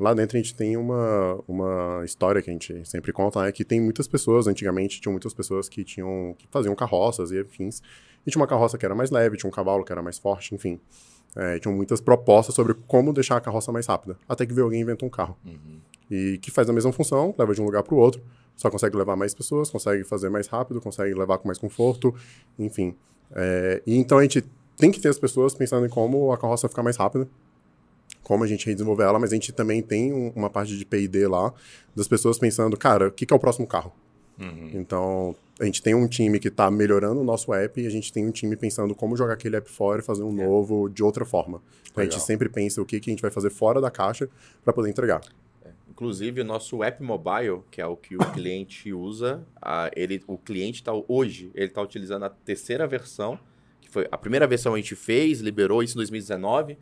Lá 0.01 0.15
dentro 0.15 0.37
a 0.37 0.41
gente 0.41 0.53
tem 0.53 0.77
uma, 0.77 1.41
uma 1.47 2.03
história 2.05 2.43
que 2.43 2.51
a 2.51 2.53
gente 2.53 2.85
sempre 2.89 3.13
conta, 3.13 3.41
né? 3.43 3.53
Que 3.53 3.65
tem 3.65 3.81
muitas 3.81 4.09
pessoas, 4.09 4.49
antigamente 4.49 5.01
tinham 5.01 5.13
muitas 5.13 5.33
pessoas 5.33 5.69
que 5.69 5.85
tinham 5.85 6.35
que 6.37 6.49
faziam 6.51 6.75
carroças 6.75 7.31
e 7.31 7.39
afins. 7.39 7.83
E 8.27 8.31
tinha 8.31 8.41
uma 8.41 8.49
carroça 8.49 8.77
que 8.77 8.85
era 8.85 8.97
mais 8.97 9.11
leve, 9.11 9.37
tinha 9.37 9.49
um 9.49 9.53
cavalo 9.53 9.85
que 9.85 9.93
era 9.93 10.03
mais 10.03 10.19
forte, 10.19 10.55
enfim. 10.57 10.81
É, 11.37 11.59
tinham 11.61 11.75
muitas 11.75 12.01
propostas 12.01 12.55
sobre 12.55 12.75
como 12.75 13.13
deixar 13.13 13.37
a 13.37 13.41
carroça 13.41 13.71
mais 13.71 13.87
rápida. 13.87 14.17
Até 14.29 14.45
que 14.45 14.53
veio 14.53 14.65
alguém 14.65 14.81
e 14.81 14.83
inventou 14.83 15.07
um 15.07 15.11
carro. 15.11 15.37
Uhum. 15.45 15.81
E 16.11 16.39
que 16.39 16.51
faz 16.51 16.69
a 16.69 16.73
mesma 16.73 16.93
função, 16.93 17.35
leva 17.39 17.55
de 17.55 17.61
um 17.61 17.65
lugar 17.65 17.83
para 17.83 17.95
o 17.95 17.99
outro, 17.99 18.23
só 18.57 18.71
consegue 18.71 18.97
levar 18.97 19.17
mais 19.17 19.35
pessoas, 19.35 19.71
consegue 19.71 20.05
fazer 20.05 20.29
mais 20.29 20.47
rápido, 20.47 20.81
consegue 20.81 21.15
levar 21.15 21.39
com 21.39 21.47
mais 21.47 21.59
conforto, 21.59 22.15
enfim. 22.59 22.95
É, 23.33 23.83
e 23.87 23.97
então 23.97 24.19
a 24.19 24.23
gente 24.23 24.45
tem 24.77 24.91
que 24.91 25.01
ter 25.01 25.09
as 25.09 25.19
pessoas 25.19 25.55
pensando 25.55 25.87
em 25.87 25.89
como 25.89 26.33
a 26.33 26.39
carroça 26.39 26.69
ficar 26.69 26.83
mais 26.83 26.97
rápida, 26.97 27.29
como 28.23 28.45
a 28.45 28.47
gente 28.47 28.67
redesenvolver 28.67 29.07
ela, 29.07 29.19
mas 29.19 29.33
a 29.33 29.35
gente 29.35 29.53
também 29.53 29.83
tem 29.83 30.13
um, 30.13 30.33
uma 30.35 30.51
parte 30.51 30.77
de 30.77 30.85
P&D 30.85 31.27
lá, 31.27 31.53
das 31.95 32.09
pessoas 32.09 32.39
pensando, 32.39 32.77
cara, 32.77 33.09
o 33.09 33.13
que, 33.13 33.25
que 33.27 33.33
é 33.33 33.37
o 33.37 33.41
próximo 33.41 33.67
carro? 33.67 33.93
Uhum. 34.41 34.71
Então, 34.75 35.37
a 35.59 35.65
gente 35.65 35.83
tem 35.83 35.95
um 35.95 36.07
time 36.07 36.39
que 36.39 36.49
está 36.49 36.71
melhorando 36.71 37.21
o 37.21 37.25
nosso 37.25 37.53
app 37.53 37.81
e 37.81 37.87
a 37.87 37.91
gente 37.91 38.13
tem 38.13 38.27
um 38.27 38.31
time 38.31 38.55
pensando 38.57 38.95
como 38.95 39.17
jogar 39.17 39.35
aquele 39.35 39.57
app 39.57 39.69
fora 39.69 40.01
e 40.01 40.05
fazer 40.05 40.23
um 40.23 40.41
é. 40.41 40.47
novo 40.47 40.89
de 40.89 41.03
outra 41.03 41.25
forma. 41.25 41.61
Então, 41.91 42.03
a 42.03 42.05
gente 42.05 42.21
sempre 42.21 42.49
pensa 42.49 42.81
o 42.81 42.87
que, 42.87 43.01
que 43.01 43.11
a 43.11 43.13
gente 43.13 43.23
vai 43.23 43.31
fazer 43.31 43.51
fora 43.51 43.81
da 43.81 43.91
caixa 43.91 44.29
para 44.65 44.73
poder 44.73 44.91
entregar. 44.91 45.21
Inclusive, 45.99 46.43
o 46.43 46.45
nosso 46.45 46.85
app 46.85 47.03
mobile, 47.03 47.63
que 47.73 47.81
é 47.81 47.87
o 47.87 47.97
que 47.97 48.15
o 48.15 48.21
cliente 48.31 48.93
usa, 48.93 49.45
a, 49.61 49.91
ele, 49.97 50.23
o 50.29 50.39
cliente 50.39 50.81
está 50.81 50.93
hoje, 51.09 51.51
ele 51.57 51.67
está 51.67 51.83
utilizando 51.83 52.25
a 52.25 52.31
terceira 52.31 52.87
versão, 52.87 53.37
que 53.81 53.91
foi 53.91 54.07
a 54.09 54.17
primeira 54.17 54.47
versão 54.47 54.75
a 54.75 54.77
gente 54.77 54.95
fez, 54.95 55.41
liberou 55.41 55.83
isso 55.83 55.95
em 55.95 55.97
2019. 55.97 56.79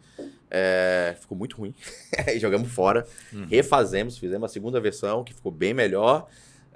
É, 0.51 1.17
ficou 1.19 1.37
muito 1.37 1.57
ruim. 1.57 1.75
jogamos 2.39 2.71
fora. 2.71 3.07
Uhum. 3.33 3.47
Refazemos, 3.47 4.19
fizemos 4.19 4.51
a 4.51 4.53
segunda 4.53 4.79
versão, 4.83 5.25
que 5.25 5.33
ficou 5.33 5.51
bem 5.51 5.73
melhor. 5.73 6.29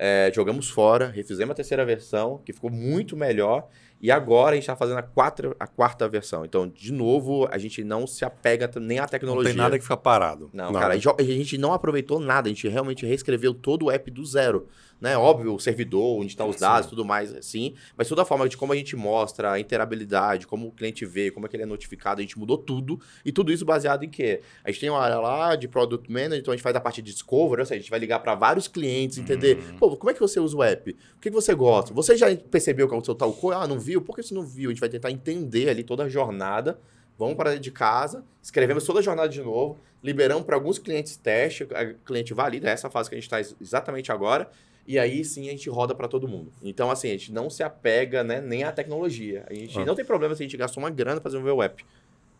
É, 0.02 0.32
jogamos 0.34 0.70
fora, 0.70 1.10
refizemos 1.10 1.52
a 1.52 1.54
terceira 1.54 1.84
versão, 1.84 2.40
que 2.42 2.54
ficou 2.54 2.70
muito 2.70 3.14
melhor. 3.14 3.68
E 4.00 4.10
agora 4.10 4.52
a 4.52 4.54
gente 4.54 4.62
está 4.62 4.74
fazendo 4.74 4.96
a, 4.96 5.02
quatro, 5.02 5.54
a 5.60 5.66
quarta 5.66 6.08
versão. 6.08 6.42
Então, 6.42 6.66
de 6.66 6.90
novo, 6.90 7.46
a 7.50 7.58
gente 7.58 7.84
não 7.84 8.06
se 8.06 8.24
apega 8.24 8.70
nem 8.80 8.98
à 8.98 9.06
tecnologia. 9.06 9.50
Não 9.50 9.54
tem 9.54 9.62
nada 9.62 9.76
que 9.76 9.82
fica 9.82 9.98
parado. 9.98 10.48
Não, 10.54 10.72
não. 10.72 10.80
cara, 10.80 10.94
a 10.94 10.96
gente, 10.96 11.06
a 11.06 11.22
gente 11.22 11.58
não 11.58 11.74
aproveitou 11.74 12.18
nada. 12.18 12.48
A 12.48 12.50
gente 12.50 12.66
realmente 12.66 13.04
reescreveu 13.04 13.52
todo 13.52 13.84
o 13.84 13.90
app 13.90 14.10
do 14.10 14.24
zero 14.24 14.68
né? 15.00 15.16
Óbvio, 15.16 15.54
o 15.54 15.58
servidor, 15.58 16.18
onde 16.18 16.28
estão 16.28 16.48
os 16.48 16.56
dados, 16.56 16.84
sim. 16.84 16.90
tudo 16.90 17.04
mais, 17.04 17.34
assim. 17.34 17.74
Mas 17.96 18.08
toda 18.08 18.22
a 18.22 18.24
forma 18.24 18.48
de 18.48 18.56
como 18.56 18.72
a 18.72 18.76
gente 18.76 18.94
mostra 18.94 19.52
a 19.52 19.60
interabilidade, 19.60 20.46
como 20.46 20.68
o 20.68 20.72
cliente 20.72 21.06
vê, 21.06 21.30
como 21.30 21.46
é 21.46 21.48
que 21.48 21.56
ele 21.56 21.62
é 21.62 21.66
notificado, 21.66 22.20
a 22.20 22.22
gente 22.22 22.38
mudou 22.38 22.58
tudo. 22.58 23.00
E 23.24 23.32
tudo 23.32 23.52
isso 23.52 23.64
baseado 23.64 24.04
em 24.04 24.10
quê? 24.10 24.42
A 24.62 24.70
gente 24.70 24.80
tem 24.80 24.90
uma 24.90 25.00
área 25.00 25.18
lá 25.18 25.56
de 25.56 25.66
Product 25.66 26.10
Manager, 26.10 26.38
então 26.38 26.52
a 26.52 26.56
gente 26.56 26.62
faz 26.62 26.76
a 26.76 26.80
parte 26.80 27.00
de 27.00 27.12
Discovery, 27.12 27.60
ou 27.60 27.66
seja, 27.66 27.78
a 27.78 27.80
gente 27.80 27.90
vai 27.90 27.98
ligar 27.98 28.18
para 28.18 28.34
vários 28.34 28.68
clientes, 28.68 29.18
entender, 29.18 29.56
uhum. 29.56 29.76
pô, 29.78 29.96
como 29.96 30.10
é 30.10 30.14
que 30.14 30.20
você 30.20 30.38
usa 30.38 30.56
o 30.56 30.62
app? 30.62 30.90
O 31.16 31.20
que 31.20 31.30
você 31.30 31.54
gosta? 31.54 31.94
Você 31.94 32.16
já 32.16 32.34
percebeu 32.36 32.88
que 32.88 32.94
é 32.94 32.98
o 32.98 33.04
seu 33.04 33.14
tal 33.14 33.32
coisa? 33.32 33.60
Ah, 33.60 33.66
não 33.66 33.78
viu? 33.78 34.02
Por 34.02 34.14
que 34.14 34.22
você 34.22 34.34
não 34.34 34.44
viu? 34.44 34.70
A 34.70 34.72
gente 34.72 34.80
vai 34.80 34.88
tentar 34.88 35.10
entender 35.10 35.68
ali 35.68 35.82
toda 35.82 36.04
a 36.04 36.08
jornada 36.08 36.78
vamos 37.20 37.36
para 37.36 37.50
dentro 37.50 37.64
de 37.64 37.70
casa, 37.70 38.24
escrevemos 38.42 38.82
toda 38.86 39.00
a 39.00 39.02
jornada 39.02 39.28
de 39.28 39.42
novo, 39.42 39.78
liberamos 40.02 40.44
para 40.44 40.56
alguns 40.56 40.78
clientes 40.78 41.18
teste, 41.18 41.64
o 41.64 41.68
cliente 42.02 42.32
valida, 42.32 42.70
essa 42.70 42.88
fase 42.88 43.10
que 43.10 43.14
a 43.14 43.20
gente 43.20 43.30
está 43.30 43.38
exatamente 43.60 44.10
agora, 44.10 44.50
e 44.86 44.98
aí 44.98 45.24
sim 45.24 45.48
a 45.48 45.52
gente 45.52 45.68
roda 45.70 45.94
para 45.94 46.08
todo 46.08 46.26
mundo. 46.26 46.52
Então, 46.62 46.90
assim, 46.90 47.08
a 47.08 47.12
gente 47.12 47.32
não 47.32 47.48
se 47.48 47.62
apega 47.62 48.24
né, 48.24 48.40
nem 48.40 48.64
à 48.64 48.72
tecnologia. 48.72 49.44
A 49.48 49.54
gente 49.54 49.78
ah. 49.78 49.84
não 49.84 49.94
tem 49.94 50.04
problema 50.04 50.34
se 50.34 50.42
a 50.42 50.46
gente 50.46 50.56
gastou 50.56 50.82
uma 50.82 50.90
grana 50.90 51.20
para 51.20 51.30
desenvolver 51.30 51.52
o 51.52 51.62
app. 51.62 51.84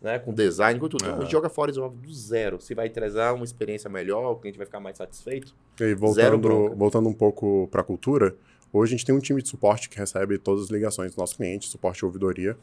Né, 0.01 0.17
com 0.17 0.33
design, 0.33 0.79
com 0.79 0.89
tudo. 0.89 1.05
Uhum. 1.05 1.17
A 1.17 1.21
gente 1.21 1.31
joga 1.31 1.47
fora 1.47 1.71
do 1.71 2.11
zero. 2.11 2.59
Se 2.59 2.73
vai 2.73 2.89
trazer 2.89 3.21
uma 3.33 3.45
experiência 3.45 3.87
melhor, 3.87 4.31
o 4.31 4.35
cliente 4.35 4.57
vai 4.57 4.65
ficar 4.65 4.79
mais 4.79 4.97
satisfeito. 4.97 5.55
E 5.79 5.93
voltando, 5.93 6.75
voltando 6.75 7.07
um 7.07 7.13
pouco 7.13 7.67
para 7.69 7.81
a 7.81 7.83
cultura, 7.83 8.35
Hoje 8.73 8.93
a 8.93 8.97
gente 8.97 9.05
tem 9.05 9.13
um 9.13 9.19
time 9.19 9.41
de 9.41 9.49
suporte 9.49 9.89
que 9.89 9.97
recebe 9.97 10.37
todas 10.37 10.65
as 10.65 10.69
ligações 10.69 11.13
do 11.13 11.19
nosso 11.19 11.35
cliente, 11.35 11.67
suporte 11.67 11.99
e 11.99 12.05
ouvidoria. 12.05 12.57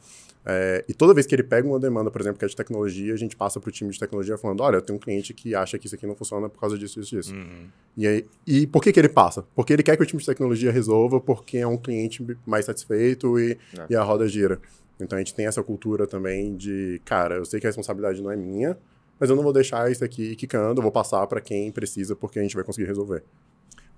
É, 0.45 0.83
e 0.87 0.93
toda 0.93 1.13
vez 1.13 1.27
que 1.27 1.35
ele 1.35 1.43
pega 1.43 1.67
uma 1.67 1.79
demanda, 1.79 2.09
por 2.09 2.19
exemplo, 2.19 2.39
que 2.39 2.45
é 2.45 2.47
de 2.47 2.55
tecnologia, 2.55 3.13
a 3.13 3.17
gente 3.17 3.35
passa 3.35 3.59
para 3.59 3.69
o 3.69 3.71
time 3.71 3.91
de 3.91 3.99
tecnologia 3.99 4.37
falando: 4.37 4.61
olha, 4.61 4.77
eu 4.77 4.81
tenho 4.81 4.97
um 4.97 4.99
cliente 4.99 5.33
que 5.33 5.53
acha 5.53 5.77
que 5.77 5.85
isso 5.85 5.95
aqui 5.95 6.07
não 6.07 6.15
funciona 6.15 6.49
por 6.49 6.59
causa 6.59 6.77
disso, 6.77 6.99
isso, 6.99 7.15
disso. 7.15 7.35
Uhum. 7.35 7.67
E, 7.95 8.07
aí, 8.07 8.25
e 8.47 8.65
por 8.65 8.81
que, 8.81 8.91
que 8.91 8.99
ele 8.99 9.09
passa? 9.09 9.45
Porque 9.53 9.71
ele 9.71 9.83
quer 9.83 9.95
que 9.95 10.01
o 10.01 10.05
time 10.05 10.19
de 10.19 10.25
tecnologia 10.25 10.71
resolva, 10.71 11.19
porque 11.19 11.57
é 11.57 11.67
um 11.67 11.77
cliente 11.77 12.25
mais 12.45 12.65
satisfeito 12.65 13.39
e, 13.39 13.51
é. 13.77 13.85
e 13.91 13.95
a 13.95 14.01
roda 14.01 14.27
gira. 14.27 14.59
Então 14.99 15.15
a 15.15 15.19
gente 15.19 15.33
tem 15.33 15.45
essa 15.45 15.63
cultura 15.63 16.07
também 16.07 16.55
de, 16.55 17.01
cara, 17.05 17.35
eu 17.35 17.45
sei 17.45 17.59
que 17.59 17.67
a 17.67 17.69
responsabilidade 17.69 18.21
não 18.21 18.31
é 18.31 18.35
minha, 18.35 18.77
mas 19.19 19.29
eu 19.29 19.35
não 19.35 19.43
vou 19.43 19.53
deixar 19.53 19.89
isso 19.91 20.03
aqui 20.03 20.35
quicando, 20.35 20.79
eu 20.79 20.83
vou 20.83 20.91
passar 20.91 21.25
para 21.27 21.39
quem 21.39 21.71
precisa, 21.71 22.15
porque 22.15 22.39
a 22.39 22.41
gente 22.41 22.55
vai 22.55 22.63
conseguir 22.63 22.87
resolver. 22.87 23.23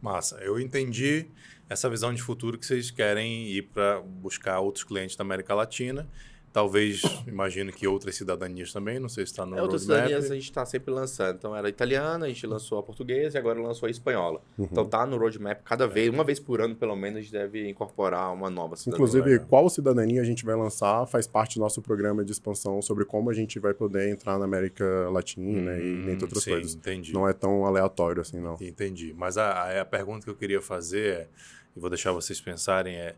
Massa, 0.02 0.38
eu 0.42 0.60
entendi 0.60 1.28
essa 1.72 1.90
visão 1.90 2.14
de 2.14 2.22
futuro 2.22 2.58
que 2.58 2.66
vocês 2.66 2.92
querem 2.92 3.48
ir 3.48 3.62
para 3.62 4.02
buscar 4.02 4.60
outros 4.60 4.84
clientes 4.84 5.16
da 5.16 5.24
América 5.24 5.56
Latina 5.56 6.06
Talvez, 6.54 7.02
imagino 7.28 7.72
que 7.72 7.88
outras 7.88 8.16
cidadanias 8.16 8.74
também, 8.74 9.00
não 9.00 9.08
sei 9.08 9.26
se 9.26 9.32
está 9.32 9.46
no 9.46 9.58
é, 9.58 9.62
Outras 9.62 9.84
cidadanias 9.84 10.30
a 10.30 10.36
gente 10.36 10.44
está 10.44 10.66
sempre 10.66 10.92
lançando. 10.92 11.38
Então, 11.38 11.56
era 11.56 11.70
italiana, 11.70 12.26
a 12.26 12.28
gente 12.28 12.46
lançou 12.46 12.78
a 12.78 12.84
portuguesa 12.84 13.38
e 13.38 13.40
agora 13.40 13.62
lançou 13.62 13.88
a 13.88 13.90
espanhola. 13.90 14.42
Uhum. 14.58 14.68
Então, 14.70 14.86
tá 14.86 15.06
no 15.06 15.18
roadmap 15.18 15.62
cada 15.64 15.88
vez, 15.88 16.10
uma 16.10 16.26
vez 16.26 16.40
por 16.40 16.62
ano, 16.62 16.76
pelo 16.76 16.96
menos, 16.96 17.20
a 17.20 17.22
gente 17.22 17.32
deve 17.32 17.70
incorporar 17.70 18.34
uma 18.34 18.50
nova 18.50 18.76
cidadania. 18.76 19.08
Inclusive, 19.08 19.40
qual 19.48 19.70
cidadania 19.70 20.22
a 20.22 20.26
gente 20.26 20.44
vai 20.44 20.56
lançar 20.56 21.06
faz 21.06 21.26
parte 21.26 21.56
do 21.56 21.62
nosso 21.62 21.82
programa 21.82 22.24
de 22.24 22.34
expansão 22.34 22.82
sobre 22.82 23.06
como 23.06 23.30
a 23.30 23.34
gente 23.34 23.58
vai 23.58 23.74
poder 23.74 24.10
entrar 24.10 24.38
na 24.38 24.44
América 24.44 25.10
Latina 25.10 25.72
hum, 25.72 26.08
e 26.08 26.12
entre 26.12 26.26
outras 26.26 26.44
sim, 26.44 26.52
coisas. 26.52 26.76
entendi. 26.76 27.14
Não 27.14 27.28
é 27.28 27.34
tão 27.34 27.66
aleatório 27.66 28.22
assim, 28.22 28.42
não. 28.42 28.58
Entendi. 28.60 29.14
Mas 29.18 29.38
a, 29.38 29.80
a 29.80 29.86
pergunta 29.86 30.26
que 30.26 30.30
eu 30.30 30.36
queria 30.36 30.62
fazer 30.62 31.14
é, 31.14 31.28
e 31.76 31.80
vou 31.80 31.90
deixar 31.90 32.12
vocês 32.12 32.40
pensarem, 32.40 32.96
é 32.96 33.16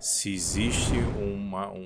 se 0.00 0.32
existe 0.32 0.94
uma, 1.18 1.70
um, 1.70 1.84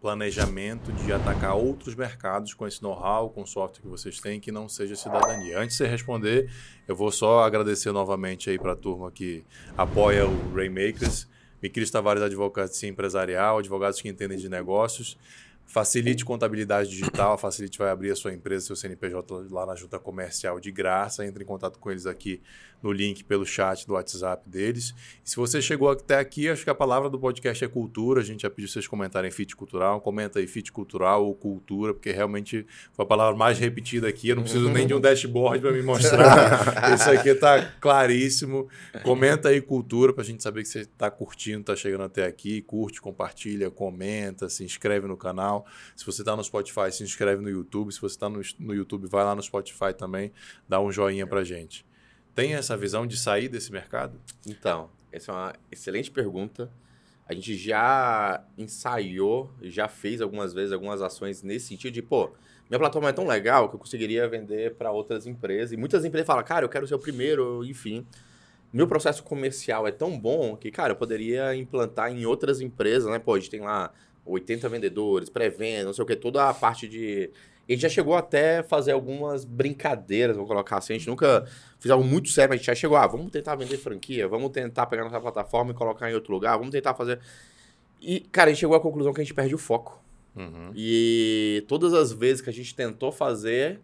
planejamento 0.00 0.92
de 0.92 1.12
atacar 1.12 1.56
outros 1.56 1.96
mercados 1.96 2.54
com 2.54 2.64
esse 2.64 2.80
know-how, 2.80 3.28
com 3.28 3.42
o 3.42 3.46
software 3.46 3.82
que 3.82 3.88
vocês 3.88 4.20
têm, 4.20 4.38
que 4.38 4.52
não 4.52 4.68
seja 4.68 4.94
cidadania. 4.94 5.58
Antes 5.58 5.76
de 5.76 5.78
você 5.78 5.86
responder, 5.88 6.48
eu 6.86 6.94
vou 6.94 7.10
só 7.10 7.42
agradecer 7.42 7.90
novamente 7.90 8.48
aí 8.48 8.56
para 8.56 8.72
a 8.72 8.76
turma 8.76 9.10
que 9.10 9.44
apoia 9.76 10.24
o 10.24 10.54
Rainmakers, 10.54 11.26
Miquilis 11.60 11.90
Tavares 11.90 12.22
Advocacia 12.22 12.88
Empresarial, 12.88 13.58
advogados 13.58 14.00
que 14.00 14.08
entendem 14.08 14.38
de 14.38 14.48
negócios. 14.48 15.18
Facilite 15.66 16.24
contabilidade 16.24 16.88
digital, 16.88 17.32
a 17.32 17.38
Facilite 17.38 17.78
vai 17.78 17.90
abrir 17.90 18.10
a 18.10 18.16
sua 18.16 18.32
empresa, 18.32 18.66
seu 18.66 18.76
CNPJ 18.76 19.46
lá 19.50 19.66
na 19.66 19.74
junta 19.74 19.98
comercial 19.98 20.60
de 20.60 20.70
graça. 20.70 21.26
Entre 21.26 21.42
em 21.42 21.46
contato 21.46 21.78
com 21.78 21.90
eles 21.90 22.06
aqui 22.06 22.40
no 22.82 22.92
link 22.92 23.24
pelo 23.24 23.44
chat 23.44 23.86
do 23.86 23.94
WhatsApp 23.94 24.48
deles. 24.48 24.94
E 25.24 25.30
se 25.30 25.36
você 25.36 25.60
chegou 25.60 25.90
até 25.90 26.18
aqui, 26.18 26.48
acho 26.48 26.64
que 26.64 26.70
a 26.70 26.74
palavra 26.74 27.08
do 27.08 27.18
podcast 27.18 27.64
é 27.64 27.68
cultura. 27.68 28.20
A 28.20 28.24
gente 28.24 28.42
já 28.42 28.50
pediu 28.50 28.68
vocês 28.68 28.86
comentarem 28.86 29.30
fit 29.30 29.56
cultural. 29.56 30.00
Comenta 30.00 30.38
aí 30.38 30.46
fit 30.46 30.70
cultural 30.70 31.24
ou 31.24 31.34
cultura, 31.34 31.94
porque 31.94 32.12
realmente 32.12 32.66
foi 32.92 33.04
a 33.04 33.08
palavra 33.08 33.36
mais 33.36 33.58
repetida 33.58 34.08
aqui. 34.08 34.28
Eu 34.28 34.36
não 34.36 34.42
preciso 34.42 34.68
nem 34.70 34.86
de 34.86 34.94
um 34.94 35.00
dashboard 35.00 35.60
para 35.60 35.72
me 35.72 35.82
mostrar. 35.82 36.94
Isso 36.94 37.10
aqui 37.10 37.30
está 37.30 37.62
claríssimo. 37.80 38.68
Comenta 39.02 39.48
aí 39.48 39.60
cultura 39.60 40.12
para 40.12 40.22
a 40.22 40.26
gente 40.26 40.42
saber 40.42 40.62
que 40.62 40.68
você 40.68 40.80
está 40.80 41.10
curtindo, 41.10 41.60
está 41.60 41.76
chegando 41.76 42.04
até 42.04 42.24
aqui. 42.24 42.62
Curte, 42.62 43.00
compartilha, 43.00 43.70
comenta, 43.70 44.48
se 44.48 44.64
inscreve 44.64 45.06
no 45.06 45.16
canal. 45.16 45.55
Se 45.94 46.04
você 46.04 46.22
está 46.22 46.34
no 46.36 46.42
Spotify, 46.42 46.90
se 46.90 47.02
inscreve 47.02 47.42
no 47.42 47.48
YouTube. 47.48 47.92
Se 47.92 48.00
você 48.00 48.14
está 48.14 48.28
no, 48.28 48.40
no 48.58 48.74
YouTube, 48.74 49.06
vai 49.06 49.24
lá 49.24 49.34
no 49.34 49.42
Spotify 49.42 49.94
também, 49.96 50.32
dá 50.68 50.80
um 50.80 50.90
joinha 50.90 51.26
para 51.26 51.44
gente. 51.44 51.86
Tem 52.34 52.54
essa 52.54 52.76
visão 52.76 53.06
de 53.06 53.16
sair 53.16 53.48
desse 53.48 53.72
mercado? 53.72 54.20
Então, 54.46 54.90
essa 55.10 55.32
é 55.32 55.34
uma 55.34 55.54
excelente 55.70 56.10
pergunta. 56.10 56.70
A 57.28 57.34
gente 57.34 57.56
já 57.56 58.44
ensaiou, 58.56 59.50
já 59.62 59.88
fez 59.88 60.20
algumas 60.20 60.52
vezes 60.52 60.72
algumas 60.72 61.02
ações 61.02 61.42
nesse 61.42 61.68
sentido 61.68 61.94
de, 61.94 62.02
pô, 62.02 62.32
minha 62.68 62.78
plataforma 62.78 63.08
é 63.08 63.12
tão 63.12 63.26
legal 63.26 63.68
que 63.68 63.76
eu 63.76 63.78
conseguiria 63.78 64.28
vender 64.28 64.74
para 64.74 64.90
outras 64.90 65.26
empresas. 65.26 65.72
E 65.72 65.76
muitas 65.76 66.04
empresas 66.04 66.26
falam, 66.26 66.44
cara, 66.44 66.64
eu 66.64 66.68
quero 66.68 66.86
ser 66.86 66.94
o 66.94 66.98
primeiro, 66.98 67.64
enfim. 67.64 68.06
Meu 68.72 68.86
processo 68.86 69.22
comercial 69.22 69.86
é 69.86 69.92
tão 69.92 70.18
bom 70.18 70.56
que, 70.56 70.70
cara, 70.70 70.92
eu 70.92 70.96
poderia 70.96 71.54
implantar 71.54 72.12
em 72.12 72.26
outras 72.26 72.60
empresas, 72.60 73.10
né? 73.10 73.18
Pô, 73.18 73.34
a 73.34 73.38
gente 73.38 73.50
tem 73.50 73.60
lá 73.60 73.92
80 74.26 74.68
vendedores, 74.68 75.30
pré-venda, 75.30 75.84
não 75.84 75.92
sei 75.92 76.02
o 76.02 76.06
que, 76.06 76.16
toda 76.16 76.48
a 76.48 76.54
parte 76.54 76.88
de. 76.88 77.30
A 77.68 77.72
gente 77.72 77.80
já 77.80 77.88
chegou 77.88 78.14
até 78.14 78.62
fazer 78.62 78.92
algumas 78.92 79.44
brincadeiras, 79.44 80.36
vou 80.36 80.46
colocar 80.46 80.76
assim. 80.78 80.94
A 80.94 80.98
gente 80.98 81.08
nunca 81.08 81.44
fez 81.80 81.90
algo 81.90 82.04
muito 82.04 82.28
sério, 82.28 82.50
mas 82.50 82.56
a 82.56 82.58
gente 82.58 82.66
já 82.66 82.74
chegou, 82.74 82.96
ah, 82.96 83.06
vamos 83.06 83.30
tentar 83.32 83.56
vender 83.56 83.76
franquia, 83.76 84.28
vamos 84.28 84.50
tentar 84.50 84.86
pegar 84.86 85.04
nossa 85.04 85.20
plataforma 85.20 85.72
e 85.72 85.74
colocar 85.74 86.10
em 86.10 86.14
outro 86.14 86.32
lugar, 86.32 86.56
vamos 86.56 86.70
tentar 86.70 86.94
fazer. 86.94 87.18
E, 88.00 88.20
cara, 88.20 88.50
a 88.50 88.52
gente 88.52 88.60
chegou 88.60 88.76
à 88.76 88.80
conclusão 88.80 89.12
que 89.12 89.20
a 89.20 89.24
gente 89.24 89.34
perde 89.34 89.54
o 89.54 89.58
foco. 89.58 90.00
Uhum. 90.36 90.70
E 90.76 91.64
todas 91.66 91.94
as 91.94 92.12
vezes 92.12 92.40
que 92.40 92.50
a 92.50 92.52
gente 92.52 92.74
tentou 92.74 93.10
fazer, 93.10 93.80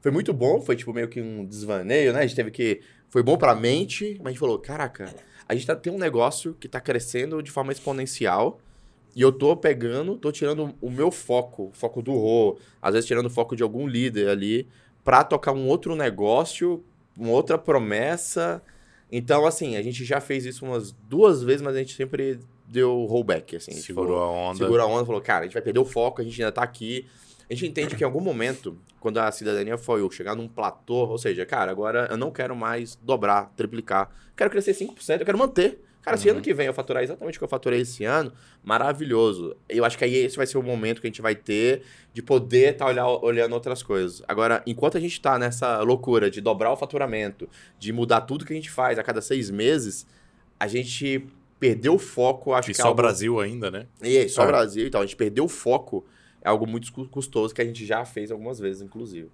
foi 0.00 0.10
muito 0.12 0.32
bom, 0.32 0.60
foi 0.60 0.76
tipo 0.76 0.92
meio 0.92 1.08
que 1.08 1.20
um 1.20 1.44
desvaneio, 1.44 2.12
né? 2.12 2.20
A 2.20 2.26
gente 2.26 2.36
teve 2.36 2.50
que. 2.50 2.82
Foi 3.08 3.22
bom 3.22 3.38
pra 3.38 3.54
mente, 3.54 4.16
mas 4.18 4.26
a 4.26 4.30
gente 4.30 4.40
falou: 4.40 4.58
caraca, 4.58 5.14
a 5.48 5.54
gente 5.54 5.66
tá, 5.66 5.74
tem 5.74 5.92
um 5.92 5.98
negócio 5.98 6.54
que 6.60 6.68
tá 6.68 6.80
crescendo 6.80 7.42
de 7.42 7.50
forma 7.50 7.72
exponencial 7.72 8.60
e 9.14 9.22
eu 9.22 9.30
tô 9.30 9.56
pegando, 9.56 10.16
tô 10.16 10.32
tirando 10.32 10.74
o 10.80 10.90
meu 10.90 11.10
foco, 11.10 11.68
o 11.68 11.72
foco 11.72 12.02
do 12.02 12.12
Rô, 12.12 12.58
às 12.82 12.94
vezes 12.94 13.06
tirando 13.06 13.26
o 13.26 13.30
foco 13.30 13.54
de 13.54 13.62
algum 13.62 13.86
líder 13.86 14.28
ali, 14.28 14.66
para 15.04 15.22
tocar 15.22 15.52
um 15.52 15.68
outro 15.68 15.94
negócio, 15.94 16.82
uma 17.16 17.30
outra 17.30 17.56
promessa. 17.56 18.62
Então, 19.12 19.46
assim, 19.46 19.76
a 19.76 19.82
gente 19.82 20.04
já 20.04 20.20
fez 20.20 20.44
isso 20.44 20.64
umas 20.64 20.90
duas 20.90 21.42
vezes, 21.42 21.62
mas 21.62 21.76
a 21.76 21.78
gente 21.78 21.94
sempre 21.94 22.40
deu 22.66 23.04
rollback, 23.04 23.56
assim. 23.56 23.72
Segurou 23.72 24.18
falou, 24.18 24.22
a 24.22 24.30
onda. 24.30 24.58
Segurou 24.58 24.86
a 24.86 24.88
onda, 24.88 25.04
falou, 25.04 25.20
cara, 25.20 25.40
a 25.40 25.44
gente 25.44 25.54
vai 25.54 25.62
perder 25.62 25.78
o 25.78 25.84
foco, 25.84 26.20
a 26.20 26.24
gente 26.24 26.42
ainda 26.42 26.50
tá 26.50 26.62
aqui. 26.62 27.06
A 27.48 27.54
gente 27.54 27.66
entende 27.66 27.94
que 27.94 28.02
em 28.02 28.06
algum 28.06 28.20
momento, 28.20 28.76
quando 28.98 29.18
a 29.18 29.30
cidadania 29.30 29.76
foi 29.76 30.00
eu 30.00 30.10
chegar 30.10 30.34
num 30.34 30.48
platô, 30.48 31.06
ou 31.06 31.18
seja, 31.18 31.44
cara, 31.44 31.70
agora 31.70 32.08
eu 32.10 32.16
não 32.16 32.30
quero 32.30 32.56
mais 32.56 32.96
dobrar, 32.96 33.52
triplicar. 33.54 34.10
Quero 34.34 34.50
crescer 34.50 34.72
5%, 34.72 35.20
eu 35.20 35.26
quero 35.26 35.38
manter. 35.38 35.83
Cara, 36.04 36.18
se 36.18 36.28
ano 36.28 36.36
uhum. 36.36 36.42
que 36.42 36.52
vem 36.52 36.66
eu 36.66 36.74
faturar 36.74 37.02
exatamente 37.02 37.36
o 37.36 37.40
que 37.40 37.44
eu 37.44 37.48
faturei 37.48 37.80
esse 37.80 38.04
ano, 38.04 38.30
maravilhoso. 38.62 39.56
Eu 39.66 39.86
acho 39.86 39.96
que 39.96 40.04
aí 40.04 40.14
esse 40.14 40.36
vai 40.36 40.46
ser 40.46 40.58
o 40.58 40.62
momento 40.62 41.00
que 41.00 41.06
a 41.06 41.10
gente 41.10 41.22
vai 41.22 41.34
ter 41.34 41.82
de 42.12 42.22
poder 42.22 42.72
estar 42.72 42.94
tá 42.94 43.08
olhando 43.08 43.54
outras 43.54 43.82
coisas. 43.82 44.22
Agora, 44.28 44.62
enquanto 44.66 44.98
a 44.98 45.00
gente 45.00 45.12
está 45.12 45.38
nessa 45.38 45.80
loucura 45.80 46.30
de 46.30 46.42
dobrar 46.42 46.70
o 46.72 46.76
faturamento, 46.76 47.48
de 47.78 47.90
mudar 47.90 48.20
tudo 48.20 48.44
que 48.44 48.52
a 48.52 48.56
gente 48.56 48.70
faz 48.70 48.98
a 48.98 49.02
cada 49.02 49.22
seis 49.22 49.50
meses, 49.50 50.06
a 50.60 50.66
gente 50.66 51.26
perdeu 51.58 51.94
o 51.94 51.98
foco. 51.98 52.52
Acho 52.52 52.70
e 52.70 52.74
que 52.74 52.80
é 52.80 52.82
só 52.82 52.88
algo... 52.88 53.00
Brasil 53.00 53.40
ainda, 53.40 53.70
né? 53.70 53.86
E 54.02 54.28
só 54.28 54.42
é. 54.42 54.46
Brasil. 54.46 54.86
Então, 54.86 55.00
a 55.00 55.06
gente 55.06 55.16
perdeu 55.16 55.44
o 55.44 55.48
foco. 55.48 56.04
É 56.42 56.50
algo 56.50 56.66
muito 56.66 56.92
custoso 57.08 57.54
que 57.54 57.62
a 57.62 57.64
gente 57.64 57.86
já 57.86 58.04
fez 58.04 58.30
algumas 58.30 58.58
vezes, 58.58 58.82
inclusive. 58.82 59.30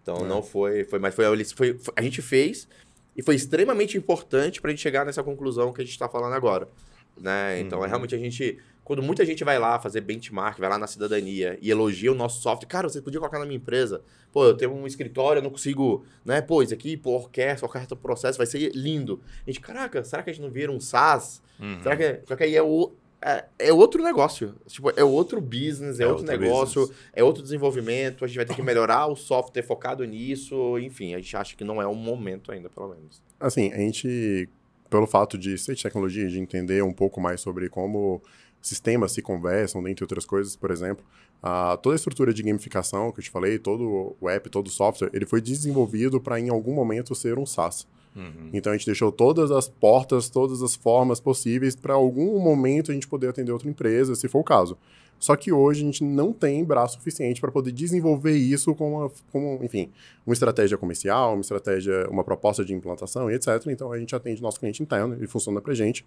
Então, 0.00 0.18
é. 0.18 0.22
não 0.22 0.44
foi, 0.44 0.84
foi. 0.84 1.00
Mas 1.00 1.12
foi, 1.12 1.24
foi, 1.52 1.74
foi. 1.74 1.94
A 1.96 2.02
gente 2.02 2.22
fez 2.22 2.68
e 3.16 3.22
foi 3.22 3.34
extremamente 3.34 3.96
importante 3.96 4.60
para 4.60 4.70
a 4.70 4.72
gente 4.72 4.82
chegar 4.82 5.04
nessa 5.04 5.22
conclusão 5.22 5.72
que 5.72 5.80
a 5.80 5.84
gente 5.84 5.92
está 5.92 6.08
falando 6.08 6.32
agora. 6.32 6.68
Né? 7.16 7.60
Então, 7.60 7.78
é 7.78 7.80
uhum. 7.80 7.86
é 7.86 7.88
realmente 7.88 8.14
a 8.14 8.18
gente. 8.18 8.58
Quando 8.82 9.02
muita 9.02 9.24
gente 9.24 9.42
vai 9.44 9.58
lá 9.58 9.78
fazer 9.78 10.02
benchmark, 10.02 10.58
vai 10.58 10.68
lá 10.68 10.76
na 10.76 10.86
cidadania 10.86 11.56
e 11.62 11.70
elogia 11.70 12.12
o 12.12 12.14
nosso 12.14 12.42
software, 12.42 12.68
cara, 12.68 12.86
você 12.86 13.00
podia 13.00 13.18
colocar 13.18 13.38
na 13.38 13.46
minha 13.46 13.56
empresa. 13.56 14.02
Pô, 14.30 14.44
eu 14.44 14.54
tenho 14.54 14.74
um 14.74 14.86
escritório, 14.86 15.38
eu 15.38 15.42
não 15.42 15.48
consigo, 15.48 16.04
né? 16.22 16.42
Pô, 16.42 16.62
isso 16.62 16.74
aqui, 16.74 16.94
pô, 16.96 17.12
orquestra, 17.12 17.64
orquestra 17.66 17.96
processo, 17.96 18.36
vai 18.36 18.46
ser 18.46 18.72
lindo. 18.74 19.22
A 19.46 19.50
gente, 19.50 19.60
caraca, 19.60 20.04
será 20.04 20.22
que 20.22 20.28
a 20.28 20.32
gente 20.32 20.42
não 20.42 20.50
vira 20.50 20.70
um 20.70 20.80
SaaS? 20.80 21.40
Uhum. 21.58 21.82
Será 21.82 21.96
que. 21.96 22.20
Só 22.26 22.36
que 22.36 22.44
aí 22.44 22.54
é 22.54 22.62
o, 22.62 22.92
é, 23.26 23.44
é, 23.58 23.72
outro 23.72 24.02
negócio. 24.02 24.54
Tipo, 24.66 24.90
é 24.94 25.02
outro 25.02 25.40
business, 25.40 25.98
é, 25.98 26.02
é 26.02 26.06
outro, 26.06 26.24
outro, 26.24 26.38
negócio, 26.38 26.80
business. 26.82 27.02
é 27.14 27.24
outro 27.24 27.42
desenvolvimento. 27.42 28.22
A 28.22 28.28
gente 28.28 28.36
vai 28.36 28.44
ter 28.44 28.54
que 28.54 28.62
melhorar 28.62 29.06
o 29.06 29.16
software 29.16 29.62
focado 29.62 30.04
nisso. 30.04 30.78
Enfim, 30.78 31.14
a 31.14 31.18
gente 31.18 31.34
acha 31.34 31.56
que 31.56 31.64
não 31.64 31.80
é 31.80 31.86
o 31.86 31.94
momento 31.94 32.52
ainda, 32.52 32.68
pelo 32.68 32.88
menos. 32.88 33.22
Assim, 33.40 33.72
a 33.72 33.78
gente, 33.78 34.46
pelo 34.90 35.06
fato 35.06 35.38
de 35.38 35.56
ser 35.56 35.74
de 35.74 35.82
tecnologia, 35.82 36.28
de 36.28 36.38
entender 36.38 36.84
um 36.84 36.92
pouco 36.92 37.18
mais 37.18 37.40
sobre 37.40 37.70
como 37.70 38.20
sistemas 38.60 39.12
se 39.12 39.22
conversam, 39.22 39.82
dentre 39.82 40.04
outras 40.04 40.26
coisas, 40.26 40.54
por 40.54 40.70
exemplo, 40.70 41.02
a, 41.42 41.78
toda 41.78 41.94
a 41.94 41.96
estrutura 41.96 42.32
de 42.32 42.42
gamificação 42.42 43.10
que 43.10 43.20
eu 43.20 43.24
te 43.24 43.30
falei, 43.30 43.58
todo 43.58 44.16
o 44.20 44.28
app, 44.28 44.50
todo 44.50 44.66
o 44.66 44.70
software, 44.70 45.10
ele 45.14 45.24
foi 45.24 45.40
desenvolvido 45.40 46.20
para 46.20 46.38
em 46.38 46.50
algum 46.50 46.74
momento 46.74 47.14
ser 47.14 47.38
um 47.38 47.46
SaaS. 47.46 47.86
Uhum. 48.14 48.50
Então 48.52 48.72
a 48.72 48.76
gente 48.76 48.86
deixou 48.86 49.10
todas 49.10 49.50
as 49.50 49.68
portas, 49.68 50.28
todas 50.28 50.62
as 50.62 50.74
formas 50.74 51.20
possíveis 51.20 51.74
para 51.74 51.94
algum 51.94 52.38
momento 52.38 52.90
a 52.90 52.94
gente 52.94 53.08
poder 53.08 53.28
atender 53.28 53.52
outra 53.52 53.68
empresa, 53.68 54.14
se 54.14 54.28
for 54.28 54.40
o 54.40 54.44
caso. 54.44 54.78
Só 55.18 55.36
que 55.36 55.50
hoje 55.52 55.82
a 55.82 55.84
gente 55.84 56.04
não 56.04 56.32
tem 56.32 56.64
braço 56.64 56.94
suficiente 56.94 57.40
para 57.40 57.50
poder 57.50 57.72
desenvolver 57.72 58.36
isso 58.36 58.74
com, 58.74 58.94
uma, 58.94 59.10
com, 59.32 59.58
enfim, 59.62 59.90
uma 60.26 60.32
estratégia 60.32 60.76
comercial, 60.76 61.32
uma 61.32 61.40
estratégia, 61.40 62.08
uma 62.10 62.22
proposta 62.22 62.64
de 62.64 62.74
implantação 62.74 63.30
e 63.30 63.34
etc. 63.34 63.48
Então 63.68 63.90
a 63.92 63.98
gente 63.98 64.14
atende 64.14 64.42
nosso 64.42 64.60
cliente 64.60 64.82
interno, 64.82 65.14
ele 65.14 65.26
funciona 65.26 65.60
para 65.60 65.72
gente, 65.74 66.04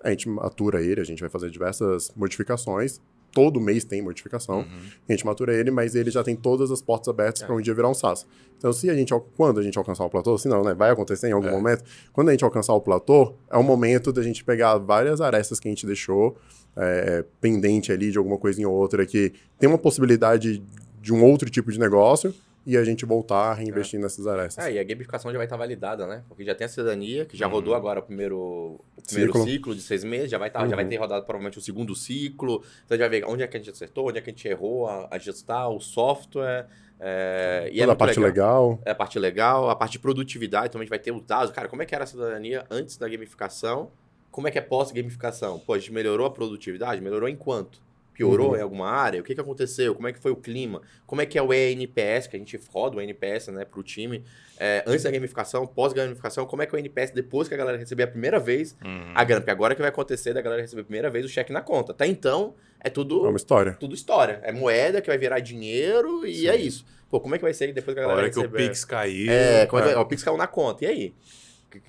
a 0.00 0.10
gente 0.10 0.28
matura 0.28 0.82
ele, 0.82 1.00
a 1.00 1.04
gente 1.04 1.20
vai 1.20 1.30
fazer 1.30 1.50
diversas 1.50 2.12
modificações 2.14 3.00
todo 3.32 3.60
mês 3.60 3.84
tem 3.84 4.02
modificação. 4.02 4.58
Uhum. 4.58 4.64
A 5.08 5.12
gente 5.12 5.24
matura 5.24 5.54
ele, 5.54 5.70
mas 5.70 5.94
ele 5.94 6.10
já 6.10 6.22
tem 6.22 6.36
todas 6.36 6.70
as 6.70 6.82
portas 6.82 7.08
abertas 7.08 7.42
é. 7.42 7.46
para 7.46 7.54
um 7.54 7.60
dia 7.60 7.74
virar 7.74 7.88
um 7.88 7.94
SaaS. 7.94 8.26
Então, 8.58 8.72
se 8.72 8.88
a 8.88 8.94
gente, 8.94 9.12
quando 9.36 9.58
a 9.58 9.62
gente 9.62 9.76
alcançar 9.76 10.04
o 10.04 10.10
platô, 10.10 10.38
se 10.38 10.48
não, 10.48 10.62
né, 10.62 10.74
vai 10.74 10.90
acontecer 10.90 11.28
em 11.28 11.32
algum 11.32 11.48
é. 11.48 11.50
momento, 11.50 11.82
quando 12.12 12.28
a 12.28 12.32
gente 12.32 12.44
alcançar 12.44 12.74
o 12.74 12.80
platô, 12.80 13.34
é 13.50 13.56
o 13.56 13.62
momento 13.62 14.12
da 14.12 14.22
gente 14.22 14.44
pegar 14.44 14.78
várias 14.78 15.20
arestas 15.20 15.58
que 15.58 15.66
a 15.66 15.70
gente 15.70 15.86
deixou 15.86 16.36
é, 16.76 17.24
pendente 17.40 17.90
ali 17.90 18.10
de 18.10 18.18
alguma 18.18 18.38
coisinha 18.38 18.68
ou 18.68 18.74
outra 18.74 19.04
que 19.04 19.32
tem 19.58 19.68
uma 19.68 19.78
possibilidade 19.78 20.62
de 21.00 21.12
um 21.12 21.24
outro 21.24 21.50
tipo 21.50 21.72
de 21.72 21.78
negócio 21.78 22.32
e 22.64 22.76
a 22.76 22.84
gente 22.84 23.04
voltar 23.04 23.50
a 23.50 23.54
reinvestir 23.54 23.98
é. 23.98 24.02
nessas 24.02 24.26
arestas. 24.26 24.64
É, 24.64 24.72
e 24.72 24.78
a 24.78 24.84
gamificação 24.84 25.30
já 25.32 25.36
vai 25.36 25.46
estar 25.46 25.56
validada, 25.56 26.06
né? 26.06 26.22
Porque 26.28 26.44
já 26.44 26.54
tem 26.54 26.64
a 26.64 26.68
cidadania, 26.68 27.24
que 27.24 27.36
já 27.36 27.46
uhum. 27.46 27.52
rodou 27.52 27.74
agora 27.74 28.00
o 28.00 28.02
primeiro, 28.02 28.80
o 28.96 29.02
primeiro 29.04 29.32
ciclo. 29.32 29.46
ciclo. 29.46 29.74
de 29.74 29.82
seis 29.82 30.04
meses, 30.04 30.30
já 30.30 30.38
vai, 30.38 30.48
estar, 30.48 30.62
uhum. 30.62 30.68
já 30.68 30.76
vai 30.76 30.84
uhum. 30.84 30.90
ter 30.90 30.96
rodado 30.96 31.24
provavelmente 31.24 31.58
o 31.58 31.60
segundo 31.60 31.94
ciclo. 31.94 32.62
Então 32.84 32.96
já 32.96 33.08
vai 33.08 33.20
ver 33.20 33.26
onde 33.26 33.42
é 33.42 33.46
que 33.46 33.56
a 33.56 33.60
gente 33.60 33.70
acertou, 33.70 34.08
onde 34.08 34.18
é 34.18 34.20
que 34.20 34.30
a 34.30 34.32
gente 34.32 34.46
errou, 34.46 34.86
a, 34.86 35.08
ajustar 35.10 35.68
o 35.70 35.80
software. 35.80 36.68
É, 37.00 37.68
e 37.72 37.80
é 37.80 37.84
a 37.84 37.96
parte 37.96 38.20
legal. 38.20 38.70
legal. 38.70 38.82
É 38.84 38.90
a 38.92 38.94
parte 38.94 39.18
legal, 39.18 39.68
a 39.68 39.74
parte 39.74 39.92
de 39.92 39.98
produtividade 39.98 40.70
também 40.70 40.82
a 40.82 40.86
gente 40.86 40.90
vai 40.90 41.00
ter 41.00 41.10
os 41.10 41.22
dados. 41.22 41.52
Cara, 41.52 41.68
como 41.68 41.82
é 41.82 41.86
que 41.86 41.94
era 41.94 42.04
a 42.04 42.06
cidadania 42.06 42.64
antes 42.70 42.96
da 42.96 43.08
gamificação? 43.08 43.90
Como 44.30 44.46
é 44.46 44.50
que 44.50 44.58
é 44.58 44.62
pós-gamificação? 44.62 45.58
Pô, 45.58 45.74
a 45.74 45.78
gente 45.78 45.92
melhorou 45.92 46.26
a 46.26 46.30
produtividade? 46.30 47.00
Melhorou 47.00 47.28
em 47.28 47.36
quanto? 47.36 47.82
Piorou 48.12 48.50
uhum. 48.50 48.56
em 48.56 48.60
alguma 48.60 48.88
área? 48.88 49.20
O 49.20 49.24
que, 49.24 49.34
que 49.34 49.40
aconteceu? 49.40 49.94
Como 49.94 50.06
é 50.06 50.12
que 50.12 50.18
foi 50.18 50.30
o 50.30 50.36
clima? 50.36 50.82
Como 51.06 51.20
é 51.20 51.26
que 51.26 51.38
é 51.38 51.42
o 51.42 51.52
ENPS, 51.52 52.26
que 52.26 52.36
a 52.36 52.38
gente 52.38 52.60
roda 52.70 52.96
o 52.96 53.00
ENPS 53.00 53.48
né, 53.48 53.64
para 53.64 53.80
o 53.80 53.82
time, 53.82 54.22
é, 54.58 54.84
antes 54.86 55.02
da 55.02 55.10
gamificação, 55.10 55.66
pós-gamificação, 55.66 56.46
como 56.46 56.62
é 56.62 56.66
que 56.66 56.74
é 56.74 56.78
o 56.78 56.78
NPS 56.78 57.10
depois 57.10 57.48
que 57.48 57.54
a 57.54 57.56
galera 57.56 57.78
receber 57.78 58.04
a 58.04 58.06
primeira 58.06 58.38
vez 58.38 58.76
uhum. 58.84 59.12
a 59.14 59.24
grana? 59.24 59.40
Porque 59.40 59.50
agora 59.50 59.74
que 59.74 59.80
vai 59.80 59.88
acontecer 59.88 60.34
da 60.34 60.42
galera 60.42 60.62
receber 60.62 60.82
a 60.82 60.84
primeira 60.84 61.10
vez 61.10 61.24
o 61.24 61.28
cheque 61.28 61.52
na 61.52 61.62
conta. 61.62 61.92
Até 61.92 62.06
então, 62.06 62.54
é 62.80 62.90
tudo... 62.90 63.24
É 63.24 63.28
uma 63.28 63.36
história. 63.36 63.76
Tudo 63.80 63.94
história. 63.94 64.40
É 64.42 64.52
moeda 64.52 65.00
que 65.00 65.08
vai 65.08 65.18
virar 65.18 65.40
dinheiro 65.40 66.26
e 66.26 66.40
Sim. 66.40 66.48
é 66.48 66.56
isso. 66.56 66.84
Pô, 67.10 67.20
como 67.20 67.34
é 67.34 67.38
que 67.38 67.44
vai 67.44 67.52
ser 67.52 67.72
depois 67.72 67.94
que 67.94 68.00
a 68.00 68.02
galera 68.02 68.20
a 68.20 68.22
hora 68.22 68.28
receber... 68.28 68.48
que 68.48 68.54
o 68.54 68.68
Pix 68.68 68.84
cair... 68.84 69.28
É, 69.28 69.66
como 69.66 69.82
é. 69.82 69.92
Que... 69.92 69.98
o 69.98 70.06
Pix 70.06 70.22
caiu 70.22 70.36
na 70.36 70.46
conta. 70.46 70.84
E 70.84 70.88
aí? 70.88 71.14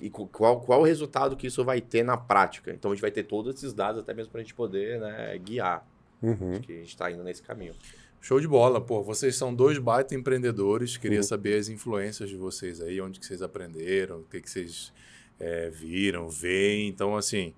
E 0.00 0.10
qual, 0.10 0.60
qual 0.60 0.80
o 0.80 0.84
resultado 0.84 1.36
que 1.36 1.46
isso 1.46 1.64
vai 1.64 1.80
ter 1.80 2.02
na 2.02 2.16
prática? 2.16 2.72
Então, 2.72 2.90
a 2.90 2.94
gente 2.94 3.02
vai 3.02 3.10
ter 3.10 3.24
todos 3.24 3.54
esses 3.54 3.72
dados 3.72 4.00
até 4.00 4.14
mesmo 4.14 4.32
para 4.32 4.40
a 4.40 4.42
gente 4.42 4.54
poder 4.54 4.98
né, 4.98 5.38
guiar. 5.38 5.86
Uhum. 6.22 6.52
Acho 6.52 6.60
que 6.60 6.72
a 6.72 6.76
gente 6.76 6.88
está 6.88 7.10
indo 7.10 7.22
nesse 7.22 7.42
caminho. 7.42 7.74
Show 8.20 8.40
de 8.40 8.48
bola, 8.48 8.80
pô. 8.80 9.02
Vocês 9.02 9.36
são 9.36 9.54
dois 9.54 9.78
baita 9.78 10.14
empreendedores. 10.14 10.96
Queria 10.96 11.18
uhum. 11.18 11.24
saber 11.24 11.58
as 11.58 11.68
influências 11.68 12.30
de 12.30 12.36
vocês 12.36 12.80
aí, 12.80 13.00
onde 13.00 13.20
que 13.20 13.26
vocês 13.26 13.42
aprenderam, 13.42 14.20
o 14.20 14.24
que, 14.24 14.40
que 14.40 14.50
vocês 14.50 14.92
é, 15.38 15.68
viram, 15.68 16.28
veem. 16.28 16.88
Então, 16.88 17.16
assim, 17.16 17.52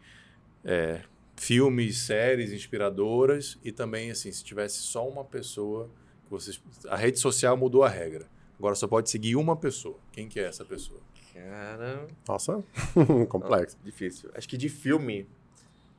é, 0.65 1.03
filmes, 1.37 1.99
séries 1.99 2.53
inspiradoras 2.53 3.59
e 3.63 3.71
também, 3.71 4.11
assim, 4.11 4.33
se 4.33 4.43
tivesse 4.43 4.79
só 4.79 5.09
uma 5.09 5.25
pessoa 5.25 5.89
que 6.25 6.31
vocês... 6.31 6.61
A 6.89 6.97
rede 6.97 7.21
social 7.21 7.57
mudou 7.57 7.85
a 7.85 7.89
regra. 7.89 8.27
Agora 8.59 8.75
só 8.75 8.89
pode 8.89 9.11
seguir 9.11 9.37
uma 9.37 9.55
pessoa. 9.55 9.99
Quem 10.11 10.29
que 10.29 10.41
é 10.41 10.45
essa 10.45 10.65
pessoa? 10.65 11.01
Cara, 11.33 12.07
Nossa, 12.27 12.65
complexo. 13.29 13.77
difícil. 13.85 14.31
Acho 14.35 14.49
que 14.49 14.57
de 14.57 14.69
filme. 14.69 15.29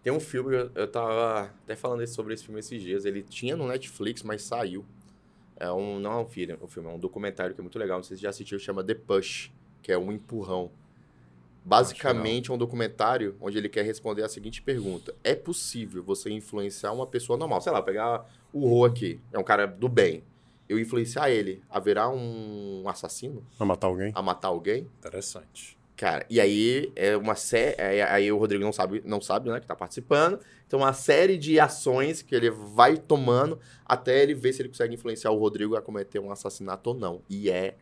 Tem 0.07 0.15
um 0.15 0.21
filme, 0.21 0.55
eu, 0.55 0.71
eu 0.73 0.88
tava 0.88 1.51
até 1.65 1.75
falando 1.75 2.07
sobre 2.07 2.34
esse 2.34 2.45
filme 2.45 2.61
esses 2.61 2.81
dias. 2.81 3.03
Ele 3.03 3.21
tinha 3.21 3.57
no 3.57 3.67
Netflix, 3.67 4.23
mas 4.23 4.41
saiu. 4.41 4.85
É 5.57 5.69
um, 5.69 5.99
não 5.99 6.13
é 6.13 6.17
um 6.19 6.25
filme, 6.25 6.57
um 6.61 6.67
filme, 6.69 6.88
é 6.88 6.93
um 6.93 6.97
documentário 6.97 7.53
que 7.53 7.59
é 7.59 7.61
muito 7.61 7.77
legal. 7.77 7.97
Não 7.97 8.05
sei 8.05 8.15
se 8.15 8.23
já 8.23 8.29
assistiu, 8.29 8.57
chama 8.57 8.81
The 8.85 8.93
Push, 8.93 9.51
que 9.84 9.91
é 9.91 9.97
um 9.97 10.09
empurrão. 10.09 10.71
Basicamente 11.65 12.49
é 12.49 12.53
um 12.53 12.57
documentário 12.57 13.35
onde 13.41 13.57
ele 13.57 13.67
quer 13.67 13.84
responder 13.84 14.23
a 14.23 14.29
seguinte 14.29 14.61
pergunta: 14.61 15.13
É 15.25 15.35
possível 15.35 16.01
você 16.01 16.29
influenciar 16.29 16.93
uma 16.93 17.05
pessoa 17.05 17.38
normal? 17.38 17.59
Sei 17.59 17.73
lá, 17.73 17.81
pegar 17.81 18.25
o 18.53 18.65
Ro 18.65 18.85
aqui, 18.85 19.19
é 19.34 19.38
um 19.38 19.43
cara 19.43 19.65
do 19.65 19.89
bem. 19.89 20.23
Eu 20.69 20.79
influenciar 20.79 21.29
ele, 21.29 21.61
haverá 21.69 22.09
um 22.09 22.88
assassino 22.88 23.45
Vai 23.59 23.67
matar 23.67 23.88
alguém? 23.88 24.13
a 24.15 24.21
matar 24.21 24.47
alguém? 24.47 24.88
Interessante. 24.99 25.76
Cara, 25.97 26.25
e 26.29 26.39
aí 26.39 26.91
é 26.95 27.17
uma 27.17 27.33
série. 27.35 27.81
Aí, 27.81 28.01
aí 28.01 28.31
o 28.31 28.37
Rodrigo 28.37 28.63
não 28.63 28.71
sabe, 28.71 29.01
não 29.03 29.19
sabe, 29.19 29.49
né, 29.49 29.59
que 29.59 29.65
tá 29.65 29.75
participando. 29.75 30.39
Então, 30.67 30.79
uma 30.79 30.93
série 30.93 31.37
de 31.37 31.59
ações 31.59 32.21
que 32.21 32.35
ele 32.35 32.51
vai 32.51 32.95
tomando 32.97 33.59
até 33.83 34.21
ele 34.21 34.35
ver 34.35 34.53
se 34.53 34.61
ele 34.61 34.69
consegue 34.69 34.93
influenciar 34.93 35.31
o 35.31 35.37
Rodrigo 35.39 35.75
a 35.75 35.81
cometer 35.81 36.19
um 36.19 36.31
assassinato 36.31 36.91
ou 36.91 36.95
não. 36.95 37.21
E 37.27 37.49
é 37.49 37.75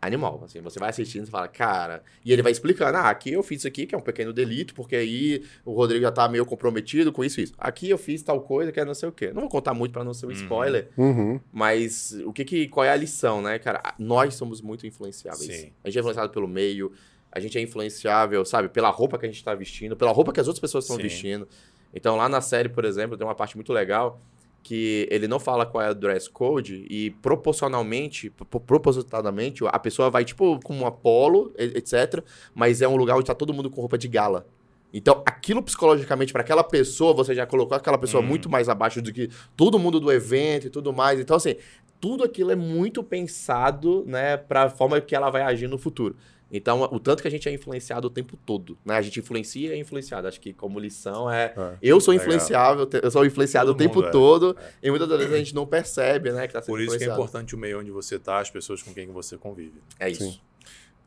animal. 0.00 0.42
Assim, 0.44 0.60
você 0.60 0.80
vai 0.80 0.90
assistindo 0.90 1.28
e 1.28 1.30
fala, 1.30 1.46
cara. 1.46 2.02
E 2.24 2.32
ele 2.32 2.42
vai 2.42 2.50
explicando: 2.50 2.98
ah, 2.98 3.08
aqui 3.10 3.32
eu 3.32 3.42
fiz 3.44 3.58
isso 3.60 3.68
aqui, 3.68 3.86
que 3.86 3.94
é 3.94 3.98
um 3.98 4.02
pequeno 4.02 4.32
delito, 4.32 4.74
porque 4.74 4.96
aí 4.96 5.44
o 5.64 5.72
Rodrigo 5.72 6.02
já 6.02 6.10
tá 6.10 6.28
meio 6.28 6.44
comprometido 6.44 7.12
com 7.12 7.22
isso 7.24 7.38
e 7.40 7.44
isso. 7.44 7.52
Aqui 7.56 7.88
eu 7.90 7.96
fiz 7.98 8.22
tal 8.22 8.40
coisa 8.40 8.72
que 8.72 8.80
é 8.80 8.84
não 8.84 8.94
sei 8.94 9.08
o 9.08 9.12
quê. 9.12 9.30
Não 9.32 9.42
vou 9.42 9.48
contar 9.50 9.72
muito 9.72 9.92
pra 9.92 10.02
não 10.02 10.12
ser 10.12 10.26
um 10.26 10.30
Uhum. 10.30 10.34
spoiler. 10.34 10.88
Uhum. 10.96 11.38
Mas 11.52 12.12
o 12.26 12.32
que, 12.32 12.44
que 12.44 12.66
qual 12.66 12.84
é 12.84 12.90
a 12.90 12.96
lição, 12.96 13.40
né, 13.40 13.56
cara? 13.60 13.94
Nós 13.98 14.34
somos 14.34 14.60
muito 14.60 14.84
influenciáveis. 14.84 15.44
Sim. 15.46 15.72
A 15.84 15.88
gente 15.88 15.98
é 15.98 16.00
influenciado 16.00 16.32
pelo 16.32 16.48
meio, 16.48 16.90
a 17.32 17.40
gente 17.40 17.56
é 17.58 17.60
influenciável, 17.62 18.44
sabe, 18.44 18.68
pela 18.68 18.90
roupa 18.90 19.18
que 19.18 19.26
a 19.26 19.28
gente 19.28 19.42
tá 19.42 19.54
vestindo, 19.54 19.96
pela 19.96 20.12
roupa 20.12 20.32
que 20.32 20.38
as 20.40 20.46
outras 20.46 20.60
pessoas 20.60 20.84
estão 20.84 20.96
vestindo. 20.98 21.48
Então, 21.94 22.16
lá 22.16 22.28
na 22.28 22.40
série, 22.40 22.68
por 22.68 22.84
exemplo, 22.84 23.16
tem 23.16 23.26
uma 23.26 23.34
parte 23.34 23.56
muito 23.56 23.72
legal 23.72 24.20
que 24.62 25.08
ele 25.10 25.26
não 25.26 25.40
fala 25.40 25.66
qual 25.66 25.82
é 25.82 25.90
o 25.90 25.94
dress 25.94 26.30
code 26.30 26.86
e 26.88 27.10
proporcionalmente, 27.20 28.30
pro- 28.30 28.60
propositadamente, 28.60 29.64
a 29.66 29.78
pessoa 29.78 30.08
vai 30.10 30.24
tipo 30.24 30.58
com 30.62 30.72
uma 30.74 30.90
polo, 30.92 31.52
e- 31.58 31.76
etc, 31.78 32.22
mas 32.54 32.80
é 32.80 32.86
um 32.88 32.96
lugar 32.96 33.16
onde 33.16 33.26
tá 33.26 33.34
todo 33.34 33.52
mundo 33.52 33.68
com 33.70 33.80
roupa 33.80 33.98
de 33.98 34.06
gala. 34.08 34.46
Então, 34.94 35.22
aquilo 35.26 35.62
psicologicamente 35.62 36.32
para 36.32 36.42
aquela 36.42 36.62
pessoa, 36.62 37.14
você 37.14 37.34
já 37.34 37.46
colocou 37.46 37.76
aquela 37.76 37.96
pessoa 37.98 38.22
Hum. 38.22 38.26
muito 38.26 38.48
mais 38.50 38.68
abaixo 38.68 39.00
do 39.02 39.12
que 39.12 39.28
todo 39.56 39.78
mundo 39.78 39.98
do 39.98 40.12
evento 40.12 40.66
e 40.66 40.70
tudo 40.70 40.92
mais. 40.92 41.18
Então, 41.18 41.36
assim, 41.36 41.56
tudo 42.00 42.22
aquilo 42.24 42.50
é 42.52 42.56
muito 42.56 43.02
pensado, 43.02 44.04
né, 44.06 44.36
para 44.36 44.64
a 44.64 44.70
forma 44.70 45.00
que 45.00 45.14
ela 45.14 45.30
vai 45.30 45.42
agir 45.42 45.66
no 45.68 45.78
futuro. 45.78 46.14
Então, 46.54 46.82
o 46.82 47.00
tanto 47.00 47.22
que 47.22 47.28
a 47.28 47.30
gente 47.30 47.48
é 47.48 47.52
influenciado 47.52 48.06
o 48.08 48.10
tempo 48.10 48.36
todo, 48.44 48.76
né? 48.84 48.96
A 48.96 49.00
gente 49.02 49.18
influencia 49.18 49.70
e 49.70 49.72
é 49.72 49.78
influenciado. 49.78 50.28
Acho 50.28 50.38
que 50.38 50.52
como 50.52 50.78
lição 50.78 51.30
é, 51.30 51.54
É. 51.56 51.74
eu 51.80 51.98
sou 51.98 52.12
Legal. 52.12 52.26
influenciável, 52.28 52.84
te- 52.86 53.00
eu 53.02 53.10
sou 53.10 53.24
influenciado 53.24 53.68
Todo 53.68 53.76
o 53.76 53.78
tempo 53.78 53.94
mundo 53.96 54.08
é. 54.08 54.10
todo, 54.10 54.56
e 54.82 54.90
muitas 54.90 55.08
das 55.08 55.18
vezes 55.18 55.32
a 55.34 55.38
gente 55.38 55.54
não 55.54 55.66
percebe, 55.66 56.30
né, 56.30 56.46
que 56.46 56.52
tá 56.52 56.60
sendo 56.60 56.74
Por 56.74 56.80
isso 56.82 56.98
que 56.98 57.04
é 57.04 57.08
importante 57.12 57.54
o 57.54 57.58
meio 57.58 57.80
onde 57.80 57.90
você 57.90 58.18
tá, 58.18 58.38
as 58.38 58.50
pessoas 58.50 58.82
com 58.82 58.92
quem 58.92 59.06
você 59.06 59.38
convive. 59.38 59.80
É 59.98 60.10
isso. 60.10 60.24
Sim. 60.24 60.38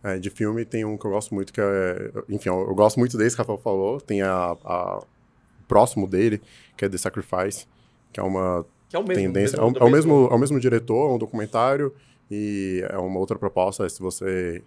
É, 0.03 0.17
de 0.19 0.29
filme 0.29 0.65
tem 0.65 0.83
um 0.83 0.97
que 0.97 1.05
eu 1.05 1.11
gosto 1.11 1.33
muito, 1.33 1.53
que 1.53 1.61
é. 1.61 2.11
Enfim, 2.29 2.49
eu, 2.49 2.59
eu 2.67 2.75
gosto 2.75 2.97
muito 2.99 3.17
desse 3.17 3.35
que 3.35 3.41
o 3.41 3.43
Rafael 3.43 3.59
falou. 3.59 3.99
Tem 4.01 4.21
a, 4.23 4.55
a- 4.63 4.99
o 4.99 5.67
próximo 5.67 6.07
dele, 6.07 6.41
que 6.77 6.85
é 6.85 6.89
The 6.89 6.97
Sacrifice, 6.97 7.65
que 8.13 8.19
é 8.19 8.23
uma 8.23 8.65
Que 8.89 8.95
é 8.95 8.99
o 8.99 9.03
mesmo. 9.03 9.23
tendência. 9.23 9.59
mesmo- 9.61 9.77
é, 9.77 9.81
o, 9.81 9.83
é 9.85 9.87
o 9.87 9.91
mesmo, 9.91 10.27
é 10.31 10.35
o 10.35 10.37
mesmo 10.39 10.59
diretor, 10.59 11.09
é 11.11 11.13
um 11.13 11.17
documentário, 11.17 11.91
e 12.29 12.83
é 12.89 12.97
uma 12.97 13.19
outra 13.19 13.37
proposta, 13.37 13.85
é 13.85 13.89
se 13.89 13.99
você 13.99 14.63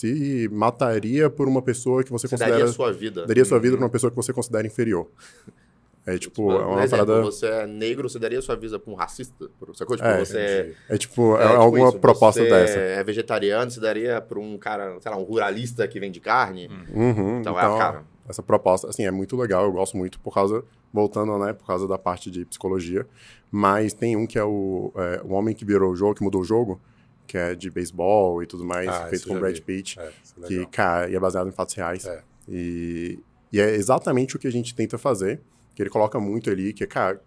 se 0.00 0.48
mataria 0.52 1.28
por 1.28 1.46
uma 1.48 1.60
pessoa 1.62 2.02
que 2.02 2.10
você, 2.10 2.26
Você 2.26 2.34
considera. 2.36 2.50
daria 2.58 2.64
a 2.70 2.72
sua 2.72 2.92
vida. 2.92 3.26
daria 3.26 3.44
sua 3.44 3.58
vida 3.58 3.76
pra 3.76 3.84
uma 3.84 3.90
pessoa 3.90 4.10
que 4.10 4.16
você 4.16 4.32
considera 4.32 4.66
inferior. 4.66 5.06
É 6.06 6.16
tipo, 6.16 6.42
Por 6.46 6.60
é 6.60 6.64
uma 6.64 6.82
exemplo, 6.82 7.06
parada. 7.06 7.22
você 7.22 7.46
é 7.46 7.66
negro, 7.66 8.08
você 8.08 8.18
daria 8.18 8.38
a 8.38 8.42
sua 8.42 8.56
vida 8.56 8.78
pra 8.78 8.90
um 8.90 8.96
racista? 8.96 9.48
Por, 9.58 9.76
sacou? 9.76 9.96
Tipo, 9.96 10.08
É, 10.08 10.24
você 10.24 10.38
é, 10.38 10.74
É 10.88 10.96
tipo, 10.96 11.36
é, 11.36 11.44
é, 11.44 11.48
tipo 11.48 11.60
alguma 11.60 11.88
isso, 11.90 11.98
proposta 11.98 12.42
você 12.42 12.48
dessa. 12.48 12.78
é 12.78 13.04
vegetariano, 13.04 13.70
você 13.70 13.80
daria 13.80 14.18
pra 14.20 14.38
um 14.40 14.56
cara, 14.56 14.96
sei 15.00 15.10
lá, 15.10 15.18
um 15.18 15.22
ruralista 15.24 15.86
que 15.86 16.00
vende 16.00 16.18
carne? 16.18 16.68
Uhum, 16.92 17.40
Então, 17.40 17.54
é 17.58 17.62
a 17.62 17.76
cara. 17.78 18.04
essa 18.26 18.42
proposta, 18.42 18.88
assim, 18.88 19.04
é 19.04 19.10
muito 19.10 19.36
legal, 19.36 19.64
eu 19.64 19.72
gosto 19.72 19.94
muito 19.98 20.18
por 20.20 20.32
causa, 20.32 20.64
voltando, 20.92 21.38
né, 21.38 21.52
por 21.52 21.66
causa 21.66 21.86
da 21.86 21.98
parte 21.98 22.30
de 22.30 22.46
psicologia, 22.46 23.06
mas 23.50 23.92
tem 23.92 24.16
um 24.16 24.26
que 24.26 24.38
é 24.38 24.44
o, 24.44 24.90
é, 24.96 25.20
o 25.22 25.32
Homem 25.34 25.54
que 25.54 25.66
Virou 25.66 25.92
o 25.92 25.96
Jogo, 25.96 26.14
que 26.14 26.24
mudou 26.24 26.40
o 26.40 26.44
jogo, 26.44 26.80
que 27.30 27.38
é 27.38 27.54
de 27.54 27.70
beisebol 27.70 28.42
e 28.42 28.46
tudo 28.46 28.64
mais, 28.64 28.88
Ah, 28.88 29.06
feito 29.06 29.28
com 29.28 29.38
Brad 29.38 29.54
vi. 29.54 29.60
Pitt, 29.60 30.00
É, 30.00 30.02
é 30.42 30.46
que, 30.48 30.66
cara, 30.66 31.08
é 31.08 31.20
baseado 31.20 31.48
em 31.48 31.52
fatos 31.52 31.76
reais. 31.76 32.04
É. 32.04 32.24
E, 32.48 33.20
e 33.52 33.60
é 33.60 33.72
exatamente 33.76 34.34
o 34.34 34.38
que 34.38 34.48
a 34.48 34.50
gente 34.50 34.74
tenta 34.74 34.98
fazer, 34.98 35.40
que 35.76 35.80
ele 35.80 35.90
coloca 35.90 36.18
muito 36.18 36.50
ali, 36.50 36.72
que, 36.72 36.84
cara, 36.88 37.22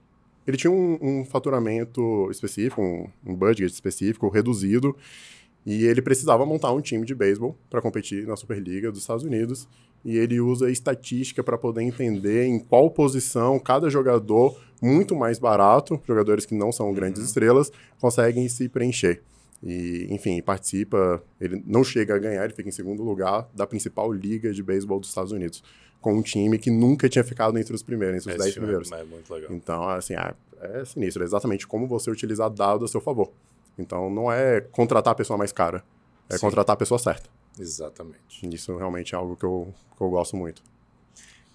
ele 0.46 0.58
tinha 0.58 0.70
um, 0.70 0.98
um 1.02 1.24
faturamento 1.24 2.30
específico, 2.30 2.82
um, 2.82 3.08
um 3.26 3.34
budget 3.34 3.74
específico, 3.74 4.28
reduzido, 4.28 4.94
e 5.66 5.86
ele 5.86 6.02
precisava 6.02 6.46
montar 6.46 6.74
um 6.74 6.82
time 6.82 7.06
de 7.06 7.16
beisebol 7.16 7.58
para 7.70 7.82
competir 7.82 8.28
na 8.28 8.36
Superliga 8.36 8.92
dos 8.92 9.00
Estados 9.00 9.24
Unidos. 9.24 9.70
E 10.04 10.18
ele 10.18 10.42
usa 10.42 10.70
estatística 10.70 11.42
para 11.42 11.58
poder 11.58 11.82
entender 11.82 12.44
em 12.44 12.60
qual 12.60 12.92
posição 12.92 13.58
cada 13.58 13.90
jogador, 13.90 14.60
muito 14.82 15.16
mais 15.16 15.40
barato, 15.40 15.98
jogadores 16.06 16.46
que 16.46 16.54
não 16.54 16.74
são 16.74 16.94
grandes 16.94 17.24
estrelas, 17.24 17.72
conseguem 18.02 18.50
se 18.50 18.68
preencher. 18.68 19.22
E, 19.64 20.08
enfim, 20.10 20.42
participa. 20.42 21.24
Ele 21.40 21.64
não 21.66 21.84
chega 21.84 22.16
a 22.16 22.20
ganhar, 22.20 22.44
ele 22.44 22.54
fica 22.54 22.68
em 22.68 22.72
segundo 22.72 23.02
lugar 23.02 23.50
da 23.54 23.66
principal 23.66 24.12
liga 24.12 24.54
de 24.54 24.62
beisebol 24.62 25.00
dos 25.00 25.10
Estados 25.10 25.32
Unidos, 25.32 25.64
com 26.02 26.14
um 26.14 26.22
time 26.22 26.60
que 26.60 26.70
nunca 26.70 27.08
tinha 27.08 27.24
ficado 27.24 27.58
entre 27.58 27.74
os 27.74 27.82
primeiros, 27.82 28.18
entre 28.18 28.32
os 28.32 28.36
Esse 28.36 28.44
10 28.44 28.54
filme 28.54 28.68
primeiros. 28.68 28.92
É, 28.92 29.00
é 29.00 29.04
muito 29.06 29.34
legal. 29.34 29.54
Então, 29.54 29.88
assim, 29.88 30.16
é, 30.16 30.34
é 30.60 30.84
sinistro. 30.84 31.24
É 31.24 31.26
exatamente 31.26 31.66
como 31.66 31.88
você 31.88 32.12
utilizar 32.12 32.50
dados 32.50 32.90
a 32.90 32.92
seu 32.92 33.00
favor. 33.00 33.32
Então, 33.80 34.10
não 34.10 34.30
é 34.30 34.60
contratar 34.60 35.14
a 35.14 35.16
pessoa 35.16 35.38
mais 35.38 35.54
cara. 35.54 35.84
É 36.30 36.36
Sim. 36.36 36.42
contratar 36.42 36.74
a 36.74 36.78
pessoa 36.78 37.00
certa. 37.00 37.30
Exatamente. 37.58 38.48
Isso 38.54 38.76
realmente 38.76 39.16
é 39.16 39.18
algo 39.18 39.36
que 39.38 39.46
eu, 39.46 39.74
que 39.96 40.04
eu 40.04 40.10
gosto 40.10 40.36
muito. 40.36 40.62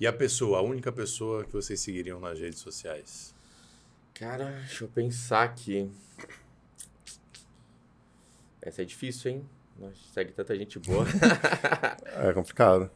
E 0.01 0.07
a 0.07 0.13
pessoa, 0.13 0.59
a 0.59 0.63
única 0.63 0.93
pessoa 0.93 1.45
que 1.45 1.53
vocês 1.53 1.81
seguiriam 1.81 2.21
nas 2.21 2.39
redes 2.39 2.61
sociais? 2.61 3.35
Cara, 4.15 4.51
deixa 4.67 4.85
eu 4.85 4.89
pensar 4.89 5.43
aqui. 5.43 5.91
Essa 8.69 8.83
é 8.83 8.85
difícil, 8.85 9.31
hein? 9.31 9.49
Nós 9.79 9.97
segue 10.13 10.33
tanta 10.33 10.57
gente 10.57 10.79
boa. 10.79 11.05
É 12.21 12.33
complicado. 12.33 12.91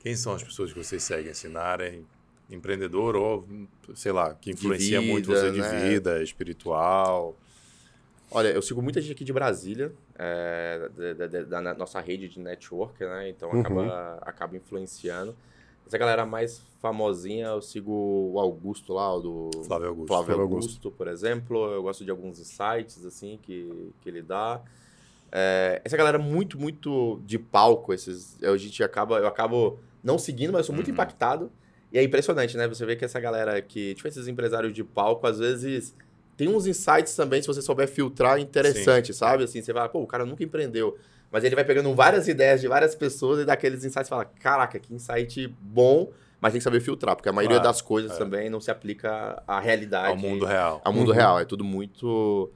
Quem 0.00 0.14
são 0.16 0.34
as 0.34 0.42
pessoas 0.42 0.72
que 0.72 0.78
vocês 0.82 1.02
seguem 1.02 1.30
assim, 1.30 1.48
na 1.48 1.60
área 1.62 1.98
empreendedor 2.50 3.16
ou, 3.16 3.46
sei 3.94 4.12
lá, 4.12 4.34
que 4.34 4.50
influencia 4.52 5.00
vida, 5.00 5.12
muito 5.12 5.28
você 5.30 5.50
de 5.50 5.60
né? 5.60 5.68
vida, 5.90 6.22
espiritual? 6.22 7.36
Olha, 8.30 8.48
eu 8.48 8.60
sigo 8.60 8.82
muita 8.82 9.00
gente 9.00 9.12
aqui 9.12 9.24
de 9.24 9.32
Brasília, 9.32 9.92
é, 10.18 10.88
da, 10.96 11.12
da- 11.14 11.26
da- 11.42 11.60
da 11.62 11.74
nossa 11.74 12.00
rede 12.00 12.28
de 12.28 12.38
network, 12.40 13.02
né? 13.04 13.28
Então 13.28 13.50
Uhum. 13.50 13.60
acaba, 13.60 14.18
acaba 14.22 14.56
influenciando. 14.56 15.34
Essa 15.86 15.98
galera 15.98 16.26
mais 16.26 16.60
famosinha, 16.80 17.46
eu 17.46 17.62
sigo 17.62 17.92
o 18.32 18.40
Augusto 18.40 18.92
lá, 18.92 19.14
o 19.14 19.20
do 19.20 19.50
Flávio 19.66 19.88
Augusto. 19.88 20.08
Flávio 20.08 20.26
Flávio 20.26 20.42
Augusto, 20.42 20.90
por 20.90 21.08
exemplo. 21.08 21.72
Eu 21.72 21.82
gosto 21.82 22.04
de 22.04 22.10
alguns 22.10 22.38
insights, 22.40 23.04
assim, 23.04 23.38
que, 23.42 23.92
que 24.00 24.08
ele 24.08 24.22
dá. 24.22 24.60
É, 25.30 25.80
essa 25.84 25.96
galera 25.96 26.18
muito, 26.18 26.58
muito 26.58 27.20
de 27.24 27.38
palco, 27.38 27.92
esses, 27.92 28.36
a 28.42 28.56
gente 28.56 28.82
acaba, 28.82 29.18
eu 29.18 29.26
acabo 29.26 29.78
não 30.02 30.18
seguindo, 30.18 30.52
mas 30.52 30.60
eu 30.60 30.64
sou 30.66 30.74
muito 30.74 30.88
Uhum. 30.88 30.94
impactado. 30.94 31.50
E 31.92 31.98
é 31.98 32.02
impressionante, 32.02 32.56
né? 32.56 32.66
Você 32.66 32.84
vê 32.84 32.96
que 32.96 33.04
essa 33.04 33.20
galera 33.20 33.60
que, 33.62 33.94
tipo, 33.94 34.08
esses 34.08 34.26
empresários 34.28 34.72
de 34.72 34.82
palco, 34.82 35.26
às 35.26 35.38
vezes 35.38 35.94
tem 36.36 36.48
uns 36.48 36.66
insights 36.66 37.14
também, 37.14 37.40
se 37.40 37.46
você 37.46 37.62
souber 37.62 37.88
filtrar, 37.88 38.38
interessante, 38.38 39.14
sabe? 39.14 39.44
Assim, 39.44 39.62
você 39.62 39.72
fala, 39.72 39.88
pô, 39.88 40.00
o 40.02 40.06
cara 40.06 40.26
nunca 40.26 40.44
empreendeu. 40.44 40.96
Mas 41.30 41.44
ele 41.44 41.54
vai 41.54 41.64
pegando 41.64 41.92
várias 41.94 42.28
ideias 42.28 42.60
de 42.60 42.68
várias 42.68 42.94
pessoas 42.94 43.40
e 43.40 43.44
daqueles 43.44 43.84
insights 43.84 44.08
fala, 44.08 44.24
caraca, 44.24 44.78
que 44.78 44.94
insight 44.94 45.48
bom, 45.60 46.10
mas 46.40 46.52
tem 46.52 46.60
que 46.60 46.64
saber 46.64 46.80
filtrar, 46.80 47.16
porque 47.16 47.28
a 47.28 47.32
maioria 47.32 47.56
Claro, 47.58 47.68
das 47.70 47.80
coisas 47.82 48.12
é. 48.12 48.16
também 48.18 48.48
não 48.48 48.60
se 48.60 48.70
aplica 48.70 49.42
à 49.46 49.58
realidade. 49.60 50.08
Ao 50.08 50.16
mundo 50.16 50.44
real. 50.46 50.80
ao 50.84 50.92
mundo 50.92 51.08
Uhum. 51.08 51.14
real. 51.14 51.38
É 51.40 51.44
tudo 51.44 51.64
muito. 51.64 52.50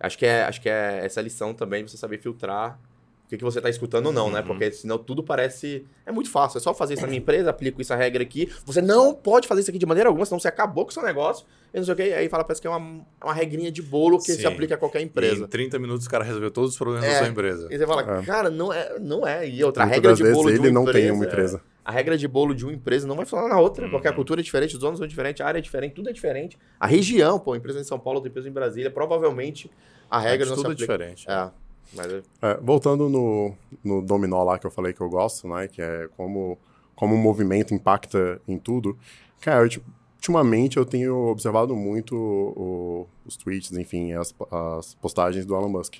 Acho 0.00 0.18
que 0.18 0.26
é, 0.26 0.44
acho 0.44 0.60
que 0.60 0.68
é 0.68 1.00
essa 1.04 1.20
lição 1.22 1.54
também 1.54 1.84
de 1.84 1.90
você 1.90 1.96
saber 1.96 2.18
filtrar 2.18 2.78
o 3.26 3.28
que, 3.28 3.36
que 3.36 3.44
você 3.44 3.58
está 3.58 3.68
escutando 3.68 4.06
ou 4.06 4.12
não, 4.12 4.30
né? 4.30 4.40
Uhum. 4.40 4.46
Porque 4.46 4.70
senão 4.70 4.96
tudo 4.98 5.22
parece. 5.22 5.84
É 6.06 6.12
muito 6.12 6.30
fácil. 6.30 6.58
É 6.58 6.60
só 6.60 6.72
fazer 6.72 6.94
isso 6.94 7.02
na 7.02 7.08
minha 7.08 7.18
empresa, 7.18 7.50
aplico 7.50 7.80
essa 7.80 7.96
regra 7.96 8.22
aqui. 8.22 8.48
Você 8.64 8.80
não 8.80 9.12
pode 9.12 9.48
fazer 9.48 9.62
isso 9.62 9.70
aqui 9.70 9.78
de 9.78 9.84
maneira 9.86 10.08
alguma, 10.08 10.24
senão 10.24 10.38
você 10.38 10.46
acabou 10.48 10.84
com 10.84 10.90
o 10.90 10.94
seu 10.94 11.02
negócio. 11.02 11.44
E 11.74 11.78
não 11.78 11.84
sei 11.84 11.92
o 11.92 11.96
quê. 11.96 12.02
Aí 12.16 12.28
fala, 12.28 12.44
parece 12.44 12.60
que 12.60 12.66
é 12.68 12.70
uma, 12.70 13.04
uma 13.22 13.34
regrinha 13.34 13.70
de 13.72 13.82
bolo 13.82 14.18
que 14.18 14.32
Sim. 14.32 14.38
se 14.38 14.46
aplica 14.46 14.76
a 14.76 14.78
qualquer 14.78 15.00
E 15.00 15.02
em 15.02 15.06
empresa. 15.06 15.48
30 15.48 15.78
minutos 15.78 16.06
o 16.06 16.08
cara 16.10 16.22
resolveu 16.22 16.50
todos 16.52 16.70
os 16.70 16.76
problemas 16.78 17.04
É. 17.04 17.12
da 17.14 17.18
sua 17.18 17.28
empresa. 17.28 17.66
E 17.70 17.76
você 17.76 17.86
fala, 17.86 18.20
É. 18.20 18.22
cara, 18.24 18.48
não 18.48 18.72
é, 18.72 18.96
não 19.00 19.26
é. 19.26 19.46
E 19.48 19.62
outra 19.64 19.84
Muitas 19.84 19.96
regra 19.96 20.14
de 20.14 20.22
vezes 20.22 20.36
bolo 20.36 20.48
de 20.50 20.56
ele 20.58 20.68
uma 20.68 20.72
não 20.72 20.84
tem 20.84 20.90
empresa, 21.02 21.12
uma 21.14 21.24
empresa. 21.24 21.60
A 21.84 21.90
regra 21.90 22.16
de 22.16 22.28
bolo 22.28 22.54
de 22.54 22.64
uma 22.64 22.72
empresa 22.72 23.06
não 23.08 23.16
vai 23.16 23.26
funcionar 23.26 23.48
na 23.48 23.60
outra, 23.60 23.84
Uhum. 23.84 23.90
porque 23.90 24.06
a 24.08 24.12
cultura 24.12 24.40
é 24.40 24.44
diferente, 24.44 24.74
os 24.74 24.80
donos 24.80 24.98
são 25.00 25.06
diferentes, 25.06 25.40
a 25.40 25.46
área 25.46 25.58
é 25.58 25.62
diferente, 25.62 25.94
tudo 25.94 26.08
é 26.08 26.12
diferente. 26.12 26.56
A 26.78 26.86
região, 26.86 27.38
pô, 27.40 27.54
empresa 27.56 27.80
em 27.80 27.84
São 27.84 27.98
Paulo, 27.98 28.18
outra 28.18 28.30
empresa 28.30 28.48
em 28.48 28.52
Brasília, 28.52 28.90
provavelmente 28.90 29.70
a 30.10 30.18
regra 30.20 30.46
Mas 30.46 30.48
não 30.50 30.56
tudo 30.56 30.72
é 30.72 30.76
se 30.76 30.84
aplica. 30.84 30.92
diferente. 30.98 31.26
É, 31.30 31.50
mas 31.94 32.06
é- 32.12 32.22
É, 32.42 32.56
voltando 32.62 33.08
no, 33.08 33.54
no 33.84 34.02
dominó 34.02 34.42
lá 34.44 34.58
que 34.58 34.66
eu 34.66 34.70
falei 34.70 34.92
que 34.92 35.00
eu 35.00 35.08
gosto, 35.08 35.46
né? 35.48 35.68
Que 35.68 35.80
é 35.82 36.08
como, 36.16 36.58
como 36.94 37.14
o 37.14 37.18
movimento 37.18 37.74
impacta 37.74 38.40
em 38.48 38.58
tudo. 38.58 38.96
Cara, 39.40 39.64
eu, 39.64 39.68
tipo, 39.68 39.86
ultimamente 40.16 40.76
eu 40.76 40.84
tenho 40.84 41.14
observado 41.28 41.76
muito 41.76 42.16
o- 42.16 43.06
os 43.24 43.36
tweets, 43.36 43.72
enfim, 43.72 44.12
as, 44.12 44.34
as 44.50 44.94
postagens 44.94 45.44
do 45.46 45.54
Elon 45.54 45.68
Musk 45.68 45.96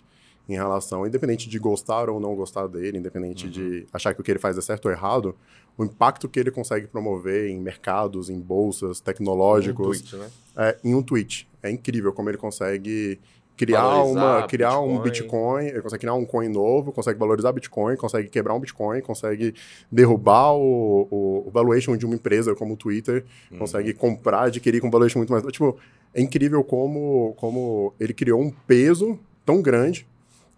em 0.48 0.54
relação, 0.54 1.04
independente 1.06 1.48
de 1.48 1.58
gostar 1.58 2.08
ou 2.08 2.20
não 2.20 2.34
gostar 2.36 2.68
dele, 2.68 2.98
independente 2.98 3.48
de 3.48 3.84
achar 3.92 4.14
que 4.14 4.20
o 4.20 4.24
que 4.24 4.30
ele 4.30 4.38
faz 4.38 4.56
é 4.56 4.60
certo 4.60 4.86
ou 4.86 4.92
errado, 4.92 5.34
o 5.76 5.84
impacto 5.84 6.28
que 6.28 6.38
ele 6.38 6.52
consegue 6.52 6.86
promover 6.86 7.50
em 7.50 7.60
mercados, 7.60 8.30
em 8.30 8.38
bolsas, 8.38 9.00
tecnológicos, 9.00 9.98
um 9.98 10.02
tweet, 10.04 10.16
né? 10.16 10.30
é, 10.56 10.78
em 10.84 10.94
um 10.94 11.02
tweet. 11.02 11.48
É 11.62 11.70
incrível 11.70 12.12
como 12.12 12.30
ele 12.30 12.38
consegue 12.38 13.18
criar, 13.56 13.82
Valorizar 13.82 14.38
uma, 14.38 14.46
criar 14.46 14.80
um 14.80 15.00
Bitcoin. 15.00 15.64
Bitcoin, 15.64 15.66
ele 15.66 15.82
consegue 15.82 16.00
criar 16.00 16.14
um 16.14 16.24
coin 16.24 16.48
novo, 16.48 16.92
consegue 16.92 17.18
valorizar 17.18 17.52
Bitcoin, 17.52 17.96
consegue 17.96 18.28
quebrar 18.28 18.54
um 18.54 18.60
Bitcoin, 18.60 19.00
consegue 19.00 19.54
derrubar 19.90 20.52
o, 20.54 21.08
o, 21.10 21.44
o 21.46 21.50
valuation 21.50 21.96
de 21.96 22.04
uma 22.04 22.14
empresa 22.14 22.54
como 22.54 22.74
o 22.74 22.76
Twitter, 22.76 23.24
Uhum. 23.50 23.58
consegue 23.58 23.92
comprar, 23.94 24.44
adquirir 24.44 24.80
com 24.80 24.90
valuation 24.90 25.18
muito 25.18 25.32
mais... 25.32 25.44
Tipo, 25.46 25.76
é 26.14 26.20
incrível 26.20 26.62
como, 26.64 27.34
como 27.36 27.92
ele 27.98 28.12
criou 28.14 28.40
um 28.40 28.50
peso 28.50 29.18
tão 29.44 29.60
grande 29.62 30.06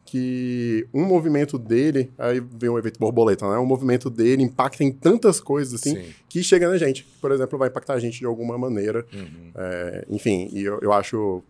que 0.04 0.86
um 0.94 1.04
movimento 1.04 1.58
dele, 1.58 2.10
aí 2.16 2.40
vem 2.40 2.70
o 2.70 2.78
efeito 2.78 2.98
borboleta, 2.98 3.46
né? 3.50 3.58
Um 3.58 3.66
movimento 3.66 4.08
dele 4.08 4.42
impacta 4.42 4.82
em 4.82 4.90
tantas 4.90 5.38
coisas 5.38 5.74
assim 5.74 5.96
Sim. 5.96 6.14
que 6.30 6.42
chega 6.42 6.66
na 6.66 6.78
gente. 6.78 7.04
Por 7.20 7.30
exemplo, 7.30 7.58
vai 7.58 7.68
impactar 7.68 7.92
a 7.94 8.00
gente 8.00 8.18
de 8.18 8.24
alguma 8.24 8.56
maneira. 8.56 9.04
Uhum. 9.12 9.50
É, 9.54 10.06
enfim, 10.08 10.48
e 10.50 10.62
eu, 10.62 10.78
eu 10.80 10.94
acho 10.94 11.42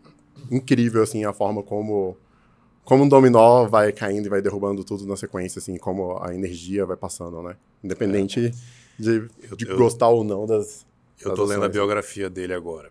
incrível, 0.51 1.03
assim, 1.03 1.25
a 1.25 1.33
forma 1.33 1.63
como, 1.63 2.17
como 2.85 3.05
um 3.05 3.09
dominó 3.09 3.67
vai 3.67 3.93
caindo 3.93 4.27
e 4.27 4.29
vai 4.29 4.41
derrubando 4.43 4.83
tudo 4.85 5.07
na 5.07 5.17
sequência, 5.17 5.59
assim, 5.59 5.77
como 5.77 6.19
a 6.23 6.35
energia 6.35 6.85
vai 6.87 6.97
passando, 6.97 7.43
né? 7.43 7.57
Independente 7.83 8.51
de, 8.99 9.29
Eu- 9.51 9.57
de 9.57 9.67
eu- 9.69 9.77
gostar 9.77 10.09
ou 10.09 10.25
não 10.25 10.47
das... 10.47 10.87
Eu 11.21 11.31
das 11.31 11.37
tô 11.37 11.45
lendo 11.45 11.55
a 11.63 11.67
ações. 11.67 11.73
biografia 11.73 12.31
dele 12.31 12.55
agora. 12.55 12.91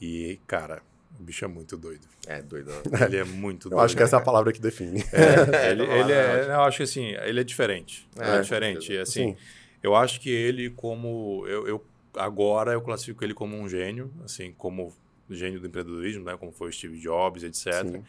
E, 0.00 0.40
cara, 0.48 0.82
o 1.18 1.22
bicho 1.22 1.44
é 1.44 1.48
muito 1.48 1.76
doido. 1.76 2.08
É, 2.26 2.42
doido. 2.42 2.70
Ele 3.06 3.16
é 3.16 3.24
muito 3.24 3.66
Eu 3.68 3.70
doido. 3.70 3.84
acho 3.84 3.96
que 3.96 4.02
essa 4.02 4.16
é 4.16 4.18
a 4.18 4.22
palavra 4.22 4.52
que 4.52 4.60
define. 4.60 5.04
É, 5.12 5.70
ele, 5.70 5.86
Não, 5.86 5.92
ele 5.94 6.12
é, 6.12 6.46
não. 6.48 6.54
eu 6.54 6.60
acho 6.62 6.78
que 6.78 6.82
assim, 6.82 7.04
ele 7.24 7.40
é 7.40 7.44
diferente. 7.44 8.08
É, 8.18 8.36
É, 8.36 8.40
diferente. 8.40 8.96
Assim, 8.98 9.30
Sim. 9.30 9.36
eu 9.82 9.94
acho 9.94 10.20
que 10.20 10.28
ele 10.30 10.70
como 10.70 11.44
eu, 11.46 11.66
eu- 11.68 11.84
agora 12.16 12.72
eu 12.72 12.80
classifico 12.80 13.22
ele 13.24 13.32
como 13.34 13.56
um 13.56 13.68
gênio, 13.68 14.10
assim, 14.24 14.52
como 14.58 14.92
gênio 15.30 15.60
do 15.60 15.66
empreendedorismo, 15.66 16.24
né, 16.24 16.36
como 16.36 16.52
foi 16.52 16.68
o 16.68 16.72
Steve 16.72 16.98
Jobs, 16.98 17.42
etc. 17.42 17.86
Sim. 17.88 18.04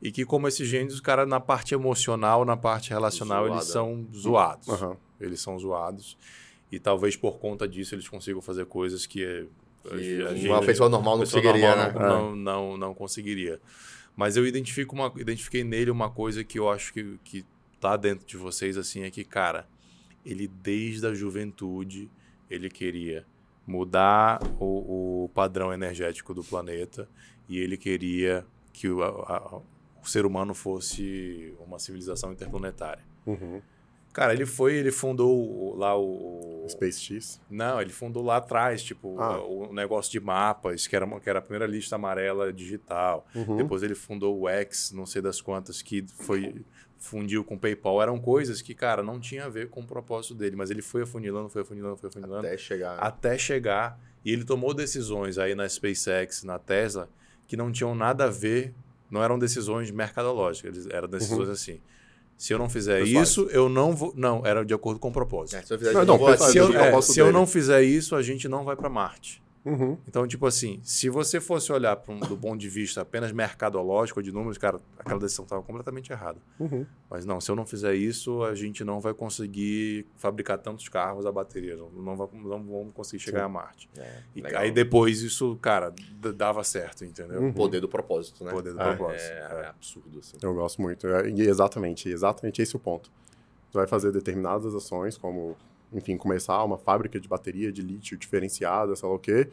E 0.00 0.12
que 0.12 0.24
como 0.24 0.46
esses 0.46 0.68
gênios, 0.68 0.94
os 0.94 1.00
caras 1.00 1.28
na 1.28 1.40
parte 1.40 1.74
emocional, 1.74 2.44
na 2.44 2.56
parte 2.56 2.90
relacional, 2.90 3.46
eles 3.46 3.64
Zoada. 3.64 3.72
são 3.72 4.06
zoados. 4.14 4.68
Aham. 4.68 4.96
Eles 5.20 5.40
são 5.40 5.58
zoados. 5.58 6.16
E 6.70 6.78
talvez 6.78 7.16
por 7.16 7.38
conta 7.38 7.66
disso 7.66 7.94
eles 7.94 8.08
consigam 8.08 8.40
fazer 8.40 8.66
coisas 8.66 9.06
que, 9.06 9.46
Que 9.82 10.22
a 10.22 10.54
uma 10.54 10.62
pessoa 10.62 10.88
normal 10.88 11.16
não 11.16 11.24
pessoa 11.24 11.42
conseguiria, 11.42 11.74
normal 11.74 12.00
né? 12.00 12.08
não, 12.08 12.36
não, 12.36 12.36
não, 12.36 12.76
não 12.76 12.94
conseguiria. 12.94 13.60
Mas 14.14 14.36
eu 14.36 14.46
identifico 14.46 14.94
uma, 14.94 15.12
identifiquei 15.16 15.64
nele 15.64 15.90
uma 15.90 16.10
coisa 16.10 16.44
que 16.44 16.58
eu 16.58 16.68
acho 16.68 16.92
que, 16.92 17.18
que 17.24 17.44
tá 17.80 17.96
dentro 17.96 18.26
de 18.26 18.36
vocês, 18.36 18.76
assim, 18.76 19.02
é 19.02 19.10
que, 19.10 19.24
cara, 19.24 19.66
ele 20.24 20.48
desde 20.48 21.06
a 21.06 21.14
juventude, 21.14 22.10
ele 22.50 22.68
queria 22.68 23.24
mudar 23.68 24.40
o, 24.58 25.24
o 25.24 25.28
padrão 25.34 25.72
energético 25.72 26.32
do 26.34 26.42
planeta 26.42 27.08
e 27.48 27.58
ele 27.60 27.76
queria 27.76 28.44
que 28.72 28.88
o, 28.88 29.02
a- 29.02 29.60
o 30.02 30.06
ser 30.08 30.24
humano 30.24 30.54
fosse 30.54 31.54
uma 31.60 31.78
civilização 31.78 32.32
interplanetária. 32.32 33.04
Uhum. 33.26 33.60
Cara, 34.10 34.32
ele 34.32 34.46
foi, 34.46 34.74
ele 34.74 34.90
fundou 34.90 35.76
lá 35.76 35.96
o, 35.96 36.64
Space 36.68 36.98
X. 37.00 37.40
não, 37.48 37.80
ele 37.80 37.90
fundou 37.90 38.24
lá 38.24 38.38
atrás, 38.38 38.82
tipo, 38.82 39.20
Ah. 39.20 39.38
o 39.44 39.72
negócio 39.72 40.10
de 40.10 40.18
mapas, 40.18 40.86
que 40.86 40.96
era, 40.96 41.04
uma- 41.04 41.20
que 41.20 41.28
era 41.28 41.38
a 41.38 41.42
primeira 41.42 41.66
lista 41.66 41.94
amarela 41.96 42.52
digital. 42.52 43.26
Uhum. 43.34 43.56
Depois 43.56 43.82
ele 43.82 43.94
fundou 43.94 44.40
o 44.40 44.48
X, 44.48 44.92
não 44.92 45.04
sei 45.06 45.20
das 45.22 45.40
quantas, 45.40 45.82
que 45.82 46.04
foi 46.16 46.64
fundiu 46.98 47.44
com 47.44 47.54
o 47.54 47.58
PayPal. 47.58 48.02
Eram 48.02 48.18
coisas 48.18 48.60
que, 48.60 48.74
cara, 48.74 49.02
não 49.02 49.18
tinha 49.20 49.44
a 49.44 49.48
ver 49.48 49.68
com 49.70 49.80
o 49.80 49.86
propósito 49.86 50.34
dele, 50.34 50.56
mas 50.56 50.70
ele 50.70 50.82
foi 50.82 51.02
afunilando, 51.02 51.48
foi 51.48 51.62
afunilando, 51.62 51.96
foi 51.96 52.08
afunilando, 52.08 52.38
até, 52.46 52.48
Até 52.54 52.58
chegar. 52.58 53.38
chegar. 53.38 54.00
E 54.24 54.32
ele 54.32 54.44
tomou 54.44 54.74
decisões 54.74 55.38
aí 55.38 55.54
na 55.54 55.68
SpaceX, 55.68 56.42
na 56.42 56.58
Tesla, 56.58 57.08
que 57.46 57.56
não 57.56 57.70
tinham 57.72 57.94
nada 57.94 58.24
a 58.24 58.28
ver, 58.28 58.74
não 59.10 59.22
eram 59.22 59.38
decisões 59.38 59.90
mercadológicas, 59.90 60.76
eles- 60.76 60.88
eram 60.90 61.08
decisões 61.08 61.48
assim. 61.48 61.80
Se 62.36 62.52
eu 62.52 62.58
não 62.58 62.68
fizer 62.68 63.02
Pessoais. 63.02 63.28
isso, 63.30 63.48
eu 63.50 63.68
não 63.68 63.96
vou. 63.96 64.12
Não, 64.16 64.46
era 64.46 64.64
de 64.64 64.72
acordo 64.72 65.00
com 65.00 65.08
o 65.08 65.12
propósito. 65.12 65.56
É, 65.56 65.62
se 65.62 65.72
eu 65.74 65.78
fizer 65.78 65.92
Não, 65.92 66.02
isso, 66.02 66.06
não, 66.12 66.20
eu 66.20 66.26
pessoal, 66.26 66.50
Se 66.50 66.58
é, 66.58 67.00
se 67.02 67.20
eu 67.20 67.26
dele. 67.26 67.36
não 67.38 67.46
fizer 67.46 67.82
isso, 67.82 68.14
a 68.14 68.22
gente 68.22 68.48
não 68.48 68.64
vai 68.64 68.76
para 68.76 68.88
Marte. 68.88 69.42
Uhum. 69.64 69.98
Então, 70.08 70.26
tipo 70.26 70.46
assim, 70.46 70.80
se 70.82 71.08
você 71.10 71.40
fosse 71.40 71.70
olhar 71.72 72.00
um, 72.08 72.20
do 72.20 72.36
ponto 72.36 72.58
de 72.58 72.68
vista 72.68 73.02
apenas 73.02 73.32
mercadológico, 73.32 74.22
de 74.22 74.32
números, 74.32 74.56
cara, 74.56 74.80
aquela 74.98 75.18
decisão 75.20 75.44
estava 75.44 75.62
completamente 75.62 76.10
errada. 76.12 76.38
Uhum. 76.58 76.86
Mas 77.10 77.24
não, 77.26 77.40
se 77.40 77.50
eu 77.50 77.56
não 77.56 77.66
fizer 77.66 77.94
isso, 77.94 78.42
a 78.44 78.54
gente 78.54 78.82
não 78.84 79.00
vai 79.00 79.12
conseguir 79.14 80.06
fabricar 80.16 80.58
tantos 80.58 80.88
carros 80.88 81.26
a 81.26 81.32
bateria. 81.32 81.76
Não, 81.76 81.90
não, 81.90 82.16
va- 82.16 82.28
não 82.32 82.48
vamos 82.64 82.92
conseguir 82.94 83.22
chegar 83.22 83.40
Sim. 83.40 83.44
a 83.44 83.48
Marte. 83.48 83.90
É, 83.96 84.22
E 84.34 84.40
legal. 84.40 84.62
aí 84.62 84.70
depois 84.70 85.20
isso, 85.22 85.56
cara, 85.60 85.92
dava 86.36 86.62
certo, 86.64 87.04
entendeu? 87.04 87.40
Uhum. 87.40 87.48
O 87.50 87.54
poder 87.54 87.80
do 87.80 87.88
propósito, 87.88 88.44
né? 88.44 88.50
O 88.52 88.54
poder 88.54 88.72
do 88.72 88.80
É. 88.80 88.94
propósito. 88.96 89.30
É, 89.32 89.62
é 89.64 89.66
absurdo, 89.68 90.18
assim. 90.18 90.36
Eu 90.40 90.54
gosto 90.54 90.80
muito. 90.80 91.06
É, 91.06 91.28
exatamente, 91.28 92.08
exatamente 92.08 92.62
esse 92.62 92.74
é 92.74 92.78
o 92.78 92.80
ponto. 92.80 93.10
Tu 93.70 93.74
vai 93.74 93.86
fazer 93.86 94.10
determinadas 94.12 94.74
ações, 94.74 95.18
como, 95.18 95.54
enfim, 95.92 96.16
começar 96.16 96.62
uma 96.64 96.78
fábrica 96.78 97.18
de 97.18 97.28
bateria 97.28 97.72
de 97.72 97.82
lítio 97.82 98.16
diferenciada, 98.16 98.94
sei 98.94 99.08
lá 99.08 99.14
o 99.14 99.18
quê, 99.18 99.48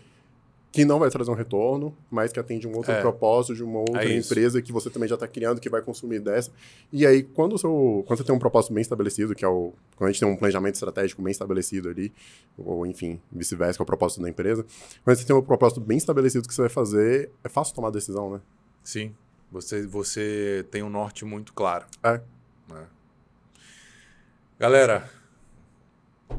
que 0.72 0.84
não 0.84 1.00
vai 1.00 1.10
trazer 1.10 1.32
um 1.32 1.36
retorno, 1.36 1.96
mas 2.12 2.34
que 2.34 2.40
atende 2.40 2.68
um 2.68 2.76
outro 2.76 2.92
É. 2.92 3.00
propósito 3.00 3.56
de 3.56 3.64
uma 3.64 3.80
outra 3.80 4.04
É 4.04 4.18
empresa 4.18 4.62
que 4.62 4.74
você 4.74 4.90
também 4.90 5.08
já 5.08 5.16
está 5.16 5.26
criando, 5.26 5.62
que 5.62 5.70
vai 5.70 5.82
consumir 5.82 6.20
dessa. 6.20 6.52
E 6.92 7.06
aí, 7.08 7.24
quando, 7.24 7.58
seu, 7.58 8.04
quando 8.06 8.18
você 8.20 8.26
tem 8.26 8.36
um 8.36 8.40
propósito 8.40 8.74
bem 8.74 8.82
estabelecido, 8.82 9.34
que 9.34 9.46
é 9.46 9.48
o. 9.48 9.72
Quando 9.96 10.10
a 10.10 10.12
gente 10.12 10.20
tem 10.20 10.28
um 10.30 10.36
planejamento 10.36 10.74
estratégico 10.76 11.22
bem 11.22 11.32
estabelecido 11.32 11.88
ali, 11.88 12.12
ou 12.58 12.86
enfim, 12.86 13.22
vice-versa, 13.32 13.78
que 13.78 13.82
é 13.82 13.84
o 13.84 13.86
propósito 13.86 14.22
da 14.22 14.30
empresa, 14.30 14.66
quando 15.06 15.16
você 15.16 15.24
tem 15.26 15.34
um 15.34 15.42
propósito 15.42 15.80
bem 15.80 15.98
estabelecido 15.98 16.46
que 16.46 16.54
você 16.54 16.64
vai 16.64 16.70
fazer, 16.70 17.32
é 17.42 17.48
fácil 17.48 17.74
tomar 17.74 17.90
decisão, 17.90 18.34
né? 18.34 18.42
Sim. 18.84 19.16
Você, 19.54 19.88
você 19.88 20.66
tem 20.70 20.84
um 20.84 20.90
norte 20.90 21.24
muito 21.24 21.54
claro. 21.54 21.86
É. 22.04 22.20
né? 22.68 22.86
Galera, 24.60 25.10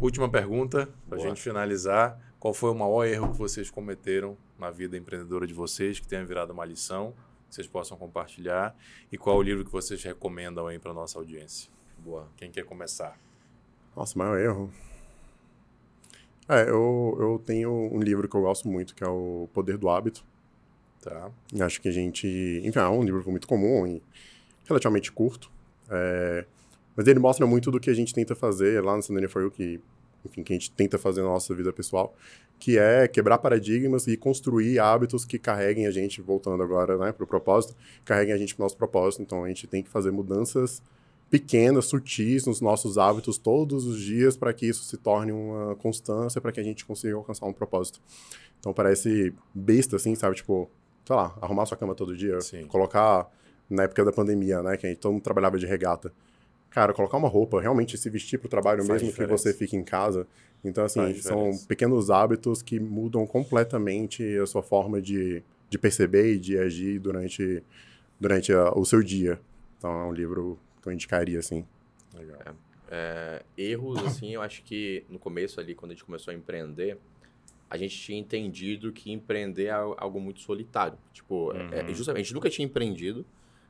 última 0.01 0.29
pergunta 0.29 0.89
para 1.09 1.19
a 1.19 1.21
gente 1.21 1.41
finalizar. 1.41 2.21
Qual 2.39 2.53
foi 2.53 2.71
o 2.71 2.75
maior 2.75 3.05
erro 3.05 3.33
que 3.33 3.39
vocês 3.39 3.71
cometeram 3.71 4.37
na 4.59 4.71
vida 4.71 4.97
empreendedora 4.97 5.47
de 5.47 5.55
vocês, 5.55 5.99
que 5.99 6.07
tenha 6.07 6.25
virado 6.25 6.53
uma 6.53 6.65
lição, 6.65 7.15
que 7.49 7.55
vocês 7.55 7.67
possam 7.67 7.97
compartilhar? 7.97 8.77
E 9.11 9.19
qual 9.19 9.37
o 9.37 9.43
livro 9.43 9.65
que 9.65 9.73
vocês 9.73 10.03
recomendam 10.03 10.67
aí 10.67 10.79
para 10.79 10.93
nossa 10.93 11.19
audiência? 11.19 11.71
Boa. 11.99 12.29
Quem 12.37 12.51
quer 12.51 12.65
começar? 12.65 13.19
Nossa, 13.97 14.19
maior 14.19 14.39
erro. 14.39 14.73
É, 16.49 16.69
eu, 16.69 17.17
eu 17.19 17.43
tenho 17.45 17.71
um 17.71 18.01
livro 18.01 18.29
que 18.29 18.37
eu 18.37 18.43
gosto 18.43 18.69
muito, 18.69 18.95
que 18.95 19.03
é 19.03 19.09
o 19.09 19.49
Poder 19.53 19.77
do 19.77 19.89
Hábito. 19.89 20.25
Tá? 21.01 21.31
E 21.53 21.63
Acho 21.63 21.81
que 21.81 21.89
a 21.89 21.93
gente. 21.93 22.27
Enfim, 22.65 22.79
é 22.79 22.89
um 22.89 23.03
livro 23.03 23.29
muito 23.31 23.49
comum 23.49 23.87
e 23.87 24.03
relativamente 24.65 25.11
curto. 25.11 25.51
É, 25.91 26.45
mas 26.97 27.07
ele 27.07 27.21
mostra 27.21 27.47
muito 27.47 27.71
do 27.71 27.79
que 27.79 27.91
a 27.91 27.95
gente 27.95 28.15
tenta 28.15 28.35
fazer 28.35 28.83
lá 28.83 28.97
no 28.97 29.03
Cidadania 29.03 29.29
For 29.29 29.43
You, 29.43 29.51
que, 29.51 29.81
enfim, 30.25 30.43
que 30.43 30.53
a 30.53 30.57
gente 30.57 30.71
tenta 30.71 30.99
fazer 30.99 31.21
na 31.23 31.29
nossa 31.29 31.55
vida 31.55 31.73
pessoal, 31.73 32.15
que 32.59 32.79
é 32.79 33.07
quebrar 33.07 33.39
paradigmas 33.39 34.07
e 34.07 34.17
construir 34.17 34.79
hábitos 34.79 35.25
que 35.25 35.39
carreguem 35.39 35.87
a 35.87 35.91
gente, 35.91 36.23
voltando 36.23 36.63
agora 36.63 36.97
né, 36.97 37.13
para 37.13 37.25
o 37.25 37.27
propósito, 37.27 37.77
carreguem 38.05 38.35
a 38.35 38.39
gente 38.39 38.55
para 38.55 38.63
o 38.63 38.65
nosso 38.65 38.77
propósito. 38.77 39.23
Então 39.23 39.45
a 39.45 39.49
gente 39.49 39.67
tem 39.67 39.83
que 39.83 39.91
fazer 39.91 40.11
mudanças 40.11 40.83
pequenas, 41.31 41.87
sutis 41.87 42.47
nos 42.47 42.61
nossos 42.61 42.99
hábitos 42.99 43.37
todos 43.37 43.85
os 43.85 44.01
dias 44.01 44.37
para 44.37 44.53
que 44.53 44.67
isso 44.67 44.85
se 44.85 44.97
torne 44.97 45.33
uma 45.33 45.75
constância, 45.77 46.41
para 46.41 46.53
que 46.53 46.61
a 46.61 46.63
gente 46.63 46.85
consiga 46.85 47.17
alcançar 47.17 47.47
um 47.47 47.53
propósito. 47.53 48.01
Então 48.59 48.73
parece 48.73 49.35
besta, 49.55 49.97
assim, 49.97 50.15
sabe? 50.15 50.37
Tipo, 50.37 50.71
sei 51.05 51.15
lá, 51.17 51.37
arrumar 51.41 51.67
sua 51.67 51.77
cama 51.77 51.95
todo 51.95 52.17
dia, 52.17 52.41
Sim. 52.41 52.67
colocar 52.67 53.31
na 53.69 53.83
época 53.83 54.05
da 54.05 54.13
pandemia, 54.13 54.63
né, 54.63 54.77
que 54.77 54.87
a 54.87 54.89
gente, 54.89 54.99
todo 54.99 55.13
mundo 55.13 55.23
trabalhava 55.23 55.59
de 55.59 55.67
regata. 55.67 56.13
Cara, 56.77 56.93
colocar 56.93 57.17
uma 57.17 57.27
roupa, 57.27 57.59
realmente 57.59 57.97
se 57.97 58.11
vestir 58.11 58.39
para 58.39 58.49
o 58.49 58.51
trabalho 58.51 58.85
Faz 58.85 59.01
mesmo 59.01 59.09
diferença. 59.09 59.35
que 59.35 59.51
você 59.51 59.55
fique 59.59 59.75
em 59.75 59.83
casa. 59.83 60.27
Então, 60.63 60.85
assim, 60.85 61.15
são 61.23 61.51
pequenos 61.67 62.11
hábitos 62.11 62.61
que 62.61 62.79
mudam 62.79 63.27
completamente 63.27 64.23
a 64.37 64.45
sua 64.45 64.63
forma 64.63 65.01
de, 65.01 65.43
de 65.71 65.79
perceber 65.79 66.35
e 66.35 66.39
de 66.39 66.59
agir 66.59 66.99
durante, 66.99 67.63
durante 68.21 68.53
a- 68.53 68.73
o 68.75 68.85
seu 68.85 69.03
dia. 69.03 69.41
Então, 69.79 69.91
é 69.91 70.05
um 70.05 70.13
livro 70.13 70.59
que 70.83 70.89
eu 70.91 70.93
indicaria, 70.93 71.39
assim. 71.39 71.65
Legal. 72.15 72.41
É, 72.91 73.43
erros, 73.57 74.03
assim, 74.05 74.35
eu 74.35 74.43
acho 74.43 74.63
que 74.63 75.03
no 75.09 75.19
começo 75.19 75.59
ali, 75.59 75.75
quando 75.75 75.93
a 75.93 75.95
gente 75.95 76.05
começou 76.05 76.31
a 76.31 76.35
empreender, 76.35 76.99
a 77.71 77.79
gente 77.79 77.99
tinha 77.99 78.19
entendido 78.19 78.93
que 78.93 79.11
empreender 79.11 79.69
é 79.69 79.71
algo 79.71 80.21
muito 80.21 80.41
solitário. 80.41 80.99
Tipo, 81.15 81.55
é, 81.73 81.79
é, 81.81 81.89
Uhum. 81.89 81.95
justamente, 81.95 82.21
a 82.21 82.25
gente 82.25 82.35
nunca 82.35 82.51
tinha 82.51 82.67
empreendido, 82.67 83.25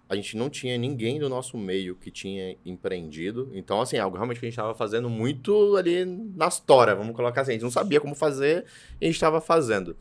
a 0.09 0.15
gente 0.15 0.37
não 0.37 0.49
tinha 0.49 0.79
ninguém 0.79 1.19
do 1.19 1.29
nosso 1.29 1.59
meio 1.59 1.97
que 1.97 2.11
tinha 2.11 2.57
empreendido. 2.65 3.51
Então, 3.53 3.81
assim, 3.81 3.99
algo 3.99 4.17
realmente 4.17 4.39
que 4.39 4.47
a 4.47 4.49
gente 4.49 4.55
estava 4.55 4.75
fazendo 4.75 5.11
muito 5.11 5.77
ali 5.77 6.05
nas 6.05 6.61
tora, 6.61 6.95
vamos 6.95 7.15
colocar 7.15 7.41
assim. 7.41 7.53
A 7.53 7.55
gente 7.55 7.63
não 7.63 7.71
sabia 7.71 8.01
como 8.01 8.15
fazer 8.15 8.65
e 9.01 9.05
a 9.05 9.09
gente 9.09 9.17
estava 9.17 9.41
fazendo. 9.41 9.97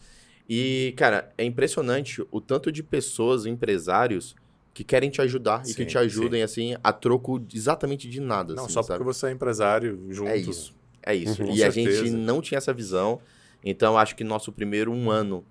E, 0.48 0.94
cara, 0.96 1.34
é 1.38 1.44
impressionante 1.44 2.24
o 2.32 2.40
tanto 2.40 2.72
de 2.72 2.84
pessoas, 2.84 3.48
empresários, 3.48 4.36
que 4.76 4.84
querem 4.84 5.10
te 5.10 5.22
ajudar 5.22 5.64
e 5.64 5.70
Sim, 5.70 5.74
que 5.74 5.86
te 5.86 5.98
ajudem, 5.98 6.44
assim, 6.44 6.76
a 6.84 6.92
troco 6.94 7.44
exatamente 7.54 8.08
de 8.10 8.20
nada. 8.20 8.54
Não, 8.54 8.66
assim, 8.66 8.74
só 8.74 8.84
sabe? 8.84 9.00
porque 9.00 9.14
você 9.14 9.28
é 9.28 9.32
empresário 9.32 10.06
junto. 10.10 10.30
É 10.30 10.38
isso. 10.38 10.76
É 11.02 11.16
isso. 11.16 11.42
Uhum, 11.42 11.56
e 11.56 11.64
a 11.64 11.70
gente 11.70 11.92
certeza. 11.92 12.18
não 12.18 12.42
tinha 12.42 12.58
essa 12.58 12.74
visão. 12.74 13.20
Então, 13.64 13.98
acho 13.98 14.16
que 14.16 14.24
nosso 14.24 14.52
primeiro 14.52 14.92
um 14.92 15.10
ano, 15.10 15.44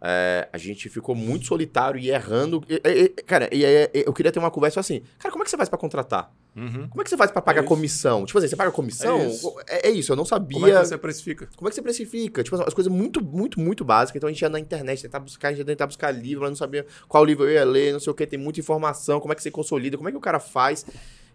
é, 0.00 0.48
a 0.52 0.58
gente 0.58 0.88
ficou 0.88 1.14
muito 1.14 1.46
solitário 1.46 1.98
e 1.98 2.10
errando. 2.10 2.62
E- 2.68 2.80
e- 2.84 3.08
cara, 3.22 3.48
e, 3.52 3.62
eu 4.06 4.12
queria 4.12 4.30
ter 4.32 4.38
uma 4.38 4.50
conversa 4.50 4.80
assim. 4.80 5.02
Cara, 5.18 5.32
como 5.32 5.42
é 5.42 5.44
que 5.44 5.50
você 5.50 5.56
faz 5.56 5.68
pra 5.68 5.78
contratar? 5.78 6.32
Uhum. 6.56 6.88
Como 6.88 7.00
é 7.00 7.04
que 7.04 7.10
você 7.10 7.16
faz 7.16 7.30
pra 7.30 7.40
pagar 7.40 7.60
É 7.62 7.64
comissão? 7.64 8.26
Tipo 8.26 8.38
assim, 8.38 8.48
você 8.48 8.56
paga 8.56 8.70
comissão? 8.72 9.20
É 9.20 9.26
isso. 9.28 9.56
É, 9.68 9.88
é 9.88 9.90
isso, 9.90 10.10
eu 10.12 10.16
não 10.16 10.24
sabia. 10.24 10.54
Como 10.58 10.66
é 10.66 10.72
que 10.80 10.86
você 10.86 10.98
precifica? 10.98 11.48
Como 11.56 11.68
é 11.68 11.70
que 11.70 11.74
você 11.76 11.82
precifica? 11.82 12.42
Tipo, 12.42 12.56
as 12.62 12.74
coisas 12.74 12.92
muito, 12.92 13.22
muito, 13.22 13.60
muito 13.60 13.84
básicas. 13.84 14.16
Então 14.16 14.28
a 14.28 14.32
gente 14.32 14.42
ia 14.42 14.48
na 14.48 14.58
internet, 14.58 15.02
tentar 15.02 15.20
buscar, 15.20 15.48
a 15.48 15.50
gente 15.52 15.60
ia 15.60 15.64
tentar 15.64 15.86
buscar 15.86 16.10
livro, 16.10 16.40
mas 16.42 16.50
não 16.50 16.56
sabia 16.56 16.84
qual 17.08 17.24
livro 17.24 17.44
eu 17.44 17.52
ia 17.52 17.64
ler, 17.64 17.92
não 17.92 18.00
sei 18.00 18.10
o 18.10 18.14
que, 18.14 18.26
tem 18.26 18.38
muita 18.38 18.58
informação, 18.60 19.20
como 19.20 19.32
é 19.32 19.36
que 19.36 19.42
você 19.42 19.50
consolida, 19.50 19.96
como 19.96 20.08
é 20.08 20.12
que 20.12 20.18
o 20.18 20.20
cara 20.20 20.40
faz. 20.40 20.84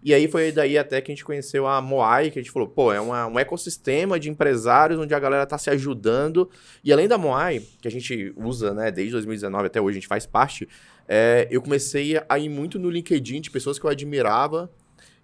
E 0.04 0.14
aí 0.14 0.28
foi 0.28 0.52
daí 0.52 0.78
até 0.78 1.00
que 1.00 1.12
a 1.12 1.16
gente 1.16 1.24
conheceu 1.24 1.66
a 1.66 1.82
Moai, 1.82 2.30
que 2.30 2.38
a 2.38 2.42
gente 2.42 2.52
falou, 2.52 2.68
pô, 2.68 2.92
é 2.92 3.00
uma- 3.00 3.26
um 3.28 3.40
ecossistema 3.40 4.20
de 4.20 4.30
empresários 4.30 5.00
onde 5.00 5.14
a 5.14 5.20
galera 5.20 5.46
tá 5.46 5.58
se 5.58 5.70
ajudando. 5.70 6.50
E 6.84 6.92
além 6.92 7.08
da 7.08 7.18
Moai, 7.18 7.62
que 7.82 7.88
a 7.88 7.92
gente 7.92 8.34
usa, 8.36 8.74
né, 8.74 8.92
desde 8.92 9.14
2019 9.14 9.68
até 9.68 9.80
hoje, 9.80 9.98
a 9.98 10.00
gente 10.02 10.08
faz 10.08 10.26
parte, 10.26 10.68
é, 11.08 11.48
eu 11.50 11.62
comecei 11.62 12.22
a 12.28 12.38
ir 12.38 12.50
muito 12.50 12.78
no 12.78 12.90
LinkedIn 12.90 13.40
de 13.40 13.50
pessoas 13.50 13.80
que 13.80 13.86
eu 13.86 13.90
admirava 13.90 14.70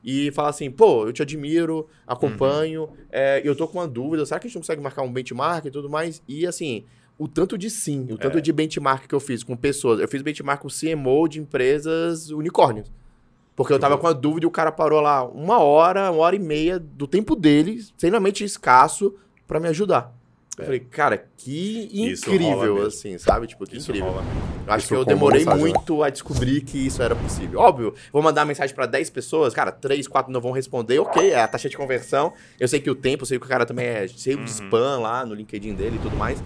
e 0.01 0.31
falar 0.31 0.49
assim, 0.49 0.71
pô, 0.71 1.05
eu 1.07 1.11
te 1.11 1.21
admiro, 1.21 1.87
acompanho, 2.07 2.89
é, 3.11 3.41
eu 3.43 3.53
tô 3.55 3.67
com 3.67 3.79
uma 3.79 3.87
dúvida, 3.87 4.25
será 4.25 4.39
que 4.39 4.47
a 4.47 4.49
gente 4.49 4.55
não 4.55 4.61
consegue 4.61 4.81
marcar 4.81 5.01
um 5.01 5.11
benchmark 5.11 5.65
e 5.65 5.71
tudo 5.71 5.89
mais? 5.89 6.21
E 6.27 6.47
assim, 6.47 6.85
o 7.17 7.27
tanto 7.27 7.57
de 7.57 7.69
sim, 7.69 8.07
o 8.11 8.17
tanto 8.17 8.37
É. 8.37 8.41
de 8.41 8.53
benchmark 8.53 9.07
que 9.07 9.13
eu 9.15 9.19
fiz 9.19 9.43
com 9.43 9.57
pessoas. 9.57 9.99
Eu 9.99 10.07
fiz 10.07 10.21
benchmark 10.21 10.61
com 10.61 10.69
CMO 10.69 11.27
de 11.27 11.39
empresas 11.41 12.29
unicórnios. 12.29 12.89
Porque 13.59 13.73
eu 13.73 13.79
tava 13.79 13.97
com 13.97 14.07
a 14.07 14.13
dúvida 14.13 14.45
e 14.45 14.47
o 14.47 14.51
cara 14.51 14.71
parou 14.71 15.01
lá 15.01 15.21
uma 15.25 15.59
hora, 15.59 16.09
uma 16.11 16.21
hora 16.21 16.33
e 16.33 16.39
meia 16.39 16.79
do 16.79 17.05
tempo 17.05 17.35
dele, 17.35 17.73
extremamente 17.73 18.41
escasso, 18.41 19.13
pra 19.45 19.59
me 19.59 19.67
ajudar. 19.67 20.13
Eu 20.57 20.61
É. 20.61 20.65
falei, 20.65 20.79
cara, 20.79 21.25
que 21.35 21.89
incrível, 21.91 22.85
assim, 22.85 23.17
sabe? 23.17 23.47
Tipo, 23.47 23.65
que 23.67 23.75
Isso 23.75 23.91
incrível. 23.91 24.15
Acho 24.65 24.77
Isso 24.77 24.87
que 24.87 24.93
eu 24.95 25.03
demorei 25.03 25.39
mensagem, 25.39 25.65
né? 25.65 25.69
muito 25.71 26.01
a 26.03 26.09
descobrir 26.09 26.61
que 26.61 26.77
isso 26.87 27.03
era 27.03 27.13
possível. 27.17 27.59
Óbvio, 27.59 27.93
vou 28.13 28.21
mandar 28.21 28.41
uma 28.43 28.47
mensagem 28.47 28.73
pra 28.73 28.85
10 28.85 29.09
pessoas, 29.09 29.53
cara, 29.53 29.73
3, 29.73 30.07
4 30.07 30.31
não 30.31 30.39
vão 30.39 30.51
responder, 30.53 30.97
ok, 30.99 31.31
é 31.31 31.41
a 31.41 31.47
taxa 31.47 31.67
de 31.67 31.75
conversão. 31.75 32.31
Eu 32.57 32.67
sei 32.69 32.79
que 32.79 32.89
o 32.89 32.95
tempo, 32.95 33.23
eu 33.23 33.27
sei 33.27 33.37
que 33.37 33.45
o 33.45 33.49
cara 33.49 33.65
também 33.65 33.87
é 33.87 34.07
cheio 34.07 34.37
de 34.37 34.43
Uhum. 34.43 34.47
spam 34.67 34.99
lá 35.01 35.25
no 35.25 35.33
LinkedIn 35.35 35.73
dele 35.73 35.97
e 35.97 35.99
tudo 35.99 36.15
mais. 36.15 36.41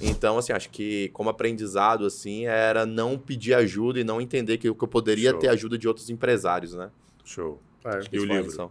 Então, 0.00 0.36
assim, 0.38 0.52
acho 0.52 0.68
que 0.70 1.08
como 1.10 1.30
aprendizado, 1.30 2.04
assim, 2.04 2.46
era 2.46 2.84
não 2.84 3.16
pedir 3.18 3.54
ajuda 3.54 3.98
e 3.98 4.04
não 4.04 4.20
entender 4.20 4.58
que 4.58 4.68
eu 4.68 4.74
que 4.74 4.84
eu 4.84 4.88
poderia 4.88 5.30
Show. 5.30 5.38
ter 5.40 5.48
ajuda 5.48 5.78
de 5.78 5.88
outros 5.88 6.10
empresários, 6.10 6.74
né? 6.74 6.90
Show. 7.24 7.60
É, 7.84 8.00
E 8.12 8.18
o 8.18 8.24
uma 8.24 8.34
livro? 8.34 8.50
lição. 8.50 8.70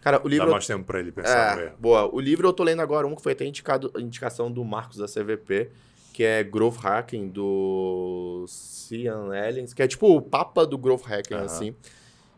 Cara, 0.00 0.16
o 0.18 0.22
Dá 0.24 0.28
livro... 0.28 0.50
mais 0.50 0.66
tempo 0.66 0.84
pra 0.84 0.98
ele 0.98 1.12
pensar 1.12 1.52
É, 1.58 1.62
mesmo. 1.62 1.76
boa. 1.78 2.12
O 2.12 2.18
livro 2.18 2.48
eu 2.48 2.52
tô 2.52 2.64
lendo 2.64 2.80
agora, 2.80 3.06
um 3.06 3.14
que 3.14 3.22
foi 3.22 3.32
até 3.32 3.44
indicado, 3.44 3.92
indicação 3.98 4.50
do 4.50 4.64
Marcos 4.64 4.96
da 4.96 5.06
CVP, 5.06 5.70
que 6.12 6.24
é 6.24 6.42
Growth 6.42 6.78
Hacking, 6.82 7.28
do 7.28 8.44
Cian 8.48 9.30
Ellens, 9.34 9.72
que 9.72 9.82
é 9.82 9.86
tipo 9.86 10.08
o 10.08 10.20
papa 10.20 10.66
do 10.66 10.76
Growth 10.76 11.04
Hacking, 11.06 11.34
Aham. 11.34 11.44
assim. 11.44 11.74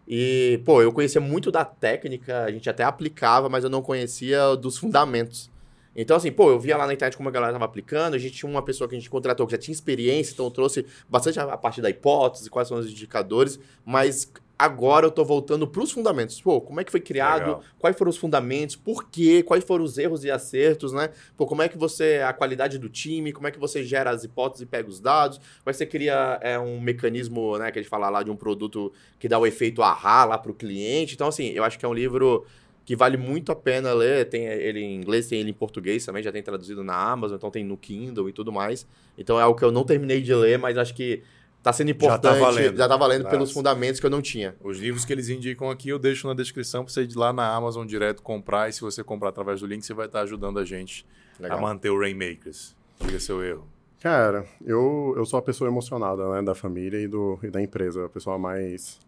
E, 0.07 0.61
pô, 0.67 0.83
eu 0.83 0.93
conhecia 0.93 1.21
muito 1.21 1.51
da 1.51 1.65
técnica, 1.65 2.45
a 2.45 2.51
gente 2.51 2.69
até 2.69 2.83
aplicava, 2.85 3.49
mas 3.49 3.65
eu 3.65 3.71
não 3.71 3.81
conhecia 3.81 4.55
dos 4.57 4.77
fundamentos. 4.77 5.51
Então, 5.97 6.17
assim, 6.17 6.31
pô, 6.31 6.51
eu 6.51 6.59
via 6.59 6.77
lá 6.77 6.87
na 6.87 6.93
internet 6.93 7.17
como 7.17 7.29
a 7.29 7.33
galera 7.33 7.53
tava 7.53 7.65
aplicando, 7.65 8.15
a 8.15 8.19
gente 8.19 8.35
tinha 8.35 8.51
uma 8.51 8.63
pessoa 8.63 8.89
que 8.89 8.95
a 8.95 8.99
gente 8.99 9.09
contratou 9.09 9.47
que 9.47 9.53
já 9.53 9.59
tinha 9.59 9.73
experiência, 9.73 10.33
então 10.33 10.51
trouxe 10.51 10.85
bastante 11.09 11.39
a 11.41 11.45
a 11.45 11.57
parte 11.57 11.81
da 11.81 11.91
hipótese, 11.91 12.51
quais 12.51 12.69
são 12.69 12.79
os 12.79 12.91
indicadores, 12.91 13.61
mas 13.85 14.31
agora 14.59 15.07
eu 15.07 15.11
tô 15.11 15.25
voltando 15.25 15.67
pros 15.67 15.91
fundamentos. 15.91 16.41
Pô, 16.41 16.61
como 16.61 16.81
é 16.81 16.85
que 16.85 16.91
foi 16.91 17.01
criado, 17.01 17.41
Legal. 17.41 17.63
quais 17.79 17.97
foram 17.97 18.11
os 18.11 18.17
fundamentos, 18.17 18.77
por 18.77 19.09
quê, 19.09 19.43
quais 19.43 19.65
foram 19.65 19.85
os 19.85 19.99
erros 19.99 20.25
e 20.25 20.31
acertos, 20.31 20.93
né? 20.93 21.11
Pô, 21.37 21.47
como 21.47 21.63
é 21.63 21.69
que 21.69 21.77
você, 21.77 22.23
a 22.27 22.33
qualidade 22.33 22.79
do 22.79 22.89
time, 22.89 23.33
como 23.33 23.47
é 23.47 23.51
que 23.51 23.59
você 23.59 23.85
gera 23.85 24.11
as 24.11 24.25
hipóteses 24.25 24.63
e 24.63 24.67
pega 24.67 24.89
os 24.89 25.01
dados, 25.01 25.39
como 25.39 25.67
é 25.67 25.73
que 25.73 25.77
você 25.77 25.87
cria 25.87 26.39
é, 26.41 26.59
um 26.59 26.81
mecanismo, 26.81 27.59
né, 27.59 27.71
que 27.71 27.79
a 27.79 27.83
gente 27.83 27.91
fala 27.91 28.09
lá 28.09 28.23
de 28.23 28.31
um 28.31 28.37
produto 28.37 28.93
que 29.19 29.29
dá 29.29 29.39
o 29.39 29.47
efeito 29.47 29.83
ahá 29.83 30.25
lá 30.25 30.39
pro 30.39 30.55
cliente. 30.55 31.15
Então, 31.15 31.29
assim, 31.29 31.49
eu 31.49 31.65
acho 31.65 31.79
que 31.79 31.85
é 31.85 31.89
um 31.89 31.95
livro 31.95 32.45
que 32.85 32.95
vale 32.95 33.17
muito 33.17 33.51
a 33.51 33.57
pena 33.57 33.93
ler, 33.93 34.29
tem 34.29 34.45
ele 34.47 34.81
em 34.81 34.97
inglês, 34.97 35.27
tem 35.29 35.41
ele 35.41 35.51
em 35.51 35.55
português 35.55 36.05
também, 36.05 36.23
já 36.23 36.31
tem 36.31 36.43
traduzido 36.43 36.85
na 36.85 36.95
Amazon, 36.95 37.37
então 37.37 37.51
tem 37.51 37.65
no 37.65 37.77
Kindle 37.77 38.29
e 38.29 38.33
tudo 38.33 38.53
mais. 38.53 38.87
Então 39.17 39.39
é 39.39 39.43
algo 39.43 39.59
que 39.59 39.65
eu 39.65 39.73
não 39.73 39.85
terminei 39.85 40.21
de 40.21 40.35
ler, 40.35 40.59
mas 40.59 40.77
acho 40.77 40.95
que 40.95 41.23
tá 41.63 41.73
sendo 41.73 41.89
Já 41.89 41.93
importante, 41.95 42.35
tá 42.35 42.39
valendo. 42.45 42.77
já 42.77 42.87
tá 42.89 42.97
valendo 42.97 43.23
pelos 43.25 43.39
Nossa. 43.49 43.55
fundamentos 43.55 43.99
que 44.01 44.05
eu 44.05 44.11
não 44.11 44.21
tinha. 44.21 44.55
Os 44.63 44.79
livros 44.79 45.05
que 45.07 45.13
eles 45.15 45.31
indicam 45.31 45.71
aqui 45.71 45.89
eu 45.89 45.99
deixo 45.99 46.27
na 46.29 46.35
descrição 46.35 46.85
pra 46.85 46.93
você 46.93 47.05
ir 47.05 47.15
lá 47.17 47.33
na 47.33 47.55
Amazon 47.55 47.87
direto 47.87 48.21
comprar. 48.23 48.69
E 48.69 48.73
se 48.75 48.83
você 48.83 49.03
comprar 49.03 49.31
através 49.31 49.61
do 49.61 49.67
link, 49.67 49.81
você 49.85 49.95
vai 49.95 50.05
estar 50.07 50.21
ajudando 50.21 50.59
a 50.59 50.65
gente 50.65 51.07
a 51.43 51.57
manter 51.57 51.89
o 51.89 51.99
Rainmakers. 51.99 52.77
Diga 53.01 53.19
seu 53.19 53.43
erro. 53.43 53.67
Cara, 54.01 54.45
eu, 54.67 55.15
eu 55.17 55.25
sou 55.25 55.39
a 55.39 55.43
pessoa 55.43 55.67
emocionada, 55.71 56.29
né, 56.33 56.43
da 56.43 56.55
família 56.55 57.01
e, 57.01 57.09
do, 57.09 57.39
e 57.43 57.49
da 57.49 57.63
empresa. 57.63 58.05
A 58.05 58.09
pessoa 58.11 58.39
mais, 58.39 58.99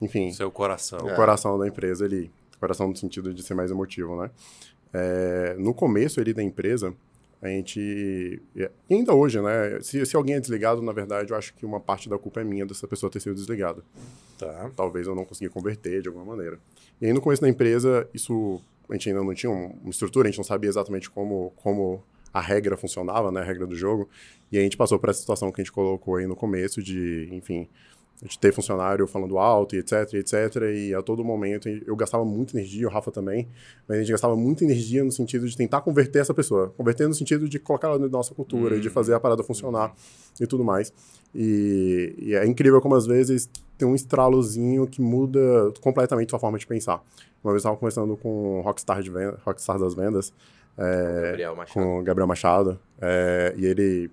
enfim, 0.00 0.30
Seu 0.30 0.52
coração. 0.52 1.00
o 1.04 1.10
É. 1.10 1.16
coração 1.16 1.58
da 1.58 1.66
empresa 1.66 2.04
ali. 2.04 2.30
Coração 2.58 2.88
no 2.88 2.96
sentido 2.96 3.32
de 3.34 3.42
ser 3.42 3.54
mais 3.54 3.70
emotivo, 3.70 4.20
né? 4.20 4.30
É, 4.92 5.56
no 5.58 5.74
começo 5.74 6.20
ali 6.20 6.32
da 6.32 6.42
empresa, 6.42 6.94
a 7.42 7.48
gente... 7.48 8.40
E 8.54 8.70
ainda 8.88 9.12
hoje, 9.14 9.40
né? 9.40 9.78
Se, 9.80 10.04
se 10.06 10.16
alguém 10.16 10.36
é 10.36 10.40
desligado, 10.40 10.80
na 10.80 10.92
verdade, 10.92 11.32
eu 11.32 11.36
acho 11.36 11.52
que 11.54 11.66
uma 11.66 11.80
parte 11.80 12.08
da 12.08 12.16
culpa 12.18 12.40
é 12.40 12.44
minha 12.44 12.64
dessa 12.64 12.86
pessoa 12.88 13.10
ter 13.10 13.20
sido 13.20 13.34
desligada. 13.34 13.82
Tá. 14.38 14.70
Talvez 14.74 15.06
eu 15.06 15.14
não 15.14 15.24
consegui 15.24 15.50
converter 15.50 16.00
de 16.00 16.08
alguma 16.08 16.24
maneira. 16.24 16.58
E 17.00 17.06
aí, 17.06 17.12
no 17.12 17.20
começo 17.20 17.42
da 17.42 17.48
empresa, 17.48 18.08
isso... 18.14 18.60
A 18.88 18.92
gente 18.92 19.08
ainda 19.08 19.24
não 19.24 19.34
tinha 19.34 19.50
um- 19.50 19.78
uma 19.82 19.90
estrutura, 19.90 20.28
a 20.28 20.30
gente 20.30 20.38
não 20.38 20.44
sabia 20.44 20.68
exatamente 20.68 21.10
como, 21.10 21.52
como 21.56 22.02
a 22.32 22.40
regra 22.40 22.76
funcionava, 22.76 23.32
né? 23.32 23.40
A 23.40 23.44
regra 23.44 23.66
do 23.66 23.74
jogo. 23.74 24.08
E 24.52 24.58
a 24.58 24.60
gente 24.60 24.76
passou 24.76 24.98
por 24.98 25.08
essa 25.08 25.20
situação 25.20 25.50
que 25.50 25.60
a 25.60 25.64
gente 25.64 25.72
colocou 25.72 26.16
aí 26.16 26.26
no 26.26 26.36
começo 26.36 26.82
de, 26.82 27.28
enfim, 27.32 27.68
de 28.22 28.38
ter 28.38 28.52
funcionário 28.52 29.06
falando 29.06 29.38
alto 29.38 29.74
e 29.76 29.78
etc, 29.78 30.14
etc. 30.14 30.62
E 30.74 30.94
a 30.94 31.02
todo 31.02 31.24
momento 31.24 31.68
eu 31.68 31.94
gastava 31.94 32.24
muita 32.24 32.56
energia, 32.56 32.86
o 32.86 32.90
Rafa 32.90 33.10
também, 33.10 33.48
mas 33.86 33.98
a 33.98 34.00
gente 34.00 34.12
gastava 34.12 34.34
muita 34.36 34.64
energia 34.64 35.04
no 35.04 35.12
sentido 35.12 35.46
de 35.46 35.56
tentar 35.56 35.80
converter 35.82 36.20
essa 36.20 36.32
pessoa. 36.32 36.72
Converter 36.76 37.06
no 37.08 37.14
sentido 37.14 37.48
de 37.48 37.58
colocar 37.58 37.88
ela 37.88 37.98
na 37.98 38.08
nossa 38.08 38.34
cultura, 38.34 38.80
de 38.80 38.88
fazer 38.88 39.14
a 39.14 39.20
parada 39.20 39.42
funcionar 39.42 39.94
e 40.40 40.46
tudo 40.46 40.64
mais. 40.64 40.92
E, 41.34 42.14
e 42.18 42.34
é 42.34 42.46
incrível 42.46 42.80
como 42.80 42.94
às 42.94 43.06
vezes 43.06 43.48
tem 43.76 43.86
um 43.86 43.94
estralozinho 43.94 44.86
que 44.86 45.02
muda 45.02 45.72
completamente 45.80 46.30
sua 46.30 46.38
forma 46.38 46.58
de 46.58 46.66
pensar. 46.66 47.02
Uma 47.42 47.52
vez 47.52 47.56
eu 47.64 47.68
estava 47.68 47.76
conversando 47.76 48.16
com 48.16 48.58
o 48.58 48.60
Rockstar, 48.62 49.02
de 49.02 49.10
venda, 49.10 49.38
Rockstar 49.44 49.78
das 49.78 49.94
vendas, 49.94 50.32
é, 50.78 51.26
Gabriel 51.26 51.56
Machado. 51.56 51.74
com 51.74 51.98
o 51.98 52.02
Gabriel 52.02 52.26
Machado, 52.26 52.80
é, 53.00 53.54
e 53.56 53.66
ele 53.66 54.10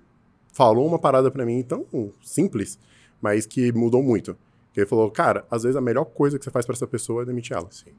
falou 0.52 0.86
uma 0.86 1.00
parada 1.00 1.32
pra 1.32 1.46
mim 1.46 1.64
tão 1.64 1.86
simples, 2.22 2.78
mas 3.22 3.46
que 3.46 3.72
mudou 3.72 4.02
muito. 4.02 4.36
Que 4.74 4.82
ele 4.82 4.88
falou, 4.88 5.10
cara, 5.12 5.46
às 5.52 5.64
vezes 5.64 5.76
a 5.76 5.82
melhor 5.82 6.06
coisa 6.06 6.40
que 6.40 6.46
você 6.46 6.52
faz 6.52 6.66
pra 6.66 6.74
essa 6.74 6.88
pessoa 6.88 7.24
é 7.24 7.26
demitir 7.26 7.56
ela. 7.56 7.68
Sim. 7.70 7.92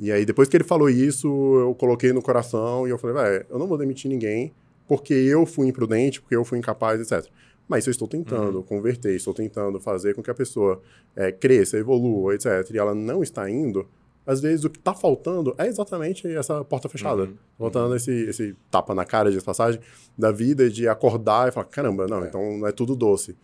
E 0.00 0.12
aí, 0.12 0.24
depois 0.24 0.48
que 0.48 0.56
ele 0.56 0.64
falou 0.64 0.88
isso, 0.88 1.26
eu 1.26 1.74
coloquei 1.74 2.12
no 2.12 2.22
coração 2.22 2.86
e 2.86 2.90
eu 2.90 2.98
falei, 2.98 3.16
velho, 3.16 3.46
eu 3.50 3.58
não 3.58 3.66
vou 3.66 3.76
demitir 3.76 4.08
ninguém 4.10 4.52
porque 4.86 5.12
eu 5.12 5.44
fui 5.44 5.66
imprudente, 5.68 6.20
porque 6.20 6.34
eu 6.34 6.44
fui 6.44 6.58
incapaz, 6.58 7.00
etc. 7.00 7.30
Mas 7.68 7.86
eu 7.86 7.90
estou 7.90 8.08
tentando 8.08 8.62
converter, 8.62 9.14
estou 9.14 9.34
tentando 9.34 9.78
fazer 9.78 10.14
com 10.14 10.22
que 10.22 10.30
a 10.30 10.34
pessoa 10.34 10.80
é, 11.14 11.30
cresça, 11.30 11.76
evolua, 11.76 12.34
etc. 12.34 12.46
E 12.72 12.78
ela 12.78 12.94
não 12.94 13.22
está 13.22 13.50
indo, 13.50 13.86
às 14.26 14.40
vezes 14.40 14.64
o 14.64 14.70
que 14.70 14.78
está 14.78 14.94
faltando 14.94 15.54
é 15.58 15.66
exatamente 15.66 16.26
essa 16.28 16.64
porta 16.64 16.88
fechada. 16.88 17.24
Uhum. 17.24 17.34
Voltando 17.58 17.94
esse, 17.96 18.12
esse 18.12 18.56
tapa 18.70 18.94
na 18.94 19.04
cara 19.04 19.30
de 19.30 19.40
passagem 19.42 19.80
da 20.16 20.30
vida 20.30 20.70
de 20.70 20.88
acordar 20.88 21.48
e 21.48 21.52
falar, 21.52 21.66
caramba, 21.66 22.06
não, 22.06 22.24
É. 22.24 22.28
então 22.28 22.58
não 22.58 22.66
é 22.66 22.72
tudo 22.72 22.94
doce. 22.94 23.36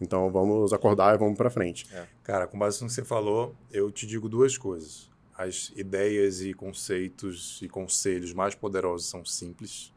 Então 0.00 0.30
vamos 0.30 0.72
acordar 0.72 1.14
e 1.14 1.18
vamos 1.18 1.36
pra 1.36 1.50
frente. 1.50 1.86
Cara, 2.22 2.46
com 2.46 2.58
base 2.58 2.80
no 2.82 2.88
que 2.88 2.94
você 2.94 3.04
falou, 3.04 3.54
eu 3.70 3.90
te 3.90 4.06
digo 4.06 4.28
duas 4.28 4.56
coisas. 4.56 5.10
As 5.36 5.72
ideias 5.76 6.40
e 6.42 6.52
conceitos 6.54 7.60
e 7.62 7.68
conselhos 7.68 8.32
mais 8.32 8.54
poderosos 8.54 9.08
são 9.08 9.24
simples. 9.24 9.92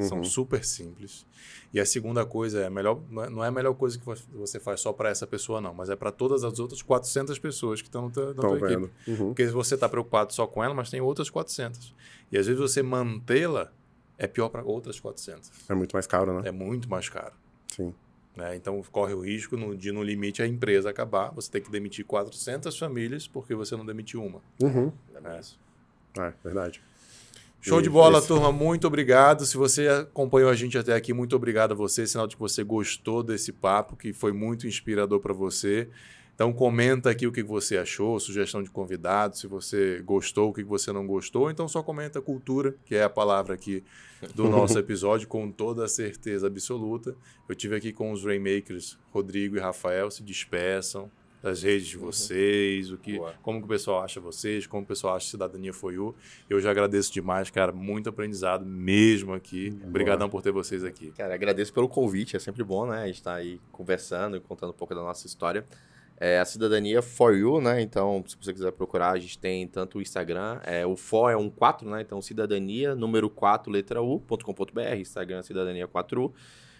São 0.00 0.24
super 0.24 0.64
simples. 0.64 1.26
E 1.70 1.78
a 1.78 1.84
segunda 1.84 2.24
coisa 2.24 2.62
é, 2.62 2.70
melhor, 2.70 2.98
não 3.10 3.42
é- 3.42 3.46
é 3.46 3.48
a 3.48 3.52
melhor 3.52 3.74
coisa 3.74 3.98
que 3.98 4.04
você 4.32 4.58
faz 4.58 4.80
só 4.80 4.90
para 4.90 5.10
essa 5.10 5.26
pessoa, 5.26 5.60
não, 5.60 5.74
mas 5.74 5.90
é 5.90 5.96
para 5.96 6.10
todas 6.10 6.44
as 6.44 6.58
outras 6.58 6.80
400 6.80 7.38
pessoas 7.38 7.82
que 7.82 7.88
estão 7.88 8.06
na 8.06 8.10
tua, 8.10 8.26
na 8.32 8.40
tua 8.40 8.58
equipe. 8.72 8.90
Uhum. 9.10 9.26
Porque 9.28 9.46
você 9.48 9.74
está 9.74 9.90
preocupado 9.90 10.32
só 10.32 10.46
com 10.46 10.64
ela, 10.64 10.72
mas 10.72 10.88
tem 10.88 11.02
outras 11.02 11.28
400. 11.28 11.94
E 12.30 12.38
às 12.38 12.46
vezes 12.46 12.58
você 12.58 12.82
mantê-la 12.82 13.70
é 14.16 14.26
pior 14.26 14.48
para 14.48 14.62
outras 14.64 14.98
400. 14.98 15.50
É 15.68 15.74
muito 15.74 15.92
mais 15.92 16.06
caro, 16.06 16.40
né? 16.40 16.48
É 16.48 16.52
muito 16.52 16.88
mais 16.88 17.10
caro. 17.10 17.34
Sim. 17.68 17.92
Né? 18.36 18.56
Então 18.56 18.82
corre 18.90 19.12
o 19.14 19.20
risco 19.20 19.56
de, 19.76 19.92
no 19.92 20.02
limite, 20.02 20.42
a 20.42 20.46
empresa 20.46 20.90
acabar. 20.90 21.30
Você 21.34 21.50
tem 21.50 21.60
que 21.62 21.70
demitir 21.70 22.04
400 22.04 22.78
famílias 22.78 23.26
porque 23.26 23.54
você 23.54 23.76
não 23.76 23.84
demitiu 23.86 24.24
uma. 24.24 24.40
Uhum. 24.62 24.92
É. 25.24 25.40
É, 26.20 26.32
verdade. 26.44 26.80
Show 27.60 27.80
de 27.80 27.88
bola, 27.88 28.18
esse- 28.18 28.26
turma. 28.28 28.50
Muito 28.50 28.86
obrigado. 28.88 29.46
Se 29.46 29.56
você 29.56 29.86
acompanhou 29.86 30.50
a 30.50 30.54
gente 30.54 30.76
até 30.76 30.94
aqui, 30.94 31.12
muito 31.12 31.36
obrigado 31.36 31.72
a 31.72 31.74
você. 31.76 32.06
Sinal 32.06 32.26
de 32.26 32.34
que 32.34 32.40
você 32.40 32.64
gostou 32.64 33.22
desse 33.22 33.52
papo, 33.52 33.96
que 33.96 34.12
foi 34.12 34.32
muito 34.32 34.66
inspirador 34.66 35.20
para 35.20 35.32
você. 35.32 35.88
Então 36.34 36.52
comenta 36.52 37.10
aqui 37.10 37.26
o 37.26 37.32
que 37.32 37.42
você 37.42 37.76
achou, 37.76 38.18
sugestão 38.18 38.62
de 38.62 38.70
convidado, 38.70 39.36
se 39.36 39.46
você 39.46 40.02
gostou, 40.04 40.50
o 40.50 40.52
que 40.52 40.64
você 40.64 40.90
não 40.92 41.06
gostou. 41.06 41.50
Então 41.50 41.68
só 41.68 41.82
comenta 41.82 42.20
cultura, 42.20 42.74
que 42.84 42.94
é 42.94 43.02
a 43.02 43.10
palavra 43.10 43.54
aqui 43.54 43.84
do 44.34 44.48
nosso 44.48 44.76
episódio, 44.80 45.28
com 45.28 45.50
toda 45.50 45.84
a 45.84 45.88
certeza 45.88 46.46
absoluta. 46.46 47.14
Eu 47.48 47.54
tive 47.54 47.76
aqui 47.76 47.92
com 47.92 48.12
os 48.12 48.24
Rainmakers, 48.24 48.98
Rodrigo 49.10 49.56
e 49.56 49.60
Rafael, 49.60 50.10
se 50.10 50.22
despeçam 50.22 51.10
das 51.42 51.62
redes 51.62 51.88
de 51.88 51.96
vocês, 51.96 52.92
o 52.92 52.96
que, 52.96 53.16
Boa. 53.16 53.34
como 53.42 53.58
que 53.58 53.64
o 53.64 53.68
pessoal 53.68 54.02
acha 54.02 54.20
vocês, 54.20 54.64
como 54.64 54.84
o 54.84 54.86
pessoal 54.86 55.16
acha 55.16 55.28
Cidadania 55.28 55.72
Foi 55.72 55.94
You. 55.94 56.14
Eu 56.48 56.60
já 56.60 56.70
agradeço 56.70 57.12
demais, 57.12 57.50
cara. 57.50 57.72
Muito 57.72 58.08
aprendizado 58.08 58.64
mesmo 58.64 59.34
aqui. 59.34 59.76
Obrigadão 59.84 60.30
por 60.30 60.40
ter 60.40 60.52
vocês 60.52 60.84
aqui. 60.84 61.10
Cara, 61.10 61.34
agradeço 61.34 61.72
pelo 61.72 61.88
convite, 61.88 62.36
é 62.36 62.38
sempre 62.38 62.62
bom, 62.62 62.86
né? 62.86 63.02
A 63.02 63.06
gente 63.08 63.22
tá 63.22 63.34
aí 63.34 63.60
conversando 63.72 64.36
e 64.36 64.40
contando 64.40 64.70
um 64.70 64.74
pouco 64.74 64.94
da 64.94 65.02
nossa 65.02 65.26
história. 65.26 65.66
É 66.24 66.38
a 66.38 66.44
cidadania 66.44 67.02
for 67.02 67.34
you, 67.34 67.60
né? 67.60 67.82
Então, 67.82 68.22
se 68.24 68.36
você 68.40 68.52
quiser 68.52 68.70
procurar, 68.70 69.10
a 69.10 69.18
gente 69.18 69.36
tem 69.36 69.66
tanto 69.66 69.98
o 69.98 70.00
Instagram, 70.00 70.60
é, 70.62 70.86
o 70.86 70.96
for 70.96 71.30
é 71.30 71.36
um 71.36 71.50
4, 71.50 71.90
né? 71.90 72.00
Então, 72.00 72.22
cidadania, 72.22 72.94
número 72.94 73.28
4, 73.28 73.72
letra 73.72 74.00
u.com.br, 74.00 74.94
Instagram 74.98 75.42
cidadania 75.42 75.88
4u. 75.88 76.32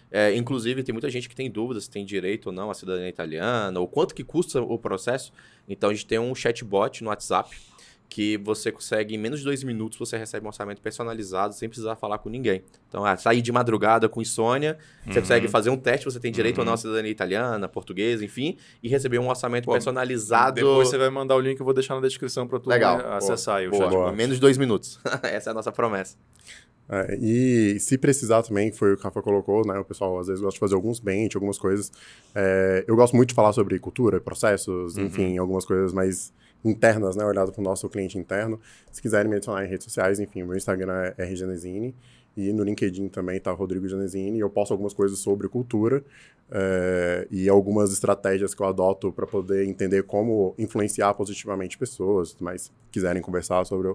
É, 0.09 0.33
inclusive, 0.33 0.81
tem 0.81 0.93
muita 0.93 1.09
gente 1.09 1.27
que 1.27 1.35
tem 1.35 1.51
dúvidas 1.51 1.83
se 1.83 1.89
tem 1.89 2.05
direito 2.05 2.45
ou 2.45 2.51
não 2.53 2.71
à 2.71 2.73
cidadania 2.73 3.09
italiana, 3.09 3.77
ou 3.81 3.85
quanto 3.85 4.15
que 4.15 4.23
custa 4.23 4.61
o 4.61 4.79
processo. 4.79 5.33
Então, 5.67 5.89
a 5.89 5.93
gente 5.93 6.05
tem 6.05 6.19
um 6.19 6.33
chatbot 6.33 7.03
no 7.03 7.09
WhatsApp 7.09 7.53
que 8.13 8.37
você 8.37 8.71
consegue, 8.71 9.15
em 9.15 9.17
menos 9.17 9.39
de 9.39 9.45
dois 9.45 9.63
minutos, 9.63 9.97
você 9.97 10.15
recebe 10.15 10.45
um 10.45 10.49
orçamento 10.49 10.79
personalizado 10.83 11.55
sem 11.55 11.67
precisar 11.67 11.95
falar 11.95 12.19
com 12.19 12.29
ninguém. 12.29 12.61
Então, 12.87 13.03
ah, 13.03 13.17
sair 13.17 13.41
de 13.41 13.51
madrugada 13.51 14.07
com 14.07 14.21
insônia, 14.21 14.77
você 15.03 15.09
Uhum. 15.17 15.21
consegue 15.21 15.47
fazer 15.47 15.71
um 15.71 15.77
teste, 15.77 16.05
você 16.05 16.19
tem 16.19 16.31
direito 16.31 16.59
ou 16.59 16.63
não 16.63 16.73
Uhum. 16.73 16.75
à 16.75 16.77
cidadania 16.77 17.09
italiana, 17.09 17.67
portuguesa, 17.67 18.23
enfim, 18.23 18.55
e 18.83 18.87
receber 18.87 19.17
um 19.17 19.27
orçamento 19.29 19.65
Pô, 19.65 19.71
personalizado. 19.71 20.55
Depois 20.57 20.89
você 20.89 20.97
vai 20.99 21.09
mandar 21.09 21.35
o 21.35 21.39
link, 21.39 21.59
eu 21.59 21.65
vou 21.65 21.73
deixar 21.73 21.95
na 21.95 22.01
descrição 22.01 22.47
para 22.47 22.59
tu 22.59 22.69
Legal. 22.69 22.99
acessar 23.13 23.55
aí 23.57 23.67
o 23.67 23.71
Boa, 23.71 23.83
chat. 23.85 23.91
Boa. 23.93 24.11
Em 24.11 24.15
menos 24.15 24.35
de 24.35 24.41
dois 24.41 24.59
minutos. 24.59 24.99
Essa 25.23 25.49
é 25.49 25.51
a 25.51 25.53
nossa 25.55 25.71
promessa. 25.71 26.15
É, 26.89 27.17
e 27.19 27.79
se 27.79 27.97
precisar 27.97 28.43
também, 28.43 28.69
que 28.69 28.77
foi 28.77 28.93
o 28.93 28.95
que 28.95 29.01
o 29.01 29.03
Rafa 29.05 29.21
colocou, 29.23 29.65
né? 29.65 29.79
O 29.79 29.85
pessoal 29.85 30.19
às 30.19 30.27
vezes 30.27 30.39
gosta 30.41 30.55
de 30.57 30.59
fazer 30.59 30.75
alguns 30.75 30.99
bench, 30.99 31.35
algumas 31.35 31.57
coisas. 31.57 31.91
É, 32.35 32.83
eu 32.87 32.95
gosto 32.95 33.15
muito 33.15 33.29
de 33.29 33.35
falar 33.35 33.53
sobre 33.53 33.79
cultura, 33.79 34.19
processos, 34.21 34.97
Uhum. 34.97 35.05
enfim, 35.05 35.37
algumas 35.39 35.65
coisas 35.65 35.91
mais 35.93 36.31
internas, 36.63 37.15
né? 37.15 37.25
Olhado 37.25 37.51
para 37.51 37.61
o 37.61 37.63
nosso 37.63 37.89
cliente 37.89 38.17
interno. 38.17 38.59
Se 38.91 39.01
quiserem 39.01 39.29
me 39.29 39.37
adicionar 39.37 39.65
em 39.65 39.67
redes 39.67 39.85
sociais, 39.85 40.19
enfim, 40.19 40.43
meu 40.43 40.55
Instagram 40.55 41.13
é 41.17 41.25
rgenesini. 41.25 41.95
E 42.35 42.51
no 42.51 42.63
LinkedIn 42.63 43.09
também 43.09 43.39
tá 43.39 43.51
Rodrigo 43.51 43.87
Genesini. 43.87 44.39
Eu 44.39 44.49
posto 44.49 44.71
algumas 44.71 44.93
coisas 44.93 45.19
sobre 45.19 45.47
cultura 45.47 46.03
é, 46.51 47.27
e 47.29 47.47
algumas 47.47 47.93
estratégias 47.93 48.55
que 48.55 48.61
eu 48.61 48.65
adoto 48.65 49.11
para 49.11 49.27
poder 49.27 49.67
entender 49.67 50.03
como 50.03 50.55
influenciar 50.57 51.13
positivamente 51.13 51.77
pessoas. 51.77 52.35
Mas 52.39 52.71
quiserem 52.91 53.21
conversar 53.21 53.63
sobre 53.65 53.93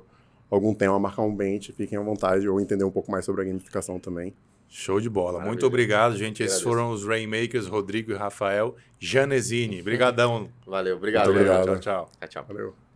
algum 0.48 0.72
tema, 0.72 0.98
marcar 0.98 1.22
um 1.22 1.34
bench, 1.34 1.72
fiquem 1.72 1.98
à 1.98 2.02
vontade, 2.02 2.48
ou 2.48 2.60
entender 2.60 2.84
um 2.84 2.90
pouco 2.90 3.10
mais 3.10 3.24
sobre 3.24 3.42
a 3.42 3.44
gamificação 3.44 3.98
também. 3.98 4.32
Show 4.68 5.00
de 5.00 5.08
bola. 5.08 5.32
Maravilha. 5.32 5.48
Muito 5.48 5.66
obrigado, 5.66 6.16
gente. 6.16 6.42
Esses 6.42 6.60
foram 6.60 6.90
os 6.90 7.04
Rainmakers, 7.04 7.66
Rodrigo 7.66 8.12
e 8.12 8.14
Rafael 8.14 8.76
Janesini. 8.98 9.80
Obrigadão. 9.80 10.50
Valeu, 10.66 10.96
obrigado. 10.96 11.32
Muito 11.32 11.38
obrigado. 11.38 11.64
Tchau, 11.64 11.78
tchau. 11.78 12.10
Tchau, 12.20 12.28
tchau. 12.28 12.44
Valeu. 12.48 12.87